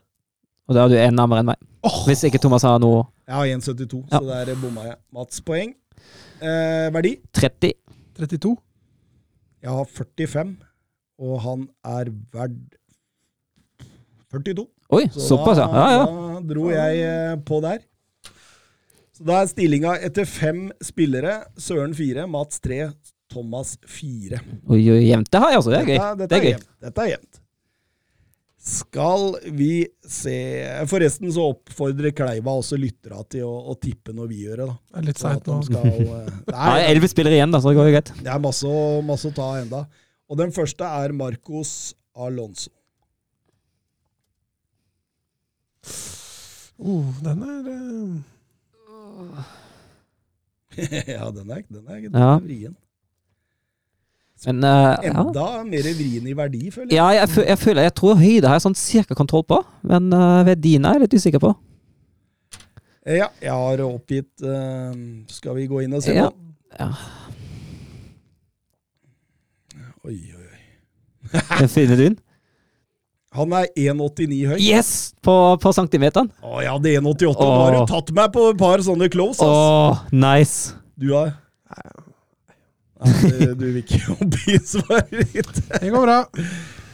Og 0.71 0.77
da 0.77 0.85
er 0.85 0.89
du 0.93 0.97
en 1.01 1.17
nærmere 1.19 1.43
enn 1.43 1.49
meg. 1.51 1.63
Oh. 1.83 2.03
Hvis 2.07 2.23
ikke 2.29 2.39
Thomas 2.39 2.63
har 2.63 2.79
noe 2.79 3.07
Jeg 3.27 3.35
har 3.35 3.47
1,72, 3.57 4.05
Ja. 4.13 4.19
så 4.19 4.45
der 4.47 4.55
bomma 4.61 4.85
jeg. 4.85 4.97
Mats 5.13 5.41
poeng. 5.41 5.75
Eh, 6.43 6.91
verdi? 6.95 7.17
30 7.33 7.73
32. 8.19 8.57
Jeg 9.63 9.71
har 9.71 9.85
45, 9.85 10.57
og 11.19 11.41
han 11.45 11.69
er 11.85 12.11
verd 12.33 12.57
42. 14.33 14.67
Oi, 14.91 15.05
Så 15.15 15.27
såpass, 15.29 15.59
ja. 15.63 15.69
Ja, 15.71 15.87
ja. 15.95 16.05
da 16.07 16.41
dro 16.51 16.71
jeg 16.73 17.03
eh, 17.07 17.35
på 17.47 17.61
der. 17.63 17.79
Så 19.15 19.27
da 19.29 19.41
er 19.43 19.51
stillinga 19.51 19.97
etter 20.07 20.27
fem 20.27 20.67
spillere. 20.83 21.41
Søren 21.61 21.93
fire, 21.95 22.25
Mats 22.31 22.59
tre, 22.65 22.89
Thomas 23.31 23.77
fire. 23.87 24.41
Oi, 24.67 24.81
oi, 24.91 25.03
jevnt. 25.11 25.29
Det 25.31 25.43
her, 25.45 25.59
altså. 25.61 25.71
Det 25.75 25.83
er 25.83 25.91
gøy. 25.93 25.99
Dette, 26.01 26.17
dette 26.17 26.31
Det 26.33 26.39
er 26.41 26.47
gøy. 26.47 26.51
jevnt. 26.57 26.69
Dette 26.89 27.05
er 27.07 27.13
jevnt. 27.15 27.37
Skal 28.61 29.23
vi 29.57 29.71
se 30.05 30.35
Forresten 30.91 31.31
så 31.33 31.47
oppfordrer 31.55 32.13
Kleiva 32.13 32.53
også 32.61 32.77
lytterne 32.77 33.23
til 33.33 33.47
å, 33.49 33.55
å 33.73 33.77
tippe 33.81 34.13
når 34.13 34.27
vi 34.29 34.43
gjør 34.45 34.61
det. 34.61 34.67
da. 34.67 34.75
Det 34.91 34.99
er 35.01 35.07
litt 35.07 35.23
seigt 35.23 35.49
nå. 35.49 35.57
skal, 35.65 35.87
eh, 35.89 36.35
nei, 36.53 36.75
Elleve 36.91 37.09
spillere 37.09 37.39
igjen, 37.39 37.55
da, 37.55 37.61
så 37.65 37.73
det 37.73 37.79
går 37.79 37.89
jo 37.89 37.95
greit. 37.95 38.13
det 38.21 38.35
er 38.35 38.43
masse, 38.45 38.75
masse 39.09 39.31
å 39.31 39.37
ta 39.39 39.49
enda. 39.63 39.81
Og 40.29 40.37
den 40.43 40.53
første 40.53 40.85
er 41.01 41.15
Marcos 41.17 41.73
Alonso. 42.21 42.69
Oh, 46.81 47.05
den 47.25 47.43
er 47.45 47.67
uh... 47.71 49.43
ja, 50.81 51.31
den 51.35 51.51
er, 51.51 51.63
den 51.69 51.85
er, 51.89 52.01
den 52.01 52.15
Ja. 52.15 52.35
er 52.37 52.41
vrien. 52.45 52.77
Men 54.47 54.63
eh, 54.65 54.95
ja. 55.05 55.11
Enda 55.21 55.47
mer 55.69 55.89
vrien 55.99 56.27
i 56.31 56.33
verdi, 56.37 56.71
føler 56.73 56.89
jeg. 56.89 56.97
Ja, 56.97 57.09
jeg, 57.13 57.29
jeg 57.49 57.59
føler 57.61 57.83
Jeg 57.85 57.95
tror 57.99 58.15
høyde 58.17 58.49
har 58.49 58.57
jeg 58.57 58.65
sånn 58.65 58.79
cirka 58.79 59.17
kontroll 59.19 59.45
på, 59.45 59.59
men 59.85 60.07
uh, 60.17 60.41
verdien 60.49 60.87
er 60.89 60.97
jeg 60.97 61.03
litt 61.05 61.17
usikker 61.21 61.43
på. 61.43 61.51
Ja, 63.05 63.27
jeg 63.43 63.53
har 63.53 63.81
oppgitt 63.85 64.43
uh, 64.45 64.93
Skal 65.33 65.57
vi 65.59 65.67
gå 65.69 65.83
inn 65.85 65.93
og 65.97 66.03
se 66.05 66.15
Ja. 66.17 66.31
på? 66.31 66.37
Ja. 66.79 66.89
Oi, 70.09 70.17
oi, 70.33 70.47
oi. 70.49 71.69
Finner 71.69 71.97
du 72.01 72.03
den? 72.07 72.17
Han 73.39 73.53
er 73.55 73.69
1,89 73.79 74.39
høy. 74.51 74.57
Yes! 74.59 74.89
På, 75.23 75.35
på 75.63 75.71
centimeteren. 75.77 76.33
Å, 76.43 76.57
jeg 76.65 76.73
hadde 76.75 76.95
1,88. 76.99 77.45
Nå 77.47 77.61
har 77.61 77.77
du 77.77 77.93
tatt 77.93 78.11
meg 78.17 78.33
på 78.35 78.49
et 78.51 78.59
par 78.59 78.83
sånne 78.83 79.07
close, 79.13 79.39
ass. 79.39 79.47
Åh, 79.47 80.01
nice. 80.11 80.75
Du 80.99 81.13
har 81.15 81.37
Nei, 83.01 83.13
du, 83.23 83.55
du 83.57 83.63
vil 83.65 83.79
ikke 83.81 84.01
oppgi 84.17 84.59
svaret 84.67 85.31
ditt. 85.33 85.61
Det 85.71 85.89
går 85.95 86.03
bra. 86.05 86.19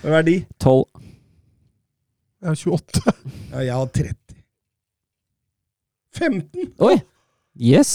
Verdi? 0.04 0.36
12. 0.62 0.84
Jeg 2.44 2.52
har 2.52 2.60
28. 2.60 3.16
Ja, 3.50 3.64
jeg 3.64 3.72
har 3.74 3.90
30. 3.96 4.36
15! 6.16 6.68
Oi! 6.86 6.94
Yes! 7.58 7.90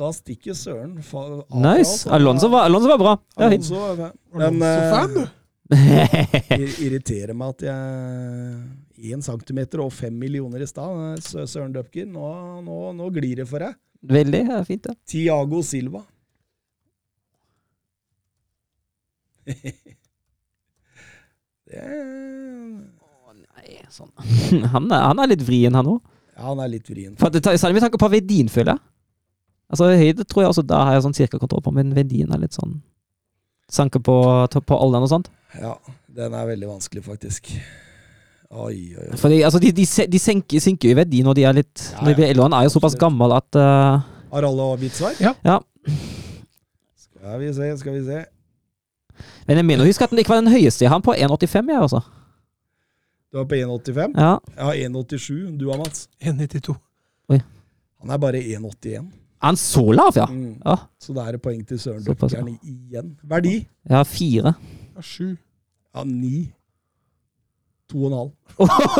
Da 0.00 0.12
stikker 0.16 0.54
Søren 0.56 0.94
av 1.00 1.42
Nice. 1.60 2.06
Alonso 2.12 2.48
var, 2.52 2.68
Alonso 2.68 2.88
var 2.88 3.00
bra. 3.02 3.16
Det 3.34 3.42
var 3.42 3.52
fint. 3.56 3.66
Alonso 3.72 4.06
er 4.06 4.12
Alonso-fan, 4.38 5.16
du. 5.16 5.39
Ir- 5.74 6.78
irriterer 6.86 7.34
meg 7.36 7.54
at 7.56 7.62
jeg 7.68 9.14
1 9.14 9.22
centimeter 9.26 9.80
og 9.84 9.92
5 9.94 10.12
millioner 10.20 10.60
i 10.64 10.68
stad. 10.68 11.20
Søren 11.24 11.72
Dupker, 11.74 12.06
nå, 12.10 12.26
nå, 12.66 12.78
nå 12.98 13.10
glir 13.14 13.36
det 13.42 13.48
for 13.50 13.62
deg. 13.64 13.76
Veldig 14.00 14.40
er 14.56 14.64
fint, 14.68 14.82
det. 14.88 14.96
Tiago 15.12 15.60
Silva. 15.66 16.02
Det 21.70 21.82
Å 23.00 23.34
Nei, 23.36 23.76
sånn. 23.94 24.10
Han 24.74 24.88
er, 24.90 25.02
han 25.06 25.20
er 25.22 25.30
litt 25.32 25.44
vrien, 25.46 25.74
han 25.76 25.86
òg. 25.94 26.00
Ja, 26.34 26.48
han 26.50 26.60
er 26.64 26.70
litt 26.72 26.88
vrien. 26.90 27.14
Det 27.14 27.42
Særlig 27.60 27.76
med 27.76 27.84
tanke 27.84 28.00
på 28.00 28.08
verdien, 28.10 28.48
føler 28.50 28.74
jeg. 28.74 28.82
Altså, 29.70 29.86
høyde 30.00 30.24
tror 30.26 30.42
jeg 30.42 30.50
også 30.54 30.64
da 30.66 30.80
har 30.88 30.96
jeg 30.96 31.04
sånn 31.04 31.14
cirka 31.14 31.38
kontroll 31.38 31.62
på, 31.62 31.70
men 31.76 31.92
verdien 31.94 32.32
er 32.34 32.40
litt 32.42 32.56
sånn 32.56 32.80
Sanker 33.70 34.00
på, 34.02 34.14
på 34.66 34.74
alderen 34.82 35.04
og 35.06 35.10
sånt. 35.12 35.28
Ja, 35.58 35.74
den 36.16 36.34
er 36.36 36.46
veldig 36.46 36.68
vanskelig, 36.68 37.02
faktisk. 37.04 37.50
Oi, 38.50 38.96
oi, 38.98 39.06
oi. 39.06 39.16
Fordi 39.18 39.40
altså, 39.46 39.58
de, 39.62 39.70
de, 39.74 39.86
de 40.12 40.18
senker, 40.18 40.62
synker 40.62 40.90
jo 40.90 40.94
i 40.94 40.98
verdi 40.98 41.22
når 41.22 41.38
de 41.38 41.44
er 41.46 41.56
litt 41.60 41.84
Ja, 41.94 42.02
blir. 42.06 42.42
Han 42.42 42.54
er 42.56 42.66
jo 42.66 42.72
såpass 42.74 42.96
gammel 42.98 43.34
at 43.36 43.58
uh... 43.58 44.02
Har 44.30 44.46
alle 44.46 44.66
avgitt 44.74 44.96
svar? 44.98 45.14
Ja. 45.22 45.34
Ja. 45.46 45.60
Skal 46.98 47.42
vi 47.42 47.52
se, 47.54 47.70
skal 47.78 47.94
vi 47.98 48.02
se. 48.06 48.24
Men 49.46 49.60
jeg 49.60 49.66
mener 49.68 49.84
å 49.84 49.90
huske 49.90 50.06
at 50.06 50.10
den 50.10 50.22
ikke 50.22 50.34
var 50.34 50.42
den 50.42 50.52
høyeste 50.52 50.86
jeg 50.86 50.90
har 50.92 51.02
på 51.04 51.14
1,85, 51.14 51.70
jeg, 51.74 51.84
altså. 51.86 52.02
Du 53.30 53.38
er 53.38 53.46
på 53.46 53.58
1,85. 53.58 54.18
Ja. 54.18 54.32
Jeg 54.56 54.66
har 54.66 54.78
1,87. 54.90 55.56
Du 55.58 55.68
har, 55.70 55.78
Mats? 55.78 56.08
1,92. 56.18 56.74
Han 58.00 58.10
er 58.10 58.18
bare 58.18 58.40
1,81. 58.40 59.10
Er 59.40 59.46
han 59.46 59.56
så 59.56 59.84
lav, 59.92 60.16
ja? 60.16 60.26
Mm. 60.26 60.58
Ja. 60.64 60.76
Så 61.00 61.14
det 61.16 61.22
er 61.22 61.36
et 61.36 61.42
poeng 61.44 61.60
til 61.68 61.78
Søren 61.80 62.02
Dupkern 62.04 62.48
igjen. 62.58 63.14
Verdi? 63.24 63.54
Jeg 63.88 63.96
har 63.96 64.08
fire. 65.02 65.28
Jeg 65.30 65.34
har 65.34 65.34
7. 65.34 65.38
Ja, 65.94 66.04
9. 66.04 66.52
2,5. 67.90 68.30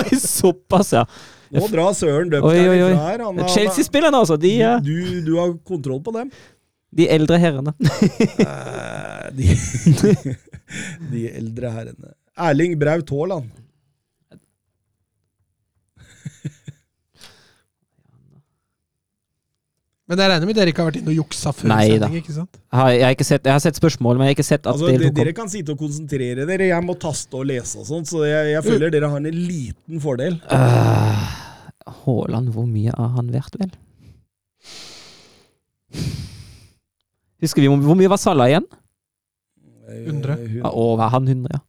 Oi, 0.00 0.16
såpass, 0.18 0.92
ja. 0.96 1.04
Nå 1.54 1.66
drar 1.70 1.92
Søren 1.94 2.30
døpt 2.30 2.46
deg 2.50 2.68
oi. 2.70 2.94
her. 2.94 3.22
Chelsea-spillerne, 3.50 4.18
altså. 4.18 4.36
De, 4.38 4.50
eh, 4.62 4.80
du, 4.82 5.20
du 5.26 5.36
har 5.38 5.52
kontroll 5.66 6.00
på 6.02 6.10
dem. 6.14 6.30
de 6.90 7.06
eldre 7.08 7.38
herrene. 7.38 7.74
Eh, 8.40 9.30
de, 9.36 9.46
de 11.12 11.20
eldre 11.36 11.70
herrene. 11.70 12.14
Erling 12.40 12.74
Braut 12.80 13.10
Haaland. 13.14 13.50
Men 20.10 20.18
jeg 20.18 20.30
regner 20.32 20.48
med 20.48 20.56
dere 20.58 20.72
ikke 20.72 20.82
har 20.82 20.88
vært 20.88 20.96
inne 20.98 21.12
og 21.12 21.18
juksa 21.20 21.52
før 21.54 21.68
Nei 21.70 21.84
sending, 21.86 22.14
ikke 22.18 22.32
sant? 22.34 22.56
Jeg 22.58 22.78
har, 22.80 22.88
jeg, 22.90 23.02
har 23.06 23.12
ikke 23.14 23.26
sett, 23.28 23.44
jeg 23.46 23.54
har 23.54 23.60
sett 23.62 23.76
spørsmål, 23.78 24.18
men 24.18 24.26
jeg 24.26 24.32
har 24.32 24.36
ikke 24.40 24.46
sett 24.48 24.64
at 24.64 24.70
Altså, 24.72 24.88
dere 24.90 25.10
opp. 25.12 25.36
kan 25.36 25.50
sitte 25.52 25.76
og 25.76 25.82
konsentrere 25.84 26.46
dere. 26.48 26.66
Jeg 26.66 26.82
må 26.82 26.96
taste 26.98 27.36
og 27.38 27.44
lese 27.46 27.78
og 27.78 27.86
sånt, 27.86 28.10
så 28.10 28.24
jeg, 28.26 28.48
jeg 28.56 28.64
føler 28.66 28.90
dere 28.90 29.10
har 29.12 29.22
en 29.22 29.36
liten 29.36 30.02
fordel. 30.02 30.40
Øh, 30.50 31.20
Haaland, 32.00 32.50
hvor 32.56 32.66
mye 32.66 32.90
har 32.96 33.12
han 33.14 33.30
vært, 33.30 33.54
vel? 33.60 33.70
Husker 37.40 37.62
vi 37.62 37.70
hvor, 37.70 37.94
mye 38.00 38.10
var 38.10 38.18
Salah 38.20 38.50
igjen? 38.50 38.66
100. 39.90 40.34
Eh, 40.34 40.56
Ja, 40.58 40.72
Å, 40.74 40.88
var 40.98 41.14
han 41.14 41.30
100, 41.30 41.54
ja. 41.54 41.62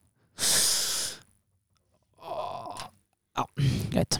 Ja, 3.38 3.46
greit. 3.94 4.18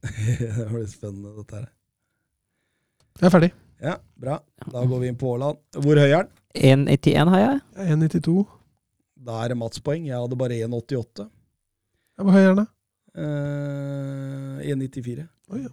det 0.08 0.66
blir 0.72 0.88
spennende, 0.88 1.36
dette 1.36 1.60
her. 1.60 1.68
Jeg 3.20 3.28
er 3.28 3.32
ferdig. 3.34 3.50
Ja, 3.84 3.94
bra. 4.16 4.38
Da 4.72 4.82
går 4.88 5.00
vi 5.02 5.08
inn 5.10 5.18
på 5.20 5.34
Haaland. 5.34 5.58
Hvor 5.76 5.98
høy 6.00 6.06
er 6.08 6.16
han? 6.22 6.30
1,91 6.56 7.28
har 7.34 7.42
jeg. 7.42 7.60
Jeg 7.76 7.84
er 7.92 7.96
1,92. 8.00 8.44
Da 9.20 9.42
er 9.44 9.52
det 9.52 9.58
Mats 9.60 9.82
poeng. 9.84 10.06
Jeg 10.08 10.16
hadde 10.16 10.38
bare 10.40 10.56
1,88. 10.64 11.26
Jeg 12.16 12.26
var 12.28 12.36
høyere, 12.36 12.54
da. 12.62 12.64
Eh, 13.20 14.72
1,94. 14.72 15.26
Oi, 15.52 15.62
ja. 15.66 15.72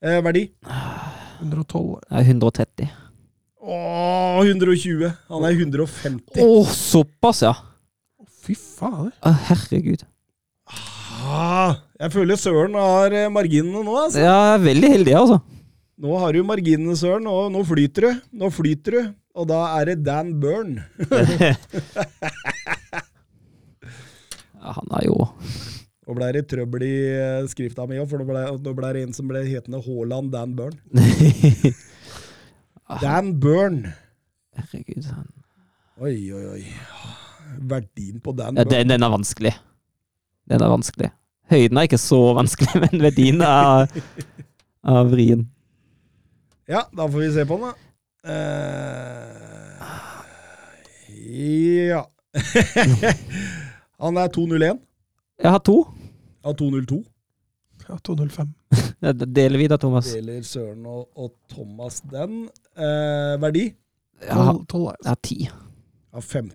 Eh, 0.00 0.20
verdi? 0.24 0.46
112. 1.44 2.00
Jeg 2.08 2.16
er 2.24 2.30
130. 2.32 2.88
Åh, 3.60 4.40
120. 4.48 5.12
Han 5.28 5.44
er 5.44 5.60
150. 5.60 6.40
Å, 6.40 6.64
såpass, 6.72 7.44
ja. 7.44 7.52
Fy 8.40 8.56
fader. 8.56 9.12
Å, 9.20 9.34
herregud. 9.50 10.06
Ah, 11.20 11.76
jeg 12.00 12.14
føler 12.16 12.38
Søren 12.40 12.76
har 12.80 13.12
eh, 13.12 13.28
marginene 13.32 13.84
nå, 13.84 13.96
altså. 14.06 14.22
Ja, 14.24 14.36
jeg 14.48 14.54
er 14.56 14.68
veldig 14.70 14.94
heldig, 14.96 15.16
altså. 15.20 15.42
Nå 16.00 16.14
har 16.16 16.32
du 16.32 16.40
marginene, 16.48 16.94
Søren, 16.96 17.26
og 17.28 17.50
nå 17.52 17.60
flyter 17.68 18.06
du. 18.06 18.20
Nå 18.40 18.48
flyter 18.54 18.94
du. 18.96 19.08
Og 19.36 19.44
da 19.50 19.58
er 19.78 19.90
det 19.92 19.98
Dan 20.06 20.32
Burn. 20.42 20.78
Ja, 24.60 24.74
han 24.76 24.90
er 24.98 25.04
jo 25.06 25.14
Nå 26.04 26.14
ble 26.18 26.26
det 26.36 26.42
trøbbel 26.50 26.82
i 26.84 26.94
eh, 27.16 27.46
skrifta 27.48 27.86
mi 27.88 27.96
òg, 27.96 28.04
for 28.10 28.20
nå 28.20 28.26
ble, 28.28 28.40
nå 28.60 28.72
ble 28.76 28.88
det 28.96 29.04
en 29.06 29.14
som 29.16 29.28
ble 29.30 29.40
hetende 29.46 29.78
Haaland 29.84 30.28
Dan 30.34 30.52
Burn. 30.58 30.74
Dan 33.04 33.30
Burn. 33.40 33.78
Herregud. 34.58 35.06
Han. 35.14 35.28
Oi, 36.02 36.16
oi, 36.34 36.42
oi. 36.58 36.64
Verdien 37.72 38.18
på 38.20 38.34
Dan 38.36 38.58
Ja, 38.58 38.66
Burn. 38.66 38.74
den, 38.74 38.90
den 38.92 39.06
er 39.06 39.14
vanskelig. 39.14 39.54
Den 40.50 40.66
er 40.66 40.72
vanskelig. 40.74 41.08
Høyden 41.54 41.80
er 41.80 41.88
ikke 41.88 42.02
så 42.04 42.20
vanskelig, 42.36 42.74
men 42.84 43.06
verdien 43.06 43.40
er, 43.46 43.88
er 44.90 45.08
vrien. 45.14 45.46
Ja, 46.70 46.84
da 46.94 47.08
får 47.10 47.18
vi 47.18 47.32
se 47.34 47.42
på 47.46 47.56
den, 47.58 47.64
da. 47.66 47.74
Uh, 48.30 48.30
ja. 51.90 52.02
Han 54.04 54.16
er 54.16 54.28
201. 54.30 54.78
Jeg 55.42 55.50
har 55.50 55.62
to. 55.66 55.74
Ja, 56.44 56.52
202. 56.52 57.00
Ja, 57.88 57.98
205. 57.98 58.54
Ja, 59.00 59.12
det 59.16 59.30
Deler 59.34 59.58
vi 59.58 59.66
da, 59.72 59.78
Thomas? 59.80 60.12
Deler 60.12 60.42
Søren 60.46 60.86
og, 60.86 61.08
og 61.16 61.32
Thomas 61.50 62.02
den. 62.04 62.44
Eh, 62.76 63.34
verdi? 63.40 63.64
Jeg 64.20 64.36
har, 64.36 64.52
12, 64.52 64.66
12 64.68 64.84
jeg 64.84 65.08
har 65.08 65.20
ti. 65.24 65.38
Ja, 65.48 66.20
15. 66.20 66.54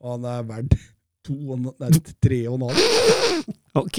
Og 0.00 0.12
han 0.14 0.24
er 0.30 0.46
verdt 0.46 0.78
to 1.26 1.34
og 1.52 1.56
nei, 1.80 1.90
tre 2.22 2.40
og 2.48 2.54
en 2.58 2.62
halv. 2.70 2.78
Ok. 3.80 3.98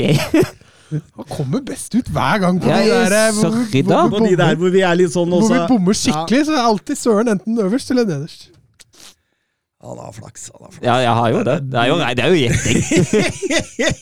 Han 0.91 1.27
kommer 1.29 1.61
best 1.63 1.93
ut 1.95 2.09
hver 2.11 2.39
gang 2.43 2.57
på 2.59 2.67
Ja, 2.67 2.79
de 2.83 2.89
der 2.91 3.13
eh, 3.15 3.29
hvor, 3.37 3.41
sorry 3.53 3.81
hvor, 3.81 3.91
da. 3.93 3.99
hvor, 4.07 4.17
På 4.19 4.25
de 4.27 4.35
der 4.41 4.55
hvor 4.59 4.73
vi 4.73 4.81
er 4.83 4.97
litt 4.99 5.13
sånn 5.13 5.29
hvor 5.31 5.45
vi 5.45 5.53
også 5.55 5.67
bommer 5.69 5.95
skikkelig, 5.95 6.41
så 6.49 6.57
er 6.57 6.65
alltid 6.67 6.99
Søren 6.99 7.31
enten 7.31 7.61
øverst 7.63 7.93
eller 7.93 8.09
nederst. 8.09 8.49
Han 9.81 9.97
har 9.97 10.11
flaks. 10.13 10.43
Han 10.53 10.65
har 10.67 10.73
flaks. 10.75 10.83
Ja, 10.85 10.97
jeg 11.01 11.13
har 11.17 11.29
jo 11.33 11.39
det. 11.47 11.55
Det 11.71 11.79
er 11.81 11.87
jo, 11.89 11.95
nei, 11.97 12.11
det 12.13 12.23
er 12.25 12.29
jo 12.29 12.37
gjetting. 12.41 12.79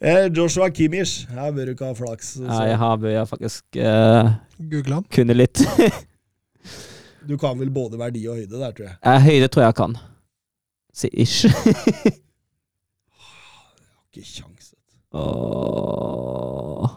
Eh, 0.00 0.26
Joshua 0.36 0.68
Kimmich. 0.70 1.22
Her 1.32 1.54
bør 1.56 1.64
du 1.70 1.72
ikke 1.72 1.86
ha 1.88 1.94
flaks. 1.96 2.34
så 2.36 2.44
Ja, 2.44 2.58
jeg 2.68 2.76
har 2.82 3.06
jeg 3.08 3.28
faktisk 3.30 3.78
uh, 3.80 4.34
Google 4.58 4.94
han. 4.98 5.06
kunne 5.14 5.34
litt. 5.38 5.62
Du 7.26 7.34
kan 7.38 7.56
vel 7.58 7.70
både 7.74 7.98
verdi 7.98 8.20
og 8.30 8.36
høyde 8.38 8.54
der, 8.60 8.70
tror 8.76 8.84
jeg. 8.86 8.94
Eh, 9.02 9.24
Høyde 9.24 9.48
tror 9.50 9.64
jeg 9.64 9.74
kan. 9.80 9.96
Si 10.96 11.10
ish. 11.12 11.44
Ikke 14.06 14.22
kjangs. 14.24 14.70
Åh. 15.12 16.88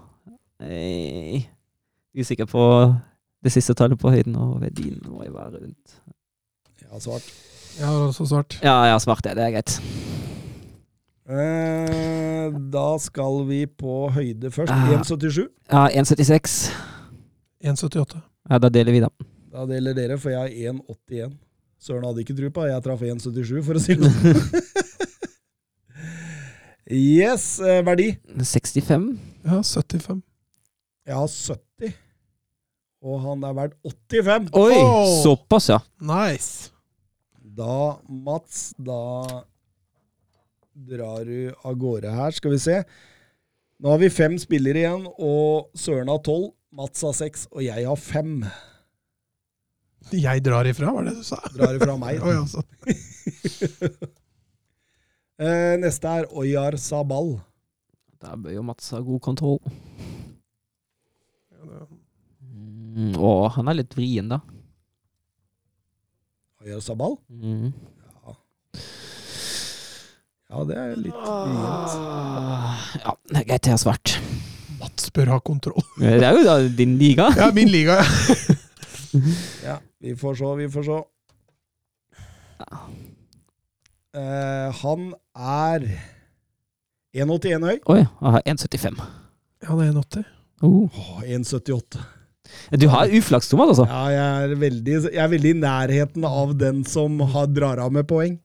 Nei. 0.63 1.41
Usikker 2.15 2.47
på 2.49 2.63
det 3.43 3.51
siste 3.51 3.75
tallet 3.77 3.99
på 3.99 4.11
høyden, 4.11 4.35
og 4.39 4.61
verdien 4.63 4.99
må 5.07 5.23
jo 5.27 5.33
være 5.35 5.61
rundt 5.61 5.97
Jeg 6.81 6.89
har 6.91 7.03
svart. 7.03 7.27
Jeg 7.79 7.85
har 7.87 8.07
også 8.07 8.25
svart. 8.27 8.57
Ja, 8.63 8.77
jeg 8.87 8.95
har 8.95 9.03
svart 9.03 9.23
det. 9.23 9.35
Det 9.37 9.43
er 9.45 9.53
greit. 9.57 9.75
Eh, 11.29 12.55
da 12.73 12.87
skal 13.03 13.43
vi 13.47 13.65
på 13.67 14.07
høyde 14.15 14.51
først. 14.51 14.71
Ah. 14.73 14.89
1,77. 14.95 15.45
Ja, 15.69 15.83
1,76. 16.01 16.71
1,78. 17.63 18.23
Ja, 18.49 18.57
da 18.63 18.71
deler 18.73 18.95
vi, 18.95 19.03
da. 19.03 19.11
Da 19.53 19.67
deler 19.69 19.93
dere, 19.97 20.17
for 20.17 20.33
jeg 20.33 20.55
er 20.65 20.73
1,81. 20.73 21.35
Søren 21.79 22.03
hadde 22.03 22.23
ikke 22.25 22.35
tro 22.35 22.49
på 22.51 22.65
Jeg 22.67 22.83
traff 22.83 23.03
1,77, 23.07 23.59
for 23.63 23.79
å 23.79 23.83
si 23.83 23.95
det 23.95 24.09
sånn. 24.11 24.65
yes, 27.19 27.45
eh, 27.63 27.79
verdi. 27.87 28.09
65. 28.35 29.05
Ja, 29.47 29.61
75. 29.63 30.19
Jeg 31.07 31.15
har 31.15 31.29
70. 31.31 31.93
Og 32.99 33.21
han 33.23 33.45
er 33.47 33.55
verdt 33.55 33.77
85. 33.87 34.49
Oi! 34.59 34.73
Oh! 34.75 35.13
Såpass, 35.23 35.69
ja. 35.71 35.79
Nice. 36.03 36.73
Da, 37.39 37.99
Mats, 38.07 38.73
da 38.75 38.99
drar 40.89 41.23
du 41.27 41.53
av 41.63 41.79
gårde 41.79 42.11
her. 42.11 42.35
Skal 42.35 42.57
vi 42.57 42.59
se. 42.61 42.81
Nå 43.79 43.93
har 43.93 44.01
vi 44.03 44.11
fem 44.11 44.35
spillere 44.39 44.83
igjen, 44.83 45.07
og 45.15 45.71
Søren 45.79 46.11
har 46.11 46.19
tolv. 46.27 46.51
Mats 46.75 47.01
har 47.07 47.15
seks, 47.17 47.47
og 47.55 47.63
jeg 47.63 47.87
har 47.87 47.97
fem. 47.97 48.43
Jeg 50.15 50.41
drar 50.45 50.65
ifra, 50.69 50.91
var 50.95 51.03
det 51.09 51.15
du 51.19 51.23
sa? 51.27 51.37
Drar 51.53 51.75
ifra 51.77 51.95
meg. 51.99 52.21
oh, 52.23 52.33
ja, 52.33 52.45
så. 52.49 52.63
Eh, 55.39 55.77
neste 55.79 56.03
er 56.19 56.25
Oyar 56.35 56.75
Sabal. 56.75 57.37
Der 58.19 58.33
bør 58.43 58.51
jo 58.57 58.63
Mats 58.67 58.89
ha 58.91 58.99
god 58.99 59.21
kontroll. 59.23 59.61
Mm, 62.43 63.13
å, 63.15 63.29
han 63.55 63.71
er 63.71 63.77
litt 63.79 63.95
vrien, 63.95 64.27
da. 64.27 64.41
Oyar 66.59 66.83
Sabal? 66.83 67.15
Mm. 67.31 67.71
Ja, 70.49 70.63
det 70.67 70.75
er 70.81 70.95
litt 70.97 71.13
vrient. 71.13 71.95
Ah, 71.95 72.83
Ja, 73.03 73.13
det 73.29 73.37
er 73.37 73.47
greit, 73.53 73.67
jeg 73.69 73.75
har 73.77 73.81
svart. 73.85 74.15
Mats 74.79 75.07
bør 75.13 75.35
ha 75.35 75.39
kontroll. 75.45 75.83
Det 76.01 76.19
er 76.19 76.35
jo 76.35 76.43
da 76.47 76.55
din 76.81 76.97
liga. 76.99 77.29
Ja, 77.37 77.47
min 77.55 77.69
liga, 77.71 78.01
ja. 79.13 79.35
Ja, 79.65 79.75
vi 80.03 80.15
får 80.19 80.35
se, 80.39 80.51
vi 80.59 80.67
får 80.73 80.83
se. 80.89 80.99
Eh, 84.19 84.69
han 84.81 85.09
er 85.37 85.85
1,81 87.15 87.65
høy. 87.67 87.75
Oi, 87.93 87.99
jeg 88.03 88.33
har 88.35 88.41
1,75. 88.49 89.01
Han 89.69 89.81
er 89.83 89.91
1,80. 89.93 90.23
Oh. 90.65 90.87
Åh, 90.89 91.21
1,78. 91.25 92.01
Du 92.81 92.87
har 92.89 93.11
uflaks, 93.13 93.49
Thomas, 93.51 93.75
altså. 93.75 93.85
Ja, 93.85 94.05
jeg 94.09 94.49
er, 94.49 94.55
veldig, 94.57 94.95
jeg 95.13 95.21
er 95.21 95.29
veldig 95.29 95.51
i 95.53 95.59
nærheten 95.61 96.25
av 96.25 96.55
den 96.57 96.81
som 96.89 97.19
har, 97.33 97.45
drar 97.53 97.81
av 97.83 97.93
med 97.93 98.07
poeng. 98.09 98.39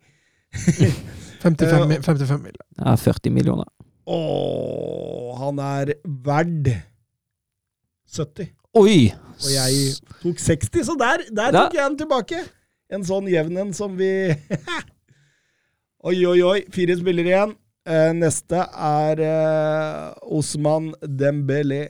55, 1.45 1.86
mi- 1.91 2.01
55 2.05 2.43
mil. 2.45 2.59
Ja, 2.78 2.95
40 3.01 3.32
millioner. 3.35 3.69
Åh, 4.09 5.31
han 5.41 5.59
er 5.65 5.95
verd 6.05 6.69
70. 8.15 8.51
Oi! 8.77 8.99
Og 9.43 9.51
jeg 9.51 9.94
tok 10.23 10.40
60, 10.40 10.85
så 10.86 10.94
der, 11.01 11.24
der 11.35 11.55
tok 11.56 11.74
jeg 11.77 11.85
den 11.89 11.98
tilbake. 12.05 12.40
En 12.94 13.05
sånn 13.06 13.28
jevn 13.32 13.59
en 13.65 13.73
som 13.77 13.94
vi 13.98 14.11
Oi, 16.05 16.19
oi, 16.28 16.40
oi. 16.44 16.59
Fire 16.73 16.97
spillere 17.01 17.31
igjen. 17.32 17.55
Eh, 17.89 18.11
neste 18.16 18.61
er 18.61 19.20
eh, 19.24 20.11
Osman 20.36 20.90
Dembélé. 21.01 21.86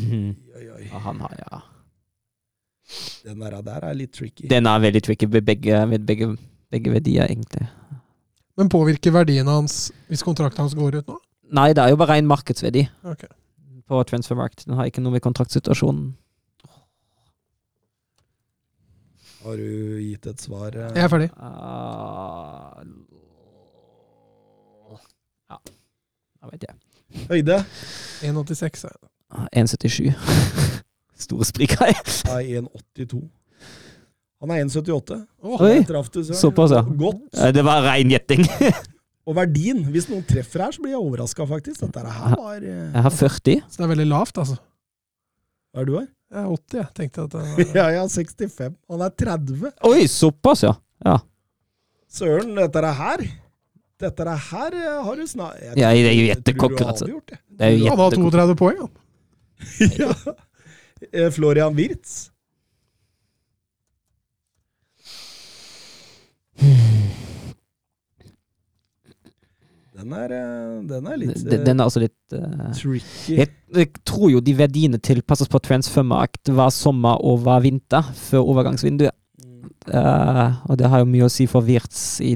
Oi, 0.00 0.64
oi. 0.72 0.86
Han 1.04 1.20
har, 1.20 1.36
ja. 1.36 1.60
Den 3.26 3.44
der, 3.44 3.58
der 3.64 3.86
er 3.90 3.96
litt 3.96 4.12
tricky. 4.16 4.48
Den 4.50 4.68
er 4.68 4.80
veldig 4.82 5.02
tricky 5.04 5.28
med 5.28 5.44
begge, 5.46 5.84
ved 5.92 6.08
begge, 6.08 6.30
begge 6.72 6.96
verdier, 6.96 7.28
egentlig. 7.28 7.68
Men 8.56 8.72
påvirker 8.72 9.14
verdien 9.14 9.48
hans 9.48 9.90
hvis 10.10 10.24
kontrakten 10.24 10.64
hans 10.64 10.74
går 10.76 11.00
ut 11.00 11.08
nå? 11.08 11.20
Nei, 11.52 11.70
det 11.76 11.84
er 11.84 11.92
jo 11.92 11.98
bare 12.00 12.16
ren 12.16 12.28
markedsverdi 12.28 12.86
Ok. 13.08 13.24
På 13.92 14.00
transfermarkt. 14.08 14.64
Den 14.66 14.78
har 14.80 14.88
ikke 14.88 15.04
noe 15.04 15.12
med 15.18 15.22
kontraktsituasjonen 15.24 16.10
Har 19.42 19.56
du 19.58 19.98
gitt 19.98 20.26
et 20.30 20.38
svar? 20.40 20.70
eh? 20.78 20.92
Jeg 20.94 21.02
er 21.04 21.10
ferdig. 21.10 21.30
Uh, 21.34 22.82
Ja, 25.50 25.58
da 26.40 26.48
vet 26.52 26.62
jeg. 26.68 26.76
Høyde? 27.28 27.56
1,86 28.24 28.86
er 28.88 28.94
det. 28.94 29.08
Ah, 29.34 29.46
1,77. 29.52 30.14
Store 31.26 31.44
sprik 31.48 31.74
her. 31.80 31.98
Nei, 32.30 32.44
1,82. 32.62 33.20
Han 34.42 34.50
er 34.54 34.62
1,78. 34.64 35.18
Oh, 35.42 35.60
Oi, 35.66 35.82
traff 35.90 36.08
du, 36.14 36.22
såpass, 36.24 36.72
ja. 36.74 36.80
Godt. 36.86 37.36
Det 37.54 37.66
var 37.66 37.82
rein 37.90 38.10
gjetting. 38.14 38.46
Og 39.22 39.36
verdien, 39.38 39.84
hvis 39.94 40.08
noen 40.10 40.24
treffer 40.26 40.64
her, 40.64 40.72
så 40.74 40.82
blir 40.82 40.96
jeg 40.96 41.02
overraska, 41.02 41.44
faktisk. 41.46 41.84
Dette 41.84 42.00
her 42.02 42.32
var 42.34 42.56
eh, 42.58 42.88
Jeg 42.90 43.02
har 43.06 43.14
40. 43.14 43.60
Så 43.70 43.78
det 43.78 43.84
er 43.86 43.92
veldig 43.92 44.08
lavt, 44.10 44.40
altså. 44.42 44.56
Hva 45.72 45.78
er 45.84 45.86
du 45.88 45.92
her? 46.00 46.08
Jeg 46.32 46.40
er 46.40 46.48
80, 46.56 46.78
jeg 46.78 46.88
tenkte 46.96 47.22
at 47.26 47.30
det 47.36 47.42
var 47.44 47.76
Ja, 47.76 47.84
jeg 47.92 48.00
har 48.00 48.08
65. 48.10 48.74
Han 48.90 49.04
er 49.06 49.12
30. 49.22 49.70
Oi, 49.92 50.00
såpass, 50.10 50.64
ja. 50.66 50.72
ja. 51.06 51.16
Søren, 52.12 52.50
dette 52.58 52.82
er 52.82 52.98
her 52.98 53.20
Dette 54.02 54.26
er 54.26 54.42
her 54.50 54.70
eh, 54.80 54.98
har 55.06 55.14
du 55.20 55.24
snart 55.30 55.60
Jeg 55.62 55.78
Ja, 55.78 55.92
det 55.94 56.10
er 56.10 56.16
jo 56.18 56.24
tror 56.42 56.74
du 56.74 56.76
har 56.82 56.90
altså. 56.90 57.06
avgjort. 57.06 57.30
Det 57.30 57.68
er 57.68 57.72
jo 57.76 57.86
Han 57.86 57.98
har 58.02 58.10
jettekort. 58.10 58.32
32 58.34 58.58
poeng, 58.58 58.78
han. 58.82 58.92
ja. 60.02 60.10
Eh, 61.12 61.30
Florian 61.30 61.78
Wirtz. 61.78 62.32
Den 70.02 70.14
er, 70.18 70.32
eh, 70.34 70.78
den 70.90 71.06
er 71.06 71.18
litt 71.20 71.42
Den 71.46 71.64
den 71.66 71.80
er 71.80 71.86
altså 71.86 72.02
litt 72.02 72.34
eh, 72.34 72.62
tricky. 72.74 73.36
jeg, 73.36 73.50
jeg 73.76 73.90
tror 74.08 74.32
jo 74.32 74.40
de 74.42 74.54
verdiene 74.58 74.98
tilpasses 74.98 75.50
på 75.50 75.60
transfermarkt 75.62 76.50
hver 76.50 76.72
sommer 76.74 77.22
og 77.22 77.44
hver 77.46 77.62
vinter, 77.62 78.08
før 78.18 78.50
overgangsvinduet. 78.54 79.14
Mm. 79.42 79.70
Uh, 79.86 80.58
og 80.70 80.78
det 80.80 80.90
har 80.90 81.02
jo 81.02 81.10
mye 81.10 81.28
å 81.28 81.32
si 81.32 81.46
for 81.50 81.66
Wirtz 81.66 82.18
i. 82.24 82.34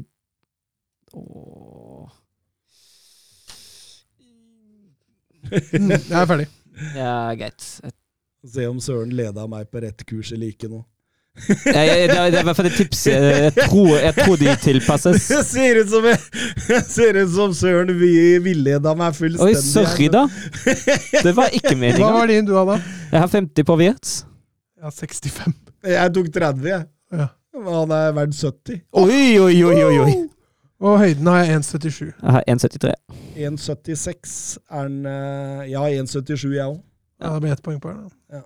Mm, 5.47 5.91
jeg 5.91 6.19
er 6.21 6.27
ferdig. 6.27 6.49
Ja, 6.97 7.35
greit. 7.39 7.63
Se 8.47 8.67
om 8.71 8.79
Søren 8.83 9.15
leda 9.17 9.47
meg 9.51 9.71
på 9.71 9.83
rett 9.83 10.07
kurs 10.07 10.33
eller 10.35 10.53
ikke 10.53 10.71
nå. 10.71 10.83
Jeg, 11.47 11.75
jeg, 11.77 12.09
det 12.11 12.17
er 12.19 12.41
i 12.41 12.47
hvert 12.49 12.57
fall 12.57 12.67
et 12.71 12.77
tips. 12.79 13.03
Jeg, 13.07 13.23
jeg, 13.45 13.53
tror, 13.69 13.91
jeg 14.01 14.15
tror 14.17 14.37
de 14.41 14.55
tilpasses. 14.63 15.27
Jeg 15.37 15.45
ser 15.45 15.81
ut 15.83 15.91
som, 15.93 16.07
jeg, 16.09 16.81
ser 16.89 17.19
ut 17.23 17.31
som 17.35 17.53
Søren 17.55 17.93
vi- 18.01 18.39
villeda 18.43 18.95
meg 18.97 19.13
Oi, 19.13 19.19
fullstendig. 19.19 19.61
sorry, 19.69 20.09
da. 20.13 20.23
Det 21.23 21.35
var 21.37 21.53
ikke 21.55 21.75
Hva 22.01 22.13
var 22.17 22.27
din 22.33 22.47
du 22.49 22.55
hadde? 22.57 22.79
Jeg 23.13 23.21
har 23.21 23.29
50 23.37 23.69
på 23.69 23.77
Vietz. 23.83 24.15
Jeg 24.77 24.89
har 24.89 24.97
65. 24.97 25.55
Jeg 25.87 26.15
tok 26.17 26.33
30, 26.35 26.71
jeg. 26.73 26.87
Ja. 27.21 27.29
Han 27.69 27.93
er 27.95 28.11
verdt 28.17 28.35
70. 28.41 28.81
Oi, 28.93 29.21
oi, 29.41 29.55
oi, 29.65 29.77
oi, 29.85 29.99
oi. 30.07 30.17
Og 30.81 30.99
høyden 31.01 31.29
har 31.31 31.45
jeg 31.45 31.61
1,77. 31.61 32.11
Jeg 32.11 32.33
har 32.37 32.43
1,73. 32.53 32.91
1,76 33.37 34.59
er 34.71 34.89
den 34.91 35.05
Jeg 35.09 35.71
Ja, 35.77 35.87
1,77 36.03 36.51
jeg 36.57 36.67
òg. 36.67 36.81
Ja, 37.23 37.31
det 37.33 37.41
blir 37.47 37.53
ett 37.55 37.63
poeng 37.65 37.79
på 37.81 37.89
her. 37.93 38.03
da. 38.33 38.43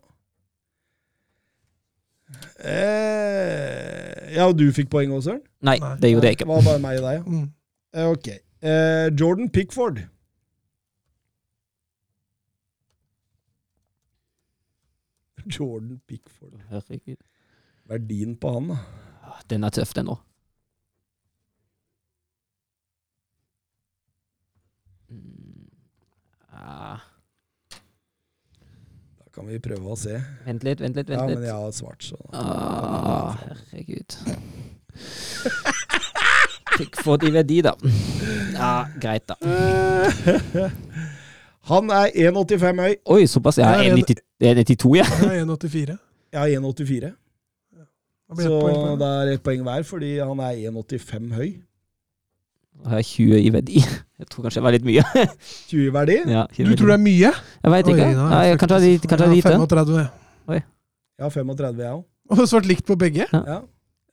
Eh, 2.60 4.34
ja, 4.36 4.44
og 4.46 4.58
du 4.58 4.66
fikk 4.72 4.90
poeng 4.92 5.10
òg, 5.16 5.22
Søren? 5.24 5.40
Nei, 5.66 5.78
Nei. 5.82 5.94
det 6.02 6.10
gjorde 6.12 6.28
jeg 6.30 6.36
Det 6.38 6.40
ikke. 6.40 6.48
var 6.52 6.62
bare 6.66 6.82
meg 6.84 6.98
og 7.00 7.06
deg, 7.08 7.18
ja. 7.18 7.22
Mm. 7.26 7.52
Eh, 7.94 8.06
Ok. 8.10 8.28
Eh, 8.62 9.08
Jordan 9.20 9.48
Pickford. 9.50 10.02
Jordan 15.46 16.00
Pickford. 16.06 16.60
Herregud. 16.70 17.16
Verdien 17.88 18.36
på 18.36 18.52
han, 18.52 18.68
da. 18.68 18.76
Den 19.50 19.64
er 19.64 19.70
tøff, 19.74 19.94
den 19.96 20.08
òg. 20.12 20.20
Mm. 25.10 25.70
Ah, 26.52 27.00
kan 29.40 29.48
vi 29.48 29.58
prøve 29.64 29.94
å 29.94 29.96
se. 29.98 30.18
vent 30.46 30.64
litt, 30.66 30.80
vent 30.84 30.96
litt, 31.00 31.08
Ja, 31.08 31.24
men 31.26 31.42
jeg 31.42 31.54
har 31.56 31.72
svart, 31.72 32.04
så 32.04 32.16
Ah, 32.36 33.36
herregud. 33.72 34.16
få 37.04 37.16
de 37.20 37.30
verdi, 37.32 37.60
da. 37.64 37.72
Ja, 38.54 38.86
greit, 39.00 39.26
da. 39.28 39.34
Han 41.70 41.90
er 41.92 42.10
1,85 42.16 42.80
høy. 42.82 42.94
Oi, 43.14 43.26
såpass. 43.30 43.58
Jeg 43.60 43.66
1,90 43.92 44.20
1,92, 44.40 44.94
jeg. 44.96 45.06
Jeg 45.22 45.40
er 45.40 45.44
1,84. 45.44 45.96
Jeg 46.32 46.40
har 46.40 46.48
1,84. 46.48 47.10
Da 48.30 48.36
blir 48.38 48.46
det 48.46 48.50
Så 48.50 48.96
det 49.00 49.10
er 49.10 49.32
ett 49.34 49.42
poeng 49.44 49.62
hver, 49.66 49.82
fordi 49.86 50.10
han 50.18 50.40
er 50.40 50.52
1,85 50.70 51.32
høy. 51.34 51.50
Jeg 52.84 52.92
har 52.92 53.02
20 53.02 53.40
i 53.40 53.50
verdi. 53.52 53.82
Jeg 54.20 54.28
tror 54.30 54.44
kanskje 54.46 54.60
det 54.60 54.64
var 54.64 54.74
litt 54.76 54.86
mye. 54.88 55.02
20 55.70 55.84
i 55.86 55.92
verdi. 55.94 56.16
Ja, 56.32 56.46
20 56.56 56.70
Du 56.70 56.76
tror 56.80 56.92
det 56.92 56.96
er 56.96 57.02
mye? 57.04 57.32
Jeg 57.64 57.72
veit 57.74 57.90
ikke. 57.92 58.06
Oi, 58.06 58.08
er 58.08 58.18
Ja, 58.20 58.40
jeg 58.40 58.50
jeg 58.54 58.58
kan 58.62 58.68
ta 58.72 58.78
lite. 58.82 59.08
Kan 59.08 59.18
ta 59.20 59.28
Ja, 59.28 59.34
lite. 59.34 59.52
35. 59.52 59.98
jeg. 60.00 60.64
Jeg 61.20 61.24
har 61.26 61.30
35, 61.30 61.82
jeg 61.84 61.92
òg. 61.92 62.04
Og 62.30 62.36
det 62.38 62.48
svart 62.48 62.66
likt 62.66 62.86
på 62.88 62.96
begge? 62.96 63.26
Ja. 63.32 63.60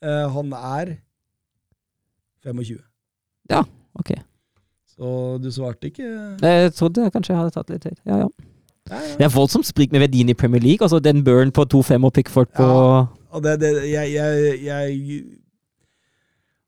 Eh, 0.04 0.30
han 0.34 0.54
er 0.54 0.96
25. 2.44 2.80
Ja, 3.50 3.64
Ok. 4.00 4.12
Så 4.98 5.38
du 5.42 5.52
svarte 5.52 5.90
ikke 5.92 6.06
Jeg 6.42 6.74
trodde 6.74 7.10
kanskje 7.14 7.34
jeg 7.34 7.40
hadde 7.42 7.54
tatt 7.54 7.70
litt 7.70 7.84
høyt. 7.86 8.00
Ja, 8.06 8.18
ja. 8.24 8.28
ja, 8.90 9.00
ja. 9.02 9.16
Det 9.20 9.26
er 9.28 9.34
voldsomt 9.34 9.66
sprik 9.70 9.92
med 9.94 10.02
verdien 10.02 10.30
i 10.30 10.34
Premier 10.34 10.62
League. 10.62 10.82
Altså 10.82 11.00
Den 11.00 11.24
Burn 11.24 11.52
på 11.52 11.66
2-5 11.74 12.06
og 12.06 12.14
Pickford 12.14 12.50
på 12.58 12.68
Og 13.30 13.44
det, 13.44 13.60
det, 13.62 13.72
jeg, 13.92 14.14
jeg, 14.14 14.60
jeg 14.66 15.24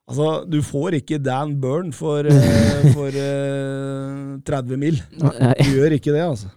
Altså, 0.10 0.30
du 0.50 0.62
får 0.66 0.96
ikke 0.98 1.20
Dan 1.22 1.52
Burn 1.62 1.92
for, 1.94 2.26
uh, 2.26 2.88
for 2.98 3.14
uh, 3.14 4.40
30 4.42 4.78
mil. 4.82 4.98
Du 5.14 5.30
gjør 5.70 5.94
ikke 6.00 6.16
det, 6.16 6.24
altså. 6.26 6.50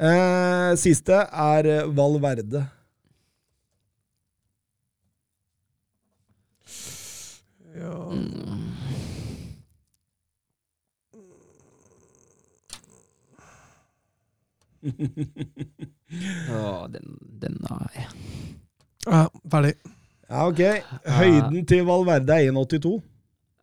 Uh, 0.00 0.72
siste 0.80 1.12
er 1.12 1.68
Val 1.92 2.16
Valverde. 2.24 2.64
Ja. 7.74 7.98
Å, 16.54 16.86
den, 16.92 17.16
den 17.42 17.56
jeg. 17.66 18.08
ja, 19.08 19.26
ferdig. 19.52 19.74
Ja, 20.30 20.46
ok. 20.48 20.60
Høyden 21.06 21.66
til 21.66 21.84
Valverde 21.84 22.32
er 22.32 22.52
1,82. 22.52 23.02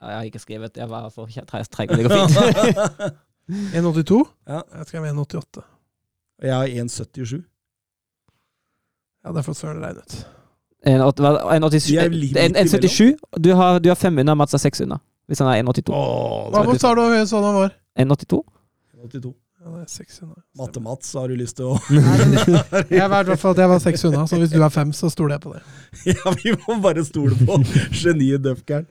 Jeg 0.01 0.15
har 0.17 0.23
ikke 0.23 0.39
skrevet. 0.39 0.77
Jeg 0.77 0.89
var 0.89 1.09
for 1.09 1.25
tre- 1.47 1.63
treg. 1.63 1.89
Det 1.89 2.05
går 2.05 2.27
fint. 2.27 3.13
1,82? 3.75 4.25
Ja. 4.47 4.61
Jeg 4.77 4.85
skrev 4.87 5.03
1,88. 5.05 5.61
Jeg 6.41 6.55
har 6.55 6.65
1,77. 6.67 7.41
Ja, 9.25 9.31
det 9.35 9.43
får 9.45 9.53
søren 9.53 9.81
regne 9.83 9.99
ut. 10.01 10.15
En 10.85 11.01
åt- 11.01 11.19
hva- 11.19 11.53
en 11.55 11.63
87 11.63 11.87
De 11.87 11.97
er 11.97 12.09
litt 12.09 12.37
en- 12.37 12.55
en 12.55 12.63
midt 12.63 12.71
77. 12.71 13.15
Du 13.43 13.53
har, 13.55 13.79
du 13.79 13.89
har 13.89 13.95
fem 13.95 14.17
unna, 14.17 14.33
Mats 14.35 14.53
er 14.53 14.57
seks 14.57 14.81
unna. 14.81 14.97
Hvis 15.29 15.39
han 15.39 15.47
er 15.47 15.59
1,82. 15.63 15.93
Hva 15.93 16.63
hvor 16.65 16.79
sa 16.79 16.95
du 16.95 17.01
hvor 17.01 17.25
sånn 17.25 17.43
han 17.43 17.53
var? 17.55 17.71
1,82? 17.99 18.41
1,82. 19.61 19.67
Ja, 19.67 19.71
det 19.77 19.81
er 19.81 19.89
600. 19.93 20.41
Matte-Mats, 20.57 21.13
har 21.13 21.29
du 21.29 21.35
lyst 21.37 21.57
til 21.59 21.69
å 21.69 21.77
Jeg 22.89 23.09
vet 23.11 23.27
i 23.27 23.29
hvert 23.29 23.41
fall 23.41 23.53
at 23.53 23.61
jeg 23.61 23.69
var 23.69 23.81
seks 23.83 24.05
unna, 24.09 24.23
så 24.29 24.39
hvis 24.41 24.53
du 24.53 24.57
er 24.57 24.73
5, 24.73 24.93
så 24.97 25.09
stoler 25.13 25.37
jeg 25.37 25.43
på 25.45 25.53
det. 25.53 25.61
Ja, 26.15 26.33
vi 26.41 26.55
må 26.63 26.79
bare 26.81 27.03
stole 27.05 27.37
på 27.37 27.59
geniet 28.01 28.41
Dufkern. 28.45 28.87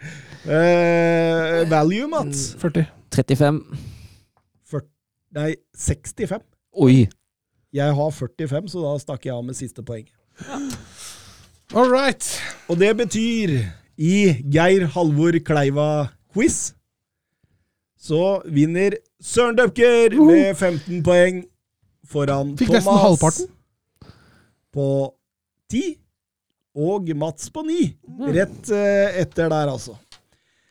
Eh, 0.46 1.64
value, 1.70 2.06
Mats? 2.10 2.52
40. 2.60 2.86
35. 3.16 3.64
Nei, 5.30 5.52
65. 5.78 6.42
Oi. 6.82 7.04
Jeg 7.74 7.94
har 7.94 8.14
45, 8.14 8.70
så 8.72 8.80
da 8.82 8.94
stakk 8.98 9.28
jeg 9.28 9.34
av 9.34 9.44
med 9.46 9.54
siste 9.54 9.84
poeng. 9.86 10.08
All 11.70 11.86
right. 11.86 12.26
Og 12.66 12.80
det 12.80 12.90
betyr, 12.98 13.52
i 13.94 14.14
Geir 14.50 14.88
Halvor 14.90 15.38
Kleiva-quiz, 15.46 16.58
så 18.00 18.40
vinner 18.50 18.98
Søren 19.20 19.56
Døpker 19.58 20.14
med 20.24 20.54
15 20.56 21.02
poeng 21.04 21.42
foran 22.10 22.54
Fikk 22.58 22.70
Thomas 22.70 22.86
nesten 22.86 23.02
halvparten. 23.04 23.50
på 24.74 24.86
10 25.70 25.82
og 26.80 27.10
Mats 27.18 27.50
på 27.52 27.62
9. 27.66 27.76
Rett 28.32 28.70
eh, 28.72 29.20
etter 29.20 29.50
der, 29.52 29.68
altså. 29.74 29.96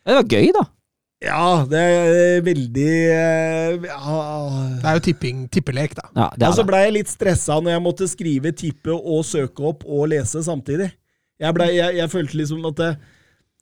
Det 0.07 0.15
var 0.15 0.27
gøy, 0.31 0.49
da. 0.55 0.63
Ja, 1.19 1.65
det 1.67 1.79
er 1.83 2.41
veldig 2.45 2.87
eh, 3.11 3.87
ja. 3.89 4.19
Det 4.79 4.87
er 4.87 4.97
jo 4.97 5.03
tipping, 5.09 5.41
tippelek, 5.51 5.93
da. 5.99 6.05
Ja, 6.15 6.27
det 6.35 6.47
Ja, 6.47 6.51
så 6.55 6.63
det. 6.63 6.67
blei 6.71 6.81
jeg 6.85 6.95
litt 7.01 7.11
stressa 7.11 7.59
når 7.59 7.75
jeg 7.75 7.83
måtte 7.85 8.07
skrive, 8.07 8.53
tippe 8.55 8.95
og 8.95 9.25
søke 9.27 9.67
opp 9.73 9.83
og 9.85 10.07
lese 10.13 10.41
samtidig. 10.47 10.89
Jeg, 11.39 11.53
ble, 11.55 11.67
jeg, 11.75 11.99
jeg 11.99 12.11
følte 12.11 12.39
liksom 12.39 12.65
at 12.71 12.79
det, 12.79 12.89
Fikk 12.95 13.18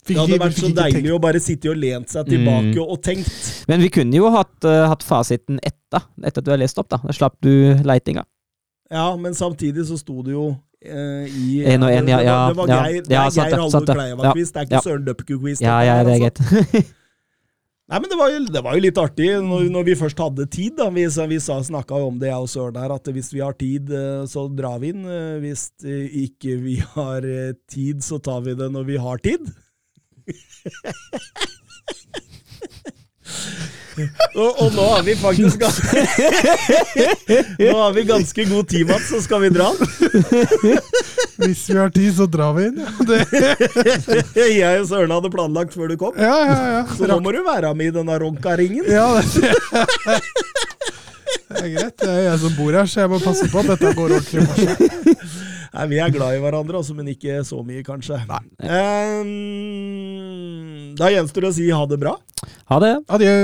det 0.08 0.16
hadde 0.20 0.38
vært 0.40 0.60
så 0.60 0.70
deilig 0.72 1.12
å 1.12 1.20
bare 1.20 1.40
sitte 1.44 1.70
og 1.72 1.78
lent 1.82 2.10
seg 2.14 2.30
tilbake 2.30 2.80
og 2.80 3.02
tenkt. 3.04 3.66
Men 3.68 3.82
vi 3.84 3.90
kunne 3.92 4.16
jo 4.16 4.30
hatt, 4.32 4.56
uh, 4.64 4.86
hatt 4.92 5.04
fasiten 5.04 5.60
etter, 5.66 6.06
etter 6.24 6.40
at 6.40 6.46
du 6.48 6.52
har 6.54 6.62
lest 6.62 6.78
opp. 6.80 6.88
da 6.94 7.02
Da 7.04 7.16
slapp 7.18 7.36
du 7.44 7.52
leitinga. 7.84 8.24
Ja, 8.92 9.10
men 9.20 9.34
samtidig 9.36 9.84
så 9.90 9.98
sto 10.00 10.22
det 10.24 10.32
jo 10.32 10.46
uh, 10.54 11.26
i 11.28 11.64
En 11.68 11.84
og 11.84 11.92
en, 11.92 12.08
ja, 12.08 12.22
det, 12.22 12.26
ja, 12.30 12.38
det 12.48 12.56
var. 12.62 12.68
Geir, 12.72 13.02
Ja, 13.12 13.26
sant 13.30 13.50
Geir 13.52 13.60
Halvor. 13.66 13.90
Kleiva-quiz, 13.90 14.54
det 14.54 14.62
er 14.62 14.70
ikke 14.70 14.78
Ja. 14.78 14.84
Søren 14.86 15.04
Døpke-quiz. 15.10 15.62
Ja, 15.66 15.82
ja, 15.84 15.98
det 16.08 16.14
er 16.16 16.30
altså. 16.30 16.46
greit. 16.54 16.94
Nei, 17.88 18.02
men 18.04 18.10
det 18.12 18.18
var, 18.20 18.32
jo, 18.34 18.40
det 18.52 18.62
var 18.66 18.76
jo 18.76 18.82
litt 18.84 18.98
artig 19.00 19.28
når, 19.48 19.68
når 19.72 19.86
vi 19.88 19.94
først 19.96 20.20
hadde 20.20 20.46
tid. 20.52 20.74
da, 20.76 20.90
Vi, 20.92 21.06
sa- 21.12 21.28
vi 21.28 21.38
snakka 21.40 22.00
jo 22.02 22.10
om 22.10 22.18
det, 22.20 22.28
jeg 22.34 22.44
og 22.44 22.50
Søren 22.52 22.80
her, 22.82 22.92
at 22.96 23.08
hvis 23.16 23.30
vi 23.32 23.40
har 23.40 23.56
tid, 23.56 23.92
eh, 23.96 24.26
så 24.28 24.44
drar 24.52 24.80
vi 24.84 24.90
inn. 24.92 25.06
Eh, 25.08 25.38
Hvis 25.44 25.70
eh, 25.88 26.10
ikke 26.28 26.58
vi 26.66 26.82
har 26.96 27.24
eh, 27.24 27.54
tid, 27.72 28.04
så 28.04 28.20
tar 28.20 28.42
vi 28.44 28.56
det 28.60 28.68
når 28.76 28.84
vi 28.92 28.98
har 29.00 29.24
tid. 29.24 29.48
og, 34.36 34.62
og 34.62 34.74
nå 34.76 34.84
har 34.92 35.04
vi 35.08 35.16
faktisk 35.18 35.62
Nå 37.60 37.78
har 37.80 37.94
vi 37.96 38.04
ganske 38.08 38.46
god 38.50 38.68
tid, 38.70 38.88
Mats, 38.90 39.10
så 39.10 39.22
skal 39.24 39.42
vi 39.46 39.50
dra. 39.54 39.70
Hvis 41.42 41.70
vi 41.70 41.78
har 41.78 41.90
tid, 41.94 42.16
så 42.18 42.26
drar 42.30 42.54
vi 42.58 42.64
inn. 42.70 42.78
Det, 43.08 43.20
Jeg 44.58 44.82
og 44.82 44.88
Søren 44.90 45.12
hadde 45.16 45.30
planlagt 45.34 45.74
før 45.78 45.88
du 45.92 45.96
kom. 46.02 46.14
ja, 46.18 46.38
ja. 46.46 46.58
ja. 46.78 46.84
Så 46.98 47.04
nå 47.10 47.16
må 47.24 47.30
du 47.36 47.40
være 47.46 47.74
med 47.78 47.86
i 47.92 47.94
denne 47.98 48.16
ronka-ringen. 48.22 48.86
ja 48.90 49.08
det, 49.18 49.24
det 51.48 51.58
er 51.64 51.70
greit. 51.74 51.96
Det 52.02 52.10
er 52.12 52.22
jeg 52.30 52.38
som 52.44 52.52
bor 52.58 52.72
her, 52.76 52.86
så 52.90 52.96
jeg 53.06 53.10
må 53.14 53.18
passe 53.24 53.46
på 53.52 53.58
at 53.64 53.68
dette 53.74 53.88
går 53.98 54.10
ordentlig 54.20 54.42
for 54.48 54.56
seg. 54.62 54.76
Nei, 55.78 55.88
Vi 55.92 55.98
er 56.02 56.10
glad 56.10 56.34
i 56.34 56.40
hverandre, 56.42 56.80
altså, 56.82 56.96
men 56.98 57.08
ikke 57.12 57.44
så 57.46 57.60
mye, 57.66 57.84
kanskje. 57.86 58.18
Um, 58.58 59.30
da 60.98 61.12
gjenstår 61.14 61.46
det 61.46 61.52
å 61.52 61.58
si 61.60 61.70
ha 61.70 61.84
det 61.90 62.00
bra. 62.02 62.16
Ha 62.74 62.80
det. 62.82 62.96
Adjø. 63.14 63.38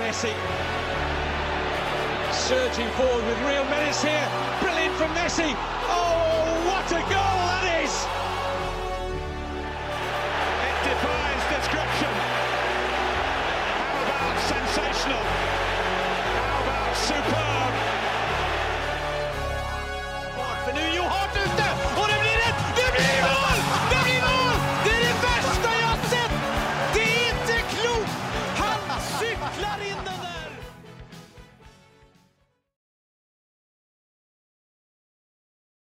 Messi. 0.00 0.34